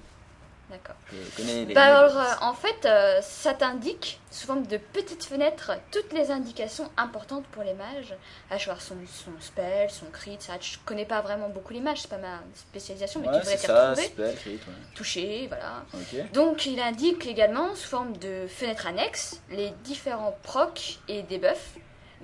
Je 1.12 1.38
connais 1.42 1.66
les. 1.66 1.74
Bah 1.74 1.84
alors, 1.84 2.18
euh, 2.18 2.34
en 2.42 2.54
fait, 2.54 2.86
euh, 2.86 3.20
ça 3.22 3.54
t'indique, 3.54 4.20
sous 4.32 4.48
forme 4.48 4.66
de 4.66 4.78
petites 4.78 5.24
fenêtres, 5.24 5.72
toutes 5.92 6.14
les 6.14 6.32
indications 6.32 6.90
importantes 6.98 7.46
pour 7.52 7.64
les 7.64 7.74
mages. 7.74 8.16
À 8.50 8.58
savoir 8.58 8.82
son, 8.82 8.96
son 9.08 9.32
spell, 9.40 9.90
son 9.90 10.08
crit, 10.08 10.38
ça. 10.40 10.54
Je 10.60 10.78
connais 10.86 11.06
pas 11.06 11.22
vraiment 11.22 11.50
beaucoup 11.50 11.74
les 11.74 11.80
mages, 11.80 12.02
c'est 12.02 12.10
pas 12.10 12.18
ma 12.18 12.40
spécialisation, 12.56 13.22
mais 13.22 13.28
ouais, 13.28 13.34
tu 13.34 13.40
devrais 13.42 13.58
t'y 13.58 13.68
retrouver. 13.68 14.04
spell, 14.04 14.36
crit, 14.36 14.54
ouais. 14.54 14.74
Toucher, 14.96 15.48
voilà. 15.48 15.86
Donc, 16.34 16.66
il 16.66 16.80
indique 16.80 17.26
également, 17.28 17.76
sous 17.76 17.90
forme 17.90 18.18
de 18.18 18.48
fenêtres 18.48 18.88
annexes, 18.88 19.42
les 19.52 19.72
différents 19.84 20.38
procs 20.44 21.00
et 21.08 21.24
debuffs. 21.24 21.76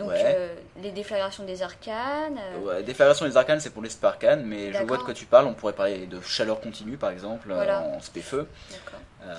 Donc, 0.02 0.10
Ouais. 0.10 0.24
euh, 0.26 0.56
les 0.82 0.92
déflagrations 0.92 1.44
des 1.44 1.62
arcanes. 1.62 2.40
euh, 2.40 2.60
Ouais, 2.60 2.84
déflagration 2.84 3.26
des 3.26 3.38
arcanes, 3.38 3.60
c'est 3.60 3.70
pour 3.70 3.84
les 3.84 3.90
sparcanes, 3.90 4.44
mais 4.44 4.74
je 4.74 4.84
vois 4.84 4.98
de 4.98 5.04
quoi 5.04 5.14
tu 5.14 5.26
parles. 5.26 5.46
On 5.46 5.54
pourrait 5.54 5.74
parler 5.74 6.08
de 6.08 6.20
chaleur 6.22 6.60
continue, 6.60 6.98
par 6.98 7.12
exemple, 7.12 7.52
euh, 7.52 7.56
Voilà. 7.56 7.82
en 7.82 8.00
spé-feu. 8.02 8.48
Euh, 9.24 9.36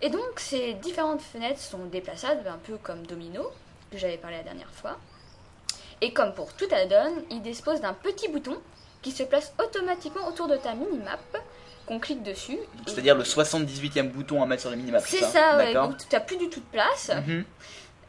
Et 0.00 0.08
donc, 0.10 0.22
ces 0.38 0.74
différentes 0.74 1.20
fenêtres 1.20 1.60
sont 1.60 1.84
déplaçables, 1.86 2.46
un 2.48 2.56
peu 2.58 2.76
comme 2.82 3.06
domino, 3.06 3.50
que 3.92 3.98
j'avais 3.98 4.16
parlé 4.16 4.36
la 4.38 4.42
dernière 4.44 4.70
fois. 4.72 4.96
Et 6.00 6.12
comme 6.12 6.32
pour 6.32 6.52
tout 6.54 6.68
add-on, 6.70 7.22
il 7.30 7.42
dispose 7.42 7.80
d'un 7.80 7.92
petit 7.94 8.28
bouton 8.28 8.56
qui 9.02 9.10
se 9.10 9.24
place 9.24 9.52
automatiquement 9.62 10.26
autour 10.28 10.46
de 10.48 10.56
ta 10.56 10.74
minimap, 10.74 11.20
qu'on 11.86 11.98
clique 11.98 12.22
dessus. 12.22 12.52
et- 12.54 12.58
C'est-à-dire 12.86 13.14
le 13.16 13.24
78e 13.24 14.08
bouton 14.10 14.42
à 14.42 14.46
mettre 14.46 14.62
sur 14.62 14.70
les 14.70 14.76
minimap. 14.76 15.02
C'est 15.06 15.18
ça, 15.24 15.56
ouais, 15.56 15.72
D'accord. 15.72 15.88
donc 15.88 15.98
tu 15.98 16.06
n'as 16.12 16.20
plus 16.20 16.36
du 16.36 16.48
tout 16.48 16.60
de 16.60 16.66
place. 16.66 17.10
Mhm. 17.26 17.44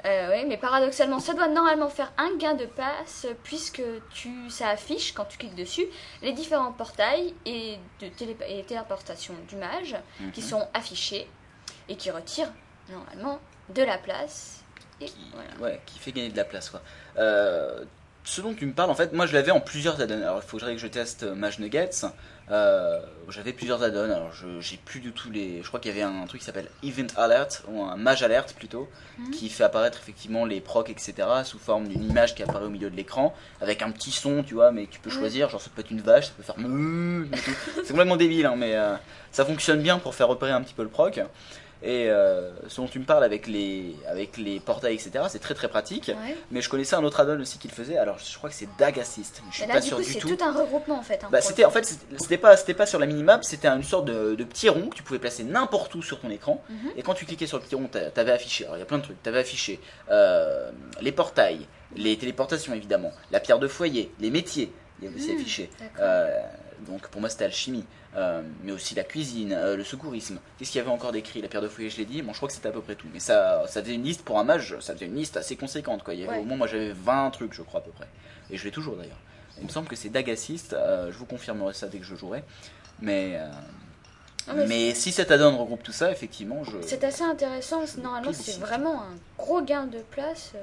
Euh, 0.06 0.30
ouais, 0.30 0.46
mais 0.46 0.56
paradoxalement, 0.58 1.20
ça 1.20 1.34
doit 1.34 1.50
normalement 1.50 1.90
faire 1.90 2.14
un 2.18 2.38
gain 2.38 2.54
de 2.54 2.66
passe 2.66 3.28
puisque 3.44 3.82
tu, 4.14 4.50
ça 4.50 4.70
affiche, 4.70 5.14
quand 5.14 5.26
tu 5.26 5.38
cliques 5.38 5.56
dessus, 5.56 5.86
les 6.22 6.32
différents 6.32 6.72
portails 6.72 7.34
et, 7.46 7.78
de 8.00 8.08
télé, 8.08 8.38
et 8.48 8.64
téléportation 8.64 9.34
du 9.50 9.56
mage 9.58 9.96
qui 10.34 10.42
Mhm. 10.42 10.48
sont 10.48 10.68
affichés 10.74 11.28
et 11.90 11.96
qui 11.98 12.12
retirent 12.12 12.52
normalement 12.90 13.40
de 13.76 13.84
la 13.84 13.98
place. 13.98 14.64
Et 15.02 15.06
qui, 15.06 15.18
voilà. 15.34 15.50
ouais, 15.74 15.82
qui 15.86 16.00
fait 16.00 16.12
gagner 16.14 16.30
de 16.30 16.38
la 16.38 16.46
place. 16.46 16.70
Quoi. 16.70 16.82
Euh, 17.18 17.84
ce 18.24 18.42
dont 18.42 18.54
tu 18.54 18.66
me 18.66 18.74
parles, 18.74 18.90
en 18.92 18.96
fait, 18.96 19.12
moi 19.14 19.26
je 19.26 19.34
l'avais 19.34 19.52
en 19.52 19.60
plusieurs. 19.62 20.00
Alors 20.00 20.40
il 20.44 20.48
faudrait 20.48 20.74
que 20.74 20.80
je 20.80 20.88
teste 20.88 21.24
Mage 21.24 21.60
Nuggets. 21.60 21.90
Euh, 22.52 23.00
J'avais 23.30 23.54
plusieurs 23.54 23.84
add-ons. 23.84 24.06
Alors 24.12 24.32
je 24.34 24.60
j'ai 24.60 24.78
plus 24.78 25.00
du 25.00 25.12
tout 25.12 25.30
les. 25.30 25.62
Je 25.62 25.68
crois 25.68 25.80
qu'il 25.80 25.92
y 25.92 25.94
avait 25.94 26.02
un 26.04 26.26
truc 26.26 26.40
qui 26.40 26.46
s'appelle 26.46 26.68
Event 26.84 27.06
Alert, 27.16 27.64
ou 27.68 27.84
un 27.84 27.96
Mage 27.96 28.24
Alert 28.24 28.54
plutôt, 28.56 28.90
Mhm. 29.20 29.32
qui 29.32 29.50
fait 29.50 29.64
apparaître 29.64 30.00
effectivement 30.02 30.46
les 30.46 30.60
procs, 30.60 30.90
etc. 30.90 31.14
sous 31.44 31.60
forme 31.60 31.88
d'une 31.88 32.04
image 32.04 32.34
qui 32.34 32.42
apparaît 32.42 32.66
au 32.66 32.70
milieu 32.70 32.90
de 32.90 32.96
l'écran, 32.96 33.36
avec 33.62 33.84
un 33.84 33.92
petit 33.92 34.12
son, 34.12 34.42
tu 34.44 34.56
vois, 34.56 34.72
mais 34.72 34.88
tu 34.90 35.00
peux 35.00 35.12
choisir. 35.12 35.48
Genre 35.50 35.62
ça 35.62 35.70
peut 35.76 35.82
être 35.82 35.92
une 35.92 36.02
vache, 36.02 36.26
ça 36.28 36.32
peut 36.36 36.44
faire. 36.44 36.56
C'est 37.84 37.90
complètement 37.90 38.16
débile, 38.18 38.48
hein, 38.48 38.56
mais 38.58 38.76
euh, 38.76 38.96
ça 39.32 39.46
fonctionne 39.46 39.82
bien 39.84 40.00
pour 40.00 40.16
faire 40.16 40.28
repérer 40.28 40.52
un 40.52 40.62
petit 40.64 40.74
peu 40.74 40.82
le 40.84 40.90
proc. 40.90 41.20
Et 41.82 42.10
euh, 42.10 42.52
ce 42.68 42.82
dont 42.82 42.88
tu 42.88 43.00
me 43.00 43.06
parles 43.06 43.24
avec 43.24 43.48
les, 43.48 43.96
avec 44.08 44.36
les 44.38 44.60
portails, 44.60 44.96
etc., 44.96 45.12
c'est 45.30 45.40
très 45.40 45.54
très 45.54 45.70
pratique. 45.70 46.10
Ouais. 46.10 46.36
Mais 46.52 46.62
je 46.62 46.68
connaissais 46.70 46.96
un 46.98 47.04
autre 47.06 47.22
add-on 47.22 47.40
aussi 47.40 47.58
qu'il 47.58 47.72
faisait, 47.72 47.98
alors 47.98 48.18
je 48.20 48.38
crois 48.38 48.50
que 48.50 48.56
c'est 48.56 48.68
Dag 48.78 49.00
Assist. 49.00 49.42
Je 49.50 49.56
suis 49.60 49.66
là, 49.66 49.76
pas 49.76 49.80
du 49.80 49.88
sûr 49.88 49.98
coup, 49.98 50.04
du 50.04 50.12
c'est 50.12 50.20
tout. 50.20 50.36
tout 50.36 50.44
un 50.44 50.52
regroupement 50.52 50.98
en 51.00 51.02
fait. 51.02 51.24
hein, 51.24 51.30
Bah, 51.32 51.40
c'était 51.40 51.64
en 51.64 51.70
fait 51.72 51.86
c'était- 52.18 52.38
pas 52.38 52.58
c'était 52.58 52.74
pas 52.74 52.86
sur 52.86 53.00
la 53.00 53.06
minimap, 53.06 53.46
c'était 53.46 53.70
une 53.70 53.84
sorte 53.84 54.06
de, 54.06 54.36
de 54.36 54.44
petit 54.44 54.68
rond 54.68 54.88
que 54.90 54.96
tu 54.96 55.04
pouvais 55.04 55.20
placer 55.20 55.44
n'importe 55.46 55.96
où 55.96 56.02
sur 56.02 56.20
ton 56.20 56.30
écran. 56.30 56.62
Mhm. 56.70 56.92
Et 56.98 57.02
quand 57.02 57.14
tu 57.14 57.26
cliquais 57.26 57.48
sur 57.48 57.58
le 57.58 57.64
petit 57.64 57.76
rond, 57.76 57.88
t'a- 57.88 58.12
t'avais 58.12 58.32
affiché. 58.34 58.66
Alors 58.66 58.76
il 58.76 58.80
y 58.80 58.84
a 58.84 58.86
plein 58.86 58.98
de 58.98 59.04
trucs. 59.04 59.24
T'avais 59.24 59.40
affiché 59.40 59.80
euh, 60.12 60.70
les 61.00 61.14
portails, 61.14 61.66
les 61.96 62.18
téléportations 62.18 62.74
évidemment, 62.74 63.12
la 63.32 63.40
pierre 63.40 63.58
de 63.60 63.70
foyer, 63.70 64.12
les 64.20 64.32
métiers. 64.32 64.72
Il 65.02 65.06
y 65.06 65.08
avait 65.08 65.18
aussi 65.18 65.32
Mhm, 65.32 65.40
affiché. 65.40 65.70
Euh, 66.02 66.42
donc 66.88 67.08
pour 67.10 67.22
moi 67.22 67.30
c'était 67.30 67.46
alchimie, 67.46 67.86
euh, 68.16 68.42
mais 68.64 68.72
aussi 68.72 68.96
la 68.96 69.04
cuisine, 69.04 69.54
euh, 69.54 69.76
le 69.76 69.84
secourisme. 69.84 70.40
Qu'est-ce 70.58 70.72
qu'il 70.72 70.80
y 70.80 70.82
avait 70.82 70.92
encore 70.92 71.12
d'écrit 71.12 71.42
La 71.42 71.48
pierre 71.48 71.62
de 71.62 71.68
foyer, 71.68 71.90
je 71.90 71.98
l'ai 71.98 72.06
dit. 72.06 72.22
Bon, 72.22 72.32
je 72.32 72.38
crois 72.38 72.48
que 72.48 72.54
c'était 72.56 72.70
à 72.70 72.72
peu 72.72 72.82
près 72.82 72.96
tout. 72.96 73.08
Mais 73.14 73.20
ça, 73.20 73.66
ça 73.68 73.82
faisait 73.82 73.96
une 73.96 74.04
liste 74.04 74.24
pour 74.24 74.40
un 74.40 74.44
mage, 74.44 74.76
ça 74.80 74.94
faisait 74.94 75.06
une 75.06 75.16
liste 75.16 75.38
assez 75.38 75.56
conséquente. 75.56 76.04
Quoi. 76.04 76.14
Il 76.14 76.22
y 76.22 76.24
avait 76.24 76.34
Ouais. 76.38 76.40
au 76.42 76.46
moins, 76.46 76.58
moi 76.58 76.68
j'avais 76.68 76.92
20 76.92 77.30
trucs, 77.32 77.54
je 77.54 77.62
crois 77.62 77.80
à 77.80 77.84
peu 77.84 77.92
près. 77.92 78.08
Et 78.50 78.58
je 78.58 78.64
l'ai 78.66 78.72
toujours 78.72 78.96
d'ailleurs. 78.96 79.20
Il 79.60 79.66
me 79.66 79.70
semble 79.70 79.88
que 79.88 79.96
c'est 79.96 80.10
Dag 80.10 80.30
Assist. 80.30 80.74
euh, 80.74 81.12
je 81.12 81.18
vous 81.18 81.26
confirmerai 81.26 81.74
ça 81.74 81.88
dès 81.88 81.98
que 82.00 82.06
je 82.06 82.16
jouerai. 82.16 82.44
Mais, 83.02 83.34
euh, 83.38 84.54
Non, 84.54 84.66
mais 84.68 84.94
si 84.96 85.12
cet 85.12 85.32
add-on 85.32 85.58
regroupe 85.58 85.84
tout 85.84 85.92
ça, 85.92 86.12
effectivement, 86.12 86.64
je. 86.64 86.78
C'est 86.82 87.04
assez 87.04 87.24
intéressant. 87.24 87.82
Normalement, 88.02 88.32
c'est 88.34 88.58
vraiment 88.60 89.02
un 89.04 89.16
gros 89.38 89.62
gain 89.62 89.86
de 89.86 90.00
place 90.12 90.54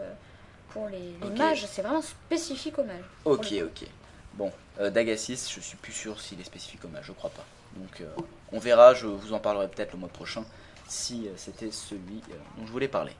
pour 0.70 0.88
les, 0.88 1.14
mages. 1.38 1.66
C'est 1.70 1.82
vraiment 1.82 2.02
spécifique 2.02 2.78
aux 2.78 2.84
mages. 2.84 3.04
Ok, 3.24 3.52
ok. 3.62 3.88
Bon, 4.36 4.52
euh, 4.80 4.90
Dag 4.90 5.08
Assist, 5.10 5.50
je 5.52 5.60
suis 5.60 5.76
plus 5.76 5.92
sûr 5.92 6.20
s'il 6.20 6.40
est 6.40 6.44
spécifique 6.44 6.84
au 6.84 6.88
mage, 6.88 7.06
je 7.06 7.12
crois 7.12 7.30
pas. 7.30 7.44
Donc 7.76 8.00
euh, 8.00 8.22
on 8.52 8.58
verra, 8.58 8.94
je 8.94 9.06
vous 9.06 9.32
en 9.32 9.38
parlerai 9.38 9.68
peut-être 9.68 9.92
le 9.92 9.98
mois 9.98 10.08
prochain 10.08 10.44
si 10.88 11.26
euh, 11.26 11.32
c'était 11.36 11.70
celui 11.70 12.22
euh, 12.30 12.34
dont 12.58 12.66
je 12.66 12.72
voulais 12.72 12.88
parler. 12.88 13.12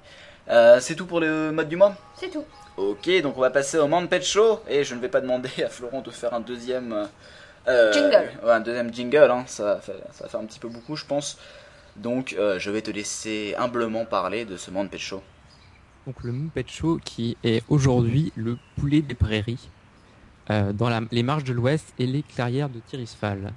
Euh, 0.49 0.79
c'est 0.81 0.95
tout 0.95 1.07
pour 1.07 1.21
le 1.21 1.51
mode 1.51 1.69
du 1.69 1.77
mois? 1.77 1.97
C'est 2.17 2.31
tout. 2.31 2.45
Ok, 2.77 3.11
donc 3.23 3.37
on 3.37 3.41
va 3.41 3.51
passer 3.51 3.79
au 3.79 3.89
Man 3.89 4.09
Pet 4.09 4.23
Show 4.23 4.61
et 4.69 4.85
je 4.85 4.95
ne 4.95 5.01
vais 5.01 5.09
pas 5.09 5.21
demander 5.21 5.51
à 5.65 5.69
Florent 5.69 6.03
de 6.03 6.11
faire 6.11 6.35
un 6.35 6.41
deuxième 6.41 7.09
Jingle. 7.67 8.31
ouais, 8.45 8.53
un 8.53 8.61
deuxième 8.61 8.95
jingle, 8.95 9.29
hein, 9.29 9.43
ça, 9.49 9.65
va 9.65 9.81
faire, 9.81 9.97
ça 10.13 10.25
va 10.25 10.31
faire 10.31 10.39
un 10.39 10.45
petit 10.45 10.61
peu 10.61 10.69
beaucoup, 10.69 10.95
je 10.95 11.05
pense. 11.05 11.37
Donc 11.97 12.35
euh, 12.39 12.59
je 12.59 12.71
vais 12.71 12.83
te 12.83 12.91
laisser 12.91 13.55
humblement 13.59 14.05
parler 14.05 14.45
de 14.45 14.57
ce 14.57 14.71
Man 14.71 14.89
Pet 14.89 15.01
Show. 15.01 15.23
Donc 16.07 16.23
le 16.23 16.33
Moon 16.33 16.51
Pet 16.55 16.69
Show 16.71 17.01
qui 17.05 17.37
est 17.43 17.63
aujourd'hui 17.69 18.33
le 18.37 18.59
poulet 18.79 19.01
des 19.03 19.15
prairies 19.15 19.71
euh, 20.51 20.73
dans 20.73 20.89
la- 20.89 21.03
les 21.11 21.23
marges 21.23 21.45
de 21.45 21.53
l'Ouest 21.53 21.93
et 21.99 22.07
les 22.07 22.23
clairières 22.23 22.69
de 22.69 22.81
Tirisfal. 22.81 23.53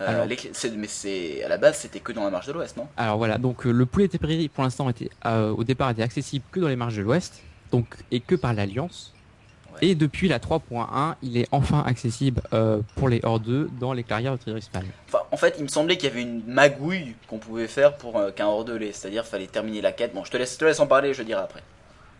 Euh, 0.00 0.06
Alors- 0.08 0.24
les 0.26 0.38
mais 0.76 0.86
c'est 0.86 1.42
à 1.44 1.48
la 1.48 1.58
base 1.58 1.76
c'était 1.78 2.00
que 2.00 2.12
dans 2.12 2.24
la 2.24 2.30
marche 2.30 2.46
de 2.46 2.52
l'Ouest, 2.52 2.76
non? 2.76 2.88
Alors 2.96 3.18
voilà, 3.18 3.36
donc 3.38 3.66
euh, 3.66 3.70
le 3.70 3.84
poulet 3.86 4.08
prairies 4.08 4.48
pour 4.48 4.64
l'instant 4.64 4.88
était 4.88 5.10
au 5.26 5.62
départ 5.64 5.90
était 5.90 6.02
accessible 6.02 6.44
que 6.50 6.58
dans 6.60 6.68
les 6.68 6.76
marges 6.76 6.96
de 6.96 7.02
l'Ouest, 7.02 7.42
donc 7.70 7.86
et 8.10 8.20
que 8.20 8.34
par 8.34 8.54
l'Alliance. 8.54 9.12
Ouais. 9.74 9.90
Et 9.90 9.94
depuis 9.94 10.26
la 10.26 10.40
3.1, 10.40 11.14
il 11.22 11.36
est 11.36 11.46
enfin 11.52 11.84
accessible 11.86 12.42
euh, 12.52 12.80
pour 12.96 13.08
les 13.08 13.20
hors 13.22 13.38
2 13.38 13.70
dans 13.78 13.92
les 13.92 14.02
clairières 14.02 14.36
de 14.36 14.42
Tirisfal. 14.42 14.84
Enfin, 15.06 15.20
en 15.30 15.36
fait, 15.36 15.54
il 15.58 15.62
me 15.62 15.68
semblait 15.68 15.96
qu'il 15.96 16.08
y 16.08 16.12
avait 16.12 16.22
une 16.22 16.42
magouille 16.44 17.14
qu'on 17.28 17.38
pouvait 17.38 17.68
faire 17.68 17.94
pour 17.96 18.16
euh, 18.18 18.32
qu'un 18.32 18.46
hors 18.46 18.64
de 18.64 18.74
lait, 18.74 18.90
c'est-à-dire 18.92 19.24
fallait 19.24 19.46
terminer 19.46 19.80
la 19.80 19.92
quête. 19.92 20.12
Bon, 20.12 20.24
je 20.24 20.30
te 20.32 20.36
laisse, 20.36 20.54
je 20.54 20.58
te 20.58 20.64
laisse 20.64 20.80
en 20.80 20.88
parler, 20.88 21.14
je 21.14 21.22
dirai 21.22 21.42
après. 21.42 21.62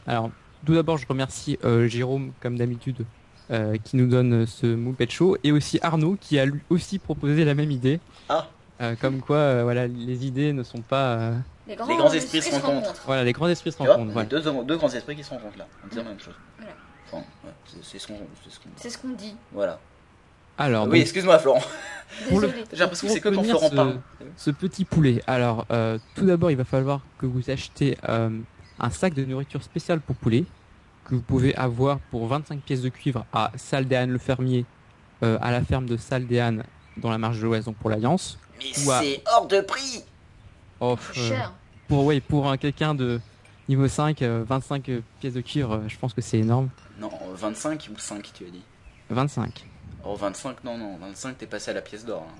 Alors, 0.07 0.31
tout 0.65 0.75
d'abord, 0.75 0.97
je 0.97 1.07
remercie 1.09 1.59
euh, 1.65 1.89
Jérôme, 1.89 2.33
comme 2.41 2.57
d'habitude, 2.57 3.05
euh, 3.51 3.77
qui 3.83 3.97
nous 3.97 4.07
donne 4.07 4.47
ce 4.47 4.67
Moopet 4.67 5.09
Show, 5.09 5.37
et 5.45 5.53
aussi 5.53 5.79
Arnaud, 5.83 6.17
qui 6.21 6.39
a 6.39 6.45
lui 6.47 6.61
aussi 6.71 6.99
proposé 6.99 7.45
la 7.45 7.55
même 7.55 7.71
idée. 7.71 8.01
Ah. 8.29 8.47
Euh, 8.81 8.95
comme 9.01 9.21
quoi, 9.21 9.37
euh, 9.37 9.61
voilà, 9.65 9.87
les 9.87 10.27
idées 10.27 10.53
ne 10.53 10.63
sont 10.63 10.81
pas. 10.81 11.13
euh, 11.17 11.35
Les 11.69 11.77
grands, 11.77 11.87
Les 11.89 11.97
grands 11.97 12.13
esprits 12.13 12.41
se 12.43 12.55
rencontrent. 12.55 13.03
voilà, 13.07 13.25
les 13.25 13.33
grands 13.33 13.49
esprits 13.49 13.73
se 13.73 13.77
vois, 13.79 13.93
rencontrent. 13.95 14.13
Voilà. 14.13 14.29
deux, 14.29 14.43
deux 14.65 14.77
grands 14.77 14.89
esprits 14.89 15.17
qui 15.17 15.25
se 15.25 15.31
rencontrent 15.31 15.59
là, 15.59 15.67
on 15.85 15.89
dit 15.89 15.97
la 15.97 16.03
même 16.05 16.19
chose. 16.21 16.35
Voilà. 16.59 16.73
Enfin, 17.07 17.19
ouais, 17.45 17.51
c'est- 17.83 17.99
ce 17.99 18.07
qu'on 18.07 18.15
c'est 18.45 18.51
ce 18.55 18.59
qu'on 18.61 18.69
dit. 18.69 18.75
C'est 18.77 18.91
ce 18.91 18.99
qu'on 18.99 19.09
dit. 19.11 19.35
Voilà. 19.53 19.79
Alors, 20.59 20.85
oui, 20.85 20.91
donc, 20.99 21.01
excuse-moi, 21.03 21.39
Florent. 21.39 21.63
Pour 22.29 22.41
le- 22.41 22.47
Désolé. 22.49 22.65
J'ai 22.73 22.79
l'impression 22.79 23.07
que 23.09 23.13
c'est 23.15 23.21
que 23.21 23.29
quand 23.31 23.43
Florent 23.43 23.69
ce- 23.71 23.75
parle. 23.75 24.01
ce 24.37 24.51
petit 24.51 24.85
poulet. 24.85 25.23
Alors, 25.27 25.67
euh, 25.71 25.99
tout 26.15 26.27
d'abord, 26.27 26.51
il 26.51 26.57
va 26.57 26.65
falloir 26.65 27.01
que 27.19 27.27
vous 27.27 27.51
achetez 27.51 27.97
euh, 28.09 28.31
un 28.79 28.91
sac 28.91 29.15
de 29.15 29.25
nourriture 29.25 29.63
spéciale 29.63 30.01
pour 30.01 30.17
poulet 30.17 30.45
que 31.11 31.15
vous 31.16 31.20
pouvez 31.23 31.55
avoir 31.57 31.99
pour 32.11 32.27
25 32.28 32.61
pièces 32.61 32.82
de 32.82 32.89
cuivre 32.89 33.27
à 33.32 33.51
Saldéane 33.57 34.11
le 34.11 34.19
fermier, 34.19 34.65
euh, 35.23 35.37
à 35.43 35.51
la 35.51 35.62
ferme 35.62 35.87
de 35.87 35.97
Saldéane 35.97 36.62
dans 36.97 37.11
la 37.11 37.19
marge 37.19 37.39
de 37.41 37.45
l'Ouest, 37.45 37.66
donc 37.66 37.77
pour 37.77 37.91
l'Alliance. 37.91 38.39
Mais 38.59 38.73
c'est 38.73 39.23
hors 39.35 39.47
de 39.47 39.61
prix 39.61 40.05
Oh, 40.81 40.97
euh, 40.99 41.12
cher. 41.12 41.53
pour 41.89 42.05
ouais, 42.07 42.20
pour 42.20 42.49
un 42.51 42.57
quelqu'un 42.57 42.95
de 42.95 43.20
niveau 43.69 43.87
5, 43.89 44.23
euh, 44.23 44.45
25 44.49 44.89
euh, 44.89 45.01
pièces 45.20 45.35
de 45.35 45.41
cuivre, 45.43 45.73
euh, 45.74 45.89
je 45.89 45.99
pense 45.99 46.15
que 46.15 46.20
c'est 46.23 46.39
énorme. 46.39 46.70
Non, 46.99 47.11
25 47.35 47.89
ou 47.95 47.99
5 47.99 48.31
tu 48.32 48.45
as 48.47 48.51
dit 48.51 48.62
25. 49.11 49.66
Oh, 50.05 50.15
25, 50.15 50.65
non, 50.65 50.78
non, 50.78 50.97
25 50.99 51.37
t'es 51.39 51.47
passé 51.47 51.70
à 51.73 51.74
la 51.74 51.82
pièce 51.82 52.05
d'or. 52.07 52.27
hein. 52.27 52.35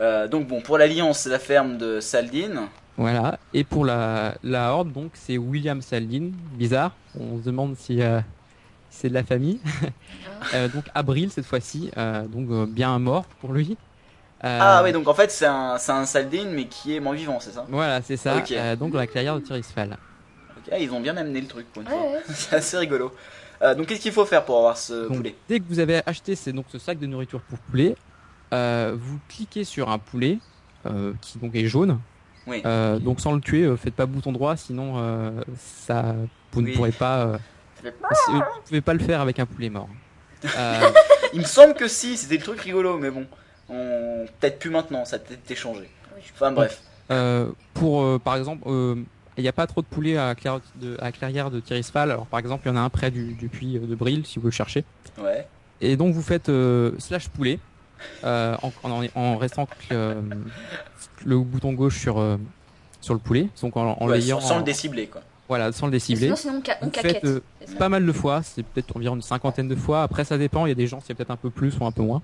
Euh, 0.00 0.28
donc 0.28 0.46
bon, 0.46 0.60
pour 0.60 0.78
l'Alliance, 0.78 1.26
la 1.26 1.38
ferme 1.40 1.78
de 1.78 1.98
Saldine. 2.00 2.68
Voilà. 2.98 3.38
Et 3.54 3.64
pour 3.64 3.84
la, 3.86 4.34
la 4.42 4.74
horde, 4.74 4.92
donc 4.92 5.12
c'est 5.14 5.38
William 5.38 5.80
Saldin. 5.80 6.32
Bizarre. 6.52 6.92
On 7.18 7.38
se 7.38 7.44
demande 7.44 7.76
si 7.78 8.02
euh, 8.02 8.20
c'est 8.90 9.08
de 9.08 9.14
la 9.14 9.24
famille. 9.24 9.60
Euh, 10.54 10.68
donc 10.68 10.84
Abril 10.94 11.32
cette 11.32 11.46
fois-ci. 11.46 11.90
euh, 11.96 12.24
donc 12.28 12.48
euh, 12.50 12.64
bien 12.64 12.96
mort 13.00 13.24
pour 13.40 13.52
lui. 13.52 13.76
Euh, 14.44 14.58
Ah 14.62 14.82
oui, 14.84 14.92
donc 14.92 15.08
en 15.08 15.12
fait 15.14 15.32
c'est 15.32 15.46
un, 15.46 15.74
un 15.88 16.06
Saldine 16.06 16.50
mais 16.52 16.66
qui 16.66 16.94
est 16.94 17.00
mort 17.00 17.12
vivant, 17.14 17.40
c'est 17.40 17.50
ça? 17.50 17.66
Voilà, 17.68 18.00
c'est 18.02 18.16
ça. 18.16 18.40
Euh, 18.52 18.76
donc 18.76 18.92
dans 18.92 18.98
la 18.98 19.08
clairière 19.08 19.34
de 19.34 19.40
Tirisfal. 19.40 19.98
Ok, 20.56 20.68
ah, 20.70 20.78
ils 20.78 20.92
ont 20.92 21.00
bien 21.00 21.16
amené 21.16 21.40
le 21.40 21.48
truc 21.48 21.66
pour 21.72 21.82
une 21.82 21.88
Ouais, 21.88 21.94
fois. 21.94 22.02
ouais. 22.12 22.22
c'est 22.28 22.54
assez 22.54 22.78
rigolo. 22.78 23.12
Euh, 23.62 23.74
donc 23.74 23.86
qu'est-ce 23.86 24.00
qu'il 24.00 24.12
faut 24.12 24.24
faire 24.24 24.44
pour 24.44 24.58
avoir 24.58 24.78
ce 24.78 25.08
Donc, 25.08 25.16
poulet? 25.16 25.34
dès 25.48 25.58
que 25.58 25.64
vous 25.68 25.80
avez 25.80 26.02
acheté 26.06 26.36
c'est 26.36 26.52
donc 26.52 26.66
ce 26.68 26.78
sac 26.78 27.00
de 27.00 27.06
nourriture 27.06 27.40
pour 27.40 27.58
poulet, 27.58 27.96
euh, 28.54 28.94
vous 28.96 29.18
cliquez 29.28 29.64
sur 29.64 29.90
un 29.90 29.98
poulet 29.98 30.38
euh, 30.86 31.12
qui 31.20 31.38
donc 31.40 31.56
est 31.56 31.66
jaune. 31.66 31.98
Oui. 32.48 32.62
Euh, 32.64 32.98
donc 32.98 33.20
sans 33.20 33.32
le 33.34 33.40
tuer, 33.40 33.62
euh, 33.64 33.76
faites 33.76 33.94
pas 33.94 34.06
bouton 34.06 34.32
droit, 34.32 34.56
sinon 34.56 34.94
euh, 34.96 35.30
ça 35.56 36.14
vous 36.52 36.60
Oui. 36.62 36.70
ne 36.72 36.76
pourrez 36.76 36.92
pas. 36.92 37.18
euh, 37.26 37.38
vous 37.84 38.40
pouvez 38.66 38.80
pas 38.80 38.94
le 38.94 38.98
faire 39.00 39.20
avec 39.20 39.38
un 39.38 39.46
poulet 39.46 39.70
mort. 39.70 39.88
Euh, 40.56 40.80
Il 41.32 41.40
me 41.40 41.44
semble 41.44 41.74
que 41.74 41.88
si, 41.88 42.16
c'était 42.16 42.36
le 42.36 42.42
truc 42.42 42.60
rigolo, 42.60 42.96
mais 42.98 43.10
bon. 43.10 43.26
On... 43.68 44.24
Peut-être 44.40 44.58
plus 44.60 44.70
maintenant, 44.70 45.04
ça 45.04 45.16
a 45.16 45.18
peut-être 45.18 45.40
été 45.40 45.54
changé. 45.56 45.90
Oui, 46.16 46.22
Enfin 46.34 46.52
bref. 46.52 46.80
euh, 47.10 47.50
pour 47.74 48.02
euh, 48.02 48.18
par 48.18 48.36
exemple, 48.36 48.62
euh, 48.66 48.94
il 49.36 49.42
n'y 49.42 49.48
a 49.48 49.52
pas 49.52 49.66
trop 49.66 49.82
de 49.82 49.86
poulets 49.86 50.16
à, 50.16 50.34
Claire- 50.36 50.60
de, 50.76 50.96
à 51.00 51.10
Clairière 51.12 51.50
de 51.50 51.58
Tirisfal. 51.60 52.10
Alors 52.12 52.26
par 52.26 52.38
exemple, 52.40 52.62
il 52.66 52.68
y 52.68 52.72
en 52.72 52.76
a 52.76 52.80
un 52.80 52.88
près 52.88 53.10
du, 53.10 53.34
du 53.34 53.48
puits 53.48 53.78
de 53.78 53.94
Bril 53.94 54.24
si 54.24 54.38
vous 54.38 54.46
le 54.46 54.52
cherchez. 54.52 54.84
Ouais. 55.20 55.46
Et 55.80 55.96
donc 55.96 56.14
vous 56.14 56.22
faites 56.22 56.48
euh, 56.48 56.92
slash 56.98 57.28
poulet 57.28 57.58
euh, 58.24 58.56
en, 58.62 58.72
en, 58.82 59.06
en 59.14 59.36
restant 59.38 59.68
euh, 59.92 60.20
le 61.24 61.38
bouton 61.38 61.72
gauche 61.72 61.98
sur 61.98 62.18
euh, 62.18 62.36
sur 63.00 63.14
le 63.14 63.20
poulet, 63.20 63.48
donc 63.62 63.76
en, 63.76 63.92
en 63.92 64.06
Ouais, 64.08 64.18
l'ayant 64.18 64.40
sans, 64.40 64.48
sans 64.48 64.54
en- 64.56 64.58
le 64.58 64.64
décibler 64.64 65.06
quoi. 65.06 65.22
voilà 65.48 65.70
sans 65.72 65.86
le 65.86 65.92
décibler. 65.92 66.24
Sinon, 66.24 66.36
sinon 66.36 66.54
on, 66.60 66.64
ca- 66.64 66.78
on 66.82 66.86
Vous 66.86 66.90
caquette. 66.90 67.12
faites 67.20 67.24
euh, 67.24 67.40
pas 67.78 67.88
mal 67.88 68.04
de 68.04 68.12
fois, 68.12 68.42
c'est 68.42 68.62
peut-être 68.64 68.96
environ 68.96 69.14
une 69.16 69.22
cinquantaine 69.22 69.68
de 69.68 69.76
fois. 69.76 70.02
Après 70.02 70.24
ça 70.24 70.36
dépend, 70.38 70.66
il 70.66 70.70
y 70.70 70.72
a 70.72 70.74
des 70.74 70.86
gens 70.86 70.98
c'est 71.06 71.14
peut-être 71.14 71.30
un 71.30 71.36
peu 71.36 71.50
plus 71.50 71.78
ou 71.78 71.84
un 71.86 71.92
peu 71.92 72.02
moins. 72.02 72.22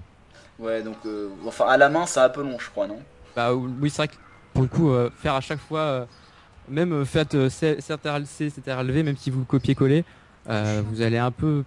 Ouais, 0.59 0.83
donc 0.83 0.97
euh, 1.07 1.29
enfin 1.47 1.67
à 1.67 1.77
la 1.77 1.89
main 1.89 2.07
c'est 2.07 2.21
un 2.21 2.29
peu 2.29 2.43
long, 2.43 2.59
je 2.59 2.71
crois, 2.71 2.87
non? 2.87 2.99
Bah 3.37 3.55
oui 3.55 3.91
c'est 3.91 3.99
vrai 3.99 4.09
que 4.09 4.15
pour 4.53 4.63
le 4.63 4.69
coup 4.69 4.91
euh, 4.91 5.11
faire 5.17 5.35
à 5.35 5.41
chaque 5.41 5.59
fois, 5.61 5.81
euh, 5.81 6.07
même 6.69 7.05
faites 7.05 7.35
euh, 7.35 7.49
C- 7.49 7.79
CTRL-C, 7.81 8.51
CTRL-V, 8.51 9.03
même 9.03 9.17
si 9.17 9.31
vous 9.31 9.41
le 9.41 9.45
copiez-coller, 9.45 10.05
euh, 10.49 10.83
vous 10.89 11.03
allez 11.03 11.19
un 11.19 11.31
peu 11.31 11.65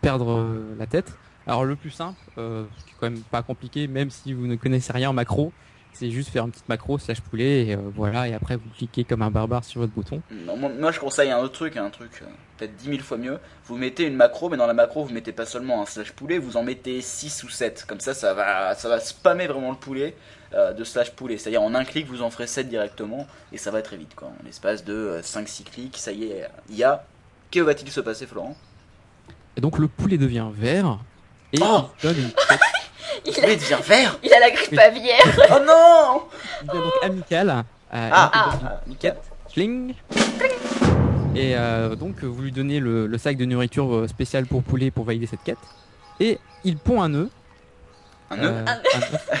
perdre 0.00 0.30
euh, 0.38 0.74
la 0.78 0.86
tête. 0.86 1.12
Alors 1.46 1.64
le 1.64 1.76
plus 1.76 1.90
simple, 1.90 2.18
euh, 2.38 2.64
qui 2.84 2.90
est 2.90 2.94
quand 3.00 3.10
même 3.10 3.22
pas 3.22 3.42
compliqué, 3.42 3.86
même 3.88 4.10
si 4.10 4.32
vous 4.32 4.46
ne 4.46 4.56
connaissez 4.56 4.92
rien 4.92 5.10
en 5.10 5.12
macro, 5.12 5.52
c'est 5.92 6.10
juste 6.10 6.30
faire 6.30 6.44
une 6.44 6.50
petite 6.50 6.68
macro 6.68 6.98
slash 6.98 7.20
poulet 7.20 7.66
et 7.66 7.74
euh, 7.74 7.80
voilà 7.94 8.28
et 8.28 8.34
après 8.34 8.56
vous 8.56 8.68
cliquez 8.76 9.04
comme 9.04 9.22
un 9.22 9.30
barbare 9.30 9.64
sur 9.64 9.80
votre 9.80 9.92
bouton. 9.92 10.22
Non, 10.30 10.56
moi, 10.56 10.70
moi, 10.70 10.90
je 10.90 10.98
conseille 10.98 11.30
un 11.30 11.38
autre 11.38 11.52
truc, 11.52 11.76
un 11.76 11.90
truc 11.90 12.22
euh, 12.22 12.26
peut-être 12.56 12.74
10 12.76 12.84
000 12.84 12.98
fois 13.00 13.18
mieux. 13.18 13.38
Vous 13.66 13.76
mettez 13.76 14.04
une 14.04 14.16
macro, 14.16 14.48
mais 14.48 14.56
dans 14.56 14.66
la 14.66 14.74
macro 14.74 15.04
vous 15.04 15.12
mettez 15.12 15.32
pas 15.32 15.46
seulement 15.46 15.82
un 15.82 15.86
slash 15.86 16.12
poulet, 16.12 16.38
vous 16.38 16.56
en 16.56 16.62
mettez 16.62 17.00
6 17.00 17.44
ou 17.44 17.48
7. 17.48 17.84
Comme 17.86 18.00
ça, 18.00 18.14
ça 18.14 18.34
va, 18.34 18.74
ça 18.74 18.88
va 18.88 19.00
spammer 19.00 19.46
vraiment 19.46 19.70
le 19.70 19.76
poulet 19.76 20.16
euh, 20.54 20.72
de 20.72 20.84
slash 20.84 21.12
poulet. 21.12 21.36
C'est-à-dire 21.36 21.62
en 21.62 21.74
un 21.74 21.84
clic 21.84 22.06
vous 22.06 22.22
en 22.22 22.30
ferez 22.30 22.46
7 22.46 22.68
directement 22.68 23.26
et 23.52 23.58
ça 23.58 23.70
va 23.70 23.82
très 23.82 23.96
vite 23.96 24.14
quoi. 24.14 24.28
En 24.28 24.44
l'espace 24.44 24.84
de 24.84 25.20
5-6 25.22 25.64
clics, 25.64 25.96
ça 25.98 26.12
y 26.12 26.24
est, 26.24 26.48
il 26.70 26.76
y 26.76 26.84
a. 26.84 27.04
Que 27.50 27.60
va-t-il 27.60 27.90
se 27.90 28.00
passer, 28.00 28.26
Florent? 28.26 28.56
Et 29.56 29.60
donc 29.60 29.78
le 29.78 29.86
poulet 29.86 30.16
devient 30.16 30.48
vert 30.54 31.00
et 31.52 31.58
Oh 31.60 31.84
il 32.02 32.06
donne 32.08 32.16
une 32.18 32.30
tête 32.30 32.60
Il, 33.26 33.32
Il 33.36 33.44
a, 33.44 33.54
devient 33.54 33.76
vert 33.84 34.18
il 34.22 34.32
a 34.32 34.40
la 34.40 34.50
grippe 34.50 34.78
aviaire. 34.78 35.22
Oh 35.50 35.58
non 35.66 36.22
il 36.62 36.68
devient 36.68 36.80
donc 36.82 36.92
amical. 37.04 37.48
euh, 37.50 38.08
Ah, 38.12 38.30
Ah. 38.34 38.80
nickel. 38.86 39.16
Fling. 39.52 39.94
Et 41.34 41.54
euh, 41.56 41.94
donc 41.94 42.22
euh, 42.24 42.26
vous 42.26 42.42
lui 42.42 42.52
donnez 42.52 42.80
le, 42.80 43.06
le 43.06 43.18
sac 43.18 43.36
de 43.36 43.44
nourriture 43.44 43.94
euh, 43.94 44.08
spécial 44.08 44.46
pour 44.46 44.62
poulet 44.62 44.90
pour 44.90 45.04
valider 45.04 45.26
cette 45.26 45.42
quête. 45.42 45.58
Et 46.20 46.38
il 46.64 46.76
pond 46.78 47.02
un 47.02 47.12
œuf. 47.14 47.28
Un 48.30 48.38
œuf 48.42 48.54
Euh, 48.54 48.64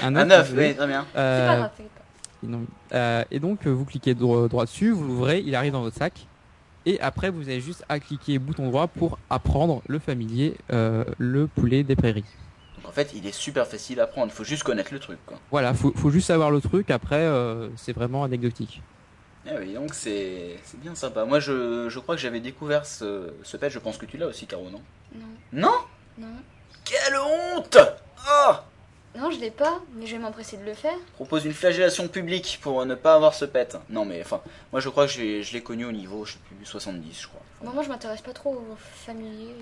un 0.02 0.16
œuf. 0.16 0.22
Un 0.24 0.30
œuf, 0.30 0.52
oui, 0.56 0.74
très 0.74 0.86
bien. 0.86 1.06
C'est 1.10 1.14
pas 1.14 1.20
Euh, 1.20 1.56
grave. 1.56 1.70
t'inquiète 1.76 1.92
pas. 1.92 2.46
non. 2.48 2.60
Euh, 2.94 3.24
et 3.30 3.38
donc 3.40 3.66
euh, 3.66 3.70
vous 3.70 3.84
cliquez 3.86 4.14
dro- 4.14 4.48
droit 4.48 4.64
dessus, 4.64 4.90
vous 4.90 5.04
l'ouvrez, 5.04 5.42
il 5.44 5.54
arrive 5.54 5.72
dans 5.72 5.82
votre 5.82 5.96
sac. 5.96 6.26
Et 6.86 7.00
après 7.00 7.30
vous 7.30 7.42
avez 7.48 7.60
juste 7.60 7.84
à 7.88 8.00
cliquer 8.00 8.38
bouton 8.38 8.68
droit 8.68 8.86
pour 8.88 9.18
apprendre 9.30 9.82
le 9.86 9.98
familier, 9.98 10.56
euh, 10.72 11.04
le 11.18 11.46
poulet 11.46 11.82
des 11.82 11.96
prairies. 11.96 12.24
Donc 12.76 12.88
en 12.88 12.92
fait, 12.92 13.12
il 13.14 13.26
est 13.26 13.32
super 13.32 13.66
facile 13.66 14.00
à 14.00 14.06
prendre, 14.06 14.32
il 14.32 14.34
faut 14.34 14.44
juste 14.44 14.64
connaître 14.64 14.92
le 14.92 14.98
truc 14.98 15.18
quoi. 15.24 15.38
Voilà, 15.50 15.74
faut, 15.74 15.92
faut 15.94 16.10
juste 16.10 16.26
savoir 16.26 16.50
le 16.50 16.60
truc. 16.60 16.90
Après 16.90 17.20
euh, 17.20 17.68
c'est 17.76 17.92
vraiment 17.92 18.24
anecdotique. 18.24 18.82
Ah 19.46 19.54
oui, 19.60 19.74
donc 19.74 19.92
c'est 19.94 20.56
c'est 20.62 20.78
bien 20.80 20.94
sympa. 20.94 21.24
Moi, 21.24 21.40
je, 21.40 21.88
je 21.88 21.98
crois 21.98 22.14
que 22.14 22.20
j'avais 22.20 22.38
découvert 22.40 22.86
ce, 22.86 23.32
ce 23.42 23.56
pet, 23.56 23.70
je 23.70 23.80
pense 23.80 23.98
que 23.98 24.06
tu 24.06 24.16
l'as 24.16 24.28
aussi, 24.28 24.46
Caro, 24.46 24.70
non? 24.70 24.80
Non, 25.16 25.26
Non? 25.52 25.74
Non. 26.18 26.26
Quelle 26.84 27.16
honte 27.16 27.76
Oh 28.24 28.52
Non, 29.14 29.30
je 29.30 29.38
l'ai 29.38 29.50
pas, 29.50 29.80
mais 29.94 30.06
je 30.06 30.12
vais 30.16 30.22
m'empresser 30.22 30.56
de 30.56 30.64
le 30.64 30.72
faire. 30.74 30.96
Propose 31.14 31.44
une 31.44 31.52
flagellation 31.52 32.08
publique 32.08 32.58
pour 32.62 32.84
ne 32.86 32.94
pas 32.94 33.14
avoir 33.14 33.34
ce 33.34 33.44
pet. 33.44 33.76
Non, 33.90 34.04
mais 34.06 34.20
enfin, 34.22 34.40
moi 34.72 34.80
je 34.80 34.88
crois 34.88 35.06
que 35.06 35.12
je 35.12 35.52
l'ai 35.52 35.62
connu 35.62 35.84
au 35.84 35.92
niveau, 35.92 36.24
je 36.24 36.32
sais 36.32 36.38
plus, 36.56 36.64
70, 36.64 37.20
je 37.22 37.26
crois. 37.28 37.40
Enfin, 37.60 37.66
Bon, 37.70 37.74
moi, 37.74 37.82
je 37.82 37.88
m'intéresse 37.88 38.22
pas 38.22 38.32
trop 38.32 38.54
aux 38.54 38.76
familiers. 38.76 39.54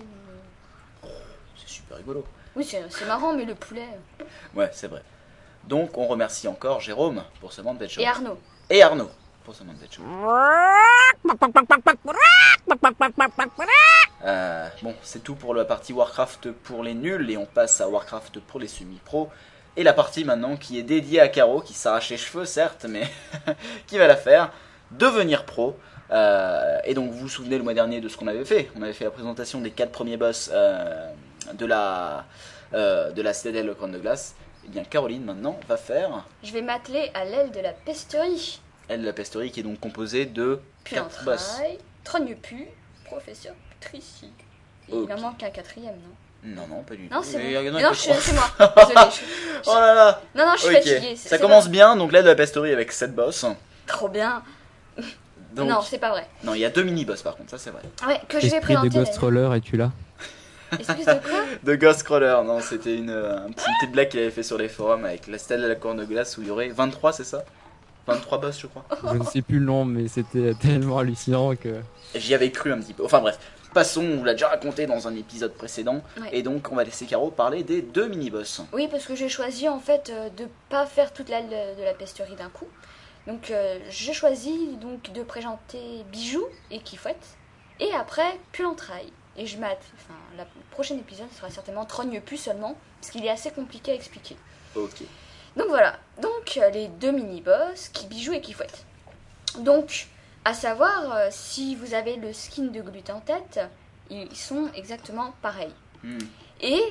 euh. 1.05 1.09
c'est 1.56 1.68
super 1.68 1.97
rigolo. 1.97 2.24
Oui, 2.56 2.64
c'est 2.64 3.06
marrant, 3.06 3.32
mais 3.35 3.44
le 3.44 3.55
poulet. 3.55 3.89
euh. 4.20 4.24
Ouais, 4.55 4.70
c'est 4.72 4.86
vrai. 4.89 5.02
Donc, 5.64 5.98
on 5.98 6.06
remercie 6.06 6.48
encore 6.48 6.81
Jérôme 6.81 7.22
pour 7.40 7.52
ce 7.52 7.60
Pet 7.60 7.89
Show. 7.89 8.01
Et 8.01 8.06
Arnaud. 8.06 8.39
Et 8.70 8.82
Arnaud 8.82 9.10
Euh, 14.24 14.68
bon, 14.82 14.94
c'est 15.02 15.22
tout 15.22 15.35
pour 15.35 15.55
la 15.55 15.64
partie 15.64 15.93
Warcraft 15.93 16.51
pour 16.51 16.82
les 16.82 16.94
nuls 16.94 17.31
et 17.31 17.36
on 17.36 17.47
passe 17.47 17.81
à 17.81 17.89
Warcraft 17.89 18.40
pour 18.40 18.60
les 18.60 18.68
semi-pros. 18.68 19.28
Et 19.77 19.82
la 19.82 19.93
partie 19.93 20.24
maintenant 20.24 20.56
qui 20.56 20.78
est 20.78 20.82
dédiée 20.82 21.20
à 21.20 21.28
Caro, 21.28 21.60
qui 21.60 21.74
s'arrache 21.74 22.10
les 22.10 22.16
cheveux 22.16 22.44
certes, 22.44 22.86
mais 22.89 23.02
qui 23.86 23.98
va 23.98 24.06
la 24.06 24.16
faire, 24.16 24.51
devenir 24.90 25.44
pro. 25.47 25.77
Euh, 26.10 26.78
et 26.85 26.94
donc, 26.94 27.10
vous 27.10 27.18
vous 27.18 27.28
souvenez 27.28 27.56
le 27.56 27.62
mois 27.62 27.74
dernier 27.74 28.01
de 28.01 28.09
ce 28.09 28.16
qu'on 28.16 28.27
avait 28.27 28.44
fait 28.44 28.70
On 28.77 28.82
avait 28.82 28.93
fait 28.93 29.05
la 29.05 29.10
présentation 29.10 29.60
des 29.60 29.70
quatre 29.70 29.93
premiers 29.93 30.16
boss 30.16 30.51
euh, 30.52 31.09
de 31.55 31.66
la 31.66 32.24
euh, 32.74 33.10
de 33.10 33.22
la 33.22 33.32
citadelle 33.32 33.72
Couronne 33.74 33.93
de 33.93 33.98
glace. 33.98 34.35
Et 34.64 34.68
bien, 34.68 34.85
Caroline 34.85 35.24
maintenant 35.24 35.59
va 35.68 35.77
faire 35.77 36.24
Je 36.43 36.52
vais 36.52 36.62
m'atteler 36.62 37.10
à 37.14 37.24
l'aile 37.24 37.51
de 37.51 37.60
la 37.60 37.72
pesterie. 37.72 38.60
Elle 38.91 39.05
la 39.05 39.12
pesterie 39.12 39.51
qui 39.51 39.61
est 39.61 39.62
donc 39.62 39.81
composée 39.81 40.27
de 40.27 40.61
quatre 40.85 41.25
boss. 41.25 41.59
Trognepu, 42.05 42.67
professeur 43.05 43.55
Tricy. 43.81 44.31
Et 44.89 44.93
Ok. 44.93 45.09
Il 45.09 45.15
en 45.15 45.21
manque 45.21 45.43
un 45.43 45.51
quatrième, 45.51 45.95
non? 45.95 46.53
Non, 46.62 46.67
non, 46.69 46.83
pas 46.83 46.95
du 46.97 47.07
tout. 47.07 47.15
Non, 47.15 47.21
c'est 47.23 47.39
bon. 47.39 47.71
Non, 47.71 47.81
moi. 47.81 47.81
Désolée. 48.77 49.11
je- 49.12 49.71
Oh 49.71 49.75
là 49.75 49.95
là 49.95 50.21
Non, 50.35 50.47
non, 50.47 50.53
je 50.57 50.61
suis 50.62 50.69
Ok, 50.77 50.83
fatiguée. 50.83 51.17
ça 51.17 51.39
commence 51.39 51.65
pas- 51.65 51.71
bien, 51.71 51.97
donc 51.97 52.12
là 52.12 52.23
de 52.23 52.27
la 52.29 52.35
pesterie 52.35 52.73
avec 52.73 52.91
7 52.93 53.15
boss. 53.15 53.45
Trop 53.87 54.09
bien. 54.09 54.43
Donc, 55.53 55.69
Non, 55.69 55.81
c'est 55.83 55.99
pas 55.99 56.11
vrai. 56.11 56.27
non, 56.45 56.55
il 56.55 56.61
y 56.61 56.65
a 56.65 56.71
deux 56.71 56.83
mini-boss 56.85 57.23
par 57.23 57.37
contre, 57.37 57.51
ça 57.51 57.59
c'est 57.59 57.71
vrai. 57.71 57.83
Ouais, 58.07 58.21
que 58.29 58.39
je 58.41 58.47
vais 58.47 58.57
Esprit 58.57 58.75
de 58.75 58.79
présenter. 58.81 58.99
Ghost 59.11 59.19
Roller, 59.19 59.55
es-tu 59.55 59.77
là? 59.77 59.91
Esprit 60.79 61.01
de 61.05 61.05
quoi? 61.05 61.41
De 61.65 61.75
Ghost 61.75 62.05
Crawler, 62.05 62.37
non, 62.45 62.61
c'était 62.61 62.95
une, 62.97 63.11
euh, 63.11 63.37
un 63.47 63.51
petit- 63.51 63.65
une 63.67 63.75
petite 63.81 63.91
blague 63.93 64.09
qu'il 64.09 64.21
avait 64.21 64.31
fait 64.31 64.45
sur 64.45 64.57
les 64.57 64.69
forums 64.69 65.05
avec 65.05 65.27
la 65.27 65.39
stèle 65.39 65.61
de 65.62 65.67
la 65.67 65.75
corne 65.75 65.97
de 65.99 66.05
glace 66.05 66.39
où 66.39 66.43
il 66.43 66.47
y 66.47 66.51
aurait 66.53 66.69
23, 66.69 67.12
c'est 67.12 67.25
ça? 67.25 67.43
23 68.06 68.39
boss, 68.39 68.60
je 68.60 68.66
crois. 68.66 68.85
Je 69.12 69.18
ne 69.18 69.24
sais 69.24 69.43
plus 69.43 69.59
le 69.59 69.66
nom, 69.66 69.85
mais 69.85 70.09
c'était 70.09 70.55
tellement 70.55 70.98
hallucinant 70.98 71.55
que. 71.56 71.81
J'y 72.14 72.35
avais 72.35 72.51
cru 72.51 72.72
un 72.72 72.78
petit 72.78 72.93
peu. 72.94 73.05
Enfin 73.05 73.20
bref, 73.20 73.39
passons, 73.72 74.02
on 74.05 74.16
vous 74.18 74.24
l'a 74.24 74.32
déjà 74.32 74.48
raconté 74.48 74.86
dans 74.86 75.06
un 75.06 75.14
épisode 75.14 75.55
précédent. 75.55 76.02
Ouais. 76.20 76.28
Et 76.32 76.43
donc, 76.43 76.70
on 76.72 76.77
va 76.77 76.85
laisser 76.85 77.06
Caro 77.06 77.31
parler 77.31 77.62
des 77.62 77.82
deux 77.82 78.09
mini-boss. 78.09 78.62
Oui, 78.72 78.89
parce 78.90 79.05
que 79.06 79.14
j'ai 79.14 79.28
choisi 79.28 79.68
en 79.68 79.78
fait 79.78 80.10
euh, 80.10 80.28
de 80.31 80.47
pas 80.68 80.86
faire 80.86 81.12
toute 81.12 81.28
l'aile 81.28 81.48
de 81.48 81.82
la 81.85 81.94
pesterie 81.94 82.35
d'un 82.36 82.48
coup. 82.48 82.66
Donc 83.27 83.51
euh, 83.51 83.78
j'ai 83.90 84.12
choisi 84.14 84.77
donc 84.81 85.12
de 85.12 85.22
présenter 85.22 85.78
Bijou 86.10 86.43
et 86.70 86.78
Kifouette 86.81 87.36
et 87.78 87.93
après 87.93 88.39
Pulantraille. 88.51 89.12
Et 89.36 89.47
je 89.47 89.59
m'attends, 89.59 89.77
enfin, 89.94 90.18
la- 90.36 90.44
le 90.44 90.48
prochain 90.72 90.97
épisode 90.97 91.27
sera 91.36 91.51
certainement 91.51 91.85
Trogne 91.85 92.20
plus 92.20 92.36
seulement, 92.39 92.77
parce 93.01 93.12
qu'il 93.12 93.24
est 93.24 93.31
assez 93.31 93.51
compliqué 93.51 93.93
à 93.93 93.94
expliquer. 93.94 94.36
Ok. 94.74 95.02
Donc 95.56 95.68
voilà, 95.68 95.98
donc 96.20 96.59
les 96.72 96.89
deux 96.89 97.12
mini-boss 97.12 97.89
qui 97.89 98.06
bijou 98.06 98.32
et 98.32 98.40
qui 98.40 98.52
fouettent. 98.52 98.85
Donc, 99.59 100.06
à 100.44 100.55
savoir, 100.55 101.12
euh, 101.12 101.28
si 101.31 101.74
vous 101.74 101.94
avez 101.94 102.16
le 102.16 102.32
skin 102.32 102.64
de 102.64 102.81
Glut 102.81 103.10
en 103.10 103.20
tête, 103.20 103.60
ils 104.10 104.35
sont 104.36 104.68
exactement 104.74 105.35
pareils. 105.43 105.74
Hmm. 106.02 106.18
Et 106.60 106.82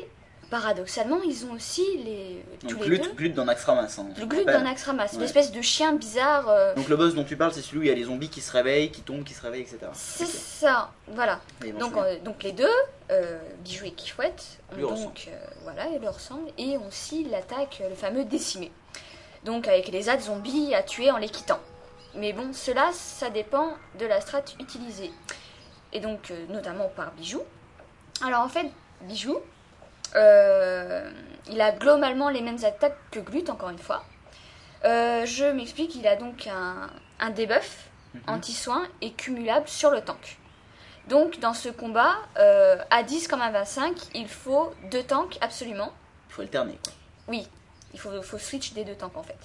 paradoxalement, 0.49 1.19
ils 1.23 1.45
ont 1.45 1.53
aussi 1.53 1.85
les, 2.03 2.43
tous 2.59 2.67
Donc, 2.67 2.79
les 2.81 2.85
Glut, 2.87 2.99
deux 3.03 3.11
Glut 3.13 3.29
dans 3.29 3.45
Naxxramas. 3.45 3.97
hein, 3.99 4.07
le 4.17 4.25
Glut 4.25 4.45
d'un 4.45 4.65
Axramas, 4.65 5.13
une 5.13 5.19
Ouais. 5.19 5.25
espèce 5.25 5.51
de 5.51 5.61
chien 5.61 5.93
bizarre. 5.93 6.49
euh, 6.49 6.73
Donc, 6.75 6.89
le 6.89 6.95
boss 6.97 7.13
dont 7.15 7.23
tu 7.23 7.37
parles, 7.37 7.53
c'est 7.53 7.61
celui 7.61 7.79
où 7.79 7.83
il 7.83 7.87
y 7.87 7.91
a 7.91 7.95
les 7.95 8.05
zombies 8.05 8.29
qui 8.29 8.41
se 8.41 8.51
réveillent, 8.51 8.91
qui 8.91 9.01
tombent, 9.01 9.23
qui 9.23 9.33
se 9.33 9.41
réveillent, 9.41 9.61
etc. 9.61 9.77
c'est 9.93 10.25
ça, 10.25 10.91
voilà. 11.07 11.39
Donc, 11.77 11.95
euh, 11.97 12.17
donc 12.19 12.43
les 12.43 12.51
deux, 12.51 12.67
euh, 13.11 13.39
Bijou 13.63 13.85
et 13.85 13.91
Kifouette, 13.91 14.59
ont 14.73 14.77
donc, 14.95 15.29
voilà, 15.63 15.87
ils 15.87 16.01
leur 16.01 16.15
ressemblent, 16.15 16.51
et 16.57 16.77
ont 16.77 16.87
aussi 16.87 17.23
l'attaque, 17.25 17.81
le 17.87 17.95
fameux 17.95 18.25
décimé. 18.25 18.71
Donc 19.45 19.67
avec 19.67 19.87
les 19.87 20.01
ZAD 20.03 20.19
zombies 20.21 20.73
à 20.75 20.83
tuer 20.83 21.11
en 21.11 21.17
les 21.17 21.29
quittant. 21.29 21.59
Mais 22.15 22.33
bon, 22.33 22.51
cela, 22.53 22.89
ça 22.91 23.29
dépend 23.29 23.69
de 23.99 24.05
la 24.05 24.19
strat 24.19 24.41
utilisée. 24.59 25.11
Et 25.93 25.99
donc, 25.99 26.33
notamment 26.49 26.89
par 26.95 27.11
Bijou. 27.13 27.41
Alors 28.25 28.41
en 28.41 28.49
fait, 28.49 28.65
Bijou, 29.01 29.37
euh, 30.15 31.09
il 31.49 31.59
a 31.61 31.71
globalement 31.71 32.29
les 32.29 32.41
mêmes 32.41 32.63
attaques 32.63 32.97
que 33.11 33.19
Glut, 33.19 33.49
encore 33.49 33.69
une 33.69 33.79
fois. 33.79 34.03
Euh, 34.85 35.25
je 35.25 35.45
m'explique, 35.45 35.95
il 35.95 36.07
a 36.07 36.15
donc 36.15 36.47
un, 36.47 36.89
un 37.19 37.29
debuff 37.31 37.85
Mhm. 38.15 38.21
anti-soin 38.27 38.87
et 39.01 39.11
cumulable 39.11 39.67
sur 39.67 39.91
le 39.91 40.01
tank. 40.01 40.39
Donc 41.09 41.39
dans 41.39 41.53
ce 41.53 41.69
combat, 41.69 42.15
euh, 42.39 42.77
à 42.89 43.03
10 43.03 43.27
comme 43.27 43.41
à 43.41 43.51
25, 43.51 43.95
il 44.15 44.27
faut 44.27 44.73
deux 44.89 45.03
tanks 45.03 45.37
absolument. 45.41 45.91
Il 46.29 46.33
faut 46.33 46.41
alterner, 46.41 46.79
quoi. 46.83 46.93
Oui, 47.27 47.47
il 47.93 47.99
faut, 47.99 48.19
faut 48.23 48.39
switch 48.39 48.73
des 48.73 48.83
deux 48.83 48.95
tanks 48.95 49.15
en 49.15 49.21
fait. 49.21 49.37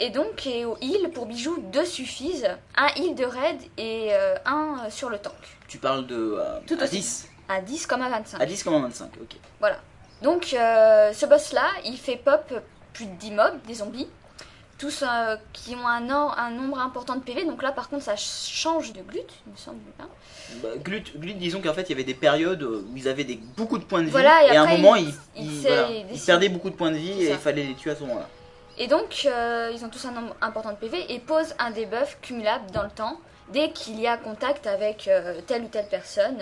Et 0.00 0.10
donc, 0.10 0.48
et 0.48 0.64
au 0.64 0.76
heal, 0.80 1.10
pour 1.10 1.26
Bijou, 1.26 1.60
deux 1.72 1.84
suffisent. 1.84 2.48
Un 2.76 2.88
heal 2.96 3.14
de 3.14 3.24
raid 3.24 3.62
et 3.78 4.12
un 4.44 4.90
sur 4.90 5.08
le 5.08 5.18
tank. 5.18 5.34
Tu 5.68 5.78
parles 5.78 6.06
de. 6.08 6.38
Tout 6.66 6.76
à 6.80 6.84
aussi. 6.84 6.96
10 6.98 7.28
À 7.48 7.60
10 7.60 7.86
comme 7.86 8.02
à 8.02 8.08
25. 8.08 8.40
À 8.40 8.46
10 8.46 8.62
comme 8.64 8.74
à 8.74 8.78
25, 8.80 9.10
ok. 9.20 9.36
Voilà. 9.60 9.76
Donc, 10.22 10.54
euh, 10.54 11.12
ce 11.12 11.26
boss-là, 11.26 11.66
il 11.84 11.96
fait 11.96 12.16
pop 12.16 12.52
plus 12.92 13.06
de 13.06 13.14
10 13.16 13.30
mobs, 13.32 13.60
des 13.66 13.74
zombies. 13.74 14.08
Tous 14.78 15.02
euh, 15.02 15.36
qui 15.54 15.74
ont 15.74 15.86
un, 15.86 16.10
or- 16.10 16.36
un 16.38 16.50
nombre 16.50 16.78
important 16.80 17.16
de 17.16 17.20
PV. 17.20 17.44
Donc 17.46 17.62
là, 17.62 17.72
par 17.72 17.88
contre, 17.88 18.04
ça 18.04 18.14
change 18.16 18.92
de 18.92 19.00
glut, 19.00 19.20
il 19.46 19.52
me 19.52 19.56
semble. 19.56 19.78
hein. 20.00 20.08
Bah, 20.62 20.68
Glut, 20.84 21.02
Glut, 21.16 21.32
disons 21.34 21.62
qu'en 21.62 21.72
fait, 21.72 21.82
il 21.84 21.90
y 21.90 21.92
avait 21.94 22.04
des 22.04 22.12
périodes 22.14 22.62
où 22.62 22.84
ils 22.94 23.08
avaient 23.08 23.24
des, 23.24 23.36
beaucoup 23.56 23.78
de 23.78 23.84
points 23.84 24.00
de 24.00 24.06
vie. 24.06 24.10
Voilà, 24.10 24.44
et 24.44 24.50
à 24.56 24.62
un 24.62 24.66
moment, 24.76 24.94
ils- 24.96 25.14
voilà, 25.62 25.88
perdaient 26.26 26.48
beaucoup 26.50 26.68
de 26.70 26.74
points 26.76 26.90
de 26.90 26.96
vie 26.96 27.22
et 27.22 27.30
il 27.30 27.38
fallait 27.38 27.62
les 27.64 27.74
tuer 27.74 27.92
à 27.92 27.96
ce 27.96 28.00
moment-là. 28.02 28.28
Et 28.78 28.86
donc, 28.86 29.22
euh, 29.24 29.70
ils 29.74 29.82
ont 29.82 29.88
tous 29.88 30.04
un 30.04 30.10
nombre 30.12 30.36
important 30.42 30.70
de 30.70 30.76
PV 30.76 31.10
et 31.10 31.20
posent 31.20 31.54
un 31.58 31.70
debuff 31.70 32.18
cumulable 32.20 32.70
dans 32.72 32.82
le 32.82 32.90
temps 32.90 33.18
dès 33.50 33.70
qu'il 33.70 33.98
y 33.98 34.06
a 34.06 34.18
contact 34.18 34.66
avec 34.66 35.08
telle 35.46 35.62
ou 35.62 35.68
telle 35.68 35.88
personne, 35.88 36.36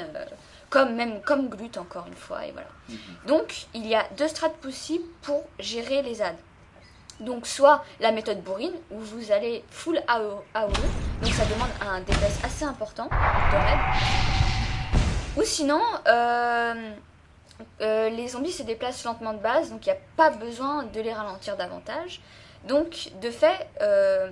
comme 0.75 0.97
même 0.97 1.21
comme 1.21 1.49
Glut 1.49 1.79
encore 1.79 2.05
une 2.09 2.17
fois, 2.17 2.45
et 2.45 2.51
voilà. 2.51 2.67
Mhm. 2.89 2.99
Donc, 3.29 3.67
il 3.75 3.87
y 3.87 3.95
a 3.95 4.05
deux 4.19 4.27
strates 4.27 4.57
possibles 4.57 5.05
pour 5.23 5.45
gérer 5.61 6.03
les 6.03 6.15
ZAD. 6.15 6.35
Donc, 7.21 7.47
soit 7.47 7.85
la 8.01 8.11
méthode 8.11 8.43
bourrine, 8.43 8.73
où 8.91 8.99
vous 8.99 9.31
allez 9.31 9.63
full 9.71 10.03
AOE, 10.09 10.43
AOE, 10.53 10.73
donc 11.23 11.33
ça 11.33 11.45
demande 11.45 11.71
un 11.81 12.01
DPS 12.01 12.45
assez 12.45 12.65
important 12.65 13.05
de 13.05 13.57
raid. 13.57 13.79
Ou 15.37 15.43
sinon, 15.45 15.81
euh, 16.09 16.91
euh, 17.81 18.09
les 18.09 18.27
zombies 18.27 18.51
se 18.51 18.65
déplacent 18.65 19.05
lentement 19.05 19.33
de 19.33 19.39
base, 19.39 19.71
donc 19.71 19.87
il 19.87 19.91
n'y 19.91 19.97
a 19.97 20.01
pas 20.17 20.31
besoin 20.31 20.83
de 20.83 21.01
les 21.01 21.13
ralentir 21.13 21.57
davantage. 21.57 22.21
Donc, 22.67 23.11
de 23.21 23.31
fait, 23.31 23.67
euh, 23.83 24.31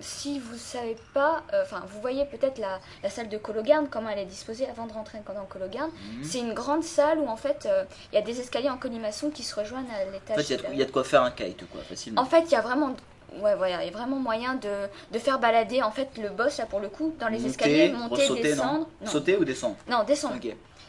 si 0.00 0.38
vous 0.38 0.56
savez 0.56 0.96
pas, 1.14 1.42
euh, 1.52 1.62
enfin, 1.62 1.82
vous 1.88 2.00
voyez 2.00 2.24
peut-être 2.26 2.58
la, 2.58 2.78
la 3.02 3.10
salle 3.10 3.28
de 3.28 3.38
Cologarde, 3.38 3.86
comment 3.90 4.10
elle 4.10 4.18
est 4.18 4.24
disposée 4.26 4.66
avant 4.68 4.86
de 4.86 4.92
rentrer 4.92 5.18
dans 5.26 5.44
Cologarde. 5.46 5.90
Mhm. 5.90 6.24
C'est 6.24 6.38
une 6.40 6.52
grande 6.54 6.84
salle 6.84 7.18
où 7.18 7.26
en 7.28 7.36
fait, 7.36 7.66
euh, 7.66 7.84
il 8.12 8.16
y 8.16 8.18
a 8.18 8.22
des 8.22 8.38
escaliers 8.40 8.68
en 8.70 8.76
colimaçon 8.78 9.30
qui 9.30 9.42
se 9.42 9.54
rejoignent 9.58 9.88
à 9.90 10.06
En 10.08 10.12
l'étage. 10.12 10.36
fait, 10.36 10.42
il 10.42 10.50
y 10.50 10.54
a 10.54 10.56
de- 10.56 10.60
supérieur. 10.60 10.72
il 10.74 10.78
y, 10.78 10.82
a 10.82 10.86
de 10.86 10.90
quoi 10.90 11.04
faire 11.04 11.22
un 11.22 11.30
kite, 11.30 11.68
quoi, 11.70 11.80
facilement. 11.82 12.20
En 12.20 12.26
fait, 12.26 12.42
il 12.42 12.52
y 12.52 12.56
a 12.56 12.60
vraiment, 12.60 12.94
ouais, 13.38 13.54
voilà, 13.56 13.82
il 13.82 13.86
y 13.86 13.94
a 13.94 13.96
vraiment 13.96 14.16
moyen 14.18 14.54
de, 14.56 14.68
de 15.12 15.18
faire 15.18 15.38
balader 15.38 15.82
en 15.82 15.90
fait 15.90 16.08
le 16.18 16.28
boss 16.30 16.58
là 16.58 16.66
pour 16.66 16.80
le 16.80 16.88
coup 16.88 17.14
dans 17.18 17.28
les 17.28 17.38
Monter, 17.38 17.50
escaliers, 17.50 17.88
monter, 17.92 18.14
ressauter, 18.22 18.42
descendre. 18.42 18.88
non 19.00 19.06
Sauter 19.10 19.36
ou 19.36 19.44
descendre 19.44 19.76
Non, 19.88 20.02
descendre. 20.04 20.36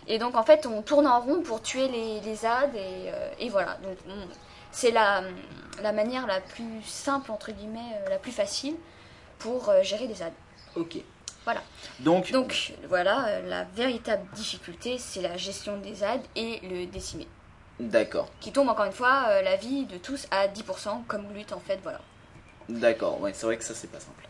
Et 0.08 0.18
donc 0.20 0.36
en 0.36 0.44
fait, 0.44 0.66
on 0.66 0.82
tourne 0.82 1.08
en 1.08 1.22
rond 1.22 1.42
pour 1.42 1.62
tuer 1.62 1.88
les, 1.88 2.20
les 2.22 2.36
ZAD 2.36 2.76
et, 2.76 3.46
et 3.46 3.50
voilà. 3.50 3.78
Donc 3.84 3.98
on- 4.10 4.28
c'est 4.72 4.92
la, 4.92 5.24
la 5.82 5.92
manière 5.92 6.28
la 6.28 6.42
plus 6.42 6.82
simple 6.86 7.32
entre 7.32 7.52
guillemets, 7.52 7.80
euh, 8.06 8.10
la 8.10 8.18
plus 8.18 8.32
facile 8.32 8.76
pour 9.40 9.70
euh, 9.70 9.84
gérer 9.84 10.08
les 10.08 10.16
ZAD. 10.16 10.34
Ok. 10.76 10.98
Voilà. 11.44 11.62
Donc, 12.00 12.32
Donc 12.32 12.74
voilà, 12.88 13.26
euh, 13.28 13.50
la 13.50 13.64
véritable 13.64 14.24
difficulté, 14.34 14.98
c'est 15.00 15.22
la 15.22 15.38
gestion 15.38 15.78
des 15.78 15.96
ZAD 15.96 16.22
et 16.36 16.60
le 16.62 16.86
décimé, 16.86 17.28
d'accord. 17.80 18.30
qui 18.40 18.52
tombe 18.52 18.70
encore 18.70 18.86
une 18.86 18.92
fois 18.92 19.26
euh, 19.30 19.42
la 19.42 19.56
vie 19.56 19.86
de 19.86 19.98
tous 19.98 20.28
à 20.30 20.48
10% 20.48 21.06
comme 21.08 21.28
Glut 21.34 21.52
en 21.52 21.60
fait, 21.60 21.80
voilà. 21.82 22.00
D'accord, 22.70 23.20
ouais, 23.22 23.34
c'est 23.34 23.46
vrai 23.48 23.58
que 23.58 23.64
ça, 23.64 23.74
c'est 23.74 23.92
pas 23.92 24.00
simple. 24.00 24.28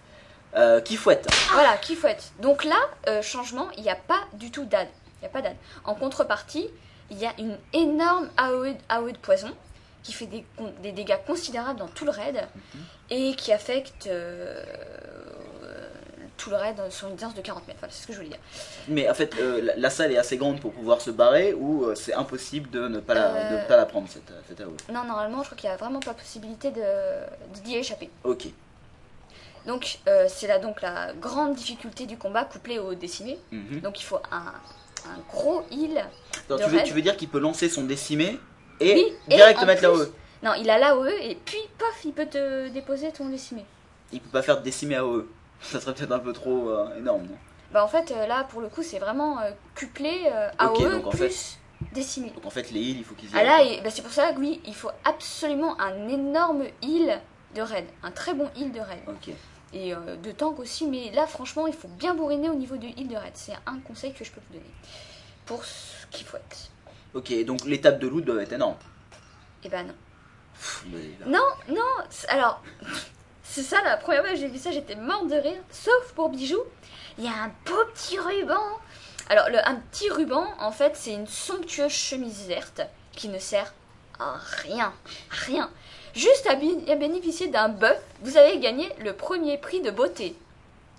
Euh, 0.56 0.82
qui 0.82 0.96
fouette 0.98 1.28
Voilà, 1.54 1.78
qui 1.78 1.96
fouette. 1.96 2.32
Donc 2.40 2.64
là, 2.64 2.80
euh, 3.08 3.22
changement, 3.22 3.70
il 3.78 3.84
n'y 3.84 3.90
a 3.90 3.96
pas 3.96 4.20
du 4.34 4.50
tout 4.52 4.66
d'AD. 4.66 4.88
Il 5.18 5.22
n'y 5.22 5.28
a 5.28 5.30
pas 5.30 5.42
d'AD. 5.42 5.56
En 5.84 5.96
contrepartie, 5.96 6.70
il 7.10 7.18
y 7.20 7.26
a 7.26 7.34
une 7.38 7.58
énorme 7.74 8.30
AOE, 8.38 8.74
AOE 8.90 9.12
de 9.12 9.18
poison 9.18 9.52
qui 10.04 10.14
fait 10.14 10.28
des, 10.28 10.92
dégâts 10.92 11.18
considérables 11.28 11.80
dans 11.80 11.88
tout 11.88 12.06
le 12.06 12.12
raid 12.12 12.48
et 13.10 13.36
qui 13.36 13.52
affecte 13.54 14.08
euh, 14.08 14.64
tout 16.38 16.50
le 16.50 16.56
raid 16.56 16.76
sur 16.90 17.08
une 17.08 17.16
distance 17.16 17.36
de 17.36 17.42
40 17.42 17.68
mètres. 17.68 17.80
Voilà, 17.80 17.94
c'est 17.94 18.02
ce 18.02 18.08
que 18.08 18.14
je 18.14 18.18
voulais 18.18 18.30
dire. 18.30 18.40
Mais 18.88 19.08
en 19.10 19.14
fait, 19.14 19.36
euh, 19.40 19.62
la, 19.62 19.76
la 19.76 19.90
salle 19.92 20.12
est 20.12 20.18
assez 20.18 20.38
grande 20.38 20.60
pour 20.60 20.72
pouvoir 20.74 21.02
se 21.02 21.12
barrer 21.12 21.54
ou 21.54 21.84
euh, 21.86 21.94
c'est 21.96 22.14
impossible 22.14 22.70
de 22.72 22.88
ne 22.88 23.00
pas 23.00 23.14
la, 23.14 23.52
de 23.64 23.68
pas 23.68 23.78
la 23.78 23.86
prendre, 23.86 24.08
cette, 24.10 24.32
cette 24.48 24.60
AOE 24.62 24.76
Non, 24.92 25.04
normalement, 25.04 25.42
je 25.44 25.48
crois 25.50 25.58
qu'il 25.58 25.70
n'y 25.70 25.74
a 25.76 25.78
vraiment 25.78 26.00
pas 26.00 26.14
possibilité 26.16 26.72
de- 26.72 27.62
d'y 27.64 27.76
échapper. 27.76 28.10
Ok. 28.24 28.48
Donc, 29.68 30.00
c'est 30.28 30.48
là 30.48 30.58
donc 30.58 30.82
la 30.82 31.14
grande 31.14 31.54
difficulté 31.54 32.08
du 32.08 32.18
combat 32.18 32.46
couplée 32.46 32.80
au 32.80 32.96
décimé. 32.96 33.38
Mhm. 33.52 33.82
Donc, 33.82 34.00
il 34.02 34.04
faut 34.04 34.18
un, 34.32 34.54
un 35.08 35.20
gros 35.30 35.62
heal 35.70 36.04
de 36.50 36.58
tu, 36.58 36.64
veux, 36.64 36.78
raid. 36.78 36.86
tu 36.88 36.94
veux 36.94 37.02
dire 37.04 37.16
qu'il 37.16 37.30
peut 37.30 37.38
lancer 37.40 37.70
son 37.70 37.84
décimé 37.84 38.40
et 38.82 38.94
Oui, 38.96 39.14
et 39.30 39.36
direct 39.36 39.60
en 39.60 39.66
mettre 39.66 39.82
l'AOE 39.84 40.12
Non, 40.44 40.54
il 40.60 40.70
a 40.70 40.78
l'AOE 40.78 41.08
et 41.22 41.36
puis, 41.46 41.60
paf, 41.78 42.04
il 42.06 42.14
peut 42.14 42.26
te 42.28 42.70
déposer 42.70 43.12
ton 43.12 43.30
décimé. 43.30 43.66
Il 44.12 44.20
peut 44.22 44.30
pas 44.30 44.42
faire 44.42 44.58
de 44.60 44.64
décimé 44.64 44.96
AOE. 44.96 45.28
Ça 45.62 45.80
serait 45.80 45.94
peut-être 45.94 46.12
un 46.12 46.20
peu 46.20 46.34
trop 46.34 46.70
euh, 46.70 46.98
énorme, 46.98 47.24
non? 47.24 47.38
Bah 47.72 47.84
en 47.86 47.88
fait, 47.88 48.12
euh, 48.12 48.26
là, 48.28 48.44
pour 48.50 48.60
le 48.62 48.68
coup, 48.68 48.84
c'est 48.84 49.00
vraiment 49.00 49.40
euh, 49.40 49.52
couplé 49.80 50.24
euh, 50.26 50.50
AOE 50.60 50.90
donc 50.90 51.08
en 51.08 51.10
plus 51.12 51.58
décimé. 51.94 52.32
Donc 52.36 52.46
en 52.46 52.50
fait, 52.50 52.70
les 52.72 52.82
heals, 52.82 52.98
il 52.98 53.04
faut 53.06 53.16
qu'ils 53.16 53.30
y 53.30 53.34
Ah 53.36 53.44
là, 53.44 53.64
et- 53.64 53.80
bah, 53.82 53.90
c'est 53.90 54.02
pour 54.02 54.12
ça 54.12 54.34
que 54.34 54.40
oui, 54.40 54.60
il 54.66 54.76
faut 54.76 54.92
absolument 55.06 55.80
un 55.80 56.08
énorme 56.10 56.64
heal 56.82 57.20
de 57.56 57.62
raid. 57.62 57.86
Un 58.04 58.12
très 58.12 58.34
bon 58.34 58.50
heal 58.58 58.72
de 58.72 58.80
raid. 58.80 59.00
Ok. 59.08 59.34
Et 59.74 59.94
euh, 59.94 60.18
de 60.18 60.32
tank 60.32 60.60
aussi, 60.60 60.86
mais 60.86 61.12
là 61.12 61.26
franchement 61.28 61.66
il 61.66 61.74
faut 61.74 61.88
bien 61.88 62.14
bourriner 62.14 62.50
au 62.50 62.56
niveau 62.56 62.76
de 62.76 62.88
heal 62.88 63.08
de 63.08 63.16
raid. 63.16 63.32
C'est 63.36 63.54
un 63.66 63.80
conseil 63.80 64.14
que 64.14 64.26
je 64.26 64.32
peux 64.32 64.42
vous 64.50 64.54
donner. 64.58 64.70
Pour 65.46 65.64
ce 65.64 66.06
qu'il 66.12 66.26
faut 66.26 66.36
être. 66.38 66.71
Ok, 67.14 67.34
donc 67.46 67.66
l'étape 67.66 68.00
de 68.00 68.08
loot 68.08 68.24
doit 68.24 68.42
être 68.42 68.54
énorme. 68.54 68.78
Et 69.64 69.70
ben 69.70 69.88
non. 69.88 69.94
Pff, 70.54 70.86
mais 70.92 71.00
là- 71.20 71.26
Non, 71.26 71.76
non, 71.76 72.06
alors, 72.30 72.64
c'est 73.44 73.64
ça, 73.64 73.82
la 73.84 73.98
première 73.98 74.22
fois 74.22 74.32
que 74.32 74.38
j'ai 74.38 74.48
vu 74.48 74.58
ça, 74.58 74.72
j'étais 74.72 74.96
morte 74.96 75.28
de 75.28 75.36
rire. 75.36 75.62
Sauf 75.72 76.14
pour 76.16 76.30
Bijou, 76.30 76.60
il 77.18 77.26
y 77.26 77.28
a 77.28 77.32
un 77.44 77.52
beau 77.66 77.84
petit 77.94 78.18
ruban. 78.18 78.62
Alors, 79.30 79.50
le, 79.50 79.58
un 79.68 79.76
petit 79.76 80.10
ruban, 80.10 80.46
en 80.60 80.72
fait, 80.72 80.96
c'est 80.96 81.14
une 81.14 81.28
somptueuse 81.28 81.92
chemise 81.92 82.48
verte 82.48 82.82
qui 83.12 83.28
ne 83.30 83.40
sert 83.40 83.74
à 84.20 84.36
rien. 84.64 84.94
à 85.32 85.36
rien. 85.46 85.70
Juste 86.14 86.48
à, 86.48 86.52
à 86.54 86.96
bénéficier 86.96 87.48
d'un 87.48 87.70
buff, 87.70 87.98
vous 88.22 88.38
avez 88.38 88.60
gagné 88.60 88.90
le 89.00 89.14
premier 89.14 89.58
prix 89.58 89.82
de 89.82 89.92
beauté. 89.92 90.36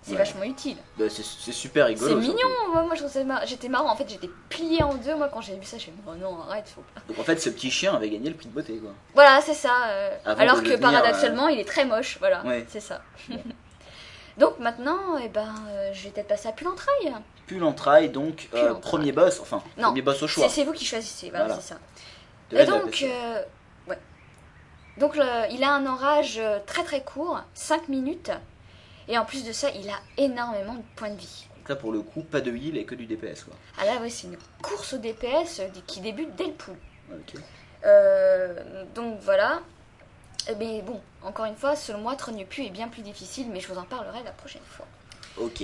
C'est 0.04 0.12
Ouais. 0.12 0.16
vachement 0.18 0.42
utile. 0.42 0.76
bah, 0.98 1.04
c'est 1.08 1.22
super 1.52 1.86
rigolo. 1.86 2.08
C'est 2.20 2.26
mignon, 2.28 2.48
moi, 2.72 2.82
moi, 2.82 2.94
je 2.96 3.04
trouve 3.04 3.24
mar- 3.24 3.46
J'étais 3.46 3.68
marrant, 3.68 3.88
en 3.90 3.94
fait, 3.94 4.08
j'étais 4.08 4.28
pliée 4.48 4.82
en 4.82 4.94
deux. 4.94 5.14
Moi, 5.14 5.28
quand 5.32 5.40
j'ai 5.40 5.54
vu 5.56 5.64
ça, 5.64 5.78
j'ai 5.78 5.92
dit, 5.92 5.98
oh 6.08 6.14
non, 6.16 6.40
arrête, 6.42 6.68
faut 6.74 6.82
pas. 6.92 7.00
Donc 7.08 7.18
en 7.20 7.22
fait, 7.22 7.40
ce 7.40 7.50
petit 7.50 7.70
chien 7.70 7.94
avait 7.94 8.10
gagné 8.10 8.28
le 8.28 8.34
prix 8.36 8.46
de 8.48 8.52
beauté, 8.52 8.78
quoi. 8.78 8.90
Voilà, 9.14 9.40
c'est 9.40 9.54
ça. 9.54 9.70
euh, 9.90 10.16
alors 10.24 10.60
que 10.62 10.76
paradoxalement, 10.76 11.46
il 11.48 11.60
est 11.60 11.64
très 11.64 11.84
moche. 11.84 12.16
Voilà, 12.18 12.44
Ouais. 12.44 12.66
c'est 12.68 12.80
ça. 12.80 13.00
Donc 14.38 14.58
maintenant, 14.58 15.18
eh 15.22 15.28
ben, 15.28 15.54
euh, 15.68 15.90
je 15.92 16.04
vais 16.04 16.10
peut-être 16.10 16.28
passer 16.28 16.48
à 16.48 16.52
Pulantraille. 16.52 17.14
Puis 17.46 17.58
l'entraille, 17.58 18.08
donc, 18.08 18.48
euh, 18.54 18.68
l'entraille. 18.70 18.80
premier 18.80 19.12
boss, 19.12 19.40
enfin, 19.40 19.62
Non, 19.76 19.88
premier 19.88 20.02
boss 20.02 20.22
au 20.22 20.26
choix. 20.26 20.48
C'est 20.48 20.64
vous 20.64 20.72
qui 20.72 20.84
choisissez, 20.86 21.28
voilà, 21.30 21.46
Voilà. 21.46 21.60
c'est 21.60 21.68
ça. 21.74 21.78
de 22.50 22.56
Et 22.58 22.64
donc, 22.64 23.02
euh, 23.02 23.42
ouais. 23.88 23.98
Donc, 24.98 25.16
il 25.50 25.62
a 25.62 25.72
un 25.74 25.86
enrage 25.86 26.38
euh, 26.38 26.58
très 26.66 26.82
très 26.82 27.02
court, 27.02 27.40
5 27.54 27.88
minutes. 27.88 28.30
Et 29.08 29.18
en 29.18 29.24
plus 29.24 29.44
de 29.44 29.52
ça, 29.52 29.68
il 29.70 29.88
a 29.90 29.98
énormément 30.16 30.74
de 30.74 30.82
points 30.96 31.10
de 31.10 31.18
vie. 31.18 31.46
Donc 31.58 31.68
là, 31.68 31.76
pour 31.76 31.92
le 31.92 32.00
coup, 32.02 32.22
pas 32.22 32.40
de 32.40 32.54
heal 32.54 32.76
et 32.76 32.84
que 32.84 32.94
du 32.94 33.06
DPS, 33.06 33.44
quoi. 33.44 33.54
Ah 33.78 33.84
là, 33.84 33.98
ouais, 34.00 34.10
c'est 34.10 34.26
une 34.26 34.36
course 34.62 34.94
au 34.94 34.98
DPS 34.98 35.60
euh, 35.60 35.68
qui 35.86 36.00
débute 36.00 36.34
dès 36.36 36.46
le 36.46 36.52
pool. 36.52 36.76
Ok. 37.12 37.34
Euh, 37.84 38.84
donc 38.94 39.18
voilà. 39.20 39.60
Eh 40.50 40.54
Mais 40.56 40.82
bon, 40.82 41.00
encore 41.22 41.44
une 41.44 41.56
fois, 41.56 41.76
selon 41.76 42.00
moi, 42.00 42.16
Trognepu 42.16 42.64
est 42.66 42.70
bien 42.70 42.88
plus 42.88 43.02
difficile, 43.02 43.46
mais 43.50 43.60
je 43.60 43.68
vous 43.68 43.78
en 43.78 43.84
parlerai 43.84 44.22
la 44.24 44.32
prochaine 44.32 44.62
fois. 44.68 44.86
Ok. 45.36 45.62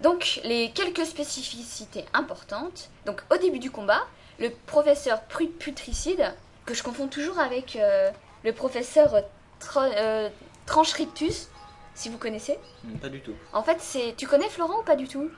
Donc, 0.00 0.40
les 0.44 0.70
quelques 0.72 1.06
spécificités 1.06 2.04
importantes. 2.12 2.90
Donc, 3.06 3.22
au 3.32 3.36
début 3.36 3.58
du 3.58 3.70
combat, 3.70 4.02
le 4.38 4.50
professeur 4.50 5.22
Putricide, 5.22 6.34
que 6.66 6.74
je 6.74 6.82
confonds 6.82 7.08
toujours 7.08 7.38
avec 7.38 7.76
euh, 7.76 8.10
le 8.44 8.52
professeur 8.52 9.22
Tra- 9.60 9.90
euh, 9.96 10.28
Trancherictus, 10.66 11.48
si 11.96 12.08
vous 12.08 12.18
connaissez. 12.18 12.58
Hmm, 12.84 12.98
Pas 12.98 13.08
du 13.08 13.20
tout. 13.20 13.34
En 13.52 13.62
fait, 13.62 13.78
c'est. 13.80 14.14
Tu 14.16 14.26
connais 14.26 14.48
Florent 14.48 14.80
ou 14.80 14.84
pas 14.84 14.96
du 14.96 15.08
tout? 15.08 15.30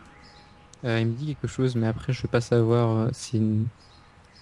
Euh, 0.85 1.01
il 1.01 1.07
me 1.09 1.13
dit 1.13 1.27
quelque 1.27 1.47
chose, 1.49 1.75
mais 1.77 1.87
après, 1.87 2.13
je 2.13 2.23
veux 2.23 2.29
pas 2.29 2.41
savoir 2.41 2.97
euh, 2.97 3.09
si. 3.13 3.41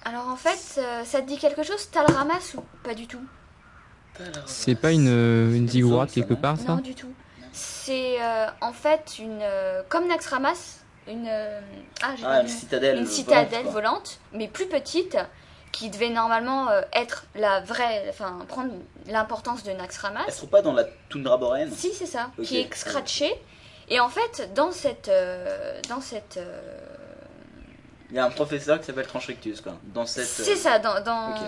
Alors, 0.04 0.28
en 0.28 0.36
fait, 0.36 0.80
euh, 0.80 1.04
ça 1.04 1.20
te 1.20 1.26
dit 1.26 1.36
quelque 1.38 1.62
chose 1.62 1.90
T'as 1.90 2.06
le 2.06 2.14
ramasse 2.14 2.54
ou 2.54 2.62
pas 2.82 2.94
du 2.94 3.06
tout? 3.06 3.26
C'est 4.46 4.74
pas 4.74 4.92
une, 4.92 5.08
euh, 5.08 5.54
une 5.54 5.68
ziggurat 5.68 6.06
quelque 6.06 6.30
non 6.34 6.40
part, 6.40 6.58
ça? 6.58 6.76
Non, 6.76 6.80
du 6.80 6.94
tout. 6.94 7.12
C'est 7.52 8.22
euh, 8.22 8.46
en 8.60 8.72
fait 8.72 9.18
une. 9.18 9.40
euh, 9.42 9.82
comme 9.88 10.06
Naxxramas, 10.08 10.84
une. 11.06 11.26
euh, 11.28 11.60
ah, 12.02 12.14
j'ai 12.16 12.24
Ah, 12.24 12.40
une 12.40 12.44
le- 12.44 12.48
citadelle. 12.48 12.98
une 12.98 13.06
citadelle 13.06 13.66
volante, 13.66 14.20
mais 14.32 14.48
plus 14.48 14.66
petite, 14.66 15.16
qui 15.76 15.90
devait 15.90 16.08
normalement 16.08 16.70
euh, 16.70 16.80
être 16.94 17.26
la 17.34 17.60
vraie, 17.60 18.06
enfin 18.08 18.38
prendre 18.48 18.72
l'importance 19.08 19.62
de 19.62 19.72
Elle 19.72 19.76
Naxxramas. 19.76 20.24
se 20.30 20.38
trouve 20.38 20.48
pas 20.48 20.62
dans 20.62 20.72
la 20.72 20.84
toundra 21.10 21.36
boréenne? 21.36 21.70
Si, 21.70 21.92
c'est 21.92 22.06
ça, 22.06 22.30
qui 22.42 22.56
est 22.58 22.74
scratchée. 22.74 23.34
Et 23.88 24.00
en 24.00 24.08
fait, 24.08 24.54
dans 24.54 24.72
cette, 24.72 25.08
euh, 25.08 25.78
dans 25.90 26.00
cette, 26.00 26.38
euh, 26.38 26.78
Il 28.08 28.16
y 28.16 28.18
a 28.18 28.24
un 28.24 28.30
professeur 28.30 28.80
qui 28.80 28.86
s'appelle 28.86 29.06
Tranchrectus, 29.06 29.60
quoi. 29.60 29.74
Dans 29.82 30.06
cette. 30.06 30.24
c'est 30.24 30.56
ça, 30.56 30.78
dans, 30.78 31.02
dans, 31.02 31.32
ok. 31.32 31.42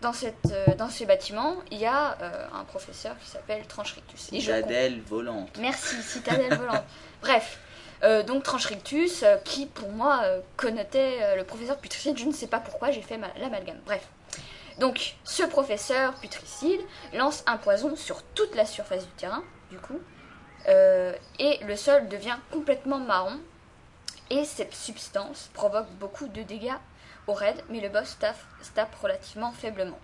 dans 0.00 0.14
cette, 0.14 0.78
dans 0.78 0.88
ce 0.88 1.04
bâtiment, 1.04 1.56
il 1.70 1.78
y 1.78 1.86
a 1.86 2.16
un 2.54 2.64
professeur 2.64 3.14
qui 3.18 3.28
s'appelle 3.28 3.62
je 3.68 4.16
Citadelle 4.16 5.02
volante. 5.02 5.50
Merci, 5.58 6.02
citadelle 6.02 6.56
volante. 6.56 6.82
Bref, 7.20 7.58
euh, 8.02 8.22
donc 8.22 8.42
Trancherictus, 8.42 9.22
euh, 9.22 9.36
qui 9.44 9.66
pour 9.66 9.88
moi 9.90 10.20
euh, 10.24 10.40
connotait 10.56 11.36
le 11.36 11.44
professeur 11.44 11.76
Putricide, 11.78 12.18
je 12.18 12.24
ne 12.26 12.32
sais 12.32 12.46
pas 12.46 12.60
pourquoi 12.60 12.90
j'ai 12.90 13.02
fait 13.02 13.18
ma- 13.18 13.32
l'amalgame. 13.38 13.78
Bref. 13.86 14.06
Donc, 14.78 15.16
ce 15.24 15.42
professeur 15.42 16.14
Putricide 16.14 16.80
lance 17.12 17.42
un 17.46 17.58
poison 17.58 17.96
sur 17.96 18.22
toute 18.34 18.54
la 18.54 18.64
surface 18.64 19.04
du 19.04 19.12
terrain, 19.12 19.42
du 19.70 19.78
coup, 19.78 20.00
et 20.66 21.58
le 21.66 21.76
sol 21.76 22.08
devient 22.08 22.36
complètement 22.50 22.98
marron, 22.98 23.38
et 24.30 24.44
cette 24.44 24.74
substance 24.74 25.50
provoque 25.52 25.88
beaucoup 25.98 26.28
de 26.28 26.42
dégâts 26.42 26.72
au 27.26 27.34
raid, 27.34 27.56
mais 27.68 27.80
le 27.80 27.88
boss 27.90 28.16
tape, 28.18 28.36
tape 28.74 28.94
relativement 29.02 29.52
faiblement. 29.52 29.98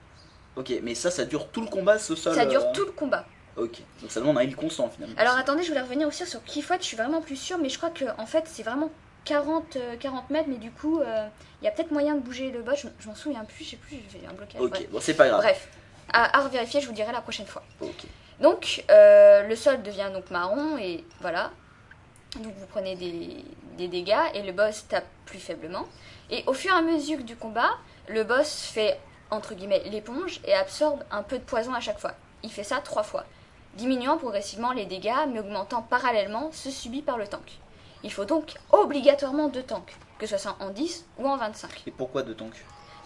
Ok, 0.56 0.72
mais 0.82 0.94
ça, 0.94 1.10
ça 1.10 1.24
dure 1.24 1.48
tout 1.48 1.60
le 1.62 1.68
combat, 1.68 1.98
ce 1.98 2.14
sol. 2.14 2.34
Ça 2.34 2.44
dure 2.46 2.72
tout 2.72 2.84
le 2.84 2.92
combat. 2.92 3.24
Ok, 3.56 3.78
donc 4.02 4.10
ça 4.10 4.20
demande 4.20 4.38
un 4.38 4.42
heal 4.42 4.54
constant 4.54 4.88
finalement. 4.90 5.14
Alors 5.18 5.34
attendez, 5.36 5.62
je 5.62 5.68
voulais 5.68 5.80
revenir 5.80 6.06
aussi 6.06 6.26
sur 6.26 6.42
Keyfoot, 6.44 6.80
je 6.80 6.86
suis 6.86 6.96
vraiment 6.96 7.20
plus 7.22 7.36
sûre, 7.36 7.58
mais 7.58 7.68
je 7.70 7.78
crois 7.78 7.90
que 7.90 8.04
en 8.18 8.26
fait 8.26 8.44
c'est 8.46 8.62
vraiment 8.62 8.90
40, 9.24 9.76
euh, 9.76 9.96
40 9.98 10.28
mètres, 10.30 10.48
mais 10.48 10.56
du 10.58 10.70
coup 10.70 11.00
euh, 11.00 11.26
il 11.62 11.64
y 11.64 11.68
a 11.68 11.70
peut-être 11.70 11.90
moyen 11.90 12.14
de 12.16 12.20
bouger 12.20 12.50
le 12.50 12.62
boss, 12.62 12.80
je, 12.82 12.88
je 13.00 13.08
m'en 13.08 13.14
souviens 13.14 13.44
plus, 13.44 13.64
je 13.64 13.70
sais 13.70 13.76
plus, 13.76 13.96
j'ai 14.12 14.26
un 14.28 14.32
blocage. 14.34 14.60
Ok, 14.60 14.70
Bref. 14.70 14.90
bon, 14.90 15.00
c'est 15.00 15.14
pas 15.14 15.28
grave. 15.28 15.40
Bref, 15.40 15.68
à, 16.12 16.38
à 16.38 16.42
revérifier, 16.42 16.80
je 16.80 16.86
vous 16.86 16.92
dirai 16.92 17.12
la 17.12 17.22
prochaine 17.22 17.46
fois. 17.46 17.62
Ok. 17.80 18.04
Donc 18.40 18.84
euh, 18.90 19.48
le 19.48 19.56
sol 19.56 19.82
devient 19.82 20.10
donc 20.12 20.30
marron 20.30 20.76
et 20.76 21.02
voilà. 21.22 21.50
Donc 22.40 22.52
vous 22.58 22.66
prenez 22.66 22.94
des, 22.94 23.42
des 23.78 23.88
dégâts 23.88 24.14
et 24.34 24.42
le 24.42 24.52
boss 24.52 24.86
tape 24.88 25.06
plus 25.24 25.38
faiblement. 25.38 25.86
Et 26.28 26.44
au 26.46 26.52
fur 26.52 26.74
et 26.74 26.76
à 26.78 26.82
mesure 26.82 27.24
du 27.24 27.36
combat, 27.36 27.70
le 28.08 28.22
boss 28.24 28.64
fait 28.72 29.00
entre 29.30 29.54
guillemets 29.54 29.82
l'éponge 29.86 30.40
et 30.44 30.52
absorbe 30.52 31.02
un 31.10 31.22
peu 31.22 31.38
de 31.38 31.44
poison 31.44 31.72
à 31.72 31.80
chaque 31.80 31.98
fois. 31.98 32.12
Il 32.42 32.50
fait 32.52 32.62
ça 32.64 32.80
trois 32.84 33.02
fois, 33.02 33.24
diminuant 33.76 34.16
progressivement 34.18 34.72
les 34.72 34.86
dégâts 34.86 35.12
mais 35.32 35.40
augmentant 35.40 35.82
parallèlement 35.82 36.50
ceux 36.52 36.70
subis 36.70 37.02
par 37.02 37.18
le 37.18 37.26
tank. 37.26 37.58
Il 38.02 38.12
faut 38.12 38.24
donc 38.24 38.54
obligatoirement 38.70 39.48
deux 39.48 39.62
tanks, 39.62 39.96
que 40.18 40.26
ce 40.26 40.36
soit 40.38 40.56
en 40.60 40.70
10 40.70 41.06
ou 41.18 41.28
en 41.28 41.36
25. 41.36 41.82
Et 41.86 41.90
pourquoi 41.90 42.22
de 42.22 42.32
tank 42.32 42.52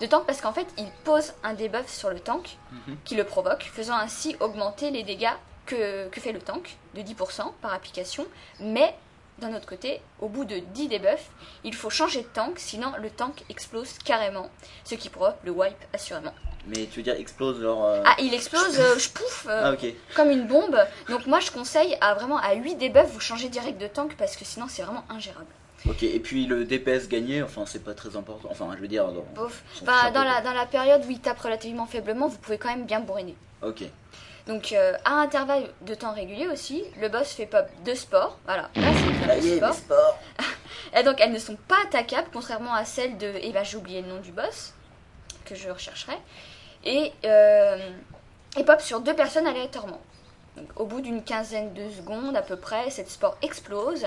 De 0.01 0.07
tank 0.07 0.27
parce 0.27 0.41
qu'en 0.41 0.53
fait 0.53 0.67
il 0.79 0.87
pose 1.05 1.33
un 1.43 1.55
debuff 1.55 1.89
sur 1.89 2.11
le 2.11 2.21
tank 2.21 2.57
Mhm. 2.73 2.97
qui 3.05 3.15
le 3.17 3.25
provoque, 3.25 3.63
faisant 3.73 3.97
ainsi 3.97 4.37
augmenter 4.41 4.91
les 4.91 5.03
dégâts 5.03 5.33
que, 5.67 6.09
que 6.09 6.21
fait 6.21 6.33
le 6.33 6.41
tank 6.41 6.77
de 6.95 7.03
10% 7.03 7.53
par 7.63 7.73
application. 7.73 8.27
Mais 8.61 8.95
d'un 9.39 9.55
autre 9.55 9.67
côté, 9.67 10.03
au 10.21 10.29
bout 10.29 10.45
de 10.45 10.59
10 10.59 10.89
debuffs, 10.89 11.31
il 11.65 11.75
faut 11.75 11.89
changer 11.91 12.23
de 12.23 12.27
tank, 12.29 12.59
sinon 12.59 12.93
le 12.99 13.09
tank 13.09 13.45
explose 13.49 13.97
carrément, 14.05 14.51
ce 14.85 14.97
qui 14.97 15.09
provoque 15.09 15.37
le 15.45 15.53
wipe 15.53 15.83
assurément. 15.95 16.35
Mais 16.67 16.87
tu 16.87 16.99
veux 16.99 17.03
dire 17.03 17.15
explose 17.15 17.61
genre. 17.63 17.85
euh, 17.85 18.03
Ah, 18.05 18.15
il 18.21 18.35
explose, 18.35 18.79
euh, 18.79 18.99
je 18.99 19.09
pouf, 19.09 19.47
euh, 19.49 19.63
Ah, 19.65 19.73
ok. 19.73 19.93
comme 20.15 20.31
une 20.31 20.47
bombe. 20.47 20.79
Donc 21.09 21.27
moi 21.27 21.41
je 21.41 21.51
conseille 21.51 21.97
à 22.01 22.15
vraiment 22.15 22.39
à 22.39 22.53
8 22.55 22.77
debuffs, 22.77 23.11
vous 23.13 23.21
changez 23.21 23.49
direct 23.49 23.81
de 23.81 23.87
tank 23.87 24.15
parce 24.17 24.37
que 24.37 24.45
sinon 24.45 24.67
c'est 24.69 24.83
vraiment 24.83 25.05
ingérable. 25.09 25.47
Ok, 25.89 26.03
et 26.03 26.21
puis 26.21 26.45
le 26.47 26.67
DPS 26.67 27.09
gagné, 27.09 27.43
enfin 27.43 27.65
c'est 27.67 27.83
pas 27.83 27.95
très 27.95 28.15
important. 28.15 28.49
Enfin, 28.51 28.69
je 28.77 28.83
veux 28.83 28.89
dire. 28.89 29.07
Dans... 29.11 29.25
Bof. 29.35 29.63
Chapeau, 29.75 30.13
dans, 30.13 30.25
la, 30.25 30.43
dans 30.43 30.53
la 30.53 30.67
période 30.67 31.03
où 31.07 31.11
il 31.11 31.21
tape 31.21 31.41
relativement 31.41 31.87
faiblement, 31.87 32.29
vous 32.29 32.37
pouvez 32.37 32.59
quand 32.59 32.69
même 32.69 32.85
bien 32.85 33.01
bourriner. 33.01 33.35
Ok. 33.63 33.85
Donc 34.47 34.73
euh, 34.73 34.93
à 35.07 35.15
intervalles 35.15 35.71
de 35.83 35.95
temps 35.95 36.13
réguliers 36.13 36.49
aussi, 36.49 36.83
le 37.01 37.09
boss 37.09 37.29
fait 37.33 37.47
pop 37.47 37.65
de 37.85 37.95
sport. 37.95 38.39
Voilà, 38.45 38.69
là 38.75 38.91
c'est 38.93 39.37
le 39.47 39.57
sport. 39.57 39.69
les 39.71 39.75
sports. 39.77 40.19
Et 40.99 41.03
donc 41.03 41.17
elles 41.21 41.33
ne 41.33 41.39
sont 41.39 41.57
pas 41.69 41.77
attaquables, 41.87 42.29
contrairement 42.33 42.75
à 42.75 42.85
celles 42.85 43.17
de. 43.17 43.27
Et 43.41 43.51
ben 43.53 43.65
j'ai 43.65 43.77
oublié 43.79 44.03
le 44.03 44.09
nom 44.09 44.21
du 44.21 44.33
boss, 44.33 44.75
que 45.47 45.55
je 45.55 45.71
rechercherai. 45.71 46.19
Et, 46.85 47.13
euh, 47.25 47.79
et 48.57 48.65
pop 48.65 48.81
sur 48.81 49.01
deux 49.01 49.15
personnes 49.15 49.47
aléatoirement. 49.47 50.01
Donc, 50.57 50.69
au 50.77 50.85
bout 50.87 51.01
d'une 51.01 51.23
quinzaine 51.23 51.73
de 51.75 51.91
secondes 51.91 52.37
à 52.37 52.43
peu 52.43 52.57
près, 52.57 52.91
cette 52.91 53.11
sport 53.11 53.37
explose, 53.43 54.07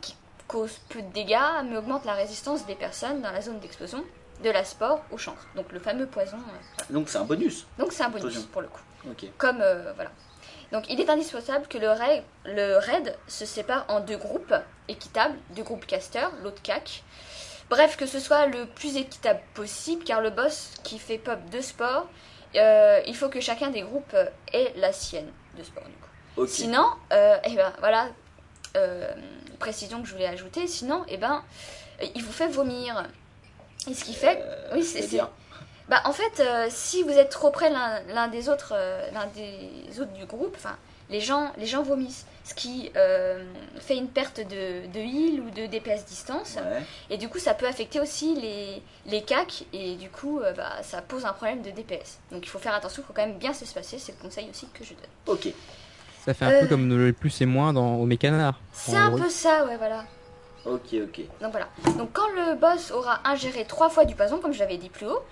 qui 0.00 0.16
cause 0.48 0.78
peu 0.88 1.02
de 1.02 1.12
dégâts, 1.12 1.38
mais 1.68 1.76
augmente 1.76 2.04
la 2.04 2.14
résistance 2.14 2.64
des 2.66 2.74
personnes 2.76 3.20
dans 3.22 3.32
la 3.32 3.40
zone 3.42 3.58
d'explosion 3.60 4.04
de 4.42 4.50
la 4.50 4.64
sport 4.64 5.00
au 5.10 5.18
chancre. 5.18 5.46
Donc 5.56 5.72
le 5.72 5.80
fameux 5.80 6.06
poison. 6.06 6.36
euh. 6.36 6.92
Donc 6.92 7.08
c'est 7.08 7.18
un 7.18 7.24
bonus. 7.24 7.66
Donc 7.78 7.92
c'est 7.92 8.02
un 8.04 8.08
bonus 8.08 8.24
Explosion. 8.26 8.48
pour 8.52 8.62
le 8.62 8.68
coup 8.68 8.80
comme 9.38 9.60
euh, 9.60 9.92
voilà. 9.94 10.10
Donc 10.72 10.90
il 10.90 11.00
est 11.00 11.08
indispensable 11.08 11.66
que 11.68 11.78
le 11.78 11.90
raid, 11.90 12.24
le 12.44 12.76
raid 12.78 13.16
se 13.28 13.46
sépare 13.46 13.84
en 13.88 14.00
deux 14.00 14.16
groupes 14.16 14.54
équitables, 14.88 15.36
deux 15.50 15.62
groupes 15.62 15.86
casters, 15.86 16.30
l'autre 16.42 16.60
cac. 16.62 17.04
Bref, 17.68 17.96
que 17.96 18.06
ce 18.06 18.20
soit 18.20 18.46
le 18.46 18.66
plus 18.66 18.96
équitable 18.96 19.40
possible, 19.54 20.04
car 20.04 20.20
le 20.20 20.30
boss 20.30 20.70
qui 20.84 20.98
fait 20.98 21.18
pop 21.18 21.38
de 21.50 21.60
sport, 21.60 22.06
euh, 22.54 23.00
il 23.06 23.16
faut 23.16 23.28
que 23.28 23.40
chacun 23.40 23.70
des 23.70 23.82
groupes 23.82 24.14
euh, 24.14 24.26
ait 24.52 24.72
la 24.76 24.92
sienne 24.92 25.30
de 25.58 25.62
sport 25.64 25.84
du 25.84 25.90
coup. 25.90 26.42
Ok. 26.42 26.48
Sinon, 26.48 26.86
euh, 27.12 27.36
eh 27.44 27.54
ben 27.56 27.72
voilà, 27.80 28.08
euh, 28.76 29.12
précision 29.58 30.00
que 30.00 30.06
je 30.06 30.12
voulais 30.12 30.26
ajouter. 30.26 30.66
Sinon, 30.66 31.04
eh 31.08 31.16
ben, 31.16 31.42
il 32.14 32.22
vous 32.22 32.32
fait 32.32 32.48
vomir. 32.48 33.04
Et 33.90 33.94
ce 33.94 34.04
qui 34.04 34.14
fait, 34.14 34.42
oui, 34.72 34.84
c'est 34.84 35.00
c'est-à-dire 35.00 35.30
bah 35.88 36.02
en 36.04 36.12
fait, 36.12 36.42
si 36.68 37.04
vous 37.04 37.12
êtes 37.12 37.30
trop 37.30 37.52
près 37.52 37.70
l'un 37.70 38.02
l'un 38.08 38.26
des 38.26 38.48
autres, 38.48 38.74
l'un 39.12 39.26
des 39.26 40.00
autres 40.00 40.12
du 40.12 40.26
groupe, 40.26 40.54
enfin, 40.56 40.76
les 41.10 41.20
gens, 41.20 41.52
les 41.58 41.66
gens 41.66 41.82
vomissent. 41.82 42.26
Ce 42.48 42.54
qui 42.54 42.92
euh, 42.94 43.44
fait 43.80 43.96
une 43.96 44.06
perte 44.08 44.38
de, 44.38 44.86
de 44.86 45.00
heal 45.00 45.40
ou 45.40 45.50
de 45.50 45.66
DPS 45.66 46.04
distance. 46.06 46.54
Ouais. 46.56 46.80
Et 47.10 47.16
du 47.18 47.28
coup, 47.28 47.40
ça 47.40 47.54
peut 47.54 47.66
affecter 47.66 47.98
aussi 47.98 48.36
les, 48.36 48.80
les 49.06 49.22
cacs. 49.22 49.64
Et 49.72 49.96
du 49.96 50.08
coup, 50.10 50.38
euh, 50.38 50.52
bah, 50.52 50.70
ça 50.82 51.02
pose 51.02 51.24
un 51.24 51.32
problème 51.32 51.60
de 51.62 51.70
DPS. 51.70 52.18
Donc 52.30 52.46
il 52.46 52.48
faut 52.48 52.60
faire 52.60 52.72
attention, 52.74 53.02
il 53.02 53.06
faut 53.06 53.12
quand 53.12 53.26
même 53.26 53.38
bien 53.38 53.52
s'espacer. 53.52 53.98
C'est 53.98 54.12
le 54.12 54.22
conseil 54.22 54.48
aussi 54.48 54.68
que 54.72 54.84
je 54.84 54.90
donne. 54.90 55.04
Ok. 55.26 55.48
Ça 56.24 56.34
fait 56.34 56.44
un 56.44 56.50
Euh. 56.50 56.60
peu 56.60 56.66
comme 56.68 56.88
le 56.96 57.12
plus 57.12 57.40
et 57.40 57.46
moins 57.46 57.72
dans, 57.72 57.96
au 57.96 58.06
mécanard. 58.06 58.60
C'est 58.72 58.94
un 58.94 59.10
gros. 59.10 59.24
peu 59.24 59.28
ça, 59.28 59.64
ouais, 59.66 59.76
voilà. 59.76 60.04
Ok, 60.66 60.94
ok. 60.94 61.20
Donc 61.40 61.50
voilà. 61.50 61.68
Donc 61.98 62.10
quand 62.12 62.28
le 62.36 62.54
boss 62.54 62.92
aura 62.92 63.20
ingéré 63.24 63.64
trois 63.64 63.88
fois 63.88 64.04
du 64.04 64.14
poison, 64.14 64.38
comme 64.38 64.52
je 64.52 64.60
l'avais 64.60 64.78
dit 64.78 64.88
plus 64.88 65.06
haut, 65.06 65.22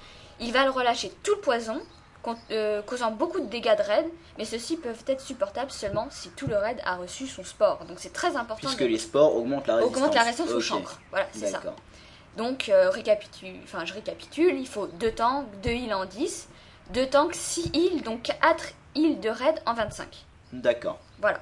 il 0.41 0.53
va 0.53 0.65
le 0.65 0.71
relâcher 0.71 1.13
tout 1.23 1.35
le 1.37 1.41
poison, 1.41 1.81
euh, 2.51 2.83
causant 2.83 3.11
beaucoup 3.11 3.41
de 3.41 3.47
dégâts 3.47 3.77
de 3.77 3.83
raid, 3.83 4.07
mais 4.39 4.45
ceux-ci 4.45 4.77
peuvent 4.77 5.05
être 5.07 5.21
supportables 5.21 5.71
seulement 5.71 6.09
si 6.11 6.31
tout 6.31 6.47
le 6.47 6.57
raid 6.57 6.79
a 6.85 6.97
reçu 6.97 7.27
son 7.27 7.45
sport. 7.45 7.85
Donc 7.87 7.99
c'est 7.99 8.13
très 8.13 8.37
important 8.37 8.67
Puisque 8.67 8.83
de 8.83 8.87
les 8.87 8.99
sports 8.99 9.37
augmentent 9.37 9.67
la 9.67 9.77
résistance. 9.77 9.97
augmente 9.97 10.15
la 10.15 10.23
résistance 10.23 10.51
au 10.51 10.61
chancre. 10.61 11.01
Voilà, 11.11 11.27
c'est 11.33 11.47
ça. 11.49 11.61
Donc 12.37 12.69
euh, 12.69 12.91
récapitule, 12.91 13.57
enfin 13.63 13.85
je 13.85 13.95
récapitule, 13.95 14.59
il 14.59 14.67
faut 14.67 14.87
2 14.87 15.13
tanks, 15.13 15.47
2 15.63 15.71
heals 15.71 15.95
en 15.95 16.05
10, 16.05 16.49
2 16.93 17.07
tanks, 17.07 17.35
6 17.35 17.71
heals, 17.75 18.03
donc 18.03 18.23
4 18.23 18.65
heals 18.97 19.21
de 19.21 19.29
raid 19.29 19.61
en 19.67 19.75
25. 19.75 20.25
D'accord. 20.53 20.99
Voilà. 21.21 21.41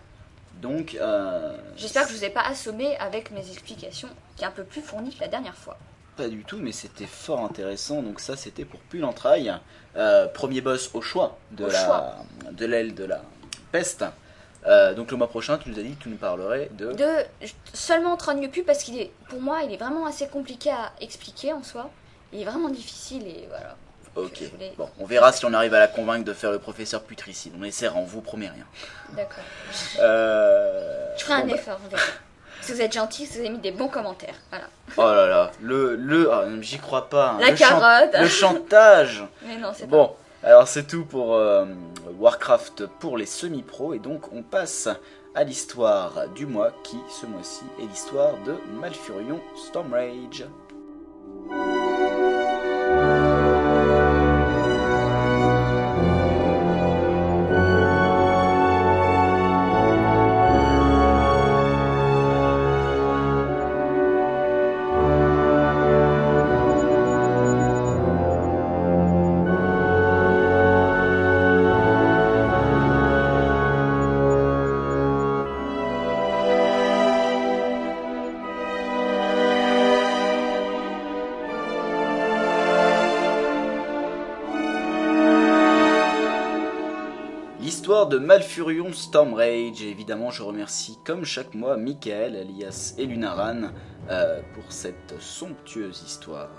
Donc, 0.60 0.96
euh, 1.00 1.56
J'espère 1.76 2.04
que 2.06 2.12
je 2.12 2.18
vous 2.18 2.24
ai 2.24 2.30
pas 2.30 2.42
assommé 2.42 2.96
avec 2.98 3.30
mes 3.30 3.50
explications 3.50 4.08
qui 4.36 4.44
est 4.44 4.46
un 4.46 4.50
peu 4.50 4.64
plus 4.64 4.82
fournies 4.82 5.14
que 5.14 5.20
la 5.20 5.28
dernière 5.28 5.56
fois. 5.56 5.76
Pas 6.16 6.28
du 6.28 6.44
tout, 6.44 6.58
mais 6.58 6.72
c'était 6.72 7.06
fort 7.06 7.40
intéressant. 7.40 8.02
Donc 8.02 8.20
ça, 8.20 8.36
c'était 8.36 8.64
pour 8.64 8.80
Pull 8.80 9.04
Entraille. 9.04 9.52
Euh, 9.96 10.26
premier 10.28 10.60
boss 10.60 10.90
au 10.94 11.00
choix 11.02 11.38
de 11.52 11.64
Au 11.64 11.68
la 11.68 11.84
choix. 11.84 12.16
de 12.50 12.66
l'aile 12.66 12.94
de 12.94 13.04
la 13.04 13.22
peste. 13.72 14.04
Euh, 14.66 14.94
donc 14.94 15.10
le 15.10 15.16
mois 15.16 15.28
prochain, 15.28 15.58
tu 15.58 15.70
nous 15.70 15.78
as 15.78 15.82
dit 15.82 15.96
que 15.96 16.02
tu 16.04 16.08
nous 16.08 16.16
parlerais 16.16 16.68
de. 16.72 16.92
De 16.92 17.08
seulement 17.72 18.16
30 18.16 18.38
mieux 18.38 18.50
plus 18.50 18.62
parce 18.62 18.82
qu'il 18.84 18.98
est, 19.00 19.10
pour 19.28 19.40
moi, 19.40 19.62
il 19.64 19.72
est 19.72 19.76
vraiment 19.76 20.06
assez 20.06 20.28
compliqué 20.28 20.70
à 20.70 20.92
expliquer 21.00 21.52
en 21.52 21.62
soi. 21.62 21.90
Il 22.32 22.40
est 22.40 22.44
vraiment 22.44 22.68
difficile 22.68 23.26
et 23.26 23.46
voilà. 23.48 23.76
Ok. 24.14 24.42
Voulais- 24.52 24.74
Bon, 24.76 24.88
on 24.98 25.06
verra 25.06 25.32
si 25.32 25.44
on 25.46 25.52
arrive 25.54 25.72
à 25.74 25.78
la 25.80 25.88
convaincre 25.88 26.24
de 26.24 26.34
faire 26.34 26.52
le 26.52 26.58
professeur 26.58 27.02
putricide. 27.02 27.54
On 27.58 27.64
essaiera, 27.64 27.96
on 27.96 28.04
vous 28.04 28.20
promet 28.20 28.48
rien. 28.50 28.66
D'accord. 29.16 29.42
Euh... 29.98 31.08
Je 31.16 31.24
ferai 31.24 31.40
un 31.42 31.46
bah, 31.46 31.54
effort, 31.54 31.78
on 31.84 31.88
verra. 31.88 32.02
Si 32.62 32.72
vous 32.72 32.80
êtes 32.80 32.92
gentil, 32.92 33.26
si 33.26 33.34
vous 33.34 33.40
avez 33.40 33.50
mis 33.50 33.58
des 33.58 33.72
bons 33.72 33.88
commentaires. 33.88 34.34
Voilà. 34.50 34.64
Oh 34.96 35.02
là 35.14 35.26
là, 35.26 35.50
le 35.60 35.96
le, 35.96 36.32
ah, 36.32 36.44
j'y 36.60 36.78
crois 36.78 37.08
pas. 37.10 37.30
hein. 37.32 37.38
La 37.40 37.50
Le 37.50 37.56
chan- 37.56 37.80
carotte. 37.80 38.14
le 38.20 38.26
chantage. 38.28 39.24
Mais 39.46 39.56
non, 39.58 39.68
c'est 39.74 39.84
pas. 39.86 39.96
Bon, 39.96 40.10
alors 40.44 40.66
c'est 40.68 40.86
tout 40.86 41.04
pour 41.04 41.34
euh, 41.34 41.64
Warcraft 42.18 42.86
pour 43.00 43.18
les 43.18 43.26
semi-pros 43.26 43.94
et 43.94 43.98
donc 43.98 44.32
on 44.32 44.42
passe 44.42 44.88
à 45.34 45.44
l'histoire 45.44 46.28
du 46.34 46.46
mois 46.46 46.72
qui 46.84 46.98
ce 47.10 47.26
mois-ci 47.26 47.62
est 47.80 47.86
l'histoire 47.86 48.34
de 48.46 48.54
Malfurion 48.80 49.40
Stormrage. 49.56 50.44
De 88.12 88.18
Malfurion 88.18 88.92
Stormrage, 88.92 89.80
et 89.80 89.88
évidemment 89.88 90.30
je 90.30 90.42
remercie 90.42 90.98
comme 91.02 91.24
chaque 91.24 91.54
mois 91.54 91.78
Michael 91.78 92.36
alias 92.36 92.94
Elunaran 92.98 93.70
euh, 94.10 94.42
pour 94.52 94.70
cette 94.70 95.14
somptueuse 95.18 96.02
histoire. 96.06 96.50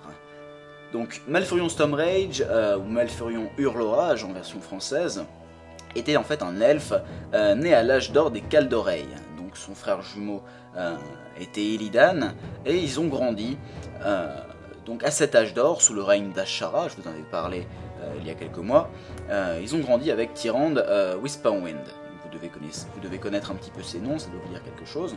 Donc 0.94 1.22
Malfurion 1.28 1.70
Stormrage, 1.70 2.44
euh, 2.50 2.80
ou 2.80 2.86
Malfurion 2.86 3.52
Hurlorage 3.60 4.24
en 4.24 4.34
version 4.34 4.62
française, 4.62 5.26
était 5.96 6.18
en 6.18 6.24
fait 6.24 6.42
un 6.42 6.60
elfe 6.60 6.94
euh, 7.36 7.54
né 7.54 7.72
à 7.76 7.84
l'âge 7.84 8.12
d'or 8.12 8.32
des 8.32 8.42
Caldoreilles. 8.42 9.16
Donc 9.38 9.56
son 9.56 9.76
frère 9.76 10.02
jumeau 10.02 10.42
euh, 10.76 10.96
était 11.40 11.62
Illidan, 11.62 12.32
et 12.66 12.78
ils 12.78 13.00
ont 13.00 13.08
grandi 13.08 13.60
donc 14.88 15.04
à 15.04 15.12
cet 15.12 15.36
âge 15.36 15.54
d'or 15.54 15.84
sous 15.84 15.94
le 15.94 16.02
règne 16.02 16.32
d'Ashara, 16.32 16.88
je 16.90 16.96
vous 16.96 17.08
en 17.08 17.12
avais 17.12 17.22
parlé 17.22 17.68
il 18.20 18.28
y 18.28 18.30
a 18.30 18.34
quelques 18.34 18.58
mois. 18.58 18.90
Euh, 19.30 19.60
ils 19.62 19.76
ont 19.76 19.80
grandi 19.80 20.12
avec 20.12 20.34
Tyrande 20.34 20.78
euh, 20.88 21.18
Whisperwind. 21.18 21.78
Vous 22.24 22.40
devez, 23.02 23.20
connaître, 23.20 23.52
un 23.52 23.56
petit 23.56 23.70
peu 23.70 23.84
ces 23.84 24.00
noms, 24.00 24.18
ça 24.18 24.28
doit 24.30 24.42
vous 24.44 24.52
dire 24.52 24.64
quelque 24.64 24.86
chose. 24.86 25.16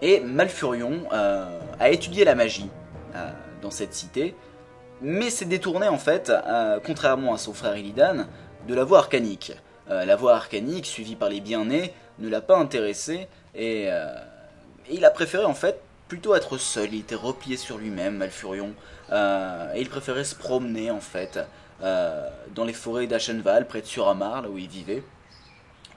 Et 0.00 0.20
Malfurion 0.20 1.02
euh, 1.12 1.60
a 1.78 1.90
étudié 1.90 2.24
la 2.24 2.34
magie 2.34 2.70
euh, 3.14 3.30
dans 3.60 3.70
cette 3.70 3.92
cité, 3.92 4.34
mais 5.02 5.28
s'est 5.28 5.44
détourné 5.44 5.88
en 5.88 5.98
fait, 5.98 6.32
contrairement 6.86 7.34
à 7.34 7.38
son 7.38 7.52
frère 7.52 7.76
Illidan, 7.76 8.26
de 8.66 8.74
la 8.74 8.84
voie 8.84 8.98
arcanique. 8.98 9.52
La 9.88 10.16
voie 10.16 10.34
arcanique, 10.34 10.86
suivie 10.86 11.16
par 11.16 11.28
les 11.28 11.40
bien-nés, 11.40 11.92
ne 12.18 12.28
l'a 12.28 12.40
pas 12.40 12.56
intéressé 12.56 13.28
et, 13.54 13.84
et 13.84 13.90
il 14.90 15.04
a 15.04 15.10
préféré 15.10 15.44
en 15.44 15.54
fait 15.54 15.80
plutôt 16.08 16.34
être 16.34 16.56
seul. 16.56 16.94
Il 16.94 17.00
était 17.00 17.14
replié 17.14 17.56
sur 17.58 17.76
lui-même, 17.76 18.16
Malfurion, 18.16 18.72
et 19.12 19.80
il 19.80 19.88
préférait 19.90 20.24
se 20.24 20.34
promener 20.34 20.90
en 20.90 21.00
fait 21.00 21.38
euh, 21.82 22.28
dans 22.54 22.64
les 22.64 22.72
forêts 22.72 23.06
d'Ashenval, 23.06 23.66
près 23.66 23.80
de 23.80 23.86
Suramar, 23.86 24.42
là 24.42 24.48
où 24.48 24.58
il 24.58 24.68
vivait, 24.68 25.02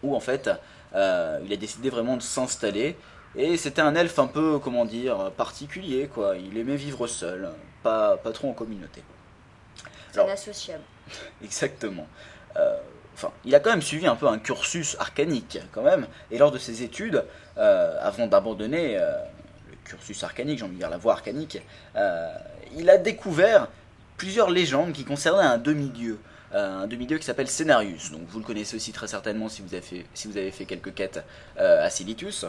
où 0.03 0.15
en 0.15 0.19
fait 0.19 0.49
euh, 0.95 1.39
il 1.45 1.53
a 1.53 1.57
décidé 1.57 1.89
vraiment 1.89 2.17
de 2.17 2.21
s'installer. 2.21 2.95
Et 3.35 3.57
c'était 3.57 3.81
un 3.81 3.93
elfe 3.93 4.17
un 4.19 4.27
peu, 4.27 4.57
comment 4.57 4.85
dire, 4.85 5.31
particulier, 5.37 6.07
quoi. 6.07 6.37
Il 6.37 6.57
aimait 6.57 6.75
vivre 6.75 7.05
seul, 7.05 7.51
pas, 7.83 8.17
pas 8.17 8.31
trop 8.31 8.49
en 8.49 8.53
communauté. 8.53 9.03
C'est 10.11 10.23
inassociable. 10.23 10.83
Exactement. 11.43 12.07
Euh, 12.57 12.77
Enfin, 13.13 13.31
il 13.45 13.55
a 13.55 13.59
quand 13.59 13.71
même 13.71 13.81
suivi 13.81 14.05
un 14.05 14.15
peu 14.15 14.27
un 14.27 14.37
cursus 14.37 14.95
arcanique, 14.99 15.57
quand 15.71 15.81
même. 15.81 16.05
Et 16.29 16.37
lors 16.37 16.51
de 16.51 16.59
ses 16.59 16.83
études, 16.83 17.25
avant 17.55 18.27
d'abandonner 18.27 18.95
le 18.95 19.75
cursus 19.87 20.23
arcanique, 20.23 20.59
j'ai 20.59 20.65
envie 20.65 20.75
de 20.75 20.79
dire 20.79 20.89
la 20.89 20.97
voie 20.97 21.13
arcanique, 21.13 21.59
euh, 21.95 22.29
il 22.75 22.89
a 22.89 22.97
découvert 22.97 23.67
plusieurs 24.17 24.49
légendes 24.49 24.91
qui 24.91 25.05
concernaient 25.05 25.43
un 25.43 25.57
demi-dieu. 25.57 26.19
Euh, 26.53 26.83
un 26.83 26.87
demi-dieu 26.87 27.17
qui 27.17 27.25
s'appelle 27.25 27.49
Cenarius. 27.49 28.11
Donc 28.11 28.21
vous 28.27 28.39
le 28.39 28.45
connaissez 28.45 28.75
aussi 28.75 28.91
très 28.91 29.07
certainement 29.07 29.49
si 29.49 29.61
vous 29.61 29.73
avez 30.37 30.51
fait, 30.51 30.65
quelques 30.65 30.93
quêtes 30.93 31.23
euh, 31.59 31.85
à 31.85 31.89
Silitus. 31.89 32.45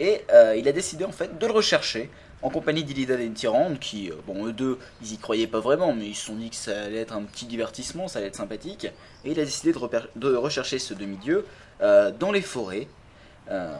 Et 0.00 0.22
euh, 0.32 0.56
il 0.56 0.66
a 0.66 0.72
décidé 0.72 1.04
en 1.04 1.12
fait 1.12 1.38
de 1.38 1.46
le 1.46 1.52
rechercher 1.52 2.10
en 2.42 2.50
compagnie 2.50 2.82
d'Illidan 2.82 3.20
et 3.20 3.28
de 3.28 3.34
Tyrande, 3.34 3.78
qui, 3.78 4.10
bon, 4.26 4.46
eux 4.46 4.52
deux, 4.52 4.80
ils 5.00 5.12
y 5.12 5.18
croyaient 5.18 5.46
pas 5.46 5.60
vraiment, 5.60 5.92
mais 5.92 6.08
ils 6.08 6.16
se 6.16 6.26
sont 6.26 6.34
dit 6.34 6.50
que 6.50 6.56
ça 6.56 6.72
allait 6.72 6.98
être 6.98 7.14
un 7.14 7.22
petit 7.22 7.46
divertissement, 7.46 8.08
ça 8.08 8.18
allait 8.18 8.26
être 8.26 8.36
sympathique. 8.36 8.86
Et 9.24 9.30
il 9.30 9.38
a 9.38 9.44
décidé 9.44 9.72
de, 9.72 10.34
rechercher 10.34 10.80
ce 10.80 10.92
demi-dieu 10.92 11.46
dans 11.80 12.32
les 12.32 12.42
forêts. 12.42 12.88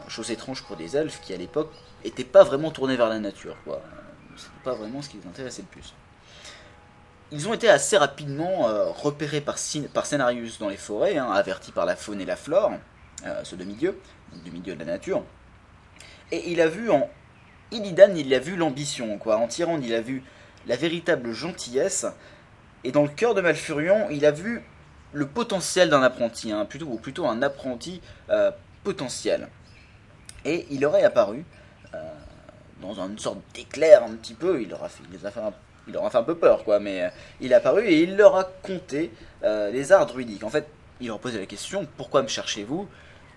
Chose 0.06 0.30
étrange 0.30 0.62
pour 0.62 0.76
des 0.76 0.96
elfes 0.96 1.20
qui, 1.22 1.34
à 1.34 1.36
l'époque, 1.36 1.72
étaient 2.04 2.22
pas 2.22 2.44
vraiment 2.44 2.70
tournés 2.70 2.94
vers 2.94 3.08
la 3.08 3.18
nature. 3.18 3.56
C'était 4.36 4.50
pas 4.62 4.74
vraiment 4.74 5.02
ce 5.02 5.08
qui 5.08 5.16
les 5.16 5.26
intéressait 5.26 5.62
le 5.62 5.80
plus. 5.80 5.92
Ils 7.34 7.48
ont 7.48 7.54
été 7.54 7.66
assez 7.66 7.96
rapidement 7.96 8.68
euh, 8.68 8.90
repérés 8.90 9.40
par, 9.40 9.56
par 9.94 10.06
dans 10.60 10.68
les 10.68 10.76
forêts, 10.76 11.16
hein, 11.16 11.32
avertis 11.32 11.72
par 11.72 11.86
la 11.86 11.96
faune 11.96 12.20
et 12.20 12.26
la 12.26 12.36
flore, 12.36 12.72
euh, 13.24 13.42
ce 13.42 13.56
demi-dieu, 13.56 13.98
demi-dieu 14.44 14.74
de 14.74 14.80
la 14.80 14.84
nature. 14.84 15.24
Et 16.30 16.50
il 16.52 16.60
a 16.60 16.68
vu 16.68 16.90
en 16.90 17.08
Illidan, 17.70 18.14
il 18.14 18.34
a 18.34 18.38
vu 18.38 18.56
l'ambition, 18.56 19.16
quoi. 19.16 19.38
En 19.38 19.48
Tyrande, 19.48 19.82
il 19.82 19.94
a 19.94 20.02
vu 20.02 20.22
la 20.66 20.76
véritable 20.76 21.32
gentillesse. 21.32 22.04
Et 22.84 22.92
dans 22.92 23.02
le 23.02 23.08
cœur 23.08 23.32
de 23.32 23.40
Malfurion, 23.40 24.10
il 24.10 24.26
a 24.26 24.30
vu 24.30 24.62
le 25.14 25.26
potentiel 25.26 25.88
d'un 25.88 26.02
apprenti, 26.02 26.52
hein, 26.52 26.66
plutôt, 26.66 26.86
ou 26.86 26.98
plutôt 26.98 27.26
un 27.26 27.40
apprenti 27.40 28.02
euh, 28.28 28.50
potentiel. 28.84 29.48
Et 30.44 30.66
il 30.70 30.84
aurait 30.84 31.04
apparu 31.04 31.46
dans 32.82 32.94
une 32.94 33.18
sorte 33.18 33.38
d'éclair 33.54 34.02
un 34.02 34.16
petit 34.16 34.34
peu. 34.34 34.60
Il 34.60 34.68
leur 34.68 34.84
a 34.84 34.88
fait, 34.90 35.02
il 35.08 35.16
les 35.16 35.24
a 35.24 35.30
fait 35.30 35.40
un, 35.40 35.52
il 35.86 35.92
leur 35.94 36.04
a 36.04 36.10
fait 36.10 36.18
un 36.18 36.22
peu 36.22 36.36
peur, 36.36 36.64
quoi. 36.64 36.80
Mais 36.80 37.02
euh, 37.02 37.08
il 37.40 37.52
est 37.52 37.54
apparu 37.54 37.86
et 37.86 38.02
il 38.02 38.16
leur 38.16 38.36
a 38.36 38.44
conté 38.44 39.12
euh, 39.42 39.70
les 39.70 39.92
arts 39.92 40.06
druidiques. 40.06 40.44
En 40.44 40.50
fait, 40.50 40.66
il 41.00 41.08
leur 41.08 41.18
posé 41.18 41.38
la 41.38 41.46
question 41.46 41.86
pourquoi 41.96 42.22
me 42.22 42.28
cherchez-vous? 42.28 42.88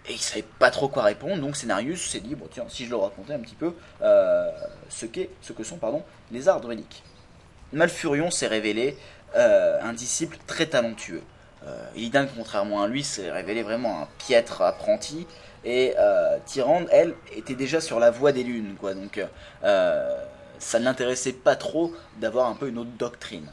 Et 0.07 0.13
il 0.13 0.19
savait 0.19 0.45
pas 0.59 0.69
trop 0.69 0.87
quoi 0.87 1.01
répondre, 1.01 1.41
donc 1.41 1.55
Scénarius 1.55 2.11
s'est 2.11 2.19
dit, 2.19 2.35
bon 2.35 2.47
tiens, 2.51 2.65
si 2.67 2.85
je 2.85 2.91
leur 2.91 3.01
racontais 3.01 3.33
un 3.33 3.39
petit 3.39 3.55
peu 3.55 3.73
euh, 4.03 4.51
ce, 4.87 5.07
qu'est, 5.07 5.31
ce 5.41 5.51
que 5.51 5.63
sont 5.63 5.77
pardon, 5.77 6.03
les 6.31 6.47
arts 6.47 6.61
druidiques. 6.61 7.03
Malfurion 7.73 8.29
s'est 8.29 8.47
révélé 8.47 8.95
un 9.33 9.91
disciple 9.91 10.37
très 10.47 10.67
talentueux. 10.67 11.21
Illidan, 11.95 12.25
contrairement 12.37 12.83
à 12.83 12.87
lui, 12.87 13.03
s'est 13.03 13.31
révélé 13.31 13.63
vraiment 13.63 14.03
un 14.03 14.07
piètre 14.19 14.61
apprenti. 14.61 15.27
Et 15.65 15.93
Tyrande, 16.45 16.87
elle, 16.91 17.15
était 17.35 17.55
déjà 17.55 17.81
sur 17.81 17.99
la 17.99 18.11
voie 18.11 18.31
des 18.31 18.43
lunes, 18.43 18.75
quoi. 18.79 18.93
Donc, 18.93 19.19
ça 20.65 20.79
ne 20.79 20.85
l'intéressait 20.85 21.33
pas 21.33 21.55
trop 21.55 21.93
d'avoir 22.17 22.47
un 22.47 22.55
peu 22.55 22.67
une 22.67 22.79
autre 22.79 22.89
doctrine. 22.97 23.47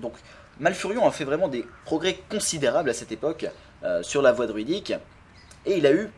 Donc, 0.00 0.14
Malfurion 0.58 1.06
a 1.06 1.10
fait 1.10 1.24
vraiment 1.24 1.46
des 1.46 1.66
progrès 1.84 2.18
considérables 2.30 2.88
à 2.88 2.94
cette 2.94 3.12
époque 3.12 3.46
euh, 3.84 4.02
sur 4.02 4.22
la 4.22 4.32
voie 4.32 4.46
druidique. 4.46 4.94
Et 5.66 5.76
il 5.76 5.86
a 5.86 5.92
eu 5.92 6.10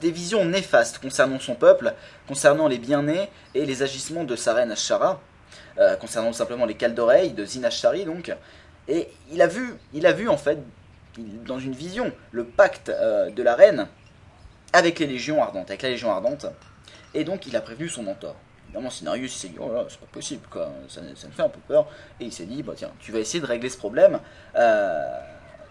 des 0.00 0.10
visions 0.10 0.46
néfastes 0.46 0.98
concernant 0.98 1.38
son 1.38 1.56
peuple, 1.56 1.92
concernant 2.26 2.68
les 2.68 2.78
bien-nés 2.78 3.28
et 3.54 3.66
les 3.66 3.82
agissements 3.82 4.24
de 4.24 4.34
sa 4.34 4.54
reine 4.54 4.72
Ashara, 4.72 5.20
euh, 5.76 5.94
concernant 5.96 6.32
simplement 6.32 6.64
les 6.64 6.74
cales 6.74 6.94
d'oreilles 6.94 7.32
de 7.32 7.44
Zinashari 7.44 8.06
donc. 8.06 8.34
Et 8.88 9.08
il 9.30 9.42
a 9.42 9.46
vu, 9.46 9.74
il 9.92 10.06
a 10.06 10.12
vu 10.12 10.30
en 10.30 10.38
fait, 10.38 10.58
dans 11.18 11.58
une 11.58 11.74
vision, 11.74 12.12
le 12.32 12.44
pacte 12.44 12.88
euh, 12.88 13.28
de 13.28 13.42
la 13.42 13.54
reine 13.54 13.88
avec 14.72 14.98
les 14.98 15.06
légions 15.06 15.42
ardentes, 15.42 15.68
avec 15.68 15.82
la 15.82 15.90
légion 15.90 16.10
ardente. 16.10 16.46
Et 17.12 17.24
donc 17.24 17.46
il 17.46 17.54
a 17.56 17.60
prévenu 17.60 17.90
son 17.90 18.04
mentor. 18.04 18.34
Scenarius 18.90 19.34
il 19.34 19.38
s'est 19.38 19.48
dit, 19.48 19.56
oh 19.58 19.72
là, 19.72 19.84
c'est 19.88 19.98
pas 19.98 20.06
possible, 20.06 20.46
quoi. 20.48 20.70
Ça, 20.88 21.00
me 21.00 21.14
fait 21.14 21.42
un 21.42 21.48
peu 21.48 21.60
peur. 21.66 21.86
Et 22.20 22.26
il 22.26 22.32
s'est 22.32 22.46
dit, 22.46 22.62
bah 22.62 22.74
tiens, 22.76 22.90
tu 23.00 23.12
vas 23.12 23.18
essayer 23.18 23.40
de 23.40 23.46
régler 23.46 23.68
ce 23.68 23.76
problème. 23.76 24.20
euh, 24.56 25.20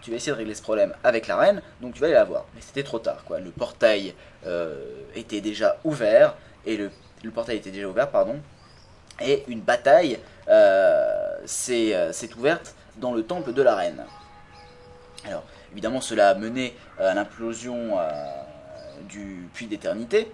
tu 0.00 0.10
vas 0.10 0.16
essayer 0.16 0.32
de 0.32 0.36
régler 0.36 0.54
ce 0.54 0.62
problème 0.62 0.94
avec 1.02 1.26
la 1.26 1.36
reine, 1.36 1.60
donc 1.80 1.94
tu 1.94 2.00
vas 2.00 2.06
aller 2.06 2.14
la 2.14 2.24
voir. 2.24 2.44
Mais 2.54 2.60
c'était 2.60 2.84
trop 2.84 3.00
tard, 3.00 3.24
quoi. 3.24 3.40
Le 3.40 3.50
portail 3.50 4.14
euh, 4.46 4.76
était 5.16 5.40
déjà 5.40 5.78
ouvert, 5.82 6.36
et 6.66 6.76
le, 6.76 6.92
le 7.24 7.30
portail 7.32 7.56
était 7.56 7.72
déjà 7.72 7.88
ouvert, 7.88 8.08
pardon. 8.08 8.40
Et 9.20 9.42
une 9.48 9.60
bataille 9.60 10.20
euh, 10.48 11.36
s'est 11.46 12.30
ouverte 12.36 12.76
dans 12.96 13.12
le 13.12 13.24
temple 13.24 13.52
de 13.52 13.62
la 13.62 13.74
reine. 13.74 14.04
Alors, 15.24 15.42
évidemment, 15.72 16.00
cela 16.00 16.30
a 16.30 16.34
mené 16.34 16.76
à 17.00 17.14
l'implosion 17.14 17.98
du 19.08 19.48
puits 19.52 19.66
d'éternité. 19.66 20.30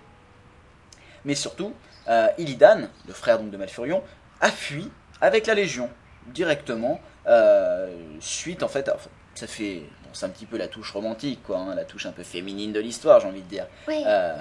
Mais 1.24 1.34
surtout, 1.34 1.72
euh, 2.08 2.28
Illidan, 2.38 2.82
le 3.06 3.12
frère 3.12 3.38
donc 3.38 3.50
de 3.50 3.56
Malfurion, 3.56 4.02
a 4.40 4.50
fui 4.50 4.90
avec 5.20 5.46
la 5.46 5.54
Légion 5.54 5.88
directement 6.28 7.00
euh, 7.26 7.88
suite 8.20 8.62
en 8.62 8.68
fait. 8.68 8.88
enfin, 8.88 9.10
ça 9.34 9.46
fait, 9.46 9.82
bon, 10.02 10.10
c'est 10.12 10.26
un 10.26 10.30
petit 10.30 10.46
peu 10.46 10.56
la 10.56 10.68
touche 10.68 10.92
romantique, 10.92 11.42
quoi, 11.42 11.58
hein, 11.58 11.74
la 11.74 11.84
touche 11.84 12.06
un 12.06 12.12
peu 12.12 12.22
féminine 12.22 12.72
de 12.72 12.80
l'histoire, 12.80 13.20
j'ai 13.20 13.26
envie 13.26 13.42
de 13.42 13.48
dire. 13.48 13.66
Oui. 13.88 14.02
Euh, 14.06 14.36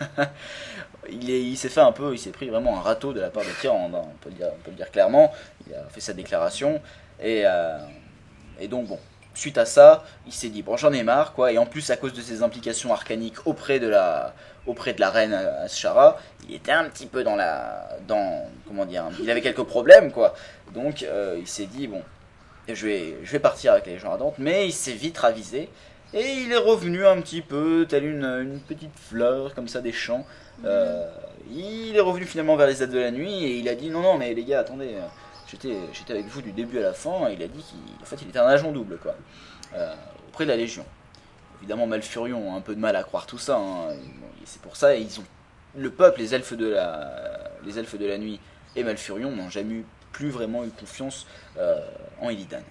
il 1.10 1.30
est- 1.30 1.42
il 1.42 1.56
s'est 1.56 1.68
fait 1.68 1.80
un 1.80 1.92
peu, 1.92 2.12
il 2.14 2.18
s'est 2.18 2.30
pris 2.30 2.48
vraiment 2.48 2.78
un 2.78 2.80
râteau 2.80 3.12
de 3.12 3.20
la 3.20 3.30
part 3.30 3.42
de 3.44 3.60
Tyrande, 3.60 3.94
hein, 3.94 4.02
on, 4.04 4.16
peut 4.18 4.30
le 4.30 4.36
dire, 4.36 4.48
on 4.52 4.62
peut 4.62 4.70
le 4.70 4.76
dire 4.76 4.90
clairement. 4.90 5.32
Il 5.66 5.74
a 5.74 5.88
fait 5.90 6.00
sa 6.00 6.12
déclaration 6.12 6.80
et, 7.20 7.42
euh, 7.44 7.78
et 8.60 8.68
donc 8.68 8.86
bon, 8.86 8.98
suite 9.38 9.58
à 9.58 9.64
ça, 9.64 10.04
il 10.26 10.32
s'est 10.32 10.48
dit 10.48 10.62
bon 10.62 10.76
j'en 10.76 10.92
ai 10.92 11.02
marre 11.02 11.32
quoi. 11.32 11.52
Et 11.52 11.58
en 11.58 11.66
plus 11.66 11.90
à 11.90 11.96
cause 11.96 12.12
de 12.12 12.20
ses 12.20 12.42
implications 12.42 12.92
arcaniques 12.92 13.46
auprès 13.46 13.78
de 13.78 13.88
la 13.88 14.34
auprès 14.66 14.92
de 14.92 15.00
la 15.00 15.10
reine 15.10 15.32
Ashara, 15.32 16.18
il 16.48 16.54
était 16.54 16.72
un 16.72 16.84
petit 16.84 17.06
peu 17.06 17.22
dans 17.24 17.36
la 17.36 17.88
dans 18.06 18.44
comment 18.66 18.84
dire, 18.84 19.04
il 19.20 19.30
avait 19.30 19.40
quelques 19.40 19.62
problèmes 19.62 20.12
quoi. 20.12 20.34
Donc 20.74 21.02
euh, 21.02 21.36
il 21.38 21.46
s'est 21.46 21.66
dit 21.66 21.86
bon, 21.86 22.02
je 22.68 22.86
vais 22.86 23.14
je 23.22 23.32
vais 23.32 23.38
partir 23.38 23.72
avec 23.72 23.86
les 23.86 23.98
gens 23.98 24.12
ardentes, 24.12 24.38
mais 24.38 24.66
il 24.66 24.72
s'est 24.72 24.92
vite 24.92 25.18
ravisé. 25.18 25.68
Et 26.14 26.24
il 26.42 26.52
est 26.52 26.56
revenu 26.56 27.06
un 27.06 27.20
petit 27.20 27.42
peu, 27.42 27.84
tel 27.86 28.06
une, 28.06 28.24
une 28.24 28.60
petite 28.60 28.98
fleur, 28.98 29.54
comme 29.54 29.68
ça, 29.68 29.82
des 29.82 29.92
champs. 29.92 30.24
Euh, 30.64 31.06
il 31.52 31.94
est 31.94 32.00
revenu 32.00 32.24
finalement 32.24 32.56
vers 32.56 32.66
les 32.66 32.82
aides 32.82 32.90
de 32.90 32.98
la 32.98 33.10
nuit 33.10 33.44
et 33.44 33.58
il 33.58 33.68
a 33.68 33.74
dit 33.74 33.90
non, 33.90 34.00
non, 34.00 34.16
mais 34.16 34.32
les 34.32 34.44
gars, 34.44 34.60
attendez, 34.60 34.94
j'étais, 35.50 36.12
avec 36.12 36.26
vous 36.26 36.42
du 36.42 36.52
début 36.52 36.78
à 36.78 36.82
la 36.82 36.92
fin. 36.92 37.28
Et 37.28 37.34
il 37.34 37.42
a 37.42 37.48
dit 37.48 37.64
qu'en 37.98 38.04
fait, 38.04 38.16
il 38.22 38.28
était 38.28 38.38
un 38.38 38.46
agent 38.46 38.70
double, 38.72 38.98
quoi, 38.98 39.14
euh, 39.74 39.94
auprès 40.28 40.44
de 40.44 40.50
la 40.50 40.56
Légion. 40.56 40.84
Évidemment, 41.60 41.86
Malfurion 41.86 42.54
a 42.54 42.56
un 42.56 42.60
peu 42.60 42.74
de 42.74 42.80
mal 42.80 42.94
à 42.96 43.02
croire 43.02 43.26
tout 43.26 43.38
ça. 43.38 43.56
hein. 43.56 43.88
C'est 44.44 44.62
pour 44.62 44.76
ça, 44.76 44.94
ils 44.94 45.20
ont, 45.20 45.24
le 45.76 45.90
peuple, 45.90 46.20
les 46.20 46.34
elfes 46.34 46.54
de 46.54 46.68
la, 46.68 47.50
les 47.64 47.78
elfes 47.78 47.98
de 47.98 48.06
la 48.06 48.16
nuit 48.16 48.40
et 48.76 48.84
Malfurion 48.84 49.30
n'ont 49.30 49.50
jamais 49.50 49.74
eu, 49.74 49.84
plus 50.12 50.30
vraiment 50.30 50.64
eu 50.64 50.70
confiance 50.70 51.26
euh, 51.58 51.80
en 52.20 52.30
Illidan. 52.30 52.62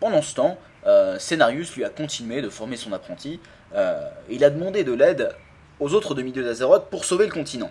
Pendant 0.00 0.22
ce 0.22 0.34
temps, 0.34 0.58
euh, 0.86 1.18
Scénarius 1.18 1.76
lui 1.76 1.84
a 1.84 1.90
continué 1.90 2.40
de 2.40 2.48
former 2.48 2.76
son 2.76 2.92
apprenti. 2.92 3.40
euh, 3.74 4.08
et 4.28 4.36
il 4.36 4.44
a 4.44 4.50
demandé 4.50 4.84
de 4.84 4.92
l'aide 4.92 5.34
aux 5.80 5.92
autres 5.92 6.14
demi-dieux 6.14 6.44
d'Azeroth 6.44 6.88
pour 6.88 7.04
sauver 7.04 7.26
le 7.26 7.32
continent. 7.32 7.70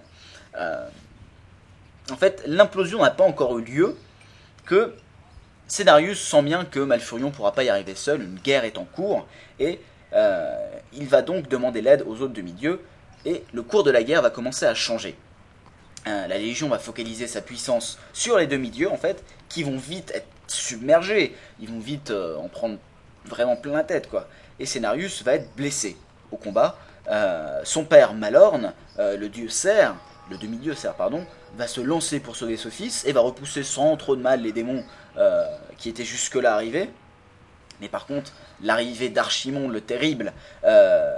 En 2.11 2.17
fait, 2.17 2.43
l'implosion 2.45 3.01
n'a 3.01 3.11
pas 3.11 3.23
encore 3.23 3.57
eu 3.59 3.63
lieu 3.63 3.95
que 4.65 4.93
Scénarius 5.67 6.21
sent 6.21 6.41
bien 6.43 6.65
que 6.65 6.79
Malfurion 6.79 7.27
ne 7.27 7.33
pourra 7.33 7.53
pas 7.53 7.63
y 7.63 7.69
arriver 7.69 7.95
seul, 7.95 8.21
une 8.21 8.35
guerre 8.35 8.65
est 8.65 8.77
en 8.77 8.83
cours, 8.83 9.25
et 9.59 9.79
euh, 10.13 10.55
il 10.93 11.07
va 11.07 11.21
donc 11.21 11.47
demander 11.47 11.81
l'aide 11.81 12.03
aux 12.05 12.21
autres 12.21 12.33
demi-dieux, 12.33 12.81
et 13.25 13.43
le 13.53 13.63
cours 13.63 13.83
de 13.83 13.91
la 13.91 14.03
guerre 14.03 14.21
va 14.21 14.29
commencer 14.29 14.65
à 14.65 14.75
changer. 14.75 15.15
Euh, 16.07 16.27
la 16.27 16.37
Légion 16.37 16.67
va 16.67 16.79
focaliser 16.79 17.27
sa 17.27 17.41
puissance 17.41 17.97
sur 18.11 18.37
les 18.37 18.47
demi-dieux, 18.47 18.91
en 18.91 18.97
fait, 18.97 19.23
qui 19.47 19.63
vont 19.63 19.77
vite 19.77 20.11
être 20.13 20.27
submergés, 20.47 21.35
ils 21.61 21.69
vont 21.69 21.79
vite 21.79 22.11
euh, 22.11 22.35
en 22.37 22.49
prendre 22.49 22.77
vraiment 23.25 23.55
plein 23.55 23.73
la 23.73 23.83
tête, 23.83 24.09
quoi. 24.09 24.27
Et 24.59 24.65
Scénarius 24.65 25.23
va 25.23 25.35
être 25.35 25.55
blessé 25.55 25.95
au 26.31 26.37
combat. 26.37 26.77
Son 27.63 27.83
père 27.83 28.13
Malorne, 28.13 28.73
euh, 28.99 29.17
le 29.17 29.27
dieu 29.27 29.49
cerf, 29.49 29.95
le 30.29 30.37
demi-dieu 30.37 30.73
cerf, 30.73 30.93
pardon, 30.93 31.25
va 31.55 31.67
se 31.67 31.81
lancer 31.81 32.19
pour 32.19 32.35
sauver 32.35 32.57
ce 32.57 32.69
fils 32.69 33.05
et 33.05 33.11
va 33.11 33.21
repousser 33.21 33.63
sans 33.63 33.95
trop 33.97 34.15
de 34.15 34.21
mal 34.21 34.41
les 34.41 34.51
démons 34.51 34.83
euh, 35.17 35.45
qui 35.77 35.89
étaient 35.89 36.05
jusque-là 36.05 36.53
arrivés. 36.53 36.89
Mais 37.81 37.89
par 37.89 38.05
contre, 38.05 38.31
l'arrivée 38.61 39.09
d'Archimon 39.09 39.67
le 39.67 39.81
terrible 39.81 40.33
euh, 40.63 41.11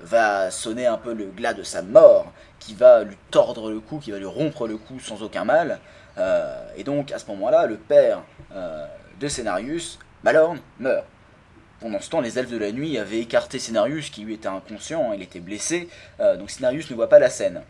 va 0.00 0.50
sonner 0.50 0.86
un 0.86 0.96
peu 0.96 1.12
le 1.12 1.26
glas 1.26 1.54
de 1.54 1.62
sa 1.62 1.82
mort, 1.82 2.32
qui 2.58 2.74
va 2.74 3.04
lui 3.04 3.16
tordre 3.30 3.70
le 3.70 3.80
cou, 3.80 3.98
qui 3.98 4.10
va 4.10 4.18
lui 4.18 4.26
rompre 4.26 4.66
le 4.66 4.76
cou 4.76 5.00
sans 5.00 5.22
aucun 5.22 5.44
mal. 5.44 5.80
Euh, 6.16 6.66
et 6.76 6.84
donc 6.84 7.12
à 7.12 7.18
ce 7.18 7.26
moment-là, 7.26 7.66
le 7.66 7.76
père 7.76 8.22
de 9.20 9.28
Scénarius, 9.28 9.98
Malorne, 10.22 10.60
meurt. 10.78 11.04
Pendant 11.80 12.00
ce 12.00 12.08
temps, 12.08 12.20
les 12.20 12.38
elfes 12.38 12.50
de 12.50 12.56
la 12.56 12.72
nuit 12.72 12.96
avaient 12.98 13.18
écarté 13.18 13.58
Scénarius, 13.58 14.08
qui 14.08 14.22
lui 14.22 14.34
était 14.34 14.48
inconscient, 14.48 15.12
il 15.12 15.20
était 15.22 15.40
blessé, 15.40 15.88
donc 16.38 16.50
Scénarius 16.50 16.88
ne 16.90 16.94
voit 16.94 17.08
pas 17.08 17.18
la 17.18 17.28
scène. 17.28 17.62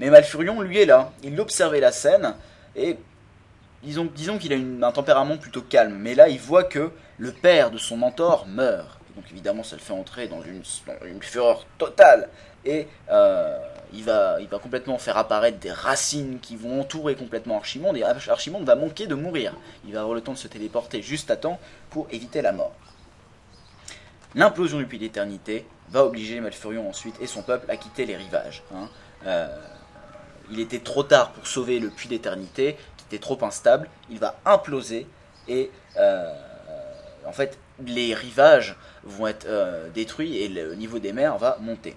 Mais 0.00 0.10
Malfurion, 0.10 0.60
lui, 0.60 0.78
est 0.78 0.86
là. 0.86 1.12
Il 1.22 1.40
observait 1.40 1.80
la 1.80 1.92
scène, 1.92 2.34
et 2.76 2.96
disons, 3.82 4.08
disons 4.14 4.38
qu'il 4.38 4.52
a 4.52 4.86
un 4.86 4.92
tempérament 4.92 5.36
plutôt 5.36 5.62
calme. 5.62 5.96
Mais 5.98 6.14
là, 6.14 6.28
il 6.28 6.38
voit 6.40 6.64
que 6.64 6.90
le 7.18 7.32
père 7.32 7.70
de 7.70 7.78
son 7.78 7.96
mentor 7.96 8.46
meurt. 8.46 8.98
Donc 9.14 9.24
évidemment, 9.30 9.62
ça 9.62 9.76
le 9.76 9.82
fait 9.82 9.92
entrer 9.92 10.26
dans 10.28 10.42
une, 10.42 10.62
fureur 11.22 11.66
totale. 11.78 12.28
Et 12.64 12.88
euh, 13.10 13.58
il, 13.92 14.04
va, 14.04 14.38
il 14.40 14.48
va 14.48 14.58
complètement 14.58 14.96
faire 14.96 15.18
apparaître 15.18 15.58
des 15.58 15.70
racines 15.72 16.38
qui 16.40 16.56
vont 16.56 16.80
entourer 16.80 17.14
complètement 17.14 17.56
Archimonde. 17.58 17.96
Et 17.98 18.02
Arch- 18.02 18.28
Archimonde 18.28 18.64
va 18.64 18.74
manquer 18.74 19.06
de 19.06 19.14
mourir. 19.14 19.54
Il 19.86 19.92
va 19.92 20.00
avoir 20.00 20.14
le 20.14 20.22
temps 20.22 20.32
de 20.32 20.38
se 20.38 20.48
téléporter 20.48 21.02
juste 21.02 21.30
à 21.30 21.36
temps 21.36 21.60
pour 21.90 22.06
éviter 22.10 22.40
la 22.40 22.52
mort. 22.52 22.72
L'implosion 24.34 24.78
du 24.78 24.86
puits 24.86 24.98
d'éternité 24.98 25.66
va 25.90 26.04
obliger 26.04 26.40
Malfurion 26.40 26.88
ensuite 26.88 27.16
et 27.20 27.26
son 27.26 27.42
peuple 27.42 27.70
à 27.70 27.76
quitter 27.76 28.06
les 28.06 28.16
rivages. 28.16 28.62
hein. 28.74 28.88
Euh, 29.26 29.46
il 30.50 30.60
était 30.60 30.78
trop 30.78 31.02
tard 31.02 31.32
pour 31.32 31.46
sauver 31.46 31.78
le 31.78 31.88
puits 31.88 32.08
d'éternité, 32.08 32.76
qui 32.96 33.04
était 33.08 33.20
trop 33.20 33.38
instable. 33.44 33.88
Il 34.10 34.18
va 34.18 34.38
imploser 34.44 35.06
et 35.48 35.70
euh, 35.96 36.32
en 37.26 37.32
fait 37.32 37.58
les 37.84 38.14
rivages 38.14 38.76
vont 39.04 39.26
être 39.26 39.46
euh, 39.46 39.88
détruits 39.90 40.38
et 40.38 40.48
le 40.48 40.74
niveau 40.74 40.98
des 40.98 41.12
mers 41.12 41.38
va 41.38 41.58
monter. 41.60 41.96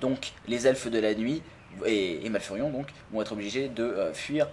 Donc 0.00 0.32
les 0.46 0.66
elfes 0.66 0.88
de 0.90 0.98
la 0.98 1.14
nuit 1.14 1.42
et, 1.84 2.28
Malfurion 2.28 2.70
donc 2.70 2.88
vont 3.12 3.22
être 3.22 3.32
obligés 3.32 3.68
de 3.68 3.84
euh, 3.84 4.12
fuir, 4.12 4.48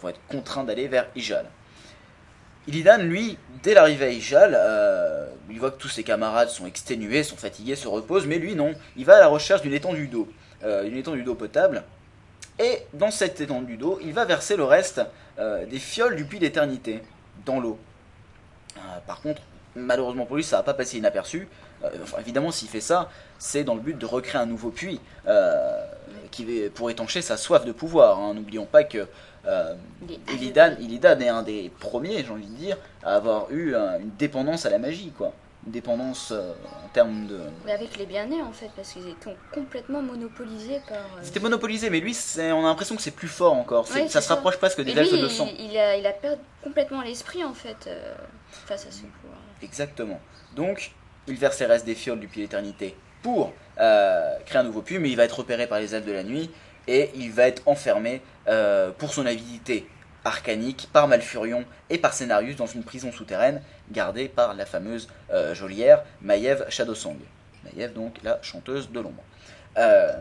vont 0.00 0.08
être 0.08 0.20
contraints 0.28 0.64
d'aller 0.64 0.88
vers 0.88 1.06
Ijal. 1.14 1.46
Illidan, 2.68 2.98
lui, 2.98 3.38
dès 3.62 3.74
l'arrivée 3.74 4.06
à 4.06 4.10
Ijal, 4.10 4.56
il 5.52 5.60
voit 5.60 5.70
que 5.70 5.78
tous 5.78 5.88
ses 5.88 6.02
camarades 6.02 6.48
sont 6.48 6.66
exténués, 6.66 7.22
sont 7.22 7.36
fatigués, 7.36 7.76
se 7.76 7.86
reposent, 7.88 8.26
mais 8.26 8.38
lui 8.38 8.54
non, 8.54 8.74
il 8.96 9.04
va 9.04 9.16
à 9.16 9.20
la 9.20 9.26
recherche 9.26 9.62
d'une 9.62 9.74
étendue 9.74 10.08
d'eau, 10.08 10.28
euh, 10.64 10.84
une 10.84 10.96
étendue 10.96 11.22
d'eau 11.22 11.34
potable, 11.34 11.82
et 12.62 12.86
dans 12.94 13.10
cette 13.10 13.40
étendue 13.40 13.76
d'eau, 13.76 13.98
il 14.02 14.12
va 14.12 14.24
verser 14.24 14.56
le 14.56 14.64
reste 14.64 15.00
euh, 15.38 15.66
des 15.66 15.78
fioles 15.78 16.16
du 16.16 16.24
puits 16.24 16.38
d'éternité 16.38 17.02
dans 17.44 17.60
l'eau. 17.60 17.78
Euh, 18.76 18.80
par 19.06 19.20
contre, 19.20 19.42
malheureusement 19.74 20.24
pour 20.26 20.36
lui, 20.36 20.44
ça 20.44 20.58
va 20.58 20.62
pas 20.62 20.74
passer 20.74 20.98
inaperçu. 20.98 21.48
Euh, 21.84 21.88
enfin, 22.02 22.18
évidemment, 22.20 22.50
s'il 22.50 22.68
fait 22.68 22.80
ça, 22.80 23.10
c'est 23.38 23.64
dans 23.64 23.74
le 23.74 23.80
but 23.80 23.98
de 23.98 24.06
recréer 24.06 24.40
un 24.40 24.46
nouveau 24.46 24.70
puits 24.70 25.00
qui 26.30 26.44
va- 26.44 26.70
pour 26.70 26.90
étancher 26.90 27.22
sa 27.22 27.36
soif 27.36 27.64
de 27.64 27.72
pouvoir. 27.72 28.18
hein. 28.18 28.34
N'oublions 28.34 28.66
pas 28.66 28.84
que 28.84 29.06
Illidan, 30.32 30.76
Illidan 30.80 31.18
est 31.18 31.28
un 31.28 31.42
des 31.42 31.70
premiers, 31.80 32.22
j'ai 32.24 32.30
envie 32.30 32.46
de 32.46 32.54
dire, 32.56 32.76
à 33.02 33.16
avoir 33.16 33.50
eu 33.50 33.74
une 33.74 34.10
dépendance 34.18 34.64
à 34.66 34.70
la 34.70 34.78
magie, 34.78 35.12
quoi. 35.16 35.32
Dépendance 35.66 36.32
euh, 36.32 36.52
en 36.84 36.88
termes 36.88 37.26
de. 37.26 37.40
Mais 37.64 37.72
avec 37.72 37.96
les 37.96 38.06
bien-nés 38.06 38.42
en 38.42 38.52
fait, 38.52 38.70
parce 38.74 38.92
qu'ils 38.92 39.08
étaient 39.08 39.36
complètement 39.52 40.02
monopolisés 40.02 40.80
par. 40.88 40.98
euh, 40.98 41.20
C'était 41.22 41.40
monopolisé, 41.40 41.88
mais 41.90 42.00
lui, 42.00 42.16
on 42.38 42.64
a 42.64 42.68
l'impression 42.68 42.96
que 42.96 43.02
c'est 43.02 43.10
plus 43.12 43.28
fort 43.28 43.54
encore. 43.54 43.88
Ouais, 43.94 44.08
ça 44.08 44.20
se 44.20 44.28
ça. 44.28 44.34
rapproche 44.34 44.56
presque 44.58 44.80
des 44.82 44.92
elfes 44.98 45.12
de 45.12 45.28
sang. 45.28 45.48
il, 45.58 45.76
a, 45.78 45.96
il 45.96 46.06
a 46.06 46.12
perdu 46.12 46.40
complètement 46.62 47.02
l'esprit 47.02 47.44
en 47.44 47.54
fait 47.54 47.86
euh, 47.86 48.14
face 48.66 48.86
à 48.86 48.90
ce 48.90 49.02
pouvoir. 49.02 49.38
Exactement. 49.62 50.20
Donc, 50.56 50.92
il 51.28 51.36
verse 51.36 51.60
les 51.60 51.66
restes 51.66 51.86
des 51.86 51.94
fioles 51.94 52.20
du 52.20 52.26
pied 52.28 52.42
d'éternité 52.42 52.96
pour 53.22 53.52
euh, 53.78 54.36
créer 54.46 54.60
un 54.60 54.64
nouveau 54.64 54.82
puits, 54.82 54.98
mais 54.98 55.10
il 55.10 55.16
va 55.16 55.24
être 55.24 55.38
repéré 55.38 55.66
par 55.68 55.78
les 55.78 55.94
elfes 55.94 56.06
de 56.06 56.12
la 56.12 56.24
nuit 56.24 56.50
et 56.88 57.10
il 57.14 57.30
va 57.30 57.46
être 57.46 57.62
enfermé 57.66 58.20
pour 58.98 59.14
son 59.14 59.24
avidité 59.24 59.86
arcanique 60.24 60.88
par 60.92 61.06
Malfurion 61.08 61.64
et 61.90 61.98
par 61.98 62.12
Scénarius 62.12 62.56
dans 62.56 62.66
une 62.66 62.82
prison 62.82 63.12
souterraine 63.12 63.62
gardée 63.92 64.28
par 64.28 64.54
la 64.54 64.66
fameuse 64.66 65.08
euh, 65.30 65.54
geôlière 65.54 66.02
Maiev 66.20 66.64
Shadowsong. 66.68 67.18
Maiev, 67.64 67.92
donc 67.92 68.16
la 68.24 68.40
chanteuse 68.42 68.90
de 68.90 69.00
l'ombre. 69.00 69.22
Euh, 69.78 70.12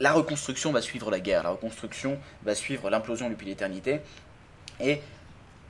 la 0.00 0.12
reconstruction 0.12 0.72
va 0.72 0.82
suivre 0.82 1.10
la 1.10 1.20
guerre, 1.20 1.44
la 1.44 1.50
reconstruction 1.50 2.18
va 2.42 2.54
suivre 2.54 2.90
l'implosion 2.90 3.28
du 3.28 3.36
puits 3.36 3.46
d'éternité 3.46 4.00
et 4.80 5.00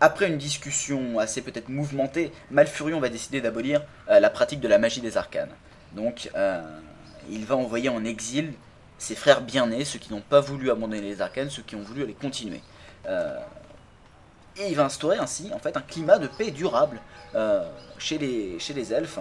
après 0.01 0.29
une 0.29 0.39
discussion 0.39 1.19
assez 1.19 1.43
peut-être 1.43 1.69
mouvementée, 1.69 2.33
Malfurion 2.51 2.99
va 2.99 3.09
décider 3.09 3.41
d'abolir 3.41 3.83
euh, 4.09 4.19
la 4.19 4.31
pratique 4.31 4.61
de 4.61 4.69
la 4.69 4.79
magie 4.79 5.01
des 5.01 5.17
arcanes. 5.17 5.53
Donc, 5.93 6.31
il 7.29 7.45
va 7.45 7.55
envoyer 7.55 7.91
en 7.91 8.03
exil 8.03 8.55
ses 8.97 9.15
frères 9.15 9.43
bien-nés, 9.43 9.85
ceux 9.85 9.99
qui 9.99 10.11
n'ont 10.11 10.23
pas 10.23 10.41
voulu 10.41 10.71
abandonner 10.71 11.03
les 11.03 11.21
arcanes, 11.21 11.51
ceux 11.51 11.61
qui 11.61 11.77
ont 11.77 11.83
voulu 11.83 12.07
les 12.07 12.15
continuer. 12.15 12.63
Et 14.57 14.69
il 14.69 14.77
va 14.77 14.85
instaurer 14.85 15.19
ainsi 15.19 15.51
en 15.55 15.59
fait 15.59 15.77
un 15.77 15.81
climat 15.81 16.19
de 16.19 16.27
paix 16.27 16.51
durable 16.51 17.01
euh, 17.35 17.67
chez, 17.99 18.19
les, 18.19 18.59
chez 18.59 18.75
les 18.75 18.93
elfes. 18.93 19.19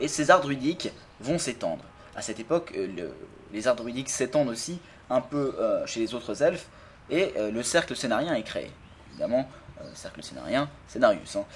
Et 0.00 0.08
ces 0.08 0.30
arts 0.30 0.40
druidiques 0.40 0.92
vont 1.20 1.38
s'étendre. 1.38 1.84
À 2.14 2.22
cette 2.22 2.38
époque, 2.40 2.72
euh, 2.76 2.86
le- 2.96 3.14
les 3.52 3.66
arts 3.66 3.76
druidiques 3.76 4.10
s'étendent 4.10 4.48
aussi 4.48 4.78
un 5.10 5.20
peu 5.20 5.54
euh, 5.58 5.86
chez 5.86 6.00
les 6.00 6.14
autres 6.14 6.42
elfes, 6.42 6.66
et 7.10 7.32
le 7.38 7.62
cercle 7.62 7.96
scénarien 7.96 8.34
est 8.34 8.42
créé. 8.42 8.70
Évidemment, 9.12 9.48
cercle 9.94 10.22
scénarien, 10.22 10.68
Scénarius. 10.88 11.36
hein. 11.36 11.46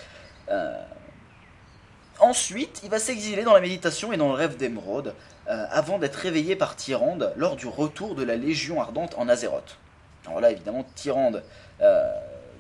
Ensuite, 2.21 2.81
il 2.85 2.89
va 2.89 2.99
s'exiler 2.99 3.43
dans 3.43 3.53
la 3.53 3.61
méditation 3.61 4.15
et 4.15 4.17
dans 4.17 4.29
le 4.29 4.35
rêve 4.35 4.57
d'émeraude, 4.57 5.15
avant 5.47 5.99
d'être 5.99 6.15
réveillé 6.17 6.57
par 6.57 6.75
Tyrande 6.77 7.35
lors 7.37 7.57
du 7.57 7.67
retour 7.67 8.15
de 8.15 8.23
la 8.23 8.37
Légion 8.37 8.81
ardente 8.81 9.15
en 9.19 9.29
Azeroth. 9.29 9.77
Alors 10.27 10.41
là, 10.41 10.51
évidemment, 10.53 10.87
Tyrande, 10.95 11.43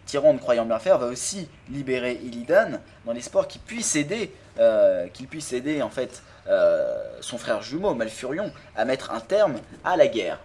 Tyrande 0.06 0.40
croyant 0.40 0.64
bien 0.64 0.78
faire, 0.78 0.98
va 0.98 1.06
aussi 1.06 1.48
libérer 1.70 2.14
Illidan 2.22 2.80
dans 3.04 3.12
l'espoir 3.12 3.48
qu'il 3.48 3.60
puisse 3.60 3.96
aider, 3.96 4.34
euh, 4.58 5.06
qu'il 5.08 5.28
puisse 5.28 5.52
aider 5.52 5.82
en 5.82 5.90
fait 5.90 6.22
euh, 6.48 7.02
son 7.20 7.38
frère 7.38 7.62
jumeau 7.62 7.94
Malfurion 7.94 8.52
à 8.76 8.84
mettre 8.84 9.10
un 9.12 9.20
terme 9.20 9.56
à 9.84 9.96
la 9.96 10.08
guerre. 10.08 10.38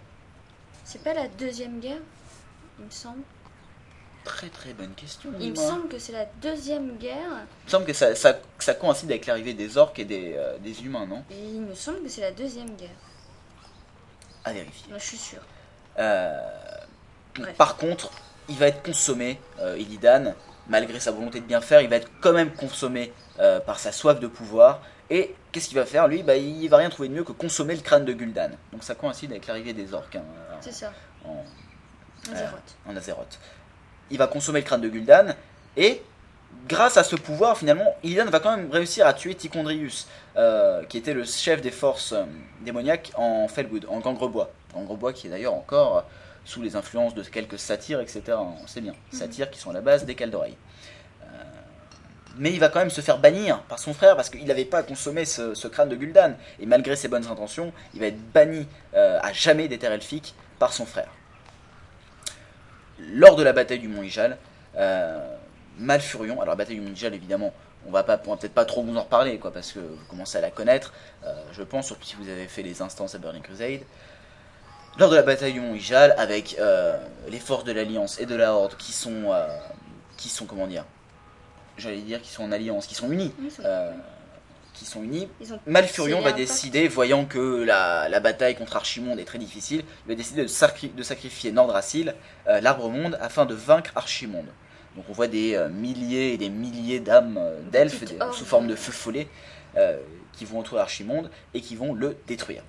C'est 0.84 1.02
pas 1.02 1.12
la 1.12 1.28
deuxième 1.28 1.80
guerre, 1.80 2.00
il 2.78 2.86
me 2.86 2.90
semble. 2.90 3.22
Très 4.24 4.48
très 4.48 4.72
bonne 4.74 4.94
question. 4.94 5.30
Il 5.40 5.50
me 5.50 5.56
semble 5.56 5.88
que 5.88 5.98
c'est 5.98 6.12
la 6.12 6.26
deuxième 6.42 6.96
guerre, 6.98 7.46
Il 7.62 7.66
me 7.66 7.70
semble 7.70 7.86
que 7.86 7.92
ça, 7.92 8.14
ça, 8.14 8.38
ça 8.58 8.74
coïncide 8.74 9.10
avec 9.10 9.26
l'arrivée 9.26 9.54
des 9.54 9.76
orques 9.78 9.98
et 9.98 10.04
des, 10.04 10.34
euh, 10.36 10.58
des 10.58 10.84
humains, 10.84 11.06
non? 11.06 11.24
Et 11.30 11.38
il 11.38 11.62
me 11.62 11.74
semble 11.74 12.02
que 12.02 12.08
c'est 12.08 12.20
la 12.20 12.32
deuxième 12.32 12.74
guerre. 12.76 12.90
À 14.44 14.52
vérifier. 14.52 14.86
Moi, 14.90 14.98
je 14.98 15.04
suis. 15.04 15.36
Euh, 15.98 16.38
Bref. 17.34 17.56
par 17.56 17.76
contre, 17.76 18.10
il 18.48 18.56
va 18.56 18.68
être 18.68 18.82
consommé, 18.82 19.40
euh, 19.60 19.78
Illidan, 19.78 20.34
malgré 20.68 21.00
sa 21.00 21.10
volonté 21.10 21.40
de 21.40 21.46
bien 21.46 21.60
faire, 21.60 21.80
il 21.80 21.88
va 21.88 21.96
être 21.96 22.10
quand 22.20 22.32
même 22.32 22.52
consommé 22.52 23.12
euh, 23.40 23.60
par 23.60 23.78
sa 23.78 23.92
soif 23.92 24.20
de 24.20 24.26
pouvoir. 24.26 24.82
Et 25.10 25.34
qu'est-ce 25.52 25.68
qu'il 25.68 25.78
va 25.78 25.86
faire 25.86 26.08
Lui, 26.08 26.22
bah, 26.22 26.36
il 26.36 26.68
va 26.68 26.78
rien 26.78 26.90
trouver 26.90 27.08
de 27.08 27.14
mieux 27.14 27.24
que 27.24 27.32
consommer 27.32 27.74
le 27.74 27.80
crâne 27.80 28.04
de 28.04 28.12
Gul'dan. 28.12 28.50
Donc 28.72 28.84
ça 28.84 28.94
coïncide 28.94 29.30
avec 29.30 29.46
l'arrivée 29.46 29.72
des 29.72 29.94
orques 29.94 30.16
hein, 30.16 30.24
C'est 30.60 30.72
ça, 30.72 30.92
en, 31.24 31.44
Azeroth. 32.32 32.76
en 32.86 32.96
Azeroth. 32.96 33.38
Il 34.10 34.18
va 34.18 34.26
consommer 34.26 34.60
le 34.60 34.66
crâne 34.66 34.82
de 34.82 34.88
Gul'dan 34.88 35.34
et 35.76 36.02
grâce 36.66 36.96
à 36.96 37.04
ce 37.04 37.16
pouvoir, 37.16 37.56
finalement, 37.56 37.94
Illidan 38.02 38.26
va 38.26 38.40
quand 38.40 38.56
même 38.56 38.70
réussir 38.70 39.06
à 39.06 39.14
tuer 39.14 39.34
Tichondrius, 39.34 40.06
euh, 40.36 40.84
qui 40.84 40.98
était 40.98 41.14
le 41.14 41.24
chef 41.24 41.60
des 41.62 41.70
forces 41.70 42.12
euh, 42.12 42.24
démoniaques 42.60 43.12
en 43.16 43.48
Felwood, 43.48 43.86
en 43.88 44.00
Gangrebois. 44.00 44.50
Gangrebois 44.74 45.12
qui 45.12 45.26
est 45.26 45.30
d'ailleurs 45.30 45.54
encore 45.54 45.98
euh, 45.98 46.02
sous 46.48 46.62
les 46.62 46.76
influences 46.76 47.14
de 47.14 47.22
quelques 47.22 47.58
satyres, 47.58 48.00
etc. 48.00 48.22
On 48.38 48.66
sait 48.66 48.80
bien, 48.80 48.94
satyres 49.12 49.50
qui 49.50 49.58
sont 49.58 49.68
à 49.68 49.74
la 49.74 49.82
base 49.82 50.06
des 50.06 50.14
Caldoreilles. 50.14 50.56
Euh, 51.22 51.26
mais 52.38 52.50
il 52.50 52.58
va 52.58 52.70
quand 52.70 52.78
même 52.78 52.88
se 52.88 53.02
faire 53.02 53.18
bannir 53.18 53.60
par 53.64 53.78
son 53.78 53.92
frère 53.92 54.16
parce 54.16 54.30
qu'il 54.30 54.46
n'avait 54.46 54.64
pas 54.64 54.82
consommé 54.82 55.26
ce, 55.26 55.54
ce 55.54 55.68
crâne 55.68 55.90
de 55.90 55.96
Gul'dan. 55.96 56.32
Et 56.58 56.64
malgré 56.64 56.96
ses 56.96 57.08
bonnes 57.08 57.26
intentions, 57.26 57.70
il 57.92 58.00
va 58.00 58.06
être 58.06 58.32
banni 58.32 58.66
euh, 58.94 59.18
à 59.22 59.34
jamais 59.34 59.68
des 59.68 59.76
terres 59.76 59.92
elfiques 59.92 60.34
par 60.58 60.72
son 60.72 60.86
frère. 60.86 61.10
Lors 62.98 63.36
de 63.36 63.42
la 63.42 63.52
bataille 63.52 63.80
du 63.80 63.88
Mont 63.88 64.02
Ijal, 64.02 64.38
euh, 64.76 65.36
Malfurion, 65.78 66.40
alors 66.40 66.54
la 66.54 66.56
bataille 66.56 66.76
du 66.76 66.80
Mont 66.80 66.94
Ijal 66.94 67.12
évidemment, 67.12 67.52
on 67.86 67.90
va 67.90 68.04
pas, 68.04 68.18
on 68.26 68.30
va 68.30 68.36
peut-être 68.38 68.54
pas 68.54 68.64
trop 68.64 68.82
vous 68.82 68.96
en 68.96 69.02
reparler 69.02 69.38
quoi, 69.38 69.52
parce 69.52 69.72
que 69.72 69.80
vous 69.80 70.04
commencez 70.08 70.38
à 70.38 70.40
la 70.40 70.50
connaître, 70.50 70.94
euh, 71.24 71.34
je 71.52 71.62
pense, 71.62 71.88
surtout 71.88 72.04
si 72.04 72.16
vous 72.16 72.30
avez 72.30 72.48
fait 72.48 72.62
les 72.62 72.80
instances 72.80 73.14
à 73.14 73.18
Burning 73.18 73.42
Crusade. 73.42 73.82
Lors 74.98 75.10
de 75.10 75.16
la 75.16 75.22
bataille 75.22 75.52
du 75.52 75.60
Mont 75.60 75.74
Ijal, 75.74 76.14
avec 76.18 76.56
euh, 76.58 76.96
les 77.28 77.38
forces 77.38 77.64
de 77.64 77.72
l'Alliance 77.72 78.18
et 78.20 78.26
de 78.26 78.34
la 78.34 78.52
Horde 78.52 78.76
qui 78.76 78.92
sont, 78.92 79.32
euh, 79.32 79.46
qui 80.16 80.28
sont 80.28 80.44
comment 80.44 80.66
dire, 80.66 80.84
j'allais 81.76 82.00
dire 82.00 82.20
qui 82.20 82.30
sont 82.30 82.42
en 82.42 82.50
alliance, 82.52 82.86
qui 82.86 82.94
sont 82.96 83.10
unis, 83.12 83.32
sont- 83.50 83.62
euh, 83.64 83.92
qui 84.74 84.84
sont 84.84 85.02
unis, 85.02 85.28
Malfurion 85.66 86.18
va 86.20 86.30
décider, 86.36 86.88
voyant 86.88 87.24
que 87.26 87.62
la, 87.62 88.08
la 88.08 88.18
bataille 88.20 88.56
contre 88.56 88.74
Archimonde 88.76 89.20
est 89.20 89.24
très 89.24 89.38
difficile, 89.38 89.84
il 90.06 90.08
va 90.08 90.14
décider 90.16 90.42
de, 90.42 90.48
sacri- 90.48 90.92
de 90.94 91.02
sacrifier 91.04 91.52
Nordrassil, 91.52 92.14
euh, 92.48 92.60
l'arbre 92.60 92.88
monde, 92.88 93.16
afin 93.20 93.46
de 93.46 93.54
vaincre 93.54 93.92
Archimonde. 93.94 94.46
Donc 94.96 95.04
on 95.08 95.12
voit 95.12 95.28
des 95.28 95.56
milliers 95.70 96.32
et 96.32 96.38
des 96.38 96.48
milliers 96.48 96.98
d'âmes 96.98 97.38
d'elfes 97.70 98.02
sous 98.32 98.44
forme 98.44 98.66
de 98.66 98.74
feux 98.74 98.90
follets 98.90 99.28
euh, 99.76 99.96
qui 100.32 100.44
vont 100.44 100.58
entourer 100.58 100.80
Archimonde 100.80 101.30
et 101.54 101.60
qui 101.60 101.76
vont 101.76 101.92
le 101.94 102.16
détruire. 102.26 102.64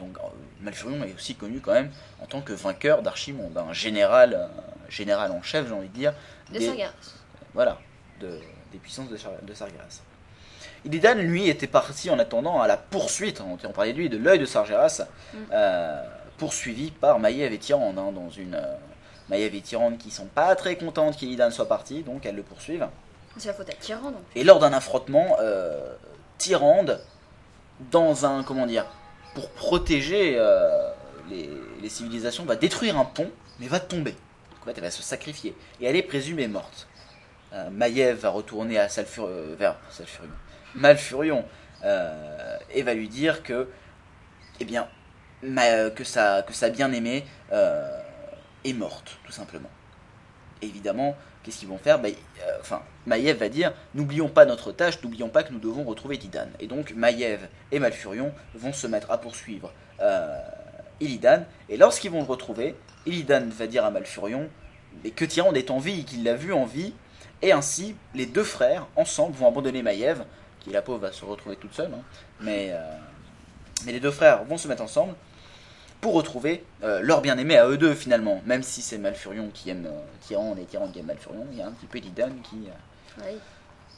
Donc 0.00 0.16
euh, 0.18 0.22
Malfurion 0.60 1.04
est 1.04 1.14
aussi 1.14 1.36
connu 1.36 1.60
quand 1.60 1.72
même 1.72 1.90
en 2.20 2.26
tant 2.26 2.40
que 2.40 2.52
vainqueur 2.52 3.02
d'Archimonde, 3.02 3.56
un 3.56 3.72
général, 3.72 4.34
euh, 4.34 4.46
général 4.88 5.30
en 5.30 5.42
chef, 5.42 5.68
j'ai 5.68 5.74
envie 5.74 5.88
de 5.88 5.94
dire, 5.94 6.12
De 6.52 6.58
des- 6.58 6.66
Sargeras. 6.66 6.90
voilà, 7.54 7.78
de, 8.20 8.40
des 8.72 8.78
puissances 8.78 9.08
de, 9.08 9.16
Sargeras. 9.16 10.00
Illidan, 10.84 11.14
lui, 11.16 11.48
était 11.48 11.66
parti 11.66 12.10
en 12.10 12.18
attendant 12.18 12.60
à 12.60 12.66
la 12.66 12.76
poursuite, 12.78 13.40
on, 13.40 13.58
on 13.62 13.72
parlait 13.72 13.92
de 13.92 13.98
lui, 13.98 14.08
de 14.08 14.16
l'œil 14.16 14.38
de 14.38 14.46
Sargeras, 14.46 15.02
Mm. 15.32 15.36
euh, 15.52 16.02
poursuivi 16.38 16.90
par 16.90 17.18
Maiev 17.20 17.52
et 17.52 17.58
Tyrande, 17.58 17.98
hein, 17.98 18.10
dans 18.12 18.30
une... 18.30 18.54
Euh, 18.54 18.74
Maiev 19.28 19.54
et 19.54 19.60
Tyrande 19.60 19.96
qui 19.98 20.10
sont 20.10 20.26
pas 20.26 20.56
très 20.56 20.74
contentes 20.76 21.16
qu'Illidan 21.16 21.52
soit 21.52 21.68
parti, 21.68 22.02
donc 22.02 22.26
elles 22.26 22.34
le 22.34 22.42
poursuivent. 22.42 22.88
C'est 23.36 23.46
la 23.46 23.54
faute 23.54 23.68
à 23.70 23.74
Tyrande. 23.74 24.14
Et 24.34 24.42
lors 24.42 24.58
d'un 24.58 24.72
affrontement, 24.72 25.36
euh, 25.40 25.94
Tyrande, 26.36 27.00
dans 27.92 28.26
un, 28.26 28.42
comment 28.42 28.66
dire, 28.66 28.86
pour 29.34 29.50
protéger 29.50 30.36
euh, 30.38 30.90
les, 31.28 31.88
civilisations, 31.88 32.44
va 32.44 32.56
détruire 32.56 32.98
un 32.98 33.04
pont, 33.04 33.30
mais 33.58 33.66
va 33.66 33.80
tomber. 33.80 34.12
Donc, 34.12 34.62
en 34.62 34.64
fait, 34.64 34.72
elle 34.76 34.82
va 34.82 34.90
se 34.90 35.02
sacrifier. 35.02 35.54
Et 35.80 35.86
elle 35.86 35.96
est 35.96 36.02
présumée 36.02 36.48
morte. 36.48 36.88
Euh, 37.52 38.14
va 38.14 38.30
retourner 38.30 38.78
à 38.78 38.84
euh, 38.84 38.88
Salfurion, 38.88 40.30
Malfurion, 40.76 41.44
euh, 41.82 42.58
et 42.72 42.82
va 42.82 42.94
lui 42.94 43.08
dire 43.08 43.42
que, 43.42 43.68
eh 44.60 44.64
bien, 44.64 44.86
que 45.42 46.04
sa, 46.04 46.42
que 46.42 46.52
sa 46.52 46.68
bien-aimée 46.68 47.24
est 47.50 48.72
morte, 48.72 49.18
tout 49.24 49.32
simplement. 49.32 49.70
Évidemment, 50.62 51.16
qu'est-ce 51.42 51.58
qu'ils 51.58 51.68
vont 51.68 51.78
faire 51.78 51.98
Bah, 52.00 52.08
euh, 52.08 52.56
Enfin, 52.60 52.82
Maiev 53.06 53.38
va 53.38 53.48
dire 53.48 53.72
N'oublions 53.94 54.28
pas 54.28 54.44
notre 54.44 54.72
tâche, 54.72 55.02
n'oublions 55.02 55.28
pas 55.28 55.42
que 55.42 55.52
nous 55.52 55.58
devons 55.58 55.84
retrouver 55.84 56.18
Titan. 56.18 56.46
Et 56.60 56.66
donc, 56.66 56.92
Maiev 56.94 57.48
et 57.72 57.78
Malfurion 57.78 58.32
vont 58.54 58.72
se 58.72 58.86
mettre 58.86 59.10
à 59.10 59.18
poursuivre 59.18 59.72
euh, 60.00 60.38
Illidan. 61.00 61.44
Et 61.68 61.76
lorsqu'ils 61.76 62.10
vont 62.10 62.20
le 62.20 62.26
retrouver, 62.26 62.74
Illidan 63.06 63.48
va 63.50 63.66
dire 63.66 63.84
à 63.84 63.90
Malfurion 63.90 64.48
mais 65.04 65.10
que 65.10 65.24
Tyrande 65.24 65.56
est 65.56 65.70
en 65.70 65.78
vie, 65.78 66.04
qu'il 66.04 66.24
l'a 66.24 66.34
vu 66.34 66.52
en 66.52 66.64
vie. 66.64 66.92
Et 67.42 67.52
ainsi, 67.52 67.94
les 68.14 68.26
deux 68.26 68.44
frères, 68.44 68.86
ensemble, 68.96 69.34
vont 69.36 69.48
abandonner 69.48 69.82
Maiev, 69.82 70.24
qui 70.60 70.70
la 70.70 70.82
pauvre 70.82 70.98
va 70.98 71.12
se 71.12 71.24
retrouver 71.24 71.56
toute 71.56 71.72
seule. 71.74 71.90
hein. 71.94 72.02
mais, 72.40 72.68
euh, 72.72 72.96
mais 73.86 73.92
les 73.92 74.00
deux 74.00 74.10
frères 74.10 74.44
vont 74.44 74.58
se 74.58 74.68
mettre 74.68 74.82
ensemble 74.82 75.14
pour 76.00 76.14
retrouver 76.14 76.64
euh, 76.82 77.00
leur 77.02 77.20
bien-aimé 77.20 77.56
à 77.58 77.66
eux 77.68 77.76
deux 77.76 77.94
finalement. 77.94 78.40
Même 78.46 78.62
si 78.62 78.80
c'est 78.82 78.98
Malfurion 78.98 79.50
qui 79.52 79.70
aime 79.70 79.86
euh, 79.86 80.00
Tyrande 80.26 80.58
et 80.58 80.64
Tyrande 80.64 80.92
qui 80.92 81.00
aime 81.00 81.06
Malfurion, 81.06 81.46
il 81.52 81.58
y 81.58 81.62
a 81.62 81.66
un 81.66 81.72
petit 81.72 81.86
peu 81.86 81.98
Illidan 81.98 82.30
qui, 82.42 82.68
euh, 82.68 83.22
Oui. 83.26 83.38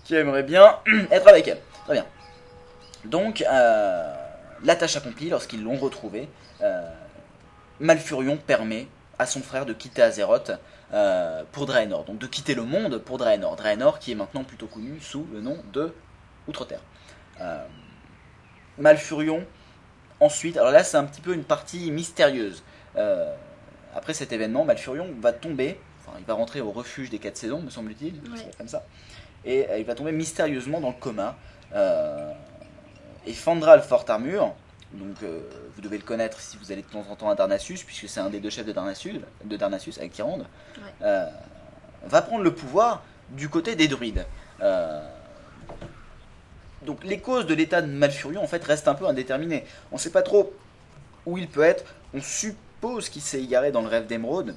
qui 0.05 0.15
aimerait 0.17 0.43
bien 0.43 0.79
être 1.11 1.29
avec 1.29 1.47
elle. 1.49 1.61
Très 1.85 1.95
bien. 1.95 2.07
Donc, 3.05 3.43
euh, 3.43 4.15
la 4.65 4.77
tâche 4.77 4.97
accomplie, 4.97 5.29
lorsqu'ils 5.29 5.63
l'ont 5.63 5.77
retrouvé, 5.77 6.29
Malfurion 7.81 8.37
permet 8.37 8.87
à 9.19 9.27
son 9.27 9.41
frère 9.41 9.67
de 9.67 9.73
quitter 9.73 10.03
Azeroth 10.03 10.53
pour 11.51 11.67
Draenor. 11.67 12.05
Donc 12.05 12.19
de 12.19 12.27
quitter 12.29 12.55
le 12.55 12.63
monde 12.63 12.99
pour 12.99 13.19
Draenor. 13.19 13.57
Draenor 13.57 13.99
qui 13.99 14.13
est 14.13 14.15
maintenant 14.15 14.45
plutôt 14.45 14.69
connu 14.69 15.01
sous 15.01 15.27
le 15.33 15.41
nom 15.41 15.59
de 15.73 15.93
Outre-Terre. 16.47 16.79
Malfurion, 18.79 19.45
ensuite, 20.23 20.57
alors 20.57 20.71
là 20.73 20.85
c'est 20.85 20.97
un 20.97 21.05
petit 21.05 21.21
peu 21.21 21.35
une 21.35 21.45
partie 21.45 21.91
mystérieuse. 21.91 22.63
Euh, 22.97 23.35
après 23.95 24.15
cet 24.15 24.33
événement, 24.33 24.65
Malfurion 24.65 25.09
va 25.21 25.33
tomber, 25.33 25.79
enfin 26.01 26.17
il 26.19 26.25
va 26.25 26.35
rentrer 26.35 26.61
au 26.61 26.71
refuge 26.71 27.11
des 27.11 27.19
quatre 27.19 27.37
saisons, 27.37 27.61
me 27.61 27.71
semble-t-il, 27.71 28.15
Ouais. 28.31 28.51
comme 28.59 28.69
ça, 28.69 28.85
et 29.45 29.69
euh, 29.69 29.79
il 29.79 29.85
va 29.85 29.95
tomber 29.95 30.13
mystérieusement 30.13 30.81
dans 30.81 30.89
le 30.91 30.95
coma. 30.99 31.37
Euh, 31.75 32.33
et 33.27 33.33
Fandral 33.33 33.83
Fort 33.83 34.05
Armure, 34.09 34.53
donc 34.93 35.17
euh, 35.23 35.41
vous 35.75 35.81
devez 35.81 35.97
le 35.97 36.05
connaître 36.05 36.41
si 36.41 36.57
vous 36.59 36.71
allez 36.73 36.83
de 36.83 36.87
temps 36.87 37.05
en 37.11 37.17
temps 37.17 37.31
à 37.31 37.35
Darnassus, 37.35 37.79
puisque 37.87 38.09
c'est 38.09 38.21
un 38.21 38.31
des 38.31 38.41
deux 38.41 38.51
chefs 38.51 38.67
de 38.67 38.73
Darnassus, 38.73 39.21
de 39.45 39.57
Darnassus 39.57 39.95
avec 39.99 40.13
Tyrande, 40.13 40.45
euh, 41.03 41.27
va 42.05 42.21
prendre 42.23 42.45
le 42.45 42.55
pouvoir 42.55 43.03
du 43.31 43.49
côté 43.49 43.75
des 43.77 43.89
druides. 43.89 44.27
Euh, 44.61 45.03
donc 46.87 47.05
les 47.05 47.19
causes 47.19 47.47
de 47.47 47.55
l'état 47.55 47.83
de 47.83 47.87
Malfurion 47.87 48.43
en 48.43 48.47
fait 48.47 48.63
restent 48.65 48.89
un 48.89 48.95
peu 48.95 49.07
indéterminées. 49.07 49.65
On 49.91 49.97
ne 49.97 50.01
sait 50.01 50.11
pas 50.11 50.23
trop 50.23 50.53
où 51.27 51.39
il 51.39 51.49
peut 51.49 51.63
être. 51.63 51.85
On 52.15 52.21
suppose 52.21 53.09
qu'il 53.09 53.23
s'est 53.23 53.43
égaré 53.43 53.71
dans 53.73 53.83
le 53.83 53.89
rêve 53.89 54.07
d'Emeraude, 54.07 54.55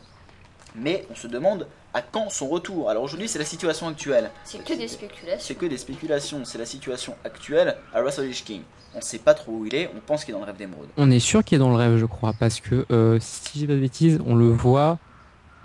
mais 0.75 1.05
on 1.11 1.15
se 1.15 1.27
demande 1.27 1.67
à 1.93 2.01
quand 2.01 2.29
son 2.29 2.47
retour. 2.49 2.89
Alors 2.89 3.03
aujourd'hui 3.03 3.27
c'est 3.29 3.39
la 3.39 3.45
situation 3.45 3.87
actuelle. 3.87 4.29
C'est 4.43 4.63
que 4.63 4.73
des 4.73 4.87
C'est 4.87 4.95
spéculations. 4.95 5.55
que 5.55 5.65
des 5.65 5.77
spéculations, 5.77 6.45
c'est 6.45 6.57
la 6.57 6.65
situation 6.65 7.15
actuelle 7.23 7.77
à 7.93 8.01
Wrath 8.01 8.19
of 8.19 8.25
the 8.25 8.27
Lich 8.27 8.43
King. 8.43 8.61
On 8.93 8.99
ne 8.99 9.03
sait 9.03 9.19
pas 9.19 9.33
trop 9.33 9.51
où 9.51 9.65
il 9.65 9.75
est, 9.75 9.89
on 9.95 9.99
pense 9.99 10.23
qu'il 10.23 10.33
est 10.33 10.37
dans 10.37 10.39
le 10.39 10.45
rêve 10.45 10.55
d'Emeraude. 10.57 10.87
On 10.97 11.11
est 11.11 11.19
sûr 11.19 11.43
qu'il 11.43 11.57
est 11.57 11.59
dans 11.59 11.69
le 11.69 11.75
rêve, 11.75 11.97
je 11.97 12.05
crois, 12.05 12.33
parce 12.39 12.61
que 12.61 12.85
euh, 12.91 13.17
si 13.19 13.59
j'ai 13.59 13.67
pas 13.67 13.73
de 13.73 13.79
bêtises, 13.79 14.19
on 14.25 14.35
le 14.35 14.47
voit 14.47 14.99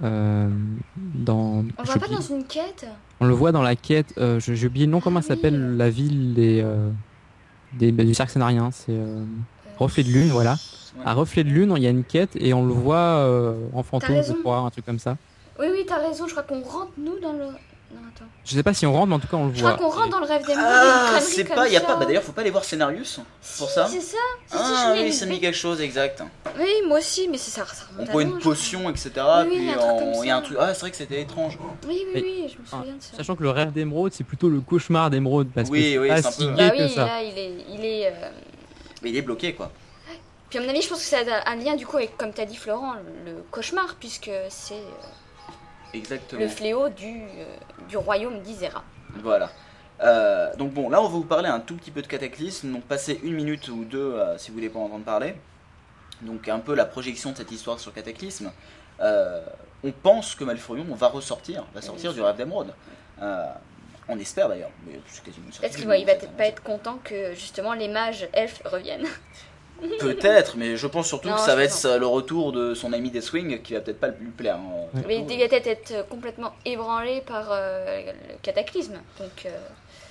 euh, 0.02 0.48
dans. 0.96 1.64
On 1.78 1.82
va 1.82 1.84
pas 1.84 2.06
j'oublie- 2.06 2.14
dans 2.16 2.36
une 2.36 2.44
quête? 2.44 2.86
On 3.20 3.26
le 3.26 3.34
voit 3.34 3.52
dans 3.52 3.62
la 3.62 3.76
quête. 3.76 4.14
euh, 4.18 4.40
j'ai 4.40 4.66
oublié 4.66 4.86
le 4.86 4.92
nom. 4.92 5.00
Comment 5.00 5.18
Ah 5.20 5.22
ça 5.22 5.28
s'appelle 5.34 5.54
oui. 5.72 5.76
la 5.78 5.90
ville 5.90 6.34
des, 6.34 6.60
euh, 6.64 6.90
des 7.74 7.92
bah, 7.92 8.04
du 8.04 8.14
cercle 8.14 8.32
scénarien 8.32 8.70
C'est 8.72 8.92
euh, 8.92 9.24
Reflet 9.78 10.02
de 10.02 10.08
lune, 10.10 10.28
voilà. 10.30 10.52
Ouais. 10.52 11.02
À 11.04 11.14
Reflet 11.14 11.44
de 11.44 11.48
lune, 11.50 11.72
il 11.76 11.82
y 11.82 11.86
a 11.86 11.90
une 11.90 12.04
quête 12.04 12.36
et 12.36 12.52
on 12.54 12.64
le 12.66 12.72
voit 12.72 12.96
euh, 12.96 13.54
en 13.72 13.82
fantôme, 13.82 14.22
je 14.26 14.32
crois, 14.32 14.58
un 14.58 14.70
truc 14.70 14.84
comme 14.84 14.98
ça. 14.98 15.16
Oui, 15.58 15.66
oui, 15.70 15.84
t'as 15.86 15.98
raison. 16.06 16.26
Je 16.26 16.32
crois 16.32 16.42
qu'on 16.42 16.62
rentre, 16.62 16.92
nous, 16.98 17.18
dans 17.20 17.32
le. 17.32 17.44
Non, 17.92 17.98
attends. 18.14 18.24
Je 18.44 18.54
sais 18.54 18.62
pas 18.62 18.72
si 18.74 18.86
on 18.86 18.92
rentre, 18.92 19.08
mais 19.08 19.14
en 19.14 19.18
tout 19.18 19.26
cas 19.28 19.36
on 19.36 19.46
le 19.48 19.54
Je 19.54 19.58
crois 19.60 19.74
voit. 19.76 19.78
qu'on 19.78 19.90
rentre 19.90 20.08
dans 20.10 20.20
le 20.20 20.26
rêve 20.26 20.46
des 20.46 20.54
morts. 20.54 20.64
Ah, 20.66 21.18
c'est 21.20 21.44
pas, 21.44 21.68
y 21.68 21.76
a 21.76 21.80
pas. 21.80 21.96
Bah 21.96 22.04
d'ailleurs, 22.06 22.22
faut 22.22 22.32
pas 22.32 22.40
aller 22.42 22.50
voir 22.50 22.64
Scénarius 22.64 23.20
pour 23.58 23.68
Si, 23.68 23.74
ça. 23.74 23.86
C'est 23.86 24.00
ça. 24.00 24.16
Si, 24.46 24.56
si, 24.56 24.56
Ah 24.58 24.92
je 24.94 25.00
l'ai 25.00 25.04
oui, 25.08 25.12
ça 25.12 25.26
me 25.26 25.32
dit 25.32 25.40
quelque 25.40 25.56
chose, 25.56 25.80
exact. 25.80 26.22
Oui, 26.58 26.68
moi 26.86 26.98
aussi, 26.98 27.28
mais 27.28 27.38
c'est 27.38 27.50
ça, 27.50 27.66
ça 27.66 27.84
On 27.98 28.04
boit 28.04 28.22
une 28.22 28.38
je 28.38 28.42
potion, 28.44 28.88
etc. 28.90 29.10
Oui, 29.42 29.48
puis 29.48 29.58
il 30.22 30.26
y 30.26 30.30
a 30.30 30.36
un 30.36 30.42
truc. 30.42 30.56
Ah, 30.60 30.72
c'est 30.74 30.80
vrai 30.80 30.90
que 30.90 30.96
c'était 30.96 31.20
étrange. 31.22 31.58
Oui, 31.88 32.02
oui, 32.14 32.20
oui, 32.22 32.44
je 32.48 32.58
me 32.58 32.64
Ah, 32.72 32.76
souviens 32.78 32.94
de 32.96 33.02
ça. 33.02 33.16
Sachant 33.16 33.36
que 33.36 33.42
le 33.42 33.50
rêve 33.50 33.72
d'émeraude, 33.72 34.12
c'est 34.12 34.24
plutôt 34.24 34.48
le 34.48 34.60
cauchemar 34.60 35.10
d'émeraude 35.10 35.48
parce 35.54 35.68
Oui, 35.68 35.80
que 35.80 35.84
c'est 35.90 35.98
oui, 35.98 36.08
pas 36.08 36.22
c'est 36.22 36.32
si 36.32 36.46
gay 36.46 36.54
Bah 36.56 36.70
que 36.70 36.82
oui, 36.82 36.90
ça. 36.94 37.04
là, 37.06 37.22
il 37.22 37.38
est. 37.38 37.52
Il 37.70 37.84
est 37.84 38.06
euh, 38.06 38.30
Mais 39.02 39.10
il 39.10 39.16
est 39.16 39.22
bloqué, 39.22 39.54
quoi. 39.54 39.70
Puis 40.48 40.58
à 40.58 40.62
mon 40.62 40.68
avis, 40.68 40.82
je 40.82 40.88
pense 40.88 40.98
que 40.98 41.04
ça 41.04 41.18
a 41.44 41.50
un 41.52 41.56
lien 41.56 41.76
du 41.76 41.86
coup 41.86 41.96
avec, 41.96 42.16
comme 42.16 42.32
t'as 42.32 42.44
dit 42.44 42.56
Florent, 42.56 42.94
le 43.24 43.34
cauchemar, 43.52 43.94
puisque 44.00 44.30
c'est 44.48 44.74
euh, 44.74 44.78
Exactement. 45.94 46.40
le 46.40 46.48
fléau 46.48 46.88
du, 46.88 47.22
euh, 47.22 47.44
du 47.88 47.96
royaume 47.96 48.40
d'Isera. 48.40 48.82
Voilà. 49.22 49.50
Euh, 50.02 50.54
donc 50.56 50.72
bon, 50.72 50.88
là 50.88 51.00
on 51.00 51.04
va 51.04 51.08
vous 51.10 51.24
parler 51.24 51.48
un 51.48 51.60
tout 51.60 51.76
petit 51.76 51.90
peu 51.90 52.00
de 52.00 52.06
Cataclysme, 52.06 52.72
donc 52.72 52.84
passez 52.84 53.20
une 53.22 53.34
minute 53.34 53.68
ou 53.68 53.84
deux 53.84 54.14
euh, 54.14 54.38
si 54.38 54.48
vous 54.48 54.54
voulez 54.54 54.70
pas 54.70 54.78
entendre 54.78 55.04
parler. 55.04 55.34
Donc 56.22 56.48
un 56.48 56.58
peu 56.58 56.74
la 56.74 56.84
projection 56.86 57.32
de 57.32 57.36
cette 57.36 57.52
histoire 57.52 57.78
sur 57.80 57.92
Cataclysme. 57.92 58.50
Euh, 59.00 59.42
on 59.82 59.92
pense 59.92 60.34
que 60.34 60.44
Malfurion 60.44 60.94
va 60.94 61.08
ressortir, 61.08 61.64
va 61.74 61.80
sortir 61.82 62.10
Oui. 62.10 62.16
du 62.16 62.22
rêve 62.22 62.36
d'Emeraude. 62.36 62.74
On 64.12 64.18
espère 64.18 64.48
d'ailleurs, 64.48 64.70
mais 64.86 64.98
c'est 65.06 65.22
quasiment 65.22 65.46
une 65.46 65.64
Est-ce 65.64 65.76
qu'il 65.76 65.86
va, 65.86 65.94
peut-être 65.94 66.32
pas 66.32 66.46
être 66.46 66.62
content 66.64 66.98
que 67.04 67.32
justement 67.34 67.74
les 67.74 67.86
mages 67.86 68.28
elfes 68.32 68.60
reviennent 68.64 69.06
Peut-être, 70.00 70.56
mais 70.56 70.76
je 70.76 70.86
pense 70.86 71.06
surtout 71.06 71.28
Non, 71.28 71.34
que 71.36 71.40
ça 71.40 71.54
va 71.56 71.64
être 71.64 71.84
euh, 71.84 71.98
le 71.98 72.06
retour 72.06 72.52
de 72.52 72.74
son 72.74 72.92
ami 72.92 73.10
Deathwing 73.10 73.62
qui 73.62 73.74
va 73.74 73.80
peut-être 73.80 74.00
pas 74.00 74.08
lui 74.08 74.30
plaire. 74.30 74.56
hein. 74.56 75.00
Mais 75.06 75.18
il 75.18 75.38
va 75.40 75.48
peut-être 75.48 75.66
être 75.66 76.08
complètement 76.08 76.52
ébranlé 76.64 77.22
par 77.26 77.48
euh, 77.50 78.02
le 78.06 78.34
cataclysme. 78.42 78.94
Donc 79.18 79.46
euh, 79.46 79.50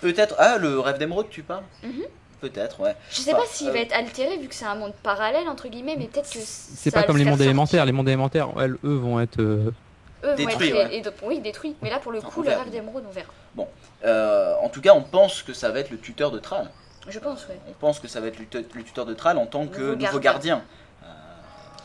Peut-être. 0.01 0.35
Ah, 0.37 0.57
le 0.57 0.79
rêve 0.79 0.97
d'Emeraude, 0.97 1.27
tu 1.29 1.43
parles? 1.43 1.63
Mhm. 1.83 2.03
Peut-être, 2.41 2.79
ouais. 2.79 2.95
je 3.11 3.17
sais 3.17 3.33
Enfin, 3.33 3.41
pas 3.41 3.47
s'il 3.49 3.67
euh, 3.67 3.73
va 3.73 3.79
être 3.79 3.93
altéré 3.93 4.37
vu 4.37 4.47
que 4.47 4.55
c'est 4.55 4.63
un 4.65 4.75
monde 4.75 4.93
parallèle 5.03 5.49
entre 5.49 5.67
guillemets, 5.67 5.95
mais 5.97 6.05
peut-être 6.07 6.29
que 6.31 6.39
C'est 6.41 6.89
pas 6.89 7.03
comme 7.03 7.17
le 7.17 7.23
les 7.23 7.29
mondes 7.29 7.33
sortir. 7.39 7.47
élémentaires. 7.49 7.85
Les 7.85 7.91
mondes 7.91 8.07
élémentaires, 8.07 8.47
elles, 8.61 8.77
eux, 8.85 8.95
vont 8.95 9.19
être. 9.19 9.39
euh, 9.41 9.71
Eux 10.23 10.35
Détruits, 10.35 10.71
vont 10.71 10.79
être 10.79 10.87
ouais. 10.89 10.95
et- 10.95 10.99
et- 10.99 11.25
oui 11.27 11.39
détruits. 11.41 11.75
Mais 11.81 11.89
là 11.89 11.99
pour 11.99 12.13
le 12.13 12.19
On 12.19 12.21
coup, 12.21 12.41
le 12.41 12.49
verra. 12.49 12.63
rêve 12.63 12.71
d'émeraude, 12.71 13.03
on 13.07 13.11
verra. 13.11 13.27
Euh, 14.05 14.53
en 14.61 14.69
tout 14.69 14.79
cas, 14.79 14.93
on 14.93 15.01
pense 15.01 15.43
que 15.43 15.51
ça 15.53 15.69
va 15.69 15.79
être 15.79 15.89
le 15.91 15.97
tuteur 15.99 16.31
de 16.31 16.39
Thrall. 16.39 16.69
Je 17.09 17.19
pense, 17.19 17.47
ouais. 17.47 17.59
On 17.67 17.73
pense 17.73 17.99
que 17.99 18.07
ça 18.07 18.19
va 18.21 18.27
être 18.27 18.39
le 18.39 18.45
tute- 18.45 18.73
le 18.75 18.83
tuteur 18.83 19.05
de 19.05 19.13
Thrall 19.13 19.37
en 19.37 19.45
tant 19.45 19.67
que 19.67 19.79
Nouveau 19.81 19.95
nouveau, 19.95 20.19
gardien. 20.19 20.63
Euh, 21.03 21.05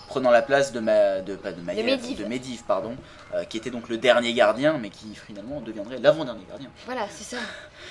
prenant 0.09 0.30
la 0.30 0.42
place 0.42 0.72
de, 0.72 0.80
ma, 0.80 1.20
de, 1.20 1.34
pas 1.36 1.52
de, 1.52 1.60
Maiev, 1.60 1.84
Medivh. 1.86 2.18
de 2.18 2.24
Medivh, 2.24 2.62
pardon, 2.66 2.96
euh, 3.34 3.44
qui 3.44 3.56
était 3.56 3.70
donc 3.70 3.88
le 3.88 3.96
dernier 3.98 4.32
gardien, 4.34 4.78
mais 4.78 4.90
qui 4.90 5.14
finalement 5.14 5.60
deviendrait 5.60 5.98
l'avant-dernier 5.98 6.44
gardien. 6.48 6.68
Voilà, 6.86 7.06
c'est 7.10 7.24
ça. 7.36 7.42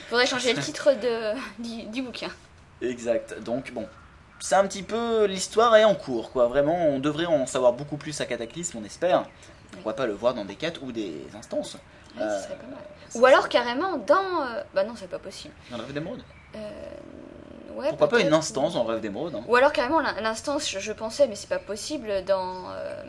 Faudrait 0.10 0.26
changer 0.26 0.54
le 0.54 0.62
titre 0.62 0.92
de, 0.94 1.34
du, 1.62 1.84
du 1.88 2.02
bouquin. 2.02 2.30
Exact. 2.82 3.42
Donc 3.42 3.72
bon, 3.74 3.88
c'est 4.40 4.56
un 4.56 4.66
petit 4.68 4.84
peu 4.84 5.26
l'histoire 5.26 5.76
est 5.76 5.84
en 5.86 5.96
cours, 5.96 6.32
quoi. 6.32 6.48
Vraiment, 6.48 6.88
on 6.88 7.00
devrait 7.00 7.26
en 7.26 7.46
savoir 7.46 7.74
beaucoup 7.74 7.98
plus 7.98 8.20
à 8.22 8.26
Cataclysme, 8.26 8.78
on 8.82 8.84
espère. 8.86 9.26
On 9.80 9.82
va 9.82 9.94
pas 9.94 10.06
le 10.06 10.14
voir 10.14 10.34
dans 10.34 10.46
des 10.46 10.56
quêtes 10.56 10.80
ou 10.82 10.92
des 10.92 11.24
instances. 11.38 11.76
Ouais, 12.16 12.22
Euh, 12.22 12.42
serait 12.44 12.56
pas 12.56 12.68
mal. 12.68 12.80
Ou 13.16 13.26
alors 13.26 13.50
carrément 13.50 13.98
dans. 13.98 14.44
euh, 14.44 14.62
Bah 14.76 14.84
non, 14.84 14.94
c'est 14.96 15.10
pas 15.10 15.18
possible. 15.20 15.54
Dans 15.72 15.78
le 15.78 15.84
rêve 15.84 15.94
d'émeraude. 15.94 16.22
Euh, 16.56 16.70
Ouais, 17.76 17.90
Pourquoi 17.90 18.08
pas 18.08 18.20
une 18.20 18.32
instance 18.34 18.76
dans 18.76 18.84
rêve 18.84 19.02
d'émeraude 19.02 19.34
hein. 19.34 19.44
Ou 19.48 19.56
alors 19.56 19.74
carrément 19.74 20.00
l'in- 20.00 20.22
l'instance, 20.22 20.70
je, 20.70 20.78
je 20.80 20.92
pensais, 20.92 21.28
mais 21.28 21.36
c'est 21.36 21.50
pas 21.50 21.58
possible 21.58 22.24
dans. 22.24 22.70
euh, 22.70 23.04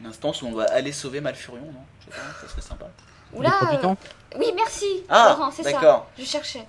Une 0.00 0.06
instance 0.06 0.40
où 0.40 0.46
on 0.46 0.52
doit 0.52 0.64
aller 0.64 0.90
sauver 0.92 1.20
Malfurion, 1.20 1.66
non? 1.66 1.80
Je 2.00 2.06
sais 2.06 2.10
pas, 2.18 2.40
ça 2.40 2.48
serait 2.48 2.62
sympa. 2.62 2.86
Ou 3.34 3.42
les 3.42 3.48
là. 3.48 3.54
profitants? 3.60 3.96
euh, 4.34 4.38
Oui, 4.38 4.46
merci. 4.56 4.86
Ah, 5.10 5.36
c'est 5.54 5.64
ça. 5.64 5.72
d'accord. 5.72 6.06
Je 6.18 6.24
cherchais. 6.24 6.66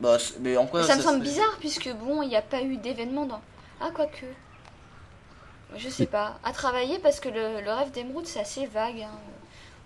Bah, 0.00 0.18
c'est- 0.18 0.38
mais 0.40 0.56
en 0.56 0.66
quoi 0.66 0.80
Mais 0.80 0.86
ça 0.86 0.96
me 0.96 1.02
semble 1.02 1.20
bizarre 1.20 1.56
puisque 1.60 1.92
bon, 1.92 2.22
il 2.22 2.28
n'y 2.30 2.36
a 2.36 2.42
pas 2.42 2.62
eu 2.62 2.78
d'événement 2.78 3.26
dans. 3.26 3.42
Ah, 3.80 3.90
quoique. 3.94 4.24
Je 5.76 5.88
sais 5.90 6.06
pas. 6.06 6.38
À 6.44 6.52
travailler 6.52 6.98
parce 7.00 7.20
que 7.20 7.28
le, 7.28 7.60
le 7.60 7.72
rêve 7.72 7.90
d'émeraude 7.90 8.26
c'est 8.26 8.40
assez 8.40 8.64
vague. 8.66 9.02
hein. 9.02 9.10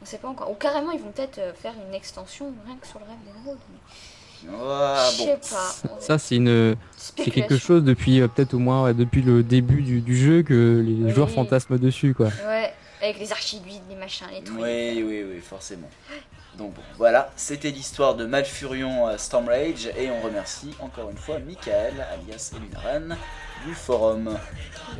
On 0.03 0.05
sait 0.07 0.19
pas 0.19 0.29
encore. 0.29 0.49
Ou 0.51 0.55
carrément 0.55 0.93
ils 0.93 1.01
vont 1.01 1.11
peut-être 1.11 1.39
euh, 1.39 1.53
faire 1.55 1.73
une 1.89 1.95
extension 1.95 2.53
rien 2.67 2.77
que 2.77 2.87
sur 2.87 2.99
le 3.01 3.07
rêve 3.07 3.19
d'émeraude. 3.27 3.59
Ah, 4.53 5.11
Je 5.13 5.19
bon. 5.19 5.25
sais 5.27 5.39
pas. 5.55 5.75
Ça, 6.01 6.19
c'est 6.19 6.37
une, 6.37 6.77
c'est 6.97 7.31
quelque 7.31 7.59
chose 7.59 7.85
depuis 7.85 8.21
euh, 8.21 8.29
peut-être 8.29 8.55
au 8.55 8.59
moins 8.59 8.85
ouais, 8.85 8.95
depuis 8.95 9.23
le 9.23 9.43
début 9.43 9.83
du, 9.83 10.01
du 10.01 10.17
jeu 10.17 10.43
que 10.43 10.83
les 10.87 11.05
Oui. 11.05 11.11
joueurs 11.13 11.31
fantasment 11.31 11.77
dessus, 11.79 12.15
quoi. 12.15 12.29
Ouais, 12.47 12.73
avec 13.03 13.19
les 13.19 13.33
archiduides, 13.33 13.83
les 13.89 13.97
machins, 13.97 14.27
les 14.33 14.43
trucs. 14.43 14.59
Oui, 14.59 15.03
oui, 15.07 15.25
oui, 15.29 15.41
forcément. 15.41 15.89
Donc 16.59 16.75
bon, 16.75 16.83
voilà, 16.99 17.31
c'était 17.37 17.71
l'histoire 17.71 18.17
de 18.17 18.27
Malfurion 18.27 19.09
euh, 19.09 19.17
Stormrage 19.17 19.87
et 19.97 20.11
on 20.11 20.21
remercie 20.21 20.75
encore 20.81 21.09
une 21.11 21.17
fois 21.17 21.39
Michael, 21.39 21.95
alias 22.13 22.53
Elunaren, 22.57 23.17
du 23.67 23.75
forum. 23.75 24.39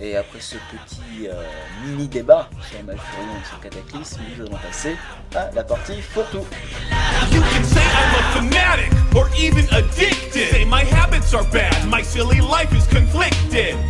Et 0.01 0.17
après 0.17 0.41
ce 0.41 0.57
petit 0.57 1.27
euh, 1.27 1.43
mini 1.85 2.07
débat 2.07 2.49
sur 2.71 2.83
Malfurion 2.85 3.35
Cataclysme, 3.63 4.21
nous 4.37 4.47
allons 4.47 4.57
passer 4.59 4.97
à 5.35 5.51
la 5.55 5.65
partie 5.65 6.01
photo. 6.01 6.47
You 7.33 7.41
can 7.41 7.65
say 7.65 7.81
I'm 7.81 8.15
a 8.15 8.23
fanatic 8.33 8.93
or 9.15 9.29
even 9.39 9.67
addicted. 9.73 10.69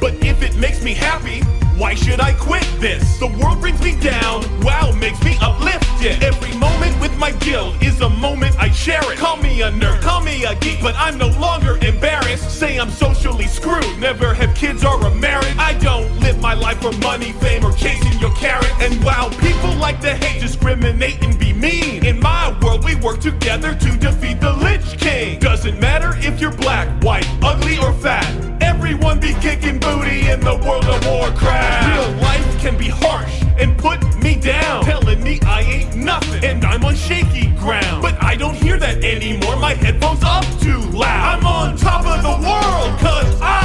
But 0.00 0.14
if 0.24 0.42
it 0.42 0.56
makes 0.56 0.82
me 0.82 0.94
happy, 0.94 1.42
why 1.80 1.94
should 1.94 2.20
I 2.20 2.34
quit 2.34 2.66
this? 2.78 3.18
The 3.18 3.26
world 3.26 3.60
brings 3.60 3.80
me 3.80 3.98
down, 3.98 4.44
wow, 4.60 4.92
makes 4.92 5.22
me 5.24 5.38
uplifted. 5.40 6.22
Every 6.22 6.54
moment 6.58 7.00
with 7.00 7.16
my 7.16 7.32
guild 7.32 7.82
is 7.82 8.02
a 8.02 8.10
moment 8.10 8.54
I 8.58 8.68
cherish. 8.68 9.18
Call 9.18 9.38
me 9.38 9.62
a 9.62 9.70
nerd, 9.70 10.02
call 10.02 10.20
me 10.20 10.44
a 10.44 10.54
geek, 10.56 10.82
but 10.82 10.94
I'm 10.96 11.16
no 11.16 11.28
longer 11.40 11.78
embarrassed. 11.80 12.50
Say 12.50 12.78
I'm 12.78 12.90
socially 12.90 13.46
screwed, 13.46 13.98
never 13.98 14.34
have 14.34 14.54
kids 14.54 14.84
or 14.84 15.00
a 15.06 15.14
marriage. 15.14 15.56
I 15.58 15.72
don't 15.78 16.20
live 16.20 16.38
my 16.38 16.52
life 16.52 16.82
for 16.82 16.92
money, 16.98 17.32
fame, 17.32 17.64
or 17.64 17.72
chasing 17.72 18.18
your 18.18 18.34
carrot. 18.36 18.70
And 18.82 19.02
while 19.02 19.30
people 19.30 19.74
like 19.76 20.00
to 20.02 20.14
hate, 20.14 20.42
discriminate, 20.42 21.22
and 21.24 21.38
be 21.38 21.54
mean, 21.54 22.04
in 22.04 22.20
my 22.20 22.58
world 22.62 22.84
we 22.84 22.94
work 22.96 23.20
together 23.20 23.74
to 23.74 23.96
defeat 23.96 24.38
the 24.38 24.52
Lich 24.52 25.00
King. 25.00 25.38
Doesn't 25.38 25.80
matter 25.80 26.12
if 26.18 26.40
you're 26.40 26.52
black, 26.52 26.88
white, 27.02 27.26
ugly, 27.42 27.78
or 27.78 27.94
fat. 27.94 28.28
Everyone 28.62 29.18
be 29.20 29.34
kicking 29.34 29.78
booty 29.78 30.28
in 30.28 30.40
the 30.40 30.56
world 30.56 30.84
of 30.84 31.06
Warcraft. 31.06 31.69
Real 31.88 32.10
life 32.20 32.60
can 32.60 32.76
be 32.76 32.88
harsh 32.88 33.42
and 33.58 33.76
put 33.76 34.00
me 34.22 34.36
down, 34.36 34.84
telling 34.84 35.22
me 35.22 35.38
I 35.42 35.60
ain't 35.62 35.96
nothing 35.96 36.44
and 36.44 36.64
I'm 36.64 36.84
on 36.84 36.94
shaky 36.94 37.48
ground. 37.56 38.02
But 38.02 38.22
I 38.22 38.36
don't 38.36 38.56
hear 38.56 38.78
that 38.78 39.04
anymore. 39.04 39.56
My 39.56 39.74
headphones 39.74 40.22
up 40.22 40.44
too 40.60 40.80
loud. 40.90 41.38
I'm 41.38 41.46
on 41.46 41.76
top 41.76 42.04
of 42.06 42.22
the 42.22 42.36
world, 42.48 42.98
cause 43.00 43.40
I 43.40 43.59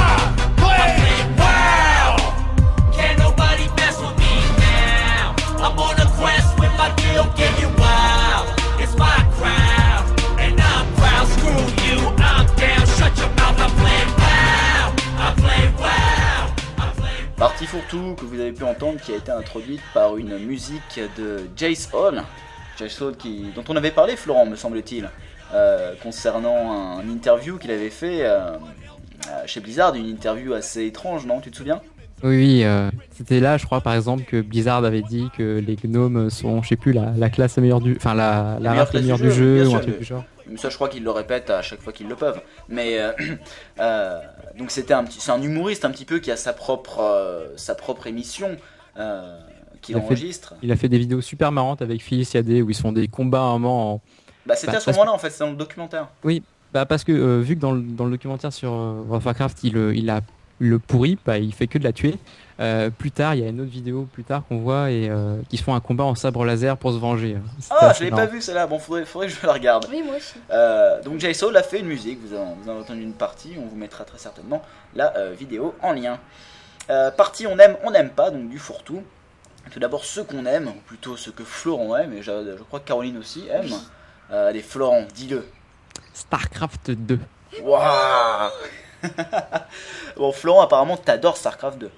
surtout 17.64 18.14
que 18.20 18.26
vous 18.26 18.38
avez 18.38 18.52
pu 18.52 18.64
entendre 18.64 19.00
qui 19.00 19.12
a 19.12 19.16
été 19.16 19.32
introduite 19.32 19.80
par 19.94 20.18
une 20.18 20.36
musique 20.38 21.00
de 21.16 21.48
Jace 21.56 21.88
Hall. 21.94 22.22
Jace 22.78 23.00
Hall 23.00 23.16
qui, 23.16 23.46
dont 23.54 23.64
on 23.68 23.76
avait 23.76 23.90
parlé, 23.90 24.16
Florent, 24.16 24.44
me 24.44 24.56
semble-t-il, 24.56 25.08
euh, 25.54 25.94
concernant 26.02 26.98
un 26.98 27.08
interview 27.08 27.56
qu'il 27.56 27.70
avait 27.70 27.88
fait 27.88 28.24
euh, 28.24 28.50
euh, 28.50 29.42
chez 29.46 29.60
Blizzard, 29.60 29.94
une 29.94 30.08
interview 30.08 30.52
assez 30.52 30.84
étrange, 30.84 31.24
non 31.24 31.40
Tu 31.40 31.50
te 31.50 31.56
souviens? 31.56 31.80
Oui, 32.22 32.36
oui, 32.36 32.64
euh, 32.64 32.90
c'était 33.14 33.40
là, 33.40 33.56
je 33.56 33.66
crois, 33.66 33.80
par 33.80 33.94
exemple, 33.94 34.24
que 34.24 34.40
Blizzard 34.40 34.84
avait 34.84 35.02
dit 35.02 35.28
que 35.36 35.62
les 35.66 35.76
gnomes 35.76 36.30
sont, 36.30 36.62
je 36.62 36.68
sais 36.68 36.76
plus, 36.76 36.92
la, 36.92 37.12
la 37.16 37.30
classe 37.30 37.56
la 37.56 37.62
meilleure 37.62 37.80
du, 37.80 37.94
enfin 37.96 38.14
la, 38.14 38.58
la 38.60 38.70
meilleure 38.70 38.90
race 38.90 39.02
du 39.02 39.12
du 39.12 39.18
jeu, 39.18 39.30
jeu, 39.30 39.62
bien 39.62 39.68
ou 39.70 39.76
un 39.76 39.80
truc 39.80 39.98
du 39.98 40.04
genre. 40.04 40.24
Ça, 40.56 40.70
je 40.70 40.74
crois 40.76 40.88
qu'ils 40.88 41.02
le 41.02 41.10
répètent 41.10 41.50
à 41.50 41.60
chaque 41.60 41.80
fois 41.80 41.92
qu'ils 41.92 42.08
le 42.08 42.14
peuvent. 42.14 42.40
Mais 42.68 43.00
euh, 43.00 43.12
euh, 43.80 44.20
donc 44.56 44.70
c'était 44.70 44.94
un 44.94 45.04
petit, 45.04 45.20
c'est 45.20 45.30
un 45.32 45.42
humoriste 45.42 45.84
un 45.84 45.90
petit 45.90 46.04
peu 46.04 46.18
qui 46.18 46.30
a 46.30 46.36
sa 46.36 46.52
propre, 46.52 47.00
euh, 47.00 47.48
sa 47.56 47.74
propre 47.74 48.06
émission 48.06 48.56
euh, 48.98 49.38
qu'il 49.82 49.94
fait- 49.94 50.00
enregistre. 50.00 50.54
Il 50.62 50.72
a 50.72 50.76
fait 50.76 50.88
des 50.88 50.98
vidéos 50.98 51.20
super 51.20 51.52
marrantes 51.52 51.82
avec 51.82 52.02
Phyllis 52.02 52.28
Yadé 52.34 52.62
où 52.62 52.70
ils 52.70 52.74
se 52.74 52.80
font 52.80 52.92
des 52.92 53.08
combats 53.08 53.40
à 53.40 53.42
un 53.42 53.58
moment 53.58 53.94
en, 53.94 54.00
Bah, 54.46 54.56
c'était 54.56 54.72
Bah, 54.72 54.78
à 54.78 54.80
ce 54.80 54.90
moment-là 54.90 55.12
en 55.12 55.18
fait, 55.18 55.30
c'est 55.30 55.44
dans 55.44 55.50
le 55.50 55.56
documentaire. 55.56 56.08
Bah 56.72 56.84
parce 56.84 57.04
que 57.04 57.12
euh, 57.12 57.40
vu 57.40 57.54
que 57.54 57.60
dans 57.60 57.72
le, 57.72 57.80
dans 57.80 58.04
le 58.04 58.10
documentaire 58.10 58.52
sur 58.52 58.70
World 58.72 59.12
of 59.12 59.24
Warcraft 59.24 59.62
il, 59.64 59.76
il 59.94 60.10
a 60.10 60.20
le 60.58 60.78
pourri, 60.78 61.18
bah, 61.24 61.38
il 61.38 61.52
fait 61.52 61.66
que 61.66 61.78
de 61.78 61.84
la 61.84 61.92
tuer. 61.92 62.16
Euh, 62.58 62.88
plus 62.88 63.10
tard, 63.10 63.34
il 63.34 63.42
y 63.42 63.44
a 63.44 63.48
une 63.48 63.60
autre 63.60 63.70
vidéo 63.70 64.08
plus 64.10 64.24
tard 64.24 64.42
qu'on 64.48 64.58
voit 64.58 64.90
et 64.90 65.10
euh, 65.10 65.36
qui 65.50 65.58
font 65.58 65.74
un 65.74 65.80
combat 65.80 66.04
en 66.04 66.14
sabre 66.14 66.44
laser 66.44 66.78
pour 66.78 66.92
se 66.92 66.96
venger. 66.96 67.36
Ah, 67.68 67.92
je 67.92 68.04
l'ai 68.04 68.10
pas 68.10 68.24
vu 68.24 68.40
celle-là. 68.40 68.66
Bon, 68.66 68.78
faudrait, 68.78 69.04
faudrait 69.04 69.28
que 69.28 69.34
je 69.34 69.46
la 69.46 69.52
regarde. 69.52 69.86
Oui, 69.90 70.02
moi 70.02 70.16
aussi. 70.16 70.34
Euh, 70.50 71.02
donc 71.02 71.20
Jay 71.20 71.34
Soul 71.34 71.54
a 71.56 71.62
fait 71.62 71.80
une 71.80 71.86
musique, 71.86 72.18
vous 72.22 72.34
en, 72.34 72.54
vous 72.54 72.68
en 72.68 72.72
avez 72.72 72.80
entendu 72.80 73.02
une 73.02 73.12
partie, 73.12 73.56
on 73.58 73.66
vous 73.66 73.76
mettra 73.76 74.04
très 74.04 74.18
certainement 74.18 74.62
la 74.94 75.14
euh, 75.16 75.34
vidéo 75.38 75.74
en 75.82 75.92
lien. 75.92 76.18
Euh, 76.88 77.10
partie 77.10 77.46
on 77.46 77.58
aime, 77.58 77.76
on 77.84 77.90
n'aime 77.90 78.10
pas, 78.10 78.30
donc 78.30 78.48
du 78.48 78.58
fourre-tout. 78.58 79.02
Tout 79.70 79.80
d'abord 79.80 80.04
ceux 80.04 80.22
qu'on 80.22 80.46
aime, 80.46 80.68
ou 80.68 80.80
plutôt 80.86 81.16
ceux 81.16 81.32
que 81.32 81.42
Florent 81.42 81.96
aime, 81.96 82.12
et 82.12 82.22
je, 82.22 82.54
je 82.56 82.62
crois 82.62 82.78
que 82.78 82.86
Caroline 82.86 83.18
aussi 83.18 83.48
aime. 83.50 83.72
Euh, 84.30 84.48
allez 84.48 84.62
Florent, 84.62 85.04
dis-le. 85.12 85.44
Starcraft 86.14 86.92
2. 86.92 87.18
Waouh 87.62 88.50
Bon 90.16 90.32
Florent 90.32 90.62
apparemment 90.62 90.96
t'adores 90.96 91.36
Starcraft 91.36 91.78
2. 91.78 91.90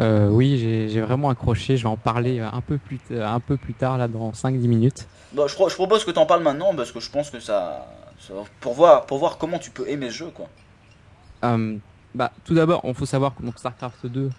Euh, 0.00 0.28
oui, 0.28 0.88
j'ai 0.90 1.00
vraiment 1.02 1.28
accroché. 1.28 1.76
Je 1.76 1.82
vais 1.82 1.88
en 1.88 1.98
parler 1.98 2.40
euh, 2.40 2.48
un 2.50 2.62
peu 2.62 2.78
plus, 2.78 2.98
t- 2.98 3.20
un 3.20 3.40
peu 3.40 3.58
plus 3.58 3.74
tard, 3.74 3.98
là, 3.98 4.08
dans 4.08 4.30
5-10 4.30 4.66
minutes. 4.66 5.06
Bon, 5.34 5.46
je, 5.46 5.54
pro- 5.54 5.68
je 5.68 5.74
propose 5.74 6.04
que 6.04 6.10
t'en 6.10 6.24
parles 6.24 6.42
maintenant 6.42 6.74
parce 6.74 6.92
que 6.92 6.98
je 7.00 7.10
pense 7.10 7.28
que 7.28 7.40
ça, 7.40 7.86
pour 8.60 8.72
voir, 8.72 9.04
pour 9.04 9.18
voir 9.18 9.36
comment 9.36 9.58
tu 9.58 9.70
peux 9.70 9.86
aimer 9.88 10.08
ce 10.10 10.14
jeu 10.16 10.30
quoi. 10.34 10.46
Euh, 11.44 11.76
bah, 12.14 12.32
tout 12.44 12.54
d'abord, 12.54 12.80
il 12.84 12.94
faut 12.94 13.04
savoir 13.06 13.34
que 13.34 13.42
donc, 13.42 13.58
StarCraft 13.58 14.06
2, 14.06 14.30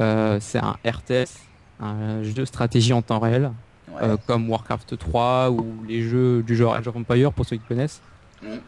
euh, 0.00 0.38
c'est 0.40 0.58
un 0.58 0.76
RTS, 0.86 1.30
un 1.80 2.22
jeu 2.22 2.32
de 2.34 2.44
stratégie 2.44 2.92
en 2.92 3.02
temps 3.02 3.18
réel, 3.18 3.50
Ouais. 3.90 4.02
euh, 4.04 4.16
comme 4.26 4.48
Warcraft 4.48 4.96
3 4.96 5.50
ou 5.50 5.66
les 5.86 6.02
jeux 6.02 6.42
du 6.44 6.54
genre 6.56 6.74
Age 6.74 6.86
of 6.88 6.96
Empire 6.96 7.32
pour 7.32 7.44
ceux 7.44 7.56
qui 7.56 7.64
connaissent. 7.66 8.00
Mhm. 8.40 8.60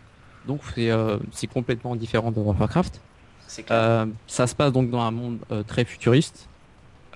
Donc 0.46 0.60
c'est 0.74 0.90
euh, 0.90 1.18
c'est 1.32 1.46
complètement 1.46 1.96
différent 1.96 2.30
de 2.30 2.38
Warcraft. 2.38 3.00
Euh, 3.70 4.06
ça 4.26 4.46
se 4.46 4.54
passe 4.54 4.72
donc 4.72 4.90
dans 4.90 5.00
un 5.00 5.10
monde 5.10 5.38
euh, 5.52 5.62
très 5.62 5.84
futuriste, 5.84 6.48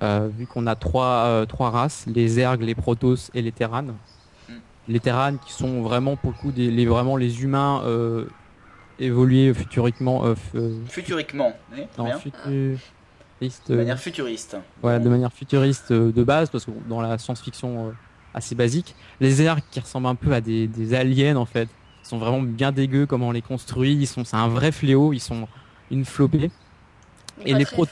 vu 0.00 0.46
qu'on 0.46 0.66
a 0.66 0.76
trois, 0.76 1.44
trois 1.46 1.70
races, 1.70 2.05
les 2.06 2.28
Zergs, 2.28 2.62
les 2.62 2.74
Protoss 2.74 3.30
et 3.34 3.42
les 3.42 3.52
Terrans. 3.52 3.82
Mm. 3.82 4.52
Les 4.88 5.00
Terrans 5.00 5.36
qui 5.36 5.52
sont 5.52 5.82
vraiment 5.82 6.16
pour 6.16 6.30
le 6.30 6.36
coup 6.36 6.52
des, 6.52 6.70
les, 6.70 6.86
vraiment 6.86 7.16
les 7.16 7.42
humains 7.42 7.82
évolués 9.00 9.52
futuriquement, 9.55 10.24
Futuriquement, 10.88 11.52
oui, 11.72 11.82
non, 11.96 12.05
de 12.05 13.74
manière 13.74 13.98
futuriste. 13.98 14.56
voilà, 14.82 14.98
de 14.98 15.09
manière 15.09 15.32
futuriste 15.32 15.92
de 15.92 16.24
base, 16.24 16.50
parce 16.50 16.64
que 16.64 16.70
dans 16.88 17.00
la 17.00 17.18
science-fiction 17.18 17.92
assez 18.34 18.55
basique, 18.55 18.94
les 19.20 19.30
Zergs 19.30 19.62
qui 19.70 19.80
ressemblent 19.80 20.06
un 20.06 20.14
peu 20.14 20.32
à 20.32 20.40
des, 20.40 20.68
des 20.68 20.94
aliens 20.94 21.36
en 21.36 21.46
fait, 21.46 21.68
ils 22.09 22.10
sont 22.10 22.18
vraiment 22.18 22.40
bien 22.40 22.72
dégueux 22.72 23.05
comment 23.05 23.28
on 23.28 23.32
les 23.32 23.43
construit, 23.43 23.93
ils 23.93 24.06
sont, 24.06 24.24
c'est 24.24 24.36
un 24.36 24.48
vrai 24.48 24.72
fléau, 24.72 25.12
ils 25.12 25.20
sont 25.20 25.47
une 25.90 26.06
flopée. 26.06 26.51
Mais 27.39 27.51
Et 27.51 27.52
pas 27.52 27.59
les 27.59 27.64
pro- 27.66 27.86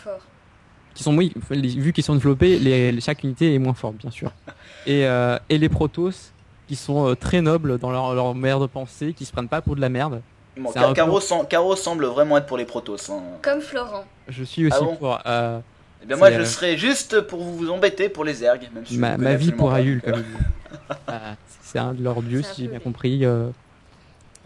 qui 0.95 1.03
sont 1.03 1.15
oui, 1.15 1.35
vu 1.51 1.93
qu'ils 1.93 2.03
sont 2.03 2.15
développés, 2.15 2.59
les, 2.59 2.99
chaque 3.03 3.23
unité 3.25 3.55
est 3.55 3.59
moins 3.59 3.75
forte 3.75 3.97
bien 3.97 4.11
sûr. 4.11 4.33
Et, 4.87 5.05
euh, 5.05 5.37
et 5.51 5.59
les 5.59 5.69
Protoss 5.69 6.33
qui 6.69 6.77
sont 6.77 7.09
euh, 7.09 7.15
très 7.15 7.43
nobles 7.43 7.77
dans 7.79 7.91
leur, 7.91 8.15
leur 8.15 8.35
manière 8.35 8.61
de 8.61 8.67
penser, 8.67 9.13
qui 9.13 9.25
se 9.27 9.33
prennent 9.33 9.49
pas 9.49 9.61
pour 9.61 9.75
de 9.77 9.81
la 9.83 9.89
merde. 9.89 10.23
Bon, 10.57 10.71
C'est 10.73 10.79
Ca- 10.79 10.87
un 10.87 10.89
peu- 10.91 10.95
Caro, 10.95 11.21
sem- 11.21 11.47
Caro 11.49 11.77
semble 11.77 12.07
vraiment 12.07 12.39
être 12.39 12.47
pour 12.47 12.57
les 12.57 12.65
protos. 12.65 13.11
hein. 13.11 13.21
Comme 13.43 13.61
Florent. 13.61 14.05
Je 14.29 14.45
suis 14.45 14.67
aussi 14.67 14.79
Ah 14.81 14.85
bon 14.85 14.97
pour 14.97 15.19
euh, 15.27 15.59
Eh 16.03 16.07
bien, 16.07 16.17
moi, 16.17 16.31
je 16.31 16.45
serais 16.45 16.79
juste 16.79 17.21
pour 17.23 17.43
vous 17.43 17.69
embêter 17.69 18.09
pour 18.09 18.25
les 18.25 18.43
ergs, 18.45 18.69
même 18.73 18.87
si 18.87 18.97
ma, 18.97 19.17
vous 19.17 19.23
ma 19.23 19.35
vie 19.35 19.53
pour 19.53 19.75
Ayul, 19.75 20.01
comme. 20.01 20.23
Euh, 21.11 21.35
c'est 21.63 21.79
un 21.79 21.93
de 21.95 22.03
leurs 22.03 22.23
dieux 22.23 22.43
si 22.43 22.63
j'ai 22.63 22.69
bien 22.69 22.79
compris. 22.81 23.25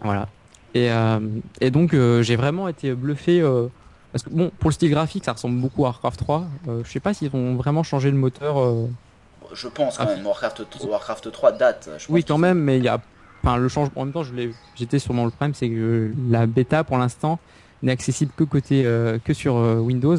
Voilà. 0.03 0.27
Et, 0.73 0.89
euh, 0.91 1.19
et 1.59 1.69
donc 1.71 1.93
euh, 1.93 2.21
j'ai 2.23 2.35
vraiment 2.37 2.67
été 2.67 2.93
bluffé 2.93 3.41
euh, 3.41 3.67
parce 4.13 4.23
que 4.23 4.29
bon 4.29 4.51
pour 4.59 4.69
le 4.69 4.73
style 4.73 4.89
graphique 4.89 5.25
ça 5.25 5.33
ressemble 5.33 5.59
beaucoup 5.59 5.83
à 5.85 5.89
Warcraft 5.89 6.19
3. 6.19 6.45
Euh, 6.69 6.81
je 6.85 6.89
sais 6.91 6.99
pas 7.01 7.13
s'ils 7.13 7.29
ont 7.35 7.55
vraiment 7.55 7.83
changé 7.83 8.09
le 8.11 8.17
moteur. 8.17 8.59
euh, 8.59 8.87
Je 9.53 9.67
pense 9.67 9.97
quand 9.97 10.05
Ah. 10.07 10.15
même, 10.15 10.25
Warcraft, 10.25 10.63
Warcraft 10.87 11.31
3 11.31 11.51
date. 11.53 11.83
je 11.97 12.05
pense 12.05 12.09
Oui, 12.09 12.23
quand 12.23 12.37
même, 12.37 12.59
mais 12.59 12.77
il 12.77 12.83
y 12.85 12.87
a. 12.87 13.01
Enfin, 13.43 13.57
le 13.57 13.67
changement. 13.69 14.01
En 14.01 14.05
même 14.05 14.13
temps, 14.13 14.23
je 14.23 14.33
l'ai. 14.35 14.53
J'étais 14.75 14.99
sur 14.99 15.13
mon 15.13 15.25
le 15.25 15.31
problème, 15.31 15.53
c'est 15.55 15.67
que 15.67 16.11
la 16.29 16.45
bêta 16.45 16.83
pour 16.83 16.97
l'instant 16.99 17.39
n'est 17.83 17.91
accessible 17.91 18.31
que 18.37 18.43
côté 18.43 18.85
euh, 18.85 19.17
que 19.25 19.33
sur 19.33 19.57
euh, 19.57 19.77
Windows. 19.79 20.15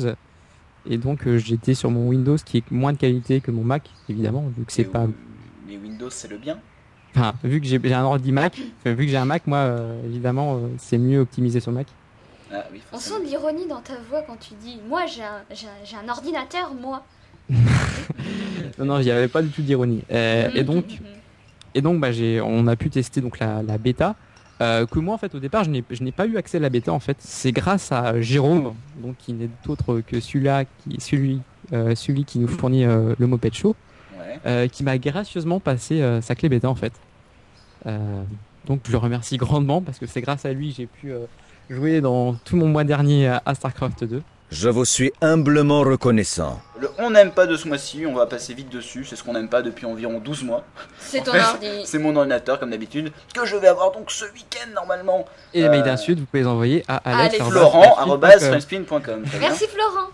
Et 0.91 0.99
donc, 0.99 1.27
euh, 1.29 1.39
j'étais 1.39 1.75
sur 1.75 1.91
mon 1.93 2.09
Windows 2.09 2.37
qui 2.45 2.59
est 2.59 2.71
moins 2.73 2.93
de 2.93 2.99
qualité 2.99 3.41
que 3.41 3.53
mon 3.53 3.63
Mac, 3.63 3.89
évidemment, 4.09 4.45
vu 4.57 4.65
que 4.65 4.73
c'est 4.73 4.83
pas. 4.85 5.07
Mais 5.69 5.77
Windows, 5.77 6.11
c'est 6.11 6.29
le 6.29 6.37
bien. 6.39 6.59
Enfin, 7.15 7.35
vu 7.45 7.61
que 7.61 7.67
j'ai 7.67 7.79
un 7.93 8.05
ordi 8.05 8.33
Mac, 8.33 8.59
enfin, 8.81 8.95
vu 8.95 9.05
que 9.05 9.11
j'ai 9.11 9.17
un 9.19 9.25
Mac, 9.27 9.47
moi, 9.47 9.59
euh, 9.59 10.03
évidemment, 10.07 10.57
euh, 10.57 10.69
c'est 10.79 10.99
mieux 10.99 11.21
optimisé 11.21 11.61
sur 11.61 11.73
Mac. 11.73 11.87
Ah, 12.53 12.65
oui, 12.73 12.81
On 12.93 12.99
sent 12.99 13.21
de 13.21 13.27
l'ironie 13.27 13.67
dans 13.67 13.81
ta 13.81 13.95
voix 14.11 14.23
quand 14.27 14.39
tu 14.39 14.53
dis 14.63 14.79
Moi 14.87 15.07
j'ai 15.07 15.23
un, 15.23 15.41
j'ai 15.55 15.67
un, 15.97 16.07
un 16.07 16.09
ordinateur, 16.11 16.73
moi. 16.75 17.05
Non, 18.79 18.87
non, 18.87 18.99
il 19.01 19.05
n'y 19.05 19.11
avait 19.11 19.29
pas 19.29 19.43
du 19.43 19.51
tout 19.51 19.63
d'ironie. 19.63 20.03
Euh, 20.11 20.49
et 20.55 20.65
donc, 20.65 20.87
Mhm. 20.87 21.07
Et 21.75 21.81
donc, 21.81 22.01
bah, 22.01 22.13
j'ai, 22.13 22.41
on 22.41 22.67
a 22.67 22.77
pu 22.77 22.91
tester 22.91 23.21
donc 23.21 23.39
la, 23.39 23.63
la 23.63 23.79
bêta. 23.79 24.15
Euh, 24.61 24.87
que 24.87 24.99
moi, 24.99 25.15
en 25.15 25.19
fait, 25.19 25.35
au 25.35 25.41
départ, 25.41 25.65
je 25.65 25.71
n'ai, 25.71 25.83
je 25.91 26.03
n'ai 26.05 26.13
pas 26.13 26.27
eu 26.27 26.37
accès 26.37 26.59
à 26.59 26.61
la 26.61 26.69
bêta. 26.69 26.93
En 26.93 27.01
fait, 27.01 27.17
c'est 27.19 27.51
grâce 27.53 27.91
à 27.93 28.21
Jérôme, 28.21 28.75
donc 28.99 29.17
qui 29.19 29.33
n'est 29.33 29.49
autre 29.69 30.01
que 30.07 30.21
celui-là, 30.21 30.65
qui, 30.65 31.01
celui, 31.01 31.41
euh, 31.73 31.95
celui 31.95 32.25
qui 32.25 32.39
nous 32.39 32.49
fournit 32.49 32.85
euh, 32.85 33.15
le 33.19 33.27
Moped 33.27 33.55
Show, 33.55 33.75
Ouais. 34.33 34.41
euh, 34.47 34.69
qui 34.69 34.83
m'a 34.85 34.99
gracieusement 34.99 35.61
passé 35.61 36.01
euh, 36.01 36.21
sa 36.21 36.35
clé 36.35 36.49
bêta, 36.49 36.69
en 36.69 36.75
fait. 36.75 36.93
Euh, 37.87 37.99
donc, 38.67 38.81
je 38.87 38.93
le 38.93 38.99
remercie 38.99 39.37
grandement 39.37 39.81
parce 39.81 39.99
que 39.99 40.07
c'est 40.07 40.21
grâce 40.21 40.45
à 40.45 40.53
lui 40.53 40.71
que 40.71 40.77
j'ai 40.77 40.87
pu 40.87 41.13
euh, 41.13 41.27
jouer 41.69 42.01
dans 42.01 42.35
tout 42.35 42.57
mon 42.57 42.69
mois 42.69 42.85
dernier 42.85 43.29
à, 43.45 43.55
Starcraft 43.55 44.05
2. 44.05 44.23
Je 44.51 44.69
vous 44.69 44.85
suis 44.85 45.11
humblement 45.23 45.81
reconnaissant. 45.81 46.61
Le 46.79 46.91
on 46.99 47.11
n'aime 47.11 47.31
pas 47.31 47.47
de 47.47 47.57
ce 47.57 47.67
mois-ci, 47.67 48.05
on 48.07 48.13
va 48.13 48.27
passer 48.27 48.53
vite 48.53 48.69
dessus, 48.69 49.07
c'est 49.07 49.17
ce 49.17 49.25
qu'on 49.25 49.33
n'aime 49.33 49.49
pas 49.49 49.63
depuis 49.63 49.87
environ 49.87 50.19
12 50.19 50.45
mois. 50.45 50.63
C'est 50.99 51.23
ton 51.23 51.33
ordi. 51.35 51.69
C'est 51.87 51.99
mon 51.99 52.15
ordinateur, 52.15 52.61
comme 52.61 52.71
d'habitude, 52.71 53.13
que 53.35 53.47
je 53.47 53.57
vais 53.57 53.69
avoir 53.69 53.93
donc 53.93 54.11
ce 54.11 54.27
week-end 54.27 54.69
normalement. 54.75 55.25
Et 55.55 55.63
les 55.63 55.71
mails 55.71 55.85
d'insultes, 55.85 56.19
vous 56.19 56.27
pouvez 56.27 56.43
les 56.43 56.49
envoyer 56.49 56.85
à 56.87 56.97
Alex. 56.97 57.43
Florent, 57.43 57.97
très 59.01 59.15
bien. 59.17 59.41
Merci 59.41 59.67
Florent. 59.69 60.09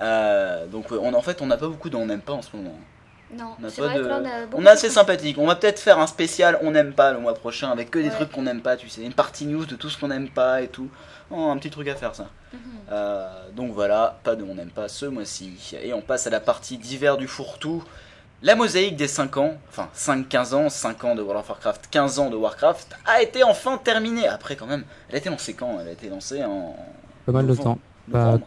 Euh, 0.00 0.66
donc, 0.66 0.86
on, 0.90 1.12
en 1.12 1.22
fait, 1.22 1.42
on 1.42 1.46
n'a 1.46 1.56
pas 1.56 1.68
beaucoup 1.68 1.90
de 1.90 1.96
on 1.96 2.06
n'aime 2.06 2.20
pas 2.20 2.32
en 2.32 2.42
ce 2.42 2.56
moment. 2.56 2.78
Non, 3.36 3.54
On 3.60 3.64
a 3.64 3.70
c'est 3.70 3.82
pas 3.82 3.88
vrai 3.88 3.98
de- 3.98 4.02
que 4.04 4.08
là 4.08 4.20
on 4.22 4.24
a 4.26 4.46
beaucoup 4.46 4.62
On 4.62 4.66
est 4.66 4.70
assez 4.70 4.88
de- 4.88 4.92
sympathique. 4.92 5.36
On 5.38 5.46
va 5.46 5.56
peut-être 5.56 5.78
faire 5.80 5.98
un 5.98 6.06
spécial 6.06 6.58
on 6.62 6.70
n'aime 6.70 6.92
pas 6.94 7.12
le 7.12 7.18
mois 7.20 7.34
prochain 7.34 7.70
avec 7.70 7.90
que 7.90 7.98
des 7.98 8.06
Ouais. 8.06 8.10
trucs 8.14 8.32
qu'on 8.32 8.42
n'aime 8.42 8.62
pas, 8.62 8.76
tu 8.76 8.88
sais, 8.88 9.02
une 9.02 9.12
partie 9.12 9.46
news 9.46 9.66
de 9.66 9.74
tout 9.76 9.90
ce 9.90 9.98
qu'on 9.98 10.08
n'aime 10.08 10.28
pas 10.30 10.62
et 10.62 10.68
tout. 10.68 10.88
Oh, 11.30 11.50
un 11.50 11.56
petit 11.58 11.68
truc 11.70 11.88
à 11.88 11.94
faire 11.94 12.14
ça. 12.14 12.28
Mhm. 12.54 12.58
Euh, 12.90 13.28
donc 13.54 13.72
voilà, 13.72 14.18
pas 14.24 14.34
de 14.34 14.42
on 14.44 14.54
n'aime 14.54 14.70
pas 14.70 14.88
ce 14.88 15.04
mois-ci. 15.04 15.76
Et 15.82 15.92
on 15.92 16.00
passe 16.00 16.26
à 16.26 16.30
la 16.30 16.40
partie 16.40 16.78
d'hiver 16.78 17.18
du 17.18 17.28
fourre-tout. 17.28 17.84
La 18.40 18.54
mosaïque 18.54 18.96
des 18.96 19.08
5 19.08 19.36
ans, 19.36 19.58
enfin 19.68 19.88
5-15 19.94 20.54
ans, 20.54 20.68
5 20.70 21.04
ans 21.04 21.14
de 21.16 21.20
World 21.22 21.40
of 21.40 21.48
Warcraft, 21.50 21.88
15 21.90 22.18
ans 22.20 22.30
de 22.30 22.36
Warcraft, 22.36 22.96
a 23.04 23.20
été 23.20 23.42
enfin 23.42 23.76
terminée. 23.78 24.28
Après 24.28 24.54
quand 24.56 24.66
même, 24.66 24.84
elle 25.08 25.16
a 25.16 25.18
été 25.18 25.28
lancée 25.28 25.54
quand? 25.54 25.78
Elle 25.80 25.88
a 25.88 25.92
été 25.92 26.08
lancée 26.08 26.44
en... 26.44 26.74
Pas 27.26 27.32
mal 27.32 27.46
de 27.46 27.54
temps. 27.56 27.78
Bah. 28.06 28.38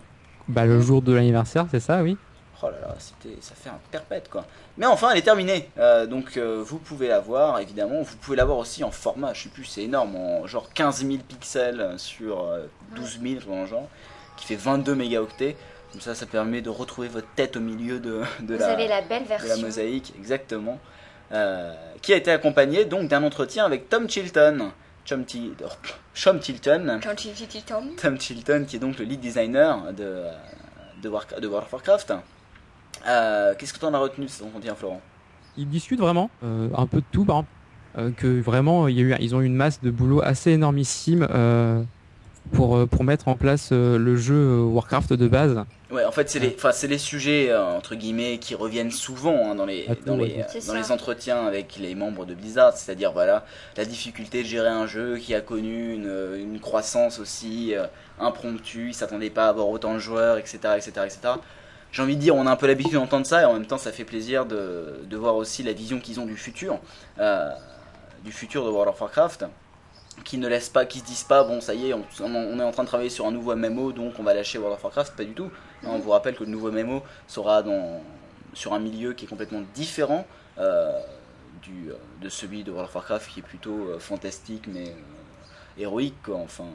Bah, 0.47 0.65
le 0.65 0.81
jour 0.81 1.01
de 1.03 1.13
l'anniversaire, 1.13 1.65
c'est 1.69 1.79
ça, 1.79 2.01
oui. 2.01 2.17
Oh 2.63 2.67
là 2.67 2.77
là, 2.87 2.95
c'était, 2.99 3.37
ça 3.41 3.53
fait 3.55 3.69
un 3.69 3.79
perpète 3.91 4.29
quoi. 4.29 4.45
Mais 4.77 4.85
enfin, 4.85 5.11
elle 5.11 5.17
est 5.17 5.23
terminée. 5.23 5.69
Euh, 5.77 6.05
donc 6.05 6.37
euh, 6.37 6.63
vous 6.65 6.77
pouvez 6.77 7.07
la 7.07 7.19
voir, 7.19 7.59
évidemment. 7.59 8.01
Vous 8.01 8.15
pouvez 8.17 8.37
la 8.37 8.45
voir 8.45 8.57
aussi 8.57 8.83
en 8.83 8.91
format, 8.91 9.33
je 9.33 9.43
sais 9.43 9.49
plus, 9.49 9.65
c'est 9.65 9.83
énorme, 9.83 10.15
en 10.15 10.47
genre 10.47 10.71
15 10.73 11.05
000 11.05 11.17
pixels 11.27 11.93
sur 11.97 12.45
euh, 12.45 12.65
12 12.95 13.19
000, 13.21 13.35
dans 13.47 13.61
le 13.61 13.67
genre, 13.67 13.87
qui 14.37 14.45
fait 14.45 14.55
22 14.55 14.95
mégaoctets. 14.95 15.55
Comme 15.91 16.01
ça, 16.01 16.15
ça 16.15 16.25
permet 16.25 16.61
de 16.61 16.69
retrouver 16.69 17.09
votre 17.09 17.27
tête 17.35 17.57
au 17.57 17.59
milieu 17.59 17.99
de, 17.99 18.21
de, 18.39 18.53
Vous 18.55 18.59
la, 18.61 18.69
avez 18.69 18.87
la 18.87 19.01
belle 19.01 19.25
de 19.25 19.29
la 19.29 19.37
version. 19.37 19.61
mosaïque, 19.65 20.13
exactement. 20.17 20.79
Euh, 21.33 21.73
qui 22.01 22.13
a 22.13 22.17
été 22.17 22.31
accompagné 22.31 22.85
donc 22.85 23.07
d'un 23.07 23.23
entretien 23.23 23.65
avec 23.65 23.89
Tom 23.89 24.09
Chilton. 24.09 24.71
Chum 25.05 25.25
oh, 25.63 25.67
Chum 26.13 26.41
Chilton. 26.41 26.99
Tom. 27.97 28.19
Chilton, 28.19 28.65
qui 28.65 28.75
est 28.75 28.79
donc 28.79 28.99
le 28.99 29.05
lead 29.05 29.19
designer 29.19 29.91
de, 29.93 30.23
de 31.01 31.09
World 31.09 31.45
of 31.45 31.71
Warcraft. 31.71 32.13
Euh, 33.07 33.53
Qu'est-ce 33.57 33.73
que 33.73 33.79
tu 33.79 33.85
en 33.85 33.93
as 33.93 33.99
retenu 33.99 34.25
de 34.25 34.29
cet 34.29 34.45
entretien, 34.45 34.75
Florent? 34.75 35.01
Ils 35.57 35.67
discutent 35.67 35.99
vraiment 35.99 36.29
euh, 36.43 36.69
un 36.77 36.87
peu 36.87 36.97
de 36.97 37.05
tout, 37.11 37.25
par 37.25 37.37
exemple, 37.37 37.49
euh, 37.97 38.11
que 38.15 38.39
vraiment 38.39 38.87
il 38.87 38.95
y 38.97 38.99
a 38.99 39.03
eu, 39.03 39.15
ils 39.19 39.35
ont 39.35 39.41
eu 39.41 39.45
une 39.45 39.55
masse 39.55 39.81
de 39.81 39.91
boulot 39.91 40.21
assez 40.23 40.51
énormissime 40.51 41.27
euh, 41.29 41.83
pour 42.53 42.87
pour 42.87 43.03
mettre 43.03 43.27
en 43.27 43.35
place 43.35 43.69
euh, 43.73 43.97
le 43.97 44.15
jeu 44.15 44.61
Warcraft 44.61 45.13
de 45.13 45.27
base. 45.27 45.63
Ouais, 45.91 46.05
en 46.05 46.11
fait, 46.11 46.29
c'est 46.29 46.39
les, 46.39 46.55
enfin, 46.57 46.71
c'est 46.71 46.87
les 46.87 46.97
sujets 46.97 47.49
euh, 47.51 47.61
entre 47.75 47.95
guillemets 47.95 48.37
qui 48.37 48.55
reviennent 48.55 48.91
souvent 48.91 49.51
hein, 49.51 49.55
dans 49.55 49.65
les 49.65 49.87
dans 50.05 50.15
les, 50.15 50.37
euh, 50.39 50.59
dans 50.65 50.73
les 50.73 50.89
entretiens 50.93 51.45
avec 51.45 51.75
les 51.77 51.93
membres 51.95 52.25
de 52.25 52.33
Blizzard, 52.33 52.77
c'est-à-dire 52.77 53.11
voilà 53.11 53.45
la 53.75 53.83
difficulté 53.83 54.43
de 54.43 54.47
gérer 54.47 54.69
un 54.69 54.87
jeu 54.87 55.17
qui 55.17 55.35
a 55.35 55.41
connu 55.41 55.93
une, 55.93 56.37
une 56.39 56.59
croissance 56.61 57.19
aussi 57.19 57.75
euh, 57.75 57.87
impromptue, 58.21 58.89
ils 58.89 58.93
s'attendaient 58.93 59.29
pas 59.29 59.47
à 59.47 59.49
avoir 59.49 59.67
autant 59.67 59.93
de 59.93 59.99
joueurs, 59.99 60.37
etc., 60.37 60.59
etc., 60.77 60.91
etc. 61.05 61.19
J'ai 61.91 62.01
envie 62.01 62.15
de 62.15 62.21
dire, 62.21 62.35
on 62.35 62.47
a 62.47 62.51
un 62.51 62.55
peu 62.55 62.67
l'habitude 62.67 62.93
d'entendre 62.93 63.25
ça 63.25 63.41
et 63.41 63.45
en 63.45 63.53
même 63.53 63.65
temps, 63.65 63.77
ça 63.77 63.91
fait 63.91 64.05
plaisir 64.05 64.45
de, 64.45 65.05
voir 65.11 65.35
aussi 65.35 65.61
la 65.61 65.73
vision 65.73 65.99
qu'ils 65.99 66.19
ont 66.19 66.25
du 66.25 66.37
futur, 66.37 66.79
euh, 67.19 67.51
du 68.23 68.31
futur 68.31 68.63
de 68.63 68.69
World 68.69 68.93
of 68.93 69.01
Warcraft 69.01 69.45
qui 70.23 70.37
ne 70.37 70.47
laissent 70.47 70.69
pas, 70.69 70.85
qui 70.85 70.99
se 70.99 71.05
disent 71.05 71.23
pas, 71.23 71.43
bon, 71.43 71.61
ça 71.61 71.73
y 71.73 71.89
est, 71.89 71.93
on, 71.93 72.59
est 72.59 72.63
en 72.63 72.71
train 72.71 72.83
de 72.83 72.87
travailler 72.87 73.09
sur 73.09 73.25
un 73.25 73.31
nouveau 73.31 73.55
MMO, 73.55 73.91
donc 73.91 74.13
on 74.19 74.23
va 74.23 74.33
lâcher 74.33 74.57
World 74.57 74.77
of 74.77 74.83
Warcraft, 74.83 75.15
pas 75.15 75.23
du 75.23 75.33
tout. 75.33 75.51
On 75.83 75.97
vous 75.97 76.11
rappelle 76.11 76.35
que 76.35 76.43
le 76.43 76.49
nouveau 76.49 76.71
MMO 76.71 77.01
sera 77.27 77.63
dans, 77.63 78.01
sur 78.53 78.73
un 78.73 78.79
milieu 78.79 79.13
qui 79.13 79.25
est 79.25 79.27
complètement 79.27 79.63
différent 79.73 80.25
euh, 80.59 80.97
du, 81.61 81.89
euh, 81.89 81.95
de 82.21 82.29
celui 82.29 82.63
de 82.63 82.71
World 82.71 82.89
of 82.89 82.95
Warcraft, 82.95 83.31
qui 83.31 83.39
est 83.39 83.43
plutôt 83.43 83.99
fantastique, 83.99 84.67
mais 84.67 84.95
héroïque, 85.77 86.21
quoi, 86.23 86.37
enfin, 86.37 86.67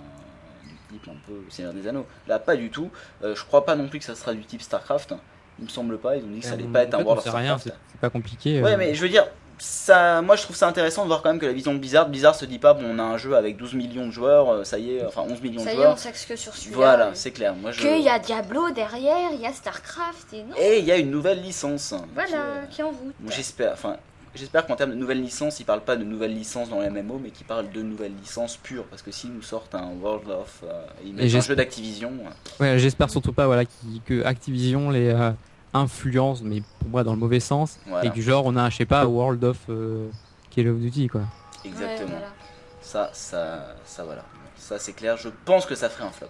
type 0.90 1.08
un 1.08 1.16
peu 1.26 1.34
Seigneur 1.50 1.72
des 1.72 1.86
Anneaux. 1.88 2.06
Là, 2.28 2.38
pas 2.38 2.56
du 2.56 2.70
tout. 2.70 2.90
Euh, 3.24 3.34
je 3.34 3.44
crois 3.44 3.64
pas 3.64 3.74
non 3.76 3.88
plus 3.88 3.98
que 3.98 4.04
ça 4.04 4.14
sera 4.14 4.32
du 4.34 4.44
type 4.44 4.62
StarCraft. 4.62 5.14
Il 5.58 5.64
me 5.64 5.70
semble 5.70 5.98
pas, 5.98 6.16
ils 6.16 6.22
ont 6.24 6.28
dit 6.28 6.40
que 6.40 6.46
ça 6.46 6.52
allait 6.52 6.64
Euh, 6.64 6.72
pas 6.72 6.82
être 6.82 6.94
un 6.94 7.02
World 7.02 7.26
of 7.26 7.32
Warcraft. 7.32 7.64
c'est 7.64 7.74
c'est 7.92 8.00
pas 8.00 8.10
compliqué. 8.10 8.62
Ouais, 8.62 8.74
euh. 8.74 8.76
mais 8.76 8.94
je 8.94 9.00
veux 9.00 9.08
dire, 9.08 9.26
ça, 9.58 10.20
moi 10.20 10.36
je 10.36 10.42
trouve 10.42 10.54
ça 10.54 10.68
intéressant 10.68 11.02
de 11.04 11.06
voir 11.08 11.22
quand 11.22 11.30
même 11.30 11.38
que 11.40 11.46
la 11.46 11.54
vision 11.54 11.72
de 11.72 11.78
Blizzard, 11.78 12.10
Blizzard 12.10 12.34
se 12.34 12.44
dit 12.44 12.58
pas, 12.58 12.74
bon, 12.74 12.84
on 12.84 12.98
a 12.98 13.02
un 13.02 13.16
jeu 13.16 13.34
avec 13.34 13.56
12 13.56 13.72
millions 13.72 14.04
de 14.06 14.10
joueurs, 14.10 14.50
euh, 14.50 14.64
ça 14.64 14.78
y 14.78 14.96
est, 14.96 15.04
enfin 15.06 15.22
11 15.26 15.40
millions 15.40 15.60
Ça 15.64 15.70
de 15.70 15.70
y 15.70 15.72
est, 15.72 15.76
joueurs. 15.76 15.92
on 15.94 15.96
s'axe 15.96 16.26
que 16.26 16.36
sur 16.36 16.54
celui-là. 16.54 16.76
Voilà, 16.76 17.10
c'est 17.14 17.30
clair. 17.30 17.54
Moi, 17.54 17.72
je... 17.72 17.80
Qu'il 17.80 18.02
y 18.02 18.08
a 18.10 18.18
Diablo 18.18 18.70
derrière, 18.72 19.30
il 19.32 19.40
y 19.40 19.46
a 19.46 19.52
Starcraft 19.54 20.34
et 20.34 20.42
non. 20.42 20.54
Et 20.58 20.80
il 20.80 20.84
y 20.84 20.92
a 20.92 20.98
une 20.98 21.10
nouvelle 21.10 21.40
licence. 21.40 21.94
qui 21.96 22.04
Voilà, 22.14 22.28
est- 22.64 22.68
qui 22.68 22.82
est 22.82 22.84
en 22.84 22.88
route. 22.90 23.14
Bon, 23.18 23.30
j'espère, 23.30 23.72
enfin, 23.72 23.96
j'espère 24.36 24.66
qu'en 24.66 24.76
termes 24.76 24.90
de 24.90 24.96
nouvelle 24.96 25.20
licence, 25.20 25.60
ils 25.60 25.64
parlent 25.64 25.84
pas 25.84 25.96
de 25.96 26.04
nouvelle 26.04 26.34
licence 26.34 26.68
dans 26.68 26.80
les 26.80 26.90
MMO, 26.90 27.18
mais 27.22 27.30
qu'ils 27.30 27.46
parlent 27.46 27.70
de 27.70 27.82
nouvelles 27.82 28.14
licences 28.16 28.56
pures. 28.56 28.84
Parce 28.84 29.02
que 29.02 29.10
s'ils 29.10 29.32
nous 29.32 29.42
sortent 29.42 29.74
un 29.74 29.90
World 30.00 30.28
of, 30.30 30.60
euh, 30.64 30.86
ils 31.04 31.12
mettent 31.14 31.24
un 31.24 31.28
j'espère- 31.28 31.42
jeu 31.42 31.56
d'Activision. 31.56 32.12
euh, 32.60 32.62
Ouais, 32.62 32.78
j'espère 32.78 33.10
surtout 33.10 33.32
pas 33.32 33.46
voilà 33.46 33.64
qui- 33.64 34.00
que 34.04 34.24
Activision 34.24 34.90
les 34.90 35.08
euh, 35.08 35.32
influence, 35.74 36.42
mais 36.42 36.62
pour 36.80 36.88
moi 36.88 37.04
dans 37.04 37.12
le 37.12 37.18
mauvais 37.18 37.40
sens, 37.40 37.78
Voilà. 37.86 38.06
et 38.06 38.10
du 38.10 38.22
genre 38.22 38.44
on 38.46 38.56
a 38.56 38.70
je 38.70 38.76
sais 38.76 38.86
pas 38.86 39.06
World 39.06 39.42
of 39.44 39.58
euh, 39.68 40.08
Call 40.54 40.68
of 40.68 40.78
Duty 40.78 41.08
quoi. 41.08 41.22
Exactement. 41.64 42.08
Ouais, 42.08 42.12
voilà. 42.12 42.32
Ça, 42.80 43.10
ça, 43.12 43.74
ça, 43.84 44.04
voilà. 44.04 44.24
Ça, 44.56 44.78
c'est 44.78 44.92
clair. 44.92 45.16
Je 45.16 45.28
pense 45.44 45.66
que 45.66 45.74
ça 45.74 45.88
ferait 45.88 46.04
un 46.04 46.10
flop. 46.12 46.28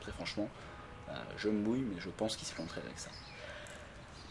Très 0.00 0.10
franchement. 0.12 0.48
Euh, 1.08 1.12
je 1.36 1.48
me 1.48 1.58
mouille, 1.60 1.84
mais 1.88 2.00
je 2.00 2.08
pense 2.10 2.36
qu'il 2.36 2.46
se 2.46 2.52
planterait 2.54 2.80
avec 2.84 2.98
ça. 2.98 3.08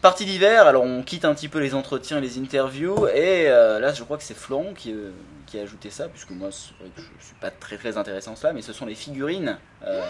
Partie 0.06 0.24
d'hiver, 0.24 0.68
alors 0.68 0.84
on 0.84 1.02
quitte 1.02 1.24
un 1.24 1.34
petit 1.34 1.48
peu 1.48 1.58
les 1.58 1.74
entretiens 1.74 2.18
et 2.18 2.20
les 2.20 2.38
interviews, 2.38 3.08
et 3.08 3.46
euh, 3.48 3.80
là 3.80 3.92
je 3.92 4.04
crois 4.04 4.16
que 4.16 4.22
c'est 4.22 4.36
Florent 4.36 4.72
qui, 4.72 4.92
euh, 4.92 5.10
qui 5.46 5.58
a 5.58 5.62
ajouté 5.62 5.90
ça, 5.90 6.06
puisque 6.06 6.30
moi 6.30 6.50
c'est 6.52 6.70
vrai 6.80 6.90
que 6.94 7.02
je 7.18 7.24
suis 7.26 7.34
pas 7.40 7.50
très 7.50 7.76
très 7.76 7.96
intéressé 7.98 8.28
en 8.30 8.36
cela, 8.36 8.52
mais 8.52 8.62
ce 8.62 8.72
sont 8.72 8.86
les 8.86 8.94
figurines. 8.94 9.56
Euh, 9.84 10.00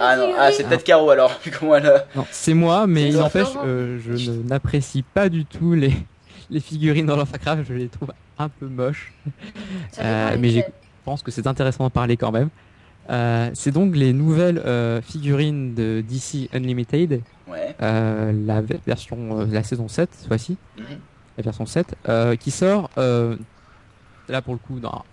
Ah 0.00 0.16
non, 0.16 0.32
ah, 0.38 0.50
c'est 0.52 0.64
peut-être 0.64 0.84
Caro 0.84 1.10
alors, 1.10 1.38
vu 1.44 1.50
comment 1.50 1.76
elle 1.76 1.86
a- 1.86 2.06
Non, 2.16 2.24
c'est 2.30 2.54
moi, 2.54 2.86
mais 2.86 3.08
il 3.08 3.16
n'empêche, 3.18 3.46
euh, 3.62 3.98
je 4.02 4.30
ne- 4.30 4.42
n'apprécie 4.48 5.02
pas 5.02 5.28
du 5.28 5.44
tout 5.44 5.74
les 5.74 5.92
les 6.48 6.60
figurines 6.60 7.04
dans 7.04 7.16
Warcraft, 7.18 7.64
je 7.68 7.74
les 7.74 7.88
trouve 7.88 8.12
un 8.38 8.48
peu 8.48 8.66
moches. 8.66 9.12
Euh, 9.98 10.36
mais. 10.38 10.48
Je 10.50 10.60
pense 11.04 11.22
que 11.22 11.30
c'est 11.30 11.46
intéressant 11.46 11.84
d'en 11.84 11.90
parler 11.90 12.16
quand 12.16 12.32
même. 12.32 12.48
Euh, 13.10 13.50
c'est 13.54 13.70
donc 13.70 13.94
les 13.94 14.12
nouvelles 14.12 14.58
euh, 14.58 15.00
figurines 15.00 15.74
de 15.74 16.00
DC 16.06 16.48
Unlimited, 16.52 17.22
Ouais. 17.48 17.74
euh, 17.80 18.32
la 18.44 18.60
ve- 18.62 18.78
version, 18.86 19.46
la 19.46 19.62
saison 19.62 19.86
7, 19.88 20.10
cette 20.12 20.26
fois-ci, 20.26 20.56
Mhm. 20.76 20.84
la 21.38 21.42
version 21.44 21.66
7, 21.66 21.94
euh, 22.08 22.34
qui 22.36 22.50
sort 22.50 22.90
là 22.96 24.42
pour 24.42 24.54
le 24.54 24.58
coup 24.58 24.80
dans 24.80 25.04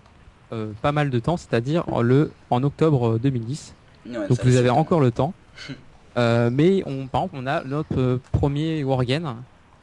pas 0.81 0.91
mal 0.91 1.09
de 1.09 1.17
temps, 1.19 1.35
c'est-à-dire 1.37 1.83
en, 1.91 2.01
le, 2.03 2.31
en 2.51 2.61
octobre 2.63 3.17
2010. 3.17 3.73
Ouais, 4.07 4.27
Donc 4.27 4.43
vous 4.43 4.55
avez 4.55 4.69
encore 4.69 4.99
le 4.99 5.09
temps. 5.11 5.33
Mais 6.15 6.83
on, 6.85 7.07
par 7.07 7.23
exemple, 7.23 7.35
on 7.43 7.47
a 7.47 7.63
notre 7.63 8.19
premier 8.31 8.83
Wargame 8.83 9.35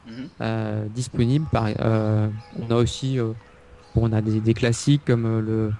Mhm. 0.07 0.13
euh, 0.41 0.85
disponible. 0.87 1.45
Par, 1.51 1.67
on 1.77 2.71
a 2.71 2.75
aussi, 2.75 3.19
on 3.95 4.11
a 4.13 4.21
des, 4.21 4.39
des 4.39 4.53
classiques 4.53 5.03
comme 5.05 5.39
le 5.39 5.71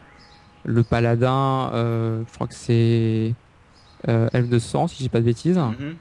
le 0.66 0.84
paladin. 0.84 1.72
euh, 1.74 2.24
je 2.28 2.34
crois 2.36 2.48
que 2.48 2.54
c'est 2.54 3.34
euh, 4.08 4.30
Elfe 4.34 4.50
de 4.50 4.60
sang, 4.60 4.88
si 4.88 5.04
j'ai 5.04 5.10
pas 5.10 5.20
de 5.20 5.26
bêtises. 5.26 5.58
Mhm. 5.58 5.96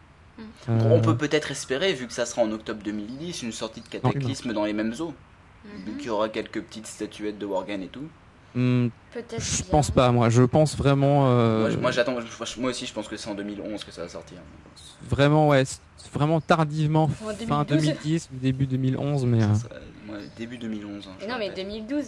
Euh, 0.69 0.79
On 0.91 1.01
peut 1.01 1.17
peut-être 1.17 1.51
espérer, 1.51 1.93
vu 1.93 2.07
que 2.07 2.13
ça 2.13 2.25
sera 2.27 2.43
en 2.43 2.51
octobre 2.53 2.81
2010, 2.83 3.43
une 3.43 3.53
sortie 3.53 3.81
de 3.83 3.89
cataclysme 3.89 4.53
dans 4.53 4.65
les 4.65 4.73
mêmes 4.73 4.95
eaux. 5.01 5.15
Vu 5.85 5.93
Mhm. 5.93 5.97
qu'il 5.99 6.07
y 6.07 6.11
aura 6.11 6.29
quelques 6.31 6.63
petites 6.63 6.87
statuettes 6.87 7.39
de 7.39 7.45
Worgen 7.47 7.83
et 7.83 7.89
tout. 7.89 8.09
Peut-être. 8.55 9.41
je 9.43 9.63
bien. 9.63 9.71
pense 9.71 9.91
pas, 9.91 10.11
moi. 10.11 10.29
Je 10.29 10.43
pense 10.43 10.77
vraiment. 10.77 11.27
euh, 11.29 11.77
Moi, 11.81 11.91
j'attends, 11.93 12.13
moi, 12.13 12.23
moi 12.59 12.71
aussi 12.71 12.87
je 12.87 12.93
pense 12.93 13.07
que 13.07 13.17
c'est 13.17 13.29
en 13.31 13.35
2011 13.35 13.85
que 13.85 13.93
ça 13.93 14.03
va 14.03 14.09
sortir. 14.09 14.39
vraiment, 15.09 15.49
ouais, 15.49 15.63
vraiment 16.13 16.41
tardivement, 16.41 17.05
En 17.05 17.09
fin 17.09 17.65
2012. 17.65 17.67
2010 17.69 18.29
ou 18.33 18.39
début 18.39 18.67
2011, 18.67 19.25
mais. 19.27 19.43
euh, 19.43 19.55
Ça 19.55 19.61
sera- 19.61 19.75
moi, 20.07 20.17
début 20.39 20.57
2011. 20.59 21.07
hein, 21.07 21.13
Mais 21.21 21.27
non, 21.29 21.37
mais 21.39 21.49
rappelle. 21.51 21.65
2012. 21.67 22.07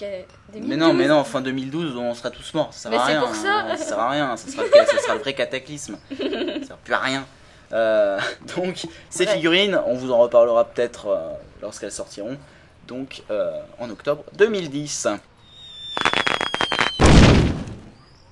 Mais 0.00 0.26
2012. 0.54 0.78
non, 0.78 0.92
mais 0.94 1.06
non, 1.08 1.24
fin 1.24 1.40
2012 1.42 1.96
on 1.96 2.14
sera 2.14 2.30
tous 2.30 2.54
morts, 2.54 2.72
ça 2.72 2.82
sert 2.82 2.90
Mais 2.90 2.96
à 2.96 3.04
rien. 3.04 3.20
pour 3.20 3.34
ça. 3.34 3.64
Ça 3.76 3.84
sert 3.84 3.98
à 3.98 4.10
rien, 4.10 4.36
ça 4.36 4.50
sera, 4.50 4.62
le, 4.62 4.70
ça 4.70 4.98
sera 5.02 5.14
le 5.14 5.20
vrai 5.20 5.34
cataclysme. 5.34 5.98
Ça 6.10 6.66
sert 6.66 6.76
plus 6.78 6.94
à 6.94 6.98
rien. 7.00 7.26
Euh, 7.72 8.18
donc, 8.56 8.86
ces 9.10 9.26
Ouais. 9.26 9.34
figurines, 9.34 9.80
on 9.86 9.94
vous 9.94 10.10
en 10.10 10.18
reparlera 10.18 10.64
peut-être 10.64 11.06
euh, 11.08 11.30
lorsqu'elles 11.62 11.92
sortiront. 11.92 12.36
Donc, 12.88 13.22
euh, 13.30 13.52
en 13.78 13.90
octobre 13.90 14.24
2010. 14.38 15.08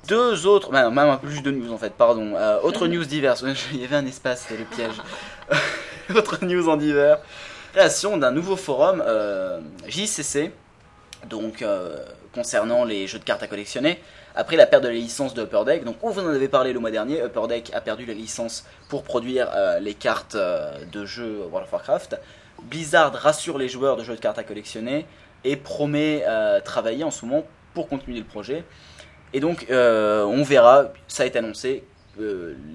Deux 0.09 0.47
autres, 0.47 0.71
bah 0.71 0.83
non, 0.85 0.91
même 0.91 1.11
un 1.11 1.17
peu 1.19 1.29
plus 1.29 1.43
de 1.43 1.51
news 1.51 1.71
en 1.73 1.77
fait, 1.79 1.93
pardon. 1.93 2.35
Autre 2.63 2.87
news 2.89 3.05
diverses, 3.05 3.45
il 3.73 3.81
y 3.81 3.85
avait 3.85 3.97
un 3.97 4.07
espace, 4.07 4.47
c'était 4.49 4.61
le 4.61 4.65
piège. 4.65 4.95
autre 6.17 6.43
news 6.45 6.67
en 6.69 6.77
divers. 6.79 7.19
Création 7.75 8.17
d'un 8.17 8.31
nouveau 8.31 8.57
forum 8.57 9.05
JCC, 9.87 10.51
donc 11.27 11.63
euh, 11.63 12.05
concernant 12.35 12.85
les 12.85 13.07
jeux 13.07 13.19
de 13.19 13.25
cartes 13.25 13.43
à 13.43 13.47
collectionner. 13.47 13.99
Après 14.35 14.57
la 14.57 14.67
perte 14.67 14.83
de 14.83 14.89
la 14.89 14.95
licence 14.95 15.35
de 15.35 15.43
Upper 15.43 15.63
Deck, 15.67 15.85
donc 15.85 15.97
où 16.03 16.11
vous 16.11 16.21
en 16.21 16.29
avez 16.29 16.49
parlé 16.49 16.73
le 16.73 16.81
mois 16.81 16.91
dernier, 16.91 17.23
Upper 17.23 17.49
Deck 17.49 17.71
a 17.75 17.81
perdu 17.81 18.07
la 18.07 18.15
licence 18.15 18.65
pour 18.89 19.03
produire 19.03 19.49
euh, 19.55 19.81
les 19.81 19.95
cartes 19.95 20.37
euh, 20.37 20.73
de 20.93 21.05
jeux 21.05 21.39
World 21.51 21.67
of 21.67 21.73
Warcraft. 21.73 22.17
Blizzard 22.63 23.15
rassure 23.15 23.59
les 23.59 23.69
joueurs 23.69 23.97
de 23.97 24.05
jeux 24.05 24.17
de 24.17 24.21
cartes 24.21 24.39
à 24.39 24.45
collectionner 24.45 25.07
et 25.45 25.55
promet 25.55 26.25
travailler 26.65 27.05
en 27.05 27.13
ce 27.13 27.25
moment 27.25 27.45
pour 27.73 27.89
continuer 27.89 28.19
le 28.19 28.25
projet. 28.25 28.65
Et 29.33 29.39
donc 29.39 29.69
on 29.71 30.43
verra, 30.43 30.87
ça 31.07 31.25
été 31.25 31.39
annoncé, 31.39 31.85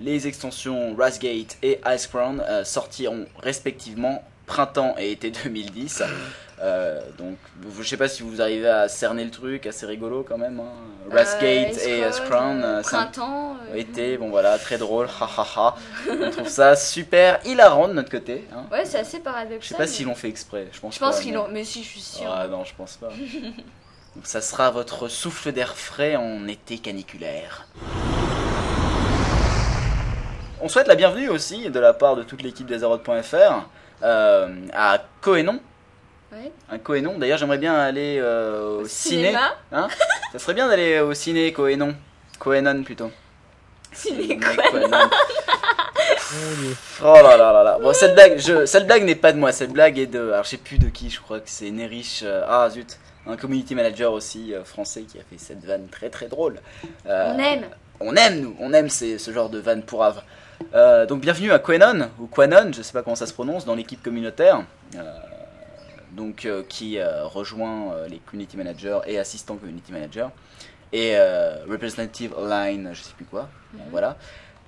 les 0.02 0.28
extensions 0.28 0.94
Wrathgate 0.94 1.58
et 1.62 1.80
Icecrown 1.86 2.42
euh, 2.42 2.64
sortiront 2.64 3.26
respectivement 3.42 4.24
printemps 4.46 4.96
et 4.98 5.12
été 5.12 5.32
2010. 5.44 6.04
Euh, 6.62 7.02
donc 7.18 7.38
je 7.80 7.88
sais 7.88 7.98
pas 7.98 8.08
si 8.08 8.24
vous 8.24 8.42
arrivez 8.42 8.70
à 8.70 8.88
cerner 8.88 9.24
le 9.26 9.32
truc, 9.32 9.66
assez 9.66 9.86
rigolo 9.86 10.26
quand 10.28 10.38
même. 10.38 10.60
Hein. 10.60 10.72
Euh, 11.12 11.42
et 11.42 12.00
Icecrown, 12.00 12.30
Crown, 12.30 12.64
euh, 12.64 12.80
un 12.80 12.82
Printemps. 12.82 13.58
été, 13.76 14.18
bon 14.18 14.30
voilà, 14.30 14.58
très 14.58 14.78
drôle, 14.78 15.08
hahaha. 15.08 15.76
On 16.10 16.30
trouve 16.30 16.48
ça 16.48 16.76
super 16.76 17.40
hilarant 17.46 17.88
de 17.88 17.94
notre 17.94 18.10
côté. 18.10 18.48
Hein. 18.56 18.64
Ouais, 18.72 18.86
c'est 18.86 19.00
assez 19.00 19.20
paradoxal. 19.20 19.60
Je 19.62 19.68
sais 19.68 19.76
pas 19.76 19.82
mais- 19.82 19.88
s'ils 19.88 20.06
l'ont 20.06 20.16
fait 20.16 20.30
exprès, 20.30 20.68
je 20.72 20.80
pense 20.80 20.96
Je 20.96 21.00
pense 21.00 21.20
qu'ils 21.20 21.34
l'ont. 21.34 21.48
Mais 21.52 21.64
si, 21.64 21.84
je 21.84 21.90
suis 21.90 22.00
sûre. 22.00 22.32
Ah 22.32 22.48
non, 22.48 22.64
je 22.64 22.74
pense 22.76 22.98
pas. 22.98 23.10
Donc 24.16 24.26
ça 24.28 24.42
sera 24.42 24.70
votre 24.70 25.08
souffle 25.08 25.52
d'air 25.52 25.76
frais 25.76 26.16
en 26.16 26.48
été 26.48 26.78
caniculaire. 26.78 27.68
On 30.62 30.70
souhaite 30.70 30.88
la 30.88 30.96
bienvenue 30.96 31.30
aussi 31.30 31.70
de 31.70 31.80
la 31.80 31.94
part 31.94 32.16
de 32.16 32.24
toute 32.24 32.42
l'équipe 32.42 32.68
des 32.68 32.84
euh, 34.04 34.48
à 34.74 35.00
Coenon. 35.22 35.60
Ouais. 36.34 36.52
Un 36.70 36.80
Coenon. 36.80 37.18
D'ailleurs, 37.18 37.38
j'aimerais 37.38 37.58
bien 37.60 37.76
aller 37.76 38.18
euh, 38.22 38.80
au, 38.80 38.82
Au 38.82 38.88
ciné. 38.88 39.26
cinéma. 39.28 39.56
Hein 39.72 39.88
ça 40.32 40.40
serait 40.40 40.54
bien 40.54 40.68
d'aller 40.68 41.00
au 41.00 41.14
ciné 41.14 41.52
Coenon. 41.54 41.96
Coenon 42.40 42.84
plutôt. 42.84 43.12
Ciné. 43.92 44.40
Oh 47.04 47.14
là 47.14 47.38
là 47.38 47.54
là 47.54 47.64
là. 47.64 47.78
Bon, 47.80 47.94
cette 47.94 48.16
blague, 48.16 48.40
je, 48.40 48.66
cette 48.66 48.88
blague 48.88 49.04
n'est 49.04 49.16
pas 49.16 49.32
de 49.34 49.38
moi. 49.38 49.52
Cette 49.52 49.72
blague 49.72 50.00
est 50.00 50.08
de. 50.08 50.32
Alors, 50.32 50.44
je 50.44 50.50
sais 50.50 50.58
plus 50.58 50.80
de 50.80 50.88
qui. 50.88 51.10
Je 51.10 51.22
crois 51.22 51.40
que 51.40 51.50
c'est 51.50 51.70
Nerich. 51.70 52.22
euh, 52.24 52.44
ah 52.48 52.68
zut. 52.70 52.98
Un 53.28 53.38
community 53.38 53.76
manager 53.76 54.12
aussi 54.12 54.54
euh, 54.54 54.64
français 54.64 55.04
qui 55.04 55.20
a 55.20 55.22
fait 55.22 55.38
cette 55.38 55.64
vanne 55.64 55.88
très 55.90 56.10
très 56.10 56.28
drôle. 56.28 56.60
Euh, 57.06 57.32
On 57.36 57.40
aime. 57.40 57.66
on 58.00 58.16
aime 58.16 58.40
nous, 58.42 58.56
on 58.60 58.74
aime 58.74 58.90
ces- 58.90 59.18
ce 59.20 59.32
genre 59.32 59.50
de 59.50 59.60
vanne 59.60 59.84
pourrave. 59.84 60.22
Euh, 60.74 61.06
donc 61.06 61.22
bienvenue 61.22 61.52
à 61.52 61.60
Quenon 61.60 62.10
ou 62.20 62.26
Quanon, 62.28 62.72
je 62.76 62.82
sais 62.82 62.94
pas 62.94 63.02
comment 63.04 63.16
ça 63.16 63.28
se 63.28 63.34
prononce, 63.34 63.64
dans 63.66 63.76
l'équipe 63.76 64.02
communautaire, 64.04 64.64
euh, 64.96 65.00
donc 66.16 66.46
euh, 66.46 66.64
qui 66.68 66.98
euh, 66.98 67.26
rejoint 67.26 67.94
euh, 67.94 68.08
les 68.08 68.20
community 68.20 68.58
managers 68.58 69.00
et 69.08 69.18
assistants 69.18 69.56
community 69.56 69.92
managers 69.92 70.28
et 70.92 71.14
euh, 71.16 71.66
representative 71.68 72.34
line, 72.48 72.92
je 72.94 73.02
sais 73.02 73.14
plus 73.16 73.26
quoi, 73.26 73.50
Bon, 73.74 73.84
voilà. 73.92 74.18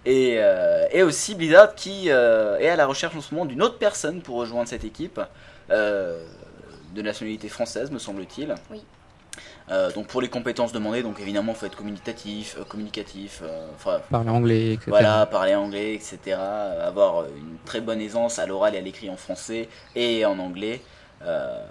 Et, 0.06 0.35
euh, 0.38 0.88
et 0.91 1.01
aussi 1.01 1.33
Blizzard 1.35 1.74
qui 1.75 2.09
euh, 2.09 2.59
est 2.59 2.69
à 2.69 2.75
la 2.75 2.85
recherche 2.85 3.15
en 3.15 3.22
ce 3.22 3.33
moment 3.33 3.45
d'une 3.45 3.61
autre 3.61 3.77
personne 3.77 4.22
pour 4.22 4.38
rejoindre 4.38 4.67
cette 4.67 4.83
équipe, 4.83 5.19
euh, 5.72 6.24
de 6.93 7.01
nationalité 7.01 7.49
française 7.49 7.91
me 7.91 7.99
semble-t-il. 7.99 8.53
Oui. 8.72 8.83
Euh, 9.72 9.91
donc 9.91 10.07
pour 10.07 10.22
les 10.22 10.30
compétences 10.30 10.72
demandées, 10.72 11.01
donc 11.01 11.19
évidemment 11.19 11.56
faut 11.56 11.65
être 11.65 11.75
communicatif, 11.75 12.56
euh, 12.59 12.64
communicatif, 12.64 13.41
euh, 13.43 13.67
enfin, 13.75 13.99
Parler 14.11 14.30
anglais, 14.30 14.74
etc. 14.74 14.85
voilà, 14.90 15.25
parler 15.25 15.56
anglais, 15.56 15.95
etc. 15.95 16.38
Avoir 16.38 17.25
une 17.25 17.57
très 17.65 17.82
bonne 17.82 17.99
aisance 17.99 18.38
à 18.38 18.45
l'oral 18.45 18.75
et 18.75 18.77
à 18.77 18.82
l'écrit 18.82 19.09
en 19.09 19.17
français 19.17 19.67
et 19.95 20.24
en 20.25 20.38
anglais. 20.38 20.82
Euh, 21.26 21.66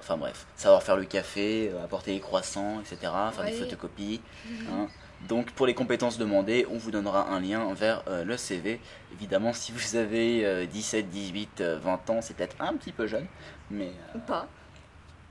Enfin 0.00 0.16
bref, 0.16 0.46
savoir 0.56 0.82
faire 0.82 0.96
le 0.96 1.04
café, 1.04 1.70
euh, 1.72 1.84
apporter 1.84 2.12
les 2.12 2.18
croissants, 2.18 2.80
etc. 2.80 3.12
Faire 3.32 3.44
des 3.44 3.52
photocopies. 3.52 4.20
hein. 4.70 4.88
Donc 5.28 5.52
pour 5.52 5.64
les 5.64 5.74
compétences 5.74 6.18
demandées, 6.18 6.66
on 6.68 6.76
vous 6.76 6.90
donnera 6.90 7.28
un 7.30 7.38
lien 7.40 7.72
vers 7.72 8.02
euh, 8.08 8.24
le 8.24 8.36
CV. 8.36 8.80
Évidemment, 9.12 9.52
si 9.52 9.70
vous 9.70 9.94
avez 9.94 10.44
euh, 10.44 10.66
17, 10.66 11.08
18, 11.08 11.60
euh, 11.60 11.78
20 11.78 12.10
ans, 12.10 12.20
c'est 12.20 12.34
peut-être 12.34 12.56
un 12.58 12.74
petit 12.74 12.90
peu 12.90 13.06
jeune. 13.06 13.26
Mais 13.70 13.92
pas. 14.26 14.48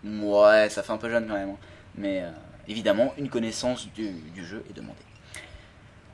ouais, 0.05 0.69
ça 0.69 0.83
fait 0.83 0.93
un 0.93 0.97
peu 0.97 1.09
jeune 1.09 1.27
quand 1.27 1.33
même. 1.33 1.49
hein. 1.49 1.57
Mais 1.95 2.23
évidemment, 2.69 3.13
une 3.17 3.29
connaissance 3.29 3.87
du, 3.91 4.09
du 4.11 4.45
jeu 4.45 4.63
est 4.69 4.73
demandée. 4.73 4.97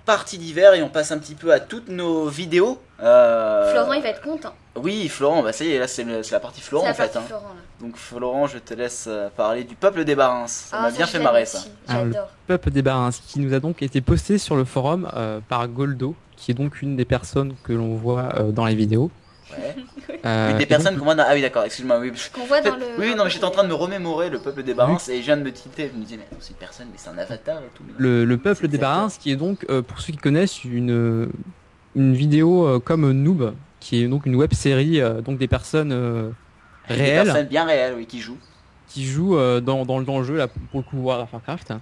Partie 0.08 0.38
d'hiver 0.38 0.74
et 0.74 0.82
on 0.82 0.88
passe 0.90 1.12
un 1.12 1.20
petit 1.20 1.36
peu 1.36 1.52
à 1.52 1.60
toutes 1.60 1.90
nos 1.90 2.28
vidéos. 2.30 2.80
Euh, 3.04 3.72
Florent, 3.74 3.92
il 3.92 4.02
va 4.02 4.08
être 4.08 4.22
content. 4.22 4.54
Oui, 4.78 5.10
Florent, 5.10 5.44
bah 5.44 5.52
ça 5.52 5.66
y 5.66 5.74
est, 5.74 5.80
là 5.80 5.88
c'est 5.88 6.06
la 6.32 6.40
partie 6.40 6.62
Florent 6.62 6.86
la 6.86 6.92
en 6.92 6.94
fait. 6.94 7.04
partie 7.04 7.18
hein. 7.18 7.24
Florent. 7.28 7.56
Donc 7.82 7.98
Florent, 7.98 8.48
je 8.48 8.58
te 8.58 8.74
laisse 8.74 9.06
euh, 9.10 9.28
parler 9.36 9.66
du 9.66 9.76
peuple 9.76 10.06
des 10.06 10.16
Barins. 10.16 10.48
Ça 10.48 10.78
Ah, 10.80 10.82
m'a 10.84 10.92
bien 10.92 11.06
fait 11.06 11.20
marrer 11.20 11.46
ça. 11.46 11.60
le-. 11.90 12.14
Peuple 12.48 12.72
des 12.72 12.82
Barins, 12.82 13.10
qui 13.28 13.40
nous 13.42 13.54
a 13.54 13.60
donc 13.60 13.82
été 13.84 14.00
posté 14.00 14.38
sur 14.38 14.56
le 14.56 14.64
forum 14.64 15.10
euh, 15.14 15.42
par 15.50 15.68
Goldo, 15.68 16.16
qui 16.38 16.52
est 16.52 16.56
donc 16.56 16.82
une 16.82 16.96
des 16.96 17.06
personnes 17.06 17.56
que 17.66 17.74
l'on 17.74 17.96
voit 17.96 18.30
euh, 18.38 18.52
dans 18.52 18.66
les 18.66 18.76
vidéos. 18.76 19.12
Ouais. 19.52 19.76
Euh, 20.26 20.58
des 20.58 20.66
personnes 20.66 20.98
qu'on 20.98 21.06
voit 21.06 21.16
dans... 21.16 21.24
Ah 21.28 21.34
oui 21.36 21.42
d'accord, 21.42 21.64
excuse-moi. 21.64 22.00
Oui, 22.00 22.12
Qu'on 22.34 22.46
voit 22.46 22.60
dans 22.62 22.76
le. 22.76 22.86
oui, 22.98 23.14
non, 23.16 23.24
mais 23.26 23.30
j'étais 23.30 23.46
en 23.46 23.52
train 23.52 23.64
de 23.64 23.70
me 23.70 23.74
remémorer 23.74 24.30
le 24.30 24.40
peuple 24.40 24.64
des 24.64 24.74
Barins 24.74 24.98
et 25.10 25.18
je 25.20 25.26
viens 25.26 25.38
de 25.38 25.44
me 25.44 25.52
tilter. 25.52 25.90
Je 25.94 25.98
me 25.98 26.04
disais, 26.04 26.18
mais 26.18 26.26
non, 26.32 26.38
c'est 26.42 26.52
une 26.52 26.58
personne, 26.58 26.88
mais 26.92 26.98
c'est 26.98 27.10
un 27.10 27.18
avatar 27.18 27.60
et 27.60 27.70
tout. 27.76 27.84
le, 27.98 28.26
le 28.26 28.38
peuple 28.38 28.68
des 28.68 28.78
Barins, 28.78 29.10
qui 29.20 29.32
est 29.32 29.36
donc, 29.36 29.66
euh, 29.70 29.82
pour 29.82 30.02
ceux 30.02 30.12
qui 30.12 30.18
connaissent, 30.20 30.64
une, 30.66 31.30
une 31.96 32.14
vidéo 32.14 32.66
euh, 32.68 32.80
comme 32.80 33.10
Noob, 33.12 33.54
qui 33.80 34.04
est 34.04 34.08
donc 34.08 34.26
une 34.26 34.36
web 34.36 34.54
série, 34.54 35.00
donc 35.24 35.38
des 35.38 35.48
personnes 35.48 35.92
euh, 35.94 36.30
Des 36.90 36.96
réelles 36.96 37.26
personnes 37.26 37.48
bien 37.48 37.66
réelles, 37.66 37.94
oui, 37.96 38.06
qui 38.06 38.20
jouent. 38.20 38.40
qui 38.88 39.06
jouent 39.06 39.38
euh, 39.38 39.62
dans, 39.62 39.86
dans, 39.86 40.02
dans 40.02 40.18
le 40.20 40.26
jeu, 40.26 40.36
là, 40.36 40.48
pour 40.48 40.80
le 40.80 40.84
coup, 40.84 40.98
World 40.98 41.24
of 41.24 41.34
Warcraft. 41.34 41.74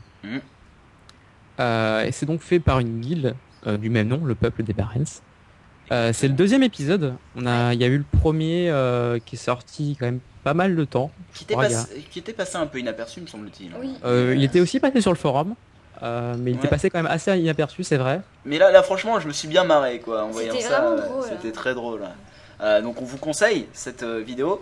Euh, 1.60 2.04
et 2.04 2.12
c'est 2.12 2.26
donc 2.26 2.42
fait 2.42 2.60
par 2.60 2.80
une 2.80 3.00
guilde 3.00 3.36
euh, 3.66 3.78
du 3.78 3.90
même 3.90 4.10
nom, 4.10 4.22
le 4.24 4.36
peuple 4.36 4.64
des 4.64 4.74
Barents. 4.74 5.22
Euh, 5.92 6.12
c'est 6.14 6.28
le 6.28 6.34
deuxième 6.34 6.64
épisode. 6.64 7.14
On 7.36 7.46
a, 7.46 7.74
il 7.74 7.82
y 7.82 7.84
a 7.84 7.88
eu 7.88 7.98
le 7.98 8.20
premier 8.20 8.70
euh, 8.70 9.20
qui 9.24 9.36
est 9.36 9.40
sorti 9.40 9.96
quand 10.00 10.06
même 10.06 10.20
pas 10.44 10.54
mal 10.54 10.76
de 10.76 10.86
temps. 10.86 11.12
Qui 11.34 11.44
était, 11.44 11.54
crois, 11.54 11.66
passé, 11.66 12.06
qui 12.10 12.20
était 12.20 12.34
passé 12.34 12.58
un 12.58 12.68
peu 12.68 12.80
inaperçu, 12.80 13.22
me 13.22 13.28
semble-t-il. 13.28 13.72
Oui. 13.80 13.96
Euh, 14.06 14.34
il 14.36 14.44
était 14.44 14.60
aussi 14.60 14.80
passé 14.80 15.02
sur 15.02 15.12
le 15.12 15.18
forum, 15.18 15.56
euh, 16.04 16.36
mais 16.38 16.52
il 16.52 16.58
était 16.58 16.68
passé 16.68 16.90
quand 16.90 17.00
même 17.00 17.12
assez 17.12 17.38
inaperçu, 17.38 17.84
c'est 17.84 17.98
vrai. 17.98 18.22
Mais 18.46 18.58
là, 18.58 18.72
là, 18.72 18.84
franchement, 18.84 19.20
je 19.20 19.28
me 19.28 19.34
suis 19.34 19.48
bien 19.48 19.64
marré, 19.64 20.00
quoi, 20.00 20.24
en 20.24 20.30
voyant 20.30 20.54
C'était 20.54 20.68
ça. 20.68 20.96
C'était 21.30 21.52
très 21.52 21.74
drôle. 21.74 22.02
Euh, 22.62 22.82
donc, 22.82 23.02
on 23.02 23.06
vous 23.06 23.18
conseille 23.18 23.68
cette 23.74 24.04
euh, 24.04 24.22
vidéo. 24.22 24.62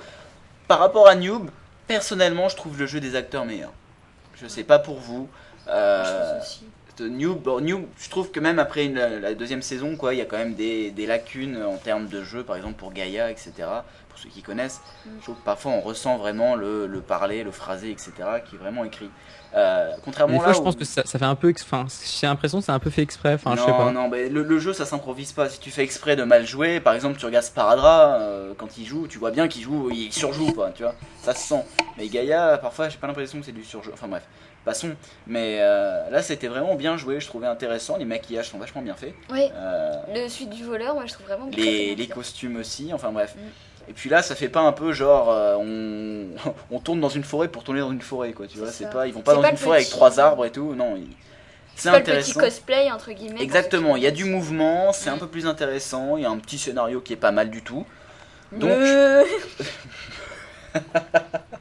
Par 0.68 0.80
rapport 0.80 1.08
à 1.08 1.16
Noob, 1.16 1.50
personnellement, 1.88 2.50
je 2.50 2.56
trouve 2.56 2.80
le 2.80 2.86
jeu 2.86 3.00
des 3.00 3.16
acteurs 3.16 3.46
meilleur. 3.46 3.72
Je 4.42 4.48
sais 4.48 4.64
pas 4.64 4.80
pour 4.80 5.00
vous. 5.00 5.30
Euh, 5.68 6.04
Je 6.04 6.10
trouve 6.10 6.42
aussi. 6.42 6.66
Noob, 7.00 7.86
je 7.98 8.10
trouve 8.10 8.32
que 8.32 8.40
même 8.40 8.60
après 8.60 8.86
une- 8.86 8.96
la 9.00 9.34
deuxième 9.34 9.62
saison, 9.62 9.96
quoi, 9.96 10.14
il 10.14 10.18
y 10.18 10.22
a 10.22 10.26
quand 10.26 10.38
même 10.38 10.54
des, 10.56 10.92
des 10.92 11.06
lacunes 11.06 11.62
en 11.64 11.78
termes 11.78 12.08
de 12.08 12.24
jeu, 12.24 12.44
par 12.44 12.56
exemple 12.56 12.76
pour 12.76 12.94
Gaïa, 12.94 13.32
etc. 13.32 13.52
Pour 14.10 14.20
ceux 14.20 14.30
qui 14.30 14.44
connaissent, 14.44 14.80
Mm. 15.06 15.10
je 15.20 15.24
trouve 15.24 15.36
que 15.38 15.44
parfois 15.44 15.72
on 15.72 15.82
ressent 15.82 16.18
vraiment 16.18 16.56
le, 16.56 16.86
le 16.86 17.02
parler, 17.02 17.44
le 17.44 17.52
phrasé, 17.52 17.90
etc. 17.92 18.12
qui 18.48 18.56
est 18.56 18.60
vraiment 18.60 18.84
écrit. 18.86 19.10
Euh, 19.56 19.92
contrairement 20.04 20.34
Des 20.34 20.40
fois, 20.40 20.48
là 20.48 20.54
je 20.54 20.60
où- 20.60 20.64
pense 20.64 20.76
que 20.76 20.86
ça, 20.86 21.04
ça 21.06 21.20
fait 21.20 21.26
un 21.26 21.36
peu, 21.36 21.52
enfin, 21.62 21.86
j'ai 22.20 22.26
l'impression 22.28 22.60
que 22.60 22.66
c'est 22.66 22.72
un 22.72 22.80
peu 22.80 22.90
fait 22.90 23.02
exprès. 23.04 23.34
Enfin, 23.36 23.56
je 23.56 23.62
sais 23.62 23.68
non, 23.72 23.78
pas. 23.78 23.92
non, 23.92 24.10
mais 24.10 24.30
le, 24.30 24.44
le 24.44 24.60
jeu 24.60 24.74
ça 24.74 24.86
s'improvise 24.86 25.32
pas. 25.32 25.50
Si 25.50 25.60
tu 25.60 25.70
fais 25.72 25.84
exprès 25.84 26.16
de 26.16 26.24
mal 26.24 26.46
jouer, 26.46 26.80
par 26.80 26.94
exemple, 26.94 27.18
tu 27.20 27.26
regardes 27.26 27.46
Sparadra 27.46 28.16
euh, 28.22 28.54
quand 28.58 28.78
il 28.78 28.86
joue, 28.86 29.08
tu 29.08 29.18
vois 29.20 29.32
bien 29.32 29.48
qu'il 29.48 29.62
joue, 29.64 29.90
il 29.92 30.12
surjoue, 30.14 30.52
quoi, 30.54 30.72
tu 30.76 30.84
vois, 30.84 30.94
ça 31.22 31.34
se 31.34 31.48
sent. 31.48 31.64
Mais 31.98 32.08
Gaïa, 32.08 32.58
parfois, 32.60 32.90
j'ai 32.90 32.98
pas 32.98 33.08
l'impression 33.08 33.40
que 33.40 33.46
c'est 33.46 33.52
du 33.52 33.64
surjeu. 33.64 33.92
Enfin 33.94 34.08
bref, 34.08 34.24
passons. 34.64 34.96
Mais 35.28 35.58
euh, 35.60 36.10
là, 36.10 36.22
c'était 36.22 36.48
vraiment 36.48 36.76
bien 36.76 36.98
joué, 36.98 37.20
je 37.20 37.28
trouvais 37.28 37.48
intéressant. 37.48 37.98
Les 37.98 38.06
maquillages 38.06 38.50
sont 38.50 38.58
vachement 38.58 38.82
bien 38.82 38.96
faits. 38.96 39.14
Oui, 39.32 39.50
Euh, 39.56 39.92
le 40.14 40.28
suite 40.30 40.50
du 40.50 40.64
voleur, 40.64 40.94
moi 40.96 41.04
je 41.06 41.14
trouve 41.14 41.28
vraiment 41.28 41.50
les, 41.56 41.96
les 41.96 42.08
costumes 42.08 42.58
aussi, 42.58 42.92
enfin 42.94 43.12
bref. 43.12 43.36
Mm. 43.36 43.40
Et 43.90 43.94
puis 43.94 44.10
là, 44.10 44.22
ça 44.22 44.34
fait 44.36 44.48
pas 44.48 44.62
un 44.62 44.72
peu 44.72 44.94
genre 44.94 45.30
euh, 45.30 45.56
on, 45.58 46.28
on 46.76 46.80
tourne 46.80 47.02
dans 47.02 47.10
une 47.10 47.24
forêt 47.26 47.50
pour 47.50 47.64
tourner 47.64 47.82
dans 47.82 47.92
une 47.92 48.02
forêt, 48.02 48.32
quoi, 48.34 48.48
tu 48.48 48.58
vois. 48.58 48.72
C'est 48.72 48.90
pas, 48.90 49.08
ils 49.08 49.14
vont 49.14 49.22
pas 49.22 49.36
dans 49.36 49.42
pas 49.42 49.52
une 49.52 49.58
forêt 49.58 49.78
avec 49.80 49.90
trois 49.90 50.20
arbres 50.20 50.46
et 50.46 50.52
tout. 50.52 50.74
Non, 50.74 50.96
ils- 50.96 51.08
c'est 51.76 51.90
pas 51.90 51.98
le 51.98 52.04
petit 52.04 52.12
intéressant. 52.12 52.40
cosplay 52.40 52.92
entre 52.92 53.12
guillemets. 53.12 53.42
Exactement, 53.42 53.96
il 53.98 54.04
y 54.04 54.08
a 54.08 54.12
du 54.12 54.26
mouvement, 54.26 54.94
c'est 54.94 55.10
un 55.10 55.16
Mm. 55.16 55.20
peu 55.20 55.28
plus 55.28 55.48
intéressant, 55.48 56.18
il 56.18 56.24
y 56.24 56.26
a 56.26 56.30
un 56.30 56.38
petit 56.38 56.58
scénario 56.60 57.02
qui 57.02 57.14
est 57.14 57.18
pas 57.18 57.32
mal 57.32 57.50
du 57.50 57.62
tout. 57.64 57.84
Donc, 58.52 58.72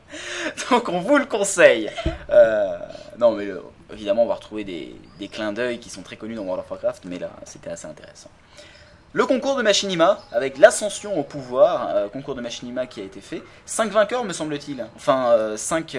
donc 0.76 0.88
on 0.88 1.00
vous 1.00 1.18
le 1.18 1.26
conseille. 1.26 1.90
Euh, 2.30 2.78
non 3.18 3.32
mais 3.32 3.46
euh, 3.46 3.60
évidemment 3.92 4.24
on 4.24 4.26
va 4.26 4.34
retrouver 4.34 4.64
des, 4.64 4.94
des 5.18 5.28
clins 5.28 5.52
d'œil 5.52 5.78
qui 5.78 5.90
sont 5.90 6.02
très 6.02 6.16
connus 6.16 6.34
dans 6.34 6.42
World 6.42 6.64
of 6.64 6.70
Warcraft, 6.70 7.04
mais 7.06 7.18
là 7.18 7.30
c'était 7.44 7.70
assez 7.70 7.86
intéressant. 7.86 8.30
Le 9.14 9.26
concours 9.26 9.56
de 9.56 9.62
Machinima, 9.62 10.20
avec 10.32 10.56
l'ascension 10.56 11.18
au 11.18 11.22
pouvoir, 11.22 11.88
euh, 11.90 12.08
concours 12.08 12.34
de 12.34 12.40
Machinima 12.40 12.86
qui 12.86 13.00
a 13.02 13.04
été 13.04 13.20
fait. 13.20 13.42
5 13.66 13.92
vainqueurs 13.92 14.24
me 14.24 14.32
semble-t-il, 14.32 14.86
enfin 14.96 15.54
5 15.56 15.94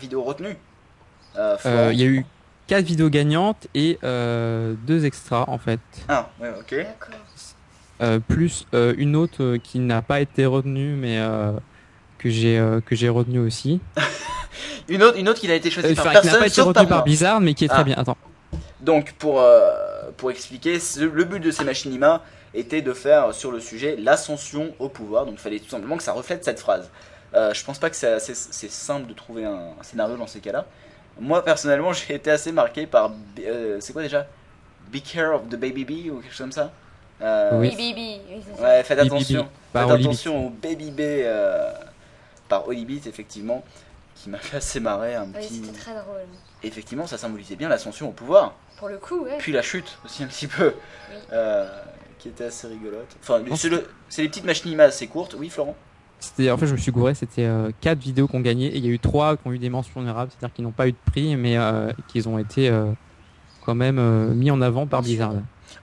vidéos 0.00 0.22
retenues. 0.22 0.56
Euh. 1.36 1.56
Euh, 1.66 1.90
Il 1.92 2.00
y 2.00 2.04
a 2.04 2.06
eu 2.06 2.24
quatre 2.66 2.84
vidéos 2.84 3.10
gagnantes 3.10 3.68
et 3.74 3.98
euh, 4.02 4.74
deux 4.86 5.04
extras 5.04 5.44
en 5.48 5.58
fait. 5.58 5.80
Ah, 6.08 6.30
ouais, 6.40 6.52
ok. 6.58 6.86
Euh, 8.02 8.18
plus 8.18 8.66
euh, 8.74 8.94
une 8.98 9.16
autre 9.16 9.56
qui 9.56 9.78
n'a 9.78 10.02
pas 10.02 10.20
été 10.20 10.44
retenue 10.44 10.94
mais 10.96 11.18
euh, 11.18 11.52
que 12.26 12.32
j'ai 12.32 12.58
euh, 12.58 12.80
que 12.80 12.94
j'ai 12.96 13.08
retenue 13.08 13.38
aussi. 13.38 13.80
Une 14.88 15.02
autre, 15.02 15.18
une 15.18 15.28
autre 15.28 15.40
qui 15.40 15.48
n'a 15.48 15.54
été 15.54 15.70
choisie 15.70 15.92
Euh, 15.92 15.94
par 15.94 16.06
Enfin, 16.06 16.10
qui 16.10 16.14
n'a 16.16 16.22
personne, 16.22 16.40
pas 16.40 16.46
été 16.46 16.54
sauf 16.54 16.66
retenue 16.66 16.74
par 16.84 16.88
par 16.88 16.98
moi. 16.98 17.04
Blizzard 17.04 17.40
mais 17.40 17.54
qui 17.54 17.64
est 17.64 17.68
très 17.68 17.80
Ah. 17.80 17.84
bien. 17.84 17.96
Attends. 17.98 18.16
Donc 18.80 19.12
pour, 19.18 19.40
euh, 19.40 19.70
pour 20.16 20.30
expliquer, 20.30 20.78
ce- 20.78 21.00
le 21.00 21.24
but 21.24 21.40
de 21.40 21.50
ces 21.50 21.64
machinima 21.64 22.22
était 22.54 22.82
de 22.82 22.92
faire 22.92 23.34
sur 23.34 23.50
le 23.50 23.58
sujet 23.60 23.96
l'ascension 23.98 24.72
au 24.78 24.88
pouvoir. 24.88 25.24
Donc 25.26 25.34
il 25.34 25.40
fallait 25.40 25.58
tout 25.58 25.68
simplement 25.68 25.96
que 25.96 26.02
ça 26.04 26.12
reflète 26.12 26.44
cette 26.44 26.60
phrase. 26.60 26.88
Euh, 27.34 27.52
je 27.52 27.64
pense 27.64 27.78
pas 27.78 27.90
que 27.90 27.96
c'est 27.96 28.70
simple 28.70 29.08
de 29.08 29.12
trouver 29.12 29.44
un, 29.44 29.72
un 29.78 29.82
scénario 29.82 30.16
dans 30.16 30.26
ces 30.28 30.40
cas-là. 30.40 30.64
Moi 31.20 31.44
personnellement 31.44 31.92
j'ai 31.92 32.14
été 32.14 32.30
assez 32.30 32.52
marqué 32.52 32.86
par... 32.86 33.10
euh, 33.44 33.76
c'est 33.80 33.92
quoi 33.92 34.02
déjà? 34.02 34.26
Be 34.92 34.98
care 35.02 35.34
of 35.34 35.48
the 35.48 35.56
baby 35.56 35.84
bee 35.84 36.10
ou 36.10 36.18
quelque 36.20 36.30
chose 36.30 36.38
comme 36.46 36.52
ça? 36.52 36.70
Euh, 37.22 37.50
Oui. 37.54 37.74
Bibi, 37.76 38.20
oui. 38.30 38.40
Ouais, 38.62 38.82
faites 38.84 38.98
attention. 39.00 39.48
Par 39.72 39.88
Faites 39.88 40.00
attention 40.00 40.46
au 40.46 40.50
baby 40.50 40.90
bee 40.92 41.02
euh, 41.24 41.72
par 42.48 42.66
Olibit 42.68 43.02
effectivement, 43.06 43.64
qui 44.14 44.30
m'a 44.30 44.38
fait 44.38 44.56
assez 44.58 44.80
marrer 44.80 45.14
un 45.14 45.24
Oui, 45.26 45.32
petit... 45.34 45.54
c'était 45.64 45.78
très 45.78 45.92
drôle. 45.94 46.26
Effectivement 46.62 47.06
ça 47.06 47.18
symbolisait 47.18 47.56
bien 47.56 47.68
l'ascension 47.68 48.08
au 48.08 48.12
pouvoir. 48.12 48.54
Pour 48.78 48.88
le 48.88 48.98
coup, 48.98 49.20
ouais. 49.24 49.36
Puis 49.38 49.52
la 49.52 49.62
chute 49.62 49.98
aussi 50.04 50.22
un 50.22 50.26
petit 50.26 50.46
peu, 50.46 50.74
Oui. 51.10 51.16
euh, 51.32 51.66
qui 52.18 52.28
était 52.28 52.44
assez 52.44 52.66
rigolote. 52.66 53.06
Enfin, 53.22 53.40
c'est 53.56 53.68
le- 53.68 53.86
c'est 54.08 54.22
les 54.22 54.28
petites 54.28 54.44
machinimas 54.44 54.84
assez 54.84 55.06
courtes, 55.06 55.34
oui 55.38 55.48
Florent? 55.48 55.74
C'était 56.18 56.50
en 56.50 56.56
fait 56.56 56.66
je 56.66 56.72
me 56.72 56.78
suis 56.78 56.92
gouré. 56.92 57.14
C'était 57.14 57.44
euh, 57.44 57.70
quatre 57.80 57.98
vidéos 57.98 58.26
qu'on 58.26 58.40
gagné 58.40 58.66
et 58.68 58.76
il 58.78 58.84
y 58.84 58.88
a 58.88 58.90
eu 58.90 58.98
trois 58.98 59.36
qui 59.36 59.46
ont 59.46 59.52
eu 59.52 59.58
des 59.58 59.68
mentions 59.70 60.00
honorables, 60.00 60.30
c'est-à-dire 60.30 60.54
qu'ils 60.54 60.64
n'ont 60.64 60.72
pas 60.72 60.88
eu 60.88 60.92
de 60.92 60.96
prix 61.10 61.36
mais 61.36 61.56
euh, 61.58 61.92
qu'ils 62.08 62.28
ont 62.28 62.38
été 62.38 62.68
euh, 62.70 62.86
quand 63.64 63.74
même 63.74 63.98
euh, 63.98 64.28
mis 64.34 64.50
en 64.50 64.60
avant 64.62 64.86
par. 64.86 65.02
Blizzard. 65.02 65.34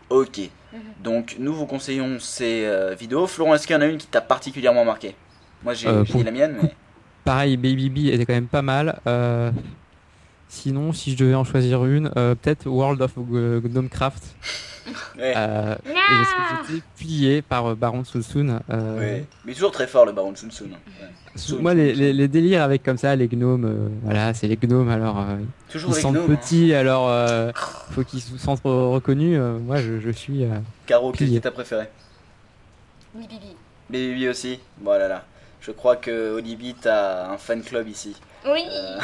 Ok, 0.10 0.40
Mhm. 0.74 0.80
donc 1.04 1.36
nous 1.38 1.54
vous 1.54 1.68
conseillons 1.68 2.18
ces 2.20 2.66
euh, 2.66 2.96
vidéos. 2.96 3.28
Florent, 3.28 3.54
est-ce 3.54 3.68
qu'il 3.68 3.76
y 3.76 3.78
en 3.78 3.82
a 3.82 3.86
une 3.86 3.98
qui 4.00 4.08
t'a 4.08 4.22
particulièrement 4.22 4.84
marqué? 4.86 5.16
Moi 5.64 5.74
j'ai 5.74 5.88
Euh, 5.88 6.04
la 6.24 6.32
mienne, 6.32 6.58
mais 6.62 6.74
Pareil, 7.24 7.56
Baby 7.58 7.90
Bee 7.90 8.10
était 8.10 8.26
quand 8.26 8.34
même 8.34 8.48
pas 8.48 8.62
mal. 8.62 9.00
Euh, 9.08 9.50
sinon, 10.50 10.92
si 10.92 11.12
je 11.14 11.18
devais 11.18 11.36
en 11.36 11.44
choisir 11.46 11.86
une, 11.86 12.12
euh, 12.18 12.36
peut-être 12.36 12.68
World 12.68 13.02
of 13.02 13.14
Gnomecraft. 13.18 14.24
Ouais. 15.18 15.34
Euh, 15.38 15.76
j'étais 16.68 16.82
plié 16.98 17.42
par 17.42 17.68
euh, 17.68 17.74
Baron 17.76 18.04
Soulsoon. 18.04 18.60
Euh, 18.70 19.00
Ouais. 19.00 19.26
Mais 19.46 19.54
toujours 19.54 19.72
très 19.72 19.88
fort 19.88 20.06
le 20.06 20.12
Baron 20.12 20.36
Sun 20.36 20.52
Sun. 20.52 20.72
Ouais. 20.72 21.58
Moi, 21.62 21.74
les, 21.74 21.94
les- 21.96 22.12
les 22.12 22.28
délires 22.28 22.62
avec 22.64 22.84
comme 22.84 22.98
ça, 22.98 23.16
les 23.16 23.30
gnomes, 23.30 23.64
euh, 23.64 23.88
voilà, 24.04 24.34
c'est 24.34 24.46
les 24.50 24.58
gnomes, 24.58 24.90
alors 24.90 25.22
euh, 25.22 25.38
Toujours 25.70 25.92
ils 25.92 25.94
les 25.94 25.96
se 25.96 26.02
sentent 26.02 26.16
gnomes. 26.16 26.32
hein. 26.32 26.36
petits, 26.36 26.74
alors 26.74 27.08
euh, 27.08 27.52
faut 27.92 28.04
qu'ils 28.04 28.20
se 28.20 28.38
sentent 28.38 28.60
reconnus. 28.66 29.38
euh, 29.40 29.58
moi, 29.58 29.78
je, 29.78 30.02
je 30.02 30.10
suis. 30.10 30.44
euh, 30.44 30.50
Caro, 30.86 31.12
qu'est-ce 31.12 31.20
qui 31.20 31.26
Plié. 31.28 31.38
est 31.38 31.42
ta 31.42 31.52
préférée? 31.52 31.88
Oui, 33.16 33.26
Bibi. 33.30 33.56
Baby 33.90 34.28
aussi? 34.28 34.60
Voilà 34.82 35.08
là. 35.08 35.24
Je 35.66 35.72
crois 35.72 35.96
que 35.96 36.34
Olivier 36.34 36.76
a 36.86 37.32
un 37.32 37.38
fan 37.38 37.64
club 37.64 37.88
ici. 37.88 38.16
Oui. 38.46 38.66
Euh, 38.70 39.00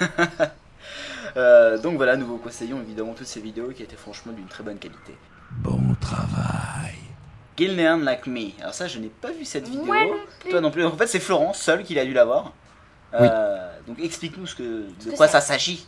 euh, 1.36 1.78
donc 1.78 1.96
voilà, 1.96 2.16
nous 2.16 2.26
vous 2.26 2.36
conseillons 2.36 2.80
évidemment 2.82 3.14
toutes 3.14 3.26
ces 3.26 3.40
vidéos 3.40 3.70
qui 3.70 3.82
étaient 3.82 3.96
franchement 3.96 4.32
d'une 4.32 4.46
très 4.46 4.62
bonne 4.62 4.78
qualité. 4.78 5.16
Bon 5.62 5.80
travail. 6.00 6.96
Gilnean 7.56 7.98
Like 7.98 8.26
Me. 8.26 8.50
Alors 8.60 8.74
ça, 8.74 8.88
je 8.88 8.98
n'ai 8.98 9.08
pas 9.08 9.30
vu 9.30 9.46
cette 9.46 9.66
vidéo. 9.68 9.86
Moi 9.86 10.04
non 10.04 10.16
plus. 10.40 10.50
Toi 10.50 10.60
non 10.60 10.70
plus. 10.70 10.84
En 10.84 10.96
fait, 10.96 11.06
c'est 11.06 11.20
Florence 11.20 11.58
seul 11.58 11.82
qui 11.82 11.94
l'a 11.94 12.04
dû 12.04 12.12
la 12.12 12.26
voir. 12.26 12.52
Euh, 13.14 13.70
Donc 13.86 13.98
explique-nous 13.98 14.46
ce 14.46 14.54
que, 14.54 14.62
de 15.06 15.16
quoi 15.16 15.28
ça 15.28 15.40
s'agit. 15.40 15.86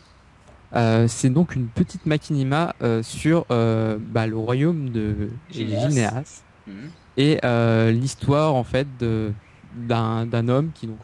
Euh, 0.74 1.06
c'est 1.06 1.30
donc 1.30 1.54
une 1.54 1.68
petite 1.68 2.06
machinima 2.06 2.74
euh, 2.82 3.02
sur 3.02 3.44
euh, 3.50 3.96
bah, 4.00 4.26
le 4.26 4.36
royaume 4.36 4.88
de 4.90 5.28
Gineas. 5.50 5.88
Gineas 5.90 6.40
Mhm. 6.66 6.90
et 7.18 7.38
euh, 7.44 7.90
l'histoire 7.90 8.54
en 8.54 8.64
fait 8.64 8.86
de 8.98 9.32
d'un 9.74 10.26
d'un 10.26 10.48
homme 10.48 10.70
qui 10.74 10.86
donc 10.86 10.98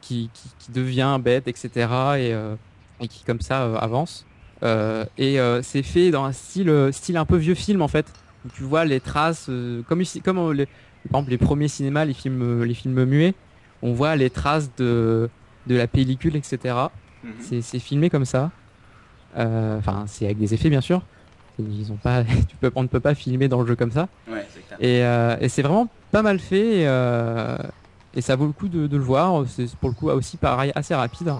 qui, 0.00 0.30
qui, 0.34 0.48
qui 0.58 0.72
devient 0.72 1.18
bête 1.22 1.46
etc 1.48 1.68
et, 1.76 2.32
euh, 2.34 2.54
et 3.00 3.08
qui 3.08 3.24
comme 3.24 3.40
ça 3.40 3.62
euh, 3.62 3.76
avance 3.76 4.24
Euh, 4.64 5.04
et 5.18 5.40
euh, 5.40 5.60
c'est 5.62 5.82
fait 5.82 6.10
dans 6.12 6.24
un 6.24 6.32
style 6.32 6.68
euh, 6.70 6.92
style 6.92 7.16
un 7.16 7.24
peu 7.24 7.36
vieux 7.36 7.54
film 7.56 7.82
en 7.82 7.88
fait 7.88 8.06
où 8.44 8.48
tu 8.56 8.62
vois 8.62 8.84
les 8.84 9.00
traces 9.00 9.46
comme 9.88 10.02
comme 10.24 10.52
les, 10.52 10.66
par 10.66 10.74
exemple 11.06 11.30
les 11.30 11.38
premiers 11.38 11.68
cinémas 11.68 12.04
les 12.04 12.14
films 12.14 12.62
les 12.62 12.74
films 12.74 13.04
muets 13.04 13.34
on 13.82 13.92
voit 13.92 14.14
les 14.16 14.30
traces 14.30 14.70
de 14.76 15.28
de 15.66 15.74
la 15.76 15.86
pellicule 15.86 16.36
etc 16.36 16.76
Mhm. 17.24 17.32
c'est 17.38 17.62
c'est 17.62 17.78
filmé 17.78 18.10
comme 18.10 18.24
ça. 18.24 18.50
Euh, 19.36 19.78
Enfin, 19.78 20.04
c'est 20.08 20.24
avec 20.24 20.38
des 20.38 20.54
effets 20.54 20.70
bien 20.70 20.80
sûr. 20.80 21.02
Ils 21.58 21.92
ont 21.92 21.96
pas, 21.96 22.24
tu 22.50 22.56
peux, 22.60 22.72
on 22.74 22.82
ne 22.82 22.88
peut 22.88 22.98
pas 23.00 23.14
filmer 23.14 23.46
dans 23.46 23.60
le 23.60 23.66
jeu 23.68 23.76
comme 23.76 23.92
ça. 23.92 24.08
Ouais, 24.28 24.44
clair. 24.66 24.78
Et, 24.80 25.04
euh, 25.04 25.36
et 25.40 25.48
c'est 25.48 25.62
vraiment 25.62 25.86
pas 26.10 26.22
mal 26.22 26.38
fait. 26.40 26.80
Et, 26.80 26.86
euh, 26.88 27.56
et 28.14 28.20
ça 28.20 28.36
vaut 28.36 28.46
le 28.46 28.52
coup 28.52 28.68
de, 28.68 28.86
de 28.86 28.96
le 28.96 29.02
voir. 29.02 29.44
C'est 29.48 29.74
pour 29.76 29.88
le 29.90 29.94
coup 29.94 30.08
aussi 30.10 30.36
pareil 30.36 30.72
assez 30.74 30.94
rapide. 30.94 31.32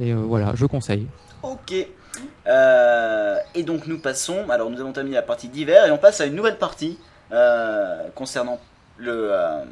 Et 0.00 0.12
euh, 0.12 0.16
voilà, 0.16 0.52
je 0.54 0.66
conseille. 0.66 1.06
Ok. 1.42 1.74
Euh, 2.46 3.36
et 3.54 3.62
donc 3.62 3.86
nous 3.86 3.98
passons, 3.98 4.48
alors 4.50 4.70
nous 4.70 4.80
avons 4.80 4.92
terminé 4.92 5.16
la 5.16 5.22
partie 5.22 5.48
d'hiver 5.48 5.86
et 5.86 5.90
on 5.90 5.98
passe 5.98 6.20
à 6.20 6.26
une 6.26 6.34
nouvelle 6.34 6.58
partie 6.58 6.98
euh, 7.32 8.08
concernant 8.14 8.60
le, 8.98 9.28
euh, 9.32 9.64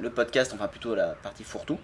le 0.00 0.10
podcast, 0.10 0.52
enfin 0.54 0.66
plutôt 0.68 0.94
la 0.94 1.08
partie 1.22 1.44
fourre-tout. 1.44 1.78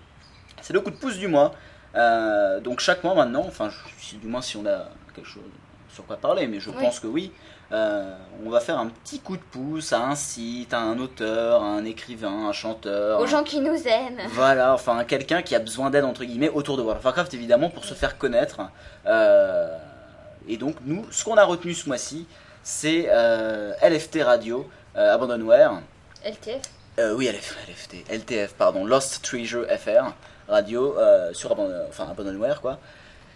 C'est 0.60 0.72
le 0.72 0.80
coup 0.80 0.90
de 0.90 0.96
pouce 0.96 1.16
du 1.18 1.28
mois. 1.28 1.52
Euh, 1.94 2.60
donc 2.60 2.80
chaque 2.80 3.04
mois 3.04 3.14
maintenant, 3.14 3.44
enfin 3.46 3.68
je- 3.68 3.76
si, 4.02 4.16
du 4.16 4.26
moins 4.26 4.42
si 4.42 4.56
on 4.56 4.66
a 4.66 4.88
quelque 5.14 5.26
chose 5.28 5.42
sur 5.90 6.06
quoi 6.06 6.16
parler, 6.16 6.46
mais 6.46 6.58
je 6.60 6.70
Oui. 6.70 6.76
pense 6.80 7.00
que 7.00 7.06
oui, 7.06 7.32
euh, 7.72 8.14
on 8.44 8.50
va 8.50 8.60
faire 8.60 8.78
un 8.78 8.86
petit 8.88 9.20
coup 9.20 9.36
de 9.36 9.42
pouce 9.42 9.92
à 9.92 10.00
un 10.00 10.14
site, 10.14 10.74
à 10.74 10.80
un 10.80 10.98
auteur, 10.98 11.62
à 11.62 11.66
un 11.66 11.84
écrivain, 11.84 12.48
un 12.48 12.52
chanteur. 12.52 13.18
Aux 13.20 13.24
un- 13.24 13.26
gens 13.26 13.42
qui 13.42 13.60
nous 13.60 13.86
aiment. 13.88 14.20
voilà, 14.30 14.74
enfin 14.74 15.04
quelqu'un 15.04 15.42
qui 15.42 15.54
a 15.54 15.58
besoin 15.58 15.88
d'aide 15.90 16.04
entre 16.04 16.24
guillemets 16.24 16.50
autour 16.50 16.76
de 16.76 16.82
World 16.82 16.98
of 16.98 17.04
Warcraft 17.04 17.32
évidemment 17.34 17.70
pour 17.70 17.84
se 17.84 17.94
faire 17.94 18.18
connaître. 18.18 18.60
Euh, 19.06 19.76
et 20.48 20.56
donc 20.56 20.76
nous, 20.84 21.06
ce 21.10 21.24
qu'on 21.24 21.36
a 21.36 21.44
retenu 21.44 21.72
ce 21.74 21.88
mois-ci, 21.88 22.26
c'est 22.62 23.06
euh, 23.08 23.72
LFT 23.82 24.22
Radio, 24.22 24.68
Abandonware. 24.94 25.80
LTF. 26.24 26.60
Oui, 27.16 27.26
LF, 27.26 27.56
LFT, 27.68 28.04
LTF, 28.12 28.52
pardon, 28.54 28.84
Lost 28.84 29.24
Treasure 29.24 29.64
FR, 29.66 30.12
radio 30.48 30.94
sur 31.32 31.50
Abandon, 31.52 31.74
enfin, 31.88 32.06
Abandonware, 32.10 32.60
quoi. 32.60 32.78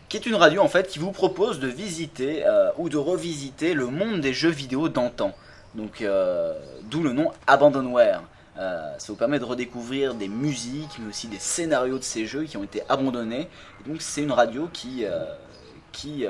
Qui 0.08 0.16
est 0.16 0.26
une 0.26 0.36
radio 0.36 0.62
en 0.62 0.68
fait 0.68 0.86
qui 0.86 1.00
vous 1.00 1.10
propose 1.10 1.58
de 1.58 1.66
visiter 1.66 2.46
euh, 2.46 2.70
ou 2.78 2.88
de 2.88 2.96
revisiter 2.96 3.74
le 3.74 3.86
monde 3.86 4.20
des 4.20 4.32
jeux 4.32 4.50
vidéo 4.50 4.88
d'antan. 4.88 5.34
Donc, 5.74 6.00
euh, 6.00 6.54
d'où 6.84 7.02
le 7.02 7.12
nom 7.12 7.32
Abandonware. 7.46 8.22
Euh, 8.58 8.94
ça 8.98 9.12
vous 9.12 9.18
permet 9.18 9.38
de 9.38 9.44
redécouvrir 9.44 10.14
des 10.14 10.28
musiques, 10.28 10.98
mais 11.00 11.08
aussi 11.08 11.26
des 11.26 11.40
scénarios 11.40 11.98
de 11.98 12.04
ces 12.04 12.24
jeux 12.24 12.44
qui 12.44 12.56
ont 12.56 12.62
été 12.62 12.82
abandonnés. 12.88 13.48
Et 13.80 13.88
donc, 13.88 14.00
c'est 14.00 14.22
une 14.22 14.32
radio 14.32 14.70
qui, 14.72 15.04
qui, 15.92 16.24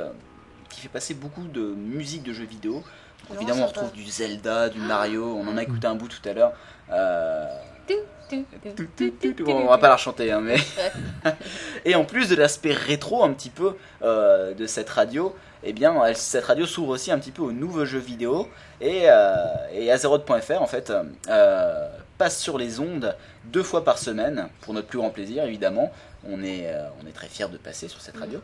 qui 0.70 0.80
fait 0.80 0.88
passer 0.88 1.14
beaucoup 1.14 1.46
de 1.46 1.60
musique 1.60 2.24
de 2.24 2.32
jeux 2.32 2.46
vidéo. 2.46 2.82
Donc, 3.28 3.36
évidemment, 3.36 3.64
on 3.64 3.68
retrouve 3.68 3.92
du 3.92 4.04
Zelda, 4.04 4.70
du 4.70 4.80
Mario, 4.80 5.36
on 5.36 5.46
en 5.46 5.56
a 5.56 5.62
écouté 5.62 5.86
un 5.86 5.94
bout 5.94 6.08
tout 6.08 6.28
à 6.28 6.32
l'heure. 6.32 6.52
Bon, 9.44 9.62
on 9.62 9.68
va 9.68 9.78
pas 9.78 9.88
la 9.88 9.96
chanter, 9.96 10.32
hein, 10.32 10.40
mais. 10.40 10.56
et 11.84 11.94
en 11.94 12.04
plus 12.04 12.28
de 12.28 12.34
l'aspect 12.34 12.72
rétro 12.72 13.22
un 13.22 13.32
petit 13.32 13.50
peu 13.50 13.76
euh, 14.02 14.52
de 14.54 14.66
cette 14.66 14.90
radio, 14.90 15.34
eh 15.62 15.72
bien, 15.72 16.14
cette 16.14 16.44
radio 16.44 16.66
s'ouvre 16.66 16.90
aussi 16.90 17.10
un 17.10 17.18
petit 17.18 17.32
peu 17.32 17.42
aux 17.42 17.52
nouveaux 17.52 17.84
jeux 17.84 17.98
vidéo. 17.98 18.48
Et, 18.80 19.02
euh, 19.04 19.34
et 19.72 19.90
Azeroth.fr, 19.90 20.62
en 20.62 20.66
fait, 20.66 20.92
euh, 21.28 21.88
passe 22.18 22.40
sur 22.40 22.58
les 22.58 22.80
ondes 22.80 23.16
deux 23.44 23.62
fois 23.62 23.84
par 23.84 23.98
semaine, 23.98 24.48
pour 24.60 24.74
notre 24.74 24.86
plus 24.86 24.98
grand 24.98 25.10
plaisir, 25.10 25.44
évidemment. 25.44 25.92
On 26.28 26.42
est, 26.42 26.66
euh, 26.66 26.88
on 27.02 27.06
est 27.06 27.12
très 27.12 27.28
fiers 27.28 27.48
de 27.48 27.58
passer 27.58 27.88
sur 27.88 28.00
cette 28.00 28.16
radio. 28.16 28.40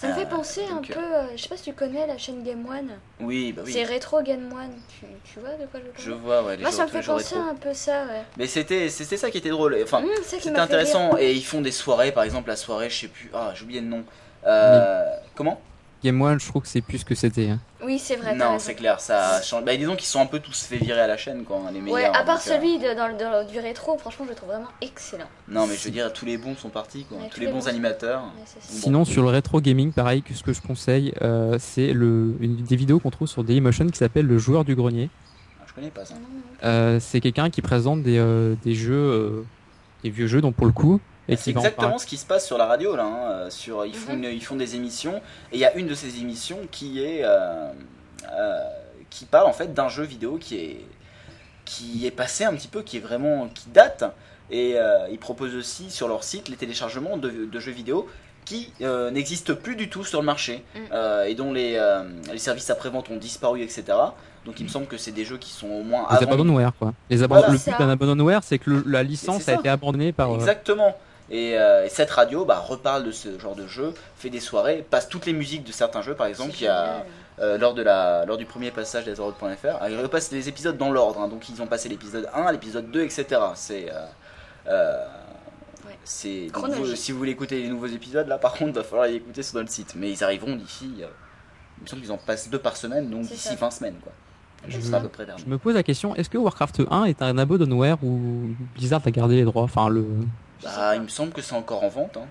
Ça 0.00 0.08
me 0.08 0.14
fait 0.14 0.22
Euh, 0.22 0.26
penser 0.26 0.62
un 0.70 0.80
peu, 0.80 0.98
euh, 1.00 1.36
je 1.36 1.42
sais 1.42 1.48
pas 1.48 1.56
si 1.56 1.64
tu 1.64 1.72
connais 1.72 2.06
la 2.06 2.16
chaîne 2.18 2.44
Game 2.44 2.64
One. 2.68 2.90
Oui, 3.20 3.52
bah 3.52 3.62
oui. 3.64 3.72
C'est 3.72 3.84
Retro 3.84 4.22
Game 4.22 4.52
One. 4.52 4.70
Tu, 4.88 5.06
tu 5.24 5.40
vois 5.40 5.50
de 5.50 5.66
quoi 5.66 5.80
je 5.96 6.02
Je 6.02 6.10
parle 6.10 6.20
vois, 6.22 6.42
ouais, 6.44 6.56
les 6.56 6.62
Moi, 6.62 6.70
jeux- 6.70 6.76
ça 6.76 6.82
me 6.84 6.88
fait 6.88 7.02
penser 7.02 7.34
rétro. 7.34 7.50
un 7.50 7.54
peu 7.56 7.74
ça, 7.74 8.04
ouais. 8.04 8.22
Mais 8.36 8.46
c'était 8.46 8.88
c'était 8.90 9.16
ça 9.16 9.30
qui 9.30 9.38
était 9.38 9.48
drôle. 9.50 9.76
Enfin, 9.82 10.00
Mmh, 10.02 10.06
C'était 10.22 10.56
intéressant 10.56 11.16
et 11.18 11.32
ils 11.32 11.44
font 11.44 11.60
des 11.60 11.72
soirées, 11.72 12.12
par 12.12 12.22
exemple 12.22 12.48
la 12.48 12.56
soirée, 12.56 12.88
je 12.90 13.00
sais 13.00 13.08
plus, 13.08 13.28
ah 13.34 13.52
j'ai 13.56 13.64
oublié 13.64 13.80
le 13.80 13.88
nom. 13.88 14.04
Euh, 14.46 15.04
Comment? 15.34 15.60
Game 16.04 16.20
One, 16.22 16.38
je 16.38 16.46
trouve 16.46 16.62
que 16.62 16.68
c'est 16.68 16.80
plus 16.80 16.98
ce 16.98 17.04
que 17.04 17.14
c'était. 17.16 17.48
hein. 17.50 17.58
Oui, 17.84 17.98
c'est 17.98 18.14
vrai. 18.16 18.34
Non, 18.36 18.58
c'est 18.58 18.74
clair, 18.74 19.00
ça 19.00 19.42
change. 19.42 19.64
Bah, 19.64 19.76
disons 19.76 19.96
qu'ils 19.96 20.06
sont 20.06 20.20
un 20.20 20.26
peu 20.26 20.38
tous 20.38 20.62
fait 20.64 20.76
virer 20.76 21.00
à 21.00 21.06
la 21.08 21.16
chaîne, 21.16 21.42
quoi, 21.44 21.56
hein, 21.58 21.70
les 21.72 21.80
meilleurs. 21.80 21.94
Ouais, 21.96 22.04
à 22.04 22.22
part 22.24 22.38
donc, 22.38 22.46
euh, 22.46 22.56
celui 22.56 22.78
de, 22.78 22.94
dans 22.94 23.08
le, 23.08 23.14
dans 23.16 23.44
du 23.50 23.58
rétro, 23.58 23.98
franchement, 23.98 24.24
je 24.24 24.30
le 24.30 24.36
trouve 24.36 24.50
vraiment 24.50 24.68
excellent. 24.80 25.26
Non, 25.48 25.66
mais 25.66 25.74
je 25.74 25.84
veux 25.84 25.90
dire, 25.90 26.12
tous 26.12 26.24
les 26.24 26.38
bons 26.38 26.54
sont 26.56 26.68
partis, 26.68 27.04
quoi. 27.04 27.18
Ouais, 27.18 27.24
tous 27.28 27.34
tous 27.34 27.40
les 27.40 27.46
les 27.46 27.52
bons 27.52 27.58
bons. 27.60 27.68
animateurs. 27.68 28.22
Ouais. 28.22 28.28
Bon. 28.44 28.60
Sinon, 28.60 29.04
sur 29.04 29.22
le 29.22 29.28
rétro 29.30 29.60
gaming, 29.60 29.92
pareil, 29.92 30.22
que 30.22 30.34
ce 30.34 30.42
que 30.44 30.52
je 30.52 30.60
conseille, 30.62 31.12
euh, 31.22 31.56
c'est 31.58 31.92
des 31.92 32.76
vidéos 32.76 33.00
qu'on 33.00 33.10
trouve 33.10 33.26
sur 33.28 33.42
Dailymotion 33.42 33.86
qui 33.88 33.98
s'appelle 33.98 34.26
Le 34.26 34.38
joueur 34.38 34.64
du 34.64 34.74
grenier. 34.76 35.10
Ah, 35.60 35.64
Je 35.66 35.72
connais 35.74 35.90
pas 35.90 36.04
ça. 36.04 36.14
Non. 36.14 36.20
Euh, 36.64 36.98
c'est 37.00 37.20
quelqu'un 37.20 37.50
qui 37.50 37.60
présente 37.62 38.02
des, 38.04 38.18
euh, 38.18 38.54
des 38.64 38.74
jeux, 38.74 38.94
euh, 38.94 39.44
des 40.04 40.10
vieux 40.10 40.26
jeux, 40.28 40.40
donc 40.40 40.54
pour 40.54 40.66
le 40.66 40.72
coup. 40.72 41.00
Et 41.28 41.36
C'est 41.36 41.50
exactement 41.50 41.98
ce 41.98 42.06
qui 42.06 42.16
se 42.16 42.24
passe 42.26 42.46
sur 42.46 42.56
la 42.58 42.66
radio 42.66 42.96
là. 42.96 43.04
hein, 43.04 43.30
euh, 43.30 43.50
Sur, 43.50 43.84
ils, 43.84 43.94
font 43.94 44.12
Mhm. 44.14 44.24
une- 44.24 44.30
ils 44.32 44.44
font 44.44 44.56
des 44.56 44.76
émissions 44.76 45.16
et 45.52 45.56
il 45.56 45.58
y 45.60 45.64
a 45.64 45.74
une 45.74 45.86
de 45.86 45.94
ces 45.94 46.18
émissions 46.20 46.60
qui 46.70 47.02
est 47.04 47.20
euh, 47.24 47.70
euh, 48.32 48.60
qui 49.10 49.24
parle 49.24 49.46
en 49.46 49.52
fait 49.52 49.72
d'un 49.74 49.88
jeu 49.88 50.04
vidéo 50.04 50.38
qui 50.38 50.56
est 50.56 50.80
qui 51.64 52.06
est 52.06 52.10
passé 52.10 52.44
un 52.44 52.54
petit 52.54 52.68
peu, 52.68 52.82
qui 52.82 52.96
est 52.96 53.00
vraiment 53.00 53.48
qui 53.54 53.68
date 53.68 54.04
et 54.50 54.74
euh, 54.76 55.06
ils 55.10 55.18
proposent 55.18 55.54
aussi 55.54 55.90
sur 55.90 56.08
leur 56.08 56.24
site 56.24 56.48
les 56.48 56.56
téléchargements 56.56 57.18
de, 57.18 57.28
de 57.44 57.60
jeux 57.60 57.72
vidéo 57.72 58.08
qui 58.46 58.72
euh, 58.80 59.10
n'existent 59.10 59.54
plus 59.54 59.76
du 59.76 59.90
tout 59.90 60.04
sur 60.04 60.20
le 60.20 60.24
marché 60.26 60.64
Mm. 60.74 60.78
euh, 60.92 61.24
et 61.26 61.34
dont 61.34 61.52
les, 61.52 61.74
euh, 61.76 62.04
les 62.32 62.38
services 62.38 62.70
après-vente 62.70 63.10
ont 63.10 63.16
disparu, 63.18 63.60
etc. 63.60 63.84
Donc 64.46 64.58
il 64.60 64.62
me 64.64 64.68
semble 64.70 64.86
que 64.86 64.96
c'est 64.96 65.12
des 65.12 65.26
jeux 65.26 65.36
qui 65.36 65.50
sont 65.50 65.68
au 65.68 65.82
moins 65.82 66.06
Les 66.10 66.22
abandonware, 66.22 66.72
quoi. 66.78 66.94
Les 67.10 67.18
Voilà. 67.18 67.48
le 67.48 67.58
but 67.58 67.78
d'un 67.78 67.90
abandonware, 67.90 68.42
c'est 68.42 68.58
que 68.58 68.70
le- 68.70 68.84
la 68.86 69.02
licence 69.02 69.46
a 69.50 69.54
été 69.54 69.68
abandonnée 69.68 70.12
par. 70.12 70.30
euh, 70.30 70.36
Exactement. 70.36 70.96
Et, 71.30 71.58
euh, 71.58 71.84
et 71.84 71.88
cette 71.90 72.10
radio 72.10 72.44
bah, 72.46 72.58
reparle 72.58 73.04
de 73.04 73.10
ce 73.10 73.38
genre 73.38 73.54
de 73.54 73.66
jeu, 73.66 73.92
fait 74.16 74.30
des 74.30 74.40
soirées, 74.40 74.84
passe 74.88 75.08
toutes 75.08 75.26
les 75.26 75.34
musiques 75.34 75.64
de 75.64 75.72
certains 75.72 76.00
jeux. 76.02 76.14
Par 76.14 76.26
exemple, 76.26 76.52
il 76.58 76.62
y 76.64 76.68
a, 76.68 77.04
euh, 77.40 77.58
lors, 77.58 77.74
de 77.74 77.82
la, 77.82 78.24
lors 78.24 78.38
du 78.38 78.46
premier 78.46 78.70
passage 78.70 79.04
d'Azeroth.fr, 79.04 79.76
ah, 79.80 79.90
ils 79.90 79.98
repassent 80.00 80.32
les 80.32 80.48
épisodes 80.48 80.76
dans 80.78 80.90
l'ordre. 80.90 81.20
hein. 81.20 81.28
donc 81.28 81.48
ils 81.50 81.60
ont 81.60 81.66
passé 81.66 81.88
l'épisode 81.90 82.28
1, 82.34 82.50
l'épisode 82.52 82.90
2, 82.90 83.02
etc. 83.02 83.26
C'est. 83.54 83.90
euh, 83.92 84.06
euh, 84.68 85.04
Ouais. 85.86 85.96
c'est 86.04 86.46
donc 86.46 86.52
Chronologique. 86.54 86.86
vous- 86.86 86.96
si 86.96 87.12
vous 87.12 87.18
voulez 87.18 87.30
écouter 87.32 87.62
les 87.62 87.68
nouveaux 87.68 87.86
épisodes, 87.86 88.26
là 88.26 88.36
par 88.38 88.52
contre, 88.58 88.70
il 88.70 88.74
va 88.74 88.82
falloir 88.84 89.06
les 89.06 89.14
écouter 89.14 89.42
sur 89.42 89.56
notre 89.58 89.70
site. 89.70 89.94
Mais 89.96 90.10
ils 90.10 90.24
arriveront 90.24 90.56
d'ici. 90.56 90.90
euh, 91.02 91.06
il 91.78 91.84
me 91.84 91.86
semble 91.88 92.02
qu'ils 92.02 92.12
en 92.12 92.18
passent 92.18 92.50
deux 92.50 92.58
par 92.58 92.76
semaine, 92.76 93.08
donc 93.10 93.24
C'est 93.26 93.34
d'ici 93.34 93.48
ça. 93.48 93.54
20 93.54 93.70
semaines. 93.70 93.94
Quoi. 94.02 94.12
Je- 94.66 94.92
à 94.92 95.00
peu 95.00 95.08
près. 95.08 95.26
Je 95.36 95.44
me 95.46 95.56
pose 95.58 95.74
la 95.76 95.82
question, 95.84 96.14
est-ce 96.16 96.28
que 96.28 96.36
Warcraft 96.36 96.82
1 96.90 97.04
est 97.04 97.22
un 97.22 97.38
abandonware 97.38 97.96
ou 98.02 98.48
Blizzard 98.74 99.00
a 99.06 99.10
gardé 99.12 99.36
les 99.36 99.44
droits? 99.44 99.62
Enfin, 99.62 99.88
le. 99.88 100.04
Bah, 100.62 100.96
il 100.96 101.02
me 101.02 101.08
semble 101.08 101.32
que 101.32 101.42
c'est 101.42 101.54
encore 101.54 101.84
en 101.84 101.88
vente. 101.88 102.16
hein. 102.16 102.26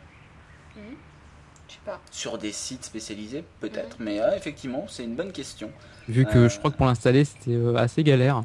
Je 0.76 1.74
sais 1.74 1.80
pas. 1.86 2.00
Sur 2.12 2.38
des 2.38 2.52
sites 2.52 2.86
spécialisés, 2.86 3.44
peut-être. 3.60 3.98
Mais 4.00 4.20
euh, 4.22 4.36
effectivement, 4.36 4.86
c'est 4.88 5.04
une 5.04 5.16
bonne 5.16 5.32
question. 5.32 5.70
Vu 6.08 6.26
que 6.26 6.38
Euh. 6.38 6.50
je 6.50 6.58
crois 6.60 6.72
que 6.72 6.78
pour 6.78 6.86
l'installer, 6.86 7.26
c'était 7.26 7.56
euh, 7.56 7.76
assez 7.76 8.04
galère. 8.04 8.44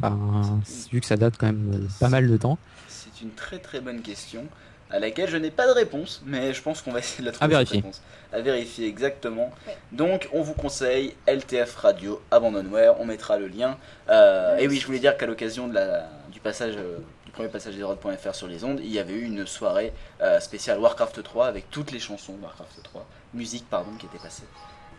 Enfin, 0.00 0.60
vu 0.92 1.00
que 1.00 1.06
ça 1.06 1.16
date 1.16 1.34
quand 1.38 1.46
même 1.46 1.72
euh, 1.74 1.86
pas 1.98 2.08
mal 2.08 2.28
de 2.28 2.36
temps. 2.36 2.58
C'est 2.86 3.20
une 3.22 3.30
très 3.32 3.58
très 3.58 3.80
bonne 3.80 4.00
question 4.02 4.44
à 4.90 5.00
laquelle 5.00 5.28
je 5.28 5.36
n'ai 5.36 5.50
pas 5.50 5.66
de 5.66 5.72
réponse, 5.72 6.22
mais 6.24 6.54
je 6.54 6.62
pense 6.62 6.80
qu'on 6.82 6.92
va 6.92 7.00
essayer 7.00 7.20
de 7.20 7.26
la 7.26 7.32
trouver. 7.32 7.54
À 7.54 7.58
cette 7.58 7.68
vérifier. 7.70 7.76
réponse. 7.80 8.02
À 8.32 8.40
vérifier, 8.40 8.86
exactement. 8.86 9.50
Ouais. 9.66 9.76
Donc, 9.92 10.28
on 10.32 10.42
vous 10.42 10.54
conseille 10.54 11.14
LTF 11.26 11.74
Radio 11.76 12.22
Abandonware, 12.30 13.00
on 13.00 13.04
mettra 13.06 13.38
le 13.38 13.48
lien. 13.48 13.76
Euh, 14.08 14.54
Ouais, 14.56 14.64
et 14.64 14.68
oui, 14.68 14.78
je 14.78 14.86
voulais 14.86 14.98
dire 15.00 15.16
qu'à 15.16 15.26
l'occasion 15.26 15.66
de 15.66 15.74
la- 15.74 16.08
du 16.30 16.38
passage, 16.40 16.74
euh, 16.76 16.98
premier 17.38 17.50
passage 17.50 17.76
des 17.76 17.84
Rods.fr 17.84 18.34
sur 18.34 18.48
les 18.48 18.64
ondes, 18.64 18.80
il 18.82 18.90
y 18.90 18.98
avait 18.98 19.12
eu 19.12 19.22
une 19.22 19.46
soirée 19.46 19.92
euh, 20.20 20.40
spéciale 20.40 20.80
Warcraft 20.80 21.22
3 21.22 21.46
avec 21.46 21.70
toutes 21.70 21.92
les 21.92 22.00
chansons 22.00 22.34
Warcraft 22.42 22.82
3, 22.82 23.06
musique 23.32 23.64
pardon, 23.70 23.92
qui 23.96 24.06
étaient 24.06 24.18
passées. 24.18 24.42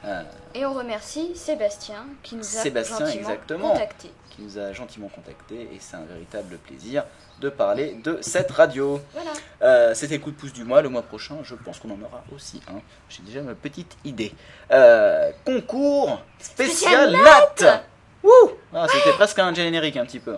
Euh, 0.06 0.24
Et 0.56 0.66
on 0.66 0.74
remercie 0.74 1.36
Sébastien 1.36 2.06
qui 2.24 2.36
nous 2.38 2.42
a 2.42 2.62
Sébastien, 2.62 3.00
gentiment 3.00 3.20
exactement. 3.20 3.72
contactés. 3.72 4.12
qui 4.30 4.42
nous 4.44 4.58
a 4.58 4.72
gentiment 4.72 5.10
contacté 5.10 5.56
et 5.64 5.78
c'est 5.82 5.98
un 5.98 6.06
véritable 6.06 6.56
plaisir 6.60 7.04
de 7.42 7.50
parler 7.50 8.00
de 8.06 8.20
cette 8.22 8.52
radio. 8.52 9.02
Voilà. 9.14 9.32
Euh, 9.62 9.94
C'était 9.94 10.20
coup 10.20 10.32
de 10.32 10.38
pouce 10.38 10.54
du 10.54 10.64
mois. 10.64 10.82
Le 10.82 10.88
mois 10.88 11.02
prochain, 11.02 11.40
je 11.44 11.56
pense 11.56 11.80
qu'on 11.80 11.90
en 11.92 12.02
aura 12.02 12.24
aussi 12.34 12.62
un. 12.70 12.80
J'ai 13.10 13.22
déjà 13.24 13.42
ma 13.42 13.54
petite 13.54 13.98
idée. 14.06 14.34
Euh, 14.72 15.30
concours 15.44 16.22
spécial 16.40 17.10
Spécial 17.10 17.12
Nat 17.62 17.84
Wouh 18.24 18.52
Ah, 18.74 18.88
C'était 18.90 19.12
presque 19.12 19.40
un 19.40 19.54
générique 19.54 19.98
un 19.98 20.06
petit 20.06 20.20
peu. 20.20 20.38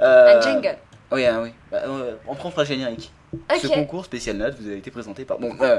Un 0.00 0.40
jingle. 0.40 0.76
Oui, 1.12 1.24
ah 1.24 1.40
oui. 1.42 1.50
Bah, 1.70 1.82
euh, 1.86 2.16
on 2.26 2.34
prend 2.34 2.52
le 2.56 2.64
générique. 2.64 3.12
Ce 3.60 3.66
concours 3.66 4.04
spécial 4.04 4.36
Nat 4.36 4.50
vous 4.50 4.68
a 4.70 4.74
été 4.74 4.90
présenté 4.90 5.24
par. 5.24 5.38
Bon, 5.38 5.54
euh, 5.60 5.78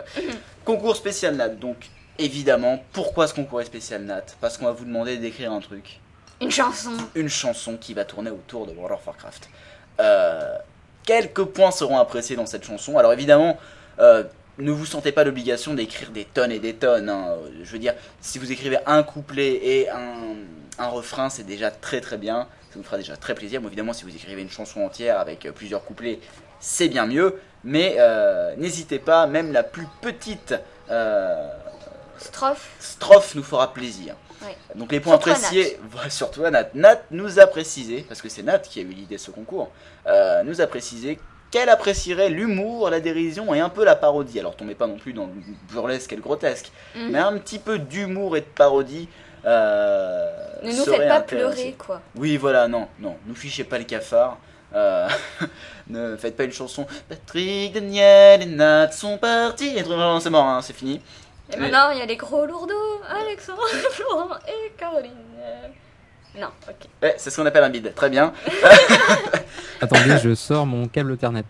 concours 0.64 0.96
spécial 0.96 1.36
Nat. 1.36 1.50
Donc, 1.50 1.90
évidemment, 2.18 2.84
pourquoi 2.94 3.28
ce 3.28 3.34
concours 3.34 3.62
est 3.62 3.66
spécial 3.66 4.04
Nat 4.04 4.24
Parce 4.42 4.58
qu'on 4.58 4.66
va 4.66 4.72
vous 4.72 4.86
demander 4.86 5.18
d'écrire 5.18 5.52
un 5.52 5.60
truc 5.60 6.00
Une 6.42 6.52
chanson. 6.52 6.92
une 7.16 7.30
chanson 7.30 7.78
qui 7.78 7.94
va 7.94 8.06
tourner 8.06 8.30
autour 8.32 8.68
de 8.68 8.74
World 8.74 8.94
of 9.00 9.06
Warcraft. 9.08 9.50
Euh, 10.00 10.56
quelques 11.06 11.44
points 11.46 11.72
seront 11.72 11.98
appréciés 11.98 12.36
dans 12.36 12.46
cette 12.46 12.66
chanson. 12.66 12.98
Alors 12.98 13.12
évidemment, 13.14 13.58
euh, 14.00 14.24
ne 14.60 14.72
vous 14.72 14.86
sentez 14.86 15.12
pas 15.12 15.24
l'obligation 15.24 15.74
d'écrire 15.74 16.12
des 16.12 16.26
tonnes 16.26 16.52
et 16.52 16.60
des 16.60 16.74
tonnes. 16.76 17.10
hein. 17.10 17.36
Je 17.64 17.72
veux 17.72 17.80
dire, 17.80 17.94
si 18.22 18.40
vous 18.40 18.52
écrivez 18.52 18.78
un 18.86 19.04
couplet 19.04 19.54
et 19.64 19.90
un, 19.90 20.36
un 20.80 20.88
refrain, 20.88 21.30
c'est 21.30 21.44
déjà 21.46 21.72
très 21.72 22.02
très 22.02 22.18
bien. 22.18 22.48
Ça 22.78 22.82
vous 22.82 22.86
fera 22.86 22.98
déjà 22.98 23.18
très 23.18 23.34
plaisir. 23.34 23.60
Bon, 23.60 23.68
évidemment, 23.70 23.94
si 23.94 24.04
vous 24.04 24.16
écrivez 24.16 24.40
une 24.40 24.52
chanson 24.52 24.82
entière 24.82 25.20
avec 25.20 25.48
euh, 25.48 25.52
plusieurs 25.52 25.84
couplets, 25.84 26.20
c'est 26.60 26.88
bien 26.90 27.08
mieux. 27.08 27.40
Mais 27.64 27.96
euh, 27.98 28.56
n'hésitez 28.58 29.00
pas, 29.00 29.26
même 29.26 29.52
la 29.52 29.64
plus 29.64 29.88
petite 30.02 30.54
euh, 30.92 31.50
Strophe. 32.20 32.70
strophe 32.80 33.34
nous 33.36 33.42
fera 33.44 33.74
plaisir. 33.74 34.16
Donc 34.76 34.92
les 34.92 35.00
points 35.00 35.14
Surtout 35.14 35.30
appréciés, 35.32 35.80
surtout 36.10 36.44
à 36.46 36.52
Nat. 36.52 36.70
Nat 36.76 37.02
nous 37.10 37.40
a 37.40 37.48
précisé, 37.48 38.06
parce 38.08 38.22
que 38.22 38.30
c'est 38.30 38.44
Nat 38.44 38.60
qui 38.60 38.80
a 38.80 38.84
eu 38.84 38.90
l'idée 38.90 39.16
de 39.16 39.20
ce 39.20 39.32
concours, 39.32 39.72
euh, 40.06 40.44
nous 40.44 40.62
a 40.62 40.68
précisé 40.68 41.18
qu'elle 41.50 41.70
apprécierait 41.70 42.30
l'humour, 42.30 42.92
la 42.92 43.00
dérision 43.00 43.56
et 43.56 43.60
un 43.60 43.70
peu 43.70 43.84
la 43.84 43.96
parodie. 43.96 44.40
Alors 44.40 44.56
tombez 44.56 44.76
pas 44.76 44.86
non 44.86 44.98
plus 44.98 45.14
dans 45.14 45.26
le 45.26 45.32
burlesque 45.72 46.14
et 46.14 46.16
le 46.16 46.22
grotesque, 46.22 46.72
Mhm. 46.96 47.10
mais 47.12 47.20
un 47.20 47.38
petit 47.40 47.58
peu 47.58 47.80
d'humour 47.80 48.38
et 48.38 48.42
de 48.42 48.46
parodie. 48.46 49.10
Euh, 49.46 50.30
Ne 50.64 50.72
nous 50.72 50.86
faites 50.86 51.08
pas 51.08 51.22
pleurer, 51.22 51.76
quoi. 51.78 52.02
Oui, 52.16 52.38
voilà, 52.38 52.68
non, 52.68 52.88
non, 53.00 53.18
nous 53.26 53.36
fichez 53.36 53.64
pas 53.64 53.78
le 53.78 53.84
cafard. 53.86 54.38
Euh, 54.76 55.08
ne 55.88 56.18
faites 56.18 56.36
pas 56.36 56.44
une 56.44 56.52
chanson. 56.52 56.86
Patrick, 57.08 57.74
Daniel 57.74 58.42
et 58.42 58.46
Nat 58.46 58.92
sont 58.92 59.18
partis. 59.18 59.74
C'est 59.78 60.30
mort, 60.30 60.46
hein, 60.46 60.62
c'est 60.62 60.74
fini. 60.74 60.96
Et 61.52 61.56
Mais- 61.56 61.70
maintenant, 61.70 61.92
il 61.92 62.00
y 62.00 62.02
a 62.02 62.06
les 62.06 62.18
gros 62.18 62.46
lourdeaux. 62.46 63.02
Alexandre, 63.10 63.66
Florent 63.92 64.36
et 64.48 64.72
Caroline. 64.78 65.12
Non, 66.38 66.50
ok. 66.68 66.88
Ouais, 67.02 67.16
c'est 67.18 67.32
ce 67.32 67.38
qu'on 67.38 67.46
appelle 67.48 67.64
un 67.64 67.70
bide. 67.70 67.96
Très 67.96 68.10
bien. 68.10 68.32
Attendez, 69.82 70.18
je 70.22 70.36
sors 70.36 70.66
mon 70.66 70.88
câble 70.88 71.14
Ethernet. 71.14 71.44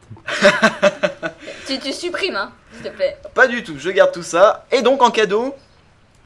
Tu, 1.65 1.77
tu 1.79 1.91
supprimes, 1.91 2.35
hein, 2.37 2.51
s'il 2.73 2.83
te 2.83 2.95
plaît. 2.95 3.17
Pas 3.33 3.47
du 3.47 3.63
tout, 3.63 3.75
je 3.77 3.89
garde 3.89 4.11
tout 4.13 4.23
ça. 4.23 4.65
Et 4.71 4.81
donc 4.81 5.01
en 5.01 5.11
cadeau, 5.11 5.55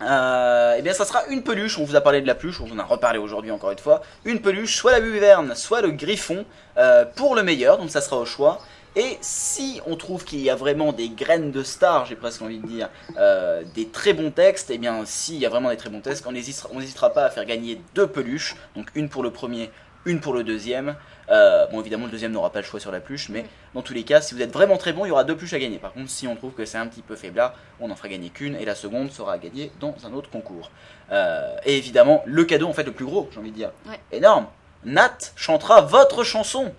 euh, 0.03 0.75
eh 0.77 0.81
bien 0.81 0.93
ça 0.93 1.05
sera 1.05 1.25
une 1.27 1.43
peluche. 1.43 1.77
On 1.77 1.83
vous 1.83 1.95
a 1.95 2.01
parlé 2.01 2.21
de 2.21 2.27
la 2.27 2.35
peluche, 2.35 2.61
on 2.61 2.71
en 2.71 2.79
a 2.79 2.83
reparlé 2.83 3.19
aujourd'hui 3.19 3.51
encore 3.51 3.71
une 3.71 3.79
fois. 3.79 4.01
Une 4.25 4.41
peluche, 4.41 4.75
soit 4.75 4.91
la 4.91 5.01
buverne, 5.01 5.55
soit 5.55 5.81
le 5.81 5.91
griffon, 5.91 6.45
euh, 6.77 7.05
pour 7.15 7.35
le 7.35 7.43
meilleur. 7.43 7.77
Donc 7.77 7.89
ça 7.89 8.01
sera 8.01 8.17
au 8.17 8.25
choix. 8.25 8.59
Et 8.95 9.17
si 9.21 9.79
on 9.85 9.95
trouve 9.95 10.25
qu'il 10.25 10.41
y 10.41 10.49
a 10.49 10.55
vraiment 10.55 10.91
des 10.91 11.07
graines 11.07 11.51
de 11.51 11.63
stars, 11.63 12.05
j'ai 12.07 12.15
presque 12.15 12.41
envie 12.41 12.59
de 12.59 12.67
dire, 12.67 12.89
euh, 13.17 13.63
des 13.73 13.87
très 13.87 14.11
bons 14.11 14.31
textes, 14.31 14.69
et 14.69 14.77
bien 14.77 15.03
s'il 15.05 15.37
y 15.37 15.45
a 15.45 15.49
vraiment 15.49 15.69
des 15.69 15.77
très 15.77 15.89
bons 15.89 16.01
textes, 16.01 16.25
on 16.27 16.33
n'hésitera 16.33 17.13
pas 17.13 17.23
à 17.23 17.29
faire 17.29 17.45
gagner 17.45 17.81
deux 17.95 18.07
peluches, 18.07 18.57
donc 18.75 18.89
une 18.95 19.07
pour 19.07 19.23
le 19.23 19.31
premier, 19.31 19.71
une 20.05 20.19
pour 20.19 20.33
le 20.33 20.43
deuxième. 20.43 20.95
Euh, 21.29 21.67
bon 21.67 21.79
évidemment 21.79 22.05
le 22.05 22.11
deuxième 22.11 22.31
n'aura 22.31 22.51
pas 22.51 22.59
le 22.59 22.65
choix 22.65 22.79
sur 22.79 22.91
la 22.91 22.99
peluche, 22.99 23.29
mais 23.29 23.45
dans 23.73 23.81
tous 23.81 23.93
les 23.93 24.03
cas, 24.03 24.21
si 24.21 24.33
vous 24.33 24.41
êtes 24.41 24.51
vraiment 24.51 24.77
très 24.77 24.93
bon, 24.93 25.05
il 25.05 25.09
y 25.09 25.11
aura 25.11 25.23
deux 25.23 25.35
peluches 25.35 25.53
à 25.53 25.59
gagner. 25.59 25.77
Par 25.77 25.93
contre, 25.93 26.09
si 26.09 26.27
on 26.27 26.35
trouve 26.35 26.53
que 26.53 26.65
c'est 26.65 26.77
un 26.77 26.87
petit 26.87 27.01
peu 27.01 27.15
faiblard, 27.15 27.53
on 27.79 27.89
en 27.89 27.95
fera 27.95 28.09
gagner 28.09 28.29
qu'une, 28.29 28.55
et 28.55 28.65
la 28.65 28.75
seconde 28.75 29.11
sera 29.11 29.33
à 29.33 29.37
gagner 29.37 29.71
dans 29.79 29.95
un 30.05 30.13
autre 30.13 30.29
concours. 30.29 30.71
Euh, 31.11 31.55
et 31.65 31.77
évidemment, 31.77 32.23
le 32.25 32.45
cadeau 32.45 32.67
en 32.67 32.73
fait 32.73 32.83
le 32.83 32.91
plus 32.91 33.05
gros, 33.05 33.29
j'ai 33.31 33.39
envie 33.39 33.51
de 33.51 33.55
dire. 33.55 33.71
Ouais. 33.87 33.99
Énorme 34.11 34.47
Nat 34.83 35.17
chantera 35.35 35.81
votre 35.81 36.23
chanson 36.23 36.73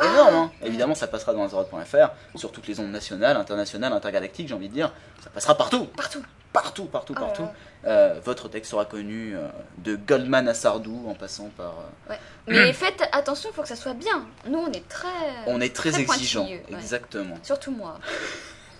Énorme, 0.00 0.34
hein 0.34 0.50
Évidemment, 0.62 0.94
ça 0.94 1.06
passera 1.06 1.32
dans 1.32 1.42
Azeroth.fr, 1.44 2.10
sur 2.38 2.52
toutes 2.52 2.66
les 2.68 2.78
ondes 2.80 2.90
nationales, 2.90 3.36
internationales, 3.36 3.92
intergalactiques, 3.92 4.48
j'ai 4.48 4.54
envie 4.54 4.68
de 4.68 4.74
dire. 4.74 4.92
Ça 5.22 5.30
passera 5.30 5.56
partout 5.56 5.86
Partout. 5.96 6.22
Partout, 6.62 6.84
partout, 6.86 7.14
Oh 7.16 7.20
partout. 7.20 7.46
Euh, 7.86 8.18
votre 8.24 8.48
texte 8.48 8.70
sera 8.70 8.84
connu 8.84 9.36
euh, 9.36 9.46
de 9.78 9.94
Goldman 9.94 10.48
à 10.48 10.54
Sardou, 10.54 11.04
en 11.08 11.14
passant 11.14 11.50
par... 11.56 11.74
euh, 12.10 12.14
Mais 12.48 12.72
faites 12.72 13.02
attention, 13.12 13.50
il 13.52 13.54
faut 13.54 13.62
que 13.62 13.68
ça 13.68 13.76
soit 13.76 13.94
bien. 13.94 14.26
Nous, 14.48 14.58
on 14.58 14.72
est 14.72 14.88
très. 14.88 15.08
on 15.46 15.60
est 15.60 15.74
très, 15.74 15.90
très 15.90 16.00
exigeant, 16.00 16.46
ouais. 16.46 16.64
exactement. 16.70 17.36
Surtout 17.42 17.72
moi. 17.72 17.98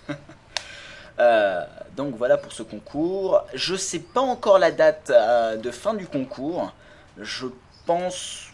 Donc 1.97 2.15
voilà 2.17 2.37
pour 2.37 2.53
ce 2.53 2.63
concours. 2.63 3.45
Je 3.55 3.75
sais 3.75 4.01
pas 4.01 4.21
encore 4.21 4.59
la 4.59 4.71
date 4.71 5.11
de 5.11 5.71
fin 5.71 5.95
du 5.95 6.07
concours. 6.07 6.73
Je 7.19 7.47
pense. 7.87 8.49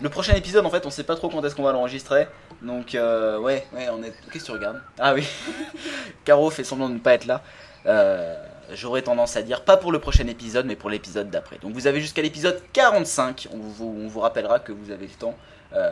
Le 0.00 0.08
prochain 0.08 0.34
épisode, 0.34 0.66
en 0.66 0.70
fait, 0.70 0.86
on 0.86 0.90
sait 0.90 1.04
pas 1.04 1.14
trop 1.16 1.28
quand 1.28 1.44
est-ce 1.44 1.54
qu'on 1.54 1.62
va 1.62 1.72
l'enregistrer. 1.72 2.26
Donc, 2.64 2.94
euh, 2.94 3.38
ouais, 3.38 3.66
ouais, 3.74 3.88
on 3.90 4.02
est. 4.02 4.12
Qu'est-ce 4.32 4.44
que 4.44 4.46
tu 4.46 4.52
regardes? 4.52 4.80
Ah 4.98 5.14
oui. 5.14 5.26
Caro 6.24 6.50
fait 6.50 6.64
semblant 6.64 6.88
de 6.88 6.94
ne 6.94 6.98
pas 6.98 7.14
être 7.14 7.26
là. 7.26 7.42
Euh, 7.86 8.34
J'aurais 8.72 9.02
tendance 9.02 9.36
à 9.36 9.42
dire 9.42 9.62
pas 9.62 9.76
pour 9.76 9.92
le 9.92 9.98
prochain 9.98 10.26
épisode, 10.26 10.64
mais 10.64 10.74
pour 10.76 10.88
l'épisode 10.88 11.28
d'après. 11.28 11.58
Donc, 11.58 11.72
vous 11.74 11.86
avez 11.86 12.00
jusqu'à 12.00 12.22
l'épisode 12.22 12.62
45. 12.72 13.48
On 13.52 13.58
vous, 13.58 13.94
on 14.04 14.08
vous 14.08 14.20
rappellera 14.20 14.58
que 14.58 14.72
vous 14.72 14.90
avez 14.90 15.06
le 15.06 15.12
temps 15.12 15.34
euh, 15.74 15.90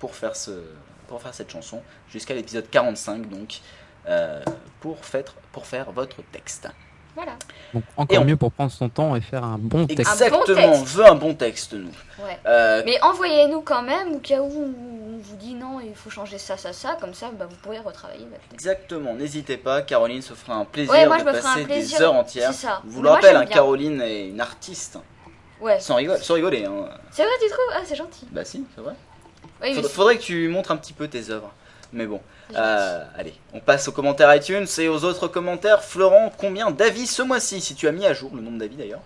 pour 0.00 0.16
faire 0.16 0.34
ce, 0.34 0.50
pour 1.06 1.22
faire 1.22 1.32
cette 1.34 1.50
chanson 1.52 1.80
jusqu'à 2.10 2.34
l'épisode 2.34 2.68
45. 2.68 3.28
Donc, 3.28 3.60
euh, 4.08 4.42
pour, 4.80 5.04
faire, 5.04 5.24
pour 5.52 5.66
faire 5.66 5.92
votre 5.92 6.16
texte. 6.32 6.68
Voilà. 7.14 7.32
Donc 7.74 7.82
encore 7.96 8.22
on- 8.22 8.24
mieux 8.24 8.36
pour 8.36 8.50
prendre 8.52 8.70
son 8.70 8.88
temps 8.88 9.14
et 9.16 9.20
faire 9.20 9.44
un 9.44 9.58
bon 9.58 9.86
texte. 9.86 10.00
Exactement, 10.12 10.72
on 10.74 10.82
veut 10.82 11.06
un 11.06 11.14
bon 11.16 11.34
texte, 11.34 11.72
nous. 11.74 11.90
Ouais. 12.24 12.38
Euh, 12.46 12.82
Mais 12.86 13.00
envoyez-nous 13.02 13.60
quand 13.62 13.82
même, 13.82 14.14
au 14.14 14.18
cas 14.18 14.40
où 14.40 14.74
vous 15.20 15.36
dit 15.36 15.54
non, 15.54 15.80
il 15.80 15.94
faut 15.94 16.10
changer 16.10 16.38
ça, 16.38 16.56
ça, 16.56 16.72
ça. 16.72 16.96
Comme 17.00 17.14
ça, 17.14 17.30
bah, 17.30 17.46
vous 17.48 17.56
pourrez 17.56 17.78
retravailler 17.78 18.24
votre 18.24 18.40
texte. 18.48 18.52
Exactement, 18.54 19.14
n'hésitez 19.14 19.56
pas, 19.56 19.82
Caroline 19.82 20.22
se 20.22 20.34
fera 20.34 20.54
un 20.54 20.64
plaisir 20.64 20.92
Ouais, 20.92 21.06
moi, 21.06 21.18
de 21.18 21.24
passer 21.24 21.64
plaisir, 21.64 21.98
des 21.98 22.04
heures 22.04 22.14
entières. 22.14 22.52
ça. 22.52 22.82
Je 22.86 22.90
vous 22.90 23.02
le 23.02 23.08
rappelle, 23.08 23.36
hein. 23.36 23.46
Caroline 23.46 24.00
est 24.02 24.28
une 24.28 24.40
artiste, 24.40 24.98
Ouais. 25.60 25.78
sans, 25.80 25.96
rigoler, 25.96 26.20
sans 26.20 26.34
rigoler. 26.34 26.64
Hein. 26.64 26.88
C'est 27.10 27.22
vrai, 27.22 27.32
tu 27.42 27.48
trouves? 27.48 27.64
Ah, 27.74 27.80
c'est 27.84 27.96
gentil. 27.96 28.26
Bah 28.30 28.44
si, 28.44 28.64
c'est 28.74 28.80
vrai. 28.80 28.94
Oui, 29.62 29.82
Faudrait, 29.82 30.16
que 30.16 30.22
tu 30.22 30.48
montres 30.48 30.70
un 30.70 30.76
petit 30.76 30.92
peu 30.94 31.06
tes 31.08 31.30
œuvres. 31.30 31.52
Mais 31.92 32.06
bon, 32.06 32.20
euh, 32.56 33.04
allez, 33.16 33.34
on 33.52 33.60
passe 33.60 33.88
aux 33.88 33.92
commentaires 33.92 34.34
iTunes 34.34 34.66
et 34.78 34.88
aux 34.88 35.04
autres 35.04 35.26
commentaires. 35.28 35.82
Florent, 35.82 36.32
combien 36.38 36.70
d'avis 36.70 37.06
ce 37.06 37.20
mois-ci? 37.22 37.60
Si 37.60 37.74
tu 37.74 37.88
as 37.88 37.92
mis 37.92 38.06
à 38.06 38.14
jour 38.14 38.30
le 38.34 38.40
nombre 38.40 38.58
d'avis 38.58 38.76
d'ailleurs. 38.76 39.00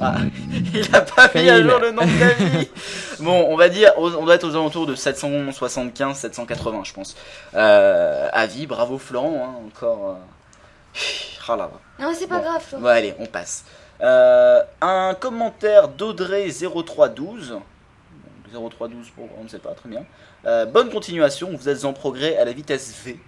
Ah, 0.00 0.16
il 0.74 0.94
a 0.96 1.00
pas 1.02 1.30
mis 1.34 1.48
à 1.48 1.62
jour 1.62 1.78
le 1.78 1.90
nombre 1.92 2.18
d'avis. 2.18 2.68
bon, 3.20 3.46
on 3.48 3.56
va 3.56 3.68
dire, 3.68 3.92
on 3.96 4.24
doit 4.24 4.34
être 4.34 4.44
aux 4.44 4.54
alentours 4.54 4.86
de 4.86 4.94
775, 4.94 6.16
780, 6.18 6.82
je 6.84 6.92
pense. 6.92 7.16
Euh, 7.54 8.28
avis, 8.32 8.66
bravo 8.66 8.98
Florent, 8.98 9.44
hein, 9.44 9.54
encore. 9.68 10.10
euh, 10.10 11.00
Ah 11.48 11.52
là 11.56 11.68
là. 11.68 11.70
Non, 12.00 12.08
mais 12.08 12.14
c'est 12.14 12.26
pas 12.26 12.38
Bon. 12.38 12.44
grave, 12.44 12.62
Florent. 12.62 12.82
Bon, 12.82 12.88
allez, 12.88 13.14
on 13.20 13.26
passe. 13.26 13.64
Euh, 14.00 14.62
un 14.80 15.14
commentaire 15.14 15.86
d'Audrey0312. 15.88 17.50
Donc, 17.50 17.62
0312 18.52 19.10
pour 19.10 19.28
on 19.38 19.44
ne 19.44 19.48
sait 19.48 19.58
pas, 19.60 19.70
très 19.74 19.88
bien. 19.88 20.04
Euh, 20.46 20.66
bonne 20.66 20.90
continuation, 20.90 21.50
vous 21.52 21.68
êtes 21.68 21.84
en 21.84 21.92
progrès 21.92 22.36
à 22.36 22.44
la 22.44 22.52
vitesse 22.52 22.92
V. 23.04 23.18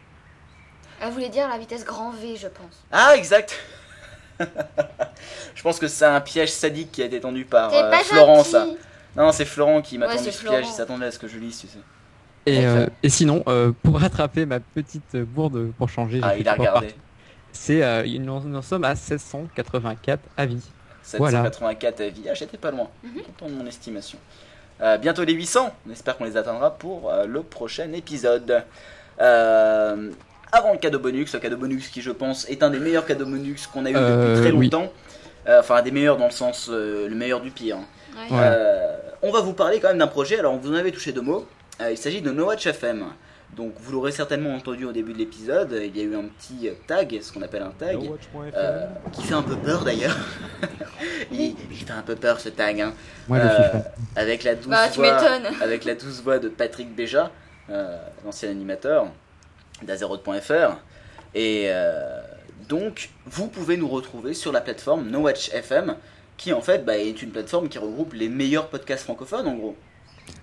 Elle 1.01 1.13
voulait 1.13 1.29
dire 1.29 1.49
la 1.49 1.59
vitesse 1.59 1.85
grand 1.85 2.11
V, 2.11 2.37
je 2.37 2.49
pense. 2.49 2.85
Ah, 2.91 3.15
exact 3.17 3.55
Je 5.57 5.63
pense 5.63 5.79
que 5.81 5.89
c'est 5.89 6.05
un 6.05 6.21
piège 6.21 6.53
sadique 6.53 6.93
qui 6.93 7.03
a 7.03 7.07
été 7.07 7.19
tendu 7.19 7.45
par 7.45 7.75
euh, 7.75 7.91
pas 7.91 7.99
Florent, 8.05 8.37
gentil. 8.37 8.51
ça. 8.51 8.67
Non, 9.17 9.33
c'est 9.33 9.45
Florent 9.47 9.83
qui 9.83 9.99
m'a 9.99 10.07
Ouais, 10.07 10.17
tendu 10.17 10.31
ce 10.31 10.45
piège, 10.45 10.67
il 10.69 10.73
s'attendait 10.73 11.07
à 11.07 11.11
ce 11.11 11.19
que 11.19 11.27
je 11.27 11.39
lise, 11.39 11.59
tu 11.59 11.67
sais. 11.67 11.79
Et, 12.45 12.65
euh, 12.65 12.87
et 13.03 13.09
sinon, 13.09 13.43
euh, 13.49 13.73
pour 13.83 13.99
rattraper 13.99 14.47
ma 14.47 14.61
petite 14.61 15.17
bourde 15.17 15.73
pour 15.79 15.89
changer, 15.89 16.19
j'ai 16.19 16.25
Ah, 16.25 16.37
il 16.39 16.49
a 16.49 16.55
regardé. 16.55 16.95
C'est, 17.53 17.83
euh, 17.83 18.05
nous, 18.21 18.39
nous 18.41 18.57
en 18.59 18.63
sommes 18.63 18.85
à 18.85 18.95
784 18.95 20.21
avis. 20.37 20.61
Voilà. 21.19 21.39
784 21.45 22.01
avis. 22.03 22.23
Ah, 22.31 22.35
j'étais 22.35 22.59
pas 22.59 22.71
loin. 22.71 22.89
Mhm. 23.03 23.23
Content 23.23 23.51
de 23.51 23.57
mon 23.59 23.67
estimation. 23.67 24.19
Euh, 24.83 24.99
bientôt 24.99 25.25
les 25.25 25.33
800. 25.33 25.75
On 25.89 25.93
espère 25.93 26.19
qu'on 26.19 26.25
les 26.25 26.37
atteindra 26.37 26.75
pour 26.75 27.11
euh, 27.11 27.25
le 27.27 27.43
prochain 27.43 27.91
épisode. 27.95 28.63
Euh, 29.21 30.11
avant 30.53 30.73
le 30.73 30.79
cadeau 30.79 30.99
bonus, 30.99 31.33
le 31.33 31.41
cadeau 31.41 31.57
bonus 31.57 31.89
qui 31.89 32.03
je 32.03 32.11
pense 32.11 32.49
est 32.49 32.63
un 32.63 32.71
des 32.71 32.79
meilleurs 32.79 33.07
cadeaux 33.07 33.25
bonus 33.27 33.67
qu'on 33.67 33.87
a 33.87 33.91
eu 33.91 33.97
Euh, 33.97 34.29
depuis 34.29 34.43
très 34.43 34.53
longtemps. 34.53 34.93
Enfin, 35.49 35.77
un 35.77 35.83
des 35.83 35.91
meilleurs 35.91 36.17
dans 36.17 36.27
le 36.27 36.31
sens 36.33 36.69
euh, 36.71 37.09
le 37.09 37.15
meilleur 37.15 37.41
du 37.41 37.51
pire. 37.51 37.79
Ouais. 38.17 38.27
Euh, 38.33 38.97
on 39.23 39.31
va 39.31 39.41
vous 39.41 39.53
parler 39.53 39.81
quand 39.81 39.89
même 39.89 39.99
d'un 39.99 40.07
projet. 40.07 40.39
Alors, 40.39 40.57
vous 40.57 40.71
en 40.71 40.75
avez 40.75 40.93
touché 40.93 41.13
deux 41.13 41.23
mots. 41.23 41.47
Euh, 41.81 41.91
il 41.91 41.99
s'agit 41.99 42.23
de 42.23 42.31
No 42.31 42.47
Watch 42.47 42.67
FM. 42.67 43.05
Donc, 43.57 43.75
vous 43.79 43.93
l'aurez 43.93 44.13
certainement 44.13 44.55
entendu 44.55 44.85
au 44.85 44.93
début 44.93 45.13
de 45.13 45.19
l'épisode. 45.19 45.81
Il 45.83 45.97
y 45.97 46.01
a 46.01 46.05
eu 46.05 46.15
un 46.17 46.25
petit 46.25 46.69
euh, 46.69 46.73
tag, 46.87 47.19
ce 47.23 47.33
qu'on 47.33 47.43
appelle 47.43 47.63
un 47.63 47.71
tag, 47.71 47.99
euh, 48.55 48.87
qui 49.13 49.23
fait 49.23 49.35
un 49.35 49.43
peu 49.43 49.57
peur 49.57 49.85
d'ailleurs. 49.85 50.17
il, 51.33 51.55
il 51.71 51.77
fait 51.77 51.93
un 51.93 52.03
peu 52.03 52.17
peur 52.17 52.41
ce 52.41 52.49
tag. 52.49 52.81
Hein. 52.81 52.93
Euh, 53.31 53.69
avec 54.17 54.45
la 54.45 54.57
douce 54.57 54.67
Bah, 54.67 54.89
voix, 54.95 55.17
avec 55.63 55.85
la 55.85 55.95
douce 55.95 56.21
voix 56.23 56.39
de 56.39 56.49
Patrick 56.49 56.95
Béja, 56.95 57.31
euh, 57.71 57.97
l'ancien 58.25 58.51
animateur 58.51 59.07
d'Azeroth.fr. 59.83 60.77
Et 61.35 61.65
euh, 61.67 62.21
donc, 62.69 63.11
vous 63.27 63.49
pouvez 63.49 63.77
nous 63.77 63.89
retrouver 63.89 64.35
sur 64.35 64.53
la 64.53 64.61
plateforme 64.61 65.09
No 65.09 65.21
Watch 65.21 65.51
FM, 65.53 65.97
qui 66.37 66.53
en 66.53 66.61
fait 66.61 66.85
bah, 66.85 66.99
est 66.99 67.23
une 67.23 67.31
plateforme 67.31 67.69
qui 67.69 67.79
regroupe 67.79 68.13
les 68.13 68.29
meilleurs 68.29 68.69
podcasts 68.69 69.05
francophones 69.05 69.47
en 69.47 69.55
gros. 69.55 69.77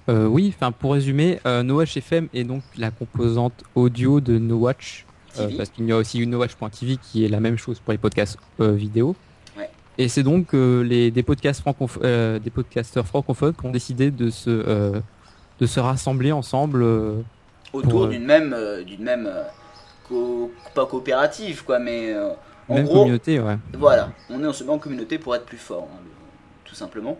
Euh, 0.10 0.26
oui, 0.26 0.54
enfin 0.56 0.72
pour 0.72 0.94
résumer, 0.94 1.40
euh, 1.46 1.86
FM 1.86 2.28
est 2.34 2.44
donc 2.44 2.64
la 2.78 2.92
composante 2.92 3.64
audio 3.76 4.20
de 4.20 4.38
No 4.38 4.58
Watch, 4.58 5.06
euh, 5.40 5.50
parce 5.58 5.70
qu'il 5.70 5.86
y 5.86 5.92
a 5.92 5.98
aussi 5.98 6.20
une 6.20 6.32
NoWatch.tv 6.32 6.98
qui 6.98 7.26
est 7.26 7.30
la 7.30 7.40
même 7.40 7.58
chose 7.58 7.80
pour 7.80 7.92
les 7.92 7.98
podcasts 7.98 8.38
euh, 8.60 8.72
vidéo. 8.72 9.16
Ouais. 9.58 9.70
Et 9.98 10.08
c'est 10.08 10.24
donc 10.24 10.54
les 10.54 11.12
des 11.12 11.24
podcasts 11.24 11.64
des 11.66 12.50
podcasteurs 12.54 13.08
francophones 13.08 13.54
qui 13.54 13.66
ont 13.66 13.72
décidé 13.72 14.12
de 14.12 14.30
se 14.30 15.02
de 15.60 15.66
se 15.66 15.80
rassembler 15.80 16.32
ensemble. 16.32 16.86
autour 17.74 18.08
d'une 18.08 18.26
même, 18.26 18.56
d'une 18.86 19.04
même 19.04 19.30
co- 20.08 20.52
pas 20.74 20.86
coopérative 20.86 21.64
quoi, 21.64 21.80
mais 21.80 22.14
euh, 22.14 22.32
en 22.70 22.76
même 22.76 22.86
gros, 22.86 23.00
communauté, 23.00 23.40
ouais. 23.40 23.58
Voilà, 23.74 24.10
on 24.30 24.44
est 24.44 24.48
en 24.48 24.54
se 24.54 24.64
met 24.64 24.70
en 24.72 24.80
communauté 24.80 25.18
pour 25.20 25.36
être 25.36 25.46
plus 25.46 25.58
fort, 25.58 25.88
hein, 25.94 26.00
tout 26.66 26.76
simplement. 26.76 27.18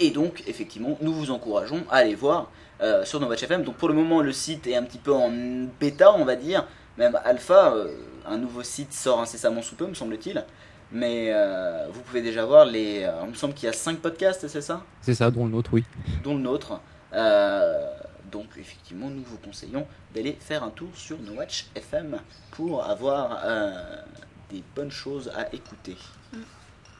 Et 0.00 0.10
donc, 0.10 0.42
effectivement, 0.48 0.98
nous 1.00 1.12
vous 1.12 1.30
encourageons 1.30 1.84
à 1.90 1.98
aller 1.98 2.16
voir 2.16 2.50
euh, 2.82 3.04
sur 3.04 3.20
Nova 3.20 3.34
FM. 3.34 3.62
Donc, 3.62 3.76
pour 3.76 3.88
le 3.88 3.94
moment, 3.94 4.20
le 4.20 4.32
site 4.32 4.66
est 4.66 4.74
un 4.74 4.82
petit 4.82 4.98
peu 4.98 5.12
en 5.12 5.30
bêta, 5.80 6.12
on 6.14 6.24
va 6.24 6.34
dire, 6.34 6.66
même 6.98 7.16
alpha. 7.24 7.72
euh, 7.74 7.94
un 8.26 8.36
nouveau 8.38 8.62
site 8.64 8.92
sort 8.92 9.20
incessamment 9.20 9.62
sous 9.62 9.76
peu, 9.76 9.86
me 9.86 9.94
semble-t-il. 9.94 10.44
Mais 10.90 11.28
euh, 11.32 11.86
vous 11.92 12.00
pouvez 12.00 12.22
déjà 12.22 12.44
voir 12.44 12.64
les. 12.64 13.04
euh, 13.04 13.12
il 13.24 13.30
me 13.30 13.34
semble 13.34 13.54
qu'il 13.54 13.66
y 13.66 13.70
a 13.70 13.72
5 13.72 13.98
podcasts, 13.98 14.48
c'est 14.48 14.60
ça? 14.60 14.82
C'est 15.00 15.14
ça, 15.14 15.30
dont 15.30 15.44
le 15.44 15.50
nôtre, 15.52 15.70
oui. 15.74 15.84
Dont 16.24 16.34
le 16.34 16.40
nôtre. 16.40 16.80
Donc, 18.34 18.46
effectivement, 18.58 19.08
nous 19.10 19.22
vous 19.22 19.38
conseillons 19.38 19.86
d'aller 20.12 20.36
faire 20.40 20.64
un 20.64 20.70
tour 20.70 20.88
sur 20.94 21.16
No 21.20 21.34
Watch 21.34 21.66
FM 21.76 22.18
pour 22.50 22.82
avoir 22.84 23.38
euh, 23.44 23.70
des 24.50 24.60
bonnes 24.74 24.90
choses 24.90 25.30
à 25.36 25.54
écouter. 25.54 25.96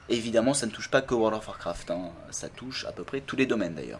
Évidemment, 0.08 0.54
ça 0.54 0.66
ne 0.66 0.70
touche 0.70 0.88
pas 0.88 1.02
que 1.02 1.12
World 1.12 1.36
of 1.38 1.48
Warcraft, 1.48 1.90
hein. 1.90 2.10
ça 2.30 2.48
touche 2.48 2.84
à 2.84 2.92
peu 2.92 3.02
près 3.02 3.20
tous 3.20 3.34
les 3.34 3.46
domaines 3.46 3.74
d'ailleurs. 3.74 3.98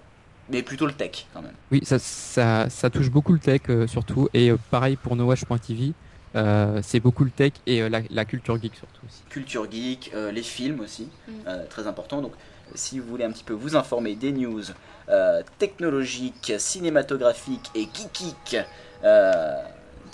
Mais 0.49 0.63
plutôt 0.63 0.87
le 0.87 0.93
tech 0.93 1.27
quand 1.33 1.43
même. 1.43 1.55
Oui, 1.73 1.81
ça, 1.83 1.99
ça, 1.99 2.71
ça 2.71 2.89
touche 2.89 3.11
beaucoup 3.11 3.33
le 3.33 3.41
tech 3.41 3.63
euh, 3.69 3.89
surtout, 3.89 4.29
et 4.33 4.51
euh, 4.53 4.59
pareil 4.71 4.95
pour 4.97 5.17
NoWatch.tv, 5.17 5.93
euh, 6.37 6.81
c'est 6.85 7.01
beaucoup 7.01 7.25
le 7.25 7.31
tech 7.31 7.53
et 7.67 7.83
euh, 7.83 7.89
la, 7.89 8.03
la 8.11 8.25
culture 8.27 8.61
geek 8.63 8.77
surtout 8.77 9.01
aussi. 9.09 9.23
Culture 9.29 9.67
geek, 9.69 10.13
euh, 10.15 10.31
les 10.31 10.43
films 10.45 10.79
aussi, 10.81 11.09
Mm. 11.27 11.33
euh, 11.49 11.67
très 11.69 11.87
important. 11.89 12.21
Donc, 12.23 12.33
si 12.75 12.99
vous 12.99 13.07
voulez 13.09 13.25
un 13.25 13.31
petit 13.33 13.44
peu 13.44 13.52
vous 13.55 13.76
informer 13.76 14.15
des 14.15 14.33
news 14.33 14.62
euh, 15.09 15.43
technologiques, 15.59 16.52
cinématographiques 16.59 17.70
et 17.75 17.89
geekiques 17.93 18.57
euh, 19.05 19.62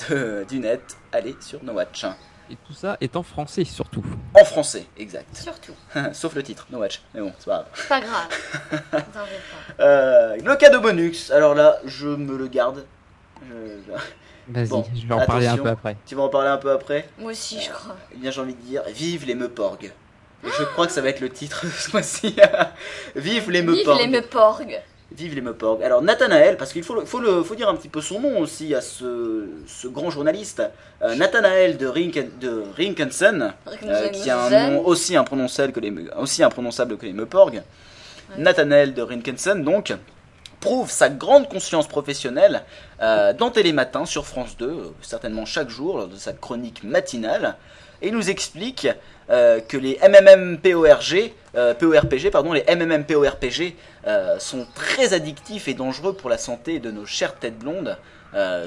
de- 0.08 0.44
du 0.48 0.58
net, 0.58 0.82
allez 1.12 1.36
sur 1.40 1.62
No 1.62 1.72
Watch. 1.74 2.04
Et 2.50 2.56
tout 2.66 2.72
ça 2.72 2.96
est 3.00 3.14
en 3.14 3.22
français 3.22 3.64
surtout. 3.64 4.04
En 4.34 4.44
français, 4.44 4.84
exact. 4.98 5.36
Surtout. 5.36 5.74
Sauf 6.12 6.34
le 6.34 6.42
titre, 6.42 6.66
No 6.70 6.78
Watch. 6.78 7.00
Mais 7.14 7.20
bon, 7.20 7.32
c'est 7.38 7.46
pas 7.46 7.64
grave. 7.64 7.88
Pas 7.88 8.00
grave. 8.00 8.28
T'en 8.90 9.20
veux 9.20 9.76
pas. 9.76 9.84
Euh, 9.84 10.36
le 10.44 10.56
cadeau 10.56 10.80
bonus, 10.80 11.30
alors 11.30 11.54
là, 11.54 11.78
je 11.84 12.08
me 12.08 12.36
le 12.36 12.48
garde. 12.48 12.84
Je- 13.48 13.54
je- 13.86 13.92
Vas-y, 14.52 14.68
Bon, 14.68 14.84
je 14.92 15.06
vais 15.06 15.14
en 15.14 15.24
parler 15.26 15.46
un 15.46 15.56
peu 15.56 15.68
après. 15.68 15.96
Tu 16.06 16.16
vas 16.16 16.22
en 16.22 16.28
parler 16.28 16.48
un 16.48 16.56
peu 16.56 16.72
après 16.72 17.08
Moi 17.18 17.30
aussi, 17.30 17.60
je 17.60 17.70
crois. 17.70 17.94
Eh 18.12 18.16
bien, 18.16 18.32
j'ai 18.32 18.40
envie 18.40 18.54
de 18.54 18.60
dire, 18.62 18.82
vive 18.88 19.24
les 19.26 19.36
Meuporg. 19.36 19.92
Je 20.44 20.64
crois 20.72 20.86
que 20.86 20.92
ça 20.92 21.00
va 21.00 21.08
être 21.10 21.20
le 21.20 21.28
titre 21.30 21.64
ce 21.78 21.90
mois-ci. 21.92 22.34
vive 23.16 23.50
les 23.50 23.60
Vive 23.62 23.70
Meuporg. 23.70 24.00
les 24.00 24.06
Meuporg. 24.08 24.80
Vive 25.12 25.34
les 25.34 25.40
Meuporg. 25.40 25.82
Alors, 25.82 26.02
Nathanaël, 26.02 26.56
parce 26.56 26.72
qu'il 26.72 26.84
faut, 26.84 26.94
le- 26.94 27.04
faut, 27.04 27.18
le, 27.18 27.42
faut 27.42 27.56
dire 27.56 27.68
un 27.68 27.74
petit 27.74 27.88
peu 27.88 28.00
son 28.00 28.20
nom 28.20 28.38
aussi 28.38 28.74
à 28.76 28.80
ce, 28.80 29.44
ce 29.66 29.88
grand 29.88 30.08
journaliste. 30.10 30.62
Euh, 31.02 31.16
Nathanaël 31.16 31.76
de, 31.76 31.86
Rink, 31.86 32.38
de 32.38 32.62
Rinkensen, 32.76 33.52
euh, 33.82 34.08
qui 34.10 34.30
a 34.30 34.40
un 34.40 34.70
nom 34.70 34.86
aussi 34.86 35.16
imprononçable 35.16 35.72
que 35.72 35.80
les, 35.80 35.92
aussi 36.16 36.42
imprononçable 36.44 36.96
que 36.96 37.06
les 37.06 37.12
Meuporg. 37.12 37.60
Nathanaël 38.38 38.94
de 38.94 39.02
Rinkensen, 39.02 39.64
donc, 39.64 39.92
prouve 40.60 40.90
sa 40.90 41.08
grande 41.08 41.48
conscience 41.48 41.88
professionnelle 41.88 42.62
euh, 43.02 43.32
dans 43.32 43.50
Télématin 43.50 44.04
sur 44.04 44.26
France 44.26 44.56
2, 44.58 44.66
euh, 44.66 44.84
certainement 45.02 45.44
chaque 45.44 45.70
jour, 45.70 45.98
lors 45.98 46.06
de 46.08 46.16
sa 46.16 46.32
chronique 46.34 46.84
matinale, 46.84 47.56
et 48.02 48.10
nous 48.12 48.30
explique 48.30 48.86
euh, 49.30 49.60
que 49.60 49.76
les 49.76 49.98
MMMPORG, 50.02 51.32
euh, 51.54 51.74
PORPG, 51.74 52.30
pardon, 52.30 52.52
les 52.52 52.64
MMMPORPG 52.68 53.74
euh, 54.06 54.38
sont 54.38 54.66
très 54.74 55.12
addictifs 55.12 55.68
et 55.68 55.74
dangereux 55.74 56.14
pour 56.14 56.30
la 56.30 56.38
santé 56.38 56.80
de 56.80 56.90
nos 56.90 57.06
chères 57.06 57.34
têtes 57.34 57.58
blondes, 57.58 57.96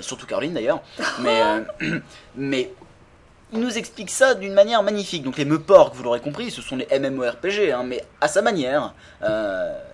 surtout 0.02 0.26
Caroline 0.26 0.54
d'ailleurs, 0.54 0.82
mais, 1.22 1.42
mais 2.36 2.72
il 3.52 3.60
nous 3.60 3.78
explique 3.78 4.10
ça 4.10 4.34
d'une 4.36 4.54
manière 4.54 4.84
magnifique. 4.84 5.24
Donc 5.24 5.38
les 5.38 5.46
Meuporg, 5.46 5.94
vous 5.96 6.04
l'aurez 6.04 6.20
compris, 6.20 6.50
ce 6.52 6.62
sont 6.62 6.76
les 6.76 6.88
MMORPG, 7.00 7.72
hein, 7.72 7.84
mais 7.86 8.04
à 8.20 8.28
sa 8.28 8.42
manière. 8.42 8.94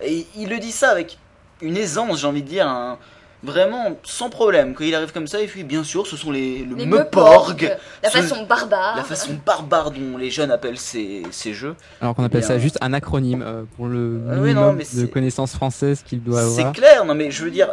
Et 0.02 0.26
il 0.38 0.50
le 0.50 0.60
dit 0.60 0.72
ça 0.72 0.90
avec 0.90 1.18
une 1.62 1.78
aisance, 1.78 2.20
j'ai 2.22 2.28
envie 2.28 2.42
de 2.44 2.48
dire, 2.48 2.68
un- 2.68 2.98
vraiment 3.44 3.98
sans 4.04 4.30
problème. 4.30 4.74
Quand 4.74 4.84
il 4.84 4.94
arrive 4.96 5.12
comme 5.14 5.28
ça, 5.28 5.42
il 5.42 5.48
fait 5.48 5.64
bien 5.64 5.84
sûr, 5.84 6.06
ce 6.08 6.18
sont 6.18 6.32
les, 6.32 6.60
le 6.60 6.76
Les 6.76 6.86
Meuporg. 6.86 7.62
Meuporg. 7.64 7.78
La 8.04 8.10
Ce- 8.10 8.18
façon 8.18 8.44
barbare. 8.44 8.98
La 8.98 9.04
façon 9.04 9.38
barbare 9.46 9.92
dont 9.92 10.18
les 10.18 10.30
jeunes 10.30 10.52
appellent 10.52 10.78
ces, 10.80 11.24
ces 11.32 11.54
jeux. 11.54 11.76
Alors 12.02 12.16
qu'on 12.16 12.24
appelle 12.24 12.42
Bien. 12.42 12.48
ça 12.50 12.60
juste 12.60 12.78
un 12.82 12.94
acronyme 12.94 13.42
euh, 13.46 13.64
pour 13.78 13.88
le 13.88 14.20
oui, 14.28 14.36
minimum 14.40 14.54
non, 14.54 14.74
mais 14.74 14.84
de 14.84 14.88
c'est- 14.90 15.08
connaissances 15.12 15.54
françaises 15.54 16.04
qu'il 16.06 16.22
doit 16.24 16.42
C'est 16.44 16.60
avoir. 16.60 16.74
clair, 16.74 17.06
non 17.06 17.16
mais 17.16 17.32
je 17.32 17.44
veux 17.44 17.52
dire, 17.52 17.70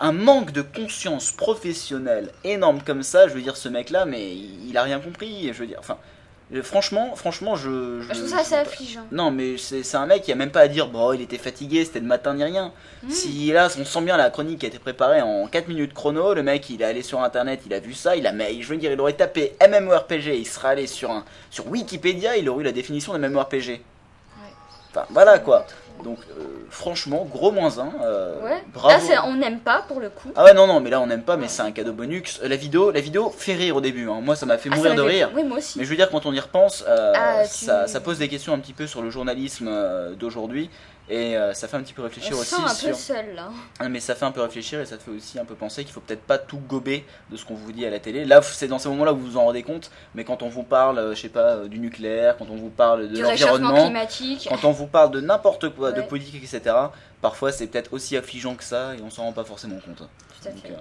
un 0.00 0.12
manque 0.12 0.52
de 0.52 0.62
conscience 0.62 1.32
professionnelle 1.32 2.30
énorme 2.44 2.78
comme 2.84 3.02
ça, 3.02 3.28
je 3.28 3.34
veux 3.34 3.42
dire, 3.42 3.56
ce 3.56 3.68
mec-là, 3.68 4.04
mais 4.06 4.32
il, 4.32 4.68
il 4.70 4.76
a 4.76 4.82
rien 4.82 5.00
compris, 5.00 5.50
je 5.52 5.58
veux 5.58 5.66
dire, 5.66 5.78
enfin, 5.80 5.96
franchement, 6.62 7.14
franchement, 7.14 7.56
je... 7.56 8.00
Je 8.00 8.12
trouve 8.12 8.28
ça 8.28 8.38
assez 8.38 8.54
affligeant. 8.54 9.06
Non, 9.12 9.30
mais 9.30 9.56
c'est 9.58 9.96
un 9.96 10.06
mec 10.06 10.22
qui 10.22 10.32
a 10.32 10.34
même 10.34 10.50
pas 10.50 10.60
à 10.60 10.68
dire, 10.68 10.88
bon, 10.88 11.12
il 11.12 11.20
était 11.20 11.38
fatigué, 11.38 11.84
c'était 11.84 12.00
le 12.00 12.06
matin 12.06 12.34
ni 12.34 12.44
rien. 12.44 12.72
Mm. 13.02 13.10
Si 13.10 13.52
là, 13.52 13.68
on 13.78 13.84
sent 13.84 14.00
bien 14.02 14.16
la 14.16 14.30
chronique 14.30 14.60
qui 14.60 14.66
a 14.66 14.68
été 14.68 14.78
préparée 14.78 15.20
en 15.20 15.46
4 15.46 15.68
minutes 15.68 15.92
chrono, 15.92 16.34
le 16.34 16.42
mec, 16.42 16.70
il 16.70 16.80
est 16.80 16.84
allé 16.84 17.02
sur 17.02 17.20
internet, 17.22 17.60
il 17.66 17.74
a 17.74 17.80
vu 17.80 17.92
ça, 17.92 18.16
il 18.16 18.26
a, 18.26 18.32
mais 18.32 18.60
je 18.62 18.68
veux 18.68 18.76
dire, 18.76 18.92
il 18.92 19.00
aurait 19.00 19.12
tapé 19.12 19.54
MMORPG, 19.60 20.38
il 20.38 20.46
serait 20.46 20.68
allé 20.68 20.86
sur, 20.86 21.10
un, 21.10 21.24
sur 21.50 21.66
Wikipédia, 21.68 22.36
il 22.36 22.48
aurait 22.48 22.62
eu 22.62 22.64
la 22.64 22.72
définition 22.72 23.12
de 23.12 23.18
MMORPG. 23.18 23.80
Enfin, 24.90 25.06
voilà 25.10 25.38
quoi. 25.38 25.66
Donc, 26.04 26.18
euh, 26.38 26.42
franchement, 26.70 27.26
gros 27.30 27.50
moins 27.50 27.78
1. 27.78 27.84
Ouais. 28.44 28.62
bravo. 28.72 29.08
Là, 29.08 29.24
on 29.26 29.34
n'aime 29.34 29.58
pas 29.60 29.84
pour 29.88 30.00
le 30.00 30.10
coup. 30.10 30.30
Ah 30.36 30.44
ouais, 30.44 30.54
non, 30.54 30.66
non, 30.66 30.80
mais 30.80 30.90
là, 30.90 31.00
on 31.00 31.06
n'aime 31.06 31.22
pas, 31.22 31.36
mais 31.36 31.48
c'est 31.48 31.62
un 31.62 31.72
cadeau 31.72 31.92
bonus. 31.92 32.40
Euh, 32.42 32.48
La 32.48 32.56
vidéo, 32.56 32.90
la 32.90 33.00
vidéo 33.00 33.30
fait 33.36 33.54
rire 33.54 33.76
au 33.76 33.80
début. 33.80 34.08
hein. 34.08 34.20
Moi, 34.22 34.36
ça 34.36 34.46
m'a 34.46 34.58
fait 34.58 34.68
Ah, 34.72 34.76
mourir 34.76 34.94
de 34.94 35.02
rire. 35.02 35.30
Oui, 35.34 35.42
moi 35.44 35.58
aussi. 35.58 35.78
Mais 35.78 35.84
je 35.84 35.90
veux 35.90 35.96
dire, 35.96 36.08
quand 36.10 36.24
on 36.26 36.32
y 36.32 36.40
repense, 36.40 36.84
euh, 36.86 37.12
Ah, 37.16 37.42
tu- 37.44 37.64
ça, 37.64 38.00
pose 38.00 38.18
des 38.18 38.28
questions 38.28 38.52
un 38.52 38.58
petit 38.58 38.72
peu 38.72 38.86
sur 38.86 39.02
le 39.02 39.10
journalisme 39.10 39.66
euh, 39.68 40.14
d'aujourd'hui. 40.14 40.70
Et 41.10 41.36
euh, 41.38 41.54
ça 41.54 41.68
fait 41.68 41.76
un 41.76 41.82
petit 41.82 41.94
peu 41.94 42.02
réfléchir 42.02 42.36
On 42.36 42.40
aussi 42.40 42.54
sent 42.54 42.60
un 42.64 42.68
sur. 42.68 42.88
peu 42.90 42.94
seul 42.94 43.34
là. 43.34 43.48
Mais 43.88 43.98
ça 44.00 44.14
fait 44.14 44.26
un 44.26 44.30
peu 44.30 44.42
réfléchir 44.42 44.78
et 44.80 44.84
ça 44.86 44.98
fait 44.98 45.10
aussi 45.10 45.38
un 45.38 45.44
peu 45.46 45.54
penser 45.54 45.82
qu'il 45.84 45.92
faut 45.92 46.00
peut-être 46.00 46.22
pas 46.22 46.36
tout 46.36 46.58
gober 46.58 47.04
de 47.30 47.36
ce 47.38 47.44
qu'on 47.46 47.54
vous 47.54 47.72
dit 47.72 47.86
à 47.86 47.90
la 47.90 47.98
télé. 47.98 48.24
Là, 48.26 48.42
c'est 48.42 48.68
dans 48.68 48.78
ces 48.78 48.88
moments-là 48.90 49.14
où 49.14 49.16
vous 49.16 49.26
vous 49.32 49.36
en 49.38 49.44
rendez 49.44 49.62
compte. 49.62 49.90
Mais 50.14 50.24
quand 50.24 50.42
on 50.42 50.48
vous 50.48 50.64
parle, 50.64 50.98
euh, 50.98 51.14
je 51.14 51.20
sais 51.22 51.28
pas, 51.30 51.54
euh, 51.54 51.68
du 51.68 51.78
nucléaire, 51.78 52.36
quand 52.36 52.46
on 52.50 52.56
vous 52.56 52.68
parle 52.68 53.08
de 53.08 53.20
l'environnement, 53.22 53.84
climatique. 53.84 54.48
quand 54.50 54.64
on 54.68 54.72
vous 54.72 54.86
parle 54.86 55.10
de 55.12 55.20
n'importe 55.20 55.70
quoi, 55.70 55.92
de 55.92 56.02
politique, 56.02 56.42
etc., 56.44 56.74
parfois 57.22 57.52
c'est 57.52 57.66
peut-être 57.68 57.94
aussi 57.94 58.16
affligeant 58.16 58.54
que 58.54 58.64
ça 58.64 58.94
et 58.94 59.02
on 59.02 59.10
s'en 59.10 59.22
rend 59.24 59.32
pas 59.32 59.44
forcément 59.44 59.76
compte. 59.84 59.96
Tout 60.42 60.48
à 60.48 60.50
Donc, 60.50 60.60
fait. 60.62 60.68
euh, 60.72 60.76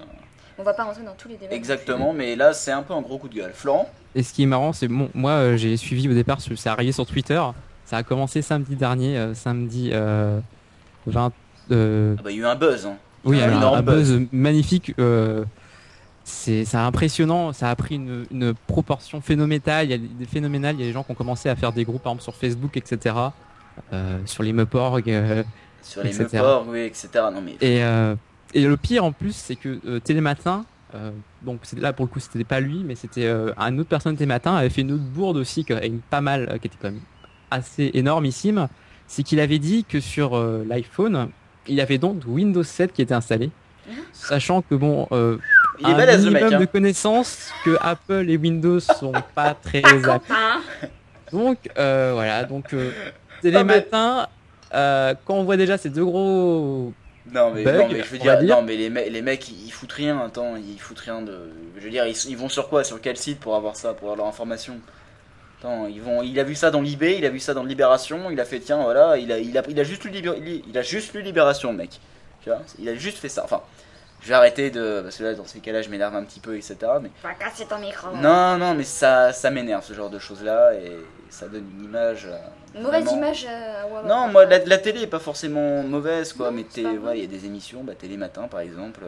On 0.59 0.64
va 0.64 0.73
pas 0.73 0.83
rentrer 0.83 1.03
dans 1.03 1.14
tous 1.15 1.30
les 1.30 1.38
débats. 1.38 1.56
exactement, 1.56 2.11
mais 2.14 2.35
là 2.35 2.51
c'est 2.53 2.72
un 2.72 2.83
peu 2.83 2.93
un 2.93 3.01
gros 3.01 3.17
coup 3.17 3.30
de 3.30 3.35
gueule. 3.35 3.53
Florent? 3.53 3.89
Et 4.14 4.23
ce 4.23 4.33
qui 4.33 4.43
est 4.43 4.47
marrant, 4.47 4.73
c'est 4.73 4.88
bon, 4.88 5.09
moi 5.14 5.31
euh, 5.31 5.57
j'ai 5.57 5.77
suivi 5.77 6.09
au 6.09 6.14
départ, 6.14 6.39
c'est 6.41 6.67
arrivé 6.69 6.91
sur 6.91 7.06
Twitter. 7.06 7.41
Ça 7.88 7.95
a 7.95 8.03
commencé 8.03 8.41
samedi 8.41 8.75
dernier, 8.75 9.17
euh, 9.17 9.33
samedi 9.33 9.91
euh, 9.93 10.41
20. 11.06 11.32
euh, 11.72 12.16
Ah 12.19 12.22
bah, 12.22 12.32
il 12.32 12.35
y 12.35 12.40
a 12.40 12.43
eu 12.43 12.45
un 12.45 12.56
buzz. 12.56 12.85
Hein. 12.85 12.98
oui, 13.24 13.38
il 13.38 13.40
y 13.40 13.43
a 13.43 13.48
un 13.48 13.61
eu 13.61 13.77
un, 13.77 13.82
buzz 13.82 14.19
magnifique. 14.33 14.93
euh, 14.99 15.45
c'est 16.25 16.75
impressionnant, 16.75 17.53
ça 17.53 17.69
a 17.69 17.75
pris 17.77 17.95
une, 17.95 18.25
une 18.30 18.53
proportion 18.53 19.22
phénoménale. 19.22 19.85
Il 19.85 19.91
y 19.91 19.93
a 19.93 19.98
des 19.98 20.25
phénoménales. 20.25 20.75
Il 20.75 20.82
y 20.82 20.83
a 20.83 20.88
des 20.88 20.91
gens 20.91 21.03
qui 21.03 21.11
ont 21.14 21.16
commencé 21.16 21.48
à 21.48 21.56
faire 21.56 21.72
des 21.72 21.85
groupes, 21.85 22.03
par 22.03 22.11
exemple 22.11 22.24
sur 22.24 22.35
Facebook, 22.35 22.75
etc. 22.75 23.16
euh, 23.93 24.19
sur 24.25 24.43
les 24.43 24.51
Meuporg, 24.51 25.09
euh, 25.09 25.43
Sur 25.82 26.03
les 26.03 26.22
etc. 26.22 26.43
Oui, 26.67 26.82
etc. 26.82 27.07
Non 27.33 27.41
mais 27.41 27.53
Et, 27.61 27.82
euh, 27.85 28.16
et 28.53 28.66
le 28.66 28.75
pire 28.75 29.06
en 29.06 29.14
plus, 29.14 29.33
c'est 29.33 29.56
que 29.56 29.80
euh, 29.88 30.01
Télématin, 30.01 30.66
euh, 30.93 31.11
donc 31.41 31.61
là 31.77 31.93
pour 31.93 32.06
le 32.06 32.11
coup, 32.11 32.19
c'était 32.19 32.43
pas 32.43 32.59
lui, 32.59 32.83
mais 32.83 32.95
c'était 32.95 33.25
euh, 33.25 33.53
un 33.57 33.77
autre 33.80 33.88
personne 33.90 34.11
de 34.11 34.17
Télématin, 34.17 34.56
avait 34.56 34.69
fait 34.69 34.82
une 34.82 34.91
autre 34.91 35.03
bourde 35.03 35.38
aussi, 35.38 35.64
qui 35.64 35.74
pas 36.09 36.19
mal, 36.19 36.49
euh, 36.51 36.57
qui 36.57 36.67
était 36.67 36.77
quand 36.82 36.91
même 36.91 36.99
assez 37.51 37.92
énormissime. 37.93 38.67
C'est 39.08 39.24
qu'il 39.24 39.40
avait 39.40 39.59
dit 39.59 39.85
que 39.85 40.00
sur 40.00 40.35
euh, 40.35 40.66
l'iPhone, 40.67 41.30
il 41.67 41.80
avait 41.80 41.98
donc 41.98 42.24
Windows 42.27 42.64
7 42.64 42.92
qui 42.93 43.01
était 43.01 43.14
installé, 43.14 43.51
sachant 44.11 44.61
que 44.61 44.76
bon, 44.76 45.08
euh, 45.11 45.38
il 45.80 45.90
est 45.90 45.93
un 45.93 45.98
mec. 45.98 46.17
minimum 46.19 46.53
hein. 46.56 46.59
de 46.59 46.66
connaissances 46.66 47.51
que 47.64 47.77
Apple 47.82 48.30
et 48.30 48.38
Windows 48.38 48.80
sont 48.80 49.14
pas 49.35 49.53
très 49.53 49.82
donc 51.32 51.58
euh, 51.77 52.11
voilà, 52.14 52.43
donc 52.45 52.74
euh, 52.74 52.92
Télématin, 53.42 54.27
euh, 54.74 55.14
quand 55.26 55.35
on 55.35 55.43
voit 55.43 55.58
déjà 55.58 55.77
ces 55.77 55.90
deux 55.90 56.06
gros 56.06 56.93
Non 57.34 57.51
mais, 57.53 57.64
bug, 57.64 57.76
non, 57.77 57.88
mais 57.92 58.03
je 58.03 58.09
veux 58.09 58.19
on 58.22 58.26
va 58.26 58.35
dire, 58.38 58.45
dire. 58.45 58.56
non 58.56 58.61
mais 58.61 58.76
les, 58.77 58.90
me- 58.90 59.09
les 59.09 59.22
mecs 59.22 59.50
ils, 59.50 59.66
ils 59.67 59.72
foutent 59.72 59.92
rien, 59.92 60.19
attends, 60.19 60.56
ils 60.56 60.80
foutent 60.80 61.00
rien 61.00 61.22
de. 61.22 61.51
Je 61.77 61.84
veux 61.84 61.90
dire, 61.90 62.06
ils, 62.08 62.16
ils 62.30 62.38
vont 62.38 62.50
sur 62.50 62.69
quoi? 62.69 62.84
Sur 62.84 63.00
quel 63.01 63.17
site 63.17 63.40
pour 63.40 63.56
avoir 63.56 63.76
ça, 63.76 63.93
pour 63.93 64.08
avoir 64.09 64.17
leur 64.17 64.27
information? 64.27 64.80
Attends, 65.60 65.88
ils 65.88 66.02
vont, 66.02 66.22
il 66.22 66.40
a 66.40 66.44
vu 66.44 66.53
ça 66.56 66.69
dans 66.69 66.82
l'IB, 66.82 67.02
il 67.03 67.26
a 67.26 67.30
vu 67.30 67.40
ça 67.40 67.53
dans 67.56 67.64
Libération, 67.64 68.30
il 68.30 68.40
a 68.40 68.45
fait 68.45 68.60
tiens 68.60 68.82
voilà, 68.84 69.18
il 69.18 69.32
a, 69.32 69.40
il 69.40 69.58
a, 69.58 69.64
il 69.68 69.80
a 69.80 69.84
juste 69.84 70.03
lu 70.03 70.11
Libé- 70.11 70.38
il- 70.38 70.64
il 70.69 70.77
a 70.77 70.82
juste 70.84 71.14
lu 71.16 71.22
Libération 71.24 71.74
mec, 71.74 72.00
tu 72.44 72.50
vois, 72.50 72.60
il 72.77 72.88
a 72.90 72.94
juste 72.95 73.18
fait 73.18 73.30
ça. 73.30 73.44
Enfin, 73.44 73.61
je 74.22 74.27
vais 74.30 74.36
arrêter 74.36 74.69
de, 74.69 75.02
parce 75.02 75.18
que 75.18 75.24
là 75.24 75.34
dans 75.34 75.45
ces 75.45 75.60
cas-là 75.60 75.82
je 75.82 75.90
m'énerve 75.90 76.16
un 76.16 76.24
petit 76.24 76.40
peu 76.40 76.56
etc. 76.56 76.77
Mais 77.02 77.10
Va 77.24 77.34
casser 77.34 77.66
ton 77.66 77.80
micro. 77.80 78.16
non 78.16 78.58
non 78.58 78.76
mais 78.76 78.84
ça, 78.84 79.34
ça 79.34 79.50
m'énerve 79.50 79.84
ce 79.84 79.94
genre 79.94 80.10
de 80.11 80.19
choses 80.19 80.44
là 80.44 80.74
et 80.76 80.92
ça 81.30 81.48
donne 81.48 81.66
une 81.80 81.86
image. 81.86 82.26
euh, 82.27 82.38
Mauvaise 82.76 83.06
vraiment- 83.06 83.18
image 83.18 83.48
euh, 83.50 83.84
à 83.84 83.88
Wawa. 83.88 84.08
Non, 84.08 84.28
moi 84.32 84.46
la, 84.46 84.64
la 84.64 84.78
télé 84.78 85.02
est 85.02 85.08
pas 85.08 85.20
forcément 85.20 85.84
mauvaise 85.84 86.34
quoi, 86.34 86.52
Non, 86.52 86.58
mais 86.58 86.64
pas 86.64 86.90
ouais, 86.90 87.18
il 87.18 87.22
y 87.22 87.24
a 87.24 87.28
des 87.28 87.46
émissions, 87.46 87.84
bah, 87.84 87.94
Télé 87.98 88.18
Matin 88.18 88.48
par 88.50 88.60
exemple, 88.60 89.02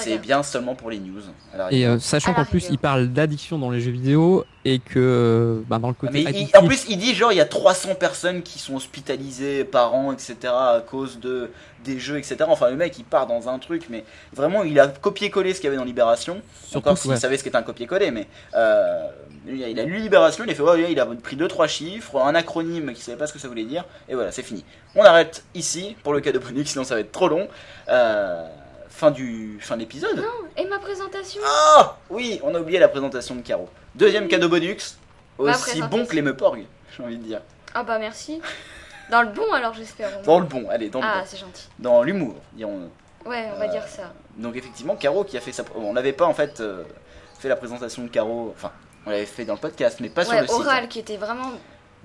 c'est 0.00 0.18
bien 0.18 0.42
seulement 0.42 0.74
pour 0.74 0.90
les 0.90 0.98
news. 0.98 1.22
Et 1.70 1.86
euh, 1.86 1.98
sachant 1.98 2.34
qu'en 2.34 2.44
plus 2.44 2.68
il 2.70 2.78
parle 2.78 3.08
d'addiction 3.08 3.58
dans 3.58 3.70
les 3.70 3.80
jeux 3.80 3.90
vidéo 3.92 4.44
et 4.64 4.78
que 4.80 4.98
euh, 4.98 5.60
bah, 5.68 5.78
dans 5.78 5.88
le 5.88 5.94
Ah, 5.96 6.00
côté 6.00 6.12
mais 6.14 6.22
il- 6.22 6.28
addictif, 6.28 6.56
en 6.56 6.66
plus, 6.66 6.86
il 6.88 6.98
dit 6.98 7.14
genre 7.14 7.30
il 7.32 7.36
y 7.38 7.40
a 7.40 7.44
300 7.46 7.94
personnes 7.94 8.42
qui 8.42 8.58
sont 8.58 8.74
hospitalisées 8.74 9.64
par 9.64 9.94
an, 9.94 10.12
etc. 10.12 10.36
à 10.46 10.82
cause 10.84 11.20
de 11.20 11.50
des 11.84 12.00
jeux, 12.00 12.18
etc. 12.18 12.38
Enfin, 12.48 12.70
le 12.70 12.76
mec 12.76 12.98
il 12.98 13.04
part 13.04 13.28
dans 13.28 13.48
un 13.48 13.60
truc, 13.60 13.86
mais 13.90 14.02
vraiment 14.32 14.64
il 14.64 14.80
a 14.80 14.88
copié-collé 14.88 15.54
ce 15.54 15.60
qu'il 15.60 15.66
y 15.66 15.68
avait 15.68 15.76
dans 15.76 15.84
Libération. 15.84 16.40
Surtout 16.64 16.78
Encore 16.78 16.98
s'il 16.98 17.12
ouais. 17.12 17.16
savait 17.16 17.38
ce 17.38 17.44
qu'était 17.44 17.56
un 17.56 17.62
copier-coller, 17.62 18.10
mais 18.10 18.26
euh, 18.56 19.06
il 19.46 19.62
a- 19.62 19.68
il 19.68 19.78
a 19.78 19.84
lu 19.84 19.98
Libération, 19.98 20.42
il 20.44 20.50
a 20.50 20.54
fait 20.56 20.62
ouais, 20.62 20.90
il 20.90 20.98
a 20.98 21.06
pris 21.06 21.36
2-3 21.36 21.68
chiffres, 21.68 22.20
un 22.20 22.34
acronyme 22.34 22.92
qu'il 22.96 23.04
savait 23.04 23.16
pas 23.18 23.26
ce 23.26 23.32
que 23.32 23.38
ça 23.38 23.48
voulait 23.48 23.64
dire, 23.64 23.84
et 24.08 24.14
voilà, 24.14 24.32
c'est 24.32 24.42
fini. 24.42 24.64
On 24.94 25.02
arrête 25.04 25.44
ici 25.54 25.96
pour 26.02 26.12
le 26.12 26.20
cadeau 26.20 26.40
bonus, 26.40 26.70
sinon 26.70 26.84
ça 26.84 26.94
va 26.94 27.00
être 27.00 27.12
trop 27.12 27.28
long. 27.28 27.48
Euh, 27.88 28.46
fin 28.88 29.10
du 29.10 29.58
fin 29.60 29.74
de 29.76 29.80
l'épisode. 29.80 30.24
Et 30.56 30.64
ma 30.64 30.78
présentation 30.78 31.42
Ah 31.46 31.96
oui, 32.10 32.40
on 32.42 32.54
a 32.54 32.60
oublié 32.60 32.78
la 32.78 32.88
présentation 32.88 33.34
de 33.34 33.42
Caro. 33.42 33.68
Deuxième 33.94 34.26
cadeau 34.28 34.48
bonus, 34.48 34.96
aussi 35.38 35.82
bon 35.82 36.06
que 36.06 36.14
les 36.14 36.22
Meporg, 36.22 36.64
j'ai 36.96 37.02
envie 37.02 37.18
de 37.18 37.22
dire. 37.22 37.42
Ah 37.74 37.82
bah 37.82 37.98
merci. 37.98 38.40
Dans 39.10 39.22
le 39.22 39.28
bon 39.28 39.52
alors 39.52 39.74
j'espère. 39.74 40.22
Dans 40.22 40.40
le 40.40 40.46
bon, 40.46 40.68
allez, 40.70 40.88
dans 40.88 41.00
le 41.00 41.06
Ah 41.08 41.18
bon. 41.20 41.24
c'est 41.26 41.36
gentil. 41.36 41.68
Dans 41.78 42.02
l'humour, 42.02 42.36
dirons-nous. 42.54 42.90
Ouais, 43.30 43.48
on 43.54 43.58
va 43.58 43.66
Euh, 43.66 43.68
dire 43.68 43.86
ça. 43.86 44.12
Donc 44.36 44.56
effectivement, 44.56 44.96
Caro 44.96 45.24
qui 45.24 45.36
a 45.36 45.40
fait 45.40 45.52
sa... 45.52 45.62
On 45.74 45.92
n'avait 45.92 46.12
pas 46.12 46.24
en 46.26 46.34
fait 46.34 46.60
euh, 46.60 46.82
fait 47.38 47.48
la 47.48 47.56
présentation 47.56 48.02
de 48.02 48.08
Caro, 48.08 48.52
enfin, 48.56 48.72
on 49.04 49.10
l'avait 49.10 49.26
fait 49.26 49.44
dans 49.44 49.54
le 49.54 49.60
podcast, 49.60 49.98
mais 50.00 50.08
pas 50.08 50.24
sur 50.24 50.32
le 50.40 50.46
site. 50.46 50.50
oral 50.56 50.88
qui 50.88 51.00
était 51.00 51.16
vraiment 51.18 51.52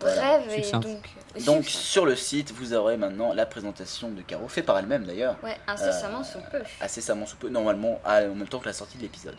Voilà. 0.01 0.39
et 0.55 0.71
donc. 0.71 1.45
Donc 1.45 1.65
sur 1.65 2.05
le 2.05 2.15
site, 2.15 2.51
vous 2.51 2.73
aurez 2.73 2.97
maintenant 2.97 3.33
la 3.33 3.45
présentation 3.45 4.09
de 4.09 4.21
Caro, 4.21 4.47
fait 4.47 4.63
par 4.63 4.77
elle-même 4.77 5.05
d'ailleurs, 5.05 5.35
Ouais, 5.43 5.55
incessamment 5.67 6.19
Euh, 6.21 6.23
sous 6.23 6.39
peu. 6.51 6.59
incessamment 6.81 7.25
sous 7.25 7.38
peu, 7.38 7.49
normalement 7.49 7.99
à- 8.03 8.23
en 8.23 8.35
même 8.35 8.47
temps 8.47 8.59
que 8.59 8.65
la 8.65 8.73
sortie 8.73 8.97
de 8.97 9.03
l'épisode. 9.03 9.35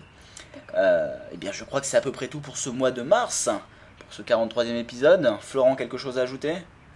Euh, 0.75 1.15
eh 1.33 1.37
bien, 1.37 1.53
je 1.53 1.65
crois 1.65 1.81
que 1.81 1.87
c'est 1.87 1.97
à 1.97 2.01
peu 2.01 2.13
près 2.13 2.29
tout 2.29 2.41
pour 2.41 2.57
ce 2.57 2.71
mois 2.71 2.91
de 2.91 3.03
mars, 3.03 3.49
pour 3.99 4.13
ce 4.13 4.23
43e 4.23 4.77
épisode. 4.77 5.35
Florent, 5.41 5.77
quelque 5.77 5.99
chose 5.99 6.19
à 6.19 6.23
ajouter? 6.23 6.55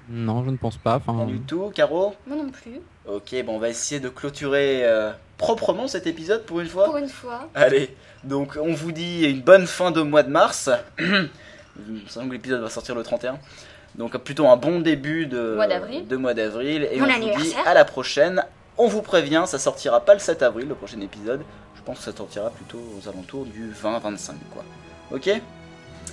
Non, 0.08 0.44
je 0.44 0.50
ne 0.50 0.56
pense 0.56 0.76
pas. 0.76 1.00
Rien 1.06 1.24
du 1.26 1.40
tout. 1.40 1.70
Caro? 1.74 2.14
Moi 2.26 2.36
non 2.36 2.50
plus. 2.50 2.80
Ok, 3.06 3.34
bon, 3.44 3.56
on 3.56 3.58
va 3.58 3.68
essayer 3.68 4.00
de 4.00 4.08
clôturer 4.08 4.80
euh, 4.84 5.10
proprement 5.36 5.88
cet 5.88 6.06
épisode 6.06 6.44
pour 6.44 6.60
une 6.60 6.68
fois. 6.68 6.84
Pour 6.86 6.96
une 6.96 7.08
fois. 7.08 7.48
Allez, 7.54 7.94
donc 8.24 8.56
on 8.60 8.72
vous 8.72 8.92
dit 8.92 9.24
une 9.24 9.42
bonne 9.42 9.66
fin 9.66 9.90
de 9.90 10.00
mois 10.02 10.22
de 10.22 10.30
mars. 10.30 10.70
Que 11.76 12.32
l'épisode 12.32 12.60
va 12.62 12.70
sortir 12.70 12.94
le 12.94 13.02
31. 13.02 13.38
Donc 13.96 14.16
plutôt 14.18 14.46
un 14.48 14.56
bon 14.56 14.80
début 14.80 15.26
de 15.26 15.55
Mois 15.56 15.66
d'avril. 15.66 16.06
de 16.06 16.16
mois 16.16 16.34
d'avril. 16.34 16.88
Et 16.92 16.98
Mon 17.00 17.05
on 17.05 17.08
vous 17.08 17.12
dit 17.12 17.16
anniversaire. 17.30 17.66
à 17.68 17.74
la 17.74 17.84
prochaine. 17.84 18.44
On 18.78 18.88
vous 18.88 19.00
prévient, 19.02 19.44
ça 19.46 19.58
sortira 19.58 20.00
pas 20.05 20.12
le 20.14 20.20
7 20.20 20.42
avril, 20.42 20.68
le 20.68 20.74
prochain 20.74 21.00
épisode. 21.00 21.42
Je 21.76 21.82
pense 21.82 21.98
que 21.98 22.05
ça 22.05 22.16
sortira 22.16 22.50
plutôt 22.50 22.78
aux 22.98 23.08
alentours 23.08 23.46
du 23.46 23.70
20-25 23.70 24.32
quoi. 24.52 24.64
Ok? 25.12 25.30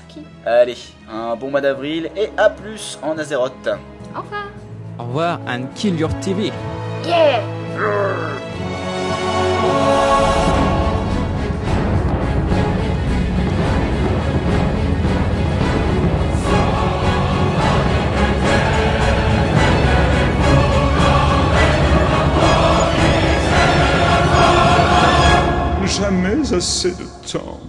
Ok. 0.09 0.23
Allez, 0.45 0.77
un 1.11 1.35
bon 1.35 1.49
mois 1.51 1.61
d'avril 1.61 2.09
et 2.15 2.29
à 2.37 2.49
plus 2.49 2.97
en 3.01 3.17
Azeroth. 3.17 3.51
Au 4.15 4.21
revoir. 4.21 4.43
au 4.99 5.03
revoir 5.03 5.39
and 5.47 5.65
kill 5.75 5.99
your 5.99 6.11
TV. 6.21 6.51
Yeah 7.05 7.41
Jamais 25.97 26.51
assez 26.51 26.89
de 26.91 27.05
temps. 27.31 27.62